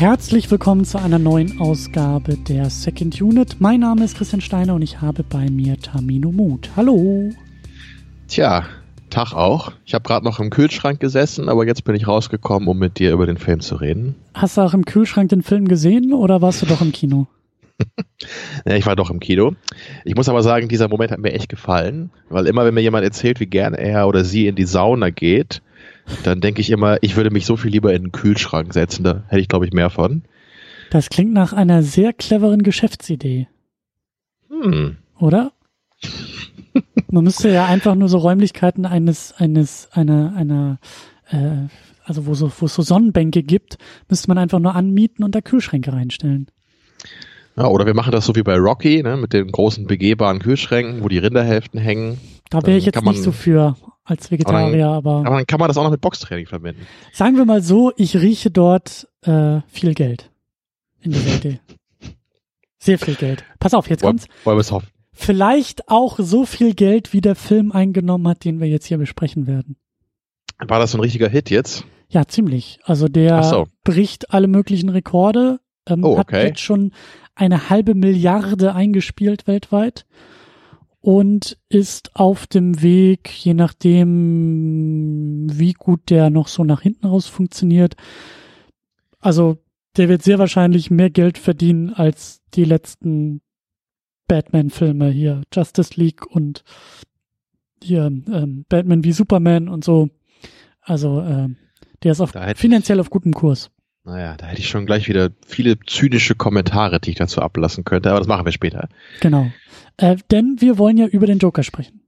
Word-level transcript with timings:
Herzlich 0.00 0.50
willkommen 0.50 0.86
zu 0.86 0.96
einer 0.96 1.18
neuen 1.18 1.60
Ausgabe 1.60 2.38
der 2.38 2.70
Second 2.70 3.20
Unit. 3.20 3.56
Mein 3.60 3.80
Name 3.80 4.02
ist 4.02 4.16
Christian 4.16 4.40
Steiner 4.40 4.74
und 4.74 4.80
ich 4.80 5.02
habe 5.02 5.22
bei 5.22 5.50
mir 5.50 5.78
Tamino 5.78 6.32
Mut. 6.32 6.70
Hallo. 6.74 7.28
Tja, 8.26 8.64
Tag 9.10 9.34
auch. 9.34 9.72
Ich 9.84 9.92
habe 9.92 10.02
gerade 10.02 10.24
noch 10.24 10.40
im 10.40 10.48
Kühlschrank 10.48 11.00
gesessen, 11.00 11.50
aber 11.50 11.66
jetzt 11.66 11.84
bin 11.84 11.94
ich 11.94 12.08
rausgekommen, 12.08 12.66
um 12.66 12.78
mit 12.78 12.98
dir 12.98 13.12
über 13.12 13.26
den 13.26 13.36
Film 13.36 13.60
zu 13.60 13.74
reden. 13.74 14.14
Hast 14.32 14.56
du 14.56 14.62
auch 14.62 14.72
im 14.72 14.86
Kühlschrank 14.86 15.28
den 15.28 15.42
Film 15.42 15.68
gesehen 15.68 16.14
oder 16.14 16.40
warst 16.40 16.62
du 16.62 16.66
doch 16.66 16.80
im 16.80 16.92
Kino? 16.92 17.26
ja, 18.64 18.76
ich 18.76 18.86
war 18.86 18.96
doch 18.96 19.10
im 19.10 19.20
Kino. 19.20 19.52
Ich 20.06 20.14
muss 20.14 20.30
aber 20.30 20.42
sagen, 20.42 20.68
dieser 20.68 20.88
Moment 20.88 21.12
hat 21.12 21.20
mir 21.20 21.34
echt 21.34 21.50
gefallen, 21.50 22.08
weil 22.30 22.46
immer, 22.46 22.64
wenn 22.64 22.72
mir 22.72 22.80
jemand 22.80 23.04
erzählt, 23.04 23.38
wie 23.38 23.44
gern 23.44 23.74
er 23.74 24.08
oder 24.08 24.24
sie 24.24 24.46
in 24.46 24.54
die 24.54 24.64
Sauna 24.64 25.10
geht, 25.10 25.60
dann 26.24 26.40
denke 26.40 26.60
ich 26.60 26.70
immer, 26.70 26.98
ich 27.02 27.16
würde 27.16 27.30
mich 27.30 27.46
so 27.46 27.56
viel 27.56 27.70
lieber 27.70 27.94
in 27.94 28.04
den 28.04 28.12
Kühlschrank 28.12 28.72
setzen. 28.72 29.04
Da 29.04 29.24
hätte 29.28 29.40
ich, 29.40 29.48
glaube 29.48 29.66
ich, 29.66 29.72
mehr 29.72 29.90
von. 29.90 30.22
Das 30.90 31.08
klingt 31.08 31.32
nach 31.32 31.52
einer 31.52 31.82
sehr 31.82 32.12
cleveren 32.12 32.62
Geschäftsidee. 32.62 33.48
Hm. 34.48 34.96
Oder? 35.18 35.52
Man 37.10 37.24
müsste 37.24 37.50
ja 37.50 37.66
einfach 37.66 37.94
nur 37.94 38.08
so 38.08 38.18
Räumlichkeiten 38.18 38.86
eines, 38.86 39.32
eines, 39.32 39.88
einer, 39.92 40.34
einer, 40.36 40.78
äh, 41.30 41.68
also 42.04 42.26
wo 42.26 42.34
so, 42.34 42.50
wo 42.58 42.66
es 42.66 42.74
so 42.74 42.82
Sonnenbänke 42.82 43.42
gibt, 43.42 43.78
müsste 44.08 44.28
man 44.28 44.38
einfach 44.38 44.58
nur 44.58 44.74
anmieten 44.74 45.24
und 45.24 45.34
da 45.34 45.40
Kühlschränke 45.40 45.92
reinstellen. 45.92 46.48
Ja, 47.56 47.66
oder 47.66 47.86
wir 47.86 47.94
machen 47.94 48.12
das 48.12 48.26
so 48.26 48.34
wie 48.36 48.42
bei 48.42 48.56
Rocky, 48.56 49.02
ne, 49.02 49.16
mit 49.16 49.32
den 49.32 49.50
großen 49.50 49.86
begehbaren 49.86 50.38
Kühlschränken, 50.38 51.02
wo 51.02 51.08
die 51.08 51.18
Rinderhälften 51.18 51.78
hängen. 51.78 52.18
Da 52.48 52.64
wäre 52.64 52.78
ich 52.78 52.86
jetzt 52.86 53.02
nicht 53.02 53.22
so 53.22 53.32
für 53.32 53.76
als 54.04 54.30
Vegetarier, 54.30 54.88
aber, 54.88 55.10
dann, 55.10 55.26
aber. 55.26 55.36
dann 55.36 55.46
kann 55.46 55.60
man 55.60 55.68
das 55.68 55.76
auch 55.76 55.84
noch 55.84 55.90
mit 55.90 56.00
Boxtraining 56.00 56.46
verbinden. 56.46 56.86
Sagen 57.12 57.36
wir 57.36 57.44
mal 57.44 57.62
so, 57.62 57.92
ich 57.96 58.16
rieche 58.16 58.50
dort 58.50 59.08
äh, 59.22 59.60
viel 59.68 59.94
Geld 59.94 60.30
in 61.00 61.12
dieser 61.12 61.36
Idee. 61.36 61.60
Sehr 62.78 62.98
viel 62.98 63.14
Geld. 63.14 63.44
Pass 63.58 63.74
auf, 63.74 63.88
jetzt 63.88 64.02
kommt's. 64.02 64.26
Wollen 64.44 64.56
wir 64.56 64.62
es 64.62 64.72
hoffen. 64.72 64.88
Vielleicht 65.12 65.88
auch 65.88 66.18
so 66.18 66.46
viel 66.46 66.74
Geld, 66.74 67.12
wie 67.12 67.20
der 67.20 67.34
Film 67.34 67.72
eingenommen 67.72 68.26
hat, 68.26 68.44
den 68.44 68.58
wir 68.58 68.68
jetzt 68.68 68.86
hier 68.86 68.96
besprechen 68.96 69.46
werden. 69.46 69.76
War 70.58 70.78
das 70.78 70.92
so 70.92 70.98
ein 70.98 71.02
richtiger 71.02 71.28
Hit 71.28 71.50
jetzt? 71.50 71.84
Ja, 72.08 72.26
ziemlich. 72.26 72.80
Also 72.84 73.06
der 73.06 73.42
so. 73.42 73.66
bricht 73.84 74.32
alle 74.32 74.48
möglichen 74.48 74.88
Rekorde. 74.88 75.60
Ähm, 75.86 76.04
oh, 76.04 76.18
okay. 76.18 76.36
Hat 76.36 76.44
jetzt 76.44 76.60
schon 76.60 76.92
eine 77.34 77.70
halbe 77.70 77.94
Milliarde 77.94 78.74
eingespielt 78.74 79.46
weltweit 79.46 80.06
und 81.00 81.58
ist 81.68 82.14
auf 82.14 82.46
dem 82.46 82.82
Weg, 82.82 83.30
je 83.44 83.54
nachdem, 83.54 85.46
wie 85.50 85.72
gut 85.72 86.10
der 86.10 86.30
noch 86.30 86.48
so 86.48 86.62
nach 86.64 86.82
hinten 86.82 87.06
raus 87.06 87.26
funktioniert. 87.26 87.94
Also 89.18 89.58
der 89.96 90.08
wird 90.08 90.22
sehr 90.22 90.38
wahrscheinlich 90.38 90.90
mehr 90.90 91.10
Geld 91.10 91.38
verdienen 91.38 91.90
als 91.90 92.42
die 92.54 92.64
letzten 92.64 93.40
Batman-Filme 94.28 95.10
hier, 95.10 95.42
Justice 95.52 95.94
League 95.96 96.26
und 96.26 96.62
hier 97.82 98.04
ähm, 98.04 98.64
Batman 98.68 99.02
wie 99.02 99.12
Superman 99.12 99.68
und 99.68 99.84
so. 99.84 100.10
Also 100.80 101.20
äh, 101.20 101.48
der 102.02 102.12
ist 102.12 102.20
auf, 102.20 102.32
finanziell 102.56 103.00
auf 103.00 103.10
gutem 103.10 103.32
Kurs. 103.32 103.70
Naja, 104.10 104.36
da 104.36 104.46
hätte 104.46 104.60
ich 104.60 104.68
schon 104.68 104.86
gleich 104.86 105.08
wieder 105.08 105.30
viele 105.46 105.78
zynische 105.86 106.34
Kommentare, 106.34 106.98
die 106.98 107.10
ich 107.10 107.16
dazu 107.16 107.40
ablassen 107.40 107.84
könnte, 107.84 108.10
aber 108.10 108.18
das 108.18 108.26
machen 108.26 108.44
wir 108.44 108.50
später. 108.50 108.88
Genau. 109.20 109.52
Äh, 109.98 110.16
denn 110.32 110.56
wir 110.58 110.78
wollen 110.78 110.96
ja 110.96 111.06
über 111.06 111.26
den 111.26 111.38
Joker 111.38 111.62
sprechen. 111.62 112.00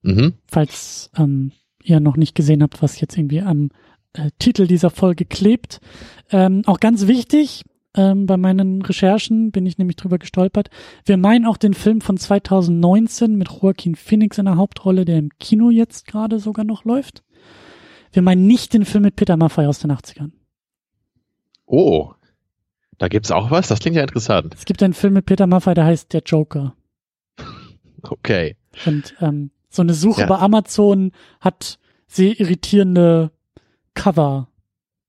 Mhm. 0.00 0.34
Falls 0.46 1.10
ähm, 1.18 1.52
ihr 1.82 2.00
noch 2.00 2.16
nicht 2.16 2.34
gesehen 2.34 2.62
habt, 2.62 2.80
was 2.80 3.00
jetzt 3.00 3.18
irgendwie 3.18 3.42
am 3.42 3.70
äh, 4.14 4.30
Titel 4.38 4.66
dieser 4.66 4.88
Folge 4.88 5.26
klebt. 5.26 5.80
Ähm, 6.30 6.62
auch 6.64 6.80
ganz 6.80 7.06
wichtig, 7.06 7.64
ähm, 7.94 8.24
bei 8.24 8.38
meinen 8.38 8.80
Recherchen 8.80 9.50
bin 9.50 9.66
ich 9.66 9.76
nämlich 9.76 9.96
drüber 9.96 10.18
gestolpert. 10.18 10.70
Wir 11.04 11.18
meinen 11.18 11.44
auch 11.44 11.58
den 11.58 11.74
Film 11.74 12.00
von 12.00 12.16
2019 12.16 13.36
mit 13.36 13.50
Joaquin 13.50 13.94
Phoenix 13.94 14.38
in 14.38 14.46
der 14.46 14.56
Hauptrolle, 14.56 15.04
der 15.04 15.18
im 15.18 15.28
Kino 15.38 15.68
jetzt 15.68 16.06
gerade 16.06 16.38
sogar 16.38 16.64
noch 16.64 16.84
läuft. 16.84 17.24
Wir 18.12 18.22
meinen 18.22 18.46
nicht 18.46 18.72
den 18.72 18.86
Film 18.86 19.04
mit 19.04 19.16
Peter 19.16 19.36
Maffay 19.36 19.66
aus 19.66 19.80
den 19.80 19.92
80ern. 19.92 20.30
Oh, 21.66 22.12
da 22.98 23.08
gibt's 23.08 23.30
auch 23.30 23.50
was? 23.50 23.68
Das 23.68 23.80
klingt 23.80 23.96
ja 23.96 24.02
interessant. 24.02 24.54
Es 24.54 24.64
gibt 24.64 24.82
einen 24.82 24.94
Film 24.94 25.14
mit 25.14 25.26
Peter 25.26 25.46
Maffay, 25.46 25.74
der 25.74 25.84
heißt 25.84 26.12
Der 26.12 26.22
Joker. 26.24 26.74
Okay. 28.08 28.56
Und 28.84 29.16
ähm, 29.20 29.50
so 29.68 29.82
eine 29.82 29.92
Suche 29.92 30.20
ja. 30.20 30.26
bei 30.28 30.38
Amazon 30.38 31.10
hat 31.40 31.80
sehr 32.06 32.38
irritierende 32.38 33.32
Cover 33.94 34.48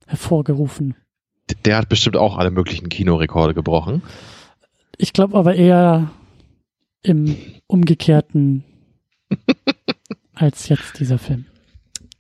hervorgerufen. 0.08 0.96
Der 1.66 1.78
hat 1.78 1.90
bestimmt 1.90 2.18
auch 2.18 2.38
alle 2.38 2.50
möglichen 2.50 2.90
Kinorekorde 2.90 3.54
gebrochen. 3.54 4.02
Ich 4.98 5.14
glaube 5.14 5.38
aber 5.38 5.54
eher 5.54 6.10
im 7.04 7.38
umgekehrten 7.68 8.64
als 10.34 10.70
jetzt 10.70 11.00
dieser 11.00 11.20
Film. 11.20 11.46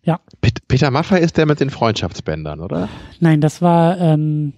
Ja. 0.07 0.21
Peter 0.69 0.89
Maffay 0.89 1.21
ist 1.21 1.35
der 1.35 1.45
mit 1.45 1.59
den 1.59 1.69
Freundschaftsbändern, 1.69 2.61
oder? 2.61 2.87
Nein, 3.19 3.41
das 3.41 3.61
war 3.61 3.99
ähm, 3.99 4.53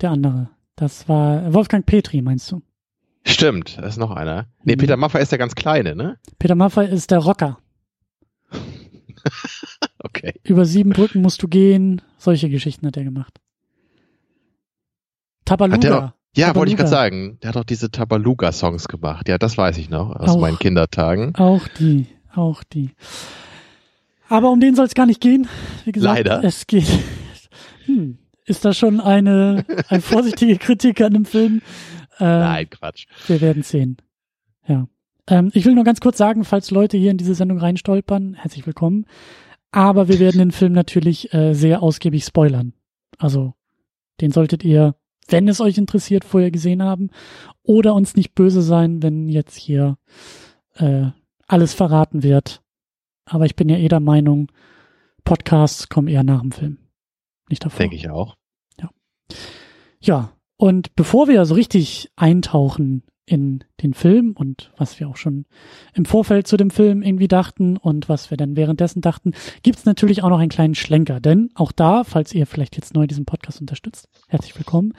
der 0.00 0.12
andere. 0.12 0.48
Das 0.76 1.10
war 1.10 1.52
Wolfgang 1.52 1.84
Petri, 1.84 2.22
meinst 2.22 2.50
du? 2.50 2.62
Stimmt, 3.26 3.76
das 3.76 3.90
ist 3.90 3.98
noch 3.98 4.12
einer. 4.12 4.46
Nee, 4.62 4.76
mhm. 4.76 4.78
Peter 4.78 4.96
Maffay 4.96 5.20
ist 5.20 5.30
der 5.30 5.38
ganz 5.38 5.54
kleine, 5.54 5.94
ne? 5.94 6.18
Peter 6.38 6.54
Maffay 6.54 6.90
ist 6.90 7.10
der 7.10 7.18
Rocker. 7.18 7.58
okay. 9.98 10.32
Über 10.42 10.64
sieben 10.64 10.90
Brücken 10.90 11.20
musst 11.20 11.42
du 11.42 11.48
gehen. 11.48 12.00
Solche 12.16 12.48
Geschichten 12.48 12.86
hat 12.86 12.96
er 12.96 13.04
gemacht. 13.04 13.42
Tabaluga. 15.44 15.78
ja, 16.34 16.46
Tabaluga. 16.46 16.54
wollte 16.54 16.70
ich 16.70 16.76
gerade 16.78 16.88
sagen. 16.88 17.38
Der 17.42 17.48
hat 17.50 17.56
doch 17.56 17.64
diese 17.64 17.90
Tabaluga-Songs 17.90 18.88
gemacht. 18.88 19.28
Ja, 19.28 19.36
das 19.36 19.58
weiß 19.58 19.76
ich 19.76 19.90
noch 19.90 20.16
aus 20.16 20.30
auch, 20.30 20.40
meinen 20.40 20.58
Kindertagen. 20.58 21.34
Auch 21.34 21.68
die, 21.68 22.06
auch 22.34 22.64
die. 22.64 22.92
Aber 24.28 24.50
um 24.50 24.60
den 24.60 24.74
soll 24.74 24.86
es 24.86 24.94
gar 24.94 25.06
nicht 25.06 25.20
gehen. 25.20 25.48
Wie 25.84 25.92
gesagt, 25.92 26.16
Leider. 26.16 26.44
Es 26.44 26.66
geht. 26.66 26.88
Hm, 27.84 28.18
ist 28.46 28.64
das 28.64 28.78
schon 28.78 29.00
eine, 29.00 29.64
eine 29.88 30.00
vorsichtige 30.00 30.56
Kritik 30.56 31.00
an 31.00 31.12
dem 31.12 31.24
Film? 31.24 31.60
Äh, 32.18 32.24
Nein, 32.24 32.70
Quatsch. 32.70 33.06
Wir 33.26 33.40
werden 33.40 33.62
sehen. 33.62 33.98
Ja. 34.66 34.88
Ähm, 35.26 35.50
ich 35.52 35.64
will 35.64 35.74
nur 35.74 35.84
ganz 35.84 36.00
kurz 36.00 36.18
sagen, 36.18 36.44
falls 36.44 36.70
Leute 36.70 36.96
hier 36.96 37.10
in 37.10 37.18
diese 37.18 37.34
Sendung 37.34 37.58
reinstolpern, 37.58 38.34
herzlich 38.34 38.66
willkommen. 38.66 39.06
Aber 39.70 40.08
wir 40.08 40.18
werden 40.18 40.38
den 40.38 40.52
Film 40.52 40.72
natürlich 40.72 41.32
äh, 41.34 41.54
sehr 41.54 41.82
ausgiebig 41.82 42.24
spoilern. 42.24 42.72
Also, 43.18 43.54
den 44.20 44.30
solltet 44.30 44.64
ihr, 44.64 44.94
wenn 45.28 45.48
es 45.48 45.60
euch 45.60 45.76
interessiert, 45.76 46.24
vorher 46.24 46.50
gesehen 46.50 46.82
haben. 46.82 47.10
Oder 47.62 47.94
uns 47.94 48.16
nicht 48.16 48.34
böse 48.34 48.62
sein, 48.62 49.02
wenn 49.02 49.28
jetzt 49.28 49.56
hier 49.56 49.98
äh, 50.76 51.06
alles 51.46 51.74
verraten 51.74 52.22
wird 52.22 52.63
aber 53.26 53.46
ich 53.46 53.56
bin 53.56 53.68
ja 53.68 53.76
eh 53.76 53.88
der 53.88 54.00
Meinung, 54.00 54.50
Podcasts 55.24 55.88
kommen 55.88 56.08
eher 56.08 56.24
nach 56.24 56.40
dem 56.40 56.52
Film. 56.52 56.78
Nicht 57.48 57.64
davor. 57.64 57.78
Denke 57.78 57.96
ich 57.96 58.08
auch. 58.10 58.36
Ja. 58.80 58.90
Ja. 60.00 60.32
Und 60.56 60.94
bevor 60.94 61.28
wir 61.28 61.44
so 61.46 61.54
richtig 61.54 62.10
eintauchen 62.16 63.02
in 63.26 63.64
den 63.82 63.94
Film 63.94 64.32
und 64.36 64.70
was 64.76 65.00
wir 65.00 65.08
auch 65.08 65.16
schon 65.16 65.46
im 65.94 66.04
Vorfeld 66.04 66.46
zu 66.46 66.56
dem 66.56 66.70
Film 66.70 67.02
irgendwie 67.02 67.28
dachten 67.28 67.76
und 67.76 68.08
was 68.08 68.30
wir 68.30 68.36
dann 68.36 68.56
währenddessen 68.56 69.00
dachten, 69.00 69.32
gibt's 69.62 69.86
natürlich 69.86 70.22
auch 70.22 70.28
noch 70.28 70.38
einen 70.38 70.50
kleinen 70.50 70.74
Schlenker. 70.74 71.20
Denn 71.20 71.50
auch 71.54 71.72
da, 71.72 72.04
falls 72.04 72.34
ihr 72.34 72.46
vielleicht 72.46 72.76
jetzt 72.76 72.94
neu 72.94 73.06
diesen 73.06 73.24
Podcast 73.24 73.60
unterstützt, 73.60 74.08
herzlich 74.28 74.56
willkommen, 74.56 74.92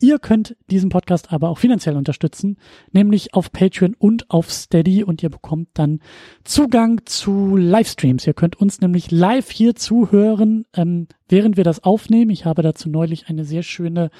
Ihr 0.00 0.20
könnt 0.20 0.56
diesen 0.70 0.90
Podcast 0.90 1.32
aber 1.32 1.48
auch 1.48 1.58
finanziell 1.58 1.96
unterstützen, 1.96 2.56
nämlich 2.92 3.34
auf 3.34 3.50
Patreon 3.50 3.96
und 3.98 4.30
auf 4.30 4.50
Steady 4.50 5.02
und 5.02 5.24
ihr 5.24 5.28
bekommt 5.28 5.70
dann 5.74 6.00
Zugang 6.44 7.00
zu 7.04 7.56
Livestreams. 7.56 8.24
Ihr 8.24 8.34
könnt 8.34 8.54
uns 8.56 8.80
nämlich 8.80 9.10
live 9.10 9.50
hier 9.50 9.74
zuhören, 9.74 10.66
ähm, 10.72 11.08
während 11.28 11.56
wir 11.56 11.64
das 11.64 11.82
aufnehmen. 11.82 12.30
Ich 12.30 12.44
habe 12.44 12.62
dazu 12.62 12.88
neulich 12.88 13.28
eine 13.28 13.44
sehr 13.44 13.64
schöne 13.64 14.10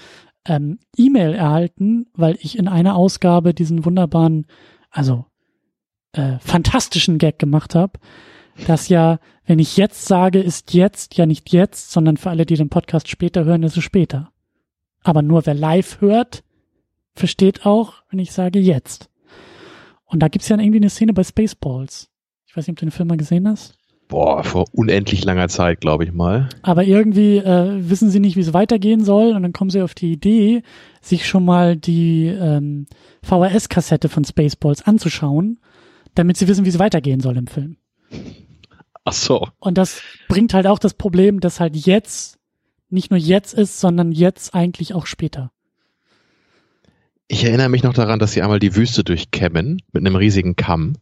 ähm, 0.45 0.81
E-Mail 0.97 1.35
erhalten, 1.35 2.07
weil 2.13 2.37
ich 2.41 2.59
in 2.59 2.67
einer 2.67 2.97
Ausgabe 2.97 3.55
diesen 3.55 3.85
wunderbaren, 3.85 4.47
also 4.91 5.27
äh, 6.13 6.39
fantastischen 6.41 7.19
Gag 7.19 7.39
gemacht 7.39 7.77
habe, 7.77 8.01
dass 8.67 8.89
ja, 8.89 9.21
wenn 9.47 9.61
ich 9.61 9.77
jetzt 9.77 10.07
sage, 10.07 10.41
ist 10.41 10.75
jetzt 10.75 11.17
ja 11.17 11.27
nicht 11.27 11.53
jetzt, 11.53 11.93
sondern 11.93 12.17
für 12.17 12.31
alle, 12.31 12.47
die 12.47 12.57
den 12.57 12.69
Podcast 12.69 13.09
später 13.09 13.45
hören, 13.45 13.63
ist 13.63 13.77
es 13.77 13.85
später. 13.85 14.33
Aber 15.03 15.23
nur 15.23 15.47
wer 15.47 15.55
live 15.55 16.01
hört, 16.01 16.43
versteht 17.15 17.67
auch, 17.67 17.95
wenn 18.11 18.19
ich 18.19 18.33
sage 18.33 18.59
jetzt. 18.59 19.09
Und 20.05 20.21
da 20.21 20.29
gibt's 20.29 20.49
ja 20.49 20.59
irgendwie 20.59 20.79
eine 20.79 20.91
Szene 20.91 21.13
bei 21.13 21.25
Spaceballs. 21.25 22.11
Ich 22.47 22.57
weiß 22.57 22.67
nicht, 22.67 22.75
ob 22.75 22.79
du 22.79 22.87
den 22.87 22.93
Film 22.93 23.09
mal 23.09 23.17
gesehen 23.17 23.47
hast. 23.47 23.75
Boah, 24.09 24.43
vor 24.43 24.65
unendlich 24.73 25.23
langer 25.25 25.49
Zeit, 25.49 25.83
glaube 25.83 26.05
ich 26.05 26.13
mal. 26.13 26.49
Aber 26.63 26.85
irgendwie 26.85 27.37
äh, 27.37 27.91
wissen 27.91 28.09
sie 28.09 28.21
nicht, 28.21 28.37
wie 28.37 28.41
es 28.41 28.55
weitergehen 28.55 29.05
soll 29.05 29.37
und 29.37 29.43
dann 29.43 29.53
kommen 29.53 29.69
sie 29.69 29.83
auf 29.83 29.95
die 29.95 30.13
Idee, 30.13 30.63
sich 31.03 31.29
schon 31.29 31.45
mal 31.45 31.77
die 31.77 32.27
ähm, 32.27 32.87
VHS-Kassette 33.23 34.09
von 34.09 34.25
Spaceballs 34.25 34.83
anzuschauen, 34.83 35.61
damit 36.15 36.39
sie 36.39 36.49
wissen, 36.49 36.65
wie 36.65 36.71
es 36.71 36.79
weitergehen 36.79 37.21
soll 37.21 37.37
im 37.37 37.49
Film. 37.49 37.77
Ach 39.05 39.13
so. 39.13 39.47
Und 39.59 39.77
das 39.77 40.01
bringt 40.29 40.55
halt 40.55 40.67
auch 40.67 40.79
das 40.79 40.95
Problem, 40.95 41.41
dass 41.41 41.61
halt 41.61 41.77
jetzt 41.77 42.38
nicht 42.91 43.11
nur 43.11 43.19
jetzt 43.19 43.55
ist, 43.55 43.81
sondern 43.81 44.13
jetzt 44.13 44.55
eigentlich 44.55 44.95
auch 44.95 45.07
später. 45.07 45.51
Ich 47.27 47.45
erinnere 47.45 47.69
mich 47.69 47.83
noch 47.83 47.93
daran, 47.93 48.19
dass 48.19 48.33
sie 48.33 48.43
einmal 48.43 48.59
die 48.59 48.75
Wüste 48.75 49.05
durchkämmen 49.05 49.83
mit 49.93 50.07
einem 50.07 50.17
riesigen 50.17 50.57
Kamm. 50.57 50.95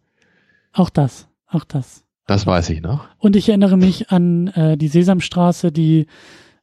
Auch 0.73 0.91
das, 0.91 1.29
auch 1.47 1.65
das. 1.65 2.05
Das 2.27 2.47
weiß 2.47 2.71
ich 2.71 2.83
noch. 2.83 3.06
Und 3.19 3.37
ich 3.37 3.49
erinnere 3.49 3.77
mich 3.77 4.11
an 4.11 4.49
äh, 4.49 4.77
die 4.77 4.88
Sesamstraße, 4.88 5.71
die 5.71 6.06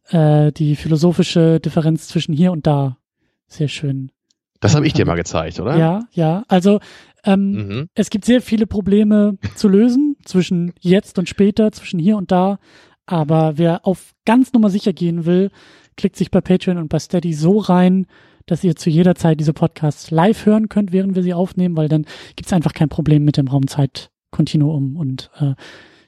äh, 0.10 0.52
die 0.52 0.76
philosophische 0.76 1.62
Differenz 1.62 2.10
zwischen 2.10 2.34
hier 2.34 2.52
und 2.52 2.68
da 2.68 2.98
sehr 3.48 3.70
schön. 3.70 4.12
Das 4.60 4.76
habe 4.76 4.88
ich 4.88 4.94
dir 4.94 5.06
mal 5.06 5.16
gezeigt, 5.16 5.60
oder? 5.60 5.78
Ja, 5.78 6.02
ja. 6.12 6.44
Also 6.48 6.80
ähm, 7.24 7.52
mhm. 7.52 7.90
es 7.96 8.10
gibt 8.10 8.26
sehr 8.26 8.42
viele 8.42 8.68
Probleme 8.68 9.38
zu 9.56 9.68
lösen 9.68 10.18
zwischen 10.26 10.74
jetzt 10.80 11.20
und 11.20 11.30
später, 11.30 11.72
zwischen 11.72 12.00
hier 12.00 12.18
und 12.18 12.32
da. 12.32 12.60
Aber 13.06 13.58
wer 13.58 13.86
auf 13.86 14.14
ganz 14.26 14.54
Nummer 14.54 14.70
sicher 14.70 14.94
gehen 14.94 15.26
will, 15.26 15.52
klickt 15.98 16.16
sich 16.16 16.32
bei 16.32 16.42
Patreon 16.42 16.78
und 16.78 16.90
bei 16.90 17.00
Steady 17.00 17.34
so 17.34 17.60
rein, 17.60 18.08
dass 18.46 18.64
ihr 18.64 18.76
zu 18.76 18.90
jeder 18.90 19.16
Zeit 19.16 19.40
diese 19.40 19.54
Podcasts 19.54 20.12
live 20.12 20.46
hören 20.46 20.70
könnt, 20.70 20.92
während 20.92 21.16
wir 21.16 21.24
sie 21.24 21.34
aufnehmen, 21.34 21.78
weil 21.78 21.88
dann 21.88 22.06
gibt 22.36 22.48
es 22.48 22.54
einfach 22.54 22.74
kein 22.74 22.90
Problem 22.90 23.24
mit 23.24 23.38
dem 23.38 23.48
Raumzeitkontinuum 23.48 24.98
und 24.98 25.30
äh, 25.40 25.56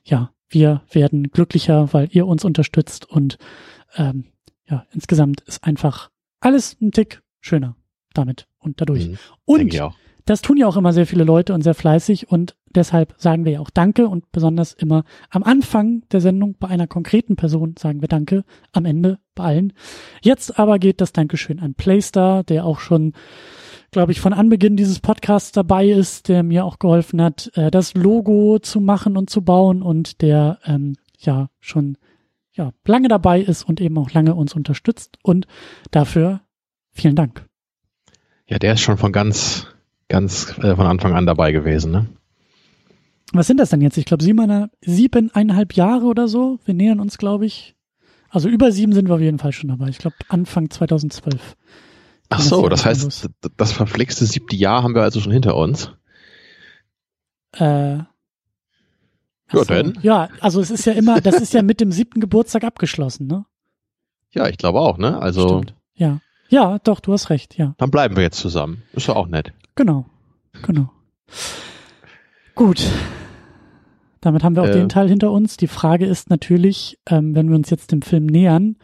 ja, 0.04 0.32
wir 0.50 0.82
werden 0.92 1.32
glücklicher, 1.32 1.94
weil 1.94 2.10
ihr 2.12 2.28
uns 2.28 2.46
unterstützt 2.46 3.10
und 3.10 3.38
ähm, 3.96 4.26
ja, 4.70 4.86
insgesamt 4.92 5.42
ist 5.42 5.64
einfach 5.64 6.10
alles 6.40 6.78
ein 6.82 6.92
Tick 6.92 7.22
schöner 7.40 7.76
damit 8.14 8.48
und 8.60 8.82
dadurch. 8.82 9.08
Mhm, 9.08 9.18
und 9.46 9.74
das 10.26 10.42
tun 10.42 10.58
ja 10.58 10.68
auch 10.68 10.76
immer 10.76 10.92
sehr 10.92 11.06
viele 11.06 11.24
Leute 11.24 11.54
und 11.54 11.62
sehr 11.62 11.76
fleißig 11.76 12.30
und 12.32 12.56
deshalb 12.74 13.14
sagen 13.18 13.46
wir 13.46 13.54
ja 13.54 13.60
auch 13.60 13.70
Danke 13.70 14.08
und 14.08 14.32
besonders 14.32 14.74
immer 14.74 15.04
am 15.30 15.44
Anfang 15.44 16.04
der 16.12 16.20
Sendung 16.20 16.56
bei 16.60 16.68
einer 16.68 16.88
konkreten 16.88 17.36
Person 17.36 17.76
sagen 17.78 18.02
wir 18.02 18.08
Danke, 18.08 18.44
am 18.72 18.86
Ende 18.86 19.20
bei 19.36 19.44
allen. 19.44 19.74
Jetzt 20.22 20.58
aber 20.58 20.80
geht 20.80 21.00
das 21.00 21.14
Dankeschön 21.14 21.60
an 21.60 21.76
Playstar, 21.76 22.44
der 22.44 22.66
auch 22.66 22.80
schon, 22.80 23.14
glaube 23.92 24.12
ich, 24.12 24.20
von 24.20 24.34
Anbeginn 24.34 24.78
dieses 24.78 25.00
Podcasts 25.00 25.52
dabei 25.52 25.88
ist, 25.90 26.28
der 26.28 26.42
mir 26.42 26.66
auch 26.66 26.80
geholfen 26.80 27.22
hat, 27.22 27.52
äh, 27.54 27.70
das 27.70 27.94
Logo 27.94 28.58
zu 28.60 28.82
machen 28.82 29.18
und 29.18 29.30
zu 29.30 29.44
bauen 29.44 29.84
und 29.84 30.22
der 30.24 30.60
ähm, 30.66 30.96
ja 31.20 31.50
schon 31.60 31.98
ja 32.52 32.72
lange 32.88 33.10
dabei 33.10 33.42
ist 33.42 33.64
und 33.64 33.80
eben 33.80 33.98
auch 34.00 34.12
lange 34.12 34.34
uns 34.34 34.56
unterstützt 34.56 35.20
und 35.22 35.46
dafür 35.92 36.42
vielen 36.94 37.16
Dank. 37.16 37.46
Ja, 38.48 38.58
der 38.58 38.74
ist 38.74 38.82
schon 38.82 38.98
von 38.98 39.12
ganz 39.12 39.68
ganz 40.08 40.58
äh, 40.60 40.76
von 40.76 40.86
Anfang 40.86 41.14
an 41.14 41.26
dabei 41.26 41.52
gewesen, 41.52 41.92
ne? 41.92 42.08
Was 43.34 43.48
sind 43.48 43.60
das 43.60 43.70
denn 43.70 43.82
jetzt? 43.82 43.98
Ich 43.98 44.06
glaube, 44.06 44.24
siebeneinhalb 44.24 45.74
Jahre 45.74 46.06
oder 46.06 46.28
so. 46.28 46.60
Wir 46.64 46.74
nähern 46.74 47.00
uns, 47.00 47.18
glaube 47.18 47.46
ich. 47.46 47.76
Also 48.30 48.50
über 48.50 48.72
sieben 48.72 48.94
sind 48.94 49.08
wir 49.08 49.16
auf 49.16 49.22
jeden 49.22 49.40
Fall 49.40 49.52
schon 49.52 49.70
dabei. 49.70 49.90
Ich 49.90 49.98
glaube, 49.98 50.16
Anfang 50.30 50.70
2012. 50.70 51.56
Ach 52.30 52.40
so, 52.40 52.70
das 52.70 52.86
heißt, 52.86 53.04
los. 53.04 53.30
das 53.58 53.72
verflixte 53.72 54.26
siebte 54.26 54.56
Jahr 54.56 54.84
haben 54.84 54.96
wir 54.96 55.04
also 55.04 55.20
schon 55.20 55.32
hinter 55.32 55.56
uns. 55.56 55.92
Äh, 57.54 57.98
ja, 57.98 58.08
so, 59.52 59.64
denn? 59.64 60.00
Ja, 60.02 60.30
also 60.40 60.60
es 60.60 60.72
ist 60.72 60.86
ja 60.86 60.94
immer, 60.94 61.22
das 61.22 61.36
ist 61.36 61.54
ja 61.54 61.62
mit 61.62 61.80
dem 61.80 61.92
siebten 61.92 62.20
Geburtstag 62.20 62.64
abgeschlossen, 62.64 63.28
ne? 63.28 63.46
Ja, 64.32 64.48
ich 64.48 64.58
glaube 64.58 64.80
auch, 64.80 64.98
ne? 64.98 65.20
Also. 65.20 65.48
Stimmt. 65.48 65.76
Ja. 65.94 66.20
Ja, 66.56 66.80
doch, 66.80 67.02
du 67.02 67.12
hast 67.12 67.30
recht, 67.30 67.58
ja. 67.58 67.76
Dann 67.80 67.92
bleiben 67.92 68.16
wir 68.16 68.24
jetzt 68.24 68.40
zusammen. 68.40 68.84
Ist 68.94 69.10
doch 69.10 69.18
auch 69.18 69.28
nett. 69.28 69.52
Genau, 69.76 70.06
genau. 70.62 70.90
Gut. 72.56 72.82
Damit 74.22 74.42
haben 74.42 74.56
wir 74.56 74.64
auch 74.64 74.68
äh, 74.68 74.72
den 74.72 74.88
Teil 74.88 75.10
hinter 75.10 75.32
uns. 75.32 75.58
Die 75.58 75.68
Frage 75.68 76.06
ist 76.06 76.30
natürlich, 76.30 76.98
ähm, 77.10 77.36
wenn 77.36 77.50
wir 77.50 77.58
uns 77.58 77.70
jetzt 77.72 77.92
dem 77.92 78.02
Film 78.02 78.26
nähern, 78.26 78.78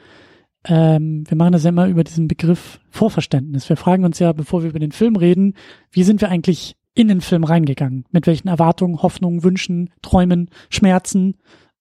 ähm, 0.66 1.24
wir 1.26 1.38
machen 1.38 1.54
das 1.54 1.64
ja 1.64 1.70
immer 1.70 1.88
über 1.88 2.04
diesen 2.04 2.28
Begriff 2.28 2.82
Vorverständnis. 2.90 3.70
Wir 3.70 3.78
fragen 3.78 4.04
uns 4.04 4.20
ja, 4.20 4.34
bevor 4.34 4.64
wir 4.64 4.70
über 4.70 4.80
den 4.80 4.92
Film 4.92 5.16
reden, 5.16 5.56
wie 5.94 6.04
sind 6.04 6.20
wir 6.20 6.28
eigentlich 6.28 6.76
in 6.94 7.08
den 7.08 7.22
Film 7.22 7.46
reingegangen? 7.46 8.04
Mit 8.12 8.28
welchen 8.28 8.50
Erwartungen, 8.50 9.02
Hoffnungen, 9.02 9.46
Wünschen, 9.46 9.92
Träumen, 10.02 10.50
Schmerzen, 10.70 11.38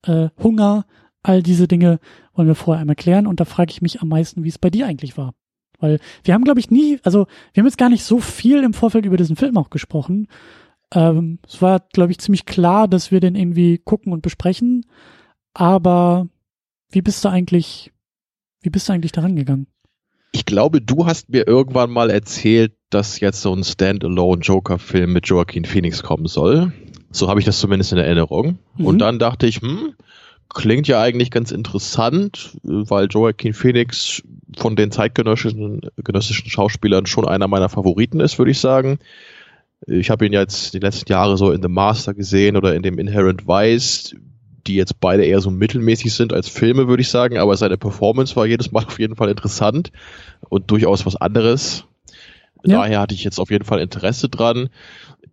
äh, 0.06 0.28
Hunger, 0.40 0.86
all 1.24 1.42
diese 1.42 1.66
Dinge 1.66 1.98
wollen 2.32 2.46
wir 2.46 2.54
vorher 2.54 2.80
einmal 2.80 2.94
klären. 2.94 3.26
Und 3.26 3.40
da 3.40 3.44
frage 3.44 3.72
ich 3.72 3.82
mich 3.82 4.00
am 4.00 4.08
meisten, 4.08 4.44
wie 4.44 4.48
es 4.48 4.58
bei 4.58 4.70
dir 4.70 4.86
eigentlich 4.86 5.18
war. 5.18 5.34
Weil 5.80 5.98
wir 6.24 6.34
haben, 6.34 6.44
glaube 6.44 6.60
ich, 6.60 6.70
nie, 6.70 6.98
also 7.02 7.26
wir 7.52 7.60
haben 7.60 7.66
jetzt 7.66 7.78
gar 7.78 7.88
nicht 7.88 8.04
so 8.04 8.20
viel 8.20 8.62
im 8.62 8.74
Vorfeld 8.74 9.06
über 9.06 9.16
diesen 9.16 9.36
Film 9.36 9.56
auch 9.56 9.70
gesprochen. 9.70 10.28
Ähm, 10.92 11.38
es 11.46 11.62
war, 11.62 11.80
glaube 11.92 12.12
ich, 12.12 12.18
ziemlich 12.18 12.46
klar, 12.46 12.88
dass 12.88 13.10
wir 13.10 13.20
den 13.20 13.34
irgendwie 13.34 13.78
gucken 13.78 14.12
und 14.12 14.22
besprechen. 14.22 14.86
Aber 15.54 16.28
wie 16.90 17.02
bist 17.02 17.24
du 17.24 17.28
eigentlich, 17.28 17.92
wie 18.62 18.70
bist 18.70 18.88
du 18.88 18.92
eigentlich 18.92 19.12
daran 19.12 19.36
gegangen? 19.36 19.66
Ich 20.32 20.44
glaube, 20.44 20.80
du 20.80 21.06
hast 21.06 21.30
mir 21.30 21.46
irgendwann 21.46 21.90
mal 21.90 22.10
erzählt, 22.10 22.72
dass 22.90 23.20
jetzt 23.20 23.40
so 23.40 23.52
ein 23.54 23.64
Standalone 23.64 24.42
Joker-Film 24.42 25.12
mit 25.12 25.26
Joaquin 25.26 25.64
Phoenix 25.64 26.02
kommen 26.02 26.26
soll. 26.26 26.72
So 27.10 27.28
habe 27.28 27.40
ich 27.40 27.46
das 27.46 27.58
zumindest 27.58 27.92
in 27.92 27.98
Erinnerung. 27.98 28.58
Mhm. 28.76 28.86
Und 28.86 28.98
dann 28.98 29.18
dachte 29.18 29.46
ich, 29.46 29.60
hm, 29.60 29.94
klingt 30.54 30.88
ja 30.88 31.00
eigentlich 31.00 31.30
ganz 31.30 31.50
interessant, 31.52 32.56
weil 32.62 33.06
Joaquin 33.10 33.54
Phoenix 33.54 34.22
von 34.56 34.76
den 34.76 34.90
zeitgenössischen 34.90 35.80
genössischen 35.96 36.50
Schauspielern 36.50 37.06
schon 37.06 37.26
einer 37.26 37.48
meiner 37.48 37.68
Favoriten 37.68 38.20
ist, 38.20 38.38
würde 38.38 38.50
ich 38.50 38.58
sagen. 38.58 38.98
Ich 39.86 40.10
habe 40.10 40.26
ihn 40.26 40.32
jetzt 40.32 40.74
die 40.74 40.78
letzten 40.78 41.10
Jahre 41.10 41.36
so 41.38 41.52
in 41.52 41.62
The 41.62 41.68
Master 41.68 42.14
gesehen 42.14 42.56
oder 42.56 42.74
in 42.74 42.82
dem 42.82 42.98
Inherent 42.98 43.46
Vice, 43.46 44.14
die 44.66 44.74
jetzt 44.74 45.00
beide 45.00 45.24
eher 45.24 45.40
so 45.40 45.50
mittelmäßig 45.50 46.12
sind 46.12 46.32
als 46.32 46.48
Filme, 46.48 46.86
würde 46.86 47.00
ich 47.00 47.08
sagen, 47.08 47.38
aber 47.38 47.56
seine 47.56 47.78
Performance 47.78 48.36
war 48.36 48.46
jedes 48.46 48.72
Mal 48.72 48.84
auf 48.86 48.98
jeden 48.98 49.16
Fall 49.16 49.30
interessant 49.30 49.90
und 50.48 50.70
durchaus 50.70 51.06
was 51.06 51.16
anderes. 51.16 51.84
Ja. 52.64 52.80
Daher 52.80 53.00
hatte 53.00 53.14
ich 53.14 53.24
jetzt 53.24 53.38
auf 53.38 53.50
jeden 53.50 53.64
Fall 53.64 53.80
Interesse 53.80 54.28
dran. 54.28 54.68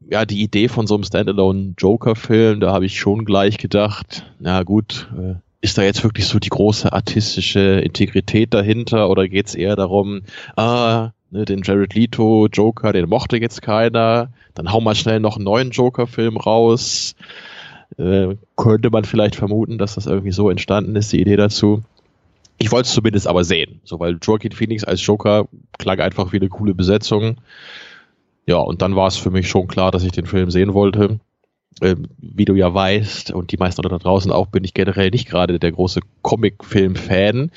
Ja, 0.09 0.25
die 0.25 0.41
Idee 0.41 0.69
von 0.69 0.87
so 0.87 0.95
einem 0.95 1.03
Standalone 1.03 1.73
Joker-Film, 1.77 2.61
da 2.61 2.71
habe 2.71 2.85
ich 2.85 2.97
schon 2.97 3.25
gleich 3.25 3.57
gedacht, 3.57 4.25
na 4.39 4.63
gut, 4.63 5.09
äh, 5.17 5.35
ist 5.59 5.77
da 5.77 5.81
jetzt 5.81 6.03
wirklich 6.03 6.27
so 6.27 6.39
die 6.39 6.49
große 6.49 6.93
artistische 6.93 7.81
Integrität 7.81 8.53
dahinter 8.53 9.09
oder 9.09 9.27
geht 9.27 9.47
es 9.47 9.55
eher 9.55 9.75
darum, 9.75 10.21
ah, 10.55 11.11
ne, 11.29 11.43
den 11.43 11.61
Jared 11.61 11.93
Leto 11.93 12.47
Joker, 12.47 12.93
den 12.93 13.09
mochte 13.09 13.37
jetzt 13.37 13.61
keiner, 13.61 14.29
dann 14.53 14.71
hau 14.71 14.79
mal 14.79 14.95
schnell 14.95 15.19
noch 15.19 15.35
einen 15.35 15.45
neuen 15.45 15.71
Joker-Film 15.71 16.37
raus. 16.37 17.15
Äh, 17.97 18.35
könnte 18.55 18.89
man 18.89 19.05
vielleicht 19.05 19.35
vermuten, 19.35 19.77
dass 19.77 19.95
das 19.95 20.05
irgendwie 20.05 20.31
so 20.31 20.49
entstanden 20.49 20.95
ist, 20.95 21.11
die 21.11 21.21
Idee 21.21 21.37
dazu. 21.37 21.83
Ich 22.59 22.71
wollte 22.71 22.87
es 22.87 22.93
zumindest 22.93 23.27
aber 23.27 23.43
sehen, 23.43 23.81
so 23.83 23.99
weil 23.99 24.17
Joaquin 24.21 24.51
Phoenix 24.51 24.83
als 24.83 25.05
Joker 25.05 25.47
klang 25.77 25.99
einfach 25.99 26.31
wie 26.31 26.37
eine 26.37 26.49
coole 26.49 26.73
Besetzung. 26.73 27.37
Ja, 28.47 28.57
und 28.57 28.81
dann 28.81 28.95
war 28.95 29.07
es 29.07 29.17
für 29.17 29.29
mich 29.29 29.47
schon 29.47 29.67
klar, 29.67 29.91
dass 29.91 30.03
ich 30.03 30.11
den 30.11 30.25
Film 30.25 30.49
sehen 30.49 30.73
wollte. 30.73 31.19
Ähm, 31.81 32.07
wie 32.17 32.45
du 32.45 32.55
ja 32.55 32.73
weißt, 32.73 33.31
und 33.31 33.51
die 33.51 33.57
meisten 33.57 33.81
da 33.83 33.89
draußen 33.89 34.31
auch, 34.31 34.47
bin 34.47 34.63
ich 34.63 34.73
generell 34.73 35.11
nicht 35.11 35.29
gerade 35.29 35.59
der 35.59 35.71
große 35.71 35.99
Comic-Film-Fan. 36.23 37.51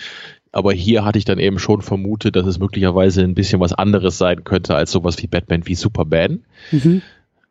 Aber 0.52 0.72
hier 0.72 1.04
hatte 1.04 1.18
ich 1.18 1.24
dann 1.24 1.38
eben 1.38 1.58
schon 1.58 1.80
vermutet, 1.80 2.34
dass 2.34 2.44
es 2.44 2.58
möglicherweise 2.58 3.22
ein 3.22 3.34
bisschen 3.34 3.60
was 3.60 3.72
anderes 3.72 4.18
sein 4.18 4.42
könnte 4.42 4.74
als 4.74 4.90
sowas 4.90 5.22
wie 5.22 5.28
Batman 5.28 5.66
wie 5.66 5.76
Superman. 5.76 6.44
Mhm. 6.72 7.02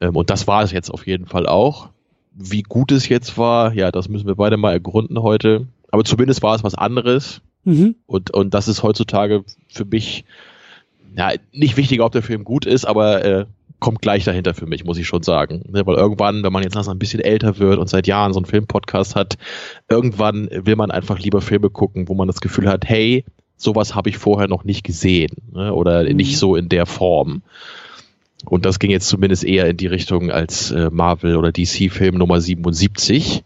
Ähm, 0.02 0.16
und 0.16 0.30
das 0.30 0.48
war 0.48 0.64
es 0.64 0.72
jetzt 0.72 0.92
auf 0.92 1.08
jeden 1.08 1.26
Fall 1.26 1.48
auch. 1.48 1.90
Wie 2.34 2.62
gut 2.62 2.92
es 2.92 3.08
jetzt 3.08 3.38
war, 3.38 3.74
ja, 3.74 3.92
das 3.92 4.10
müssen 4.10 4.28
wir 4.28 4.36
beide 4.36 4.58
mal 4.58 4.74
ergründen 4.74 5.22
heute. 5.22 5.68
Aber 5.92 6.04
zumindest 6.04 6.44
war 6.44 6.56
es 6.56 6.64
was 6.64 6.76
anderes. 6.76 7.42
Mhm. 7.64 7.96
Und, 8.06 8.32
und 8.32 8.54
das 8.54 8.68
ist 8.68 8.84
heutzutage 8.84 9.44
für 9.70 9.86
mich 9.86 10.26
ja, 11.16 11.32
nicht 11.52 11.78
wichtig, 11.78 12.02
ob 12.02 12.12
der 12.12 12.24
Film 12.24 12.44
gut 12.44 12.66
ist, 12.66 12.86
aber 12.86 13.26
äh, 13.26 13.46
kommt 13.80 14.02
gleich 14.02 14.26
dahinter 14.26 14.54
für 14.54 14.66
mich, 14.66 14.84
muss 14.84 14.98
ich 14.98 15.08
schon 15.08 15.24
sagen. 15.24 15.64
Ne, 15.70 15.86
weil 15.86 15.96
irgendwann, 15.96 16.44
wenn 16.44 16.54
man 16.54 16.64
jetzt 16.64 16.76
noch 16.76 16.88
ein 16.88 17.00
bisschen 17.00 17.22
älter 17.22 17.58
wird 17.58 17.80
und 17.80 17.90
seit 17.90 18.08
Jahren 18.08 18.34
so 18.34 18.40
einen 18.40 18.46
Filmpodcast 18.46 19.16
hat, 19.16 19.38
irgendwann 19.90 20.50
will 20.52 20.76
man 20.76 20.92
einfach 20.92 21.20
lieber 21.20 21.42
Filme 21.42 21.70
gucken, 21.70 22.08
wo 22.08 22.14
man 22.14 22.28
das 22.28 22.42
Gefühl 22.42 22.70
hat, 22.70 22.86
hey, 22.86 23.24
sowas 23.56 23.96
habe 23.96 24.10
ich 24.10 24.18
vorher 24.18 24.48
noch 24.48 24.64
nicht 24.64 24.84
gesehen 24.84 25.36
ne? 25.52 25.74
oder 25.74 26.04
mhm. 26.04 26.16
nicht 26.16 26.38
so 26.38 26.56
in 26.56 26.70
der 26.70 26.86
Form. 26.86 27.42
Und 28.46 28.66
das 28.66 28.80
ging 28.80 28.90
jetzt 28.92 29.10
zumindest 29.10 29.44
eher 29.44 29.68
in 29.68 29.78
die 29.78 29.88
Richtung 29.88 30.32
als 30.32 30.72
äh, 30.72 30.90
Marvel 30.92 31.36
oder 31.36 31.52
DC-Film 31.52 32.16
Nummer 32.18 32.40
77. 32.40 33.44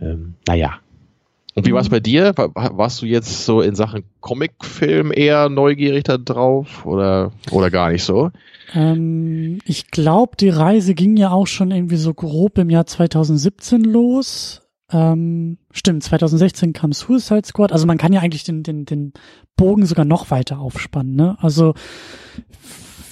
Ähm, 0.00 0.34
naja, 0.46 0.80
und 1.58 1.66
wie 1.66 1.72
war 1.72 1.80
es 1.80 1.88
mhm. 1.88 1.92
bei 1.92 2.00
dir? 2.00 2.32
Warst 2.36 3.02
du 3.02 3.06
jetzt 3.06 3.44
so 3.44 3.60
in 3.60 3.74
Sachen 3.74 4.04
Comicfilm 4.20 5.12
eher 5.12 5.48
neugierig 5.48 6.04
da 6.04 6.16
drauf 6.16 6.86
oder, 6.86 7.32
oder 7.50 7.70
gar 7.70 7.90
nicht 7.90 8.04
so? 8.04 8.30
Ähm, 8.74 9.58
ich 9.64 9.90
glaube, 9.90 10.36
die 10.36 10.50
Reise 10.50 10.94
ging 10.94 11.16
ja 11.16 11.30
auch 11.30 11.46
schon 11.46 11.70
irgendwie 11.70 11.96
so 11.96 12.14
grob 12.14 12.58
im 12.58 12.70
Jahr 12.70 12.86
2017 12.86 13.82
los. 13.82 14.62
Ähm, 14.90 15.58
stimmt, 15.70 16.04
2016 16.04 16.72
kam 16.72 16.92
Suicide 16.92 17.44
Squad. 17.44 17.72
Also 17.72 17.86
man 17.86 17.98
kann 17.98 18.12
ja 18.12 18.20
eigentlich 18.20 18.44
den, 18.44 18.62
den, 18.62 18.84
den 18.84 19.12
Bogen 19.56 19.84
sogar 19.84 20.04
noch 20.04 20.30
weiter 20.30 20.60
aufspannen. 20.60 21.16
Ne? 21.16 21.36
Also 21.40 21.74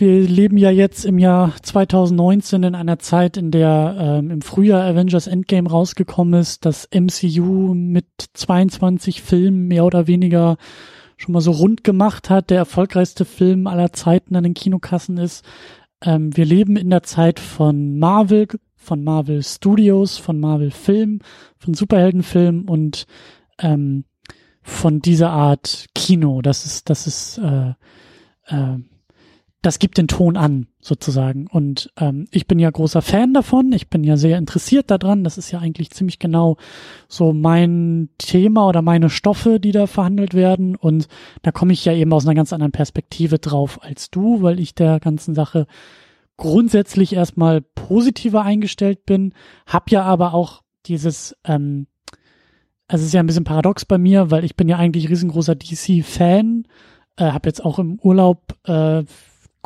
wir 0.00 0.20
leben 0.22 0.56
ja 0.56 0.70
jetzt 0.70 1.04
im 1.04 1.18
Jahr 1.18 1.54
2019 1.62 2.62
in 2.62 2.74
einer 2.74 2.98
Zeit, 2.98 3.36
in 3.36 3.50
der 3.50 3.96
ähm, 3.98 4.30
im 4.30 4.42
Frühjahr 4.42 4.84
Avengers 4.84 5.26
Endgame 5.26 5.68
rausgekommen 5.68 6.40
ist, 6.40 6.64
das 6.64 6.88
MCU 6.92 7.74
mit 7.74 8.06
22 8.34 9.22
Filmen 9.22 9.68
mehr 9.68 9.84
oder 9.84 10.06
weniger 10.06 10.56
schon 11.16 11.32
mal 11.32 11.40
so 11.40 11.50
rund 11.50 11.84
gemacht 11.84 12.30
hat, 12.30 12.50
der 12.50 12.58
erfolgreichste 12.58 13.24
Film 13.24 13.66
aller 13.66 13.92
Zeiten 13.92 14.36
an 14.36 14.44
den 14.44 14.54
Kinokassen 14.54 15.16
ist. 15.18 15.44
Ähm, 16.02 16.36
wir 16.36 16.44
leben 16.44 16.76
in 16.76 16.90
der 16.90 17.02
Zeit 17.02 17.40
von 17.40 17.98
Marvel, 17.98 18.48
von 18.76 19.02
Marvel 19.02 19.42
Studios, 19.42 20.18
von 20.18 20.38
Marvel 20.38 20.70
Film, 20.70 21.20
von 21.58 21.74
Superheldenfilm 21.74 22.68
und 22.68 23.06
ähm, 23.58 24.04
von 24.62 25.00
dieser 25.00 25.30
Art 25.30 25.86
Kino. 25.94 26.42
Das 26.42 26.66
ist, 26.66 26.90
das 26.90 27.06
ist, 27.06 27.38
äh, 27.38 27.70
äh, 28.48 28.78
das 29.66 29.80
gibt 29.80 29.98
den 29.98 30.06
Ton 30.06 30.36
an, 30.36 30.68
sozusagen. 30.80 31.48
Und 31.48 31.90
ähm, 31.98 32.28
ich 32.30 32.46
bin 32.46 32.60
ja 32.60 32.70
großer 32.70 33.02
Fan 33.02 33.34
davon. 33.34 33.72
Ich 33.72 33.90
bin 33.90 34.04
ja 34.04 34.16
sehr 34.16 34.38
interessiert 34.38 34.92
daran. 34.92 35.24
Das 35.24 35.38
ist 35.38 35.50
ja 35.50 35.58
eigentlich 35.58 35.90
ziemlich 35.90 36.20
genau 36.20 36.56
so 37.08 37.32
mein 37.32 38.08
Thema 38.16 38.68
oder 38.68 38.80
meine 38.80 39.10
Stoffe, 39.10 39.58
die 39.58 39.72
da 39.72 39.88
verhandelt 39.88 40.34
werden. 40.34 40.76
Und 40.76 41.08
da 41.42 41.50
komme 41.50 41.72
ich 41.72 41.84
ja 41.84 41.92
eben 41.92 42.12
aus 42.12 42.24
einer 42.24 42.36
ganz 42.36 42.52
anderen 42.52 42.70
Perspektive 42.70 43.40
drauf 43.40 43.82
als 43.82 44.08
du, 44.08 44.40
weil 44.40 44.60
ich 44.60 44.76
der 44.76 45.00
ganzen 45.00 45.34
Sache 45.34 45.66
grundsätzlich 46.36 47.14
erstmal 47.14 47.60
positiver 47.60 48.42
eingestellt 48.42 49.04
bin, 49.04 49.34
hab 49.66 49.90
ja 49.90 50.04
aber 50.04 50.32
auch 50.32 50.62
dieses, 50.84 51.34
ähm, 51.42 51.88
also 52.86 53.02
es 53.02 53.08
ist 53.08 53.14
ja 53.14 53.20
ein 53.20 53.26
bisschen 53.26 53.42
paradox 53.42 53.84
bei 53.84 53.98
mir, 53.98 54.30
weil 54.30 54.44
ich 54.44 54.54
bin 54.54 54.68
ja 54.68 54.76
eigentlich 54.76 55.08
riesengroßer 55.08 55.56
DC-Fan, 55.56 56.68
äh, 57.16 57.32
habe 57.32 57.48
jetzt 57.48 57.64
auch 57.64 57.80
im 57.80 57.98
Urlaub 58.00 58.54
äh, 58.68 59.02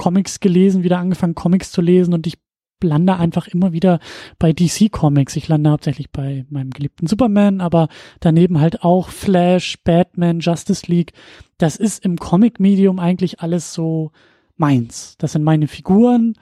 Comics 0.01 0.41
gelesen, 0.41 0.83
wieder 0.83 0.97
angefangen 0.97 1.35
Comics 1.35 1.73
zu 1.73 1.83
lesen 1.83 2.15
und 2.15 2.27
ich 2.27 2.39
lande 2.83 3.17
einfach 3.17 3.49
immer 3.49 3.75
wieder 3.75 4.01
bei 4.39 4.55
DC 4.55 4.91
Comics. 4.91 5.37
Ich 5.37 5.47
lande 5.47 5.69
hauptsächlich 5.69 6.11
bei 6.11 6.47
meinem 6.49 6.71
geliebten 6.71 7.07
Superman, 7.07 7.61
aber 7.61 7.89
daneben 8.19 8.61
halt 8.61 8.83
auch 8.83 9.11
Flash, 9.11 9.77
Batman, 9.85 10.41
Justice 10.41 10.91
League. 10.91 11.13
Das 11.59 11.77
ist 11.77 12.03
im 12.03 12.17
Comic-Medium 12.17 12.99
eigentlich 12.99 13.41
alles 13.41 13.75
so 13.75 14.13
meins. 14.57 15.17
Das 15.19 15.33
sind 15.33 15.45
meine 15.45 15.69
Figuren, 15.69 16.33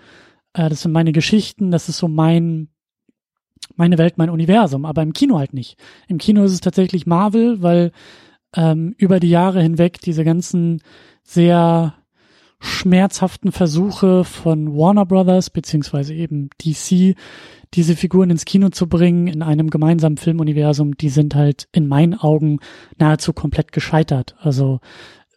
äh, 0.52 0.68
das 0.68 0.82
sind 0.82 0.92
meine 0.92 1.10
Geschichten, 1.10 1.72
das 1.72 1.88
ist 1.88 1.98
so 1.98 2.06
mein 2.06 2.68
meine 3.74 3.98
Welt, 3.98 4.18
mein 4.18 4.30
Universum, 4.30 4.84
aber 4.84 5.02
im 5.02 5.12
Kino 5.12 5.36
halt 5.36 5.52
nicht. 5.52 5.76
Im 6.06 6.18
Kino 6.18 6.44
ist 6.44 6.52
es 6.52 6.60
tatsächlich 6.60 7.06
Marvel, 7.06 7.60
weil 7.60 7.90
ähm, 8.54 8.94
über 8.98 9.18
die 9.18 9.30
Jahre 9.30 9.60
hinweg 9.60 10.00
diese 10.00 10.22
ganzen 10.22 10.80
sehr 11.24 11.98
schmerzhaften 12.60 13.52
Versuche 13.52 14.24
von 14.24 14.76
Warner 14.76 15.06
Brothers 15.06 15.50
beziehungsweise 15.50 16.14
eben 16.14 16.50
DC, 16.62 17.16
diese 17.74 17.96
Figuren 17.96 18.30
ins 18.30 18.44
Kino 18.44 18.70
zu 18.70 18.88
bringen 18.88 19.26
in 19.26 19.42
einem 19.42 19.70
gemeinsamen 19.70 20.16
Filmuniversum, 20.16 20.96
die 20.96 21.10
sind 21.10 21.34
halt 21.34 21.68
in 21.72 21.86
meinen 21.86 22.14
Augen 22.14 22.58
nahezu 22.96 23.32
komplett 23.32 23.72
gescheitert. 23.72 24.36
Also 24.40 24.80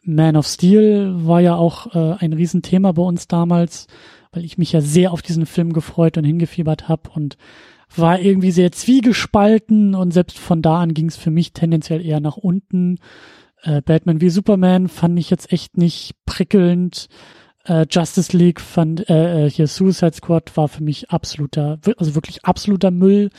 Man 0.03 0.35
of 0.35 0.47
Steel 0.47 1.13
war 1.25 1.41
ja 1.41 1.55
auch 1.55 1.93
äh, 1.95 2.15
ein 2.19 2.33
Riesenthema 2.33 2.91
bei 2.93 3.03
uns 3.03 3.27
damals, 3.27 3.87
weil 4.31 4.45
ich 4.45 4.57
mich 4.57 4.71
ja 4.71 4.81
sehr 4.81 5.11
auf 5.11 5.21
diesen 5.21 5.45
Film 5.45 5.73
gefreut 5.73 6.17
und 6.17 6.23
hingefiebert 6.23 6.87
habe 6.87 7.09
und 7.13 7.37
war 7.95 8.19
irgendwie 8.19 8.51
sehr 8.51 8.71
zwiegespalten 8.71 9.95
und 9.95 10.11
selbst 10.11 10.39
von 10.39 10.61
da 10.61 10.79
an 10.79 10.93
ging 10.93 11.07
es 11.07 11.17
für 11.17 11.31
mich 11.31 11.53
tendenziell 11.53 12.05
eher 12.05 12.21
nach 12.21 12.37
unten. 12.37 12.99
Äh, 13.63 13.81
Batman 13.81 14.21
wie 14.21 14.29
Superman 14.29 14.87
fand 14.87 15.17
ich 15.19 15.29
jetzt 15.29 15.51
echt 15.51 15.77
nicht 15.77 16.13
prickelnd. 16.25 17.07
Äh, 17.65 17.85
Justice 17.89 18.35
League 18.35 18.59
fand, 18.59 19.07
äh, 19.09 19.45
äh, 19.45 19.49
hier 19.49 19.67
Suicide 19.67 20.13
Squad 20.13 20.55
war 20.57 20.67
für 20.67 20.83
mich 20.83 21.11
absoluter, 21.11 21.79
also 21.97 22.15
wirklich 22.15 22.43
absoluter 22.45 22.91
Müll. 22.91 23.29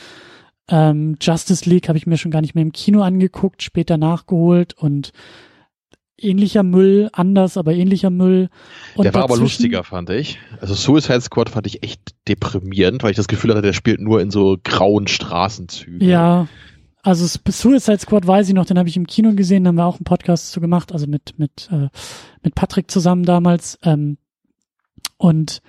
Ähm, 0.69 1.17
Justice 1.21 1.69
League 1.69 1.89
habe 1.89 1.97
ich 1.97 2.07
mir 2.07 2.17
schon 2.17 2.31
gar 2.31 2.41
nicht 2.41 2.55
mehr 2.55 2.61
im 2.61 2.71
Kino 2.71 3.01
angeguckt, 3.01 3.63
später 3.63 3.97
nachgeholt 3.97 4.73
und 4.75 5.11
ähnlicher 6.17 6.63
Müll, 6.63 7.09
anders, 7.11 7.57
aber 7.57 7.73
ähnlicher 7.73 8.09
Müll. 8.09 8.49
Und 8.95 9.03
der 9.03 9.13
war 9.13 9.23
aber 9.23 9.35
lustiger, 9.35 9.83
fand 9.83 10.09
ich. 10.09 10.39
Also 10.61 10.73
Suicide 10.73 11.21
Squad 11.21 11.49
fand 11.49 11.67
ich 11.67 11.83
echt 11.83 12.15
deprimierend, 12.29 13.03
weil 13.03 13.11
ich 13.11 13.17
das 13.17 13.27
Gefühl 13.27 13.51
hatte, 13.51 13.61
der 13.61 13.73
spielt 13.73 13.99
nur 13.99 14.21
in 14.21 14.31
so 14.31 14.57
grauen 14.63 15.07
Straßenzügen. 15.07 16.07
Ja, 16.07 16.47
also 17.03 17.27
Suicide 17.27 17.99
Squad 17.99 18.25
weiß 18.25 18.47
ich 18.47 18.55
noch, 18.55 18.65
den 18.65 18.79
habe 18.79 18.89
ich 18.89 18.97
im 18.97 19.07
Kino 19.07 19.33
gesehen, 19.33 19.63
da 19.63 19.69
haben 19.69 19.75
wir 19.75 19.85
auch 19.85 19.97
einen 19.97 20.05
Podcast 20.05 20.51
zu 20.51 20.61
gemacht, 20.61 20.91
also 20.91 21.05
mit 21.05 21.37
mit 21.37 21.69
äh, 21.71 21.89
mit 22.41 22.55
Patrick 22.55 22.89
zusammen 22.89 23.23
damals. 23.23 23.77
Ähm, 23.83 24.17
und 25.17 25.61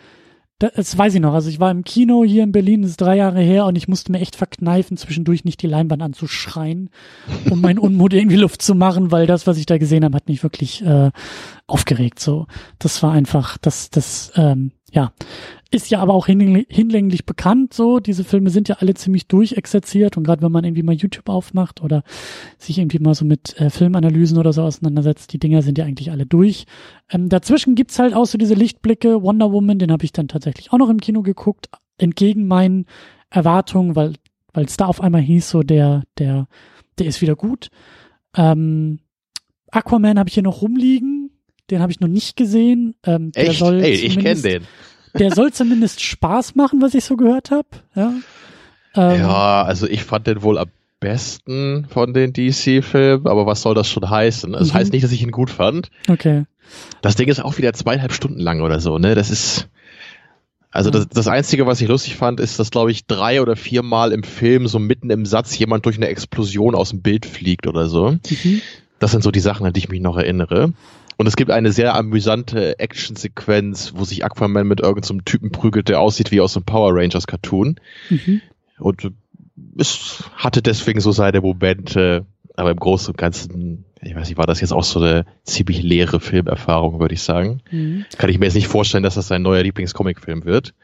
das 0.59 0.97
weiß 0.97 1.14
ich 1.14 1.21
noch. 1.21 1.35
Also 1.35 1.49
ich 1.49 1.59
war 1.59 1.71
im 1.71 1.85
Kino 1.85 2.25
hier 2.25 2.45
in 2.45 2.53
Berlin, 2.53 2.83
das 2.83 2.93
ist 2.93 3.00
drei 3.00 3.17
Jahre 3.17 3.41
her, 3.41 3.67
und 3.67 3.76
ich 3.76 3.88
musste 3.88 4.12
mir 4.12 4.21
echt 4.21 4.37
verkneifen, 4.37 4.97
zwischendurch 4.97 5.45
nicht 5.45 5.61
die 5.62 5.67
Leinwand 5.67 6.00
anzuschreien, 6.00 6.91
um 7.50 7.61
meinen 7.61 7.79
Unmut 7.79 8.12
irgendwie 8.14 8.37
Luft 8.37 8.62
zu 8.62 8.75
machen, 8.75 9.11
weil 9.11 9.26
das, 9.26 9.47
was 9.47 9.59
ich 9.59 9.67
da 9.67 9.79
gesehen 9.79 10.05
habe, 10.05 10.17
hat 10.17 10.29
mich 10.29 10.43
wirklich 10.43 10.83
äh, 10.85 11.11
aufgeregt. 11.67 12.21
So, 12.21 12.47
das 12.79 13.03
war 13.03 13.12
einfach, 13.12 13.59
das, 13.59 13.91
das, 13.91 14.33
ähm, 14.37 14.71
ja, 14.93 15.12
ist 15.75 15.90
ja 15.90 15.99
aber 15.99 16.14
auch 16.14 16.26
hinlänglich 16.26 17.26
bekannt 17.26 17.75
so. 17.75 17.99
Diese 17.99 18.25
Filme 18.25 18.50
sind 18.50 18.69
ja 18.69 18.76
alle 18.76 18.95
ziemlich 18.95 19.26
durchexerziert 19.26 20.16
und 20.16 20.25
gerade 20.25 20.40
wenn 20.43 20.52
man 20.52 20.64
irgendwie 20.64 20.83
mal 20.83 20.95
YouTube 20.95 21.28
aufmacht 21.28 21.83
oder 21.83 22.04
sich 22.59 22.78
irgendwie 22.78 23.00
mal 23.00 23.14
so 23.14 23.25
mit 23.25 23.61
äh, 23.61 23.71
Filmanalysen 23.71 24.38
oder 24.38 24.52
so 24.52 24.62
auseinandersetzt, 24.62 25.33
die 25.33 25.38
Dinger 25.38 25.62
sind 25.62 25.76
ja 25.76 25.85
eigentlich 25.85 26.11
alle 26.11 26.26
durch. 26.26 26.66
Ähm, 27.11 27.28
dazwischen 27.28 27.75
gibt's 27.75 27.99
halt 27.99 28.14
auch 28.14 28.26
so 28.26 28.38
diese 28.38 28.54
Lichtblicke. 28.54 29.23
Wonder 29.23 29.52
Woman, 29.52 29.78
den 29.78 29.90
habe 29.90 30.04
ich 30.04 30.12
dann 30.12 30.28
tatsächlich 30.28 30.73
auch 30.73 30.78
noch 30.78 30.88
im 30.88 31.00
Kino 31.00 31.23
geguckt, 31.23 31.69
entgegen 31.99 32.47
meinen 32.47 32.87
Erwartungen, 33.31 33.97
weil 33.97 34.14
weil 34.52 34.66
es 34.66 34.76
da 34.76 34.87
auf 34.87 35.00
einmal 35.00 35.23
hieß 35.23 35.50
so, 35.50 35.62
der 35.62 36.04
der 36.19 36.47
der 36.99 37.07
ist 37.07 37.21
wieder 37.21 37.35
gut. 37.35 37.69
Ähm, 38.37 39.00
Aquaman 39.71 40.19
habe 40.19 40.28
ich 40.28 40.35
hier 40.35 40.45
noch 40.45 40.62
rumliegen. 40.62 41.31
Den 41.71 41.81
habe 41.81 41.90
ich 41.90 41.99
noch 41.99 42.09
nicht 42.09 42.37
gesehen. 42.37 42.95
Ähm, 43.04 43.33
Echt? 43.35 43.49
Der 43.49 43.54
soll 43.54 43.81
Ey, 43.81 43.95
ich 43.95 44.19
kenne 44.19 44.40
den. 44.40 44.62
Der 45.18 45.33
soll 45.33 45.52
zumindest 45.52 46.02
Spaß 46.02 46.54
machen, 46.54 46.83
was 46.83 46.94
ich 46.94 47.04
so 47.04 47.16
gehört 47.16 47.50
habe. 47.50 47.68
Ja. 47.94 48.12
Ähm, 48.97 49.21
ja, 49.21 49.62
also 49.62 49.87
ich 49.87 50.04
fand 50.04 50.26
den 50.26 50.42
wohl 50.42 50.59
am 50.59 50.68
besten 51.00 51.87
von 51.88 52.14
den 52.14 52.33
DC-Filmen, 52.33 53.26
aber 53.26 53.47
was 53.47 53.62
soll 53.62 53.75
das 53.75 53.88
schon 53.88 54.09
heißen? 54.09 54.52
Das 54.52 54.68
mhm. 54.68 54.75
heißt 54.75 54.92
nicht, 54.92 55.04
dass 55.04 55.12
ich 55.12 55.23
ihn 55.23 55.30
gut 55.30 55.50
fand. 55.50 55.90
Okay. 56.09 56.44
Das 57.02 57.14
Ding 57.14 57.28
ist 57.28 57.44
auch 57.44 57.59
wieder 57.59 57.73
zweieinhalb 57.73 58.12
Stunden 58.12 58.40
lang 58.40 58.62
oder 58.62 58.80
so, 58.80 58.99
ne? 58.99 59.14
Das 59.14 59.30
ist. 59.30 59.68
Also 60.71 60.90
das, 60.90 61.06
das 61.09 61.28
Einzige, 61.28 61.68
was 61.68 61.80
ich 61.80 61.87
lustig 61.87 62.16
fand, 62.16 62.40
ist, 62.40 62.59
dass, 62.59 62.73
glaube 62.73 62.90
ich, 62.90 63.06
drei 63.06 63.40
oder 63.40 63.54
viermal 63.54 64.11
im 64.11 64.25
Film 64.25 64.66
so 64.66 64.80
mitten 64.80 65.09
im 65.11 65.25
Satz 65.25 65.56
jemand 65.56 65.87
durch 65.87 65.99
eine 65.99 66.09
Explosion 66.09 66.75
aus 66.75 66.90
dem 66.90 67.00
Bild 67.00 67.26
fliegt 67.26 67.68
oder 67.68 67.87
so. 67.87 68.12
Mhm. 68.12 68.61
Das 68.99 69.12
sind 69.12 69.23
so 69.23 69.30
die 69.30 69.40
Sachen, 69.40 69.66
an 69.66 69.73
die 69.73 69.78
ich 69.78 69.88
mich 69.88 70.00
noch 70.00 70.16
erinnere. 70.16 70.73
Und 71.16 71.26
es 71.26 71.37
gibt 71.37 71.50
eine 71.50 71.73
sehr 71.73 71.94
amüsante 71.94 72.78
Actionsequenz, 72.78 73.92
wo 73.97 74.04
sich 74.04 74.25
Aquaman 74.25 74.66
mit 74.66 74.80
irgendeinem 74.80 75.18
so 75.18 75.25
Typen 75.25 75.50
prügelt, 75.50 75.88
der 75.88 76.00
aussieht 76.00 76.30
wie 76.30 76.40
aus 76.40 76.56
einem 76.56 76.64
Power 76.64 76.92
Rangers 76.94 77.26
Cartoon. 77.26 77.76
Mhm. 78.11 78.40
Und 78.78 79.12
es 79.78 80.25
hatte 80.37 80.62
deswegen 80.62 81.00
so 81.00 81.12
seine 81.12 81.40
Momente, 81.40 82.26
aber 82.56 82.71
im 82.71 82.78
Großen 82.78 83.12
und 83.12 83.18
Ganzen, 83.18 83.85
ich 84.02 84.14
weiß 84.14 84.28
nicht, 84.28 84.38
war 84.38 84.47
das 84.47 84.61
jetzt 84.61 84.73
auch 84.73 84.85
so 84.85 85.00
eine 85.00 85.26
ziemlich 85.44 85.83
leere 85.83 86.21
Filmerfahrung, 86.21 87.00
würde 87.00 87.14
ich 87.14 87.23
sagen. 87.23 87.61
Mhm. 87.71 88.04
Kann 88.18 88.30
ich 88.30 88.38
mir 88.38 88.47
jetzt 88.47 88.54
nicht 88.54 88.68
vorstellen, 88.68 89.04
dass 89.04 89.14
das 89.14 89.28
sein 89.28 89.42
neuer 89.42 89.62
Lieblingscomicfilm 89.62 90.44
wird. 90.44 90.75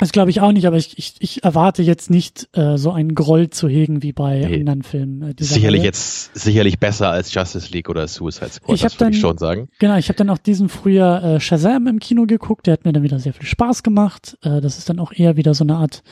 Das 0.00 0.12
glaube 0.12 0.30
ich 0.30 0.40
auch 0.40 0.52
nicht, 0.52 0.66
aber 0.66 0.78
ich, 0.78 0.96
ich, 0.96 1.16
ich 1.18 1.44
erwarte 1.44 1.82
jetzt 1.82 2.08
nicht 2.08 2.48
äh, 2.56 2.78
so 2.78 2.90
einen 2.90 3.14
Groll 3.14 3.50
zu 3.50 3.68
hegen 3.68 4.02
wie 4.02 4.14
bei 4.14 4.38
nee. 4.38 4.60
anderen 4.60 4.82
Filmen. 4.82 5.20
Äh, 5.20 5.34
sicherlich 5.38 5.80
Reihe. 5.80 5.88
jetzt 5.88 6.34
sicherlich 6.34 6.78
besser 6.78 7.10
als 7.10 7.34
Justice 7.34 7.70
League 7.70 7.90
oder 7.90 8.08
Suicide 8.08 8.48
Squad, 8.50 8.76
ich 8.76 8.80
das 8.80 8.98
würde 8.98 9.14
ich 9.14 9.20
schon 9.20 9.36
sagen. 9.36 9.68
Genau, 9.78 9.98
ich 9.98 10.08
habe 10.08 10.16
dann 10.16 10.30
auch 10.30 10.38
diesen 10.38 10.70
Frühjahr 10.70 11.22
äh, 11.22 11.40
Shazam 11.40 11.86
im 11.86 11.98
Kino 11.98 12.24
geguckt, 12.24 12.66
der 12.66 12.72
hat 12.72 12.86
mir 12.86 12.94
dann 12.94 13.02
wieder 13.02 13.18
sehr 13.18 13.34
viel 13.34 13.46
Spaß 13.46 13.82
gemacht. 13.82 14.38
Äh, 14.42 14.62
das 14.62 14.78
ist 14.78 14.88
dann 14.88 15.00
auch 15.00 15.12
eher 15.12 15.36
wieder 15.36 15.52
so 15.52 15.64
eine 15.64 15.76
Art 15.76 16.02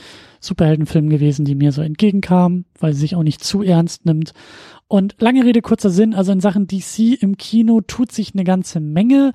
Superheldenfilm 0.40 1.08
gewesen, 1.08 1.46
die 1.46 1.54
mir 1.54 1.72
so 1.72 1.80
entgegenkam, 1.80 2.66
weil 2.78 2.92
sie 2.92 3.00
sich 3.00 3.16
auch 3.16 3.22
nicht 3.22 3.42
zu 3.42 3.62
ernst 3.62 4.04
nimmt. 4.04 4.32
Und 4.86 5.16
lange 5.18 5.46
Rede, 5.46 5.62
kurzer 5.62 5.88
Sinn, 5.88 6.12
also 6.12 6.30
in 6.30 6.40
Sachen 6.40 6.66
DC 6.66 7.22
im 7.22 7.38
Kino 7.38 7.80
tut 7.80 8.12
sich 8.12 8.34
eine 8.34 8.44
ganze 8.44 8.80
Menge. 8.80 9.32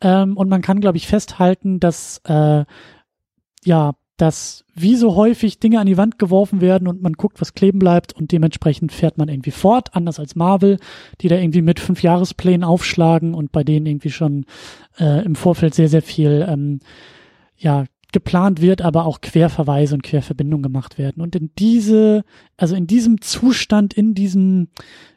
Ähm, 0.00 0.36
und 0.36 0.48
man 0.48 0.60
kann, 0.60 0.80
glaube 0.80 0.96
ich, 0.96 1.06
festhalten, 1.06 1.78
dass 1.78 2.20
äh, 2.24 2.64
ja, 3.64 3.92
dass 4.16 4.64
wie 4.74 4.94
so 4.94 5.16
häufig 5.16 5.58
Dinge 5.58 5.80
an 5.80 5.86
die 5.86 5.96
Wand 5.96 6.18
geworfen 6.18 6.60
werden 6.60 6.86
und 6.86 7.02
man 7.02 7.14
guckt, 7.14 7.40
was 7.40 7.54
kleben 7.54 7.78
bleibt 7.78 8.12
und 8.12 8.30
dementsprechend 8.30 8.92
fährt 8.92 9.18
man 9.18 9.28
irgendwie 9.28 9.50
fort, 9.50 9.96
anders 9.96 10.20
als 10.20 10.36
Marvel, 10.36 10.78
die 11.20 11.28
da 11.28 11.36
irgendwie 11.36 11.62
mit 11.62 11.80
fünf 11.80 12.02
Jahresplänen 12.02 12.62
aufschlagen 12.62 13.34
und 13.34 13.52
bei 13.52 13.64
denen 13.64 13.86
irgendwie 13.86 14.10
schon 14.10 14.44
äh, 14.98 15.24
im 15.24 15.34
Vorfeld 15.34 15.74
sehr, 15.74 15.88
sehr 15.88 16.02
viel 16.02 16.46
ähm, 16.48 16.80
ja, 17.56 17.86
geplant 18.12 18.60
wird, 18.60 18.82
aber 18.82 19.06
auch 19.06 19.22
Querverweise 19.22 19.94
und 19.94 20.02
Querverbindungen 20.02 20.62
gemacht 20.62 20.98
werden. 20.98 21.22
Und 21.22 21.34
in 21.34 21.50
diese, 21.58 22.24
also 22.56 22.76
in 22.76 22.86
diesem 22.86 23.20
Zustand, 23.22 23.94
in 23.94 24.14
diesem, 24.14 24.68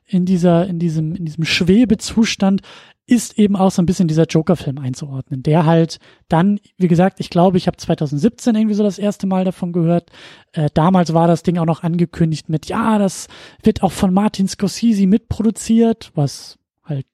in 0.08 0.26
dieser, 0.26 0.66
in 0.66 0.80
diesem, 0.80 1.14
in 1.14 1.26
diesem 1.26 1.44
Schwebezustand 1.44 2.62
ist 3.08 3.38
eben 3.38 3.56
auch 3.56 3.72
so 3.72 3.82
ein 3.82 3.86
bisschen 3.86 4.08
dieser 4.08 4.26
Joker-Film 4.26 4.80
einzuordnen, 4.80 5.44
der 5.44 5.66
halt 5.66 6.00
dann, 6.28 6.60
wie 6.78 6.88
gesagt, 6.88 7.20
ich 7.20 7.30
glaube, 7.30 7.58
ich 7.58 7.68
habe 7.68 7.78
2017 7.78 8.56
irgendwie 8.56 8.74
so 8.74 8.84
das 8.84 8.98
erste 8.98 9.28
Mal 9.28 9.46
davon 9.46 9.74
gehört. 9.74 10.10
Äh, 10.54 10.70
damals 10.74 11.14
war 11.14 11.28
das 11.28 11.44
Ding 11.44 11.58
auch 11.60 11.66
noch 11.66 11.84
angekündigt 11.84 12.50
mit, 12.50 12.66
ja, 12.66 12.98
das 12.98 13.28
wird 13.62 13.84
auch 13.84 13.92
von 13.92 14.14
Martin 14.14 14.48
Scorsese 14.48 15.06
mitproduziert, 15.06 16.12
was 16.16 16.58
halt 16.84 17.06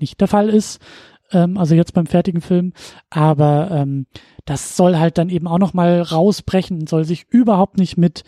nicht 0.00 0.20
der 0.20 0.28
Fall 0.28 0.48
ist. 0.48 0.80
Ähm, 1.30 1.58
also 1.58 1.74
jetzt 1.74 1.92
beim 1.92 2.06
fertigen 2.06 2.40
Film. 2.40 2.72
Aber 3.10 3.70
ähm, 3.70 4.06
das 4.46 4.76
soll 4.76 4.96
halt 4.96 5.18
dann 5.18 5.28
eben 5.28 5.46
auch 5.46 5.58
noch 5.58 5.74
mal 5.74 6.00
rausbrechen, 6.00 6.86
soll 6.86 7.04
sich 7.04 7.26
überhaupt 7.28 7.76
nicht 7.76 7.98
mit 7.98 8.24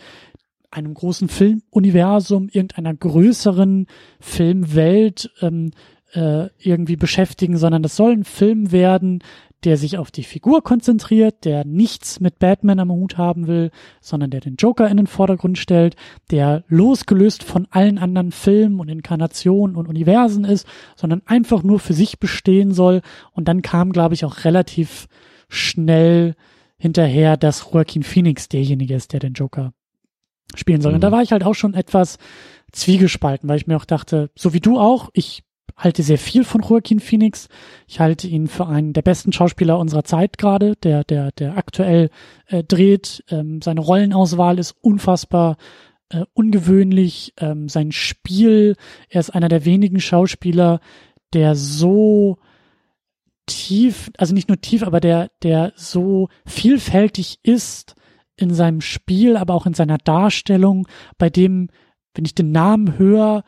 einem 0.69 0.93
großen 0.93 1.29
Filmuniversum, 1.29 2.49
irgendeiner 2.51 2.93
größeren 2.93 3.87
Filmwelt 4.19 5.31
ähm, 5.41 5.71
äh, 6.13 6.49
irgendwie 6.59 6.95
beschäftigen, 6.95 7.57
sondern 7.57 7.83
es 7.83 7.95
soll 7.95 8.11
ein 8.11 8.23
Film 8.23 8.71
werden, 8.71 9.21
der 9.63 9.77
sich 9.77 9.97
auf 9.97 10.11
die 10.11 10.23
Figur 10.23 10.63
konzentriert, 10.63 11.43
der 11.43 11.65
nichts 11.65 12.19
mit 12.19 12.37
Batman 12.39 12.79
am 12.79 12.91
Hut 12.91 13.17
haben 13.17 13.47
will, 13.47 13.71
sondern 14.01 14.29
der 14.29 14.39
den 14.39 14.55
Joker 14.55 14.87
in 14.87 14.97
den 14.97 15.07
Vordergrund 15.07 15.57
stellt, 15.57 15.95
der 16.29 16.63
losgelöst 16.67 17.43
von 17.43 17.67
allen 17.71 17.97
anderen 17.97 18.31
Filmen 18.31 18.79
und 18.79 18.87
Inkarnationen 18.87 19.75
und 19.75 19.87
Universen 19.87 20.45
ist, 20.45 20.67
sondern 20.95 21.23
einfach 21.25 21.63
nur 21.63 21.79
für 21.79 21.93
sich 21.93 22.19
bestehen 22.19 22.71
soll. 22.71 23.01
Und 23.31 23.47
dann 23.47 23.63
kam, 23.63 23.91
glaube 23.91 24.13
ich, 24.13 24.25
auch 24.25 24.43
relativ 24.43 25.07
schnell 25.49 26.35
hinterher, 26.77 27.35
dass 27.35 27.67
Joaquin 27.71 28.03
Phoenix 28.03 28.49
derjenige 28.49 28.93
ist, 28.93 29.11
der 29.13 29.19
den 29.19 29.33
Joker 29.33 29.73
spielen 30.55 30.81
soll. 30.81 30.91
Mhm. 30.91 30.97
Und 30.97 31.01
da 31.01 31.11
war 31.11 31.23
ich 31.23 31.31
halt 31.31 31.43
auch 31.43 31.55
schon 31.55 31.73
etwas 31.73 32.19
zwiegespalten, 32.71 33.49
weil 33.49 33.57
ich 33.57 33.65
mir 33.67 33.77
auch 33.77 33.85
dachte, 33.85 34.29
so 34.35 34.53
wie 34.53 34.59
du 34.59 34.77
auch, 34.79 35.09
ich 35.13 35.43
halte 35.75 36.03
sehr 36.03 36.17
viel 36.17 36.43
von 36.43 36.61
Joaquin 36.61 36.99
Phoenix. 36.99 37.49
Ich 37.87 37.99
halte 37.99 38.27
ihn 38.27 38.47
für 38.47 38.67
einen 38.67 38.93
der 38.93 39.01
besten 39.01 39.33
Schauspieler 39.33 39.77
unserer 39.77 40.03
Zeit 40.03 40.37
gerade, 40.37 40.75
der, 40.77 41.03
der, 41.03 41.31
der 41.31 41.57
aktuell 41.57 42.09
äh, 42.47 42.63
dreht. 42.63 43.23
Ähm, 43.29 43.61
seine 43.61 43.81
Rollenauswahl 43.81 44.59
ist 44.59 44.75
unfassbar 44.81 45.57
äh, 46.09 46.23
ungewöhnlich. 46.33 47.33
Ähm, 47.37 47.69
sein 47.69 47.91
Spiel, 47.91 48.75
er 49.09 49.19
ist 49.19 49.29
einer 49.31 49.49
der 49.49 49.65
wenigen 49.65 49.99
Schauspieler, 49.99 50.79
der 51.33 51.55
so 51.55 52.37
tief, 53.45 54.11
also 54.17 54.33
nicht 54.33 54.49
nur 54.49 54.61
tief, 54.61 54.83
aber 54.83 54.99
der, 54.99 55.31
der 55.43 55.73
so 55.75 56.29
vielfältig 56.45 57.39
ist 57.43 57.95
in 58.35 58.53
seinem 58.53 58.81
Spiel, 58.81 59.35
aber 59.35 59.53
auch 59.53 59.65
in 59.65 59.73
seiner 59.73 59.97
Darstellung, 59.97 60.87
bei 61.17 61.29
dem, 61.29 61.69
wenn 62.13 62.25
ich 62.25 62.35
den 62.35 62.51
Namen 62.51 62.97
höre, 62.97 63.43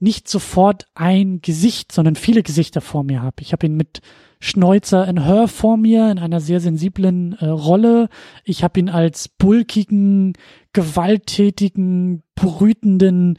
nicht 0.00 0.28
sofort 0.28 0.86
ein 0.94 1.40
Gesicht, 1.42 1.92
sondern 1.92 2.16
viele 2.16 2.42
Gesichter 2.42 2.80
vor 2.80 3.04
mir 3.04 3.22
habe. 3.22 3.36
Ich 3.40 3.52
habe 3.52 3.66
ihn 3.66 3.76
mit 3.76 4.00
Schneuzer 4.40 5.06
in 5.06 5.24
Her 5.24 5.48
vor 5.48 5.76
mir 5.76 6.10
in 6.10 6.18
einer 6.18 6.40
sehr 6.40 6.60
sensiblen 6.60 7.34
äh, 7.34 7.46
Rolle. 7.46 8.08
Ich 8.44 8.64
habe 8.64 8.80
ihn 8.80 8.88
als 8.88 9.28
bulkigen, 9.28 10.32
gewalttätigen, 10.72 12.22
brütenden 12.34 13.38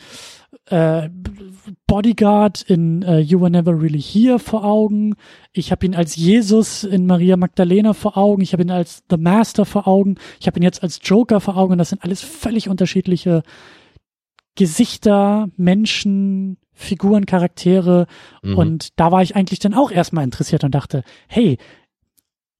äh, 0.68 1.10
Bodyguard 1.88 2.62
in 2.62 3.02
äh, 3.02 3.18
You 3.18 3.42
Were 3.42 3.50
Never 3.50 3.82
Really 3.82 4.02
Here 4.02 4.38
vor 4.38 4.64
Augen. 4.64 5.16
Ich 5.54 5.72
habe 5.72 5.88
ihn 5.88 5.96
als 5.96 6.16
Jesus 6.16 6.84
in 6.84 7.08
Maria 7.08 7.36
Magdalena 7.36 7.94
vor 7.94 8.16
Augen. 8.16 8.44
Ich 8.44 8.54
habe 8.54 8.62
ihn 8.62 8.72
als 8.72 9.04
The 9.10 9.18
Master 9.18 9.66
vor 9.66 9.88
Augen. 9.88 10.16
Ich 10.40 10.46
habe 10.46 10.60
ihn 10.60 10.64
jetzt 10.64 10.84
als 10.84 11.00
Joker 11.04 11.42
vor 11.42 11.58
Augen. 11.58 11.80
Das 11.80 11.90
sind 11.90 12.04
alles 12.04 12.22
völlig 12.22 12.70
unterschiedliche 12.70 13.42
Gesichter, 14.62 15.50
Menschen, 15.58 16.60
Figuren, 16.72 17.26
Charaktere. 17.26 18.06
Mhm. 18.44 18.58
Und 18.60 19.00
da 19.00 19.12
war 19.12 19.24
ich 19.24 19.36
eigentlich 19.36 19.58
dann 19.58 19.74
auch 19.74 19.90
erstmal 19.90 20.24
interessiert 20.24 20.64
und 20.64 20.76
dachte, 20.76 21.04
hey, 21.28 21.58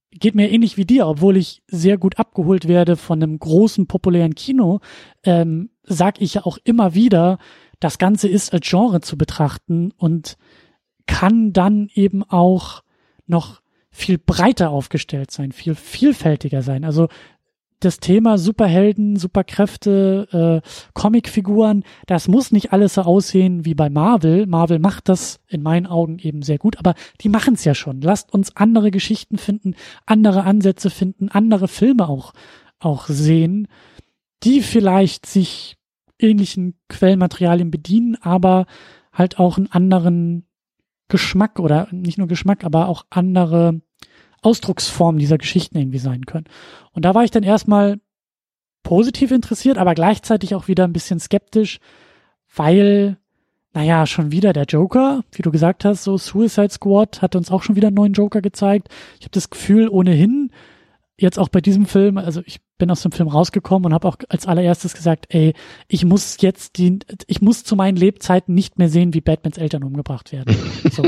geht 0.10 0.34
mir 0.34 0.50
ähnlich 0.50 0.78
wie 0.78 0.86
dir, 0.86 1.06
obwohl 1.06 1.38
ich 1.38 1.62
sehr 1.68 2.00
gut 2.00 2.18
abgeholt 2.18 2.68
werde 2.68 2.96
von 2.96 3.22
einem 3.22 3.38
großen 3.38 3.86
populären 3.86 4.34
Kino, 4.34 4.80
ähm, 5.24 5.70
sag 5.84 6.20
ich 6.22 6.34
ja 6.34 6.44
auch 6.44 6.58
immer 6.64 6.96
wieder, 6.96 7.38
das 7.80 8.00
Ganze 8.00 8.28
ist 8.28 8.52
als 8.52 8.68
Genre 8.68 9.02
zu 9.02 9.16
betrachten 9.16 9.92
und 9.96 10.38
kann 11.06 11.54
dann 11.54 11.88
eben 11.94 12.24
auch 12.24 12.82
noch 13.28 13.62
viel 13.92 14.18
breiter 14.18 14.72
aufgestellt 14.72 15.30
sein, 15.30 15.52
viel 15.52 15.76
vielfältiger 15.76 16.64
sein. 16.64 16.84
Also 16.84 17.10
das 17.82 18.00
Thema 18.00 18.38
Superhelden, 18.38 19.18
Superkräfte, 19.18 20.62
äh, 20.64 20.68
Comicfiguren, 20.94 21.84
das 22.08 22.28
muss 22.28 22.52
nicht 22.52 22.72
alles 22.72 22.94
so 22.94 23.02
aussehen 23.02 23.66
wie 23.66 23.76
bei 23.76 23.90
Marvel. 23.90 24.46
Marvel 24.46 24.80
macht 24.80 25.10
das 25.10 25.40
in 25.48 25.62
meinen 25.62 25.88
Augen 25.88 26.20
eben 26.20 26.42
sehr 26.44 26.58
gut, 26.58 26.78
aber 26.78 26.94
die 27.22 27.30
machen 27.30 27.56
es 27.56 27.66
ja 27.66 27.76
schon. 27.76 28.02
Lasst 28.02 28.34
uns 28.34 28.56
andere 28.56 28.92
Geschichten 28.92 29.38
finden, 29.38 29.76
andere 30.06 30.44
Ansätze 30.44 30.90
finden, 30.90 31.30
andere 31.30 31.68
Filme 31.68 32.08
auch, 32.08 32.34
auch 32.80 33.08
sehen, 33.08 33.68
die 34.44 34.62
vielleicht 34.62 35.26
sich 35.26 35.78
ähnlichen 36.20 36.76
Quellmaterialien 36.88 37.72
bedienen, 37.72 38.16
aber 38.22 38.66
halt 39.12 39.40
auch 39.40 39.58
einen 39.58 39.72
anderen 39.72 40.46
Geschmack 41.08 41.60
oder 41.60 41.88
nicht 41.92 42.18
nur 42.18 42.28
Geschmack, 42.28 42.64
aber 42.64 42.88
auch 42.88 43.06
andere 43.10 43.82
Ausdrucksform 44.42 45.18
dieser 45.18 45.38
Geschichten 45.38 45.78
irgendwie 45.78 46.00
sein 46.00 46.26
können. 46.26 46.46
Und 46.94 47.06
da 47.06 47.14
war 47.14 47.24
ich 47.24 47.32
dann 47.32 47.44
erstmal 47.44 48.00
positiv 48.84 49.32
interessiert, 49.32 49.78
aber 49.78 49.94
gleichzeitig 49.94 50.56
auch 50.56 50.68
wieder 50.68 50.84
ein 50.84 50.94
bisschen 50.94 51.20
skeptisch, 51.20 51.80
weil, 52.56 53.18
naja, 53.74 54.06
schon 54.08 54.32
wieder 54.32 54.54
der 54.54 54.66
Joker, 54.66 55.24
wie 55.32 55.44
du 55.44 55.52
gesagt 55.52 55.86
hast, 55.86 56.04
so 56.04 56.18
Suicide 56.18 56.70
Squad 56.70 57.22
hat 57.22 57.36
uns 57.36 57.52
auch 57.52 57.64
schon 57.64 57.76
wieder 57.76 57.88
einen 57.88 57.96
neuen 57.96 58.14
Joker 58.14 58.42
gezeigt. 58.42 58.90
Ich 59.20 59.26
habe 59.26 59.32
das 59.32 59.50
Gefühl, 59.50 59.88
ohnehin 59.88 60.52
jetzt 61.22 61.40
auch 61.40 61.50
bei 61.50 61.62
diesem 61.62 61.86
Film, 61.86 62.18
also 62.18 62.42
ich 62.46 62.60
bin 62.78 62.90
aus 62.90 63.04
dem 63.04 63.12
Film 63.12 63.30
rausgekommen 63.30 63.86
und 63.86 63.94
habe 63.94 64.08
auch 64.08 64.18
als 64.30 64.48
allererstes 64.48 64.94
gesagt, 64.94 65.28
ey, 65.30 65.54
ich 65.88 66.04
muss 66.04 66.38
jetzt 66.42 66.78
die, 66.78 67.00
ich 67.28 67.42
muss 67.42 67.64
zu 67.64 67.76
meinen 67.76 67.96
Lebzeiten 67.96 68.56
nicht 68.56 68.80
mehr 68.80 68.90
sehen, 68.90 69.14
wie 69.14 69.22
Batmans 69.22 69.58
Eltern 69.58 69.84
umgebracht 69.84 70.32
werden. 70.32 70.56
so. 70.92 71.04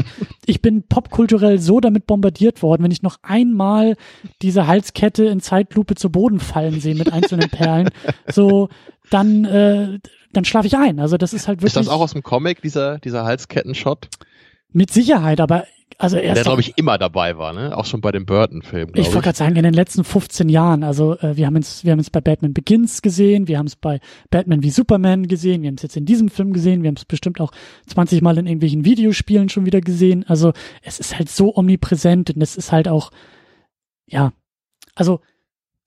Ich 0.46 0.62
bin 0.62 0.84
popkulturell 0.88 1.60
so 1.60 1.80
damit 1.80 2.06
bombardiert 2.06 2.62
worden, 2.62 2.84
wenn 2.84 2.92
ich 2.92 3.02
noch 3.02 3.18
einmal 3.24 3.96
diese 4.42 4.68
Halskette 4.68 5.26
in 5.26 5.42
Zeitlupe 5.42 5.96
zu 5.96 6.12
Boden 6.12 6.40
fallen 6.40 6.80
sehe 6.80 6.96
mit 6.96 7.12
einzelnen 7.12 7.50
Perlen, 7.50 7.90
so 8.32 8.70
dann 9.10 9.46
äh, 9.46 10.00
dann 10.32 10.46
schlafe 10.46 10.68
ich 10.68 10.78
ein. 10.78 11.00
Also 11.00 11.18
das 11.18 11.34
ist 11.34 11.48
halt 11.48 11.60
wirklich. 11.60 11.76
Ist 11.76 11.88
das 11.88 11.90
auch 11.90 12.02
aus 12.02 12.14
dem 12.14 12.24
Comic 12.24 12.62
dieser 12.62 13.00
dieser 13.00 13.24
Halsketten-Shot? 13.24 14.10
Mit 14.72 14.92
Sicherheit, 14.92 15.40
aber 15.40 15.66
also 15.98 16.18
er 16.18 16.34
der, 16.34 16.44
glaube 16.44 16.62
ich, 16.62 16.78
immer 16.78 16.98
dabei 16.98 17.38
war, 17.38 17.54
ne? 17.54 17.78
Auch 17.78 17.86
schon 17.86 18.02
bei 18.02 18.12
den 18.12 18.26
Burton-Filmen. 18.26 18.94
Ich 18.96 19.08
wollte 19.08 19.22
gerade 19.22 19.38
sagen, 19.38 19.56
in 19.56 19.64
den 19.64 19.74
letzten 19.74 20.04
15 20.04 20.50
Jahren. 20.50 20.84
Also 20.84 21.18
äh, 21.20 21.38
wir 21.38 21.46
haben 21.46 21.56
es, 21.58 21.84
wir 21.84 21.92
haben 21.92 22.00
es 22.00 22.10
bei 22.10 22.22
Batman 22.22 22.54
Begins 22.54 23.02
gesehen, 23.02 23.48
wir 23.48 23.58
haben 23.58 23.68
es 23.68 23.76
bei 23.76 24.00
Batman 24.30 24.64
wie 24.64 24.70
Superman 24.70 25.28
gesehen, 25.28 25.62
wir 25.62 25.68
haben 25.68 25.76
es 25.76 25.84
jetzt 25.84 25.98
in 25.98 26.06
diesem 26.06 26.30
Film 26.30 26.54
gesehen, 26.54 26.84
wir 26.84 26.90
haben 26.90 26.98
es 26.98 27.06
bestimmt 27.06 27.40
auch 27.40 27.52
20 27.88 28.22
Mal 28.22 28.38
in 28.38 28.48
irgendwelchen 28.48 28.86
Videospielen 28.86 29.50
schon 29.50 29.66
wieder 29.66 29.82
gesehen. 29.82 30.26
Also 30.28 30.54
es 30.82 31.00
ist 31.00 31.18
halt 31.18 31.30
so 31.30 31.56
omnipräsent 31.56 32.32
und 32.32 32.42
es 32.42 32.56
ist 32.56 32.72
halt 32.72 32.88
auch, 32.88 33.12
ja, 34.08 34.34
also 34.96 35.20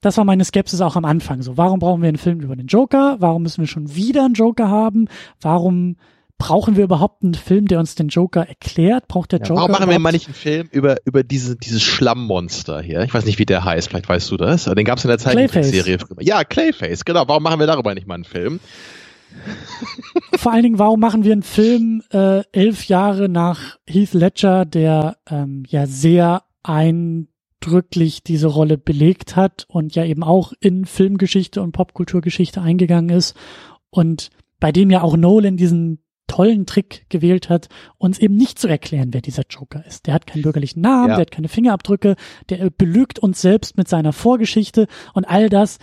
das 0.01 0.17
war 0.17 0.25
meine 0.25 0.45
Skepsis 0.45 0.81
auch 0.81 0.97
am 0.97 1.05
Anfang. 1.05 1.43
So, 1.43 1.57
warum 1.57 1.81
brauchen 1.81 2.03
wir 2.03 2.09
einen 2.09 2.19
Film 2.19 2.41
über 2.41 2.55
den 2.55 2.67
Joker? 2.67 3.17
Warum 3.19 3.43
müssen 3.43 3.63
wir 3.63 3.69
schon 3.69 3.95
wieder 3.95 4.25
einen 4.25 4.35
Joker 4.35 4.69
haben? 4.69 5.09
Warum 5.41 5.97
brauchen 6.39 6.77
wir 6.77 6.85
überhaupt 6.85 7.23
einen 7.23 7.35
Film, 7.35 7.67
der 7.67 7.79
uns 7.79 7.95
den 7.95 8.09
Joker 8.09 8.47
erklärt? 8.47 9.09
Braucht 9.09 9.33
der 9.33 9.41
ja, 9.41 9.47
Joker? 9.47 9.61
Warum 9.61 9.73
machen 9.73 9.91
wir 9.91 9.99
mal 9.99 10.13
nicht 10.13 10.27
einen 10.27 10.35
Film 10.35 10.69
über, 10.71 10.97
über 11.05 11.23
diese, 11.23 11.57
dieses 11.57 11.83
Schlammmonster 11.83 12.81
hier? 12.81 13.03
Ich 13.03 13.15
weiß 13.15 13.25
nicht, 13.25 13.39
wie 13.39 13.47
der 13.47 13.65
heißt, 13.65 13.89
vielleicht 13.89 14.09
weißt 14.09 14.31
du 14.31 14.37
das. 14.37 14.65
Den 14.65 14.85
gab 14.85 14.99
es 14.99 15.05
in 15.05 15.09
der 15.09 15.19
Zeichentrickserie. 15.19 15.99
Ja, 16.21 16.45
Clayface, 16.45 17.05
genau. 17.05 17.27
Warum 17.27 17.43
machen 17.43 17.61
wir 17.61 17.67
darüber 17.67 17.95
nicht 17.95 18.07
mal 18.07 18.15
einen 18.15 18.25
Film? 18.25 18.61
Vor 20.37 20.53
allen 20.53 20.63
Dingen, 20.63 20.79
warum 20.79 21.01
machen 21.01 21.25
wir 21.25 21.33
einen 21.33 21.43
Film 21.43 22.03
äh, 22.13 22.43
elf 22.53 22.85
Jahre 22.87 23.29
nach 23.29 23.79
Heath 23.87 24.15
Ledger, 24.15 24.65
der 24.65 25.17
ähm, 25.29 25.65
ja 25.69 25.87
sehr 25.87 26.43
eindrücklich 26.63 28.23
diese 28.23 28.49
Rolle 28.49 28.79
belegt 28.79 29.37
hat 29.37 29.67
und 29.69 29.95
ja 29.95 30.05
eben 30.05 30.23
auch 30.23 30.53
in 30.61 30.85
Filmgeschichte 30.85 31.61
und 31.63 31.73
Popkulturgeschichte 31.73 32.61
eingegangen 32.61 33.11
ist 33.11 33.37
und 33.91 34.31
bei 34.59 34.73
dem 34.73 34.91
ja 34.91 35.03
auch 35.03 35.17
Nolan 35.17 35.57
diesen 35.57 36.03
tollen 36.27 36.67
Trick 36.67 37.07
gewählt 37.09 37.49
hat, 37.49 37.69
uns 37.99 38.19
eben 38.19 38.37
nicht 38.37 38.59
zu 38.59 38.69
erklären, 38.69 39.13
wer 39.13 39.21
dieser 39.21 39.45
Joker 39.49 39.85
ist. 39.87 40.07
Der 40.07 40.15
hat 40.15 40.27
keinen 40.27 40.43
bürgerlichen 40.43 40.81
Namen, 40.81 41.09
ja. 41.09 41.17
der 41.17 41.23
hat 41.23 41.31
keine 41.31 41.49
Fingerabdrücke, 41.49 42.17
der 42.49 42.71
belügt 42.71 43.19
uns 43.19 43.41
selbst 43.41 43.77
mit 43.77 43.89
seiner 43.89 44.13
Vorgeschichte 44.13 44.87
und 45.15 45.25
all 45.25 45.49
das 45.49 45.79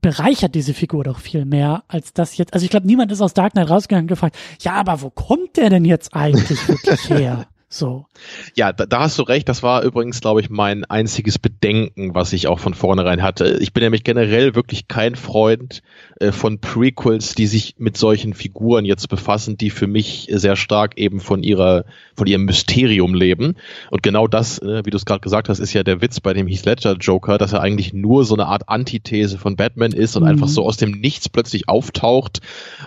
bereichert 0.00 0.54
diese 0.54 0.74
Figur 0.74 1.04
doch 1.04 1.18
viel 1.18 1.44
mehr 1.44 1.84
als 1.88 2.12
das 2.12 2.36
jetzt. 2.36 2.54
Also 2.54 2.64
ich 2.64 2.70
glaube, 2.70 2.86
niemand 2.86 3.10
ist 3.10 3.20
aus 3.20 3.34
Dark 3.34 3.52
Knight 3.52 3.70
rausgegangen 3.70 4.04
und 4.04 4.08
gefragt, 4.08 4.36
ja, 4.60 4.74
aber 4.74 5.02
wo 5.02 5.10
kommt 5.10 5.56
der 5.56 5.70
denn 5.70 5.84
jetzt 5.84 6.14
eigentlich 6.14 6.68
wirklich 6.68 7.10
her? 7.10 7.46
So. 7.76 8.06
Ja, 8.54 8.72
da, 8.72 8.86
da, 8.86 9.00
hast 9.00 9.18
du 9.18 9.22
recht. 9.22 9.48
Das 9.48 9.62
war 9.62 9.82
übrigens, 9.82 10.22
glaube 10.22 10.40
ich, 10.40 10.48
mein 10.48 10.84
einziges 10.86 11.38
Bedenken, 11.38 12.14
was 12.14 12.32
ich 12.32 12.46
auch 12.46 12.58
von 12.58 12.72
vornherein 12.72 13.22
hatte. 13.22 13.58
Ich 13.60 13.74
bin 13.74 13.82
nämlich 13.82 14.02
generell 14.02 14.54
wirklich 14.54 14.88
kein 14.88 15.14
Freund 15.14 15.82
äh, 16.18 16.32
von 16.32 16.58
Prequels, 16.60 17.34
die 17.34 17.46
sich 17.46 17.74
mit 17.76 17.98
solchen 17.98 18.32
Figuren 18.32 18.86
jetzt 18.86 19.08
befassen, 19.08 19.58
die 19.58 19.68
für 19.68 19.86
mich 19.86 20.28
sehr 20.32 20.56
stark 20.56 20.96
eben 20.96 21.20
von 21.20 21.42
ihrer, 21.42 21.84
von 22.16 22.26
ihrem 22.26 22.46
Mysterium 22.46 23.14
leben. 23.14 23.56
Und 23.90 24.02
genau 24.02 24.26
das, 24.26 24.58
äh, 24.58 24.82
wie 24.86 24.90
du 24.90 24.96
es 24.96 25.04
gerade 25.04 25.20
gesagt 25.20 25.50
hast, 25.50 25.58
ist 25.58 25.74
ja 25.74 25.82
der 25.82 26.00
Witz 26.00 26.20
bei 26.20 26.32
dem 26.32 26.46
Heath 26.46 26.64
Ledger 26.64 26.96
Joker, 26.98 27.36
dass 27.36 27.52
er 27.52 27.60
eigentlich 27.60 27.92
nur 27.92 28.24
so 28.24 28.34
eine 28.34 28.46
Art 28.46 28.70
Antithese 28.70 29.36
von 29.36 29.56
Batman 29.56 29.92
ist 29.92 30.16
und 30.16 30.22
mhm. 30.22 30.30
einfach 30.30 30.48
so 30.48 30.64
aus 30.64 30.78
dem 30.78 30.92
Nichts 30.92 31.28
plötzlich 31.28 31.68
auftaucht 31.68 32.40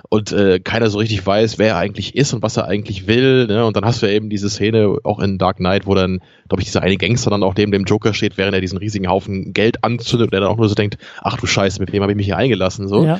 und 0.09 0.31
äh, 0.31 0.59
keiner 0.59 0.89
so 0.89 0.97
richtig 0.97 1.23
weiß, 1.25 1.59
wer 1.59 1.67
er 1.69 1.77
eigentlich 1.77 2.15
ist 2.15 2.33
und 2.33 2.41
was 2.41 2.57
er 2.57 2.67
eigentlich 2.67 3.05
will. 3.05 3.45
Ne? 3.45 3.63
Und 3.65 3.77
dann 3.77 3.85
hast 3.85 4.01
du 4.01 4.07
ja 4.07 4.13
eben 4.13 4.31
diese 4.31 4.49
Szene 4.49 4.78
Szene 4.79 4.97
auch 5.03 5.19
in 5.19 5.37
Dark 5.37 5.57
Knight, 5.57 5.85
wo 5.85 5.95
dann, 5.95 6.21
glaube 6.47 6.61
ich, 6.61 6.65
dieser 6.65 6.81
eine 6.81 6.97
Gangster 6.97 7.29
dann 7.29 7.43
auch 7.43 7.55
neben 7.55 7.71
dem 7.71 7.83
Joker 7.83 8.13
steht, 8.13 8.37
während 8.37 8.53
er 8.53 8.61
diesen 8.61 8.77
riesigen 8.77 9.07
Haufen 9.07 9.53
Geld 9.53 9.83
anzündet 9.83 10.27
und 10.27 10.33
der 10.33 10.41
dann 10.41 10.49
auch 10.49 10.57
nur 10.57 10.69
so 10.69 10.75
denkt, 10.75 10.97
ach 11.21 11.37
du 11.37 11.45
Scheiße, 11.45 11.79
mit 11.79 11.91
wem 11.91 12.01
habe 12.01 12.11
ich 12.11 12.17
mich 12.17 12.25
hier 12.25 12.37
eingelassen? 12.37 12.87
So. 12.87 13.05
Ja. 13.05 13.19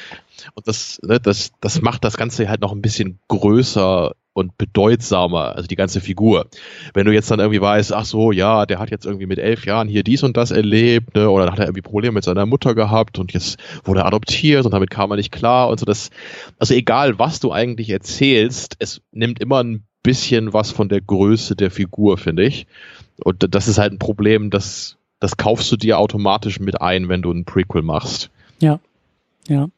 Und 0.54 0.68
das, 0.68 1.00
ne, 1.04 1.20
das, 1.20 1.52
das 1.62 1.82
macht 1.82 2.04
das 2.04 2.18
Ganze 2.18 2.48
halt 2.50 2.62
noch 2.62 2.72
ein 2.72 2.82
bisschen 2.82 3.20
größer 3.28 4.14
und 4.34 4.58
bedeutsamer, 4.58 5.56
also 5.56 5.68
die 5.68 5.76
ganze 5.76 6.00
Figur. 6.00 6.48
Wenn 6.94 7.06
du 7.06 7.12
jetzt 7.12 7.30
dann 7.30 7.40
irgendwie 7.40 7.60
weißt, 7.60 7.92
ach 7.92 8.06
so, 8.06 8.32
ja, 8.32 8.66
der 8.66 8.80
hat 8.80 8.90
jetzt 8.90 9.06
irgendwie 9.06 9.26
mit 9.26 9.38
elf 9.38 9.66
Jahren 9.66 9.90
hier 9.90 10.04
dies 10.04 10.24
und 10.24 10.38
das 10.38 10.52
erlebt, 10.52 11.16
ne, 11.16 11.30
oder 11.30 11.46
dann 11.46 11.54
hat 11.54 11.60
er 11.60 11.66
irgendwie 11.66 11.82
Probleme 11.82 12.14
mit 12.14 12.24
seiner 12.24 12.46
Mutter 12.46 12.74
gehabt 12.74 13.20
und 13.20 13.34
jetzt 13.34 13.60
wurde 13.84 14.02
er 14.02 14.06
adoptiert 14.06 14.66
und 14.66 14.72
damit 14.72 14.92
kam 14.92 15.12
er 15.12 15.18
nicht 15.18 15.32
klar 15.32 15.68
und 15.68 15.80
so, 15.80 15.86
das, 15.86 16.10
also 16.58 16.74
egal 16.74 17.20
was 17.20 17.40
du 17.40 17.52
eigentlich 17.52 17.90
erzählst, 17.90 18.76
es 18.80 19.02
nimmt 19.12 19.42
immer 19.42 19.64
ein 19.64 19.89
bisschen 20.04 20.54
was 20.54 20.72
von 20.72 20.90
der 20.90 21.02
Größe 21.02 21.56
der 21.56 21.72
Figur, 21.72 22.18
finde 22.18 22.46
ich. 22.46 22.68
Und 23.24 23.54
das 23.54 23.68
ist 23.68 23.78
halt 23.78 23.94
ein 23.94 24.00
Problem, 24.00 24.50
das, 24.50 24.98
das 25.20 25.38
kaufst 25.38 25.72
du 25.72 25.78
dir 25.78 26.00
automatisch 26.00 26.60
mit 26.60 26.82
ein, 26.82 27.10
wenn 27.10 27.22
du 27.22 27.32
einen 27.32 27.46
Prequel 27.46 27.82
machst. 27.82 28.30
Ja, 28.60 28.80
ja. 29.48 29.70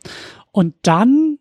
Und 0.52 0.76
dann 0.84 1.40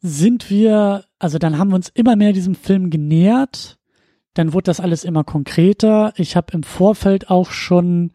sind 0.00 0.50
wir, 0.50 1.04
also 1.18 1.38
dann 1.38 1.58
haben 1.58 1.70
wir 1.70 1.76
uns 1.76 1.90
immer 1.94 2.16
mehr 2.16 2.32
diesem 2.32 2.54
Film 2.54 2.90
genähert. 2.90 3.78
Dann 4.34 4.52
wurde 4.52 4.64
das 4.64 4.80
alles 4.80 5.04
immer 5.04 5.24
konkreter. 5.24 6.12
Ich 6.16 6.34
habe 6.36 6.52
im 6.54 6.62
Vorfeld 6.62 7.30
auch 7.30 7.50
schon 7.52 8.12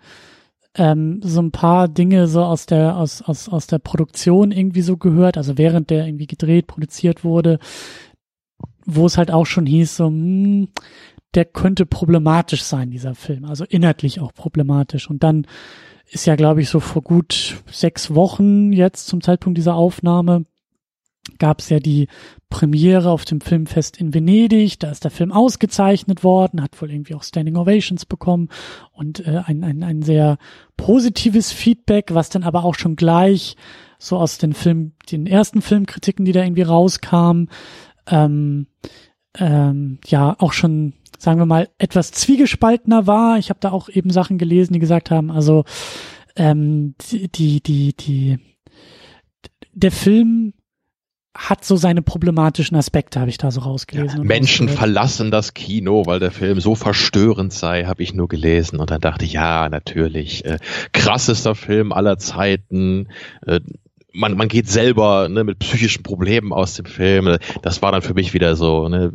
ähm, 0.76 1.22
so 1.24 1.42
ein 1.42 1.52
paar 1.52 1.88
Dinge 1.88 2.28
so 2.28 2.44
aus 2.44 2.66
der 2.66 2.98
aus 2.98 3.22
aus 3.22 3.50
aus 3.50 3.68
der 3.68 3.80
Produktion 3.80 4.52
irgendwie 4.52 4.82
so 4.82 4.98
gehört. 4.98 5.38
Also 5.38 5.58
während 5.58 5.90
der 5.90 6.06
irgendwie 6.06 6.28
gedreht, 6.28 6.68
produziert 6.68 7.24
wurde, 7.24 7.60
wo 8.88 9.06
es 9.06 9.18
halt 9.18 9.30
auch 9.30 9.46
schon 9.46 9.68
hieß, 9.68 9.98
so, 9.98 10.08
hm, 10.08 10.70
der 11.36 11.46
könnte 11.46 11.86
problematisch 11.86 12.64
sein, 12.64 12.90
dieser 12.90 13.14
Film. 13.14 13.46
Also 13.46 13.66
inhaltlich 13.66 14.20
auch 14.20 14.34
problematisch. 14.34 15.10
Und 15.10 15.22
dann 15.22 15.46
ist 16.10 16.26
ja, 16.26 16.36
glaube 16.36 16.62
ich, 16.62 16.70
so 16.70 16.80
vor 16.80 17.04
gut 17.04 17.62
sechs 17.70 18.16
Wochen 18.16 18.72
jetzt 18.72 19.08
zum 19.08 19.22
Zeitpunkt 19.22 19.58
dieser 19.58 19.76
Aufnahme 19.76 20.46
gab 21.40 21.60
es 21.60 21.70
ja 21.70 21.80
die 21.80 22.08
Premiere 22.50 23.10
auf 23.10 23.26
dem 23.26 23.42
Filmfest 23.42 23.98
in 23.98 24.14
Venedig. 24.14 24.80
Da 24.80 24.90
ist 24.90 25.04
der 25.04 25.12
Film 25.12 25.34
ausgezeichnet 25.34 26.24
worden, 26.24 26.62
hat 26.62 26.82
wohl 26.82 26.90
irgendwie 26.90 27.16
auch 27.16 27.24
Standing 27.24 27.58
Ovations 27.58 28.06
bekommen 28.06 28.48
und 28.94 29.26
äh, 29.28 29.42
ein, 29.46 29.64
ein, 29.66 29.84
ein 29.84 30.02
sehr 30.02 30.38
positives 30.78 31.52
Feedback, 31.52 32.14
was 32.14 32.30
dann 32.30 32.44
aber 32.44 32.64
auch 32.64 32.76
schon 32.76 32.96
gleich 32.96 33.58
so 34.00 34.18
aus 34.18 34.38
den 34.38 34.54
Film, 34.54 34.94
den 35.12 35.26
ersten 35.26 35.62
Filmkritiken, 35.62 36.24
die 36.24 36.32
da 36.32 36.44
irgendwie 36.44 36.62
rauskamen, 36.62 37.50
ähm, 38.10 38.68
ähm, 39.38 40.00
ja 40.06 40.36
auch 40.40 40.54
schon, 40.54 40.94
sagen 41.18 41.40
wir 41.40 41.46
mal, 41.46 41.70
etwas 41.78 42.12
zwiegespaltener 42.12 43.08
war. 43.08 43.38
Ich 43.38 43.50
habe 43.50 43.60
da 43.60 43.72
auch 43.72 43.90
eben 43.90 44.10
Sachen 44.10 44.38
gelesen, 44.38 44.74
die 44.74 44.80
gesagt 44.80 45.12
haben, 45.12 45.32
also 45.32 45.66
ähm, 46.36 46.96
die, 47.12 47.30
die, 47.32 47.62
die, 47.62 47.94
die 47.94 48.40
der 49.74 49.92
Film 49.92 50.54
hat 51.38 51.64
so 51.64 51.76
seine 51.76 52.02
problematischen 52.02 52.76
Aspekte, 52.76 53.20
habe 53.20 53.30
ich 53.30 53.38
da 53.38 53.52
so 53.52 53.62
rausgelesen. 53.62 54.20
Ja, 54.20 54.24
Menschen 54.24 54.70
verlassen 54.70 55.30
das 55.30 55.54
Kino, 55.54 56.08
weil 56.08 56.20
der 56.20 56.32
Film 56.32 56.60
so 56.60 56.74
verstörend 56.74 57.54
sei, 57.54 57.86
habe 57.86 58.02
ich 58.02 58.14
nur 58.16 58.28
gelesen. 58.28 58.80
Und 58.80 58.90
dann 58.90 59.02
dachte 59.02 59.24
ich, 59.24 59.34
ja, 59.34 59.70
natürlich, 59.70 60.46
äh, 60.46 60.58
krassester 60.94 61.54
Film 61.54 61.92
aller 61.92 62.18
Zeiten, 62.18 63.10
äh, 63.46 63.60
man, 64.18 64.36
man 64.36 64.48
geht 64.48 64.68
selber 64.68 65.30
ne, 65.30 65.44
mit 65.44 65.60
psychischen 65.60 66.04
Problemen 66.04 66.52
aus 66.52 66.74
dem 66.74 66.86
Film. 66.86 67.38
Das 67.62 67.82
war 67.82 67.92
dann 67.92 68.02
für 68.02 68.16
mich 68.16 68.34
wieder 68.34 68.56
so, 68.56 68.90
ne, 68.90 69.14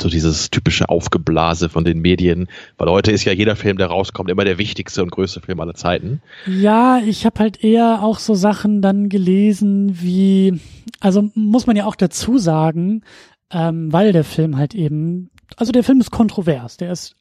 so 0.00 0.08
dieses 0.08 0.50
typische 0.50 0.88
Aufgeblase 0.88 1.68
von 1.68 1.84
den 1.84 2.00
Medien, 2.00 2.48
weil 2.78 2.88
heute 2.88 3.10
ist 3.10 3.24
ja 3.24 3.32
jeder 3.32 3.56
Film, 3.56 3.78
der 3.78 3.88
rauskommt, 3.88 4.30
immer 4.30 4.44
der 4.44 4.58
wichtigste 4.58 5.02
und 5.02 5.10
größte 5.10 5.40
Film 5.40 5.60
aller 5.60 5.74
Zeiten. 5.74 6.22
Ja, 6.46 7.00
ich 7.04 7.26
habe 7.26 7.40
halt 7.40 7.62
eher 7.62 8.02
auch 8.02 8.18
so 8.18 8.34
Sachen 8.34 8.80
dann 8.80 9.08
gelesen 9.08 9.98
wie, 10.00 10.60
also 11.00 11.30
muss 11.34 11.66
man 11.66 11.76
ja 11.76 11.86
auch 11.86 11.96
dazu 11.96 12.38
sagen, 12.38 13.02
ähm, 13.50 13.92
weil 13.92 14.12
der 14.12 14.24
Film 14.24 14.56
halt 14.56 14.74
eben, 14.74 15.30
also 15.56 15.72
der 15.72 15.84
Film 15.84 16.00
ist 16.00 16.10
kontrovers, 16.10 16.76
der 16.76 16.92
ist 16.92 17.16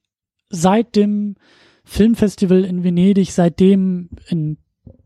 seit 0.49 0.95
dem 0.95 1.35
Filmfestival 1.83 2.63
in 2.63 2.83
Venedig, 2.83 3.31
seitdem 3.33 4.09
in 4.29 4.57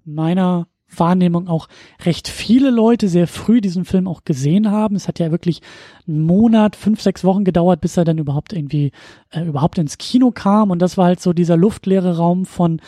meiner 0.05 0.67
Wahrnehmung 0.95 1.47
auch 1.47 1.67
recht 2.05 2.27
viele 2.27 2.69
Leute 2.69 3.07
sehr 3.07 3.27
früh 3.27 3.61
diesen 3.61 3.85
Film 3.85 4.07
auch 4.07 4.23
gesehen 4.23 4.71
haben. 4.71 4.95
Es 4.95 5.07
hat 5.07 5.19
ja 5.19 5.31
wirklich 5.31 5.61
einen 6.07 6.21
Monat, 6.21 6.75
fünf, 6.75 7.01
sechs 7.01 7.23
Wochen 7.23 7.43
gedauert, 7.43 7.81
bis 7.81 7.97
er 7.97 8.05
dann 8.05 8.17
überhaupt 8.17 8.53
irgendwie 8.53 8.91
äh, 9.31 9.43
überhaupt 9.43 9.77
ins 9.77 9.97
Kino 9.97 10.31
kam. 10.31 10.71
Und 10.71 10.79
das 10.79 10.97
war 10.97 11.05
halt 11.05 11.19
so 11.19 11.33
dieser 11.33 11.57
luftleere 11.57 12.17
Raum 12.17 12.45
von 12.45 12.81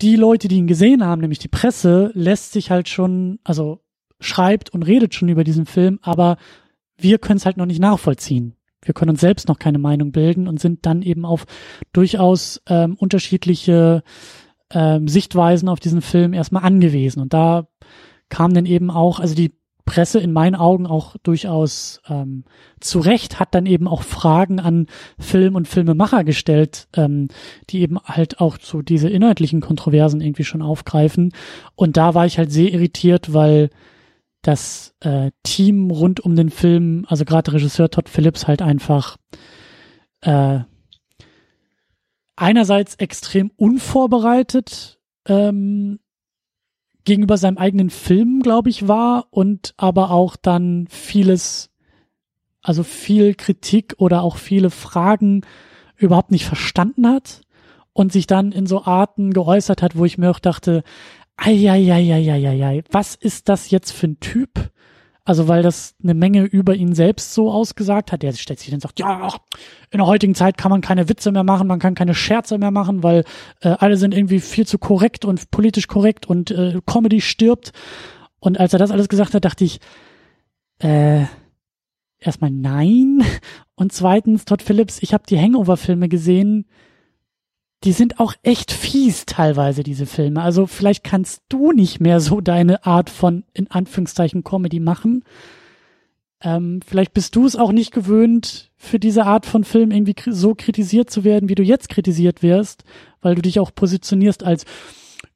die 0.00 0.16
Leute, 0.16 0.48
die 0.48 0.56
ihn 0.56 0.66
gesehen 0.66 1.04
haben, 1.04 1.20
nämlich 1.20 1.38
die 1.38 1.48
Presse, 1.48 2.10
lässt 2.14 2.52
sich 2.52 2.70
halt 2.70 2.88
schon, 2.88 3.38
also 3.44 3.80
schreibt 4.20 4.70
und 4.70 4.82
redet 4.82 5.14
schon 5.14 5.28
über 5.28 5.44
diesen 5.44 5.66
Film, 5.66 5.98
aber 6.02 6.36
wir 6.96 7.18
können 7.18 7.36
es 7.36 7.46
halt 7.46 7.56
noch 7.56 7.66
nicht 7.66 7.80
nachvollziehen. 7.80 8.54
Wir 8.82 8.94
können 8.94 9.10
uns 9.10 9.20
selbst 9.20 9.48
noch 9.48 9.58
keine 9.58 9.78
Meinung 9.78 10.12
bilden 10.12 10.46
und 10.46 10.60
sind 10.60 10.84
dann 10.84 11.02
eben 11.02 11.24
auf 11.24 11.46
durchaus 11.92 12.60
ähm, 12.66 12.96
unterschiedliche 12.98 14.02
ähm, 14.70 15.08
Sichtweisen 15.08 15.68
auf 15.68 15.80
diesen 15.80 16.02
Film 16.02 16.32
erstmal 16.32 16.64
angewiesen. 16.64 17.20
Und 17.20 17.32
da 17.32 17.66
kam 18.28 18.54
dann 18.54 18.66
eben 18.66 18.90
auch, 18.90 19.20
also 19.20 19.34
die 19.34 19.52
Presse 19.84 20.18
in 20.18 20.32
meinen 20.32 20.54
Augen 20.54 20.86
auch 20.86 21.16
durchaus 21.22 22.00
ähm, 22.08 22.44
zu 22.80 23.00
Recht 23.00 23.38
hat 23.38 23.54
dann 23.54 23.66
eben 23.66 23.86
auch 23.86 24.02
Fragen 24.02 24.58
an 24.58 24.86
Film 25.18 25.56
und 25.56 25.68
Filmemacher 25.68 26.24
gestellt, 26.24 26.88
ähm, 26.96 27.28
die 27.68 27.80
eben 27.80 27.98
halt 28.02 28.40
auch 28.40 28.56
so 28.60 28.80
diese 28.80 29.10
inhaltlichen 29.10 29.60
Kontroversen 29.60 30.22
irgendwie 30.22 30.44
schon 30.44 30.62
aufgreifen. 30.62 31.32
Und 31.74 31.98
da 31.98 32.14
war 32.14 32.24
ich 32.24 32.38
halt 32.38 32.50
sehr 32.50 32.72
irritiert, 32.72 33.34
weil 33.34 33.68
das 34.40 34.94
äh, 35.00 35.30
Team 35.42 35.90
rund 35.90 36.20
um 36.20 36.34
den 36.34 36.50
Film, 36.50 37.04
also 37.08 37.24
gerade 37.24 37.52
Regisseur 37.52 37.90
Todd 37.90 38.08
Phillips 38.08 38.46
halt 38.46 38.62
einfach 38.62 39.18
äh, 40.22 40.60
einerseits 42.36 42.96
extrem 42.96 43.50
unvorbereitet 43.56 44.98
ähm, 45.26 45.98
gegenüber 47.04 47.36
seinem 47.36 47.58
eigenen 47.58 47.90
Film, 47.90 48.40
glaube 48.40 48.70
ich, 48.70 48.88
war 48.88 49.26
und 49.30 49.74
aber 49.76 50.10
auch 50.10 50.36
dann 50.36 50.86
vieles, 50.88 51.70
also 52.62 52.82
viel 52.82 53.34
Kritik 53.34 53.94
oder 53.98 54.22
auch 54.22 54.36
viele 54.36 54.70
Fragen 54.70 55.42
überhaupt 55.96 56.30
nicht 56.30 56.46
verstanden 56.46 57.06
hat 57.06 57.42
und 57.92 58.12
sich 58.12 58.26
dann 58.26 58.52
in 58.52 58.66
so 58.66 58.84
Arten 58.84 59.32
geäußert 59.32 59.82
hat, 59.82 59.96
wo 59.96 60.04
ich 60.04 60.18
mir 60.18 60.30
auch 60.30 60.40
dachte, 60.40 60.82
ei, 61.36 62.82
was 62.90 63.14
ist 63.14 63.48
das 63.48 63.70
jetzt 63.70 63.92
für 63.92 64.08
ein 64.08 64.20
Typ? 64.20 64.70
Also 65.26 65.48
weil 65.48 65.62
das 65.62 65.94
eine 66.02 66.12
Menge 66.12 66.42
über 66.42 66.74
ihn 66.74 66.94
selbst 66.94 67.32
so 67.32 67.50
ausgesagt 67.50 68.12
hat. 68.12 68.22
Der 68.22 68.32
stellt 68.34 68.58
sich 68.58 68.68
dann 68.68 68.76
und 68.76 68.82
sagt, 68.82 69.00
ja, 69.00 69.34
in 69.90 69.98
der 69.98 70.06
heutigen 70.06 70.34
Zeit 70.34 70.58
kann 70.58 70.70
man 70.70 70.82
keine 70.82 71.08
Witze 71.08 71.32
mehr 71.32 71.44
machen, 71.44 71.66
man 71.66 71.78
kann 71.78 71.94
keine 71.94 72.14
Scherze 72.14 72.58
mehr 72.58 72.70
machen, 72.70 73.02
weil 73.02 73.24
äh, 73.60 73.68
alle 73.68 73.96
sind 73.96 74.14
irgendwie 74.14 74.40
viel 74.40 74.66
zu 74.66 74.78
korrekt 74.78 75.24
und 75.24 75.50
politisch 75.50 75.86
korrekt 75.86 76.26
und 76.26 76.50
äh, 76.50 76.80
Comedy 76.84 77.22
stirbt. 77.22 77.72
Und 78.38 78.60
als 78.60 78.74
er 78.74 78.78
das 78.78 78.90
alles 78.90 79.08
gesagt 79.08 79.32
hat, 79.32 79.46
dachte 79.46 79.64
ich, 79.64 79.80
äh, 80.80 81.24
erstmal 82.18 82.50
nein. 82.50 83.22
Und 83.76 83.92
zweitens, 83.92 84.44
Todd 84.44 84.62
Phillips, 84.62 84.98
ich 85.02 85.14
habe 85.14 85.24
die 85.26 85.40
Hangover-Filme 85.40 86.08
gesehen 86.10 86.66
die 87.84 87.92
sind 87.92 88.18
auch 88.18 88.34
echt 88.42 88.72
fies 88.72 89.26
teilweise, 89.26 89.82
diese 89.82 90.06
Filme. 90.06 90.42
Also 90.42 90.66
vielleicht 90.66 91.04
kannst 91.04 91.42
du 91.48 91.72
nicht 91.72 92.00
mehr 92.00 92.20
so 92.20 92.40
deine 92.40 92.86
Art 92.86 93.10
von, 93.10 93.44
in 93.52 93.70
Anführungszeichen, 93.70 94.42
Comedy 94.42 94.80
machen. 94.80 95.24
Ähm, 96.40 96.80
vielleicht 96.86 97.12
bist 97.14 97.36
du 97.36 97.46
es 97.46 97.56
auch 97.56 97.72
nicht 97.72 97.92
gewöhnt, 97.92 98.70
für 98.76 98.98
diese 98.98 99.24
Art 99.24 99.46
von 99.46 99.64
Film 99.64 99.90
irgendwie 99.90 100.14
so 100.26 100.54
kritisiert 100.54 101.10
zu 101.10 101.24
werden, 101.24 101.48
wie 101.48 101.54
du 101.54 101.62
jetzt 101.62 101.88
kritisiert 101.88 102.42
wirst, 102.42 102.84
weil 103.20 103.34
du 103.34 103.42
dich 103.42 103.60
auch 103.60 103.74
positionierst 103.74 104.42
als 104.42 104.64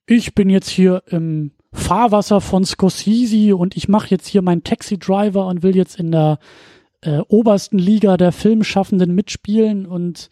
ich 0.07 0.35
bin 0.35 0.49
jetzt 0.49 0.71
hier 0.71 1.03
im 1.07 1.53
Fahrwasser 1.73 2.41
von 2.41 2.65
Scorsese 2.65 3.57
und 3.57 3.77
ich 3.77 3.89
mache 3.89 4.09
jetzt 4.09 4.27
hier 4.27 4.41
meinen 4.41 4.65
Taxi-Driver 4.65 5.47
und 5.47 5.63
will 5.63 5.77
jetzt 5.77 5.99
in 5.99 6.11
der 6.13 6.39
äh, 7.03 7.19
obersten 7.29 7.79
Liga 7.79 8.17
der 8.17 8.33
Filmschaffenden 8.33 9.15
mitspielen 9.15 9.85
und 9.85 10.31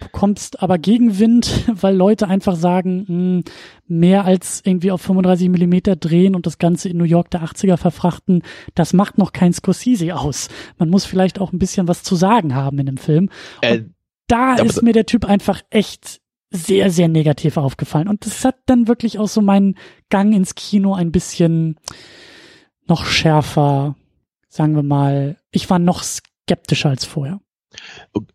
bekommst 0.00 0.62
aber 0.62 0.78
Gegenwind, 0.78 1.64
weil 1.80 1.94
Leute 1.94 2.28
einfach 2.28 2.56
sagen, 2.56 3.04
mh, 3.06 3.06
hm, 3.08 3.44
mehr 3.86 4.24
als 4.24 4.62
irgendwie 4.64 4.90
auf 4.90 5.02
35 5.02 5.48
Millimeter 5.48 5.96
drehen 5.96 6.34
und 6.34 6.46
das 6.46 6.58
Ganze 6.58 6.88
in 6.88 6.96
New 6.96 7.04
York 7.04 7.30
der 7.30 7.42
80er 7.42 7.76
verfrachten, 7.76 8.42
das 8.74 8.92
macht 8.92 9.18
noch 9.18 9.32
kein 9.32 9.52
Scorsese 9.52 10.16
aus. 10.16 10.48
Man 10.78 10.90
muss 10.90 11.04
vielleicht 11.04 11.40
auch 11.40 11.52
ein 11.52 11.58
bisschen 11.58 11.88
was 11.88 12.02
zu 12.02 12.14
sagen 12.14 12.54
haben 12.54 12.78
in 12.78 12.86
dem 12.86 12.96
Film. 12.96 13.30
Äh, 13.60 13.82
da 14.26 14.54
ist 14.54 14.82
mir 14.82 14.92
der 14.92 15.06
Typ 15.06 15.24
einfach 15.24 15.60
echt 15.70 16.20
sehr, 16.50 16.90
sehr 16.90 17.08
negativ 17.08 17.56
aufgefallen. 17.56 18.08
Und 18.08 18.26
das 18.26 18.44
hat 18.44 18.56
dann 18.66 18.88
wirklich 18.88 19.18
auch 19.18 19.28
so 19.28 19.40
meinen 19.40 19.76
Gang 20.08 20.34
ins 20.34 20.54
Kino 20.54 20.94
ein 20.94 21.12
bisschen 21.12 21.78
noch 22.86 23.04
schärfer, 23.04 23.96
sagen 24.48 24.74
wir 24.74 24.82
mal, 24.82 25.36
ich 25.52 25.70
war 25.70 25.78
noch 25.78 26.02
skeptischer 26.02 26.90
als 26.90 27.04
vorher. 27.04 27.40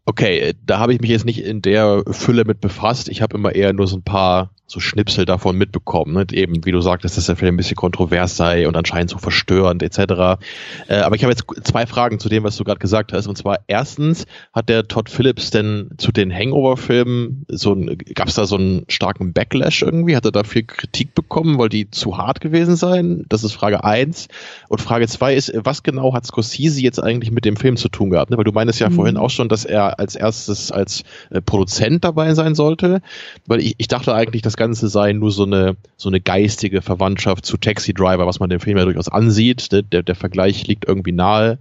Okay, 0.06 0.54
da 0.66 0.80
habe 0.80 0.94
ich 0.94 1.02
mich 1.02 1.10
jetzt 1.10 1.26
nicht 1.26 1.44
in 1.44 1.62
der 1.62 2.04
Fülle 2.10 2.46
mit 2.46 2.62
befasst. 2.62 3.10
Ich 3.10 3.22
habe 3.22 3.36
immer 3.36 3.54
eher 3.54 3.74
nur 3.74 3.88
so 3.88 3.98
ein 3.98 4.04
paar 4.04 4.52
so 4.68 4.80
Schnipsel 4.80 5.26
davon 5.26 5.58
mitbekommen. 5.58 6.14
Ne? 6.14 6.26
Eben, 6.32 6.66
wie 6.66 6.72
du 6.72 6.82
sagtest, 6.82 7.18
dass 7.18 7.28
der 7.28 7.36
Film 7.36 7.54
ein 7.54 7.58
bisschen 7.58 7.76
kontrovers 7.76 8.36
sei 8.36 8.68
und 8.68 8.76
anscheinend 8.76 9.12
so 9.12 9.18
verstörend 9.18 9.84
etc. 9.84 10.40
Äh, 10.88 10.96
aber 10.98 11.16
ich 11.16 11.24
habe 11.24 11.32
jetzt 11.32 11.46
zwei 11.64 11.86
Fragen 11.86 12.20
zu 12.20 12.30
dem, 12.30 12.44
was 12.44 12.58
du 12.58 12.64
gerade 12.64 12.80
gesagt 12.80 13.14
hast. 13.14 13.28
Und 13.28 13.38
zwar 13.38 13.60
erstens, 13.68 14.26
hat 14.54 14.70
der 14.70 14.88
Todd 14.88 15.10
Phillips 15.10 15.52
denn 15.52 15.92
zu 15.98 16.12
den 16.12 16.34
Hangover-Filmen 16.34 17.46
so 17.50 17.74
ein, 17.74 17.98
gab 18.16 18.28
es 18.28 18.36
da 18.36 18.46
so 18.46 18.56
einen 18.56 18.86
starken 18.90 19.34
Backlash 19.34 19.84
irgendwie? 19.84 20.16
Hat 20.16 20.26
er 20.26 20.32
da 20.32 20.44
viel 20.44 20.64
Kritik 20.64 21.14
bekommen, 21.14 21.60
weil 21.60 21.70
die 21.70 21.92
zu 21.92 22.18
hart 22.18 22.42
gewesen 22.42 22.76
seien? 22.76 23.26
Das 23.30 23.44
ist 23.44 23.54
Frage 23.54 23.84
eins. 23.84 24.30
Und 24.68 24.82
Frage 24.82 25.08
zwei 25.08 25.36
ist, 25.36 25.54
was 25.56 25.84
genau 25.84 26.14
hat 26.14 26.26
Scorsese 26.26 26.82
jetzt 26.82 27.02
eigentlich 27.02 27.32
mit 27.32 27.46
dem 27.46 27.56
Film 27.56 27.78
zu 27.78 27.90
tun 27.90 28.10
gehabt? 28.10 28.32
Ne? 28.32 28.38
Weil 28.38 28.46
du 28.46 28.52
meinst 28.52 28.80
ja 28.80 28.90
mhm. 28.90 28.96
vorhin 28.96 29.18
auch 29.18 29.30
schon, 29.30 29.48
dass 29.48 29.65
er 29.66 30.00
als 30.00 30.16
erstes 30.16 30.72
als 30.72 31.04
äh, 31.30 31.42
Produzent 31.42 32.04
dabei 32.04 32.34
sein 32.34 32.56
sollte. 32.56 33.02
Weil 33.46 33.60
ich, 33.60 33.76
ich 33.78 33.88
dachte 33.88 34.14
eigentlich, 34.14 34.42
das 34.42 34.58
Ganze 34.58 34.88
sei 34.88 35.14
nur 35.14 35.32
so 35.32 35.44
eine, 35.44 35.76
so 35.98 36.10
eine 36.10 36.22
geistige 36.22 36.82
Verwandtschaft 36.82 37.46
zu 37.46 37.58
Taxi 37.58 37.94
Driver, 37.94 38.26
was 38.28 38.40
man 38.40 38.50
dem 38.50 38.60
Film 38.60 38.78
ja 38.78 38.86
durchaus 38.86 39.10
ansieht. 39.10 39.72
Der, 39.72 39.82
der, 39.82 40.04
der 40.04 40.16
Vergleich 40.16 40.68
liegt 40.68 40.88
irgendwie 40.88 41.12
nahe. 41.12 41.58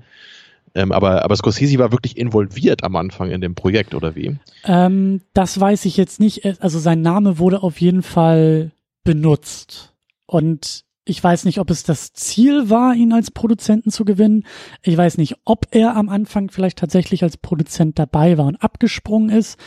Ähm, 0.74 0.90
aber, 0.90 1.24
aber 1.24 1.36
Scorsese 1.36 1.78
war 1.78 1.92
wirklich 1.92 2.16
involviert 2.16 2.82
am 2.82 2.96
Anfang 2.96 3.30
in 3.30 3.40
dem 3.40 3.54
Projekt, 3.54 3.94
oder 3.94 4.16
wie? 4.16 4.36
Ähm, 4.64 5.20
das 5.32 5.58
weiß 5.58 5.84
ich 5.84 5.96
jetzt 5.96 6.18
nicht. 6.18 6.44
Also 6.60 6.78
sein 6.78 7.00
Name 7.00 7.38
wurde 7.38 7.62
auf 7.62 7.80
jeden 7.80 8.02
Fall 8.02 8.72
benutzt. 9.04 9.92
Und 10.26 10.84
ich 11.04 11.22
weiß 11.22 11.44
nicht, 11.44 11.58
ob 11.60 11.70
es 11.70 11.82
das 11.82 12.12
Ziel 12.12 12.70
war, 12.70 12.94
ihn 12.94 13.12
als 13.12 13.30
Produzenten 13.30 13.90
zu 13.90 14.04
gewinnen. 14.04 14.44
Ich 14.82 14.96
weiß 14.96 15.18
nicht, 15.18 15.36
ob 15.44 15.66
er 15.70 15.96
am 15.96 16.08
Anfang 16.08 16.50
vielleicht 16.50 16.78
tatsächlich 16.78 17.22
als 17.22 17.36
Produzent 17.36 17.98
dabei 17.98 18.38
war 18.38 18.46
und 18.46 18.62
abgesprungen 18.62 19.28
ist. 19.28 19.58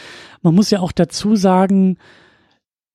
Man 0.41 0.55
muss 0.55 0.71
ja 0.71 0.79
auch 0.79 0.91
dazu 0.91 1.35
sagen, 1.35 1.97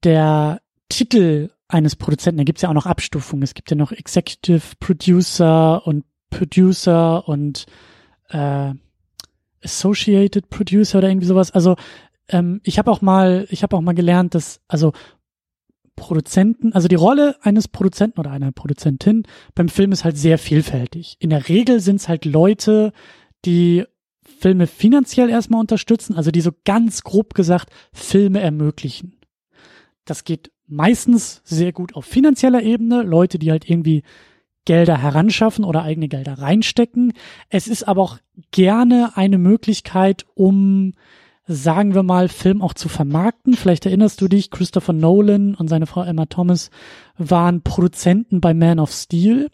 der 0.02 0.60
Titel 0.88 1.50
eines 1.68 1.94
Produzenten, 1.94 2.38
da 2.38 2.44
gibt's 2.44 2.62
ja 2.62 2.68
auch 2.68 2.74
noch 2.74 2.86
Abstufungen. 2.86 3.44
Es 3.44 3.54
gibt 3.54 3.70
ja 3.70 3.76
noch 3.76 3.92
Executive 3.92 4.76
Producer 4.80 5.86
und 5.86 6.04
Producer 6.30 7.28
und 7.28 7.66
äh, 8.30 8.74
Associated 9.62 10.50
Producer 10.50 10.98
oder 10.98 11.08
irgendwie 11.08 11.26
sowas. 11.26 11.52
Also 11.52 11.76
ähm, 12.28 12.60
ich 12.64 12.78
habe 12.78 12.90
auch 12.90 13.02
mal, 13.02 13.46
ich 13.50 13.62
habe 13.62 13.76
auch 13.76 13.80
mal 13.80 13.94
gelernt, 13.94 14.34
dass 14.34 14.60
also 14.66 14.92
Produzenten, 16.02 16.72
also 16.72 16.88
die 16.88 16.96
Rolle 16.96 17.36
eines 17.42 17.68
Produzenten 17.68 18.18
oder 18.18 18.32
einer 18.32 18.50
Produzentin 18.50 19.22
beim 19.54 19.68
Film 19.68 19.92
ist 19.92 20.02
halt 20.02 20.18
sehr 20.18 20.36
vielfältig. 20.36 21.16
In 21.20 21.30
der 21.30 21.48
Regel 21.48 21.78
sind 21.78 21.96
es 21.96 22.08
halt 22.08 22.24
Leute, 22.24 22.92
die 23.44 23.84
Filme 24.40 24.66
finanziell 24.66 25.30
erstmal 25.30 25.60
unterstützen, 25.60 26.16
also 26.16 26.32
die 26.32 26.40
so 26.40 26.50
ganz 26.64 27.04
grob 27.04 27.34
gesagt 27.34 27.70
Filme 27.92 28.40
ermöglichen. 28.40 29.20
Das 30.04 30.24
geht 30.24 30.50
meistens 30.66 31.40
sehr 31.44 31.72
gut 31.72 31.94
auf 31.94 32.04
finanzieller 32.04 32.62
Ebene. 32.62 33.02
Leute, 33.02 33.38
die 33.38 33.52
halt 33.52 33.70
irgendwie 33.70 34.02
Gelder 34.64 34.98
heranschaffen 35.00 35.64
oder 35.64 35.84
eigene 35.84 36.08
Gelder 36.08 36.34
reinstecken. 36.34 37.12
Es 37.48 37.68
ist 37.68 37.86
aber 37.86 38.02
auch 38.02 38.18
gerne 38.50 39.12
eine 39.14 39.38
Möglichkeit, 39.38 40.26
um, 40.34 40.94
sagen 41.54 41.94
wir 41.94 42.02
mal, 42.02 42.28
Film 42.28 42.62
auch 42.62 42.74
zu 42.74 42.88
vermarkten. 42.88 43.54
Vielleicht 43.54 43.86
erinnerst 43.86 44.20
du 44.20 44.28
dich, 44.28 44.50
Christopher 44.50 44.92
Nolan 44.92 45.54
und 45.54 45.68
seine 45.68 45.86
Frau 45.86 46.02
Emma 46.02 46.26
Thomas 46.26 46.70
waren 47.18 47.62
Produzenten 47.62 48.40
bei 48.40 48.54
Man 48.54 48.78
of 48.78 48.92
Steel 48.92 49.48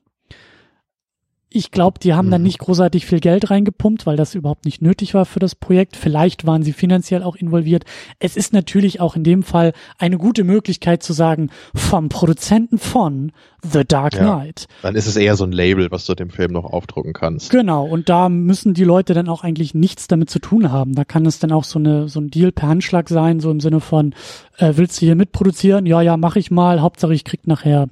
ich 1.51 1.71
glaube, 1.71 1.99
die 1.99 2.13
haben 2.13 2.27
mhm. 2.27 2.33
dann 2.33 2.43
nicht 2.43 2.59
großartig 2.59 3.07
viel 3.07 3.21
Geld 3.21 3.51
reingepumpt, 3.51 4.05
weil 4.07 4.17
das 4.17 4.35
überhaupt 4.35 4.67
nicht 4.67 4.83
nötig 4.83 5.15
war 5.15 5.25
für 5.25 5.39
das 5.39 5.55
Projekt. 5.55 5.97
Vielleicht 5.97 6.47
waren 6.47 6.63
sie 6.63 6.73
finanziell 6.73 7.23
auch 7.23 7.37
involviert. 7.37 7.85
Es 8.19 8.37
ist 8.37 8.53
natürlich 8.53 9.01
auch 9.01 9.17
in 9.17 9.25
dem 9.25 9.43
Fall 9.43 9.73
eine 9.99 10.19
gute 10.19 10.45
Möglichkeit 10.45 11.03
zu 11.03 11.15
sagen, 11.15 11.51
vom 11.75 12.11
Produzenten 12.11 12.79
von 12.79 13.33
The 13.63 13.85
Dark 13.85 14.13
Knight. 14.13 14.67
Ja, 14.69 14.77
dann 14.83 14.95
ist 14.95 15.07
es 15.07 15.17
eher 15.17 15.37
so 15.37 15.45
ein 15.45 15.53
Label, 15.53 15.91
was 15.91 16.05
du 16.05 16.15
dem 16.15 16.31
Film 16.31 16.53
noch 16.53 16.65
aufdrucken 16.65 17.13
kannst. 17.13 17.51
Genau, 17.51 17.87
und 17.87 18.09
da 18.09 18.29
müssen 18.29 18.75
die 18.75 18.85
Leute 18.85 19.15
dann 19.15 19.29
auch 19.29 19.43
eigentlich 19.43 19.75
nichts 19.75 20.07
damit 20.07 20.31
zu 20.31 20.39
tun 20.39 20.71
haben. 20.71 20.95
Da 20.95 21.05
kann 21.05 21.25
es 21.25 21.39
dann 21.39 21.53
auch 21.53 21.65
so 21.65 21.79
eine 21.79 22.09
so 22.09 22.21
ein 22.21 22.29
Deal 22.29 22.53
per 22.53 22.69
Handschlag 22.69 23.09
sein, 23.09 23.41
so 23.41 23.51
im 23.51 23.61
Sinne 23.61 23.81
von, 23.81 24.15
äh, 24.59 24.75
willst 24.77 25.01
du 25.01 25.07
hier 25.07 25.17
mitproduzieren? 25.17 25.87
Ja, 25.87 26.03
ja, 26.03 26.17
mach 26.17 26.37
ich 26.37 26.51
mal. 26.51 26.81
Hauptsache 26.81 27.15
ich 27.15 27.25
krieg 27.25 27.47
nachher 27.47 27.89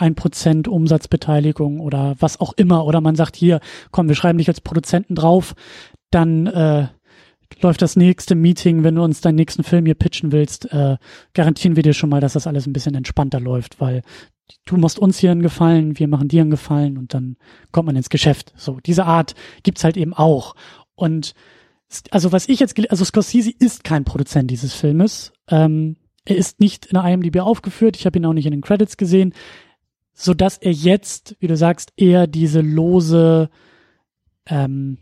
ein 0.00 0.14
Prozent 0.14 0.66
Umsatzbeteiligung 0.66 1.80
oder 1.80 2.16
was 2.18 2.40
auch 2.40 2.52
immer. 2.54 2.86
Oder 2.86 3.00
man 3.00 3.16
sagt 3.16 3.36
hier, 3.36 3.60
komm, 3.90 4.08
wir 4.08 4.14
schreiben 4.14 4.38
dich 4.38 4.48
als 4.48 4.60
Produzenten 4.60 5.14
drauf, 5.14 5.54
dann 6.10 6.46
äh, 6.46 6.88
läuft 7.60 7.82
das 7.82 7.96
nächste 7.96 8.34
Meeting, 8.34 8.82
wenn 8.82 8.94
du 8.94 9.02
uns 9.02 9.20
deinen 9.20 9.34
nächsten 9.34 9.62
Film 9.62 9.84
hier 9.84 9.94
pitchen 9.94 10.32
willst, 10.32 10.72
äh, 10.72 10.96
garantieren 11.34 11.76
wir 11.76 11.82
dir 11.82 11.92
schon 11.92 12.10
mal, 12.10 12.20
dass 12.20 12.32
das 12.32 12.46
alles 12.46 12.66
ein 12.66 12.72
bisschen 12.72 12.94
entspannter 12.94 13.40
läuft, 13.40 13.80
weil 13.80 14.02
du 14.66 14.76
machst 14.76 14.98
uns 14.98 15.18
hier 15.18 15.30
einen 15.30 15.42
Gefallen, 15.42 15.98
wir 15.98 16.08
machen 16.08 16.28
dir 16.28 16.40
einen 16.40 16.50
Gefallen 16.50 16.96
und 16.96 17.12
dann 17.12 17.36
kommt 17.72 17.86
man 17.86 17.96
ins 17.96 18.08
Geschäft. 18.08 18.52
So, 18.56 18.78
diese 18.80 19.04
Art 19.04 19.34
gibt's 19.62 19.84
halt 19.84 19.96
eben 19.96 20.14
auch. 20.14 20.54
Und 20.94 21.34
also 22.10 22.32
was 22.32 22.48
ich 22.48 22.60
jetzt, 22.60 22.78
also 22.90 23.04
Scorsese 23.04 23.52
ist 23.58 23.84
kein 23.84 24.04
Produzent 24.04 24.50
dieses 24.50 24.72
Filmes. 24.72 25.32
Ähm, 25.48 25.96
er 26.24 26.36
ist 26.36 26.60
nicht 26.60 26.86
in 26.86 26.94
der 26.94 27.04
IMDb 27.04 27.40
aufgeführt. 27.40 27.96
Ich 27.96 28.06
habe 28.06 28.18
ihn 28.18 28.26
auch 28.26 28.32
nicht 28.32 28.46
in 28.46 28.52
den 28.52 28.60
Credits 28.60 28.96
gesehen 28.96 29.34
so 30.20 30.34
dass 30.34 30.58
er 30.58 30.72
jetzt, 30.72 31.34
wie 31.40 31.46
du 31.46 31.56
sagst, 31.56 31.94
eher 31.96 32.26
diese 32.26 32.60
lose, 32.60 33.48
ähm, 34.46 34.98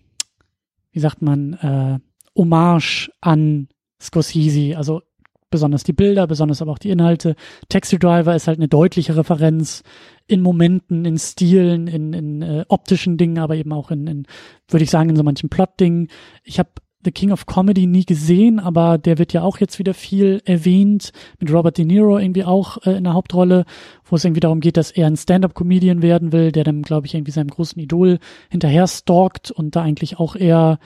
wie 0.92 1.00
sagt 1.00 1.22
man, 1.22 1.54
äh, 1.54 1.98
Hommage 2.36 3.10
an 3.20 3.66
Scorsese, 4.00 4.76
also 4.76 5.02
besonders 5.50 5.82
die 5.82 5.92
Bilder, 5.92 6.28
besonders 6.28 6.62
aber 6.62 6.70
auch 6.70 6.78
die 6.78 6.90
Inhalte. 6.90 7.34
Taxi 7.68 7.98
Driver 7.98 8.36
ist 8.36 8.46
halt 8.46 8.60
eine 8.60 8.68
deutliche 8.68 9.16
Referenz 9.16 9.82
in 10.28 10.40
Momenten, 10.40 11.04
in 11.04 11.18
Stilen, 11.18 11.88
in, 11.88 12.12
in 12.12 12.42
äh, 12.42 12.64
optischen 12.68 13.16
Dingen, 13.16 13.38
aber 13.38 13.56
eben 13.56 13.72
auch 13.72 13.90
in, 13.90 14.06
in 14.06 14.26
würde 14.68 14.84
ich 14.84 14.90
sagen, 14.90 15.10
in 15.10 15.16
so 15.16 15.24
manchen 15.24 15.48
Plot-Dingen. 15.48 16.08
Ich 16.44 16.60
habe 16.60 16.70
The 17.08 17.12
King 17.12 17.32
of 17.32 17.46
Comedy 17.46 17.86
nie 17.86 18.04
gesehen, 18.04 18.60
aber 18.60 18.98
der 18.98 19.16
wird 19.16 19.32
ja 19.32 19.40
auch 19.40 19.56
jetzt 19.60 19.78
wieder 19.78 19.94
viel 19.94 20.42
erwähnt, 20.44 21.12
mit 21.40 21.50
Robert 21.50 21.78
De 21.78 21.86
Niro 21.86 22.18
irgendwie 22.18 22.44
auch 22.44 22.84
äh, 22.84 22.98
in 22.98 23.04
der 23.04 23.14
Hauptrolle, 23.14 23.64
wo 24.04 24.16
es 24.16 24.26
irgendwie 24.26 24.40
darum 24.40 24.60
geht, 24.60 24.76
dass 24.76 24.90
er 24.90 25.06
ein 25.06 25.16
Stand-up-Comedian 25.16 26.02
werden 26.02 26.32
will, 26.32 26.52
der 26.52 26.64
dann, 26.64 26.82
glaube 26.82 27.06
ich, 27.06 27.14
irgendwie 27.14 27.32
seinem 27.32 27.48
großen 27.48 27.80
Idol 27.80 28.18
hinterher 28.50 28.86
stalkt 28.86 29.50
und 29.50 29.74
da 29.74 29.80
eigentlich 29.80 30.18
auch 30.18 30.36
eher 30.36 30.78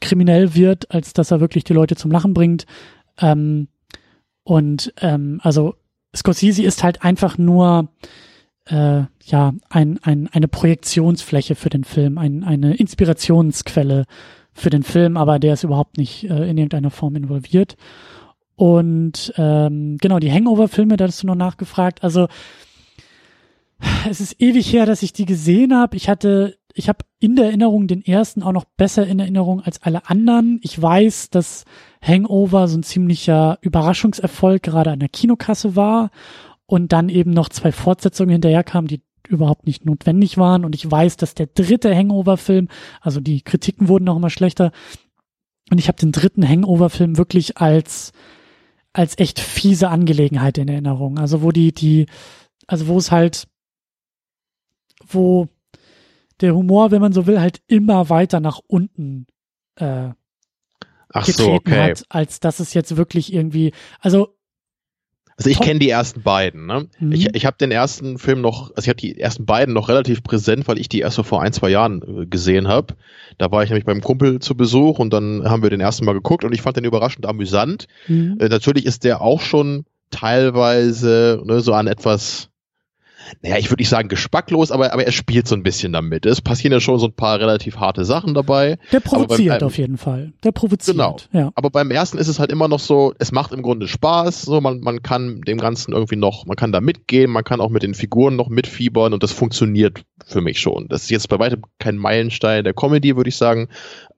kriminell 0.00 0.56
wird, 0.56 0.90
als 0.90 1.12
dass 1.12 1.30
er 1.30 1.38
wirklich 1.38 1.62
die 1.62 1.72
Leute 1.72 1.94
zum 1.94 2.10
Lachen 2.10 2.34
bringt. 2.34 2.66
Ähm, 3.20 3.68
und 4.42 4.92
ähm, 5.00 5.38
also 5.44 5.76
Scorsese 6.16 6.64
ist 6.64 6.82
halt 6.82 7.04
einfach 7.04 7.38
nur 7.38 7.92
äh, 8.64 9.02
ja 9.22 9.52
ein, 9.70 10.00
ein, 10.02 10.28
eine 10.32 10.48
Projektionsfläche 10.48 11.54
für 11.54 11.70
den 11.70 11.84
Film, 11.84 12.18
ein, 12.18 12.42
eine 12.42 12.74
Inspirationsquelle 12.74 14.04
für 14.58 14.70
den 14.70 14.82
Film, 14.82 15.16
aber 15.16 15.38
der 15.38 15.54
ist 15.54 15.64
überhaupt 15.64 15.98
nicht 15.98 16.24
äh, 16.24 16.48
in 16.48 16.58
irgendeiner 16.58 16.90
Form 16.90 17.16
involviert. 17.16 17.76
Und 18.56 19.32
ähm, 19.36 19.98
genau, 20.00 20.18
die 20.18 20.32
Hangover-Filme, 20.32 20.96
da 20.96 21.06
hast 21.06 21.22
du 21.22 21.28
noch 21.28 21.36
nachgefragt. 21.36 22.02
Also 22.02 22.26
es 24.10 24.20
ist 24.20 24.40
ewig 24.40 24.72
her, 24.72 24.86
dass 24.86 25.02
ich 25.02 25.12
die 25.12 25.26
gesehen 25.26 25.74
habe. 25.74 25.96
Ich 25.96 26.08
hatte, 26.08 26.58
ich 26.74 26.88
habe 26.88 27.04
in 27.20 27.36
der 27.36 27.46
Erinnerung 27.46 27.86
den 27.86 28.04
ersten 28.04 28.42
auch 28.42 28.52
noch 28.52 28.64
besser 28.64 29.06
in 29.06 29.20
Erinnerung 29.20 29.60
als 29.60 29.82
alle 29.82 30.08
anderen. 30.10 30.58
Ich 30.62 30.80
weiß, 30.80 31.30
dass 31.30 31.64
Hangover 32.02 32.66
so 32.66 32.78
ein 32.78 32.82
ziemlicher 32.82 33.58
Überraschungserfolg 33.60 34.62
gerade 34.62 34.90
an 34.90 35.00
der 35.00 35.08
Kinokasse 35.08 35.76
war 35.76 36.10
und 36.66 36.92
dann 36.92 37.08
eben 37.08 37.30
noch 37.30 37.48
zwei 37.48 37.72
Fortsetzungen 37.72 38.30
hinterher 38.30 38.64
kamen, 38.64 38.88
die 38.88 39.02
überhaupt 39.28 39.66
nicht 39.66 39.84
notwendig 39.84 40.38
waren. 40.38 40.64
Und 40.64 40.74
ich 40.74 40.90
weiß, 40.90 41.16
dass 41.16 41.34
der 41.34 41.46
dritte 41.46 41.94
Hangover-Film, 41.94 42.68
also 43.00 43.20
die 43.20 43.42
Kritiken 43.42 43.88
wurden 43.88 44.04
noch 44.04 44.16
immer 44.16 44.30
schlechter. 44.30 44.72
Und 45.70 45.78
ich 45.78 45.88
habe 45.88 45.98
den 45.98 46.12
dritten 46.12 46.46
Hangover-Film 46.46 47.16
wirklich 47.16 47.58
als 47.58 48.12
als 48.92 49.18
echt 49.18 49.38
fiese 49.38 49.90
Angelegenheit 49.90 50.58
in 50.58 50.68
Erinnerung. 50.68 51.18
Also 51.18 51.42
wo 51.42 51.52
die 51.52 51.72
die 51.72 52.06
also 52.66 52.88
wo 52.88 52.98
es 52.98 53.10
halt 53.10 53.46
wo 55.06 55.48
der 56.40 56.54
Humor, 56.54 56.90
wenn 56.90 57.00
man 57.00 57.12
so 57.12 57.26
will, 57.26 57.40
halt 57.40 57.60
immer 57.66 58.10
weiter 58.10 58.40
nach 58.40 58.60
unten 58.66 59.26
äh, 59.76 60.10
Ach 61.12 61.26
getreten 61.26 61.48
so, 61.48 61.52
okay. 61.52 61.90
hat, 61.90 62.04
als 62.08 62.40
dass 62.40 62.60
es 62.60 62.74
jetzt 62.74 62.96
wirklich 62.96 63.32
irgendwie, 63.32 63.72
also 64.00 64.37
Also 65.38 65.50
ich 65.50 65.60
kenne 65.60 65.78
die 65.78 65.88
ersten 65.88 66.22
beiden. 66.22 66.66
Ne? 66.66 66.88
Mhm. 66.98 67.12
Ich, 67.12 67.32
ich 67.32 67.46
habe 67.46 67.56
den 67.58 67.70
ersten 67.70 68.18
Film 68.18 68.40
noch, 68.40 68.70
also 68.74 68.82
ich 68.82 68.88
habe 68.88 68.96
die 68.96 69.18
ersten 69.20 69.46
beiden 69.46 69.72
noch 69.72 69.88
relativ 69.88 70.22
präsent, 70.24 70.66
weil 70.66 70.78
ich 70.78 70.88
die 70.88 70.98
erst 70.98 71.14
so 71.16 71.22
vor 71.22 71.40
ein, 71.42 71.52
zwei 71.52 71.70
Jahren 71.70 72.22
äh, 72.22 72.26
gesehen 72.26 72.66
habe. 72.66 72.94
Da 73.38 73.50
war 73.52 73.62
ich 73.62 73.70
nämlich 73.70 73.86
beim 73.86 74.00
Kumpel 74.00 74.40
zu 74.40 74.56
Besuch 74.56 74.98
und 74.98 75.12
dann 75.12 75.48
haben 75.48 75.62
wir 75.62 75.70
den 75.70 75.80
ersten 75.80 76.04
Mal 76.04 76.14
geguckt 76.14 76.42
und 76.42 76.52
ich 76.52 76.60
fand 76.60 76.76
den 76.76 76.84
überraschend 76.84 77.24
amüsant. 77.24 77.86
hm, 78.06 78.36
Äh, 78.40 78.48
natürlich 78.48 78.84
ist 78.84 79.04
der 79.04 79.20
auch 79.20 79.40
schon 79.40 79.84
teilweise 80.10 81.40
ne, 81.44 81.60
so 81.60 81.72
an 81.72 81.86
etwas, 81.86 82.48
naja, 83.42 83.58
ich 83.58 83.70
würde 83.70 83.80
nicht 83.80 83.88
sagen 83.88 84.08
geschmacklos, 84.08 84.70
aber, 84.70 84.92
aber 84.92 85.04
er 85.04 85.12
spielt 85.12 85.46
so 85.48 85.54
ein 85.54 85.62
bisschen 85.62 85.92
damit. 85.92 86.26
Es 86.26 86.40
passieren 86.40 86.72
ja 86.72 86.80
schon 86.80 86.98
so 86.98 87.06
ein 87.06 87.12
paar 87.12 87.38
relativ 87.40 87.76
harte 87.78 88.04
Sachen 88.04 88.34
dabei. 88.34 88.78
der 88.92 89.00
provoziert 89.00 89.58
beim- 89.60 89.66
auf 89.66 89.78
jeden 89.78 89.96
Fall. 89.98 90.32
Der 90.44 90.52
provoziert. 90.52 90.96
Genau. 90.96 91.16
Ja. 91.32 91.50
Aber 91.54 91.70
beim 91.70 91.90
ersten 91.90 92.18
ist 92.18 92.28
es 92.28 92.38
halt 92.38 92.50
immer 92.50 92.68
noch 92.68 92.80
so, 92.80 93.14
es 93.18 93.32
macht 93.32 93.52
im 93.52 93.62
Grunde 93.62 93.88
Spaß, 93.88 94.42
so 94.42 94.60
man, 94.60 94.80
man 94.80 95.02
kann 95.02 95.40
dem 95.42 95.58
Ganzen 95.58 95.92
irgendwie 95.92 96.16
noch, 96.16 96.46
man 96.46 96.56
kann 96.56 96.72
da 96.72 96.80
mitgehen, 96.80 97.30
man 97.30 97.44
kann 97.44 97.60
auch 97.60 97.70
mit 97.70 97.82
den 97.82 97.94
Figuren 97.94 98.36
noch 98.36 98.48
mitfiebern 98.48 99.12
und 99.12 99.22
das 99.22 99.32
funktioniert 99.32 100.02
für 100.26 100.40
mich 100.40 100.60
schon. 100.60 100.88
Das 100.88 101.02
ist 101.02 101.10
jetzt 101.10 101.28
bei 101.28 101.38
weitem 101.38 101.62
kein 101.78 101.96
Meilenstein 101.96 102.64
der 102.64 102.74
Comedy, 102.74 103.16
würde 103.16 103.28
ich 103.28 103.36
sagen, 103.36 103.68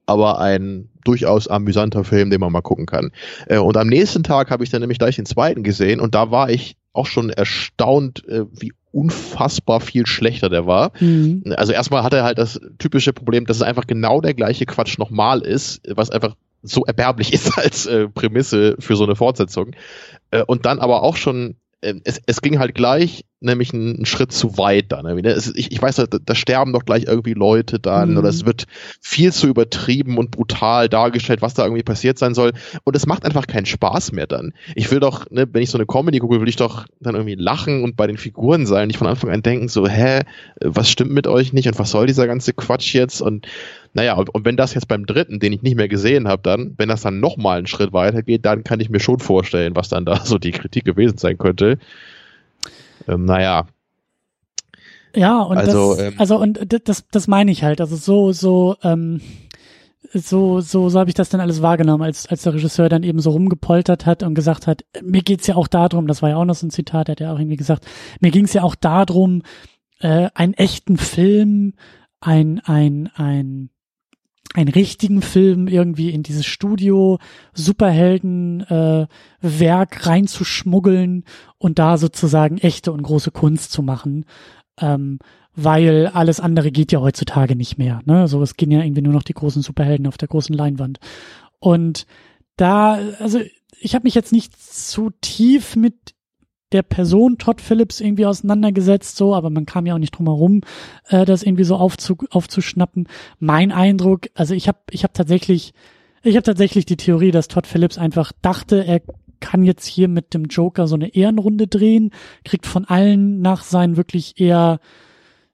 aber 0.07 0.40
ein 0.40 0.88
durchaus 1.05 1.46
amüsanter 1.49 2.05
Film, 2.05 2.31
den 2.31 2.40
man 2.40 2.53
mal 2.53 2.61
gucken 2.62 2.87
kann. 2.87 3.11
Äh, 3.46 3.59
Und 3.59 3.77
am 3.77 3.87
nächsten 3.88 4.23
Tag 4.23 4.51
habe 4.51 4.64
ich 4.64 4.70
dann 4.70 4.81
nämlich 4.81 4.99
gleich 4.99 5.16
den 5.16 5.25
zweiten 5.27 5.62
gesehen 5.62 6.01
und 6.01 6.14
da 6.14 6.31
war 6.31 6.51
ich 6.51 6.77
auch 6.92 7.07
schon 7.07 7.31
erstaunt, 7.31 8.27
äh, 8.29 8.44
wie 8.51 8.73
unfassbar 8.92 9.81
viel 9.81 10.07
schlechter 10.07 10.48
der 10.48 10.66
war. 10.66 10.92
Mhm. 11.00 11.55
Also 11.57 11.72
erstmal 11.72 12.03
hat 12.03 12.12
er 12.12 12.24
halt 12.24 12.38
das 12.38 12.61
typische 12.79 13.12
Problem, 13.12 13.46
dass 13.46 13.59
es 13.59 13.62
einfach 13.62 13.87
genau 13.87 14.20
der 14.20 14.35
gleiche 14.35 14.66
Quatsch 14.66 14.98
nochmal 14.98 15.42
ist, 15.42 15.81
was 15.88 16.11
einfach 16.11 16.35
so 16.62 16.85
erbärmlich 16.85 17.33
ist 17.33 17.57
als 17.57 17.87
äh, 17.87 18.09
Prämisse 18.09 18.76
für 18.79 18.96
so 18.96 19.05
eine 19.05 19.16
Fortsetzung. 19.16 19.72
Äh, 20.31 20.42
und 20.44 20.66
dann 20.66 20.79
aber 20.79 21.03
auch 21.03 21.16
schon, 21.16 21.57
äh, 21.81 21.94
es, 22.05 22.20
es 22.26 22.42
ging 22.42 22.59
halt 22.59 22.74
gleich 22.74 23.24
nämlich 23.40 23.72
einen, 23.72 24.05
Schritt 24.05 24.33
zu 24.33 24.59
weit 24.59 24.92
dann. 24.92 25.05
ne? 25.05 25.37
Ich, 25.55 25.72
ich 25.72 25.83
weiß, 25.83 25.96
da, 25.96 26.07
da 26.07 26.35
sterben 26.35 26.72
doch 26.72 26.85
gleich 26.85 27.05
irgendwie 27.05 27.33
Leute 27.35 27.79
dann 27.79 28.12
Mhm. 28.12 28.18
oder 28.18 28.29
es 28.29 28.44
wird 28.46 28.66
viel 29.00 29.33
zu 29.33 29.46
übertrieben 29.46 30.18
und 30.18 30.31
brutal 30.31 30.88
dargestellt, 30.88 31.42
was 31.42 31.55
da 31.55 31.64
irgendwie 31.64 31.83
passiert 31.83 32.18
sein 32.18 32.35
soll. 32.35 32.53
Und 32.85 32.96
es 32.96 33.07
macht 33.07 33.24
einfach 33.24 33.46
keinen 33.46 33.66
Spaß 33.66 34.12
mehr 34.12 34.26
dann. 34.26 34.53
Ich 34.74 34.90
will 34.90 35.00
doch, 35.00 35.31
ne, 35.31 35.46
wenn 35.53 35.62
ich 35.62 35.70
so 35.70 35.79
eine 35.79 35.87
Comedy 35.87 36.18
gucke, 36.18 36.40
will 36.40 36.48
ich 36.48 36.57
doch 36.57 36.87
dann 37.00 37.14
irgendwie 37.14 37.35
lachen 37.35 37.83
und 37.83 37.96
bei 37.96 38.07
den 38.07 38.18
Figuren 38.18 38.66
sein. 38.66 38.88
Nicht 38.88 38.98
von 38.98 39.07
Anfang 39.09 39.31
an 39.31 39.42
denken, 39.42 39.68
so, 39.68 39.87
hä, 39.88 40.20
was 40.61 40.90
stimmt 40.90 41.12
mit 41.12 41.26
euch 41.26 41.53
nicht 41.53 41.66
und 41.68 41.79
was 41.79 41.90
soll 41.90 42.07
dieser 42.07 42.26
ganze 42.26 42.53
Quatsch 42.53 42.94
jetzt? 42.94 43.22
Und 43.22 43.46
naja, 43.92 44.14
und, 44.14 44.33
und 44.35 44.44
wenn 44.44 44.57
das 44.57 44.74
jetzt 44.74 44.87
beim 44.87 45.07
dritten, 45.07 45.40
den 45.40 45.53
ich 45.53 45.62
nicht 45.62 45.76
mehr 45.76 45.88
gesehen 45.88 46.29
habe, 46.29 46.42
dann, 46.42 46.74
wenn 46.76 46.88
das 46.88 47.03
dann 47.03 47.20
nochmal 47.20 47.59
einen 47.59 47.66
Schritt 47.66 47.92
weiter 47.92 48.22
geht, 48.22 48.44
dann 48.44 48.62
kann 48.64 48.81
ich 48.81 48.90
mir 48.90 49.00
schon 49.00 49.18
vorstellen, 49.18 49.74
was 49.74 49.88
dann 49.88 50.05
da 50.05 50.24
so 50.24 50.38
die 50.38 50.53
Kritik 50.53 50.85
gewesen 50.85 51.18
sein 51.18 51.38
könnte. 51.38 51.79
Ähm, 53.11 53.25
naja, 53.25 53.66
Ja, 55.14 55.40
und 55.40 55.57
Also, 55.59 55.96
das, 55.96 56.05
ähm, 56.05 56.14
also 56.18 56.38
und 56.38 56.88
das, 56.88 57.05
das 57.11 57.29
meine 57.29 57.51
ich 57.51 57.64
halt. 57.64 57.81
Also 57.81 57.96
so, 57.96 58.33
so, 58.33 58.77
ähm, 58.83 59.20
so, 60.12 60.61
so, 60.61 60.88
so 60.88 60.99
habe 60.99 61.11
ich 61.11 61.14
das 61.14 61.29
dann 61.29 61.40
alles 61.40 61.62
wahrgenommen, 61.62 62.03
als, 62.03 62.27
als 62.27 62.42
der 62.42 62.55
Regisseur 62.55 62.88
dann 62.88 63.03
eben 63.03 63.20
so 63.20 63.31
rumgepoltert 63.31 64.07
hat 64.07 64.23
und 64.23 64.35
gesagt 64.35 64.66
hat, 64.66 64.85
mir 65.03 65.23
geht's 65.23 65.46
ja 65.46 65.57
auch 65.57 65.68
darum, 65.68 66.07
das 66.07 66.23
war 66.23 66.31
ja 66.31 66.37
auch 66.37 66.44
noch 66.44 66.55
so 66.55 66.66
ein 66.66 66.70
Zitat, 66.70 67.09
er 67.09 67.12
hat 67.12 67.20
ja 67.20 67.33
auch 67.33 67.38
irgendwie 67.38 67.57
gesagt, 67.57 67.87
mir 68.20 68.31
ging's 68.31 68.53
ja 68.53 68.62
auch 68.62 68.75
darum, 68.75 69.42
äh, 70.01 70.29
einen 70.35 70.55
echten 70.55 70.96
Film, 70.96 71.75
ein, 72.20 72.61
ein, 72.64 73.11
ein, 73.14 73.70
einen 74.55 74.69
richtigen 74.69 75.23
Film 75.23 75.69
irgendwie 75.69 76.11
in 76.11 76.23
dieses 76.23 76.45
Studio 76.45 77.19
Superhelden 77.55 78.63
äh, 78.63 79.07
Werk 79.41 80.07
reinzuschmuggeln 80.07 81.25
und 81.59 81.79
da 81.79 81.97
sozusagen 81.99 82.59
echte 82.59 82.93
und 82.93 83.03
große 83.03 83.31
Kunst 83.31 83.71
zu 83.71 83.83
machen 83.83 84.25
ähm, 84.81 85.19
weil 85.55 86.07
alles 86.09 86.41
andere 86.41 86.71
geht 86.71 86.93
ja 86.93 87.01
heutzutage 87.01 87.57
nicht 87.57 87.79
mehr. 87.79 88.01
Ne? 88.05 88.29
So, 88.29 88.43
es 88.43 88.57
gehen 88.57 88.71
ja 88.71 88.83
irgendwie 88.83 89.03
nur 89.03 89.13
noch 89.13 89.23
die 89.23 89.35
großen 89.35 89.63
Superhelden 89.63 90.07
auf 90.07 90.17
der 90.17 90.29
großen 90.29 90.55
Leinwand. 90.55 90.99
Und 91.59 92.07
da, 92.57 92.99
also 93.19 93.41
ich 93.79 93.95
habe 93.95 94.05
mich 94.05 94.15
jetzt 94.15 94.33
nicht 94.33 94.57
zu 94.61 95.11
tief 95.21 95.77
mit 95.77 95.95
der 96.72 96.83
Person 96.83 97.38
Todd 97.38 97.61
Phillips 97.61 98.00
irgendwie 98.00 98.26
auseinandergesetzt, 98.26 99.16
so, 99.16 99.35
aber 99.35 99.50
man 99.50 99.66
kam 99.66 99.87
ja 99.87 99.94
auch 99.94 99.98
nicht 99.98 100.12
drum 100.12 100.26
herum, 100.26 100.61
äh, 101.09 101.24
das 101.24 101.42
irgendwie 101.42 101.64
so 101.64 101.76
aufzu, 101.76 102.16
aufzuschnappen. 102.30 103.09
Mein 103.38 103.72
Eindruck, 103.72 104.28
also 104.35 104.54
ich 104.54 104.68
habe 104.68 104.78
ich 104.90 105.04
hab 105.04 105.14
tatsächlich, 105.14 105.72
ich 106.22 106.37
habe 106.37 106.44
tatsächlich 106.44 106.87
die 106.87 106.96
Theorie, 106.96 107.30
dass 107.30 107.48
Todd 107.48 107.66
Phillips 107.66 107.98
einfach 107.98 108.33
dachte, 108.42 108.85
er 108.85 109.00
kann 109.40 109.64
jetzt 109.64 109.87
hier 109.87 110.09
mit 110.09 110.35
dem 110.35 110.44
Joker 110.44 110.87
so 110.87 110.94
eine 110.94 111.14
Ehrenrunde 111.14 111.66
drehen, 111.66 112.11
kriegt 112.44 112.66
von 112.66 112.85
allen 112.85 113.40
nach 113.40 113.62
seinen 113.62 113.96
wirklich 113.96 114.38
eher 114.38 114.80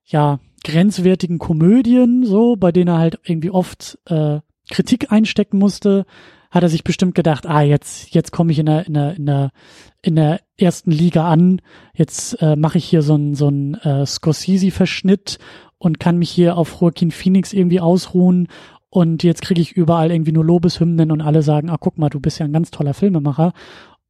ja 0.04 0.40
grenzwertigen 0.64 1.38
Komödien, 1.38 2.24
so 2.26 2.56
bei 2.56 2.72
denen 2.72 2.88
er 2.88 2.98
halt 2.98 3.20
irgendwie 3.24 3.50
oft 3.50 3.98
äh, 4.06 4.40
Kritik 4.68 5.12
einstecken 5.12 5.58
musste, 5.58 6.06
hat 6.56 6.62
er 6.62 6.68
sich 6.68 6.84
bestimmt 6.84 7.14
gedacht, 7.14 7.46
ah 7.46 7.60
jetzt 7.60 8.14
jetzt 8.14 8.32
komme 8.32 8.50
ich 8.50 8.58
in 8.58 8.66
der 8.66 8.86
in 8.86 8.94
der 8.94 9.16
in 9.16 9.26
der 9.26 9.50
in 10.02 10.16
der 10.16 10.40
ersten 10.56 10.90
Liga 10.90 11.28
an, 11.28 11.60
jetzt 11.94 12.40
äh, 12.40 12.56
mache 12.56 12.78
ich 12.78 12.84
hier 12.84 13.02
so 13.02 13.14
einen 13.14 13.34
so 13.34 13.50
äh, 13.50 14.06
Scorsese-Verschnitt 14.06 15.38
und 15.78 16.00
kann 16.00 16.18
mich 16.18 16.30
hier 16.30 16.56
auf 16.56 16.80
Joaquin 16.80 17.10
Phoenix 17.10 17.52
irgendwie 17.52 17.80
ausruhen 17.80 18.48
und 18.88 19.22
jetzt 19.22 19.42
kriege 19.42 19.60
ich 19.60 19.72
überall 19.72 20.10
irgendwie 20.10 20.32
nur 20.32 20.44
Lobeshymnen 20.44 21.10
und 21.10 21.20
alle 21.20 21.42
sagen, 21.42 21.68
ah 21.68 21.76
guck 21.78 21.98
mal, 21.98 22.08
du 22.08 22.18
bist 22.18 22.38
ja 22.38 22.46
ein 22.46 22.52
ganz 22.54 22.70
toller 22.70 22.94
Filmemacher. 22.94 23.52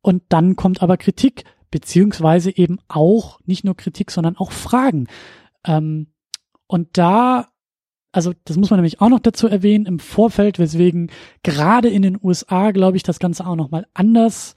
Und 0.00 0.22
dann 0.28 0.54
kommt 0.54 0.80
aber 0.80 0.96
Kritik, 0.96 1.42
beziehungsweise 1.72 2.56
eben 2.56 2.78
auch 2.87 3.40
nicht 3.46 3.64
nur 3.64 3.76
Kritik, 3.76 4.12
sondern 4.12 4.37
auch 4.37 4.52
Fragen. 4.52 5.09
Ähm, 5.64 6.12
und 6.68 6.98
da, 6.98 7.48
also 8.16 8.33
das 8.46 8.57
muss 8.57 8.70
man 8.70 8.79
nämlich 8.79 9.02
auch 9.02 9.11
noch 9.11 9.20
dazu 9.20 9.46
erwähnen, 9.46 9.85
im 9.85 9.98
Vorfeld, 9.98 10.59
weswegen 10.59 11.11
gerade 11.42 11.90
in 11.90 12.00
den 12.00 12.18
USA, 12.22 12.70
glaube 12.70 12.96
ich, 12.96 13.02
das 13.02 13.18
Ganze 13.18 13.46
auch 13.46 13.57
nochmal 13.57 13.87
anders 13.92 14.57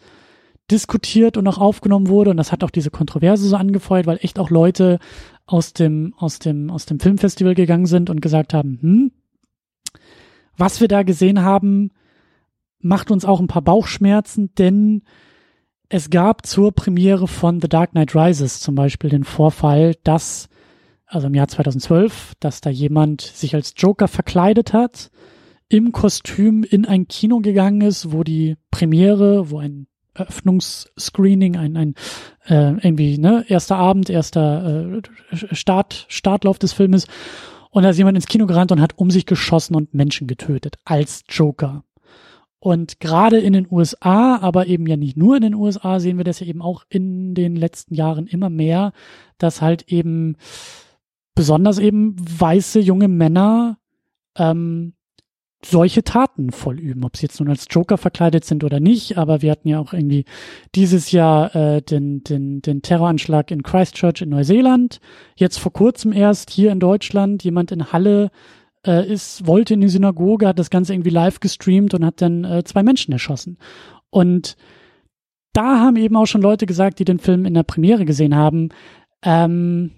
diskutiert 0.72 1.36
und 1.36 1.46
auch 1.46 1.58
aufgenommen 1.58 2.08
wurde. 2.08 2.32
Und 2.32 2.38
das 2.38 2.54
hat 2.54 2.64
auch 2.64 2.70
diese 2.70 2.90
Kontroverse 2.90 3.46
so 3.46 3.58
angefeuert, 3.58 4.06
weil 4.06 4.20
echt 4.22 4.40
auch 4.40 4.50
Leute 4.50 5.00
aus 5.46 5.74
dem, 5.74 6.14
aus 6.18 6.40
dem, 6.40 6.70
aus 6.70 6.86
dem 6.86 7.02
Filmfestival 7.02 7.54
gegangen 7.54 7.86
sind 7.86 8.10
und 8.10 8.22
gesagt 8.22 8.54
haben, 8.54 8.80
hm, 8.82 9.12
was 10.56 10.80
wir 10.80 10.88
da 10.88 11.04
gesehen 11.04 11.42
haben, 11.42 11.92
macht 12.80 13.12
uns 13.12 13.26
auch 13.26 13.42
ein 13.42 13.48
paar 13.48 13.62
Bauchschmerzen, 13.62 14.54
denn 14.58 15.02
es 15.90 16.10
gab 16.10 16.46
zur 16.46 16.72
Premiere 16.72 17.28
von 17.28 17.60
The 17.60 17.68
Dark 17.68 17.92
Knight 17.92 18.16
Rises 18.16 18.62
zum 18.62 18.76
Beispiel 18.76 19.10
den 19.10 19.26
Vorfall, 19.26 19.96
dass, 20.06 20.48
also 21.10 21.28
im 21.28 21.34
Jahr 21.34 21.48
2012, 21.48 22.36
dass 22.40 22.62
da 22.62 22.70
jemand 22.70 23.22
sich 23.22 23.56
als 23.56 23.74
Joker 23.76 24.08
verkleidet 24.08 24.74
hat, 24.74 25.10
im 25.68 25.92
Kostüm 25.92 26.64
in 26.64 26.86
ein 26.86 27.08
Kino 27.08 27.40
gegangen 27.40 27.82
ist, 27.82 28.12
wo 28.12 28.24
die 28.24 28.58
Premiere, 28.72 29.50
wo 29.52 29.60
ein 29.60 29.88
Eröffnungsscreening, 30.14 31.56
ein, 31.58 31.78
ein 31.78 31.96
äh, 32.48 32.74
irgendwie, 32.86 33.18
ne, 33.18 33.46
erster 33.48 33.78
Abend, 33.78 34.10
erster 34.10 35.00
äh, 35.32 35.56
Start, 35.56 36.06
Startlauf 36.10 36.60
des 36.60 36.74
Filmes. 36.74 37.08
Und 37.72 37.84
da 37.84 37.90
ist 37.90 37.98
jemand 37.98 38.18
ins 38.18 38.28
Kino 38.28 38.48
gerannt 38.48 38.72
und 38.72 38.82
hat 38.82 38.98
um 38.98 39.12
sich 39.12 39.26
geschossen 39.26 39.76
und 39.76 39.94
Menschen 39.94 40.28
getötet 40.28 40.78
als 40.86 41.24
Joker. 41.30 41.84
Und 42.60 43.00
gerade 43.00 43.40
in 43.40 43.54
den 43.54 43.68
USA, 43.72 44.38
aber 44.38 44.68
eben 44.68 44.86
ja 44.86 44.98
nicht 44.98 45.16
nur 45.16 45.38
in 45.38 45.44
den 45.44 45.56
USA, 45.56 46.00
sehen 46.00 46.18
wir 46.18 46.26
das 46.26 46.42
ja 46.42 46.48
eben 46.48 46.62
auch 46.62 46.84
in 46.90 47.34
den 47.34 47.56
letzten 47.56 47.96
Jahren 47.96 48.28
immer 48.28 48.50
mehr, 48.50 48.92
dass 49.38 49.62
halt 49.62 49.84
eben 49.88 50.36
besonders 51.40 51.80
eben 51.80 52.18
weiße 52.20 52.82
junge 52.82 53.08
Männer 53.08 53.78
ähm, 54.38 54.92
solche 55.64 56.04
Taten 56.04 56.52
vollüben, 56.52 57.06
ob 57.06 57.16
sie 57.16 57.28
jetzt 57.28 57.40
nun 57.40 57.48
als 57.48 57.68
Joker 57.70 57.98
verkleidet 57.98 58.44
sind 58.44 58.66
oder 58.66 58.82
nicht, 58.82 59.18
aber 59.18 59.42
wir 59.42 59.50
hatten 59.50 59.70
ja 59.70 59.80
auch 59.80 59.94
irgendwie 59.94 60.26
dieses 60.76 61.14
Jahr 61.14 61.56
äh, 61.56 61.82
den, 61.82 62.26
den, 62.26 62.62
den 62.62 62.82
Terroranschlag 62.82 63.52
in 63.52 63.64
Christchurch 63.64 64.22
in 64.22 64.28
Neuseeland, 64.28 65.00
jetzt 65.38 65.60
vor 65.60 65.72
kurzem 65.72 66.12
erst 66.12 66.50
hier 66.50 66.74
in 66.74 66.82
Deutschland, 66.82 67.42
jemand 67.46 67.72
in 67.72 67.94
Halle 67.94 68.32
äh, 68.86 69.10
ist, 69.10 69.48
wollte 69.48 69.76
in 69.76 69.80
die 69.80 69.88
Synagoge, 69.88 70.46
hat 70.46 70.60
das 70.60 70.70
Ganze 70.70 70.94
irgendwie 70.94 71.10
live 71.10 71.40
gestreamt 71.40 71.94
und 71.94 72.04
hat 72.04 72.22
dann 72.22 72.44
äh, 72.44 72.66
zwei 72.66 72.84
Menschen 72.84 73.14
erschossen. 73.14 73.60
Und 74.10 74.58
da 75.54 75.80
haben 75.80 75.96
eben 75.96 76.18
auch 76.18 76.28
schon 76.28 76.42
Leute 76.42 76.66
gesagt, 76.66 77.00
die 77.00 77.06
den 77.06 77.20
Film 77.20 77.46
in 77.46 77.54
der 77.54 77.64
Premiere 77.64 78.04
gesehen 78.04 78.36
haben, 78.36 78.72
ähm, 79.24 79.92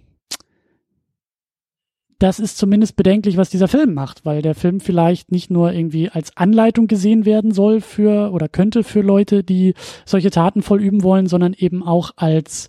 das 2.21 2.39
ist 2.39 2.59
zumindest 2.59 2.95
bedenklich, 2.95 3.35
was 3.35 3.49
dieser 3.49 3.67
Film 3.67 3.95
macht, 3.95 4.25
weil 4.25 4.43
der 4.43 4.53
Film 4.53 4.79
vielleicht 4.79 5.31
nicht 5.31 5.49
nur 5.49 5.73
irgendwie 5.73 6.09
als 6.09 6.37
Anleitung 6.37 6.85
gesehen 6.85 7.25
werden 7.25 7.51
soll 7.51 7.81
für 7.81 8.31
oder 8.31 8.47
könnte 8.47 8.83
für 8.83 9.01
Leute, 9.01 9.43
die 9.43 9.73
solche 10.05 10.29
Taten 10.29 10.61
vollüben 10.61 11.01
wollen, 11.01 11.25
sondern 11.25 11.53
eben 11.53 11.81
auch 11.81 12.11
als 12.17 12.67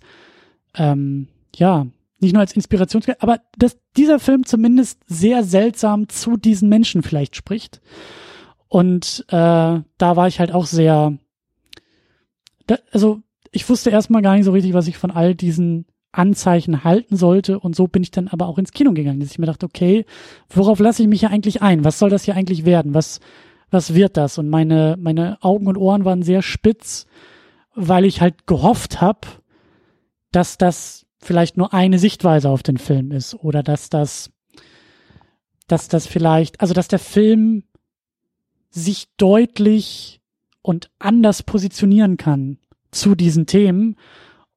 ähm, 0.75 1.27
ja 1.55 1.85
nicht 2.19 2.33
nur 2.33 2.39
als 2.39 2.53
Inspirationsquelle, 2.53 3.21
aber 3.21 3.41
dass 3.55 3.77
dieser 3.95 4.19
Film 4.19 4.43
zumindest 4.43 5.01
sehr 5.05 5.43
seltsam 5.43 6.09
zu 6.09 6.35
diesen 6.35 6.67
Menschen 6.67 7.03
vielleicht 7.03 7.35
spricht. 7.35 7.79
Und 8.69 9.23
äh, 9.27 9.31
da 9.31 10.15
war 10.15 10.27
ich 10.27 10.39
halt 10.39 10.51
auch 10.51 10.65
sehr, 10.65 11.15
da, 12.65 12.79
also 12.91 13.21
ich 13.51 13.69
wusste 13.69 13.91
erstmal 13.91 14.23
gar 14.23 14.35
nicht 14.35 14.45
so 14.45 14.51
richtig, 14.51 14.73
was 14.73 14.87
ich 14.87 14.97
von 14.97 15.11
all 15.11 15.35
diesen 15.35 15.85
Anzeichen 16.13 16.83
halten 16.83 17.15
sollte. 17.15 17.59
Und 17.59 17.75
so 17.75 17.87
bin 17.87 18.03
ich 18.03 18.11
dann 18.11 18.27
aber 18.27 18.47
auch 18.47 18.57
ins 18.57 18.71
Kino 18.71 18.93
gegangen, 18.93 19.19
dass 19.19 19.31
ich 19.31 19.39
mir 19.39 19.45
dachte, 19.45 19.65
okay, 19.65 20.05
worauf 20.49 20.79
lasse 20.79 21.01
ich 21.01 21.09
mich 21.09 21.21
hier 21.21 21.31
eigentlich 21.31 21.61
ein? 21.61 21.83
Was 21.83 21.99
soll 21.99 22.09
das 22.09 22.23
hier 22.23 22.35
eigentlich 22.35 22.65
werden? 22.65 22.93
Was, 22.93 23.19
was 23.69 23.93
wird 23.93 24.17
das? 24.17 24.37
Und 24.37 24.49
meine, 24.49 24.95
meine 24.99 25.37
Augen 25.41 25.67
und 25.67 25.77
Ohren 25.77 26.05
waren 26.05 26.23
sehr 26.23 26.41
spitz, 26.41 27.07
weil 27.75 28.05
ich 28.05 28.21
halt 28.21 28.45
gehofft 28.47 29.01
habe, 29.01 29.27
dass 30.31 30.57
das 30.57 31.05
vielleicht 31.19 31.57
nur 31.57 31.73
eine 31.73 31.99
Sichtweise 31.99 32.49
auf 32.49 32.63
den 32.63 32.77
Film 32.77 33.11
ist 33.11 33.35
oder 33.35 33.63
dass 33.63 33.89
das, 33.89 34.31
dass 35.67 35.87
das 35.87 36.05
vielleicht, 36.05 36.61
also 36.61 36.73
dass 36.73 36.87
der 36.87 36.99
Film 36.99 37.63
sich 38.69 39.07
deutlich 39.17 40.21
und 40.61 40.89
anders 40.99 41.43
positionieren 41.43 42.17
kann 42.17 42.57
zu 42.91 43.15
diesen 43.15 43.45
Themen 43.45 43.95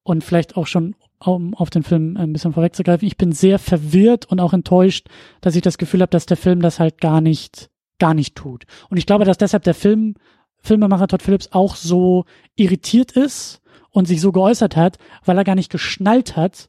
und 0.03 0.25
vielleicht 0.25 0.57
auch 0.57 0.67
schon 0.67 0.95
um 1.19 1.55
auf 1.55 1.71
den 1.71 1.83
Film 1.83 2.17
ein 2.17 2.33
bisschen 2.33 2.53
vorwegzugreifen, 2.53 3.07
ich 3.07 3.17
bin 3.17 3.33
sehr 3.33 3.59
verwirrt 3.59 4.27
und 4.27 4.41
auch 4.41 4.53
enttäuscht, 4.53 5.09
dass 5.41 5.57
ich 5.57 5.62
das 5.62 5.79
Gefühl 5.79 6.03
habe, 6.03 6.11
dass 6.11 6.27
der 6.27 6.37
Film 6.37 6.61
das 6.61 6.79
halt 6.79 7.01
gar 7.01 7.21
nicht, 7.21 7.71
gar 7.99 8.14
nicht 8.14 8.35
tut. 8.35 8.64
Und 8.91 8.97
ich 8.97 9.07
glaube, 9.07 9.25
dass 9.25 9.39
deshalb 9.39 9.64
der 9.64 9.75
Film, 9.75 10.14
Filmemacher 10.59 11.07
Todd 11.07 11.23
Phillips 11.23 11.53
auch 11.53 11.77
so 11.77 12.25
irritiert 12.57 13.12
ist 13.12 13.61
und 13.91 14.07
sich 14.07 14.21
so 14.21 14.33
geäußert 14.33 14.77
hat, 14.77 14.99
weil 15.25 15.39
er 15.39 15.45
gar 15.45 15.55
nicht 15.55 15.71
geschnallt 15.71 16.37
hat, 16.37 16.69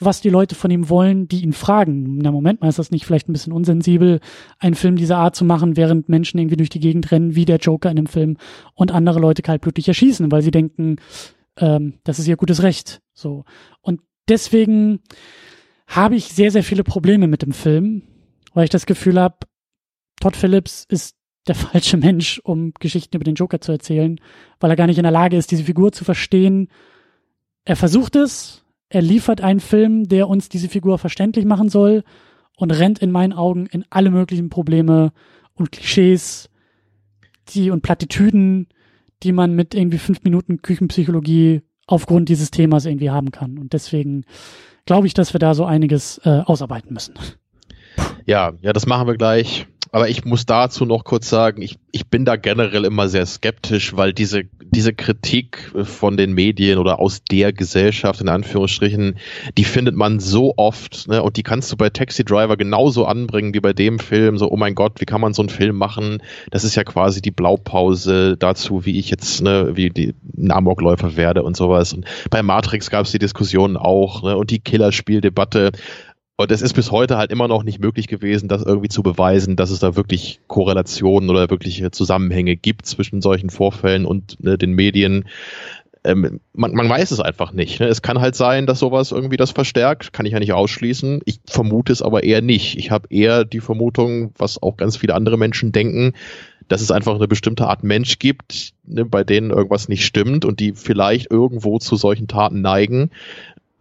was 0.00 0.20
die 0.20 0.30
Leute 0.30 0.54
von 0.54 0.70
ihm 0.70 0.88
wollen, 0.88 1.28
die 1.28 1.42
ihn 1.42 1.52
fragen. 1.52 2.18
Na 2.18 2.32
Moment 2.32 2.60
mal, 2.60 2.68
ist 2.68 2.78
das 2.78 2.90
nicht 2.90 3.06
vielleicht 3.06 3.28
ein 3.28 3.32
bisschen 3.32 3.52
unsensibel, 3.52 4.20
einen 4.58 4.74
Film 4.74 4.96
dieser 4.96 5.18
Art 5.18 5.36
zu 5.36 5.44
machen, 5.44 5.76
während 5.76 6.08
Menschen 6.08 6.38
irgendwie 6.38 6.56
durch 6.56 6.70
die 6.70 6.80
Gegend 6.80 7.10
rennen, 7.12 7.36
wie 7.36 7.44
der 7.44 7.58
Joker 7.58 7.90
in 7.90 7.96
dem 7.96 8.06
Film 8.06 8.36
und 8.74 8.92
andere 8.92 9.20
Leute 9.20 9.42
kaltblütig 9.42 9.86
erschießen, 9.86 10.32
weil 10.32 10.42
sie 10.42 10.50
denken, 10.50 10.96
ähm, 11.58 11.94
das 12.04 12.18
ist 12.18 12.26
ihr 12.26 12.36
gutes 12.36 12.62
Recht. 12.62 13.00
So. 13.12 13.44
Und 13.80 14.00
deswegen 14.28 15.00
habe 15.86 16.16
ich 16.16 16.26
sehr, 16.28 16.50
sehr 16.50 16.64
viele 16.64 16.84
Probleme 16.84 17.26
mit 17.26 17.42
dem 17.42 17.52
Film, 17.52 18.02
weil 18.52 18.64
ich 18.64 18.70
das 18.70 18.86
Gefühl 18.86 19.20
habe, 19.20 19.38
Todd 20.20 20.36
Phillips 20.36 20.86
ist 20.88 21.16
der 21.46 21.54
falsche 21.54 21.96
Mensch, 21.96 22.40
um 22.44 22.72
Geschichten 22.78 23.16
über 23.16 23.24
den 23.24 23.34
Joker 23.34 23.60
zu 23.60 23.72
erzählen, 23.72 24.20
weil 24.60 24.70
er 24.70 24.76
gar 24.76 24.86
nicht 24.86 24.98
in 24.98 25.04
der 25.04 25.12
Lage 25.12 25.36
ist, 25.36 25.50
diese 25.50 25.64
Figur 25.64 25.92
zu 25.92 26.04
verstehen. 26.04 26.68
Er 27.64 27.76
versucht 27.76 28.16
es, 28.16 28.64
er 28.88 29.02
liefert 29.02 29.40
einen 29.40 29.60
Film, 29.60 30.08
der 30.08 30.28
uns 30.28 30.48
diese 30.48 30.68
Figur 30.68 30.98
verständlich 30.98 31.44
machen 31.44 31.68
soll 31.68 32.04
und 32.56 32.70
rennt 32.70 33.00
in 33.00 33.10
meinen 33.10 33.32
Augen 33.32 33.66
in 33.66 33.84
alle 33.90 34.10
möglichen 34.10 34.50
Probleme 34.50 35.12
und 35.54 35.72
Klischees, 35.72 36.50
die 37.48 37.70
und 37.70 37.82
Plattitüden, 37.82 38.68
die 39.22 39.32
man 39.32 39.54
mit 39.54 39.74
irgendwie 39.74 39.98
fünf 39.98 40.22
Minuten 40.24 40.62
Küchenpsychologie 40.62 41.62
aufgrund 41.86 42.28
dieses 42.28 42.50
Themas 42.50 42.86
irgendwie 42.86 43.10
haben 43.10 43.30
kann. 43.30 43.58
Und 43.58 43.72
deswegen 43.72 44.24
glaube 44.86 45.06
ich, 45.06 45.14
dass 45.14 45.32
wir 45.32 45.38
da 45.38 45.54
so 45.54 45.64
einiges 45.64 46.18
äh, 46.24 46.42
ausarbeiten 46.44 46.92
müssen. 46.92 47.14
Ja, 48.26 48.52
ja, 48.60 48.72
das 48.72 48.86
machen 48.86 49.06
wir 49.06 49.16
gleich. 49.16 49.66
Aber 49.94 50.08
ich 50.08 50.24
muss 50.24 50.44
dazu 50.44 50.86
noch 50.86 51.04
kurz 51.04 51.30
sagen, 51.30 51.62
ich, 51.62 51.78
ich 51.92 52.08
bin 52.08 52.24
da 52.24 52.34
generell 52.34 52.84
immer 52.84 53.08
sehr 53.08 53.26
skeptisch, 53.26 53.96
weil 53.96 54.12
diese, 54.12 54.42
diese 54.60 54.92
Kritik 54.92 55.72
von 55.84 56.16
den 56.16 56.32
Medien 56.32 56.80
oder 56.80 56.98
aus 56.98 57.22
der 57.22 57.52
Gesellschaft 57.52 58.20
in 58.20 58.28
Anführungsstrichen, 58.28 59.18
die 59.56 59.62
findet 59.62 59.94
man 59.94 60.18
so 60.18 60.54
oft, 60.56 61.06
ne? 61.06 61.22
Und 61.22 61.36
die 61.36 61.44
kannst 61.44 61.70
du 61.70 61.76
bei 61.76 61.90
Taxi 61.90 62.24
Driver 62.24 62.56
genauso 62.56 63.06
anbringen 63.06 63.54
wie 63.54 63.60
bei 63.60 63.72
dem 63.72 64.00
Film. 64.00 64.36
So, 64.36 64.50
oh 64.50 64.56
mein 64.56 64.74
Gott, 64.74 65.00
wie 65.00 65.04
kann 65.04 65.20
man 65.20 65.32
so 65.32 65.42
einen 65.42 65.48
Film 65.48 65.76
machen? 65.76 66.24
Das 66.50 66.64
ist 66.64 66.74
ja 66.74 66.82
quasi 66.82 67.22
die 67.22 67.30
Blaupause 67.30 68.36
dazu, 68.36 68.84
wie 68.84 68.98
ich 68.98 69.10
jetzt, 69.10 69.42
ne, 69.42 69.76
wie 69.76 69.90
die 69.90 70.12
ein 70.36 70.50
Amokläufer 70.50 71.16
werde 71.16 71.44
und 71.44 71.56
sowas. 71.56 71.92
Und 71.92 72.04
bei 72.30 72.42
Matrix 72.42 72.90
gab 72.90 73.06
es 73.06 73.12
die 73.12 73.20
Diskussion 73.20 73.76
auch, 73.76 74.24
ne? 74.24 74.36
Und 74.36 74.50
die 74.50 74.58
Killerspieldebatte. 74.58 75.70
Und 76.36 76.50
es 76.50 76.62
ist 76.62 76.74
bis 76.74 76.90
heute 76.90 77.16
halt 77.16 77.30
immer 77.30 77.46
noch 77.46 77.62
nicht 77.62 77.78
möglich 77.78 78.08
gewesen, 78.08 78.48
das 78.48 78.64
irgendwie 78.64 78.88
zu 78.88 79.04
beweisen, 79.04 79.54
dass 79.54 79.70
es 79.70 79.78
da 79.78 79.94
wirklich 79.94 80.40
Korrelationen 80.48 81.30
oder 81.30 81.48
wirkliche 81.48 81.92
Zusammenhänge 81.92 82.56
gibt 82.56 82.86
zwischen 82.86 83.22
solchen 83.22 83.50
Vorfällen 83.50 84.04
und 84.04 84.42
ne, 84.42 84.58
den 84.58 84.72
Medien. 84.72 85.26
Ähm, 86.02 86.40
man, 86.52 86.74
man 86.74 86.88
weiß 86.88 87.12
es 87.12 87.20
einfach 87.20 87.52
nicht. 87.52 87.78
Ne? 87.78 87.86
Es 87.86 88.02
kann 88.02 88.20
halt 88.20 88.34
sein, 88.34 88.66
dass 88.66 88.80
sowas 88.80 89.12
irgendwie 89.12 89.36
das 89.36 89.52
verstärkt, 89.52 90.12
kann 90.12 90.26
ich 90.26 90.32
ja 90.32 90.40
nicht 90.40 90.52
ausschließen. 90.52 91.20
Ich 91.24 91.38
vermute 91.46 91.92
es 91.92 92.02
aber 92.02 92.24
eher 92.24 92.42
nicht. 92.42 92.78
Ich 92.78 92.90
habe 92.90 93.06
eher 93.10 93.44
die 93.44 93.60
Vermutung, 93.60 94.32
was 94.36 94.60
auch 94.60 94.76
ganz 94.76 94.96
viele 94.96 95.14
andere 95.14 95.38
Menschen 95.38 95.70
denken, 95.70 96.14
dass 96.66 96.80
es 96.80 96.90
einfach 96.90 97.14
eine 97.14 97.28
bestimmte 97.28 97.68
Art 97.68 97.84
Mensch 97.84 98.18
gibt, 98.18 98.72
ne, 98.84 99.04
bei 99.04 99.22
denen 99.22 99.50
irgendwas 99.50 99.88
nicht 99.88 100.04
stimmt 100.04 100.44
und 100.44 100.58
die 100.58 100.72
vielleicht 100.72 101.30
irgendwo 101.30 101.78
zu 101.78 101.94
solchen 101.94 102.26
Taten 102.26 102.60
neigen, 102.60 103.10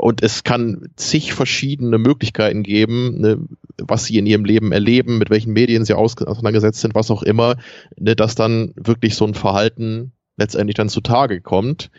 und 0.03 0.21
es 0.21 0.43
kann 0.43 0.89
zig 0.97 1.33
verschiedene 1.33 1.97
Möglichkeiten 1.97 2.61
geben, 2.61 3.21
ne, 3.21 3.39
was 3.77 4.03
sie 4.03 4.17
in 4.17 4.25
ihrem 4.25 4.43
Leben 4.43 4.73
erleben, 4.73 5.17
mit 5.17 5.29
welchen 5.29 5.53
Medien 5.53 5.85
sie 5.85 5.93
auseinandergesetzt 5.93 6.81
sind, 6.81 6.93
was 6.93 7.09
auch 7.09 7.23
immer, 7.23 7.55
ne, 7.95 8.13
dass 8.13 8.35
dann 8.35 8.73
wirklich 8.75 9.15
so 9.15 9.25
ein 9.25 9.33
Verhalten 9.33 10.11
letztendlich 10.35 10.75
dann 10.75 10.89
zutage 10.89 11.39
kommt. 11.39 11.89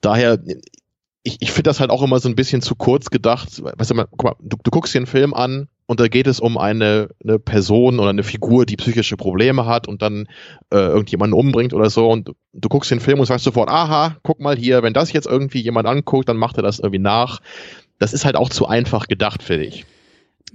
Daher, 0.00 0.44
ich, 1.24 1.38
ich 1.40 1.50
finde 1.50 1.70
das 1.70 1.80
halt 1.80 1.90
auch 1.90 2.04
immer 2.04 2.20
so 2.20 2.28
ein 2.28 2.36
bisschen 2.36 2.62
zu 2.62 2.76
kurz 2.76 3.10
gedacht. 3.10 3.60
Weißt 3.64 3.90
du, 3.90 3.96
guck 3.96 4.22
mal, 4.22 4.36
du, 4.40 4.56
du 4.62 4.70
guckst 4.70 4.94
dir 4.94 5.00
einen 5.00 5.06
Film 5.06 5.34
an 5.34 5.66
und 5.86 6.00
da 6.00 6.08
geht 6.08 6.26
es 6.26 6.40
um 6.40 6.56
eine, 6.56 7.08
eine 7.22 7.38
Person 7.38 7.98
oder 7.98 8.10
eine 8.10 8.22
Figur, 8.22 8.64
die 8.64 8.76
psychische 8.76 9.16
Probleme 9.16 9.66
hat 9.66 9.86
und 9.86 10.00
dann 10.02 10.26
äh, 10.70 10.78
irgendjemanden 10.78 11.38
umbringt 11.38 11.74
oder 11.74 11.90
so 11.90 12.10
und 12.10 12.30
du 12.52 12.68
guckst 12.68 12.90
den 12.90 13.00
Film 13.00 13.20
und 13.20 13.26
sagst 13.26 13.44
sofort, 13.44 13.68
aha, 13.68 14.16
guck 14.22 14.40
mal 14.40 14.56
hier, 14.56 14.82
wenn 14.82 14.94
das 14.94 15.12
jetzt 15.12 15.26
irgendwie 15.26 15.60
jemand 15.60 15.86
anguckt, 15.86 16.28
dann 16.28 16.38
macht 16.38 16.56
er 16.56 16.62
das 16.62 16.78
irgendwie 16.78 17.00
nach. 17.00 17.40
Das 17.98 18.12
ist 18.12 18.24
halt 18.24 18.36
auch 18.36 18.48
zu 18.48 18.66
einfach 18.66 19.08
gedacht, 19.08 19.42
finde 19.42 19.66
ich. 19.66 19.84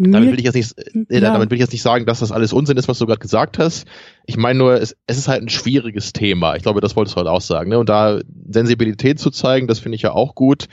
Damit 0.02 0.32
will 0.32 0.40
ich 0.40 0.46
jetzt 0.46 0.56
nicht, 0.56 0.74
äh, 1.10 1.20
ja. 1.20 1.34
damit 1.34 1.50
will 1.50 1.58
ich 1.58 1.62
jetzt 1.62 1.74
nicht 1.74 1.82
sagen, 1.82 2.06
dass 2.06 2.20
das 2.22 2.32
alles 2.32 2.54
Unsinn 2.54 2.78
ist, 2.78 2.88
was 2.88 3.00
du 3.00 3.06
gerade 3.06 3.20
gesagt 3.20 3.60
hast. 3.60 3.86
Ich 4.26 4.38
meine 4.38 4.58
nur, 4.58 4.80
es, 4.80 4.96
es 5.08 5.18
ist 5.18 5.28
halt 5.28 5.42
ein 5.42 5.50
schwieriges 5.50 6.14
Thema. 6.14 6.56
Ich 6.56 6.64
glaube, 6.64 6.80
das 6.80 6.96
wolltest 6.96 7.16
du 7.16 7.18
halt 7.18 7.28
auch 7.28 7.42
sagen. 7.42 7.70
Ne? 7.70 7.78
Und 7.78 7.90
da 7.90 8.22
Sensibilität 8.50 9.20
zu 9.20 9.30
zeigen, 9.30 9.68
das 9.68 9.80
finde 9.80 9.98
ich 9.98 10.02
ja 10.02 10.14
auch 10.14 10.36
gut. 10.36 10.68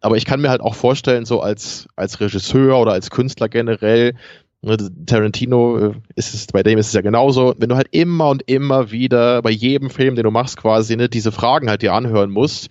Aber 0.00 0.16
ich 0.16 0.24
kann 0.24 0.40
mir 0.40 0.50
halt 0.50 0.60
auch 0.60 0.74
vorstellen, 0.74 1.24
so 1.24 1.40
als, 1.40 1.88
als 1.96 2.20
Regisseur 2.20 2.78
oder 2.78 2.92
als 2.92 3.10
Künstler 3.10 3.48
generell, 3.48 4.14
ne, 4.62 4.76
Tarantino 5.06 5.78
äh, 5.78 5.92
ist 6.14 6.34
es, 6.34 6.46
bei 6.48 6.62
dem 6.62 6.78
ist 6.78 6.88
es 6.88 6.92
ja 6.92 7.00
genauso, 7.00 7.54
wenn 7.58 7.68
du 7.68 7.76
halt 7.76 7.88
immer 7.90 8.28
und 8.28 8.42
immer 8.48 8.90
wieder 8.90 9.42
bei 9.42 9.50
jedem 9.50 9.90
Film, 9.90 10.14
den 10.14 10.24
du 10.24 10.30
machst, 10.30 10.56
quasi, 10.56 10.96
ne, 10.96 11.08
diese 11.08 11.32
Fragen 11.32 11.70
halt 11.70 11.82
dir 11.82 11.94
anhören 11.94 12.30
musst, 12.30 12.68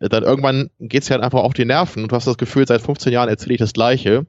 äh, 0.00 0.08
dann 0.08 0.24
irgendwann 0.24 0.70
geht's 0.80 1.08
ja 1.08 1.14
halt 1.14 1.24
einfach 1.24 1.42
auf 1.42 1.54
die 1.54 1.64
Nerven 1.64 2.02
und 2.02 2.12
du 2.12 2.16
hast 2.16 2.26
das 2.26 2.38
Gefühl, 2.38 2.66
seit 2.66 2.82
15 2.82 3.12
Jahren 3.12 3.28
erzähle 3.28 3.54
ich 3.54 3.60
das 3.60 3.72
Gleiche. 3.72 4.26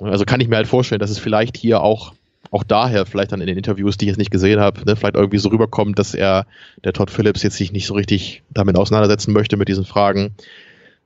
Also 0.00 0.24
kann 0.24 0.40
ich 0.40 0.48
mir 0.48 0.56
halt 0.56 0.68
vorstellen, 0.68 1.00
dass 1.00 1.10
es 1.10 1.18
vielleicht 1.18 1.56
hier 1.56 1.82
auch 1.82 2.14
auch 2.50 2.64
daher 2.64 3.06
vielleicht 3.06 3.30
dann 3.32 3.40
in 3.40 3.46
den 3.46 3.56
Interviews, 3.56 3.96
die 3.96 4.06
ich 4.06 4.08
jetzt 4.08 4.18
nicht 4.18 4.30
gesehen 4.30 4.58
habe, 4.58 4.80
ne, 4.84 4.96
vielleicht 4.96 5.14
irgendwie 5.14 5.38
so 5.38 5.50
rüberkommt, 5.50 5.98
dass 5.98 6.14
er, 6.14 6.46
der 6.84 6.92
Todd 6.92 7.10
Phillips, 7.10 7.42
jetzt 7.42 7.56
sich 7.56 7.70
nicht 7.70 7.86
so 7.86 7.94
richtig 7.94 8.42
damit 8.50 8.76
auseinandersetzen 8.76 9.32
möchte 9.32 9.56
mit 9.56 9.68
diesen 9.68 9.84
Fragen 9.84 10.34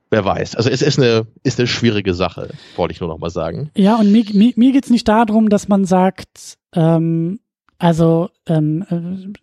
wer 0.09 0.25
weiß. 0.25 0.55
Also 0.55 0.69
es 0.69 0.81
ist 0.81 0.99
eine, 0.99 1.27
ist 1.43 1.59
eine 1.59 1.67
schwierige 1.67 2.13
Sache, 2.13 2.49
wollte 2.75 2.93
ich 2.93 2.99
nur 2.99 3.09
noch 3.09 3.17
mal 3.17 3.29
sagen. 3.29 3.69
Ja, 3.75 3.97
und 3.97 4.11
mir, 4.11 4.23
mir, 4.33 4.53
mir 4.55 4.71
geht 4.71 4.85
es 4.85 4.89
nicht 4.91 5.07
darum, 5.07 5.49
dass 5.49 5.67
man 5.67 5.85
sagt, 5.85 6.57
ähm, 6.73 7.39
also 7.77 8.29
ähm, 8.47 8.85
äh, 8.89 9.33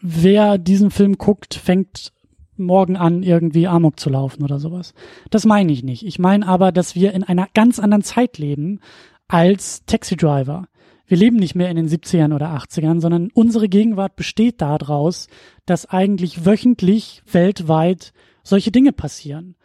wer 0.00 0.58
diesen 0.58 0.90
Film 0.90 1.18
guckt, 1.18 1.54
fängt 1.54 2.12
morgen 2.56 2.96
an, 2.96 3.22
irgendwie 3.22 3.66
Amok 3.66 3.98
zu 3.98 4.10
laufen 4.10 4.42
oder 4.42 4.58
sowas. 4.58 4.92
Das 5.30 5.46
meine 5.46 5.72
ich 5.72 5.82
nicht. 5.82 6.04
Ich 6.04 6.18
meine 6.18 6.46
aber, 6.46 6.72
dass 6.72 6.94
wir 6.94 7.12
in 7.12 7.24
einer 7.24 7.48
ganz 7.54 7.78
anderen 7.78 8.02
Zeit 8.02 8.38
leben 8.38 8.80
als 9.28 9.84
Taxi 9.86 10.16
Driver. 10.16 10.66
Wir 11.06 11.16
leben 11.16 11.36
nicht 11.36 11.54
mehr 11.54 11.70
in 11.70 11.76
den 11.76 11.88
70ern 11.88 12.34
oder 12.34 12.54
80ern, 12.54 13.00
sondern 13.00 13.30
unsere 13.34 13.68
Gegenwart 13.68 14.14
besteht 14.14 14.60
daraus, 14.60 15.26
dass 15.66 15.86
eigentlich 15.86 16.44
wöchentlich 16.44 17.22
weltweit 17.30 18.12
solche 18.44 18.70
Dinge 18.70 18.92
passieren 18.92 19.56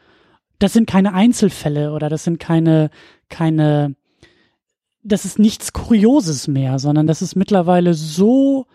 das 0.60 0.74
sind 0.74 0.88
keine 0.88 1.14
Einzelfälle 1.14 1.92
oder 1.92 2.10
das 2.10 2.24
sind 2.24 2.40
keine, 2.40 2.90
keine, 3.30 3.96
das 5.04 5.26
ist 5.26 5.40
nichts 5.40 5.74
Kurioses 5.74 6.48
mehr, 6.48 6.80
sondern 6.80 7.08
das 7.08 7.22
ist 7.22 7.36
mittlerweile 7.36 7.94
so 7.94 8.68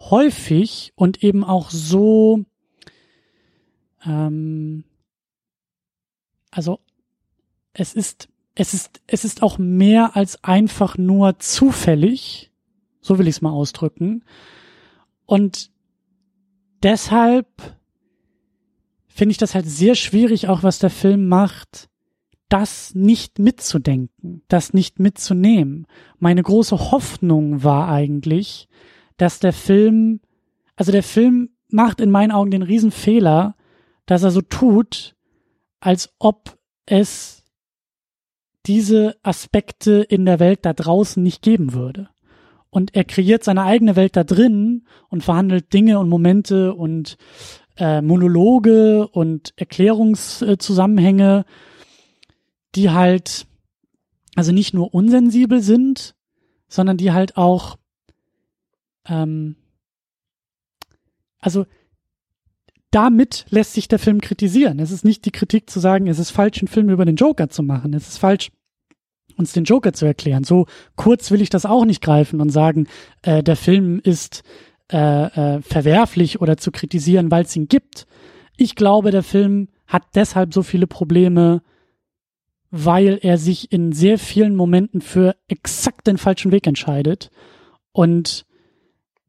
häufig 0.00 0.92
und 0.96 1.22
eben 1.22 1.44
auch 1.44 1.70
so, 1.70 2.44
ähm, 4.04 4.84
also 6.50 6.80
es 7.72 7.94
ist, 7.94 8.28
es 8.54 8.72
ist, 8.72 9.02
es 9.06 9.24
ist 9.24 9.42
auch 9.42 9.58
mehr 9.58 10.16
als 10.16 10.42
einfach 10.42 10.96
nur 10.96 11.38
zufällig, 11.38 12.50
so 13.00 13.18
will 13.18 13.28
ich 13.28 13.36
es 13.36 13.42
mal 13.42 13.50
ausdrücken. 13.50 14.24
Und 15.26 15.70
deshalb 16.82 17.46
finde 19.16 19.32
ich 19.32 19.38
das 19.38 19.54
halt 19.54 19.66
sehr 19.66 19.94
schwierig, 19.94 20.48
auch 20.48 20.62
was 20.62 20.78
der 20.78 20.90
Film 20.90 21.26
macht, 21.28 21.88
das 22.50 22.94
nicht 22.94 23.38
mitzudenken, 23.38 24.42
das 24.48 24.74
nicht 24.74 25.00
mitzunehmen. 25.00 25.86
Meine 26.18 26.42
große 26.42 26.92
Hoffnung 26.92 27.64
war 27.64 27.88
eigentlich, 27.88 28.68
dass 29.16 29.40
der 29.40 29.54
Film, 29.54 30.20
also 30.76 30.92
der 30.92 31.02
Film 31.02 31.48
macht 31.70 32.00
in 32.00 32.10
meinen 32.10 32.30
Augen 32.30 32.50
den 32.50 32.62
Riesenfehler, 32.62 33.56
dass 34.04 34.22
er 34.22 34.30
so 34.30 34.42
tut, 34.42 35.16
als 35.80 36.14
ob 36.18 36.58
es 36.84 37.42
diese 38.66 39.16
Aspekte 39.22 40.02
in 40.02 40.26
der 40.26 40.40
Welt 40.40 40.60
da 40.66 40.74
draußen 40.74 41.22
nicht 41.22 41.40
geben 41.40 41.72
würde. 41.72 42.10
Und 42.68 42.94
er 42.94 43.04
kreiert 43.04 43.44
seine 43.44 43.62
eigene 43.62 43.96
Welt 43.96 44.14
da 44.16 44.24
drin 44.24 44.84
und 45.08 45.24
verhandelt 45.24 45.72
Dinge 45.72 45.98
und 45.98 46.10
Momente 46.10 46.74
und 46.74 47.16
äh, 47.76 48.00
Monologe 48.00 49.08
und 49.08 49.52
Erklärungszusammenhänge, 49.56 51.44
die 52.74 52.90
halt 52.90 53.46
also 54.34 54.52
nicht 54.52 54.74
nur 54.74 54.94
unsensibel 54.94 55.62
sind, 55.62 56.14
sondern 56.68 56.96
die 56.96 57.12
halt 57.12 57.36
auch 57.36 57.76
ähm, 59.08 59.56
also 61.46 61.64
damit 62.90 63.46
lässt 63.50 63.74
sich 63.74 63.88
der 63.88 63.98
Film 63.98 64.20
kritisieren. 64.20 64.78
Es 64.78 64.90
ist 64.90 65.04
nicht 65.04 65.24
die 65.26 65.30
Kritik 65.30 65.68
zu 65.70 65.80
sagen, 65.80 66.06
es 66.06 66.18
ist 66.18 66.30
falsch, 66.30 66.58
einen 66.58 66.68
Film 66.68 66.88
über 66.88 67.04
den 67.04 67.16
Joker 67.16 67.48
zu 67.48 67.62
machen. 67.62 67.94
Es 67.94 68.08
ist 68.08 68.18
falsch, 68.18 68.50
uns 69.36 69.52
den 69.52 69.64
Joker 69.64 69.92
zu 69.92 70.06
erklären. 70.06 70.44
So 70.44 70.66
kurz 70.96 71.30
will 71.30 71.42
ich 71.42 71.50
das 71.50 71.66
auch 71.66 71.84
nicht 71.84 72.02
greifen 72.02 72.40
und 72.40 72.50
sagen, 72.50 72.88
äh, 73.22 73.42
der 73.42 73.56
Film 73.56 74.00
ist 74.02 74.42
äh, 74.92 75.56
äh, 75.56 75.62
verwerflich 75.62 76.40
oder 76.40 76.56
zu 76.56 76.70
kritisieren, 76.70 77.30
weil 77.30 77.44
es 77.44 77.56
ihn 77.56 77.68
gibt. 77.68 78.06
Ich 78.56 78.74
glaube, 78.74 79.10
der 79.10 79.22
Film 79.22 79.68
hat 79.86 80.04
deshalb 80.14 80.54
so 80.54 80.62
viele 80.62 80.86
Probleme, 80.86 81.62
weil 82.70 83.18
er 83.22 83.38
sich 83.38 83.72
in 83.72 83.92
sehr 83.92 84.18
vielen 84.18 84.54
Momenten 84.56 85.00
für 85.00 85.36
exakt 85.48 86.06
den 86.06 86.18
falschen 86.18 86.52
Weg 86.52 86.66
entscheidet 86.66 87.30
und 87.92 88.46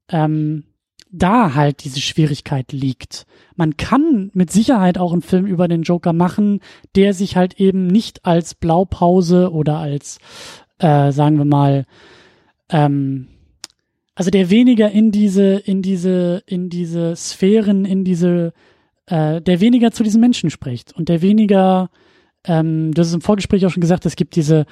ähm, 0.09 0.63
da 1.09 1.53
halt 1.53 1.83
diese 1.83 2.01
Schwierigkeit 2.01 2.71
liegt. 2.71 3.25
Man 3.55 3.77
kann 3.77 4.29
mit 4.33 4.51
Sicherheit 4.51 4.97
auch 4.97 5.13
einen 5.13 5.21
Film 5.21 5.45
über 5.45 5.67
den 5.67 5.83
Joker 5.83 6.13
machen, 6.13 6.59
der 6.95 7.13
sich 7.13 7.35
halt 7.35 7.59
eben 7.59 7.87
nicht 7.87 8.25
als 8.25 8.55
Blaupause 8.55 9.51
oder 9.51 9.77
als, 9.77 10.19
äh, 10.79 11.11
sagen 11.11 11.37
wir 11.37 11.45
mal, 11.45 11.85
ähm, 12.69 13.27
also 14.17 14.31
der 14.31 14.49
weniger 14.49 14.89
in 14.89 15.11
diese, 15.11 15.57
in 15.57 15.83
diese, 15.83 16.41
in 16.47 16.69
diese 16.69 17.15
Sphären, 17.15 17.85
in 17.85 18.03
diese, 18.03 18.51
äh, 19.05 19.39
der 19.43 19.61
weniger 19.61 19.91
zu 19.91 20.01
diesen 20.01 20.19
Menschen 20.19 20.49
spricht 20.49 20.91
und 20.95 21.07
der 21.07 21.21
weniger, 21.21 21.91
ähm, 22.43 22.91
du 22.95 22.99
hast 22.99 23.09
es 23.09 23.13
im 23.13 23.21
Vorgespräch 23.21 23.63
auch 23.63 23.69
schon 23.69 23.81
gesagt, 23.81 24.07
es 24.07 24.15
gibt 24.15 24.35
diese, 24.35 24.65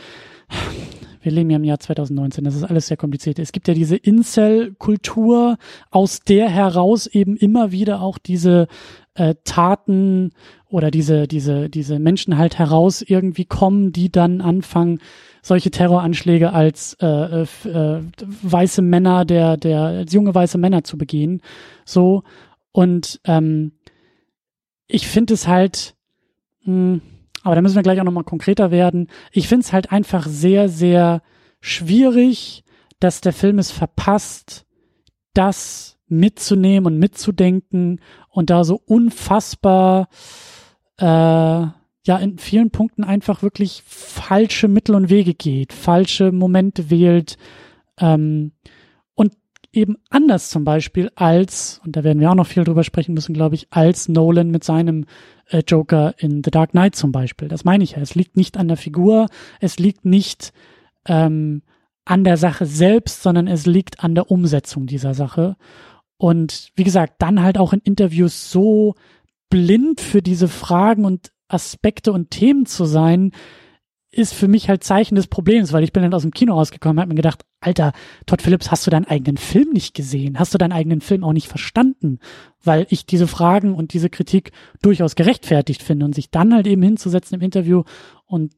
wir 1.22 1.32
leben 1.32 1.52
ja 1.52 1.58
im 1.58 1.64
Jahr 1.64 1.80
2019, 1.80 2.44
das 2.44 2.56
ist 2.56 2.64
alles 2.64 2.88
sehr 2.88 2.98
kompliziert. 2.98 3.38
Es 3.38 3.52
gibt 3.52 3.68
ja 3.68 3.76
diese 3.76 3.98
Incel-Kultur, 3.98 5.58
aus 5.92 6.22
der 6.22 6.50
heraus 6.50 7.06
eben 7.06 7.38
immer 7.38 7.72
wieder 7.72 8.02
auch 8.02 8.18
diese 8.18 8.66
äh, 9.14 9.36
Taten 9.44 10.32
oder 10.70 10.90
diese, 10.90 11.28
diese, 11.28 11.70
diese 11.70 12.00
Menschen 12.00 12.40
halt 12.40 12.58
heraus 12.58 13.04
irgendwie 13.04 13.46
kommen, 13.46 13.92
die 13.92 14.12
dann 14.12 14.42
anfangen, 14.42 15.02
solche 15.46 15.70
Terroranschläge 15.70 16.54
als 16.54 16.98
äh, 17.00 17.06
äh, 17.06 17.46
äh, 17.66 18.02
weiße 18.42 18.82
Männer, 18.82 19.26
der, 19.26 19.58
der, 19.58 19.82
als 19.82 20.12
junge 20.12 20.34
weiße 20.34 20.58
Männer 20.58 20.84
zu 20.84 20.98
begehen. 20.98 21.44
So. 21.86 22.24
Und 22.72 23.22
ähm, 23.26 23.74
ich 24.88 25.08
finde 25.08 25.36
es 25.36 25.48
halt, 25.48 25.96
mh, 26.64 26.74
hm, 26.74 27.02
aber 27.44 27.54
da 27.54 27.62
müssen 27.62 27.76
wir 27.76 27.84
gleich 27.84 28.00
auch 28.00 28.06
nochmal 28.06 28.24
konkreter 28.24 28.72
werden. 28.72 29.08
Ich 29.32 29.48
finde 29.48 29.64
es 29.64 29.72
halt 29.72 29.92
einfach 29.92 30.26
sehr, 30.26 30.68
sehr 30.68 31.22
schwierig, 31.62 32.64
dass 33.00 33.22
der 33.22 33.34
Film 33.34 33.60
es 33.60 33.70
verpasst, 33.70 34.66
das 35.36 36.00
mitzunehmen 36.08 36.88
und 36.88 36.98
mitzudenken 36.98 38.02
und 38.30 38.50
da 38.50 38.64
so 38.64 38.82
unfassbar 38.84 40.08
äh, 40.98 41.68
ja 42.06 42.18
in 42.18 42.38
vielen 42.38 42.72
Punkten 42.72 43.04
einfach 43.04 43.42
wirklich 43.42 43.84
falsche 43.86 44.68
Mittel 44.68 44.96
und 44.96 45.10
Wege 45.10 45.34
geht, 45.34 45.74
falsche 45.74 46.32
Momente 46.32 46.90
wählt 46.90 47.38
ähm, 48.00 48.52
und 49.16 49.34
eben 49.74 49.98
anders 50.10 50.50
zum 50.50 50.64
Beispiel 50.64 51.12
als, 51.16 51.82
und 51.84 51.96
da 51.96 52.04
werden 52.04 52.20
wir 52.20 52.32
auch 52.32 52.36
noch 52.36 52.48
viel 52.48 52.64
drüber 52.64 52.84
sprechen 52.84 53.14
müssen, 53.14 53.34
glaube 53.34 53.56
ich, 53.56 53.68
als 53.72 54.08
Nolan 54.08 54.50
mit 54.50 54.64
seinem 54.64 55.06
äh, 55.50 55.64
Joker 55.68 56.16
in 56.18 56.44
The 56.44 56.52
Dark 56.52 56.72
Knight 56.72 56.96
zum 56.96 57.12
Beispiel. 57.12 57.48
Das 57.48 57.66
meine 57.66 57.84
ich 57.84 57.92
ja. 57.92 58.00
Es 58.00 58.16
liegt 58.16 58.38
nicht 58.38 58.58
an 58.58 58.68
der 58.68 58.78
Figur, 58.78 59.28
es 59.60 59.80
liegt 59.80 60.06
nicht 60.06 60.54
ähm, 61.08 61.62
an 62.06 62.24
der 62.24 62.38
Sache 62.38 62.66
selbst, 62.66 63.24
sondern 63.24 63.48
es 63.48 63.66
liegt 63.66 64.04
an 64.04 64.16
der 64.16 64.30
Umsetzung 64.30 64.86
dieser 64.86 65.14
Sache. 65.14 65.58
Und 66.18 66.70
wie 66.76 66.84
gesagt, 66.84 67.16
dann 67.20 67.42
halt 67.42 67.58
auch 67.58 67.74
in 67.74 67.80
Interviews 67.80 68.52
so 68.52 68.96
blind 69.50 70.02
für 70.02 70.22
diese 70.22 70.48
Fragen 70.48 71.06
und 71.06 71.32
Aspekte 71.48 72.12
und 72.12 72.32
Themen 72.32 72.66
zu 72.66 72.86
sein, 72.86 73.32
ist 74.16 74.34
für 74.34 74.48
mich 74.48 74.70
halt 74.70 74.84
Zeichen 74.84 75.16
des 75.16 75.28
Problems, 75.28 75.74
weil 75.74 75.84
ich 75.84 75.92
bin 75.92 76.02
dann 76.02 76.14
aus 76.14 76.22
dem 76.22 76.32
Kino 76.32 76.54
rausgekommen 76.54 76.98
und 76.98 77.02
habe 77.02 77.10
mir 77.10 77.16
gedacht, 77.16 77.44
Alter, 77.60 77.92
Todd 78.26 78.42
Phillips, 78.42 78.72
hast 78.72 78.88
du 78.88 78.92
deinen 78.92 79.06
eigenen 79.06 79.36
Film 79.36 79.72
nicht 79.74 79.94
gesehen? 79.94 80.40
Hast 80.40 80.54
du 80.54 80.58
deinen 80.58 80.72
eigenen 80.72 81.02
Film 81.02 81.24
auch 81.24 81.34
nicht 81.34 81.50
verstanden? 81.50 82.20
Weil 82.64 82.88
ich 82.90 83.06
diese 83.06 83.28
Fragen 83.28 83.76
und 83.76 83.94
diese 83.94 84.10
Kritik 84.10 84.52
durchaus 84.82 85.16
gerechtfertigt 85.16 85.84
finde 85.84 86.06
und 86.06 86.16
sich 86.16 86.30
dann 86.30 86.54
halt 86.54 86.66
eben 86.66 86.82
hinzusetzen 86.82 87.36
im 87.36 87.42
Interview 87.42 87.84
und 88.26 88.54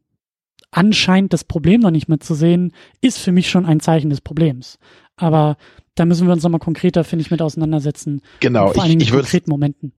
anscheinend 0.70 1.34
das 1.34 1.44
Problem 1.44 1.82
noch 1.82 1.92
nicht 1.92 2.08
mehr 2.08 2.20
zu 2.20 2.36
sehen, 2.36 2.72
ist 3.02 3.18
für 3.18 3.32
mich 3.32 3.50
schon 3.50 3.66
ein 3.66 3.80
Zeichen 3.80 4.12
des 4.12 4.22
Problems. 4.22 4.78
Aber 5.16 5.58
da 5.96 6.06
müssen 6.06 6.28
wir 6.28 6.34
uns 6.34 6.44
nochmal 6.44 6.60
konkreter, 6.60 7.04
finde 7.04 7.24
ich, 7.24 7.32
mit 7.32 7.42
auseinandersetzen. 7.42 8.22
Genau. 8.42 8.74
Vor 8.74 8.84
allen 8.84 8.92
Dingen 8.92 9.02
in 9.02 9.10
konkreten 9.10 9.50
Momenten 9.50 9.94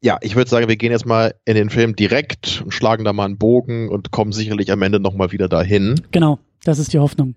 ja, 0.00 0.18
ich 0.20 0.36
würde 0.36 0.50
sagen, 0.50 0.68
wir 0.68 0.76
gehen 0.76 0.92
jetzt 0.92 1.06
mal 1.06 1.34
in 1.44 1.54
den 1.54 1.70
Film 1.70 1.96
direkt 1.96 2.62
und 2.64 2.72
schlagen 2.72 3.04
da 3.04 3.12
mal 3.12 3.24
einen 3.24 3.38
Bogen 3.38 3.88
und 3.88 4.10
kommen 4.10 4.32
sicherlich 4.32 4.70
am 4.70 4.82
Ende 4.82 5.00
nochmal 5.00 5.32
wieder 5.32 5.48
dahin. 5.48 6.00
Genau, 6.10 6.38
das 6.64 6.78
ist 6.78 6.92
die 6.92 6.98
Hoffnung. 6.98 7.34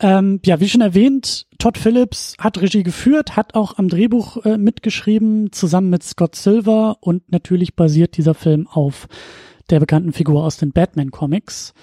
Ähm, 0.00 0.40
ja, 0.44 0.60
wie 0.60 0.68
schon 0.68 0.80
erwähnt, 0.80 1.46
Todd 1.58 1.76
Phillips 1.76 2.36
hat 2.38 2.60
Regie 2.60 2.84
geführt, 2.84 3.36
hat 3.36 3.54
auch 3.54 3.78
am 3.78 3.88
Drehbuch 3.88 4.44
äh, 4.44 4.56
mitgeschrieben, 4.56 5.50
zusammen 5.50 5.90
mit 5.90 6.04
Scott 6.04 6.36
Silver 6.36 6.98
und 7.00 7.32
natürlich 7.32 7.74
basiert 7.74 8.16
dieser 8.16 8.34
Film 8.34 8.68
auf 8.68 9.08
der 9.70 9.80
bekannten 9.80 10.12
Figur 10.12 10.44
aus 10.44 10.56
den 10.56 10.70
Batman-Comics. 10.70 11.74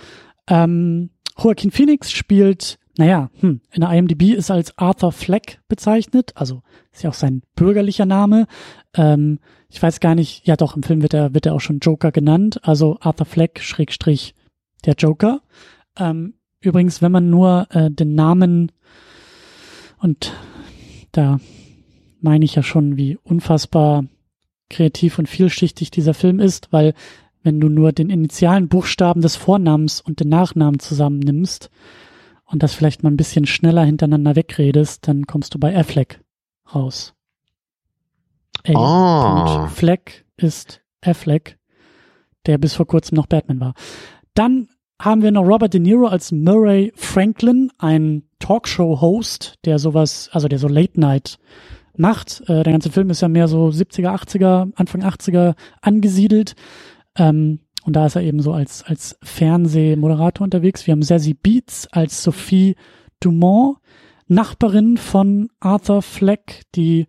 Ähm, 0.47 1.09
Joaquin 1.37 1.71
Phoenix 1.71 2.11
spielt 2.11 2.79
naja, 2.97 3.29
hm, 3.41 3.61
in 3.71 3.81
der 3.81 3.91
IMDb 3.91 4.33
ist 4.33 4.51
als 4.51 4.77
Arthur 4.77 5.11
Fleck 5.11 5.59
bezeichnet, 5.67 6.31
also 6.35 6.61
ist 6.93 7.03
ja 7.03 7.09
auch 7.09 7.15
sein 7.15 7.41
bürgerlicher 7.55 8.05
Name. 8.05 8.47
Ähm, 8.93 9.39
ich 9.75 9.83
weiß 9.83 9.99
gar 9.99 10.15
nicht, 10.15 10.47
ja 10.47 10.55
doch, 10.55 10.77
im 10.77 10.83
Film 10.83 11.01
wird 11.01 11.13
er, 11.13 11.33
wird 11.33 11.45
er 11.45 11.53
auch 11.53 11.59
schon 11.59 11.79
Joker 11.79 12.13
genannt, 12.13 12.61
also 12.63 12.97
Arthur 13.01 13.25
Fleck, 13.25 13.59
Schrägstrich, 13.59 14.33
der 14.85 14.93
Joker. 14.93 15.41
Ähm, 15.97 16.35
übrigens, 16.61 17.01
wenn 17.01 17.11
man 17.11 17.29
nur 17.29 17.67
äh, 17.71 17.91
den 17.91 18.15
Namen 18.15 18.71
und 19.99 20.31
da 21.11 21.41
meine 22.21 22.45
ich 22.45 22.55
ja 22.55 22.63
schon, 22.63 22.95
wie 22.95 23.17
unfassbar 23.21 24.05
kreativ 24.69 25.19
und 25.19 25.27
vielschichtig 25.27 25.91
dieser 25.91 26.13
Film 26.13 26.39
ist, 26.39 26.71
weil 26.71 26.93
wenn 27.43 27.59
du 27.59 27.67
nur 27.67 27.91
den 27.91 28.09
initialen 28.09 28.69
Buchstaben 28.69 29.19
des 29.19 29.35
Vornamens 29.35 29.99
und 29.99 30.21
den 30.21 30.29
Nachnamen 30.29 30.79
zusammennimmst, 30.79 31.69
und 32.45 32.63
das 32.63 32.75
vielleicht 32.75 33.03
mal 33.03 33.09
ein 33.09 33.17
bisschen 33.17 33.47
schneller 33.47 33.83
hintereinander 33.83 34.35
wegredest, 34.35 35.07
dann 35.07 35.25
kommst 35.25 35.55
du 35.55 35.59
bei 35.59 35.75
Affleck 35.75 36.21
raus. 36.73 37.14
A. 38.63 39.65
Oh. 39.65 39.67
Fleck 39.67 40.25
ist 40.37 40.81
Affleck, 41.01 41.57
der 42.45 42.57
bis 42.57 42.73
vor 42.73 42.87
kurzem 42.87 43.15
noch 43.15 43.27
Batman 43.27 43.59
war. 43.59 43.73
Dann 44.33 44.67
haben 45.01 45.21
wir 45.21 45.31
noch 45.31 45.45
Robert 45.45 45.73
De 45.73 45.79
Niro 45.79 46.07
als 46.07 46.31
Murray 46.31 46.91
Franklin, 46.95 47.71
ein 47.77 48.23
Talkshow-Host, 48.39 49.55
der 49.65 49.79
sowas, 49.79 50.29
also 50.31 50.47
der 50.47 50.59
so 50.59 50.67
Late 50.67 50.99
Night 50.99 51.37
macht. 51.97 52.41
Äh, 52.47 52.63
der 52.63 52.73
ganze 52.73 52.91
Film 52.91 53.09
ist 53.09 53.21
ja 53.21 53.27
mehr 53.27 53.47
so 53.47 53.67
70er, 53.67 54.15
80er, 54.15 54.71
Anfang 54.75 55.03
80er 55.03 55.55
angesiedelt. 55.81 56.55
Ähm, 57.17 57.59
und 57.85 57.95
da 57.95 58.07
ist 58.07 58.15
er 58.15 58.23
eben 58.23 58.41
so 58.41 58.51
als, 58.53 58.83
als 58.83 59.17
Fernsehmoderator 59.21 60.43
unterwegs. 60.43 60.87
Wir 60.87 60.93
haben 60.93 61.03
Sassy 61.03 61.33
Beats 61.33 61.87
als 61.91 62.23
Sophie 62.23 62.75
Dumont, 63.19 63.77
Nachbarin 64.27 64.97
von 64.97 65.49
Arthur 65.59 66.01
Fleck, 66.01 66.63
die 66.73 67.05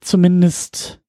zumindest 0.00 1.00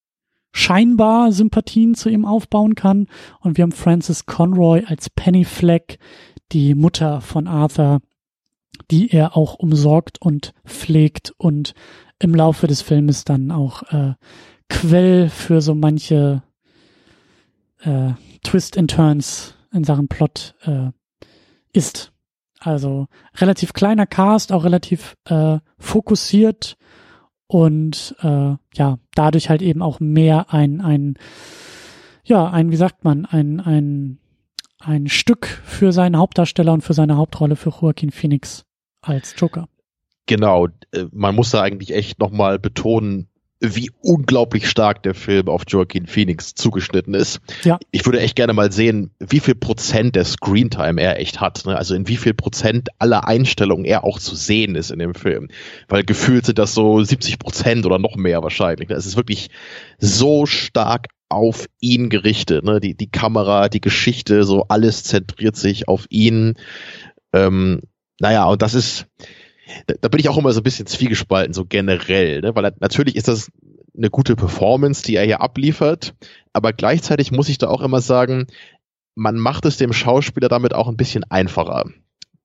scheinbar 0.52 1.32
Sympathien 1.32 1.94
zu 1.94 2.10
ihm 2.10 2.26
aufbauen 2.26 2.76
kann. 2.76 3.08
Und 3.40 3.58
wir 3.58 3.64
haben 3.64 3.72
Frances 3.72 4.26
Conroy 4.26 4.84
als 4.86 5.10
Penny 5.10 5.46
Fleck, 5.46 6.00
die 6.52 6.74
Mutter 6.74 7.22
von 7.22 7.48
Arthur, 7.48 8.00
die 8.90 9.12
er 9.12 9.38
auch 9.38 9.56
umsorgt 9.56 10.22
und 10.22 10.54
pflegt 10.66 11.34
und 11.38 11.74
im 12.20 12.34
Laufe 12.34 12.68
des 12.68 12.82
Filmes 12.82 13.24
dann 13.24 13.52
auch 13.52 13.84
äh, 13.92 14.14
Quell 14.70 15.30
für 15.30 15.62
so 15.62 15.76
manche 15.76 16.44
äh, 17.80 18.12
Twist 18.44 18.78
and 18.78 18.92
Turns 18.92 19.54
in 19.72 19.84
Sachen 19.84 20.08
Plot 20.08 20.56
äh, 20.64 20.90
ist. 21.72 22.12
Also 22.60 23.08
relativ 23.36 23.74
kleiner 23.74 24.08
Cast, 24.08 24.52
auch 24.52 24.64
relativ 24.64 25.16
äh, 25.26 25.60
fokussiert 25.78 26.78
und 27.48 28.16
äh, 28.22 28.56
ja, 28.74 29.00
dadurch 29.16 29.50
halt 29.50 29.62
eben 29.62 29.82
auch 29.82 30.00
mehr 30.00 30.54
ein, 30.54 30.82
ein, 30.82 31.18
ja, 32.24 32.50
ein, 32.50 32.72
wie 32.72 32.76
sagt 32.76 33.04
man, 33.04 33.26
ein, 33.26 33.60
ein, 33.60 34.20
ein 34.80 35.08
Stück 35.08 35.48
für 35.66 35.92
seinen 35.92 36.18
Hauptdarsteller 36.18 36.74
und 36.74 36.82
für 36.82 36.94
seine 36.94 37.18
Hauptrolle 37.18 37.56
für 37.56 37.70
Joaquin 37.70 38.12
Phoenix 38.12 38.66
als 39.02 39.34
Joker. 39.38 39.68
Genau, 40.26 40.68
äh, 40.92 41.06
man 41.12 41.36
muss 41.36 41.52
da 41.52 41.62
eigentlich 41.62 41.94
echt 41.94 42.20
nochmal 42.20 42.60
betonen, 42.60 43.30
wie 43.60 43.90
unglaublich 44.02 44.70
stark 44.70 45.04
der 45.04 45.16
Film 45.16 45.48
auf 45.48 45.64
Joaquin 45.68 46.06
Phoenix 46.06 46.54
zugeschnitten 46.54 47.14
ist. 47.14 47.40
Ja. 47.64 47.80
Ich 47.92 48.06
würde 48.06 48.20
echt 48.20 48.36
gerne 48.36 48.54
mal 48.54 48.72
sehen, 48.72 49.12
wie 49.20 49.40
viel 49.40 49.56
Prozent 49.56 50.16
der 50.16 50.26
Screentime 50.26 51.02
er 51.02 51.20
echt 51.20 51.42
hat. 51.42 51.66
Ne? 51.66 51.76
Also 51.76 51.96
in 51.96 52.08
wie 52.08 52.18
viel 52.18 52.34
Prozent 52.34 52.90
aller 53.00 53.28
Einstellungen 53.28 53.86
er 53.86 54.04
auch 54.04 54.20
zu 54.20 54.36
sehen 54.36 54.76
ist 54.76 54.92
in 54.92 55.00
dem 55.00 55.16
Film. 55.16 55.50
Weil 55.88 56.04
gefühlt 56.04 56.46
sind 56.46 56.60
das 56.60 56.74
so 56.74 57.04
70 57.04 57.40
Prozent 57.40 57.86
oder 57.86 57.98
noch 57.98 58.16
mehr 58.16 58.44
wahrscheinlich. 58.44 58.90
Ne? 58.90 58.96
Es 58.96 59.06
ist 59.08 59.18
wirklich 59.18 59.50
so 59.98 60.46
stark 60.46 61.08
auf 61.30 61.66
ihn 61.80 62.10
gerichtet. 62.10 62.64
Ne? 62.64 62.80
Die, 62.80 62.96
die 62.96 63.10
Kamera, 63.10 63.70
die 63.70 63.82
Geschichte, 63.82 64.44
so 64.44 64.66
alles 64.70 65.04
zentriert 65.04 65.56
sich 65.56 65.88
auf 65.88 66.06
ihn. 66.10 66.56
Ähm, 67.34 67.82
naja, 68.20 68.46
und 68.46 68.62
das 68.62 68.74
ist, 68.74 69.08
da, 69.88 70.08
bin 70.08 70.20
ich 70.20 70.30
auch 70.30 70.38
immer 70.38 70.52
so 70.52 70.62
ein 70.62 70.64
bisschen 70.64 70.88
zwiegespalten, 70.88 71.54
so 71.54 71.66
generell, 71.66 72.42
ne? 72.42 72.56
weil 72.56 72.74
natürlich 72.80 73.16
ist 73.16 73.28
das 73.28 73.52
eine 73.96 74.10
gute 74.10 74.36
Performance, 74.36 75.04
die 75.04 75.16
er 75.16 75.26
hier 75.26 75.42
abliefert, 75.42 76.14
aber 76.54 76.74
gleichzeitig 76.74 77.32
muss 77.32 77.50
ich 77.50 77.58
da 77.58 77.68
auch 77.68 77.82
immer 77.82 78.02
sagen, 78.02 78.48
man 79.16 79.38
macht 79.38 79.66
es 79.66 79.78
dem 79.78 79.94
Schauspieler 79.94 80.48
damit 80.48 80.74
auch 80.74 80.88
ein 80.88 80.98
bisschen 80.98 81.24
einfacher. 81.24 81.86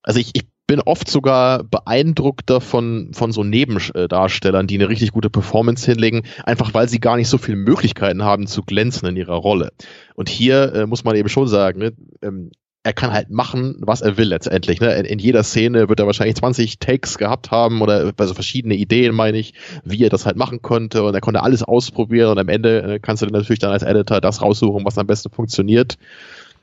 Also 0.03 0.19
ich, 0.19 0.31
ich 0.33 0.45
bin 0.67 0.81
oft 0.81 1.09
sogar 1.11 1.65
beeindruckter 1.65 2.63
von, 2.63 3.11
von 3.13 3.31
so 3.31 3.45
Nebendarstellern, 3.45 4.67
die 4.67 4.77
eine 4.77 4.89
richtig 4.89 5.13
gute 5.13 5.29
Performance 5.29 5.85
hinlegen, 5.85 6.23
einfach 6.45 6.73
weil 6.73 6.89
sie 6.89 6.99
gar 6.99 7.17
nicht 7.17 7.29
so 7.29 7.37
viele 7.37 7.59
Möglichkeiten 7.59 8.23
haben 8.23 8.47
zu 8.47 8.63
glänzen 8.63 9.07
in 9.09 9.17
ihrer 9.17 9.35
Rolle. 9.35 9.73
Und 10.15 10.31
hier 10.31 10.75
äh, 10.75 10.87
muss 10.87 11.05
man 11.05 11.15
eben 11.15 11.29
schon 11.29 11.47
sagen, 11.47 11.81
ne, 11.81 11.93
ähm, 12.23 12.51
er 12.85 12.93
kann 12.93 13.13
halt 13.13 13.31
machen, 13.31 13.77
was 13.79 14.01
er 14.01 14.17
will 14.17 14.29
letztendlich. 14.29 14.81
Ne? 14.81 14.93
In, 14.95 15.05
in, 15.05 15.19
jeder 15.21 15.45
Szene 15.45 15.89
wird 15.89 16.01
er 16.01 16.07
wahrscheinlich 16.07 16.37
20 16.37 16.81
Takes 16.81 17.17
gehabt 17.17 17.53
haben 17.53 17.81
oder 17.81 18.13
also 18.17 18.35
verschiedene 18.35 18.75
Ideen, 18.75 19.15
meine 19.15 19.39
ich, 19.39 19.55
wie 19.85 20.03
er 20.03 20.11
das 20.11 20.27
halt 20.27 20.37
machen 20.37 20.63
konnte. 20.63 21.05
Und 21.05 21.15
er 21.15 21.21
konnte 21.21 21.43
alles 21.43 21.63
ausprobieren 21.63 22.33
und 22.33 22.39
am 22.39 22.49
Ende 22.49 22.83
äh, 22.83 22.99
kannst 22.99 23.23
du 23.23 23.27
dann 23.27 23.39
natürlich 23.39 23.61
dann 23.61 23.71
als 23.71 23.85
Editor 23.85 24.21
das 24.21 24.43
raussuchen, 24.43 24.85
was 24.85 24.99
am 24.99 25.07
besten 25.07 25.31
funktioniert. 25.31 25.97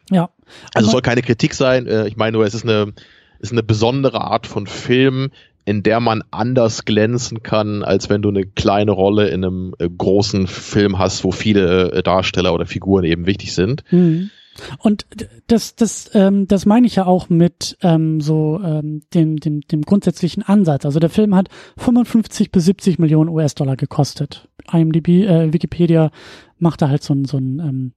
Ja. 0.10 0.30
Also 0.74 0.92
soll 0.92 1.02
keine 1.02 1.22
Kritik 1.22 1.54
sein. 1.54 1.88
Äh, 1.88 2.08
ich 2.08 2.18
meine 2.18 2.34
nur, 2.34 2.46
es 2.46 2.54
ist 2.54 2.66
eine, 2.66 2.92
ist 3.40 3.54
eine 3.54 3.64
besondere 3.64 4.20
Art 4.20 4.46
von 4.46 4.68
Film, 4.68 5.30
in 5.64 5.84
der 5.84 6.02
man 6.02 6.24
anders 6.32 6.84
glänzen 6.84 7.44
kann, 7.44 7.82
als 7.84 8.10
wenn 8.10 8.22
du 8.22 8.28
eine 8.28 8.46
kleine 8.46 8.92
Rolle 8.92 9.30
in 9.30 9.46
einem 9.46 9.74
äh, 9.80 9.88
großen 9.88 10.48
Film 10.48 11.00
hast, 11.00 11.24
wo 11.24 11.32
viele 11.32 12.02
Darsteller 12.04 12.54
oder 12.54 12.66
Figuren 12.66 13.06
eben 13.06 13.26
wichtig 13.26 13.54
sind. 13.54 13.84
Mhm. 13.90 14.32
Und 14.80 15.06
das, 15.48 15.76
das, 15.76 16.10
ähm, 16.14 16.48
das 16.48 16.66
meine 16.66 16.88
ich 16.88 16.96
ja 16.96 17.06
auch 17.06 17.30
mit 17.30 17.78
ähm, 17.82 18.22
so 18.22 18.60
ähm, 18.64 19.02
dem, 19.14 19.38
dem, 19.38 19.62
dem 19.62 19.82
grundsätzlichen 19.82 20.44
Ansatz. 20.44 20.86
Also 20.86 21.00
der 21.00 21.10
Film 21.10 21.36
hat 21.36 21.50
55 21.78 22.52
bis 22.52 22.66
70 22.66 23.00
Millionen 23.00 23.30
US-Dollar 23.30 23.76
gekostet. 23.76 24.48
IMDb, 24.72 25.08
äh, 25.26 25.54
Wikipedia 25.54 26.12
macht 26.58 26.82
da 26.82 26.90
halt 26.90 27.04
so 27.04 27.14
ein, 27.14 27.26
so 27.26 27.38
ein, 27.38 27.60
ähm, 27.60 27.94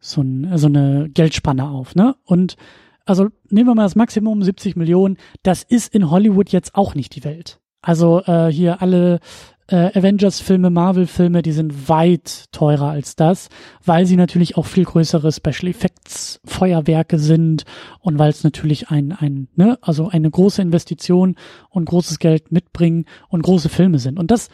so, 0.00 0.20
ein, 0.20 0.58
so 0.58 0.66
eine 0.66 1.08
Geldspanne 1.08 1.68
auf, 1.68 1.94
ne? 1.94 2.16
Und 2.24 2.56
also 3.04 3.28
nehmen 3.50 3.68
wir 3.68 3.74
mal 3.74 3.84
das 3.84 3.96
Maximum 3.96 4.42
70 4.42 4.76
Millionen. 4.76 5.16
Das 5.42 5.62
ist 5.62 5.92
in 5.94 6.10
Hollywood 6.10 6.50
jetzt 6.50 6.74
auch 6.74 6.94
nicht 6.94 7.16
die 7.16 7.24
Welt. 7.24 7.58
Also 7.80 8.22
äh, 8.26 8.48
hier 8.52 8.80
alle 8.80 9.18
äh, 9.72 9.98
Avengers-Filme, 9.98 10.68
Marvel-Filme, 10.68 11.40
die 11.40 11.52
sind 11.52 11.88
weit 11.88 12.52
teurer 12.52 12.90
als 12.90 13.16
das, 13.16 13.48
weil 13.82 14.04
sie 14.04 14.16
natürlich 14.16 14.58
auch 14.58 14.66
viel 14.66 14.84
größere 14.84 15.32
Special 15.32 15.70
Effects 15.70 16.40
Feuerwerke 16.44 17.18
sind 17.18 17.64
und 18.00 18.18
weil 18.18 18.28
es 18.28 18.44
natürlich 18.44 18.90
ein, 18.90 19.12
ein, 19.12 19.48
ne, 19.56 19.78
also 19.80 20.08
eine 20.08 20.30
große 20.30 20.60
Investition 20.60 21.36
und 21.70 21.86
großes 21.86 22.18
Geld 22.18 22.52
mitbringen 22.52 23.06
und 23.28 23.42
große 23.42 23.70
Filme 23.70 23.98
sind. 23.98 24.18
Und 24.18 24.30
das 24.30 24.50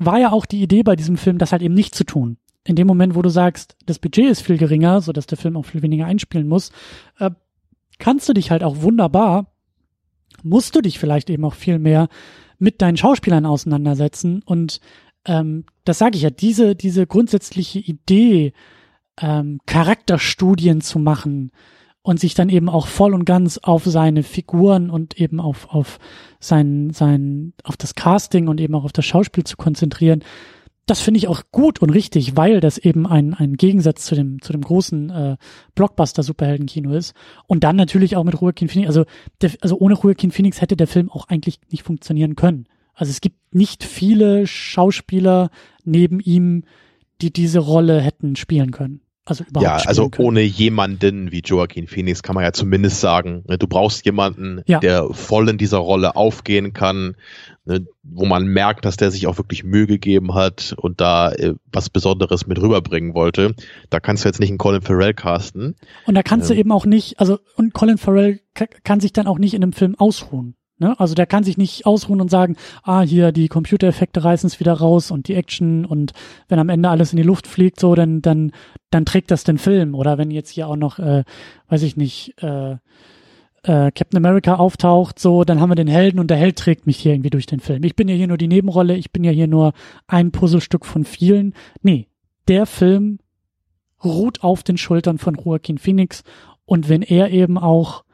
war 0.00 0.18
ja 0.18 0.32
auch 0.32 0.46
die 0.46 0.62
Idee 0.62 0.82
bei 0.82 0.96
diesem 0.96 1.16
Film, 1.16 1.38
das 1.38 1.52
halt 1.52 1.62
eben 1.62 1.74
nicht 1.74 1.94
zu 1.94 2.02
tun. 2.02 2.36
In 2.64 2.74
dem 2.74 2.88
Moment, 2.88 3.14
wo 3.14 3.22
du 3.22 3.28
sagst, 3.28 3.76
das 3.86 4.00
Budget 4.00 4.28
ist 4.28 4.42
viel 4.42 4.58
geringer, 4.58 5.00
so 5.00 5.12
dass 5.12 5.26
der 5.26 5.38
Film 5.38 5.56
auch 5.56 5.66
viel 5.66 5.82
weniger 5.82 6.06
einspielen 6.06 6.48
muss, 6.48 6.72
äh, 7.20 7.30
kannst 8.00 8.28
du 8.28 8.32
dich 8.32 8.50
halt 8.50 8.64
auch 8.64 8.82
wunderbar, 8.82 9.52
musst 10.42 10.74
du 10.74 10.80
dich 10.80 10.98
vielleicht 10.98 11.30
eben 11.30 11.44
auch 11.44 11.54
viel 11.54 11.78
mehr 11.78 12.08
mit 12.58 12.82
deinen 12.82 12.96
Schauspielern 12.96 13.46
auseinandersetzen. 13.46 14.42
Und 14.44 14.80
ähm, 15.24 15.64
das 15.84 15.98
sage 15.98 16.16
ich 16.16 16.22
ja, 16.22 16.30
diese, 16.30 16.74
diese 16.74 17.06
grundsätzliche 17.06 17.78
Idee, 17.78 18.52
ähm, 19.20 19.60
Charakterstudien 19.66 20.80
zu 20.80 20.98
machen 20.98 21.50
und 22.02 22.20
sich 22.20 22.34
dann 22.34 22.48
eben 22.48 22.68
auch 22.68 22.86
voll 22.86 23.14
und 23.14 23.24
ganz 23.24 23.58
auf 23.58 23.84
seine 23.84 24.22
Figuren 24.22 24.90
und 24.90 25.18
eben 25.20 25.40
auf, 25.40 25.68
auf 25.70 25.98
sein, 26.38 26.90
sein, 26.90 27.52
auf 27.64 27.76
das 27.76 27.94
Casting 27.94 28.48
und 28.48 28.60
eben 28.60 28.74
auch 28.74 28.84
auf 28.84 28.92
das 28.92 29.04
Schauspiel 29.04 29.44
zu 29.44 29.56
konzentrieren, 29.56 30.22
das 30.86 31.00
finde 31.00 31.18
ich 31.18 31.26
auch 31.26 31.42
gut 31.50 31.82
und 31.82 31.90
richtig, 31.90 32.36
weil 32.36 32.60
das 32.60 32.78
eben 32.78 33.06
ein, 33.06 33.34
ein 33.34 33.54
Gegensatz 33.54 34.06
zu 34.06 34.14
dem, 34.14 34.40
zu 34.40 34.52
dem 34.52 34.62
großen 34.62 35.10
äh, 35.10 35.36
Blockbuster-Superhelden-Kino 35.74 36.92
ist. 36.92 37.12
Und 37.48 37.64
dann 37.64 37.74
natürlich 37.74 38.16
auch 38.16 38.22
mit 38.22 38.40
Joaquin 38.40 38.68
Phoenix. 38.68 38.88
Also, 38.88 39.04
der, 39.40 39.50
also 39.60 39.76
ohne 39.78 39.94
Joaquin 39.94 40.30
Phoenix 40.30 40.60
hätte 40.60 40.76
der 40.76 40.86
Film 40.86 41.10
auch 41.10 41.28
eigentlich 41.28 41.58
nicht 41.70 41.82
funktionieren 41.82 42.36
können. 42.36 42.66
Also 42.94 43.10
es 43.10 43.20
gibt 43.20 43.54
nicht 43.54 43.84
viele 43.84 44.46
Schauspieler 44.46 45.50
neben 45.84 46.20
ihm, 46.20 46.64
die 47.20 47.32
diese 47.32 47.58
Rolle 47.58 48.00
hätten 48.00 48.36
spielen 48.36 48.70
können. 48.70 49.00
Also 49.28 49.44
ja, 49.58 49.74
also 49.74 50.08
können. 50.08 50.28
ohne 50.28 50.40
jemanden 50.40 51.32
wie 51.32 51.42
Joaquin 51.44 51.88
Phoenix 51.88 52.22
kann 52.22 52.36
man 52.36 52.44
ja 52.44 52.52
zumindest 52.52 53.00
sagen, 53.00 53.42
ne, 53.48 53.58
du 53.58 53.66
brauchst 53.66 54.06
jemanden, 54.06 54.62
ja. 54.66 54.78
der 54.78 55.12
voll 55.12 55.48
in 55.48 55.58
dieser 55.58 55.78
Rolle 55.78 56.14
aufgehen 56.14 56.72
kann, 56.72 57.16
ne, 57.64 57.84
wo 58.04 58.24
man 58.24 58.46
merkt, 58.46 58.84
dass 58.84 58.96
der 58.96 59.10
sich 59.10 59.26
auch 59.26 59.36
wirklich 59.36 59.64
Mühe 59.64 59.88
gegeben 59.88 60.34
hat 60.34 60.76
und 60.78 61.00
da 61.00 61.32
äh, 61.32 61.54
was 61.72 61.90
Besonderes 61.90 62.46
mit 62.46 62.60
rüberbringen 62.60 63.14
wollte. 63.14 63.56
Da 63.90 63.98
kannst 63.98 64.22
du 64.22 64.28
jetzt 64.28 64.38
nicht 64.38 64.50
einen 64.50 64.58
Colin 64.58 64.82
Farrell 64.82 65.12
casten. 65.12 65.74
Und 66.06 66.14
da 66.14 66.22
kannst 66.22 66.48
ähm, 66.48 66.54
du 66.54 66.60
eben 66.60 66.70
auch 66.70 66.86
nicht, 66.86 67.18
also 67.18 67.40
und 67.56 67.74
Colin 67.74 67.98
Farrell 67.98 68.38
kann 68.84 69.00
sich 69.00 69.12
dann 69.12 69.26
auch 69.26 69.40
nicht 69.40 69.54
in 69.54 69.62
einem 69.64 69.72
Film 69.72 69.96
ausruhen. 69.98 70.54
Ne? 70.78 70.98
Also 71.00 71.14
der 71.14 71.26
kann 71.26 71.44
sich 71.44 71.56
nicht 71.56 71.86
ausruhen 71.86 72.20
und 72.20 72.30
sagen, 72.30 72.56
ah, 72.82 73.00
hier 73.00 73.32
die 73.32 73.48
Computereffekte 73.48 74.22
reißen 74.22 74.46
es 74.46 74.60
wieder 74.60 74.74
raus 74.74 75.10
und 75.10 75.28
die 75.28 75.34
Action 75.34 75.86
und 75.86 76.12
wenn 76.48 76.58
am 76.58 76.68
Ende 76.68 76.90
alles 76.90 77.12
in 77.12 77.16
die 77.16 77.22
Luft 77.22 77.46
fliegt, 77.46 77.80
so, 77.80 77.94
dann, 77.94 78.20
dann, 78.20 78.52
dann 78.90 79.06
trägt 79.06 79.30
das 79.30 79.44
den 79.44 79.58
Film. 79.58 79.94
Oder 79.94 80.18
wenn 80.18 80.30
jetzt 80.30 80.50
hier 80.50 80.68
auch 80.68 80.76
noch, 80.76 80.98
äh, 80.98 81.24
weiß 81.68 81.82
ich 81.82 81.96
nicht, 81.96 82.34
äh, 82.42 82.76
äh, 83.62 83.90
Captain 83.90 84.18
America 84.18 84.56
auftaucht, 84.56 85.18
so, 85.18 85.44
dann 85.44 85.60
haben 85.60 85.70
wir 85.70 85.76
den 85.76 85.88
Helden 85.88 86.20
und 86.20 86.30
der 86.30 86.36
Held 86.36 86.56
trägt 86.56 86.86
mich 86.86 86.98
hier 86.98 87.12
irgendwie 87.12 87.30
durch 87.30 87.46
den 87.46 87.60
Film. 87.60 87.82
Ich 87.82 87.96
bin 87.96 88.08
ja 88.08 88.14
hier 88.14 88.28
nur 88.28 88.38
die 88.38 88.48
Nebenrolle, 88.48 88.96
ich 88.96 89.12
bin 89.12 89.24
ja 89.24 89.32
hier 89.32 89.48
nur 89.48 89.72
ein 90.06 90.30
Puzzlestück 90.30 90.84
von 90.84 91.04
vielen. 91.04 91.54
Nee, 91.82 92.06
der 92.48 92.66
Film 92.66 93.18
ruht 94.04 94.44
auf 94.44 94.62
den 94.62 94.76
Schultern 94.76 95.18
von 95.18 95.36
Joaquin 95.36 95.78
Phoenix 95.78 96.22
und 96.66 96.88
wenn 96.88 97.02
er 97.02 97.30
eben 97.30 97.56
auch 97.58 98.04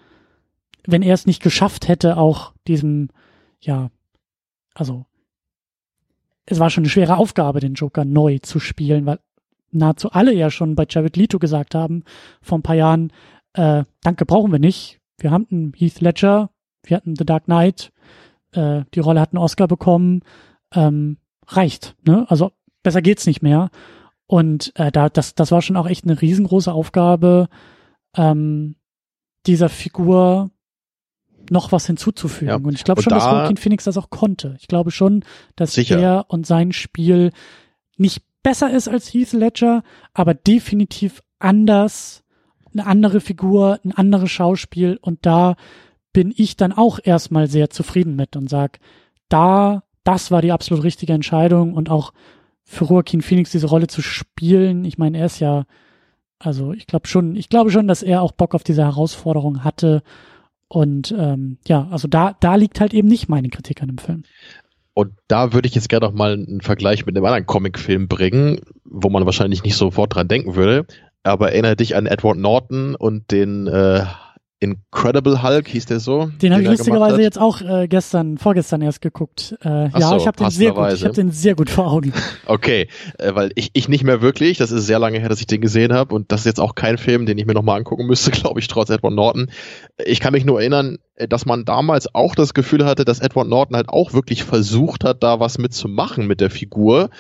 wenn 0.87 1.03
er 1.03 1.15
es 1.15 1.27
nicht 1.27 1.43
geschafft 1.43 1.89
hätte, 1.89 2.17
auch 2.17 2.53
diesem, 2.67 3.09
ja, 3.61 3.91
also 4.75 5.07
es 6.47 6.59
war 6.59 6.71
schon 6.71 6.83
eine 6.83 6.91
schwere 6.91 7.17
Aufgabe, 7.17 7.61
den 7.61 7.75
Joker 7.75 8.05
neu 8.05 8.39
zu 8.39 8.59
spielen, 8.59 9.07
weil 9.07 9.21
nahezu 9.71 10.11
alle 10.11 10.35
ja 10.35 10.51
schon 10.51 10.75
bei 10.75 10.87
Jared 10.89 11.17
Leto 11.17 11.39
gesagt 11.39 11.75
haben, 11.75 12.05
vor 12.41 12.59
ein 12.59 12.63
paar 12.63 12.77
Jahren, 12.77 13.13
äh, 13.55 13.85
danke, 14.03 14.27
brauchen 14.27 14.53
wir 14.53 14.59
nicht. 14.59 15.01
Wir 15.19 15.31
einen 15.33 15.73
Heath 15.77 16.01
Ledger, 16.01 16.51
wir 16.83 16.97
hatten 16.97 17.15
The 17.17 17.25
Dark 17.25 17.45
Knight, 17.45 17.93
äh, 18.53 18.83
die 18.95 19.01
Rolle 19.01 19.21
hat 19.21 19.33
einen 19.33 19.43
Oscar 19.43 19.69
bekommen, 19.69 20.23
ähm, 20.75 21.19
reicht, 21.47 21.95
ne? 22.05 22.27
Also 22.29 22.53
besser 22.83 23.03
geht's 23.03 23.27
nicht 23.27 23.43
mehr. 23.43 23.71
Und 24.27 24.73
äh, 24.77 24.91
da, 24.91 25.09
das, 25.09 25.35
das 25.35 25.53
war 25.53 25.63
schon 25.63 25.77
auch 25.77 25.87
echt 25.87 26.05
eine 26.05 26.21
riesengroße 26.21 26.73
Aufgabe, 26.73 27.49
ähm, 28.17 28.77
dieser 29.47 29.69
Figur 29.69 30.51
noch 31.51 31.73
was 31.73 31.87
hinzuzufügen. 31.87 32.49
Ja. 32.49 32.57
Und 32.57 32.75
ich 32.75 32.85
glaube 32.85 33.03
schon, 33.03 33.11
da, 33.11 33.17
dass 33.17 33.25
Joaquin 33.27 33.57
Phoenix 33.57 33.85
das 33.85 33.97
auch 33.97 34.11
konnte. 34.11 34.57
Ich 34.61 34.69
glaube 34.69 34.91
schon, 34.91 35.25
dass 35.57 35.75
sicher. 35.75 35.99
er 35.99 36.27
und 36.29 36.47
sein 36.47 36.73
Spiel 36.73 37.31
nicht 37.97 38.23
besser 38.43 38.71
ist 38.71 38.89
als 38.89 39.13
Heath 39.13 39.33
Ledger, 39.33 39.83
aber 40.15 40.35
definitiv 40.35 41.23
anders, 41.39 42.23
eine 42.73 42.87
andere 42.87 43.21
Figur, 43.21 43.79
ein 43.85 43.93
anderes 43.93 44.31
Schauspiel 44.31 44.99
und 45.01 45.27
da 45.27 45.57
bin 46.13 46.33
ich 46.37 46.57
dann 46.57 46.73
auch 46.73 46.99
erstmal 47.03 47.49
sehr 47.49 47.71
zufrieden 47.71 48.17
mit 48.17 48.37
und 48.37 48.49
sag, 48.49 48.79
da, 49.29 49.83
das 50.05 50.31
war 50.31 50.43
die 50.43 50.53
absolut 50.53 50.85
richtige 50.85 51.13
Entscheidung 51.13 51.75
und 51.75 51.89
auch 51.89 52.13
für 52.65 52.85
Joaquin 52.85 53.23
Phoenix 53.23 53.51
diese 53.51 53.67
Rolle 53.67 53.87
zu 53.87 54.03
spielen. 54.03 54.85
Ich 54.85 54.99
meine, 54.99 55.19
er 55.19 55.27
ist 55.27 55.41
ja 55.41 55.65
Also 56.39 56.73
ich 56.73 56.87
glaube 56.87 57.07
schon, 57.07 57.37
ich 57.37 57.49
glaube 57.49 57.71
schon, 57.71 57.87
dass 57.89 58.03
er 58.03 58.23
auch 58.23 58.33
Bock 58.33 58.55
auf 58.55 58.65
diese 58.65 58.83
Herausforderung 58.83 59.65
hatte. 59.65 60.03
Und 60.73 61.15
ähm, 61.19 61.59
ja, 61.69 61.87
also 61.91 62.09
da, 62.09 62.35
da 62.41 62.55
liegt 62.55 62.81
halt 62.81 62.95
eben 62.95 63.07
nicht 63.07 63.29
meine 63.29 63.51
Kritik 63.51 63.83
an 63.83 63.89
dem 63.89 63.99
Film. 63.99 64.23
Und 64.95 65.13
da 65.29 65.53
würde 65.53 65.69
ich 65.69 65.75
jetzt 65.75 65.91
gerne 65.91 66.07
noch 66.07 66.15
mal 66.15 66.33
einen 66.33 66.63
Vergleich 66.63 67.05
mit 67.05 67.15
einem 67.15 67.27
anderen 67.27 67.45
Comicfilm 67.45 68.09
bringen, 68.09 68.63
wo 68.87 69.11
man 69.11 69.27
wahrscheinlich 69.27 69.63
nicht 69.65 69.77
sofort 69.77 70.15
dran 70.15 70.29
denken 70.29 70.57
würde. 70.57 70.87
Aber 71.25 71.53
erinnere 71.53 71.77
dich 71.77 71.95
an 71.95 72.07
Edward 72.07 72.39
Norton 72.39 72.95
und 72.95 73.33
den 73.33 73.67
äh, 73.67 74.07
Incredible 74.63 75.43
Hulk, 75.43 75.67
hieß 75.67 75.87
der 75.87 75.99
so? 75.99 76.31
Den, 76.41 76.53
habe 76.53 76.63
ich 76.63 76.69
lustigerweise 76.69 77.21
jetzt 77.21 77.37
auch 77.37 77.61
äh, 77.63 77.89
gestern, 77.89 78.39
vorgestern 78.39 78.81
erst 78.81 79.01
geguckt. 79.01 79.57
Äh, 79.65 79.89
ja, 79.89 80.09
so, 80.09 80.17
ich 80.17 80.27
habe 80.29 80.37
den 80.37 80.51
sehr 80.51 80.71
gut, 80.71 80.93
ich 80.93 81.03
habe 81.03 81.15
den 81.15 81.33
sehr 81.33 81.57
gut 81.57 81.69
vor 81.69 81.91
Augen. 81.91 82.13
Okay, 82.47 82.89
äh, 83.19 83.35
weil 83.35 83.51
ich, 83.55 83.71
ich 83.73 83.89
nicht 83.89 84.05
mehr 84.05 84.21
wirklich, 84.21 84.59
das 84.59 84.73
ist 84.73 84.87
sehr 84.87 84.99
lange 84.99 85.19
her, 85.19 85.29
dass 85.29 85.41
ich 85.41 85.47
den 85.47 85.61
gesehen 85.61 85.93
habe 85.93 86.15
und 86.15 86.31
das 86.33 86.41
ist 86.41 86.47
jetzt 86.47 86.61
auch 86.61 86.75
kein 86.75 86.99
Film, 86.99 87.25
den 87.25 87.39
ich 87.39 87.47
mir 87.47 87.55
nochmal 87.55 87.79
angucken 87.79 88.07
müsste, 88.07 88.31
glaube 88.33 88.61
ich, 88.61 88.69
trotz 88.69 88.91
Edward 88.91 89.15
Norton. 89.15 89.51
Ich 90.05 90.21
kann 90.21 90.33
mich 90.33 90.45
nur 90.45 90.61
erinnern, 90.61 90.99
äh, 91.17 91.27
dass 91.27 91.47
man 91.47 91.65
damals 91.65 92.15
auch 92.15 92.35
das 92.35 92.55
Gefühl 92.55 92.85
hatte, 92.85 93.05
dass 93.05 93.21
Edward 93.21 93.49
Norton 93.49 93.77
halt 93.77 93.89
auch 93.89 94.13
wirklich 94.13 94.45
versucht 94.45 95.05
hat, 95.05 95.23
da 95.23 95.41
was 95.41 95.59
mitzumachen 95.59 96.27
mit 96.27 96.41
der 96.41 96.51
Figur 96.51 97.11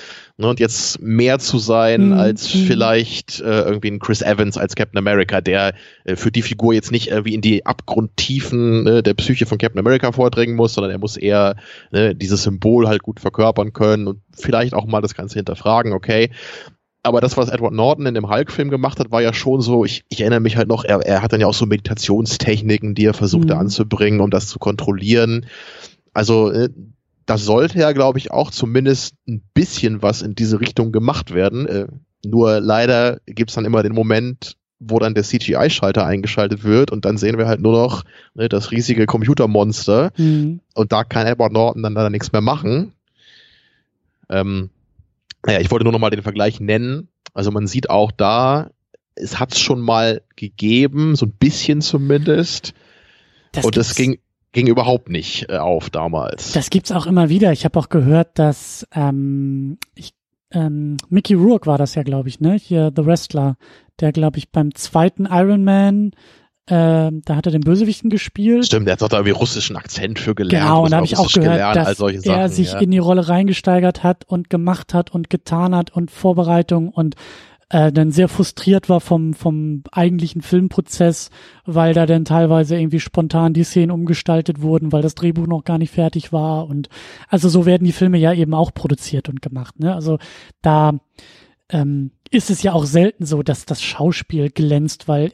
ne, 0.43 0.49
und 0.49 0.61
jetzt 0.61 1.01
mehr 1.01 1.39
zu 1.39 1.59
sein 1.59 2.09
mhm. 2.09 2.13
als 2.13 2.55
mhm. 2.55 2.67
vielleicht 2.67 3.41
äh, 3.41 3.63
irgendwie 3.63 3.91
ein 3.91 3.99
Chris 3.99 4.23
Evans 4.23 4.59
als 4.59 4.77
Captain 4.77 4.99
America, 4.99 5.41
der 5.41 5.75
äh, 6.05 6.17
für 6.17 6.31
die 6.31 6.43
Figur 6.43 6.75
jetzt 6.75 6.93
nicht 6.93 7.09
irgendwie 7.09 7.35
in 7.35 7.41
die 7.41 7.65
Abgrundtiefen 7.65 8.87
äh, 8.87 9.03
der 9.03 9.15
Psyche 9.15 9.47
von 9.47 9.59
Captain 9.59 9.81
America 9.81 10.13
vordringen 10.13 10.57
muss, 10.57 10.75
sondern 10.75 10.91
er 10.91 10.99
muss 10.99 11.17
eher 11.17 11.57
ne, 11.91 12.15
dieses 12.15 12.43
Symbol 12.43 12.89
halt 12.89 13.03
gut 13.03 13.21
verkörpern 13.21 13.73
können 13.73 14.07
und 14.07 14.21
vielleicht 14.37 14.75
auch 14.75 14.87
mal 14.87 15.01
das 15.01 15.15
Ganze 15.15 15.39
hinterfragen, 15.39 15.93
okay 15.93 16.31
aber 17.03 17.21
das, 17.21 17.37
was 17.37 17.49
Edward 17.49 17.73
Norton 17.73 18.07
in 18.07 18.15
dem 18.15 18.31
Hulk-Film 18.31 18.71
gemacht 18.71 19.01
hat, 19.01 19.11
war 19.11 19.23
ja 19.23 19.35
schon 19.35 19.61
so, 19.61 19.85
ich, 19.85 20.05
ich 20.09 20.21
erinnere 20.21 20.41
mich 20.41 20.57
halt 20.57 20.69
noch, 20.69 20.85
er, 20.85 21.01
er 21.01 21.23
hat 21.23 21.33
dann 21.33 21.41
ja 21.41 21.49
auch 21.49 21.55
so 21.55 21.67
Meditationstechniken, 21.67 22.95
die 22.95 23.07
er 23.07 23.15
versuchte 23.15 23.55
mhm. 23.55 23.61
anzubringen, 23.61 24.21
um 24.21 24.31
das 24.31 24.47
zu 24.47 24.59
kontrollieren. 24.61 25.47
Also 26.13 26.51
äh, 26.53 26.69
da 27.27 27.39
sollte 27.39 27.79
ja, 27.79 27.93
glaube 27.93 28.19
ich, 28.19 28.31
auch 28.31 28.51
zumindest 28.51 29.15
ein 29.29 29.43
bisschen 29.55 30.03
was 30.03 30.23
in 30.23 30.35
diese 30.35 30.61
Richtung 30.61 30.93
gemacht 30.93 31.33
werden. 31.35 31.67
Äh, 31.67 31.87
nur 32.25 32.61
leider 32.61 33.21
gibt's 33.27 33.55
dann 33.55 33.65
immer 33.65 33.83
den 33.83 33.95
Moment, 33.95 34.57
wo 34.79 34.99
dann 34.99 35.15
der 35.15 35.23
CGI-Schalter 35.23 36.05
eingeschaltet 36.05 36.65
wird 36.65 36.91
und 36.91 37.05
dann 37.05 37.17
sehen 37.17 37.39
wir 37.39 37.47
halt 37.47 37.61
nur 37.61 37.73
noch 37.73 38.05
ne, 38.35 38.49
das 38.49 38.71
riesige 38.71 39.07
Computermonster 39.07 40.13
mhm. 40.17 40.61
und 40.75 40.93
da 40.93 41.05
kann 41.05 41.27
Edward 41.27 41.53
Norton 41.53 41.83
dann 41.83 41.95
leider 41.95 42.11
nichts 42.11 42.33
mehr 42.33 42.41
machen. 42.41 42.93
Ähm, 44.29 44.71
naja, 45.45 45.61
ich 45.61 45.71
wollte 45.71 45.85
nur 45.85 45.93
noch 45.93 46.01
mal 46.01 46.11
den 46.11 46.23
Vergleich 46.23 46.61
nennen. 46.61 47.09
Also 47.35 47.51
man 47.51 47.67
sieht 47.67 47.91
auch 47.91 48.11
da, 48.11 48.71
es 49.15 49.39
hat 49.39 49.53
es 49.53 49.61
schon 49.61 49.81
mal 49.81 50.23
gegeben, 50.37 51.17
so 51.17 51.27
ein 51.27 51.33
bisschen 51.33 51.81
zumindest. 51.81 52.75
Das 53.53 53.65
und 53.65 53.77
es 53.77 53.95
ging, 53.95 54.19
ging 54.53 54.67
überhaupt 54.67 55.09
nicht 55.09 55.49
äh, 55.49 55.57
auf 55.57 55.91
damals. 55.91 56.53
Das 56.53 56.71
gibt's 56.71 56.93
auch 56.93 57.07
immer 57.07 57.29
wieder. 57.29 57.53
Ich 57.53 57.65
habe 57.65 57.79
auch 57.79 57.89
gehört, 57.89 58.39
dass 58.39 58.87
ähm, 58.95 59.79
ich, 59.95 60.13
ähm, 60.53 60.97
Mickey 61.09 61.35
Rourke 61.35 61.67
war 61.67 61.79
das 61.79 61.95
ja, 61.95 62.03
glaube 62.03 62.29
ich, 62.29 62.41
ne? 62.41 62.55
Hier 62.55 62.93
The 62.95 63.05
Wrestler, 63.05 63.57
der, 64.01 64.13
glaube 64.13 64.39
ich, 64.39 64.51
beim 64.51 64.75
zweiten 64.75 65.27
Iron 65.27 65.65
Man 65.65 66.13
ähm, 66.69 67.23
da 67.25 67.35
hat 67.35 67.47
er 67.47 67.53
den 67.53 67.63
Bösewichten 67.63 68.09
gespielt. 68.09 68.67
Stimmt, 68.67 68.87
der 68.87 68.93
hat 68.93 69.03
doch 69.03 69.09
da 69.09 69.17
irgendwie 69.19 69.33
russischen 69.33 69.77
Akzent 69.77 70.21
für 70.21 70.35
gelernt. 70.35 70.65
Genau, 70.65 70.85
und 70.85 70.93
da 70.93 70.99
habe 70.99 71.07
ich 71.07 71.19
auch 71.19 71.33
gehört, 71.33 71.55
gelernt, 71.55 71.77
dass 71.77 71.99
Sachen, 71.99 72.23
er 72.25 72.49
sich 72.49 72.73
ja. 72.73 72.79
in 72.79 72.93
die 72.93 72.99
Rolle 72.99 73.29
reingesteigert 73.29 74.05
hat 74.05 74.25
und 74.29 74.49
gemacht 74.49 74.95
hat 74.95 75.11
und 75.11 75.29
getan 75.29 75.75
hat 75.75 75.91
und 75.91 76.13
Vorbereitung 76.13 76.89
und 76.89 77.17
äh, 77.73 77.91
dann 77.91 78.13
sehr 78.13 78.29
frustriert 78.29 78.91
war 78.91 79.01
vom, 79.01 79.33
vom 79.33 79.83
eigentlichen 79.91 80.43
Filmprozess, 80.43 81.31
weil 81.65 81.95
da 81.95 82.05
dann 82.05 82.27
teilweise 82.27 82.77
irgendwie 82.77 83.01
spontan 83.01 83.55
die 83.55 83.65
Szenen 83.65 83.91
umgestaltet 83.91 84.61
wurden, 84.61 84.93
weil 84.93 85.01
das 85.01 85.15
Drehbuch 85.15 85.47
noch 85.47 85.65
gar 85.65 85.79
nicht 85.79 85.91
fertig 85.91 86.35
war 86.35 86.69
und 86.69 86.91
also 87.29 87.49
so 87.49 87.65
werden 87.65 87.85
die 87.85 87.93
Filme 87.93 88.19
ja 88.19 88.35
eben 88.35 88.53
auch 88.53 88.75
produziert 88.75 89.31
und 89.31 89.41
gemacht. 89.41 89.81
Ne? 89.81 89.95
Also 89.95 90.19
da 90.61 90.99
ähm, 91.71 92.11
ist 92.31 92.51
es 92.51 92.63
ja 92.63 92.75
auch 92.75 92.85
selten 92.85 93.25
so, 93.25 93.43
dass 93.43 93.65
das 93.65 93.83
Schauspiel 93.83 94.51
glänzt, 94.51 95.09
weil 95.09 95.33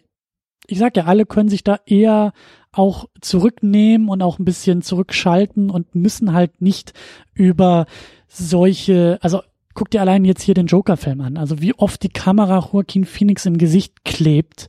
ich 0.69 0.79
sag 0.79 0.97
ja, 0.97 1.07
alle 1.07 1.27
können 1.27 1.49
sich 1.49 1.65
da 1.65 1.81
eher 1.87 2.33
auch 2.71 3.07
zurücknehmen 3.21 4.09
und 4.09 4.23
auch 4.23 4.39
ein 4.39 4.45
bisschen 4.45 4.83
zurückschalten 4.83 5.71
und 5.71 5.97
müssen 5.97 6.35
halt 6.35 6.63
nicht 6.63 6.93
über 7.35 7.87
solche, 8.29 9.19
also 9.23 9.41
guck 9.79 9.93
dir 9.93 10.01
allein 10.01 10.25
jetzt 10.25 10.43
hier 10.43 10.55
den 10.55 10.67
Joker-Film 10.67 11.21
an. 11.21 11.37
Also 11.37 11.63
wie 11.63 11.73
oft 11.73 12.03
die 12.03 12.09
Kamera 12.09 12.69
Joaquin 12.73 13.05
Phoenix 13.05 13.47
im 13.47 13.59
Gesicht 13.59 14.05
klebt, 14.05 14.69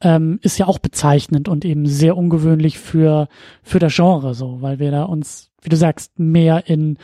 ähm, 0.00 0.40
ist 0.42 0.58
ja 0.58 0.66
auch 0.66 0.80
bezeichnend 0.80 1.48
und 1.48 1.64
eben 1.64 1.86
sehr 1.86 2.16
ungewöhnlich 2.16 2.76
für, 2.76 3.28
für 3.62 3.78
das 3.78 3.94
Genre 3.94 4.34
so, 4.34 4.60
weil 4.60 4.80
wir 4.80 4.90
da 4.90 5.04
uns, 5.04 5.52
wie 5.62 5.68
du 5.68 5.76
sagst, 5.76 6.18
mehr 6.18 6.66
in 6.66 6.98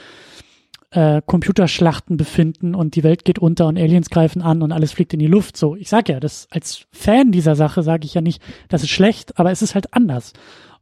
äh, 0.91 1.23
Computerschlachten 1.25 2.17
befinden 2.17 2.75
und 2.75 2.97
die 2.97 3.05
Welt 3.05 3.25
geht 3.25 3.39
unter 3.39 3.69
und 3.69 3.79
Aliens 3.79 4.11
greifen 4.11 4.43
an 4.43 4.61
und 4.61 4.73
alles 4.73 4.91
fliegt 4.91 5.13
in 5.13 5.21
die 5.21 5.29
Luft. 5.29 5.57
So, 5.57 5.77
ich 5.77 5.89
sag 5.89 6.09
ja, 6.09 6.19
das 6.19 6.49
als 6.51 6.89
Fan 6.91 7.31
dieser 7.31 7.55
Sache 7.55 7.85
sage 7.85 8.07
ich 8.07 8.15
ja 8.15 8.23
nicht, 8.23 8.43
das 8.69 8.83
ist 8.83 8.91
schlecht, 8.91 9.39
aber 9.39 9.53
es 9.53 9.63
ist 9.63 9.77
halt 9.77 9.95
anders. 9.95 10.33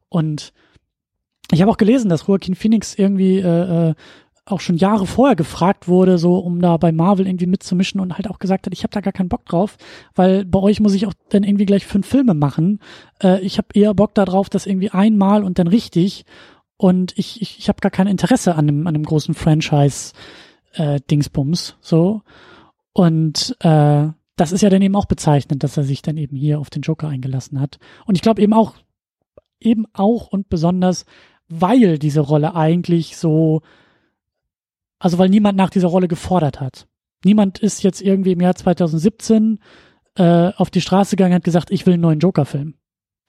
Und 0.09 0.55
ich 1.53 1.61
habe 1.61 1.71
auch 1.71 1.77
gelesen, 1.77 2.09
dass 2.09 2.27
Joaquin 2.27 2.55
Phoenix 2.55 2.95
irgendwie 2.95 3.39
äh, 3.39 3.91
äh, 3.91 3.95
auch 4.47 4.61
schon 4.61 4.77
Jahre 4.77 5.07
vorher 5.07 5.37
gefragt 5.37 5.89
wurde, 5.89 6.19
so 6.19 6.39
um 6.39 6.61
da 6.61 6.77
bei 6.77 6.93
Marvel 6.93 7.27
irgendwie 7.27 7.47
mitzumischen 7.47 8.01
und 8.01 8.17
halt 8.17 8.29
auch 8.29 8.39
gesagt 8.39 8.67
hat, 8.67 8.75
ich 8.75 8.83
habe 8.83 8.93
da 8.93 9.01
gar 9.01 9.13
keinen 9.13 9.31
Bock 9.31 9.47
drauf, 9.47 9.79
weil 10.15 10.45
bei 10.45 10.59
euch 10.59 10.81
muss 10.81 10.93
ich 10.95 11.07
auch 11.07 11.15
dann 11.31 11.45
irgendwie 11.45 11.65
gleich 11.65 11.87
fünf 11.87 12.07
Filme 12.07 12.35
machen. 12.35 12.81
Äh, 13.23 13.41
ich 13.41 13.57
habe 13.57 13.69
eher 13.73 13.95
Bock 13.95 14.15
darauf, 14.15 14.51
das 14.51 14.67
irgendwie 14.67 14.91
einmal 14.91 15.45
und 15.45 15.59
dann 15.59 15.67
richtig 15.67 16.27
und 16.77 17.17
ich, 17.17 17.41
ich, 17.41 17.59
ich 17.59 17.69
habe 17.69 17.81
gar 17.81 17.91
kein 17.91 18.07
Interesse 18.07 18.57
an 18.57 18.69
einem, 18.69 18.87
an 18.87 18.95
einem 18.95 19.05
großen 19.05 19.35
Franchise-Dingsbums 19.35 21.71
äh, 21.71 21.75
so. 21.81 22.21
Und 22.93 23.57
äh, 23.61 24.09
das 24.37 24.53
ist 24.53 24.63
ja 24.63 24.71
dann 24.71 24.83
eben 24.83 24.97
auch 24.97 25.07
bezeichnend, 25.07 25.63
dass 25.63 25.77
er 25.77 25.85
sich 25.85 26.03
dann 26.03 26.17
eben 26.17 26.37
hier 26.37 26.59
auf 26.59 26.71
den 26.71 26.83
Joker 26.83 27.07
eingelassen 27.09 27.61
hat. 27.61 27.79
Und 28.07 28.17
ich 28.17 28.23
glaube 28.23 28.43
eben 28.43 28.53
auch, 28.53 28.75
eben 29.61 29.87
auch 29.93 30.27
und 30.29 30.49
besonders, 30.49 31.07
weil 31.49 31.99
diese 31.99 32.21
Rolle 32.21 32.55
eigentlich 32.55 33.17
so, 33.17 33.63
also 35.05 35.19
weil 35.19 35.29
niemand 35.29 35.59
nach 35.59 35.69
dieser 35.69 35.89
Rolle 35.89 36.09
gefordert 36.09 36.63
hat. 36.63 36.89
Niemand 37.27 37.59
ist 37.59 37.83
jetzt 37.83 38.01
irgendwie 38.01 38.33
im 38.33 38.41
Jahr 38.41 38.55
2017 38.55 39.59
äh, 40.15 40.51
auf 40.57 40.71
die 40.71 40.81
Straße 40.81 41.15
gegangen 41.15 41.33
und 41.33 41.37
hat 41.37 41.45
gesagt, 41.45 41.71
ich 41.71 41.85
will 41.85 41.93
einen 41.93 42.01
neuen 42.01 42.21
Joker-Film. 42.21 42.77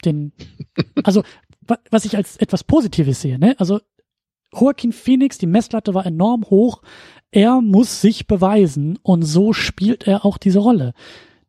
Den, 0.05 0.31
also 1.03 1.23
was 1.91 2.05
ich 2.05 2.15
als 2.15 2.37
etwas 2.37 2.63
Positives 2.63 3.19
sehe, 3.19 3.37
ne? 3.37 3.55
Also 3.57 3.81
Joaquin 4.53 4.93
Phoenix, 4.93 5.37
die 5.37 5.47
Messlatte 5.47 5.93
war 5.93 6.05
enorm 6.05 6.45
hoch. 6.45 6.81
Er 7.29 7.59
muss 7.59 7.99
sich 7.99 8.25
beweisen 8.25 8.97
und 9.03 9.23
so 9.23 9.51
spielt 9.51 10.07
er 10.07 10.23
auch 10.23 10.37
diese 10.37 10.59
Rolle. 10.59 10.93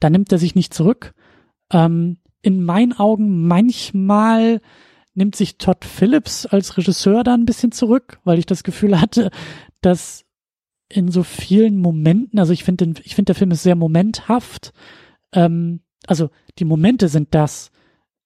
Da 0.00 0.10
nimmt 0.10 0.32
er 0.32 0.38
sich 0.38 0.56
nicht 0.56 0.74
zurück. 0.74 1.14
Ähm, 1.70 2.18
in 2.42 2.64
meinen 2.64 2.94
Augen 2.94 3.46
manchmal 3.46 4.60
nimmt 5.16 5.34
sich 5.34 5.58
Todd 5.58 5.84
Phillips 5.84 6.46
als 6.46 6.76
Regisseur 6.76 7.24
da 7.24 7.34
ein 7.34 7.46
bisschen 7.46 7.70
zurück, 7.72 8.18
weil 8.24 8.38
ich 8.38 8.46
das 8.46 8.64
Gefühl 8.64 9.00
hatte, 9.00 9.30
dass 9.86 10.24
in 10.88 11.10
so 11.10 11.22
vielen 11.22 11.78
Momenten, 11.78 12.38
also 12.38 12.52
ich 12.52 12.64
finde, 12.64 12.94
ich 13.02 13.14
finde 13.14 13.30
der 13.30 13.34
Film 13.34 13.50
ist 13.50 13.62
sehr 13.62 13.74
momenthaft. 13.74 14.72
Ähm, 15.32 15.80
also 16.06 16.30
die 16.58 16.64
Momente 16.64 17.08
sind 17.08 17.34
das, 17.34 17.72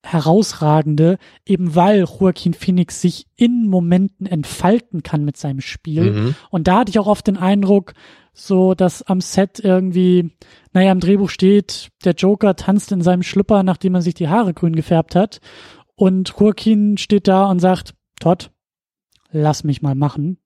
herausragende, 0.02 1.18
eben 1.44 1.74
weil 1.74 2.00
Joaquin 2.00 2.54
Phoenix 2.54 3.00
sich 3.00 3.26
in 3.36 3.68
Momenten 3.68 4.26
entfalten 4.26 5.02
kann 5.02 5.24
mit 5.24 5.36
seinem 5.36 5.61
Spiel. 5.61 6.12
Mhm. 6.12 6.34
Und 6.50 6.68
da 6.68 6.80
hatte 6.80 6.90
ich 6.90 6.98
auch 6.98 7.06
oft 7.06 7.26
den 7.26 7.36
Eindruck, 7.36 7.92
so 8.32 8.74
dass 8.74 9.02
am 9.02 9.20
Set 9.20 9.61
irgendwie, 9.61 10.30
naja, 10.72 10.92
im 10.92 11.00
Drehbuch 11.00 11.28
steht, 11.28 11.90
der 12.04 12.14
Joker 12.14 12.56
tanzt 12.56 12.92
in 12.92 13.02
seinem 13.02 13.22
Schlüpper, 13.22 13.62
nachdem 13.62 13.94
er 13.94 14.02
sich 14.02 14.14
die 14.14 14.28
Haare 14.28 14.54
grün 14.54 14.74
gefärbt 14.74 15.14
hat. 15.14 15.40
Und 15.96 16.32
Joaquin 16.38 16.96
steht 16.96 17.28
da 17.28 17.44
und 17.50 17.58
sagt, 17.58 17.94
Todd, 18.20 18.50
lass 19.32 19.64
mich 19.64 19.82
mal 19.82 19.94
machen. 19.94 20.38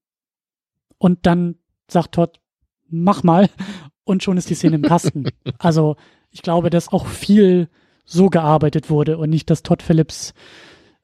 Und 1.04 1.26
dann 1.26 1.56
sagt 1.86 2.14
Todd, 2.14 2.40
mach 2.88 3.22
mal. 3.24 3.50
Und 4.04 4.22
schon 4.22 4.38
ist 4.38 4.48
die 4.48 4.54
Szene 4.54 4.76
im 4.76 4.82
Kasten. 4.82 5.26
Also 5.58 5.96
ich 6.30 6.40
glaube, 6.40 6.70
dass 6.70 6.90
auch 6.90 7.06
viel 7.06 7.68
so 8.06 8.30
gearbeitet 8.30 8.88
wurde 8.88 9.18
und 9.18 9.28
nicht, 9.28 9.50
dass 9.50 9.62
Todd 9.62 9.82
Phillips 9.82 10.32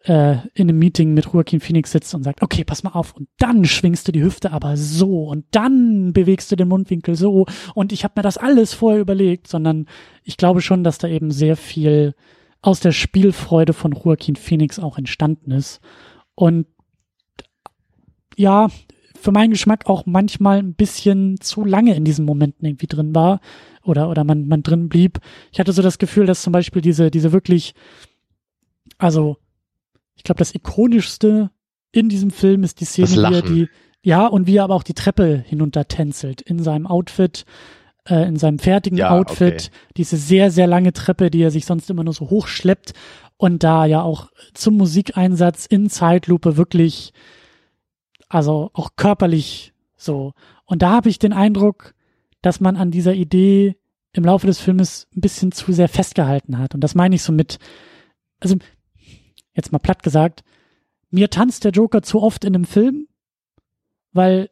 äh, 0.04 0.38
in 0.54 0.70
einem 0.70 0.78
Meeting 0.78 1.12
mit 1.12 1.26
Joaquin 1.26 1.60
Phoenix 1.60 1.92
sitzt 1.92 2.14
und 2.14 2.22
sagt, 2.22 2.40
okay, 2.40 2.64
pass 2.64 2.82
mal 2.82 2.92
auf, 2.92 3.14
und 3.14 3.28
dann 3.38 3.66
schwingst 3.66 4.08
du 4.08 4.12
die 4.12 4.22
Hüfte 4.22 4.52
aber 4.52 4.78
so 4.78 5.24
und 5.24 5.44
dann 5.50 6.14
bewegst 6.14 6.50
du 6.50 6.56
den 6.56 6.68
Mundwinkel 6.68 7.14
so 7.14 7.44
und 7.74 7.92
ich 7.92 8.02
habe 8.02 8.14
mir 8.16 8.22
das 8.22 8.38
alles 8.38 8.72
vorher 8.72 9.02
überlegt, 9.02 9.48
sondern 9.48 9.86
ich 10.24 10.38
glaube 10.38 10.62
schon, 10.62 10.82
dass 10.82 10.96
da 10.96 11.08
eben 11.08 11.30
sehr 11.30 11.56
viel 11.56 12.14
aus 12.62 12.80
der 12.80 12.92
Spielfreude 12.92 13.74
von 13.74 13.92
Joaquin 13.92 14.36
Phoenix 14.36 14.78
auch 14.78 14.96
entstanden 14.96 15.50
ist. 15.50 15.82
Und 16.34 16.66
ja, 18.36 18.70
für 19.20 19.32
meinen 19.32 19.50
Geschmack 19.50 19.86
auch 19.86 20.06
manchmal 20.06 20.58
ein 20.58 20.74
bisschen 20.74 21.40
zu 21.40 21.64
lange 21.64 21.94
in 21.94 22.04
diesen 22.04 22.24
Momenten 22.24 22.66
irgendwie 22.66 22.86
drin 22.86 23.14
war 23.14 23.40
oder, 23.82 24.08
oder 24.08 24.24
man, 24.24 24.48
man 24.48 24.62
drin 24.62 24.88
blieb. 24.88 25.18
Ich 25.52 25.60
hatte 25.60 25.72
so 25.72 25.82
das 25.82 25.98
Gefühl, 25.98 26.26
dass 26.26 26.42
zum 26.42 26.52
Beispiel 26.52 26.82
diese, 26.82 27.10
diese 27.10 27.32
wirklich, 27.32 27.74
also, 28.98 29.36
ich 30.16 30.24
glaube, 30.24 30.38
das 30.38 30.54
ikonischste 30.54 31.50
in 31.92 32.08
diesem 32.08 32.30
Film 32.30 32.62
ist 32.62 32.80
die 32.80 32.84
Szene, 32.84 33.30
wie 33.30 33.34
er 33.34 33.42
die, 33.42 33.68
ja, 34.02 34.26
und 34.26 34.46
wie 34.46 34.56
er 34.56 34.64
aber 34.64 34.74
auch 34.74 34.82
die 34.82 34.94
Treppe 34.94 35.44
hinunter 35.46 35.88
tänzelt 35.88 36.40
in 36.40 36.62
seinem 36.62 36.86
Outfit, 36.86 37.44
äh, 38.06 38.26
in 38.26 38.36
seinem 38.36 38.58
fertigen 38.58 38.98
ja, 38.98 39.10
Outfit, 39.10 39.54
okay. 39.54 39.70
diese 39.96 40.16
sehr, 40.16 40.50
sehr 40.50 40.66
lange 40.66 40.92
Treppe, 40.92 41.30
die 41.30 41.42
er 41.42 41.50
sich 41.50 41.66
sonst 41.66 41.90
immer 41.90 42.04
nur 42.04 42.14
so 42.14 42.30
hochschleppt 42.30 42.92
und 43.36 43.62
da 43.62 43.86
ja 43.86 44.02
auch 44.02 44.30
zum 44.54 44.76
Musikeinsatz 44.76 45.66
in 45.66 45.90
Zeitlupe 45.90 46.56
wirklich, 46.56 47.12
also 48.30 48.70
auch 48.72 48.90
körperlich 48.96 49.74
so. 49.96 50.32
Und 50.64 50.80
da 50.80 50.92
habe 50.92 51.10
ich 51.10 51.18
den 51.18 51.34
Eindruck, 51.34 51.94
dass 52.40 52.60
man 52.60 52.76
an 52.76 52.90
dieser 52.90 53.12
Idee 53.12 53.76
im 54.12 54.24
Laufe 54.24 54.46
des 54.46 54.60
Filmes 54.60 55.08
ein 55.14 55.20
bisschen 55.20 55.52
zu 55.52 55.72
sehr 55.72 55.88
festgehalten 55.88 56.56
hat. 56.56 56.74
Und 56.74 56.80
das 56.80 56.94
meine 56.94 57.14
ich 57.16 57.22
so 57.22 57.32
mit, 57.32 57.58
also 58.38 58.56
jetzt 59.54 59.72
mal 59.72 59.78
platt 59.78 60.02
gesagt, 60.02 60.42
mir 61.10 61.28
tanzt 61.28 61.64
der 61.64 61.72
Joker 61.72 62.02
zu 62.02 62.22
oft 62.22 62.44
in 62.44 62.54
einem 62.54 62.64
Film, 62.64 63.08
weil 64.12 64.48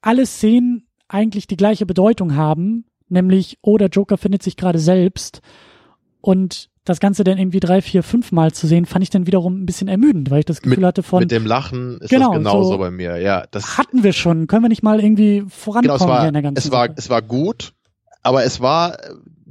alle 0.00 0.26
Szenen 0.26 0.86
eigentlich 1.06 1.46
die 1.46 1.56
gleiche 1.56 1.86
Bedeutung 1.86 2.34
haben, 2.34 2.86
nämlich, 3.08 3.58
oh, 3.60 3.76
der 3.76 3.88
Joker 3.88 4.16
findet 4.16 4.42
sich 4.42 4.56
gerade 4.56 4.78
selbst 4.78 5.42
und 6.22 6.70
das 6.90 7.00
Ganze 7.00 7.24
dann 7.24 7.38
irgendwie 7.38 7.60
drei, 7.60 7.80
vier, 7.80 8.02
fünf 8.02 8.32
Mal 8.32 8.52
zu 8.52 8.66
sehen, 8.66 8.84
fand 8.84 9.02
ich 9.02 9.10
dann 9.10 9.26
wiederum 9.26 9.62
ein 9.62 9.66
bisschen 9.66 9.88
ermüdend, 9.88 10.30
weil 10.30 10.40
ich 10.40 10.44
das 10.44 10.60
Gefühl 10.60 10.78
mit, 10.78 10.86
hatte 10.86 11.02
von. 11.02 11.20
Mit 11.20 11.30
dem 11.30 11.46
Lachen 11.46 11.98
ist 12.00 12.10
genau, 12.10 12.30
das 12.30 12.38
genauso 12.38 12.72
so 12.72 12.78
bei 12.78 12.90
mir, 12.90 13.18
ja. 13.18 13.44
Das 13.50 13.78
hatten 13.78 14.02
wir 14.02 14.12
schon. 14.12 14.46
Können 14.46 14.64
wir 14.64 14.68
nicht 14.68 14.82
mal 14.82 15.00
irgendwie 15.00 15.44
vorankommen 15.48 15.98
genau, 15.98 16.04
es 16.04 16.08
war, 16.08 16.20
hier 16.20 16.28
in 16.28 16.34
der 16.34 16.42
ganzen 16.42 16.58
es 16.58 16.70
war, 16.70 16.86
Sache? 16.86 16.94
es 16.96 17.08
war 17.08 17.22
gut, 17.22 17.72
aber 18.22 18.44
es 18.44 18.60
war 18.60 18.98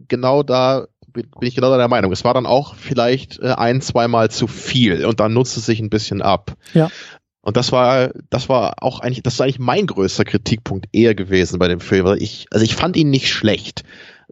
genau 0.08 0.44
da, 0.44 0.88
bin 1.14 1.28
ich 1.42 1.56
genau 1.56 1.76
der 1.76 1.88
Meinung. 1.88 2.12
Es 2.12 2.24
war 2.24 2.34
dann 2.34 2.46
auch 2.46 2.76
vielleicht 2.76 3.40
äh, 3.40 3.54
ein, 3.54 3.82
zweimal 3.82 4.30
zu 4.30 4.48
viel 4.48 5.06
und 5.06 5.20
dann 5.20 5.34
nutzt 5.34 5.58
es 5.58 5.66
sich 5.66 5.80
ein 5.80 5.90
bisschen 5.90 6.22
ab. 6.22 6.54
Ja. 6.74 6.90
Und 7.42 7.56
das 7.56 7.72
war, 7.72 8.12
das 8.30 8.50
war 8.50 8.84
auch 8.84 9.00
eigentlich, 9.00 9.24
das 9.24 9.36
ist 9.36 9.42
eigentlich 9.42 9.60
mein 9.60 9.88
größter 9.88 10.26
Kritikpunkt 10.26 10.88
eher 10.92 11.16
gewesen 11.16 11.58
bei 11.58 11.68
dem 11.68 11.80
Film. 11.80 12.18
Ich, 12.20 12.48
also 12.52 12.66
ich 12.66 12.76
fand 12.76 12.98
ihn 12.98 13.10
nicht 13.10 13.30
schlecht. 13.30 13.84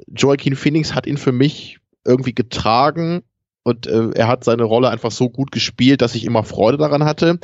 Joaquin 0.07 0.55
Phoenix 0.55 0.93
hat 0.93 1.07
ihn 1.07 1.17
für 1.17 1.31
mich 1.31 1.79
irgendwie 2.07 2.33
getragen 2.33 3.21
und 3.63 3.85
äh, 3.85 4.11
er 4.15 4.27
hat 4.27 4.43
seine 4.43 4.63
Rolle 4.63 4.89
einfach 4.89 5.11
so 5.11 5.29
gut 5.29 5.51
gespielt, 5.51 6.01
dass 6.01 6.15
ich 6.15 6.23
immer 6.23 6.43
Freude 6.43 6.77
daran 6.77 7.03
hatte. 7.03 7.39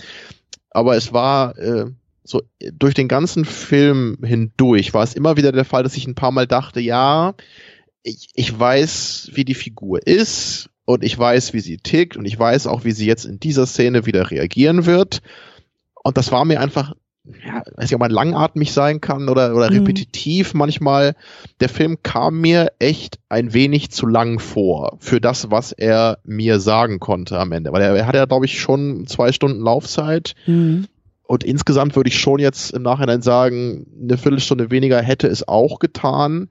Aber 0.70 0.95
es 0.95 1.11
war 1.11 1.57
äh, 1.57 1.88
so 2.24 2.41
durch 2.72 2.93
den 2.93 3.09
ganzen 3.09 3.43
Film 3.43 4.18
hindurch 4.24 4.93
war 4.93 5.03
es 5.03 5.16
immer 5.16 5.36
wieder 5.36 5.51
der 5.51 5.66
Fall, 5.66 5.84
dass 5.84 5.97
ich 5.97 6.07
ein 6.07 6.16
paar 6.16 6.32
Mal 6.32 6.47
dachte, 6.47 6.80
ja, 6.80 7.36
ich, 8.03 8.30
ich 8.34 8.57
weiß, 8.57 9.32
wie 9.34 9.45
die 9.45 9.53
Figur 9.53 10.05
ist 10.07 10.70
und 10.86 11.03
ich 11.03 11.18
weiß, 11.18 11.53
wie 11.53 11.59
sie 11.59 11.78
tickt 11.78 12.18
und 12.18 12.26
ich 12.26 12.38
weiß 12.38 12.68
auch, 12.68 12.86
wie 12.86 12.91
sie 12.91 13.05
jetzt 13.05 13.26
in 13.26 13.39
dieser 13.39 13.66
Szene 13.66 14.05
wieder 14.05 14.32
reagieren 14.32 14.86
wird. 14.86 15.22
Und 16.03 16.18
das 16.18 16.32
war 16.32 16.45
mir 16.45 16.59
einfach 16.59 16.93
ja, 17.26 17.63
weiß 17.76 17.86
nicht, 17.86 17.93
ob 17.93 18.01
man 18.01 18.11
langatmig 18.11 18.74
sein 18.74 18.99
kann 18.99 19.30
oder, 19.30 19.55
oder 19.55 19.71
mhm. 19.71 19.78
repetitiv 19.78 20.53
manchmal. 20.53 21.15
Der 21.61 21.69
Film 21.69 21.97
kam 22.03 22.41
mir 22.41 22.71
echt 22.80 23.19
ein 23.30 23.53
wenig 23.53 23.91
zu 23.91 24.05
lang 24.05 24.39
vor 24.39 24.97
für 24.99 25.21
das, 25.21 25.49
was 25.49 25.71
er 25.71 26.19
mir 26.26 26.59
sagen 26.59 26.99
konnte 26.99 27.39
am 27.39 27.51
Ende. 27.53 27.71
Weil 27.71 27.82
er, 27.82 27.95
er 27.95 28.07
hat 28.07 28.15
ja, 28.15 28.26
glaube 28.26 28.45
ich, 28.45 28.59
schon 28.59 29.07
zwei 29.07 29.32
Stunden 29.32 29.61
Laufzeit. 29.61 30.36
Mhm. 30.47 30.88
Und 31.26 31.45
insgesamt 31.45 31.95
würde 31.95 32.09
ich 32.09 32.19
schon 32.19 32.39
jetzt 32.39 32.71
im 32.71 32.82
Nachhinein 32.82 33.21
sagen, 33.21 33.88
eine 34.01 34.17
Viertelstunde 34.17 34.69
weniger 34.69 35.01
hätte 35.01 35.28
es 35.28 35.47
auch 35.47 35.80
getan. 35.80 36.49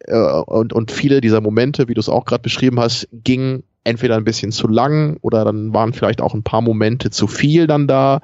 Äh, 0.00 0.16
und, 0.16 0.72
und 0.72 0.90
viele 0.90 1.20
dieser 1.20 1.42
Momente, 1.42 1.88
wie 1.88 1.94
du 1.94 2.00
es 2.00 2.08
auch 2.08 2.24
gerade 2.24 2.42
beschrieben 2.42 2.80
hast, 2.80 3.06
gingen 3.12 3.64
entweder 3.84 4.16
ein 4.16 4.24
bisschen 4.24 4.52
zu 4.52 4.66
lang 4.66 5.18
oder 5.20 5.44
dann 5.44 5.74
waren 5.74 5.92
vielleicht 5.92 6.22
auch 6.22 6.34
ein 6.34 6.42
paar 6.42 6.62
Momente 6.62 7.10
zu 7.10 7.26
viel 7.26 7.66
dann 7.66 7.86
da. 7.86 8.20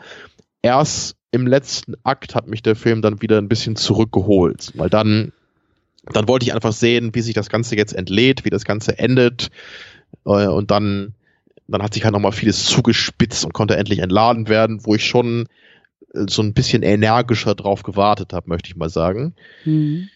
Erst 0.63 1.16
im 1.31 1.47
letzten 1.47 1.95
Akt 2.03 2.35
hat 2.35 2.47
mich 2.47 2.63
der 2.63 2.77
Film 2.77 3.03
dann 3.03 3.21
wieder 3.23 3.39
ein 3.39 3.49
bisschen 3.49 3.77
zurückgeholt, 3.77 4.73
weil 4.75 4.89
dann, 4.89 5.33
dann 6.13 6.29
wollte 6.29 6.47
ich 6.47 6.55
einfach 6.55 6.73
sehen, 6.73 7.15
wie 7.15 7.21
sich 7.21 7.35
das 7.35 7.49
Ganze 7.49 7.77
jetzt 7.77 7.95
entlädt, 7.95 8.45
wie 8.45 8.51
das 8.51 8.65
Ganze 8.65 8.99
endet 8.99 9.51
äh, 10.25 10.47
und 10.47 10.71
dann, 10.71 11.15
dann 11.69 11.83
hat 11.83 11.95
sich 11.95 12.05
halt 12.05 12.13
nochmal 12.13 12.33
vieles 12.33 12.65
zugespitzt 12.65 13.45
und 13.45 13.53
konnte 13.53 13.77
endlich 13.77 13.99
entladen 13.99 14.49
werden, 14.49 14.85
wo 14.85 14.95
ich 14.95 15.05
schon 15.05 15.47
äh, 16.15 16.27
so 16.29 16.43
ein 16.43 16.55
bisschen 16.55 16.83
energischer 16.83 17.55
drauf 17.55 17.83
gewartet 17.83 18.33
habe, 18.33 18.49
möchte 18.49 18.69
ich 18.69 18.77
mal 18.77 18.91
sagen. 18.91 19.35
Mhm. 19.65 20.09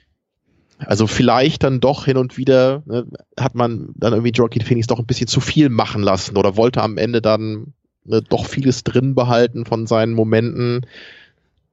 Also 0.78 1.06
vielleicht 1.06 1.62
dann 1.62 1.80
doch 1.80 2.06
hin 2.06 2.16
und 2.16 2.38
wieder 2.38 2.82
ne, 2.86 3.06
hat 3.38 3.54
man 3.54 3.90
dann 3.96 4.14
irgendwie 4.14 4.32
Joaquin 4.32 4.62
Phoenix 4.62 4.86
doch 4.86 4.98
ein 4.98 5.06
bisschen 5.06 5.26
zu 5.26 5.40
viel 5.40 5.68
machen 5.68 6.02
lassen 6.02 6.38
oder 6.38 6.56
wollte 6.56 6.82
am 6.82 6.96
Ende 6.96 7.20
dann 7.20 7.74
ne, 8.10 8.22
doch 8.22 8.46
vieles 8.46 8.84
drin 8.84 9.14
behalten 9.14 9.64
von 9.64 9.86
seinen 9.86 10.14
Momenten. 10.14 10.86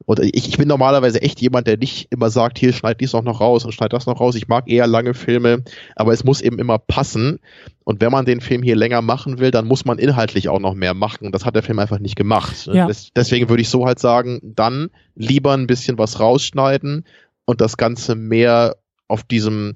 Und 0.05 0.19
ich, 0.19 0.47
ich 0.47 0.57
bin 0.57 0.67
normalerweise 0.67 1.21
echt 1.21 1.41
jemand, 1.41 1.67
der 1.67 1.77
nicht 1.77 2.07
immer 2.11 2.29
sagt, 2.29 2.59
hier 2.59 2.71
schneid 2.71 3.01
dies 3.01 3.13
auch 3.13 3.23
noch 3.23 3.41
raus 3.41 3.65
und 3.65 3.73
schneid 3.73 3.91
das 3.91 4.05
noch 4.05 4.21
raus. 4.21 4.35
Ich 4.35 4.47
mag 4.47 4.69
eher 4.69 4.87
lange 4.87 5.13
Filme, 5.13 5.63
aber 5.95 6.13
es 6.13 6.23
muss 6.23 6.39
eben 6.39 6.59
immer 6.59 6.77
passen. 6.77 7.39
Und 7.83 7.99
wenn 7.99 8.11
man 8.11 8.25
den 8.25 8.39
Film 8.39 8.63
hier 8.63 8.75
länger 8.75 9.01
machen 9.01 9.39
will, 9.39 9.51
dann 9.51 9.65
muss 9.65 9.83
man 9.83 9.97
inhaltlich 9.97 10.49
auch 10.49 10.59
noch 10.59 10.75
mehr 10.75 10.93
machen. 10.93 11.25
Und 11.25 11.35
das 11.35 11.45
hat 11.45 11.55
der 11.55 11.63
Film 11.63 11.79
einfach 11.79 11.99
nicht 11.99 12.15
gemacht. 12.15 12.67
Ja. 12.71 12.87
Des, 12.87 13.11
deswegen 13.15 13.49
würde 13.49 13.61
ich 13.61 13.69
so 13.69 13.85
halt 13.85 13.99
sagen, 13.99 14.39
dann 14.43 14.89
lieber 15.15 15.53
ein 15.53 15.67
bisschen 15.67 15.97
was 15.97 16.19
rausschneiden 16.19 17.05
und 17.45 17.59
das 17.59 17.75
Ganze 17.75 18.15
mehr 18.15 18.77
auf 19.07 19.23
diesem 19.23 19.73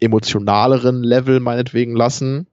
emotionaleren 0.00 1.02
Level 1.02 1.40
meinetwegen 1.40 1.96
lassen 1.96 2.46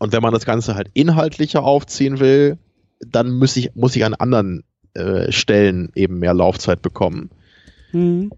und 0.00 0.12
wenn 0.12 0.22
man 0.22 0.32
das 0.32 0.44
Ganze 0.44 0.74
halt 0.74 0.90
inhaltlicher 0.94 1.62
aufziehen 1.62 2.18
will, 2.18 2.58
dann 3.00 3.30
muss 3.30 3.56
ich, 3.56 3.74
muss 3.76 3.94
ich 3.94 4.04
an 4.04 4.14
anderen 4.14 4.64
äh, 4.94 5.30
Stellen 5.30 5.92
eben 5.94 6.18
mehr 6.18 6.34
Laufzeit 6.34 6.82
bekommen. 6.82 7.30
Hm. 7.90 8.32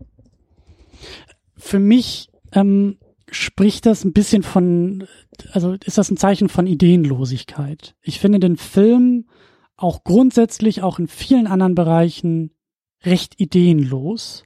Für 1.56 1.78
mich 1.78 2.30
ähm, 2.52 2.98
spricht 3.30 3.86
das 3.86 4.04
ein 4.04 4.12
bisschen 4.12 4.42
von, 4.42 5.06
also 5.52 5.76
ist 5.84 5.98
das 5.98 6.10
ein 6.10 6.16
Zeichen 6.16 6.48
von 6.48 6.66
Ideenlosigkeit. 6.66 7.94
Ich 8.02 8.18
finde 8.18 8.40
den 8.40 8.56
Film 8.56 9.26
auch 9.76 10.02
grundsätzlich, 10.02 10.82
auch 10.82 10.98
in 10.98 11.06
vielen 11.06 11.46
anderen 11.46 11.76
Bereichen 11.76 12.50
recht 13.04 13.40
ideenlos. 13.40 14.42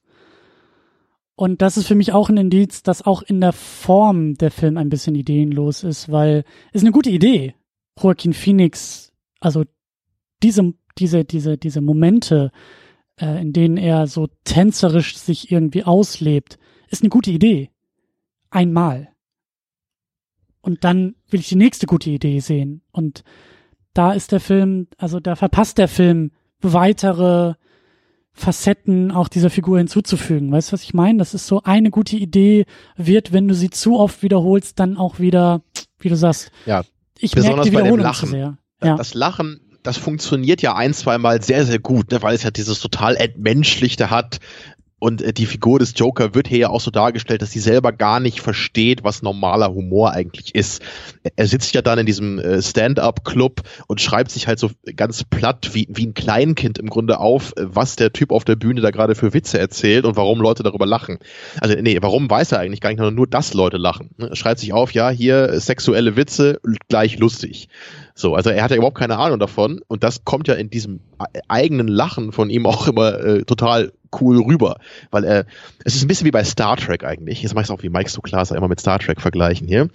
Und 1.37 1.61
das 1.61 1.77
ist 1.77 1.87
für 1.87 1.95
mich 1.95 2.13
auch 2.13 2.31
ein 2.31 2.39
Indiz, 2.39 2.83
dass 2.83 3.03
auch 3.03 3.23
in 3.23 3.43
der 3.43 3.53
Form 3.53 4.35
der 4.35 4.51
Film 4.51 4.79
ein 4.79 4.89
bisschen 4.89 5.15
ideenlos 5.15 5.85
ist, 5.85 6.11
weil 6.11 6.45
es 6.71 6.77
ist 6.77 6.83
eine 6.83 6.93
gute 6.93 7.11
Idee. 7.11 7.55
Joaquin 8.01 8.33
Phoenix, 8.33 9.13
also 9.39 9.65
diese, 10.43 10.73
diese, 10.97 11.25
diese, 11.25 11.59
diese 11.59 11.83
Momente, 11.83 12.53
äh, 13.21 13.41
in 13.41 13.53
denen 13.53 13.77
er 13.77 14.07
so 14.07 14.29
tänzerisch 14.45 15.17
sich 15.19 15.53
irgendwie 15.53 15.85
auslebt, 15.85 16.59
ist 16.89 17.03
eine 17.03 17.11
gute 17.11 17.31
Idee. 17.31 17.71
Einmal. 18.49 19.11
Und 20.63 20.85
dann 20.85 21.17
will 21.29 21.41
ich 21.41 21.49
die 21.49 21.57
nächste 21.57 21.87
gute 21.87 22.11
Idee 22.11 22.41
sehen. 22.41 22.81
Und 22.93 23.25
da 23.93 24.13
ist 24.13 24.33
der 24.33 24.41
Film, 24.41 24.89
also 24.97 25.21
da 25.21 25.37
verpasst 25.37 25.77
der 25.77 25.89
Film 25.89 26.33
weitere 26.61 27.55
Facetten 28.37 29.11
auch 29.11 29.29
dieser 29.29 29.49
Figur 29.49 29.79
hinzuzufügen. 29.79 30.53
Weißt 30.53 30.69
du, 30.69 30.73
was 30.75 30.83
ich 30.83 30.93
meine? 30.93 31.19
Das 31.19 31.33
ist 31.33 31.47
so 31.47 31.63
eine 31.63 31.91
gute 31.91 32.17
Idee, 32.17 32.67
wird, 32.97 33.33
wenn 33.33 33.49
du 33.49 33.55
sie 33.55 33.71
zu 33.71 33.99
oft 33.99 34.23
wiederholst, 34.23 34.79
dann 34.79 34.99
auch 34.99 35.19
wieder, 35.19 35.63
wie 35.99 36.11
du 36.11 36.17
sagst. 36.17 36.51
Ja. 36.67 36.85
Ich 37.19 37.35
merke 37.35 37.63
die 37.63 37.73
Wiederholung 37.73 38.13
zu 38.13 38.27
sehr. 38.27 38.59
Ja. 38.85 38.97
Das 38.97 39.15
Lachen, 39.15 39.61
das 39.83 39.97
funktioniert 39.97 40.61
ja 40.61 40.75
ein, 40.75 40.93
zwei 40.93 41.17
Mal 41.17 41.43
sehr, 41.43 41.65
sehr 41.65 41.79
gut, 41.79 42.11
ne, 42.11 42.21
weil 42.21 42.35
es 42.35 42.43
ja 42.43 42.51
dieses 42.51 42.79
total 42.81 43.17
Entmenschlichte 43.17 44.11
hat. 44.11 44.39
Und 45.07 45.23
äh, 45.23 45.33
die 45.33 45.47
Figur 45.47 45.79
des 45.79 45.93
Joker 45.95 46.35
wird 46.35 46.49
hier 46.49 46.59
ja 46.59 46.71
auch 46.71 46.81
so 46.81 46.91
dargestellt, 46.91 47.41
dass 47.41 47.53
sie 47.53 47.61
selber 47.61 47.93
gar 47.93 48.19
nicht 48.19 48.41
versteht, 48.41 49.05
was 49.05 49.23
normaler 49.23 49.73
Humor 49.73 50.11
eigentlich 50.11 50.53
ist. 50.53 50.83
Er 51.37 51.47
sitzt 51.47 51.77
ja 51.77 51.81
dann 51.81 52.01
in 52.01 52.07
diesem 52.07 52.41
äh, 52.41 52.61
Stand-up-Club 52.61 53.63
und 53.87 54.01
schreibt 54.01 54.33
sich 54.33 54.49
halt 54.49 54.59
so 54.59 54.69
ganz 54.97 55.23
platt 55.23 55.71
wie, 55.75 55.87
wie 55.91 56.07
ein 56.07 56.15
Kleinkind 56.15 56.79
im 56.79 56.91
Grunde 56.91 57.21
auf, 57.21 57.53
was 57.57 57.95
der 57.95 58.13
Typ 58.13 58.33
auf 58.33 58.45
der 58.45 58.57
Bühne 58.57 58.81
da 58.81 58.91
gerade 58.91 59.15
für 59.15 59.33
Witze 59.33 59.61
erzählt 59.61 60.07
und 60.07 60.17
warum 60.17 60.41
Leute 60.41 60.65
darüber 60.65 60.87
lachen. 60.87 61.19
Also 61.61 61.77
nee, 61.81 61.97
warum 62.01 62.29
weiß 62.29 62.51
er 62.51 62.59
eigentlich 62.59 62.81
gar 62.81 62.91
nicht, 62.91 62.99
nur, 62.99 63.29
dass 63.29 63.55
Leute 63.55 63.77
lachen. 63.77 64.11
Ne? 64.17 64.31
Er 64.31 64.37
schreibt 64.37 64.59
sich 64.59 64.73
auf, 64.73 64.91
ja, 64.91 65.11
hier 65.11 65.61
sexuelle 65.61 66.17
Witze, 66.17 66.59
gleich 66.89 67.17
lustig. 67.21 67.69
So, 68.19 68.35
also 68.35 68.51
er 68.51 68.65
hat 68.65 68.71
ja 68.73 68.79
überhaupt 68.79 68.99
keine 68.99 69.19
Ahnung 69.19 69.39
davon 69.39 69.83
und 69.87 70.03
das 70.03 70.25
kommt 70.25 70.49
ja 70.49 70.55
in 70.55 70.71
diesem 70.71 71.01
eigenen 71.49 71.87
Lachen 71.87 72.33
von 72.33 72.51
ihm 72.51 72.67
auch 72.67 72.89
immer 72.89 73.21
äh, 73.21 73.45
total 73.45 73.93
cool 74.21 74.43
rüber, 74.43 74.79
weil 75.11 75.25
er, 75.25 75.47
es 75.85 75.95
ist 75.95 76.03
ein 76.03 76.09
bisschen 76.09 76.27
wie 76.27 76.33
bei 76.33 76.45
Star 76.45 76.77
Trek 76.77 77.05
eigentlich. 77.05 77.43
Jetzt 77.43 77.55
mache 77.55 77.63
ich 77.63 77.69
es 77.69 77.71
auch 77.71 77.83
wie 77.83 77.89
Mike 77.89 78.11
so 78.11 78.21
klar, 78.21 78.51
immer 78.51 78.69
mit 78.69 78.81
Star 78.81 78.99
Trek 78.99 79.21
vergleichen 79.21 79.67
hier. 79.67 79.89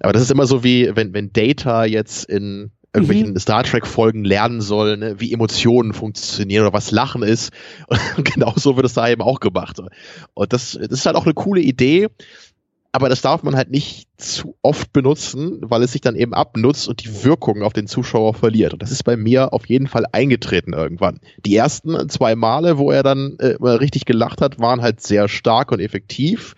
Aber 0.00 0.12
das 0.12 0.22
ist 0.22 0.30
immer 0.30 0.46
so 0.46 0.62
wie, 0.62 0.94
wenn, 0.94 1.14
wenn 1.14 1.32
Data 1.32 1.84
jetzt 1.84 2.24
in 2.24 2.70
irgendwelchen 2.96 3.32
mhm. 3.32 3.38
Star 3.38 3.62
Trek-Folgen 3.62 4.24
lernen 4.24 4.60
soll, 4.60 4.96
ne, 4.96 5.20
wie 5.20 5.32
Emotionen 5.32 5.92
funktionieren 5.92 6.62
oder 6.62 6.72
was 6.72 6.90
Lachen 6.90 7.22
ist. 7.22 7.52
Und 8.16 8.24
genau 8.24 8.54
so 8.56 8.76
wird 8.76 8.86
es 8.86 8.94
da 8.94 9.08
eben 9.08 9.22
auch 9.22 9.40
gemacht. 9.40 9.80
Und 10.34 10.52
das, 10.52 10.72
das 10.72 10.90
ist 10.90 11.06
halt 11.06 11.16
auch 11.16 11.24
eine 11.24 11.34
coole 11.34 11.60
Idee 11.60 12.08
aber 12.96 13.10
das 13.10 13.20
darf 13.20 13.42
man 13.42 13.56
halt 13.56 13.70
nicht 13.70 14.08
zu 14.16 14.56
oft 14.62 14.90
benutzen, 14.94 15.58
weil 15.60 15.82
es 15.82 15.92
sich 15.92 16.00
dann 16.00 16.16
eben 16.16 16.32
abnutzt 16.32 16.88
und 16.88 17.04
die 17.04 17.24
Wirkung 17.24 17.62
auf 17.62 17.74
den 17.74 17.86
Zuschauer 17.86 18.32
verliert. 18.32 18.72
Und 18.72 18.80
das 18.80 18.90
ist 18.90 19.02
bei 19.02 19.18
mir 19.18 19.52
auf 19.52 19.66
jeden 19.66 19.86
Fall 19.86 20.06
eingetreten 20.12 20.72
irgendwann. 20.72 21.20
Die 21.44 21.54
ersten 21.54 22.08
zwei 22.08 22.34
Male, 22.34 22.78
wo 22.78 22.90
er 22.90 23.02
dann 23.02 23.36
äh, 23.38 23.56
richtig 23.62 24.06
gelacht 24.06 24.40
hat, 24.40 24.58
waren 24.60 24.80
halt 24.80 25.02
sehr 25.02 25.28
stark 25.28 25.72
und 25.72 25.80
effektiv. 25.80 26.54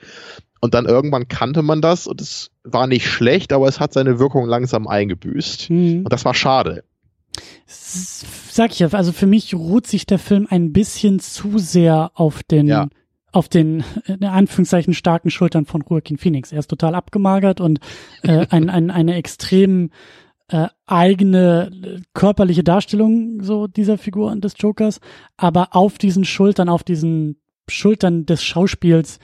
Und 0.61 0.75
dann 0.75 0.87
irgendwann 0.87 1.27
kannte 1.27 1.63
man 1.63 1.83
das 1.83 2.07
und 2.07 2.21
es 2.21 2.53
war 2.63 2.87
nicht 2.87 3.09
schlecht, 3.09 3.53
aber 3.53 3.67
es 3.67 3.81
hat 3.81 3.93
seine 3.93 4.21
Wirkung 4.21 4.47
langsam 4.47 4.87
eingebüßt. 4.87 5.71
Mhm. 5.71 6.03
Und 6.05 6.13
das 6.13 6.25
war 6.25 6.35
schade. 6.35 6.85
Sag 7.67 8.71
ich 8.71 8.79
ja, 8.79 8.87
also 8.93 9.11
für 9.11 9.27
mich 9.27 9.57
ruht 9.57 9.89
sich 9.89 10.07
der 10.07 10.21
Film 10.21 10.47
ein 10.49 10.73
bisschen 10.73 11.19
zu 11.19 11.59
sehr 11.59 12.13
auf 12.15 12.45
den 12.45 12.69
ja 12.69 12.87
auf 13.33 13.49
den 13.49 13.85
in 14.07 14.25
Anführungszeichen 14.25 14.95
starken 14.95 15.31
Schultern 15.31 15.67
von 15.67 15.85
Joaquin 15.89 16.19
Phoenix. 16.19 16.53
Er 16.53 16.61
ist 16.61 16.69
total 16.69 16.95
abgemagert 16.95 17.61
und 17.61 17.81
äh, 18.23 18.47
ein, 18.51 18.71
ein, 18.71 18.91
eine 18.91 19.15
extrem 19.15 19.91
äh, 20.49 20.69
eigene 20.87 22.01
körperliche 22.15 22.65
Darstellung 22.65 23.43
so 23.43 23.67
dieser 23.67 23.99
Figur 23.99 24.31
und 24.31 24.45
des 24.45 24.55
Jokers, 24.59 25.01
aber 25.37 25.77
auf 25.77 25.99
diesen 25.99 26.25
Schultern, 26.25 26.69
auf 26.69 26.85
diesen 26.85 27.41
Schultern 27.69 28.25
des 28.25 28.43
Schauspiels 28.43 29.19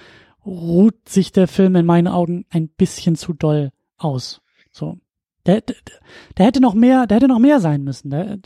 ruht 0.45 1.09
sich 1.09 1.33
der 1.33 1.49
Film 1.49 1.77
in 1.77 1.87
meinen 1.87 2.09
Augen 2.09 2.45
ein 2.51 2.69
bisschen 2.69 3.17
zu 3.17 3.33
doll 3.33 3.71
aus. 3.97 4.43
So. 4.71 4.99
Der, 5.47 5.61
der, 5.61 5.77
der 6.39 6.47
hätte 6.47 6.61
noch 6.61 6.75
mehr, 6.75 7.07
der 7.07 7.17
hätte 7.17 7.29
noch 7.29 7.39
mehr 7.39 7.61
sein 7.61 7.85
müssen. 7.85 8.11
Der, 8.11 8.39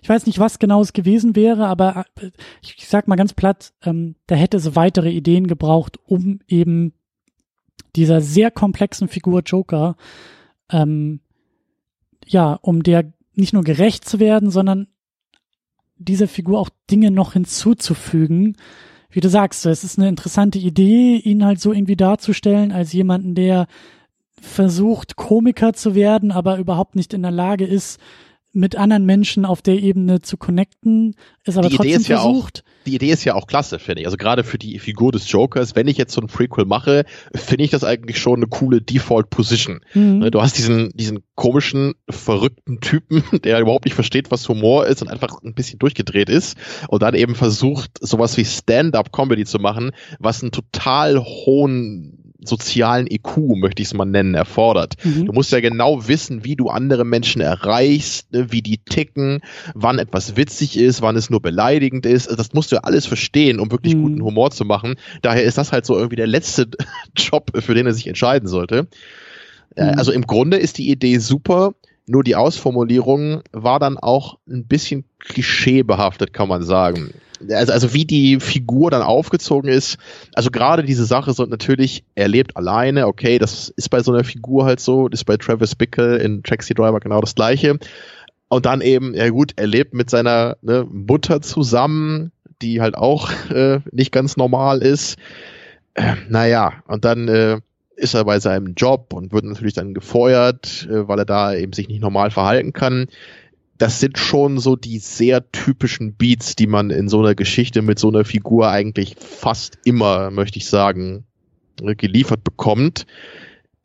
ich 0.00 0.08
weiß 0.08 0.26
nicht, 0.26 0.38
was 0.38 0.58
genau 0.58 0.80
es 0.80 0.92
gewesen 0.92 1.36
wäre, 1.36 1.66
aber 1.66 2.06
äh, 2.20 2.30
ich, 2.62 2.88
sag 2.88 3.08
mal 3.08 3.16
ganz 3.16 3.34
platt, 3.34 3.74
ähm, 3.82 4.16
da 4.26 4.34
hätte 4.34 4.56
es 4.56 4.74
weitere 4.74 5.10
Ideen 5.10 5.46
gebraucht, 5.46 5.98
um 6.06 6.40
eben 6.48 6.94
dieser 7.96 8.20
sehr 8.20 8.50
komplexen 8.50 9.08
Figur 9.08 9.42
Joker, 9.44 9.96
ähm, 10.70 11.20
ja, 12.26 12.58
um 12.62 12.82
der 12.82 13.12
nicht 13.34 13.52
nur 13.52 13.64
gerecht 13.64 14.06
zu 14.06 14.18
werden, 14.18 14.50
sondern 14.50 14.88
dieser 15.96 16.28
Figur 16.28 16.58
auch 16.58 16.70
Dinge 16.90 17.10
noch 17.10 17.34
hinzuzufügen. 17.34 18.56
Wie 19.10 19.20
du 19.20 19.28
sagst, 19.28 19.66
es 19.66 19.84
ist 19.84 19.98
eine 19.98 20.08
interessante 20.08 20.58
Idee, 20.58 21.16
ihn 21.16 21.44
halt 21.44 21.60
so 21.60 21.72
irgendwie 21.72 21.96
darzustellen 21.96 22.72
als 22.72 22.92
jemanden, 22.92 23.34
der 23.34 23.66
versucht, 24.42 25.16
Komiker 25.16 25.72
zu 25.72 25.94
werden, 25.94 26.32
aber 26.32 26.58
überhaupt 26.58 26.96
nicht 26.96 27.14
in 27.14 27.22
der 27.22 27.30
Lage 27.30 27.64
ist, 27.64 27.98
mit 28.52 28.76
anderen 28.76 29.06
Menschen 29.06 29.44
auf 29.44 29.62
der 29.62 29.78
Ebene 29.78 30.20
zu 30.20 30.36
connecten, 30.36 31.14
ist 31.44 31.56
aber 31.56 31.68
die 31.68 31.76
trotzdem 31.76 32.00
ist 32.00 32.06
versucht. 32.06 32.58
Ja 32.58 32.64
auch, 32.64 32.84
die 32.86 32.94
Idee 32.94 33.10
ist 33.10 33.24
ja 33.24 33.34
auch 33.34 33.46
klasse, 33.46 33.78
finde 33.78 34.02
ich. 34.02 34.06
Also 34.06 34.18
gerade 34.18 34.44
für 34.44 34.58
die 34.58 34.78
Figur 34.78 35.10
des 35.10 35.30
Jokers, 35.30 35.74
wenn 35.74 35.88
ich 35.88 35.96
jetzt 35.96 36.12
so 36.12 36.20
ein 36.20 36.26
Prequel 36.26 36.66
mache, 36.66 37.04
finde 37.34 37.64
ich 37.64 37.70
das 37.70 37.84
eigentlich 37.84 38.18
schon 38.18 38.40
eine 38.40 38.48
coole 38.48 38.82
Default 38.82 39.30
Position. 39.30 39.80
Mhm. 39.94 40.18
Ne, 40.18 40.30
du 40.30 40.42
hast 40.42 40.58
diesen, 40.58 40.90
diesen 40.94 41.20
komischen, 41.34 41.94
verrückten 42.10 42.80
Typen, 42.80 43.24
der 43.44 43.60
überhaupt 43.60 43.86
nicht 43.86 43.94
versteht, 43.94 44.30
was 44.30 44.48
Humor 44.48 44.86
ist 44.86 45.00
und 45.00 45.08
einfach 45.08 45.42
ein 45.42 45.54
bisschen 45.54 45.78
durchgedreht 45.78 46.28
ist 46.28 46.58
und 46.88 47.02
dann 47.02 47.14
eben 47.14 47.34
versucht, 47.34 47.92
sowas 48.00 48.36
wie 48.36 48.44
Stand-up-Comedy 48.44 49.46
zu 49.46 49.60
machen, 49.60 49.92
was 50.18 50.42
einen 50.42 50.52
total 50.52 51.18
hohen 51.20 52.21
sozialen 52.44 53.06
IQ, 53.10 53.56
möchte 53.56 53.82
ich 53.82 53.88
es 53.88 53.94
mal 53.94 54.04
nennen, 54.04 54.34
erfordert. 54.34 54.94
Mhm. 55.04 55.26
Du 55.26 55.32
musst 55.32 55.52
ja 55.52 55.60
genau 55.60 56.08
wissen, 56.08 56.44
wie 56.44 56.56
du 56.56 56.68
andere 56.68 57.04
Menschen 57.04 57.40
erreichst, 57.40 58.32
ne, 58.32 58.50
wie 58.50 58.62
die 58.62 58.78
ticken, 58.78 59.40
wann 59.74 59.98
etwas 59.98 60.36
witzig 60.36 60.78
ist, 60.78 61.02
wann 61.02 61.16
es 61.16 61.30
nur 61.30 61.40
beleidigend 61.40 62.06
ist. 62.06 62.30
Das 62.30 62.52
musst 62.52 62.72
du 62.72 62.76
ja 62.76 62.82
alles 62.82 63.06
verstehen, 63.06 63.60
um 63.60 63.70
wirklich 63.70 63.94
mhm. 63.94 64.02
guten 64.02 64.22
Humor 64.22 64.50
zu 64.50 64.64
machen. 64.64 64.96
Daher 65.22 65.44
ist 65.44 65.58
das 65.58 65.72
halt 65.72 65.86
so 65.86 65.96
irgendwie 65.96 66.16
der 66.16 66.26
letzte 66.26 66.68
Job, 67.16 67.50
für 67.60 67.74
den 67.74 67.86
er 67.86 67.94
sich 67.94 68.06
entscheiden 68.06 68.48
sollte. 68.48 68.88
Äh, 69.76 69.92
mhm. 69.92 69.98
Also 69.98 70.12
im 70.12 70.26
Grunde 70.26 70.56
ist 70.56 70.78
die 70.78 70.90
Idee 70.90 71.18
super. 71.18 71.74
Nur 72.06 72.24
die 72.24 72.36
Ausformulierung 72.36 73.42
war 73.52 73.78
dann 73.78 73.98
auch 73.98 74.38
ein 74.48 74.66
bisschen 74.66 75.04
klischeebehaftet, 75.20 76.32
kann 76.32 76.48
man 76.48 76.62
sagen 76.62 77.12
also, 77.50 77.72
also 77.72 77.94
wie 77.94 78.04
die 78.04 78.40
Figur 78.40 78.90
dann 78.90 79.02
aufgezogen 79.02 79.70
ist, 79.70 79.98
also 80.34 80.50
gerade 80.50 80.82
diese 80.82 81.04
Sache 81.04 81.32
so 81.32 81.44
natürlich, 81.44 82.04
er 82.14 82.28
lebt 82.28 82.56
alleine, 82.56 83.06
okay, 83.06 83.38
das 83.38 83.68
ist 83.70 83.88
bei 83.88 84.00
so 84.02 84.12
einer 84.12 84.24
Figur 84.24 84.64
halt 84.64 84.80
so, 84.80 85.08
ist 85.08 85.24
bei 85.24 85.36
Travis 85.36 85.74
Bickle 85.74 86.18
in 86.18 86.42
Taxi 86.42 86.74
Driver 86.74 87.00
genau 87.00 87.20
das 87.20 87.34
gleiche. 87.34 87.78
Und 88.48 88.66
dann 88.66 88.82
eben, 88.82 89.14
ja 89.14 89.28
gut, 89.30 89.52
er 89.56 89.66
lebt 89.66 89.94
mit 89.94 90.10
seiner 90.10 90.56
ne, 90.60 90.86
Mutter 90.90 91.40
zusammen, 91.40 92.32
die 92.60 92.80
halt 92.80 92.96
auch 92.96 93.30
äh, 93.50 93.80
nicht 93.90 94.12
ganz 94.12 94.36
normal 94.36 94.82
ist. 94.82 95.16
Äh, 95.94 96.14
naja, 96.28 96.74
und 96.86 97.04
dann 97.04 97.28
äh, 97.28 97.60
ist 98.02 98.14
er 98.14 98.24
bei 98.24 98.40
seinem 98.40 98.74
Job 98.74 99.12
und 99.12 99.32
wird 99.32 99.44
natürlich 99.44 99.74
dann 99.74 99.94
gefeuert, 99.94 100.88
äh, 100.90 101.08
weil 101.08 101.18
er 101.18 101.24
da 101.24 101.54
eben 101.54 101.72
sich 101.72 101.88
nicht 101.88 102.02
normal 102.02 102.30
verhalten 102.30 102.72
kann 102.72 103.06
das 103.82 103.98
sind 103.98 104.16
schon 104.16 104.58
so 104.58 104.76
die 104.76 104.98
sehr 104.98 105.50
typischen 105.50 106.14
Beats, 106.14 106.54
die 106.54 106.68
man 106.68 106.90
in 106.90 107.08
so 107.08 107.18
einer 107.18 107.34
Geschichte 107.34 107.82
mit 107.82 107.98
so 107.98 108.10
einer 108.10 108.24
Figur 108.24 108.68
eigentlich 108.68 109.16
fast 109.18 109.76
immer, 109.84 110.30
möchte 110.30 110.58
ich 110.58 110.68
sagen, 110.68 111.24
geliefert 111.76 112.44
bekommt. 112.44 113.06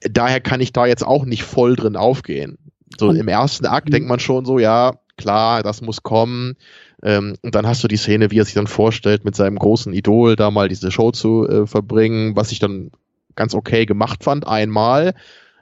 Daher 0.02 0.40
kann 0.40 0.62
ich 0.62 0.72
da 0.72 0.86
jetzt 0.86 1.04
auch 1.04 1.26
nicht 1.26 1.42
voll 1.42 1.76
drin 1.76 1.96
aufgehen. 1.96 2.60
So 3.00 3.10
im 3.10 3.28
ersten 3.28 3.66
Akt 3.66 3.92
denkt 3.92 4.08
man 4.08 4.20
schon 4.20 4.46
so, 4.46 4.60
ja, 4.60 5.00
klar, 5.18 5.64
das 5.64 5.82
muss 5.82 6.04
kommen. 6.04 6.58
Ähm, 7.02 7.36
und 7.42 7.56
dann 7.56 7.66
hast 7.66 7.84
du 7.84 7.88
die 7.88 7.98
Szene, 7.98 8.30
wie 8.30 8.40
er 8.40 8.46
sich 8.46 8.54
dann 8.54 8.68
vorstellt, 8.68 9.26
mit 9.26 9.36
seinem 9.36 9.58
großen 9.58 9.94
Idol 9.94 10.36
da 10.36 10.52
mal 10.52 10.70
diese 10.70 10.92
Show 10.92 11.10
zu 11.10 11.48
äh, 11.48 11.66
verbringen, 11.66 12.36
was 12.36 12.52
ich 12.52 12.60
dann 12.60 12.92
ganz 13.38 13.56
okay 13.56 13.86
gemacht 13.86 14.26
fand, 14.26 14.46
einmal. 14.46 15.14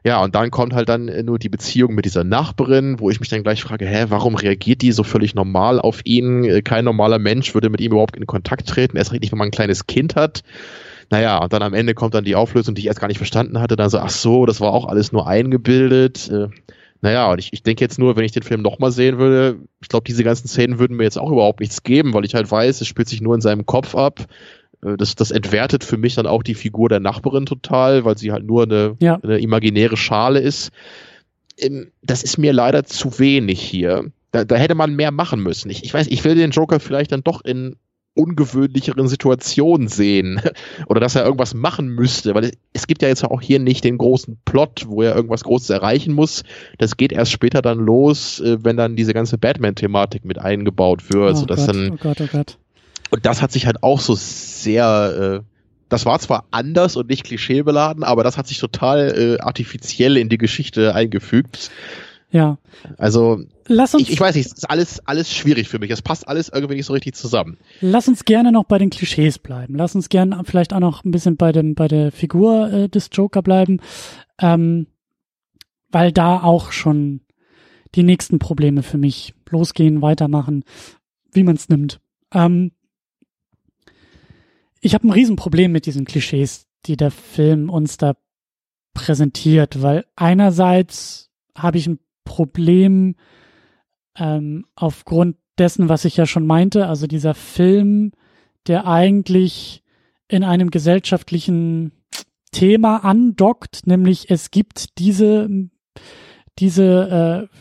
Ja, 0.03 0.23
und 0.23 0.35
dann 0.35 0.51
kommt 0.51 0.73
halt 0.73 0.87
dann 0.87 1.05
nur 1.25 1.39
die 1.39 1.49
Beziehung 1.49 1.95
mit 1.95 2.05
dieser 2.05 2.23
Nachbarin, 2.23 2.99
wo 2.99 3.09
ich 3.09 3.19
mich 3.19 3.29
dann 3.29 3.41
gleich 3.41 3.63
frage, 3.63 3.87
hä, 3.87 4.05
warum 4.09 4.35
reagiert 4.35 4.83
die 4.83 4.91
so 4.91 5.03
völlig 5.03 5.33
normal 5.33 5.79
auf 5.79 6.01
ihn? 6.03 6.63
Kein 6.63 6.85
normaler 6.85 7.17
Mensch 7.17 7.55
würde 7.55 7.71
mit 7.71 7.81
ihm 7.81 7.91
überhaupt 7.91 8.15
in 8.15 8.27
Kontakt 8.27 8.67
treten, 8.67 8.97
erst 8.97 9.11
nicht, 9.11 9.31
wenn 9.31 9.39
man 9.39 9.47
ein 9.47 9.51
kleines 9.51 9.87
Kind 9.87 10.15
hat. 10.15 10.43
Naja, 11.09 11.37
und 11.37 11.53
dann 11.53 11.63
am 11.63 11.73
Ende 11.73 11.95
kommt 11.95 12.13
dann 12.13 12.23
die 12.23 12.35
Auflösung, 12.35 12.75
die 12.75 12.81
ich 12.81 12.87
erst 12.87 12.99
gar 12.99 13.07
nicht 13.07 13.17
verstanden 13.17 13.59
hatte, 13.59 13.75
dann 13.75 13.89
so, 13.89 13.99
ach 13.99 14.09
so, 14.09 14.45
das 14.45 14.61
war 14.61 14.73
auch 14.73 14.87
alles 14.87 15.11
nur 15.11 15.27
eingebildet. 15.27 16.29
Äh, 16.29 16.49
naja, 17.01 17.31
und 17.31 17.39
ich, 17.39 17.53
ich 17.53 17.63
denke 17.63 17.83
jetzt 17.83 17.99
nur, 17.99 18.15
wenn 18.15 18.25
ich 18.25 18.31
den 18.31 18.43
Film 18.43 18.61
nochmal 18.61 18.91
sehen 18.91 19.17
würde, 19.17 19.59
ich 19.81 19.89
glaube, 19.89 20.05
diese 20.05 20.23
ganzen 20.23 20.47
Szenen 20.47 20.79
würden 20.79 20.97
mir 20.97 21.03
jetzt 21.03 21.19
auch 21.19 21.31
überhaupt 21.31 21.59
nichts 21.59 21.83
geben, 21.83 22.13
weil 22.13 22.25
ich 22.25 22.33
halt 22.35 22.49
weiß, 22.49 22.81
es 22.81 22.87
spielt 22.87 23.07
sich 23.07 23.21
nur 23.21 23.35
in 23.35 23.41
seinem 23.41 23.65
Kopf 23.65 23.95
ab. 23.95 24.25
Äh, 24.85 24.97
das, 24.97 25.15
das 25.15 25.31
entwertet 25.31 25.83
für 25.83 25.97
mich 25.97 26.15
dann 26.15 26.27
auch 26.27 26.43
die 26.43 26.55
Figur 26.55 26.89
der 26.89 26.99
Nachbarin 26.99 27.45
total, 27.45 28.05
weil 28.05 28.17
sie 28.17 28.31
halt 28.31 28.45
nur 28.45 28.63
eine, 28.63 28.95
ja. 28.99 29.19
eine 29.21 29.39
imaginäre 29.39 29.97
Schale 29.97 30.39
ist. 30.39 30.71
Ähm, 31.57 31.91
das 32.01 32.23
ist 32.23 32.37
mir 32.37 32.53
leider 32.53 32.85
zu 32.85 33.19
wenig 33.19 33.61
hier. 33.61 34.11
Da, 34.31 34.43
da 34.43 34.55
hätte 34.55 34.75
man 34.75 34.95
mehr 34.95 35.11
machen 35.11 35.41
müssen. 35.41 35.69
Ich, 35.69 35.83
ich 35.83 35.93
weiß, 35.93 36.07
ich 36.07 36.23
will 36.23 36.35
den 36.35 36.51
Joker 36.51 36.79
vielleicht 36.79 37.11
dann 37.11 37.23
doch 37.23 37.43
in 37.43 37.77
ungewöhnlicheren 38.17 39.09
Situationen 39.09 39.89
sehen 39.89 40.41
oder 40.87 41.01
dass 41.01 41.15
er 41.15 41.25
irgendwas 41.25 41.53
machen 41.53 41.89
müsste, 41.89 42.33
weil 42.33 42.51
es 42.71 42.87
gibt 42.87 43.01
ja 43.01 43.09
jetzt 43.09 43.25
auch 43.25 43.41
hier 43.41 43.59
nicht 43.59 43.83
den 43.83 43.97
großen 43.97 44.37
Plot, 44.45 44.85
wo 44.87 45.01
er 45.01 45.15
irgendwas 45.15 45.43
Großes 45.43 45.69
erreichen 45.69 46.13
muss. 46.13 46.43
Das 46.77 46.95
geht 46.95 47.11
erst 47.11 47.33
später 47.33 47.61
dann 47.61 47.77
los, 47.77 48.39
äh, 48.39 48.63
wenn 48.63 48.77
dann 48.77 48.95
diese 48.95 49.13
ganze 49.13 49.37
Batman-Thematik 49.37 50.23
mit 50.23 50.39
eingebaut 50.39 51.13
wird, 51.13 51.33
oh 51.33 51.39
sodass 51.39 51.65
Gott, 51.65 51.75
dann 51.75 51.91
oh 51.91 51.97
Gott, 52.01 52.21
oh 52.21 52.27
Gott. 52.31 52.57
Und 53.15 53.25
das 53.25 53.41
hat 53.41 53.53
sich 53.53 53.65
halt 53.65 53.81
auch 53.81 54.01
so 54.01 54.13
sehr, 54.13 55.41
äh, 55.41 55.63
das 55.87 56.05
war 56.05 56.19
zwar 56.19 56.47
anders 56.51 56.97
und 56.97 57.09
nicht 57.09 57.23
klischeebeladen, 57.23 58.03
aber 58.03 58.25
das 58.25 58.37
hat 58.37 58.45
sich 58.45 58.57
total 58.57 59.37
äh, 59.39 59.41
artifiziell 59.41 60.17
in 60.17 60.27
die 60.27 60.37
Geschichte 60.37 60.93
eingefügt. 60.93 61.71
Ja. 62.29 62.57
Also, 62.97 63.39
Lass 63.67 63.93
uns, 63.93 64.03
ich, 64.03 64.11
ich 64.11 64.19
weiß 64.19 64.35
nicht, 64.35 64.47
es 64.47 64.51
ist 64.51 64.69
alles, 64.69 64.99
alles 65.07 65.33
schwierig 65.33 65.69
für 65.69 65.79
mich. 65.79 65.91
Es 65.91 66.01
passt 66.01 66.27
alles 66.27 66.49
irgendwie 66.49 66.75
nicht 66.75 66.87
so 66.87 66.91
richtig 66.91 67.15
zusammen. 67.15 67.57
Lass 67.79 68.09
uns 68.09 68.25
gerne 68.25 68.51
noch 68.51 68.65
bei 68.65 68.79
den 68.79 68.89
Klischees 68.89 69.39
bleiben. 69.39 69.75
Lass 69.75 69.95
uns 69.95 70.09
gerne 70.09 70.41
vielleicht 70.43 70.73
auch 70.73 70.81
noch 70.81 71.05
ein 71.05 71.11
bisschen 71.11 71.37
bei 71.37 71.53
dem, 71.53 71.73
bei 71.73 71.87
der 71.87 72.11
Figur 72.11 72.69
äh, 72.69 72.89
des 72.89 73.09
Joker 73.13 73.41
bleiben. 73.41 73.79
Ähm, 74.41 74.87
weil 75.89 76.11
da 76.11 76.43
auch 76.43 76.73
schon 76.73 77.21
die 77.95 78.03
nächsten 78.03 78.39
Probleme 78.39 78.83
für 78.83 78.97
mich 78.97 79.33
losgehen, 79.49 80.01
weitermachen, 80.01 80.65
wie 81.31 81.43
man 81.43 81.55
es 81.55 81.69
nimmt. 81.69 82.01
Ähm, 82.33 82.73
ich 84.85 84.93
habe 84.93 85.07
ein 85.07 85.11
Riesenproblem 85.11 85.71
mit 85.71 85.87
diesen 85.87 86.05
Klischees, 86.05 86.67
die 86.85 86.95
der 86.95 87.09
Film 87.09 87.71
uns 87.71 87.97
da 87.97 88.15
präsentiert, 88.93 89.81
weil 89.81 90.05
einerseits 90.15 91.31
habe 91.57 91.79
ich 91.79 91.87
ein 91.87 91.97
Problem 92.23 93.15
ähm, 94.15 94.67
aufgrund 94.75 95.37
dessen, 95.57 95.89
was 95.89 96.05
ich 96.05 96.17
ja 96.17 96.27
schon 96.27 96.45
meinte, 96.45 96.85
also 96.85 97.07
dieser 97.07 97.33
Film, 97.33 98.11
der 98.67 98.85
eigentlich 98.85 99.83
in 100.27 100.43
einem 100.43 100.69
gesellschaftlichen 100.69 101.91
Thema 102.51 102.97
andockt, 102.97 103.87
nämlich 103.87 104.29
es 104.29 104.51
gibt 104.51 104.99
diese 104.99 105.49
diese 106.59 107.49
äh, 107.51 107.57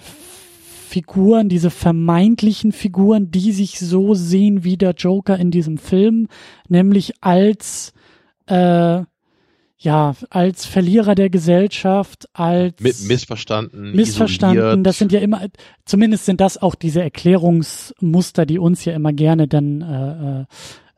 Figuren, 0.95 1.49
diese 1.49 1.71
vermeintlichen 1.71 2.71
Figuren, 2.71 3.33
die 3.33 3.51
sich 3.51 3.81
so 3.81 4.15
sehen 4.15 4.63
wie 4.63 4.77
der 4.77 4.93
Joker 4.93 5.37
in 5.37 5.51
diesem 5.51 5.77
Film, 5.77 6.29
nämlich 6.69 7.15
als 7.21 7.93
äh, 8.47 9.03
ja, 9.77 10.15
als 10.31 10.67
Verlierer 10.67 11.17
der 11.17 11.31
Gesellschaft, 11.31 12.29
als 12.33 12.79
Mit 12.79 13.03
missverstanden, 13.09 13.91
missverstanden. 13.91 14.59
isoliert. 14.59 14.87
Das 14.87 14.99
sind 14.99 15.11
ja 15.11 15.19
immer, 15.19 15.49
zumindest 15.85 16.27
sind 16.27 16.41
das 16.41 16.63
auch 16.63 16.77
diese 16.77 17.03
Erklärungsmuster, 17.03 18.47
die 18.47 18.61
uns 18.61 18.85
ja 18.85 18.95
immer 18.95 19.13
gerne 19.13 19.49
dann 19.49 19.81
äh, 19.81 20.55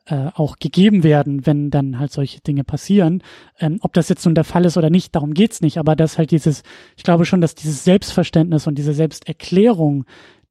äh, 0.07 0.29
auch 0.33 0.57
gegeben 0.57 1.03
werden, 1.03 1.45
wenn 1.45 1.69
dann 1.69 1.99
halt 1.99 2.11
solche 2.11 2.39
Dinge 2.41 2.63
passieren. 2.63 3.21
Ähm, 3.59 3.77
ob 3.81 3.93
das 3.93 4.09
jetzt 4.09 4.25
nun 4.25 4.35
der 4.35 4.43
Fall 4.43 4.65
ist 4.65 4.77
oder 4.77 4.89
nicht, 4.89 5.15
darum 5.15 5.33
geht's 5.33 5.61
nicht. 5.61 5.77
Aber 5.77 5.95
dass 5.95 6.17
halt 6.17 6.31
dieses, 6.31 6.63
ich 6.95 7.03
glaube 7.03 7.25
schon, 7.25 7.41
dass 7.41 7.55
dieses 7.55 7.83
Selbstverständnis 7.83 8.67
und 8.67 8.75
diese 8.75 8.93
Selbsterklärung 8.93 10.05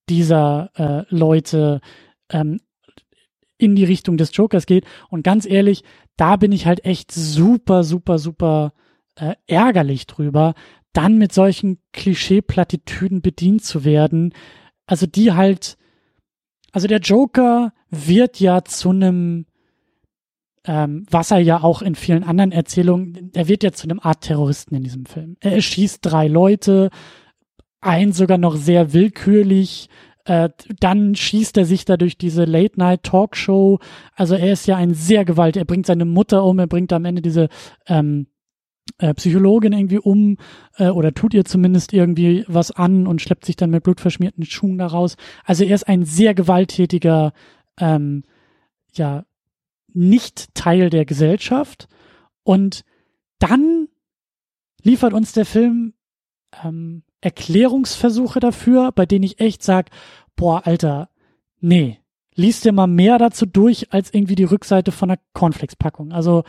dieser 0.08 0.70
äh, 0.74 1.14
Leute 1.14 1.80
ähm, 2.30 2.60
in 3.58 3.74
die 3.74 3.84
Richtung 3.84 4.16
des 4.16 4.36
Jokers 4.36 4.66
geht. 4.66 4.84
Und 5.08 5.22
ganz 5.22 5.46
ehrlich, 5.46 5.82
da 6.16 6.36
bin 6.36 6.52
ich 6.52 6.66
halt 6.66 6.84
echt 6.84 7.10
super, 7.12 7.84
super, 7.84 8.18
super 8.18 8.72
äh, 9.16 9.34
ärgerlich 9.46 10.06
drüber, 10.06 10.54
dann 10.92 11.18
mit 11.18 11.32
solchen 11.32 11.78
Klischee-Plattitüden 11.92 13.22
bedient 13.22 13.64
zu 13.64 13.84
werden. 13.84 14.34
Also 14.86 15.06
die 15.06 15.32
halt, 15.32 15.76
also 16.72 16.86
der 16.86 17.00
Joker 17.00 17.72
wird 17.90 18.40
ja 18.40 18.64
zu 18.64 18.90
einem, 18.90 19.46
ähm, 20.64 21.06
was 21.10 21.30
er 21.30 21.38
ja 21.38 21.62
auch 21.62 21.82
in 21.82 21.94
vielen 21.94 22.24
anderen 22.24 22.52
Erzählungen, 22.52 23.30
er 23.34 23.48
wird 23.48 23.62
ja 23.62 23.72
zu 23.72 23.84
einem 23.84 24.00
Art 24.00 24.22
Terroristen 24.22 24.74
in 24.74 24.84
diesem 24.84 25.06
Film. 25.06 25.36
Er 25.40 25.52
erschießt 25.52 26.00
drei 26.02 26.28
Leute, 26.28 26.90
ein 27.80 28.12
sogar 28.12 28.38
noch 28.38 28.56
sehr 28.56 28.92
willkürlich, 28.92 29.88
äh, 30.26 30.48
dann 30.80 31.14
schießt 31.14 31.56
er 31.56 31.64
sich 31.64 31.84
da 31.84 31.96
durch 31.96 32.18
diese 32.18 32.44
Late-Night-Talkshow. 32.44 33.78
Also 34.14 34.34
er 34.34 34.52
ist 34.52 34.66
ja 34.66 34.76
ein 34.76 34.92
sehr 34.92 35.24
gewaltig. 35.24 35.60
Er 35.60 35.66
bringt 35.66 35.86
seine 35.86 36.04
Mutter 36.04 36.44
um, 36.44 36.58
er 36.58 36.66
bringt 36.66 36.92
am 36.92 37.04
Ende 37.04 37.22
diese 37.22 37.48
ähm, 37.86 38.26
äh, 38.98 39.14
Psychologin 39.14 39.72
irgendwie 39.72 39.98
um 39.98 40.36
äh, 40.76 40.88
oder 40.88 41.12
tut 41.12 41.34
ihr 41.34 41.44
zumindest 41.44 41.92
irgendwie 41.92 42.44
was 42.48 42.70
an 42.70 43.06
und 43.06 43.20
schleppt 43.20 43.44
sich 43.44 43.56
dann 43.56 43.70
mit 43.70 43.82
blutverschmierten 43.82 44.44
Schuhen 44.44 44.78
da 44.78 44.86
raus. 44.86 45.16
Also 45.44 45.64
er 45.64 45.74
ist 45.74 45.88
ein 45.88 46.04
sehr 46.04 46.34
gewalttätiger, 46.34 47.32
ähm, 47.78 48.22
ja, 48.92 49.24
nicht 49.92 50.54
Teil 50.54 50.90
der 50.90 51.04
Gesellschaft. 51.04 51.88
Und 52.42 52.84
dann 53.38 53.88
liefert 54.82 55.12
uns 55.12 55.32
der 55.32 55.46
Film 55.46 55.94
ähm, 56.62 57.02
Erklärungsversuche 57.20 58.40
dafür, 58.40 58.92
bei 58.92 59.06
denen 59.06 59.24
ich 59.24 59.40
echt 59.40 59.62
sag, 59.62 59.90
boah, 60.36 60.66
Alter, 60.66 61.10
nee, 61.60 61.98
liest 62.34 62.64
dir 62.64 62.72
mal 62.72 62.86
mehr 62.86 63.18
dazu 63.18 63.46
durch 63.46 63.92
als 63.92 64.12
irgendwie 64.12 64.34
die 64.34 64.44
Rückseite 64.44 64.92
von 64.92 65.10
einer 65.10 65.20
Cornflakes-Packung. 65.32 66.12
Also 66.12 66.44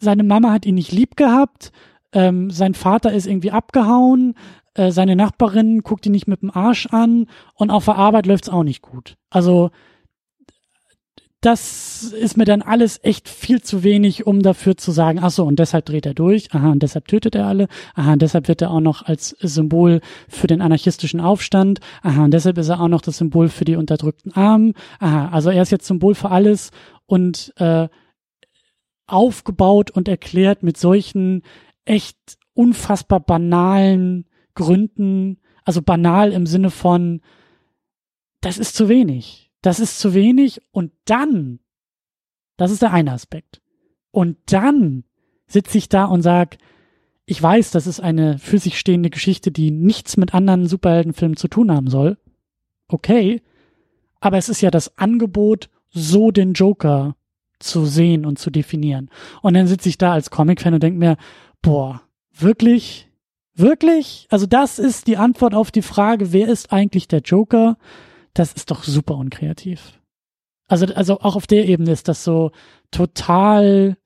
seine 0.00 0.24
Mama 0.24 0.52
hat 0.52 0.66
ihn 0.66 0.74
nicht 0.74 0.92
lieb 0.92 1.16
gehabt, 1.16 1.72
ähm, 2.12 2.50
sein 2.50 2.74
Vater 2.74 3.12
ist 3.12 3.26
irgendwie 3.26 3.52
abgehauen, 3.52 4.34
äh, 4.74 4.90
seine 4.90 5.16
Nachbarin 5.16 5.82
guckt 5.82 6.06
ihn 6.06 6.12
nicht 6.12 6.28
mit 6.28 6.42
dem 6.42 6.50
Arsch 6.50 6.86
an. 6.86 7.26
Und 7.54 7.70
auf 7.70 7.84
der 7.84 7.96
Arbeit 7.96 8.26
läuft's 8.26 8.48
auch 8.48 8.64
nicht 8.64 8.82
gut. 8.82 9.16
Also 9.30 9.70
das 11.40 12.02
ist 12.12 12.36
mir 12.36 12.44
dann 12.44 12.60
alles 12.60 13.00
echt 13.02 13.26
viel 13.26 13.62
zu 13.62 13.82
wenig, 13.82 14.26
um 14.26 14.42
dafür 14.42 14.76
zu 14.76 14.90
sagen, 14.90 15.20
ach 15.22 15.30
so, 15.30 15.46
und 15.46 15.58
deshalb 15.58 15.86
dreht 15.86 16.04
er 16.04 16.12
durch, 16.12 16.52
aha, 16.52 16.70
und 16.70 16.82
deshalb 16.82 17.08
tötet 17.08 17.34
er 17.34 17.46
alle, 17.46 17.66
aha, 17.94 18.12
und 18.12 18.20
deshalb 18.20 18.46
wird 18.46 18.60
er 18.60 18.70
auch 18.70 18.80
noch 18.80 19.06
als 19.06 19.30
Symbol 19.40 20.02
für 20.28 20.48
den 20.48 20.60
anarchistischen 20.60 21.18
Aufstand, 21.18 21.80
aha, 22.02 22.24
und 22.24 22.34
deshalb 22.34 22.58
ist 22.58 22.68
er 22.68 22.78
auch 22.78 22.88
noch 22.88 23.00
das 23.00 23.16
Symbol 23.16 23.48
für 23.48 23.64
die 23.64 23.76
unterdrückten 23.76 24.32
Armen, 24.34 24.74
aha, 24.98 25.30
also 25.30 25.48
er 25.48 25.62
ist 25.62 25.72
jetzt 25.72 25.86
Symbol 25.86 26.14
für 26.14 26.30
alles. 26.30 26.72
Und 27.06 27.54
äh, 27.56 27.88
aufgebaut 29.12 29.90
und 29.90 30.08
erklärt 30.08 30.62
mit 30.62 30.76
solchen 30.76 31.42
echt 31.84 32.38
unfassbar 32.54 33.20
banalen 33.20 34.26
Gründen, 34.54 35.38
also 35.64 35.82
banal 35.82 36.32
im 36.32 36.46
Sinne 36.46 36.70
von, 36.70 37.20
das 38.40 38.58
ist 38.58 38.74
zu 38.74 38.88
wenig 38.88 39.50
das 39.62 39.80
ist 39.80 39.98
zu 39.98 40.14
wenig 40.14 40.60
und 40.72 40.92
dann, 41.04 41.60
das 42.56 42.70
ist 42.70 42.82
der 42.82 42.92
eine 42.92 43.12
Aspekt. 43.12 43.60
Und 44.10 44.38
dann 44.46 45.04
sitze 45.46 45.78
ich 45.78 45.88
da 45.88 46.06
und 46.06 46.22
sag, 46.22 46.58
ich 47.26 47.40
weiß, 47.40 47.70
das 47.70 47.86
ist 47.86 48.00
eine 48.00 48.38
für 48.38 48.58
sich 48.58 48.78
stehende 48.78 49.10
Geschichte, 49.10 49.52
die 49.52 49.70
nichts 49.70 50.16
mit 50.16 50.34
anderen 50.34 50.66
Superheldenfilmen 50.66 51.36
zu 51.36 51.48
tun 51.48 51.70
haben 51.70 51.88
soll. 51.88 52.18
Okay. 52.88 53.42
Aber 54.20 54.36
es 54.36 54.48
ist 54.48 54.60
ja 54.60 54.70
das 54.70 54.98
Angebot, 54.98 55.70
so 55.90 56.30
den 56.30 56.54
Joker 56.54 57.16
zu 57.60 57.84
sehen 57.86 58.26
und 58.26 58.38
zu 58.38 58.50
definieren. 58.50 59.10
Und 59.42 59.54
dann 59.54 59.66
sitze 59.66 59.88
ich 59.88 59.98
da 59.98 60.12
als 60.12 60.30
Comic-Fan 60.30 60.74
und 60.74 60.82
denke 60.82 60.98
mir, 60.98 61.16
boah, 61.62 62.02
wirklich? 62.36 63.08
Wirklich? 63.54 64.26
Also 64.30 64.46
das 64.46 64.78
ist 64.78 65.06
die 65.06 65.16
Antwort 65.16 65.54
auf 65.54 65.70
die 65.70 65.82
Frage, 65.82 66.32
wer 66.32 66.48
ist 66.48 66.72
eigentlich 66.72 67.06
der 67.06 67.20
Joker? 67.20 67.76
das 68.34 68.52
ist 68.52 68.70
doch 68.70 68.84
super 68.84 69.16
unkreativ. 69.16 69.98
Also, 70.68 70.86
also 70.94 71.20
auch 71.20 71.36
auf 71.36 71.46
der 71.46 71.66
Ebene 71.66 71.90
ist 71.90 72.08
das 72.08 72.22
so 72.22 72.52
total 72.90 73.96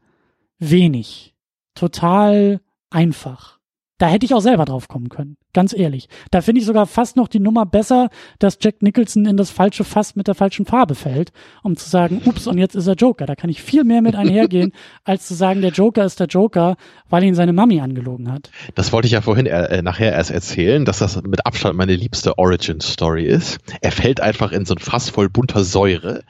wenig, 0.59 1.35
total 1.75 2.61
einfach. 2.91 3.61
Da 3.99 4.09
hätte 4.09 4.27
ich 4.27 4.35
auch 4.35 4.41
selber 4.41 4.65
drauf 4.65 4.89
kommen 4.89 5.09
können, 5.09 5.37
ganz 5.53 5.73
ehrlich. 5.73 6.09
Da 6.33 6.41
finde 6.41 6.61
ich 6.61 6.67
sogar 6.67 6.87
fast 6.87 7.15
noch 7.15 7.29
die 7.29 7.39
Nummer 7.39 7.65
besser, 7.65 8.09
dass 8.41 8.59
Jack 8.61 8.83
Nicholson 8.83 9.25
in 9.25 9.37
das 9.37 9.51
falsche 9.51 9.85
Fass 9.85 10.17
mit 10.17 10.27
der 10.27 10.35
falschen 10.35 10.67
Farbe 10.67 10.97
fällt, 10.97 11.31
um 11.63 11.77
zu 11.77 11.89
sagen, 11.89 12.21
ups, 12.25 12.49
und 12.49 12.59
jetzt 12.59 12.75
ist 12.75 12.89
er 12.89 12.95
Joker. 12.95 13.27
Da 13.27 13.37
kann 13.37 13.51
ich 13.51 13.63
viel 13.63 13.85
mehr 13.85 14.03
mit 14.03 14.17
einhergehen, 14.17 14.73
als 15.05 15.29
zu 15.29 15.35
sagen, 15.35 15.63
der 15.63 15.71
Joker 15.71 16.05
ist 16.05 16.19
der 16.19 16.27
Joker, 16.27 16.77
weil 17.09 17.23
ihn 17.23 17.37
seine 17.37 17.53
Mami 17.53 17.81
angelogen 17.81 18.33
hat. 18.33 18.51
Das 18.75 18.93
wollte 18.93 19.07
ich 19.07 19.13
ja 19.13 19.21
vorhin 19.21 19.47
äh, 19.47 19.81
nachher 19.83 20.13
erst 20.13 20.33
erzählen, 20.33 20.85
dass 20.85 20.99
das 20.99 21.23
mit 21.23 21.47
Abstand 21.47 21.77
meine 21.77 21.95
liebste 21.95 22.37
Origin-Story 22.37 23.25
ist. 23.25 23.59
Er 23.81 23.93
fällt 23.93 24.21
einfach 24.21 24.51
in 24.51 24.65
so 24.65 24.75
ein 24.75 24.79
Fass 24.79 25.09
voll 25.09 25.29
bunter 25.29 25.63
Säure. 25.63 26.25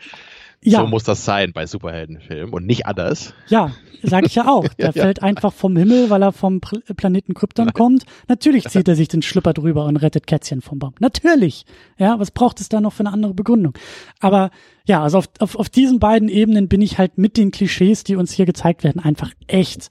Ja. 0.65 0.81
So 0.81 0.87
muss 0.87 1.05
das 1.05 1.25
sein 1.25 1.53
bei 1.53 1.67
Superheldenfilmen 1.67 2.55
und 2.55 2.65
nicht 2.65 2.87
anders. 2.87 3.35
Ja, 3.49 3.73
sage 4.03 4.27
ich 4.27 4.35
ja 4.35 4.49
auch. 4.49 4.67
Der 4.79 4.87
ja, 4.87 4.93
fällt 4.93 5.19
ja. 5.19 5.25
einfach 5.25 5.53
vom 5.53 5.77
Himmel, 5.77 6.09
weil 6.09 6.23
er 6.23 6.33
vom 6.33 6.61
Planeten 6.61 7.35
Krypton 7.35 7.67
Nein. 7.67 7.75
kommt. 7.75 8.05
Natürlich 8.29 8.69
zieht 8.69 8.89
er 8.89 8.97
sich 8.97 9.09
den 9.09 9.21
Schlüpper 9.21 9.53
drüber 9.53 9.85
und 9.85 9.97
rettet 9.97 10.27
Kätzchen 10.27 10.62
vom 10.62 10.79
Baum. 10.79 10.95
Natürlich. 11.01 11.67
Ja, 11.99 12.19
was 12.19 12.31
braucht 12.31 12.61
es 12.61 12.71
da 12.71 12.81
noch 12.81 12.95
für 12.95 13.01
eine 13.01 13.12
andere 13.12 13.35
Begründung? 13.35 13.75
Aber 14.21 14.51
ja, 14.87 15.03
also 15.03 15.19
auf, 15.19 15.29
auf, 15.39 15.57
auf 15.57 15.69
diesen 15.69 15.99
beiden 15.99 16.31
Ebenen 16.31 16.69
bin 16.69 16.81
ich 16.81 16.99
halt 16.99 17.19
mit 17.19 17.37
den 17.37 17.51
Klischees, 17.51 18.03
die 18.05 18.17
uns 18.17 18.33
hier 18.33 18.47
gezeigt 18.47 18.85
werden, 18.85 19.03
einfach 19.03 19.33
echt, 19.47 19.91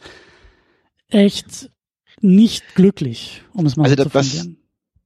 echt 1.10 1.70
nicht 2.20 2.76
glücklich, 2.76 3.44
um 3.54 3.66
es 3.68 3.76
mal 3.76 3.84
also 3.84 3.96
so 3.96 4.04
zu 4.04 4.10
formulieren. 4.10 4.58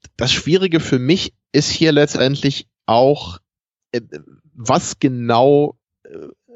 Das, 0.01 0.11
das 0.15 0.31
Schwierige 0.31 0.79
für 0.79 0.99
mich 0.99 1.33
ist 1.51 1.69
hier 1.69 1.91
letztendlich 1.91 2.67
auch, 2.85 3.39
äh, 3.91 4.01
was 4.57 4.99
genau 4.99 5.77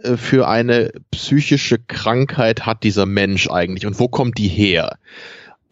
äh, 0.03 0.17
für 0.17 0.47
eine 0.47 0.91
psychische 1.11 1.77
Krankheit 1.79 2.65
hat 2.65 2.83
dieser 2.83 3.05
Mensch 3.05 3.49
eigentlich 3.49 3.85
und 3.85 3.99
wo 3.99 4.07
kommt 4.07 4.37
die 4.37 4.47
her? 4.47 4.97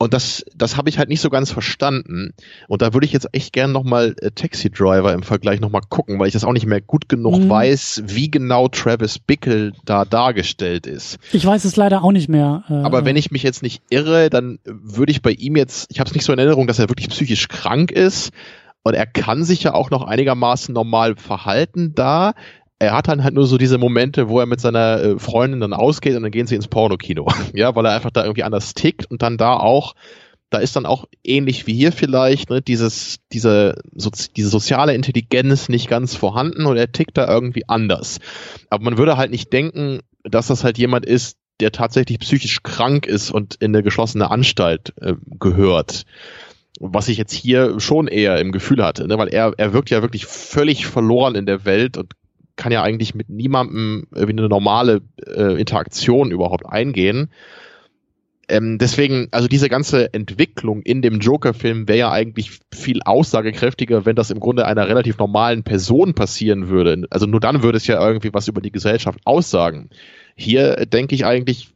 Und 0.01 0.14
das, 0.14 0.45
das 0.56 0.77
habe 0.77 0.89
ich 0.89 0.97
halt 0.97 1.10
nicht 1.10 1.19
so 1.19 1.30
ganz 1.30 1.51
verstanden. 1.51 2.31
Und 2.69 2.81
da 2.81 2.93
würde 2.93 3.06
ich 3.06 3.11
jetzt 3.11 3.27
echt 3.34 3.51
gern 3.51 3.73
nochmal 3.73 4.15
äh, 4.22 4.31
Taxi 4.31 4.69
Driver 4.69 5.11
im 5.11 5.23
Vergleich 5.23 5.60
nochmal 5.60 5.81
gucken, 5.89 6.19
weil 6.19 6.27
ich 6.27 6.34
das 6.34 6.45
auch 6.45 6.53
nicht 6.53 6.65
mehr 6.65 6.80
gut 6.80 7.10
genug 7.10 7.38
mhm. 7.38 7.49
weiß, 7.49 8.03
wie 8.06 8.31
genau 8.31 8.69
Travis 8.69 9.19
Bickle 9.19 9.73
da 9.84 10.06
dargestellt 10.06 10.88
ist. 10.88 11.19
Ich 11.34 11.45
weiß 11.45 11.65
es 11.65 11.76
leider 11.76 12.01
auch 12.01 12.14
nicht 12.14 12.30
mehr. 12.30 12.64
Äh, 12.69 12.76
Aber 12.76 13.03
wenn 13.03 13.18
ich 13.18 13.31
mich 13.31 13.43
jetzt 13.43 13.61
nicht 13.61 13.81
irre, 13.89 14.30
dann 14.30 14.60
würde 14.64 15.11
ich 15.11 15.22
bei 15.22 15.31
ihm 15.31 15.57
jetzt, 15.57 15.91
ich 15.91 15.99
habe 15.99 16.07
es 16.07 16.15
nicht 16.15 16.23
so 16.23 16.31
in 16.31 16.39
Erinnerung, 16.39 16.68
dass 16.68 16.80
er 16.80 16.88
wirklich 16.88 17.10
psychisch 17.10 17.49
krank 17.49 17.91
ist. 17.91 18.31
Und 18.84 18.93
er 18.93 19.06
kann 19.06 19.43
sich 19.43 19.64
ja 19.64 19.73
auch 19.73 19.89
noch 19.89 20.03
einigermaßen 20.03 20.73
normal 20.73 21.15
verhalten 21.15 21.93
da 21.95 22.34
er 22.80 22.93
hat 22.93 23.10
dann 23.10 23.23
halt 23.23 23.34
nur 23.34 23.45
so 23.45 23.57
diese 23.57 23.77
Momente, 23.77 24.30
wo 24.30 24.39
er 24.39 24.45
mit 24.45 24.61
seiner 24.61 25.01
äh, 25.01 25.19
Freundin 25.19 25.60
dann 25.60 25.73
ausgeht 25.73 26.15
und 26.15 26.23
dann 26.23 26.31
gehen 26.31 26.47
sie 26.47 26.56
ins 26.56 26.69
Pornokino. 26.69 27.27
ja, 27.53 27.76
weil 27.76 27.85
er 27.85 27.93
einfach 27.93 28.11
da 28.11 28.23
irgendwie 28.23 28.43
anders 28.43 28.73
tickt 28.73 29.06
und 29.06 29.22
dann 29.22 29.38
da 29.38 29.57
auch, 29.57 29.95
da 30.49 30.60
ist 30.60 30.76
dann 30.77 30.85
auch 30.85 31.06
ähnlich 31.23 31.68
wie 31.68 31.73
hier 31.73 31.91
vielleicht, 31.91 32.49
ne, 32.49 32.61
dieses, 32.61 33.18
diese, 33.34 33.81
so, 33.93 34.10
diese 34.35 34.49
soziale 34.49 34.95
Intelligenz 34.95 35.68
nicht 35.68 35.89
ganz 35.89 36.15
vorhanden 36.15 36.65
und 36.65 36.77
er 36.77 36.91
tickt 36.91 37.18
da 37.18 37.27
irgendwie 37.27 37.68
anders. 37.68 38.19
Aber 38.69 38.85
man 38.85 38.97
würde 38.97 39.18
halt 39.18 39.30
nicht 39.30 39.51
denken, 39.51 39.99
dass 40.23 40.47
das 40.47 40.64
halt 40.64 40.77
jemand 40.77 41.06
ist, 41.06 41.38
der 41.60 41.73
tatsächlich 41.73 42.19
psychisch 42.19 42.64
krank 42.64 43.06
ist 43.06 43.30
und 43.30 43.56
in 43.56 43.76
eine 43.76 43.84
geschlossene 43.84 44.31
Anstalt 44.31 44.93
äh, 45.01 45.15
gehört 45.39 46.06
was 46.80 47.10
ich 47.10 47.18
jetzt 47.18 47.34
hier 47.34 47.80
schon 47.80 48.07
eher 48.07 48.39
im 48.39 48.51
Gefühl 48.51 48.84
hatte, 48.84 49.07
ne? 49.07 49.18
weil 49.18 49.27
er, 49.27 49.53
er 49.57 49.73
wirkt 49.73 49.89
ja 49.89 50.01
wirklich 50.01 50.26
völlig 50.26 50.85
verloren 50.85 51.35
in 51.35 51.45
der 51.45 51.65
Welt 51.65 51.97
und 51.97 52.14
kann 52.56 52.72
ja 52.72 52.84
eigentlich 52.84 53.15
mit 53.15 53.30
niemandem 53.30 54.07
wie 54.11 54.30
eine 54.31 54.49
normale 54.49 55.01
äh, 55.26 55.60
Interaktion 55.60 56.31
überhaupt 56.31 56.65
eingehen. 56.65 57.30
ähm, 58.49 58.77
deswegen, 58.77 59.27
also 59.31 59.47
diese 59.47 59.69
ganze 59.69 60.14
Entwicklung 60.14 60.81
in 60.81 61.01
dem 61.01 61.19
Joker-Film 61.19 61.88
wäre 61.88 61.99
ja 61.99 62.11
eigentlich 62.11 62.60
viel 62.73 63.01
aussagekräftiger, 63.03 64.06
wenn 64.06 64.15
das 64.15 64.31
im 64.31 64.39
Grunde 64.39 64.65
einer 64.65 64.88
relativ 64.88 65.18
normalen 65.18 65.64
Person 65.64 66.15
passieren 66.15 66.68
würde. 66.68 67.06
Also 67.10 67.27
nur 67.27 67.39
dann 67.39 67.64
würde 67.64 67.77
es 67.77 67.88
ja 67.88 68.06
irgendwie 68.06 68.34
was 68.34 68.47
über 68.47 68.61
die 68.61 68.72
Gesellschaft 68.72 69.19
aussagen. 69.26 69.89
Hier 70.35 70.85
denke 70.85 71.15
ich 71.15 71.26
eigentlich, 71.26 71.69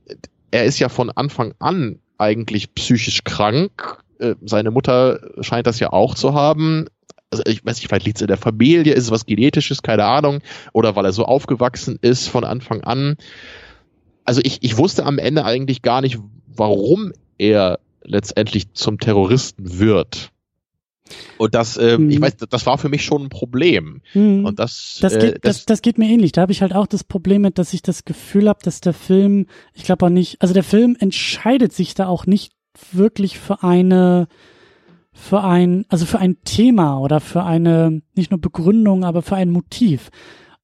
er 0.51 0.65
ist 0.65 0.80
ja 0.80 0.89
von 0.89 1.09
Anfang 1.09 1.53
an 1.59 1.99
eigentlich 2.17 2.73
psychisch 2.75 3.23
krank. 3.23 4.02
Äh, 4.23 4.35
seine 4.41 4.71
Mutter 4.71 5.19
scheint 5.41 5.67
das 5.67 5.79
ja 5.79 5.91
auch 5.91 6.15
zu 6.15 6.33
haben. 6.33 6.85
Also 7.29 7.43
ich 7.47 7.65
weiß 7.65 7.77
nicht, 7.77 7.87
vielleicht 7.87 8.05
liegt 8.05 8.17
es 8.17 8.21
in 8.21 8.27
der 8.27 8.37
Familie, 8.37 8.93
ist 8.93 9.05
es 9.05 9.11
was 9.11 9.25
Genetisches, 9.25 9.81
keine 9.81 10.05
Ahnung, 10.05 10.39
oder 10.71 10.95
weil 10.95 11.05
er 11.05 11.13
so 11.13 11.25
aufgewachsen 11.25 11.97
ist 12.01 12.27
von 12.27 12.43
Anfang 12.43 12.81
an. 12.81 13.15
Also 14.23 14.41
ich, 14.43 14.59
ich 14.61 14.77
wusste 14.77 15.05
am 15.05 15.17
Ende 15.17 15.43
eigentlich 15.43 15.81
gar 15.81 16.01
nicht, 16.01 16.19
warum 16.47 17.11
er 17.37 17.79
letztendlich 18.03 18.73
zum 18.73 18.99
Terroristen 18.99 19.79
wird. 19.79 20.29
Und 21.37 21.53
das, 21.55 21.75
äh, 21.75 21.97
hm. 21.97 22.09
ich 22.09 22.21
weiß, 22.21 22.37
das 22.37 22.65
war 22.65 22.77
für 22.77 22.89
mich 22.89 23.03
schon 23.03 23.23
ein 23.23 23.29
Problem. 23.29 24.01
Hm. 24.13 24.45
Und 24.45 24.59
das, 24.59 24.99
das, 25.01 25.13
geht, 25.13 25.35
äh, 25.35 25.39
das, 25.41 25.57
das, 25.57 25.65
das 25.65 25.81
geht 25.81 25.97
mir 25.97 26.09
ähnlich. 26.09 26.31
Da 26.31 26.41
habe 26.41 26.51
ich 26.51 26.61
halt 26.61 26.73
auch 26.73 26.87
das 26.87 27.03
Problem 27.03 27.41
mit, 27.41 27.57
dass 27.57 27.73
ich 27.73 27.81
das 27.81 28.05
Gefühl 28.05 28.47
habe, 28.47 28.59
dass 28.63 28.79
der 28.79 28.93
Film, 28.93 29.47
ich 29.73 29.83
glaube 29.83 30.05
auch 30.05 30.09
nicht, 30.09 30.41
also 30.41 30.53
der 30.53 30.63
Film 30.63 30.95
entscheidet 30.99 31.73
sich 31.73 31.93
da 31.93 32.07
auch 32.07 32.25
nicht 32.25 32.53
wirklich 32.91 33.39
für 33.39 33.63
eine, 33.63 34.27
für 35.11 35.43
ein, 35.43 35.85
also 35.89 36.05
für 36.05 36.19
ein 36.19 36.37
Thema 36.43 36.99
oder 36.99 37.19
für 37.19 37.43
eine, 37.43 38.01
nicht 38.15 38.31
nur 38.31 38.41
Begründung, 38.41 39.03
aber 39.03 39.21
für 39.21 39.35
ein 39.35 39.51
Motiv. 39.51 40.09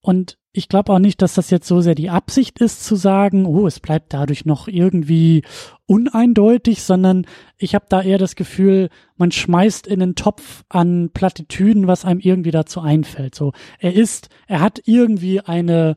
Und 0.00 0.38
ich 0.52 0.68
glaube 0.68 0.92
auch 0.92 0.98
nicht, 0.98 1.22
dass 1.22 1.34
das 1.34 1.50
jetzt 1.50 1.68
so 1.68 1.80
sehr 1.80 1.94
die 1.94 2.10
Absicht 2.10 2.60
ist 2.60 2.84
zu 2.84 2.96
sagen, 2.96 3.46
oh, 3.46 3.66
es 3.68 3.78
bleibt 3.78 4.12
dadurch 4.12 4.44
noch 4.44 4.66
irgendwie 4.66 5.42
uneindeutig, 5.86 6.82
sondern 6.82 7.26
ich 7.56 7.76
habe 7.76 7.86
da 7.88 8.02
eher 8.02 8.18
das 8.18 8.34
Gefühl, 8.34 8.88
man 9.16 9.30
schmeißt 9.30 9.86
in 9.86 10.00
den 10.00 10.16
Topf 10.16 10.64
an 10.68 11.10
Plattitüden, 11.12 11.86
was 11.86 12.04
einem 12.04 12.18
irgendwie 12.18 12.50
dazu 12.50 12.80
einfällt. 12.80 13.36
So, 13.36 13.52
er 13.78 13.94
ist, 13.94 14.28
er 14.48 14.60
hat 14.60 14.82
irgendwie 14.86 15.40
eine 15.40 15.96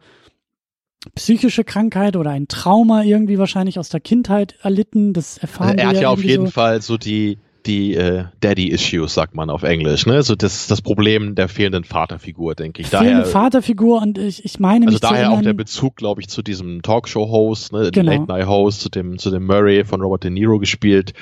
psychische 1.15 1.63
Krankheit 1.63 2.15
oder 2.15 2.31
ein 2.31 2.47
Trauma 2.47 3.03
irgendwie 3.03 3.37
wahrscheinlich 3.37 3.79
aus 3.79 3.89
der 3.89 3.99
Kindheit 3.99 4.55
erlitten. 4.61 5.13
Das 5.13 5.37
erfahren 5.37 5.71
also 5.71 5.77
wir. 5.77 5.83
Er 5.83 5.87
hat 5.89 5.95
ja, 5.95 6.01
ja 6.03 6.09
auf 6.09 6.23
jeden 6.23 6.45
so. 6.47 6.51
Fall 6.51 6.81
so 6.81 6.97
die 6.97 7.37
die 7.65 7.93
äh, 7.95 8.25
Daddy-Issues, 8.41 9.13
sagt 9.13 9.35
man 9.35 9.49
auf 9.49 9.63
Englisch, 9.63 10.05
ne? 10.05 10.21
So 10.23 10.35
das 10.35 10.67
das 10.67 10.81
Problem 10.81 11.35
der 11.35 11.47
fehlenden 11.47 11.83
Vaterfigur, 11.83 12.55
denke 12.55 12.81
ich. 12.81 12.87
Fehlende 12.87 13.21
daher, 13.21 13.25
Vaterfigur 13.25 14.01
und 14.01 14.17
ich, 14.17 14.43
ich 14.43 14.59
meine 14.59 14.87
Also 14.87 14.99
daher 14.99 15.31
auch 15.31 15.41
der 15.41 15.53
Bezug, 15.53 15.95
glaube 15.95 16.21
ich, 16.21 16.27
zu 16.27 16.41
diesem 16.41 16.81
Talkshow-Host, 16.81 17.71
ne, 17.71 17.89
genau. 17.91 18.11
Late-Night-Host, 18.11 18.81
zu 18.81 18.89
dem 18.89 19.17
zu 19.17 19.31
dem 19.31 19.45
Murray 19.45 19.85
von 19.85 20.01
Robert 20.01 20.23
De 20.23 20.31
Niro 20.31 20.59
gespielt. 20.59 21.13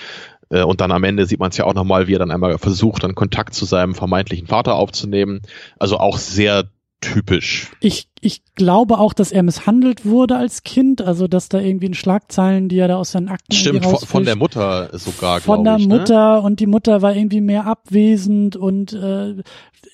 Äh, 0.49 0.63
und 0.63 0.81
dann 0.81 0.91
am 0.91 1.03
Ende 1.03 1.25
sieht 1.25 1.39
man 1.39 1.51
es 1.51 1.57
ja 1.57 1.65
auch 1.65 1.73
nochmal, 1.73 2.07
wie 2.07 2.15
er 2.15 2.19
dann 2.19 2.31
einmal 2.31 2.57
versucht, 2.57 3.03
dann 3.03 3.15
Kontakt 3.15 3.53
zu 3.53 3.65
seinem 3.65 3.95
vermeintlichen 3.95 4.47
Vater 4.47 4.75
aufzunehmen. 4.75 5.41
Also 5.77 5.97
auch 5.97 6.17
sehr 6.17 6.69
typisch. 7.01 7.71
Ich, 7.79 8.07
ich 8.21 8.43
glaube 8.55 8.99
auch, 8.99 9.13
dass 9.13 9.31
er 9.31 9.43
misshandelt 9.43 10.05
wurde 10.05 10.37
als 10.37 10.63
Kind, 10.63 11.01
also 11.01 11.27
dass 11.27 11.49
da 11.49 11.59
irgendwie 11.59 11.87
in 11.87 11.93
Schlagzeilen, 11.93 12.69
die 12.69 12.77
er 12.77 12.87
da 12.87 12.97
aus 12.97 13.11
seinen 13.11 13.27
Akten 13.27 13.53
Stimmt, 13.53 13.83
von, 13.83 13.97
von 13.97 14.23
der 14.23 14.35
Mutter 14.35 14.97
sogar, 14.97 15.41
Von 15.41 15.63
der 15.63 15.77
ich, 15.77 15.87
ne? 15.87 15.97
Mutter 15.97 16.43
und 16.43 16.59
die 16.59 16.67
Mutter 16.67 17.01
war 17.01 17.15
irgendwie 17.15 17.41
mehr 17.41 17.65
abwesend 17.65 18.55
und 18.55 18.93
äh, 18.93 19.35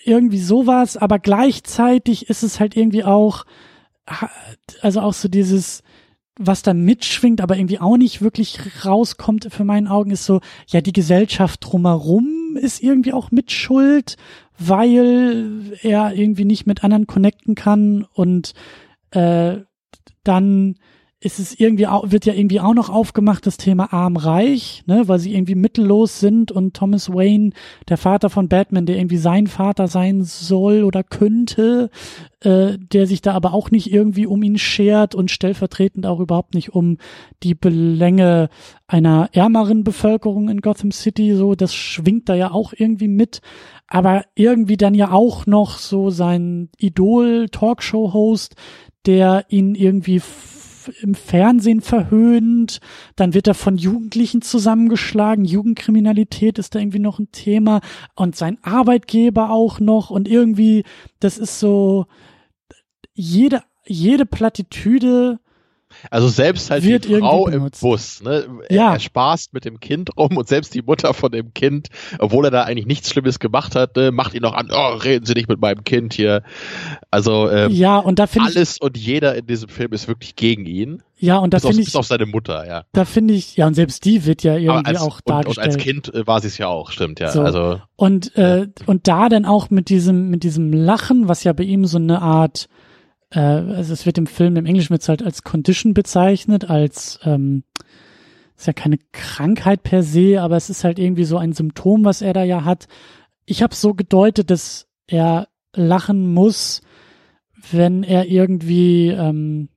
irgendwie 0.04 0.40
sowas, 0.40 0.98
aber 0.98 1.20
gleichzeitig 1.20 2.30
ist 2.30 2.44
es 2.44 2.60
halt 2.60 2.76
irgendwie 2.76 3.04
auch, 3.04 3.46
also 4.82 5.02
auch 5.02 5.14
so 5.14 5.28
dieses, 5.28 5.84
was 6.38 6.62
da 6.62 6.74
mitschwingt, 6.74 7.42
aber 7.42 7.58
irgendwie 7.58 7.80
auch 7.80 7.98
nicht 7.98 8.22
wirklich 8.22 8.60
rauskommt 8.86 9.48
für 9.50 9.64
meinen 9.64 9.88
Augen, 9.88 10.12
ist 10.12 10.26
so, 10.26 10.42
ja, 10.68 10.82
die 10.82 10.94
Gesellschaft 10.94 11.60
drumherum 11.64 12.58
ist 12.58 12.82
irgendwie 12.82 13.14
auch 13.14 13.32
mit 13.32 13.52
Schuld 13.52 14.18
weil 14.58 15.78
er 15.82 16.14
irgendwie 16.14 16.46
nicht 16.46 16.66
mit 16.66 16.84
anderen 16.84 17.08
connecten 17.08 17.56
kann 17.56 18.06
und 18.14 18.54
äh, 19.12 19.58
dann 20.24 20.76
ist 21.20 21.40
es 21.40 21.60
irgendwie 21.60 21.88
auch, 21.88 22.12
wird 22.12 22.26
ja 22.26 22.34
irgendwie 22.34 22.60
auch 22.60 22.76
noch 22.76 22.90
aufgemacht, 22.90 23.48
das 23.48 23.58
Thema 23.58 23.92
arm-reich, 23.92 24.84
ne, 24.86 25.08
weil 25.08 25.18
sie 25.18 25.34
irgendwie 25.34 25.56
mittellos 25.56 26.20
sind 26.20 26.52
und 26.52 26.76
Thomas 26.76 27.12
Wayne, 27.12 27.52
der 27.90 27.98
Vater 27.98 28.30
von 28.30 28.50
Batman, 28.50 28.86
der 28.86 28.98
irgendwie 28.98 29.18
sein 29.18 29.48
Vater 29.48 29.88
sein 29.88 30.24
soll 30.24 30.84
oder 30.84 31.04
könnte, 31.04 31.90
äh, 32.42 32.78
der 32.78 33.08
sich 33.08 33.22
da 33.22 33.34
aber 33.34 33.56
auch 33.56 33.72
nicht 33.72 33.92
irgendwie 33.92 34.28
um 34.28 34.44
ihn 34.44 34.60
schert 34.60 35.16
und 35.16 35.32
stellvertretend 35.32 36.06
auch 36.06 36.20
überhaupt 36.20 36.54
nicht 36.54 36.76
um 36.76 37.00
die 37.42 37.56
Belänge 37.56 38.50
einer 38.86 39.30
ärmeren 39.34 39.84
Bevölkerung 39.84 40.50
in 40.50 40.62
Gotham 40.62 40.92
City, 40.92 41.34
so, 41.36 41.56
das 41.56 41.74
schwingt 41.74 42.30
da 42.30 42.36
ja 42.36 42.52
auch 42.52 42.74
irgendwie 42.78 43.08
mit, 43.08 43.42
aber 43.88 44.26
irgendwie 44.36 44.78
dann 44.78 44.94
ja 44.94 45.12
auch 45.12 45.48
noch 45.48 45.80
so 45.80 46.12
sein 46.12 46.70
Idol-Talkshow-Host, 46.78 48.56
der 49.08 49.46
ihn 49.50 49.74
irgendwie 49.74 50.22
im 51.02 51.16
Fernsehen 51.16 51.82
verhöhnt, 51.82 52.80
dann 53.16 53.34
wird 53.34 53.48
er 53.48 53.54
von 53.54 53.78
Jugendlichen 53.78 54.42
zusammengeschlagen, 54.42 55.46
Jugendkriminalität 55.46 56.60
ist 56.60 56.76
da 56.76 56.80
irgendwie 56.80 57.00
noch 57.00 57.20
ein 57.20 57.32
Thema. 57.32 57.82
Und 58.16 58.36
sein 58.36 58.58
Arbeitgeber 58.62 59.52
auch 59.52 59.80
noch. 59.80 60.10
Und 60.10 60.28
irgendwie, 60.28 60.84
das 61.20 61.38
ist 61.38 61.60
so, 61.60 62.06
jede, 63.14 63.64
jede 63.86 64.26
Plattitüde 64.26 65.40
also 66.12 66.28
selbst 66.28 66.70
halt 66.70 66.84
Wird 66.84 67.06
die 67.06 67.18
Frau 67.18 67.48
im 67.48 67.70
Bus, 67.80 68.22
ne? 68.22 68.46
Ja. 68.70 68.94
Er 68.94 69.00
spaßt 69.00 69.54
mit 69.54 69.66
dem 69.66 69.80
Kind 69.80 70.16
rum 70.18 70.38
und 70.38 70.48
selbst 70.48 70.74
die 70.74 70.82
Mutter 70.82 71.14
von 71.14 71.32
dem 71.32 71.54
Kind, 71.54 71.90
obwohl 72.20 72.46
er 72.46 72.52
da 72.52 72.64
eigentlich 72.64 72.86
nichts 72.86 73.10
Schlimmes 73.10 73.40
gemacht 73.40 73.76
hat, 73.76 73.96
ne, 73.96 74.12
macht 74.12 74.34
ihn 74.34 74.42
noch 74.42 74.54
an, 74.54 74.70
oh, 74.72 74.96
reden 74.96 75.26
Sie 75.26 75.34
nicht 75.34 75.50
mit 75.50 75.60
meinem 75.60 75.84
Kind 75.84 76.14
hier. 76.14 76.44
Also 77.12 77.50
ähm, 77.50 77.72
ja, 77.72 77.98
und 77.98 78.20
da 78.20 78.26
alles 78.38 78.76
ich, 78.76 78.82
und 78.82 78.98
jeder 78.98 79.36
in 79.36 79.48
diesem 79.48 79.70
Film 79.70 79.94
ist 79.94 80.08
wirklich 80.08 80.36
gegen 80.36 80.66
ihn. 80.66 81.04
Ja, 81.20 81.38
und 81.38 81.54
da 81.54 81.60
finde 81.60 81.80
ich. 81.80 81.86
Bis 81.86 81.96
auf 81.96 82.06
seine 82.06 82.28
Mutter, 82.28 82.68
ja. 82.68 82.84
Da 82.92 83.04
finde 83.04 83.34
ich, 83.34 83.58
ja, 83.58 83.66
und 83.66 83.74
selbst 83.74 84.06
die 84.06 84.26
wird 84.26 84.44
ja 84.44 84.56
irgendwie 84.56 84.86
als, 84.86 85.02
auch 85.02 85.20
dargestellt. 85.22 85.58
Und, 85.58 85.64
und 85.64 85.76
als 85.76 85.84
Kind 85.84 86.14
äh, 86.14 86.28
war 86.28 86.42
sie 86.42 86.48
es 86.48 86.58
ja 86.60 86.68
auch, 86.68 86.92
stimmt, 86.92 87.20
ja. 87.20 87.32
So. 87.32 87.42
Also, 87.42 87.82
und, 87.96 88.36
äh, 88.36 88.68
und 88.86 89.08
da 89.08 89.28
dann 89.28 89.46
auch 89.46 89.72
mit 89.72 89.90
diesem, 89.90 90.30
mit 90.30 90.44
diesem 90.44 90.72
Lachen, 90.72 91.28
was 91.28 91.44
ja 91.44 91.54
bei 91.54 91.64
ihm 91.64 91.86
so 91.86 91.98
eine 91.98 92.22
Art 92.22 92.70
äh, 93.32 93.40
also 93.40 93.94
es 93.94 94.06
wird 94.06 94.18
im 94.18 94.28
Film 94.28 94.56
im 94.56 94.66
Englischen 94.66 94.92
wird 94.92 95.08
halt 95.08 95.24
als 95.24 95.44
Condition 95.44 95.94
bezeichnet, 95.94 96.70
als 96.70 97.20
ähm, 97.24 97.64
ist 98.58 98.68
ja 98.68 98.74
keine 98.74 98.98
Krankheit 99.12 99.84
per 99.84 100.02
se, 100.04 100.42
aber 100.42 100.58
es 100.58 100.70
ist 100.70 100.84
halt 100.84 100.98
irgendwie 101.00 101.26
so 101.26 101.38
ein 101.38 101.54
Symptom, 101.54 102.06
was 102.06 102.22
er 102.22 102.34
da 102.34 102.44
ja 102.44 102.64
hat. 102.64 102.88
Ich 103.46 103.62
habe 103.62 103.76
so 103.76 103.94
gedeutet, 103.94 104.50
dass 104.50 104.88
er 105.06 105.48
lachen 105.76 106.34
muss, 106.34 106.82
wenn 107.72 108.04
er 108.04 108.28
irgendwie 108.28 109.10
ähm, 109.10 109.70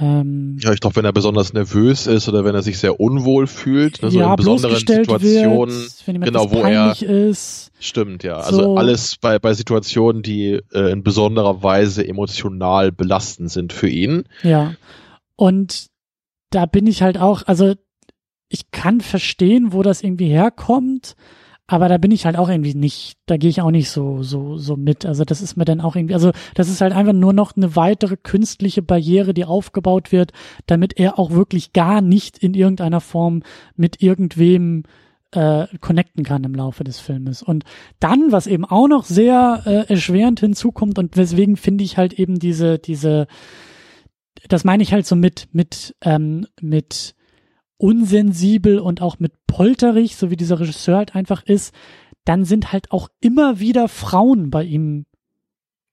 ähm, 0.00 0.58
ja, 0.60 0.72
ich 0.72 0.80
glaube, 0.80 0.96
wenn 0.96 1.04
er 1.04 1.12
besonders 1.12 1.52
nervös 1.52 2.06
ist 2.06 2.28
oder 2.28 2.44
wenn 2.44 2.54
er 2.54 2.62
sich 2.62 2.78
sehr 2.78 3.00
unwohl 3.00 3.46
fühlt, 3.46 4.02
ne, 4.02 4.10
so 4.10 4.18
ja, 4.18 4.30
in 4.30 4.36
besonderen 4.36 4.76
Situationen, 4.76 5.74
wird, 6.06 6.24
genau, 6.24 6.50
wo 6.50 6.62
er 6.62 7.00
ist. 7.00 7.70
Stimmt, 7.78 8.22
ja. 8.22 8.36
Also 8.36 8.62
so. 8.62 8.76
alles 8.76 9.16
bei, 9.20 9.38
bei 9.38 9.54
Situationen, 9.54 10.22
die 10.22 10.60
äh, 10.72 10.92
in 10.92 11.02
besonderer 11.02 11.62
Weise 11.62 12.06
emotional 12.06 12.92
belastend 12.92 13.50
sind 13.50 13.72
für 13.72 13.88
ihn. 13.88 14.24
Ja. 14.42 14.74
Und 15.36 15.86
da 16.50 16.66
bin 16.66 16.86
ich 16.86 17.02
halt 17.02 17.18
auch, 17.18 17.42
also 17.46 17.74
ich 18.48 18.70
kann 18.70 19.00
verstehen, 19.00 19.72
wo 19.72 19.82
das 19.82 20.02
irgendwie 20.02 20.28
herkommt, 20.28 21.16
aber 21.72 21.88
da 21.88 21.96
bin 21.96 22.10
ich 22.10 22.26
halt 22.26 22.36
auch 22.36 22.50
irgendwie 22.50 22.74
nicht, 22.74 23.16
da 23.24 23.38
gehe 23.38 23.48
ich 23.48 23.62
auch 23.62 23.70
nicht 23.70 23.88
so, 23.88 24.22
so, 24.22 24.58
so 24.58 24.76
mit. 24.76 25.06
Also 25.06 25.24
das 25.24 25.40
ist 25.40 25.56
mir 25.56 25.64
dann 25.64 25.80
auch 25.80 25.96
irgendwie, 25.96 26.12
also 26.12 26.30
das 26.54 26.68
ist 26.68 26.82
halt 26.82 26.92
einfach 26.92 27.14
nur 27.14 27.32
noch 27.32 27.56
eine 27.56 27.74
weitere 27.76 28.18
künstliche 28.18 28.82
Barriere, 28.82 29.32
die 29.32 29.46
aufgebaut 29.46 30.12
wird, 30.12 30.32
damit 30.66 30.98
er 30.98 31.18
auch 31.18 31.30
wirklich 31.30 31.72
gar 31.72 32.02
nicht 32.02 32.36
in 32.36 32.52
irgendeiner 32.52 33.00
Form 33.00 33.42
mit 33.74 34.02
irgendwem 34.02 34.82
äh, 35.30 35.66
connecten 35.80 36.24
kann 36.24 36.44
im 36.44 36.54
Laufe 36.54 36.84
des 36.84 37.00
Filmes. 37.00 37.42
Und 37.42 37.64
dann, 38.00 38.32
was 38.32 38.46
eben 38.46 38.66
auch 38.66 38.86
noch 38.86 39.06
sehr 39.06 39.62
äh, 39.64 39.90
erschwerend 39.90 40.40
hinzukommt 40.40 40.98
und 40.98 41.16
weswegen 41.16 41.56
finde 41.56 41.84
ich 41.84 41.96
halt 41.96 42.12
eben 42.12 42.38
diese, 42.38 42.78
diese, 42.78 43.28
das 44.46 44.64
meine 44.64 44.82
ich 44.82 44.92
halt 44.92 45.06
so 45.06 45.16
mit, 45.16 45.48
mit, 45.52 45.96
ähm, 46.02 46.46
mit 46.60 47.14
unsensibel 47.78 48.78
und 48.78 49.00
auch 49.00 49.18
mit 49.18 49.32
polterig, 49.52 50.16
so 50.16 50.30
wie 50.30 50.36
dieser 50.36 50.58
Regisseur 50.60 50.96
halt 50.96 51.14
einfach 51.14 51.42
ist, 51.42 51.74
dann 52.24 52.46
sind 52.46 52.72
halt 52.72 52.90
auch 52.90 53.10
immer 53.20 53.60
wieder 53.60 53.86
Frauen 53.86 54.48
bei 54.48 54.64
ihm 54.64 55.04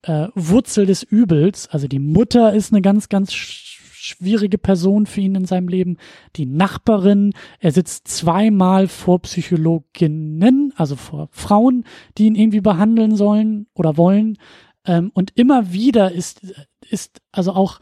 äh, 0.03 0.29
Wurzel 0.33 0.85
des 0.85 1.03
Übels. 1.03 1.67
Also 1.67 1.89
die 1.89 1.99
Mutter 1.99 2.53
ist 2.53 2.71
eine 2.71 2.81
ganz, 2.81 3.09
ganz 3.09 3.33
schwierige 3.33 4.57
Person 4.57 5.07
für 5.07 5.19
ihn 5.19 5.35
in 5.35 5.43
seinem 5.43 5.67
Leben. 5.67 5.97
Die 6.37 6.45
Nachbarin, 6.45 7.33
er 7.59 7.73
sitzt 7.73 8.07
zweimal 8.07 8.87
vor 8.87 9.19
Psychologinnen, 9.23 10.71
also 10.77 10.95
vor 10.95 11.27
Frauen, 11.31 11.83
die 12.17 12.27
ihn 12.27 12.35
irgendwie 12.35 12.61
behandeln 12.61 13.17
sollen 13.17 13.67
oder 13.73 13.97
wollen. 13.97 14.37
Ähm, 14.85 15.11
und 15.13 15.37
immer 15.37 15.73
wieder 15.73 16.13
ist, 16.13 16.55
ist 16.89 17.19
also 17.33 17.51
auch 17.51 17.81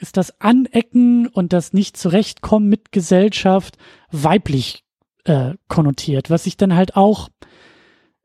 ist 0.00 0.16
das 0.16 0.40
Anecken 0.40 1.26
und 1.26 1.52
das 1.52 1.72
Nicht-Zurechtkommen 1.72 2.68
mit 2.68 2.92
Gesellschaft 2.92 3.78
weiblich 4.12 4.84
äh, 5.24 5.54
konnotiert, 5.68 6.30
was 6.30 6.46
ich 6.46 6.56
dann 6.56 6.74
halt 6.74 6.96
auch, 6.96 7.28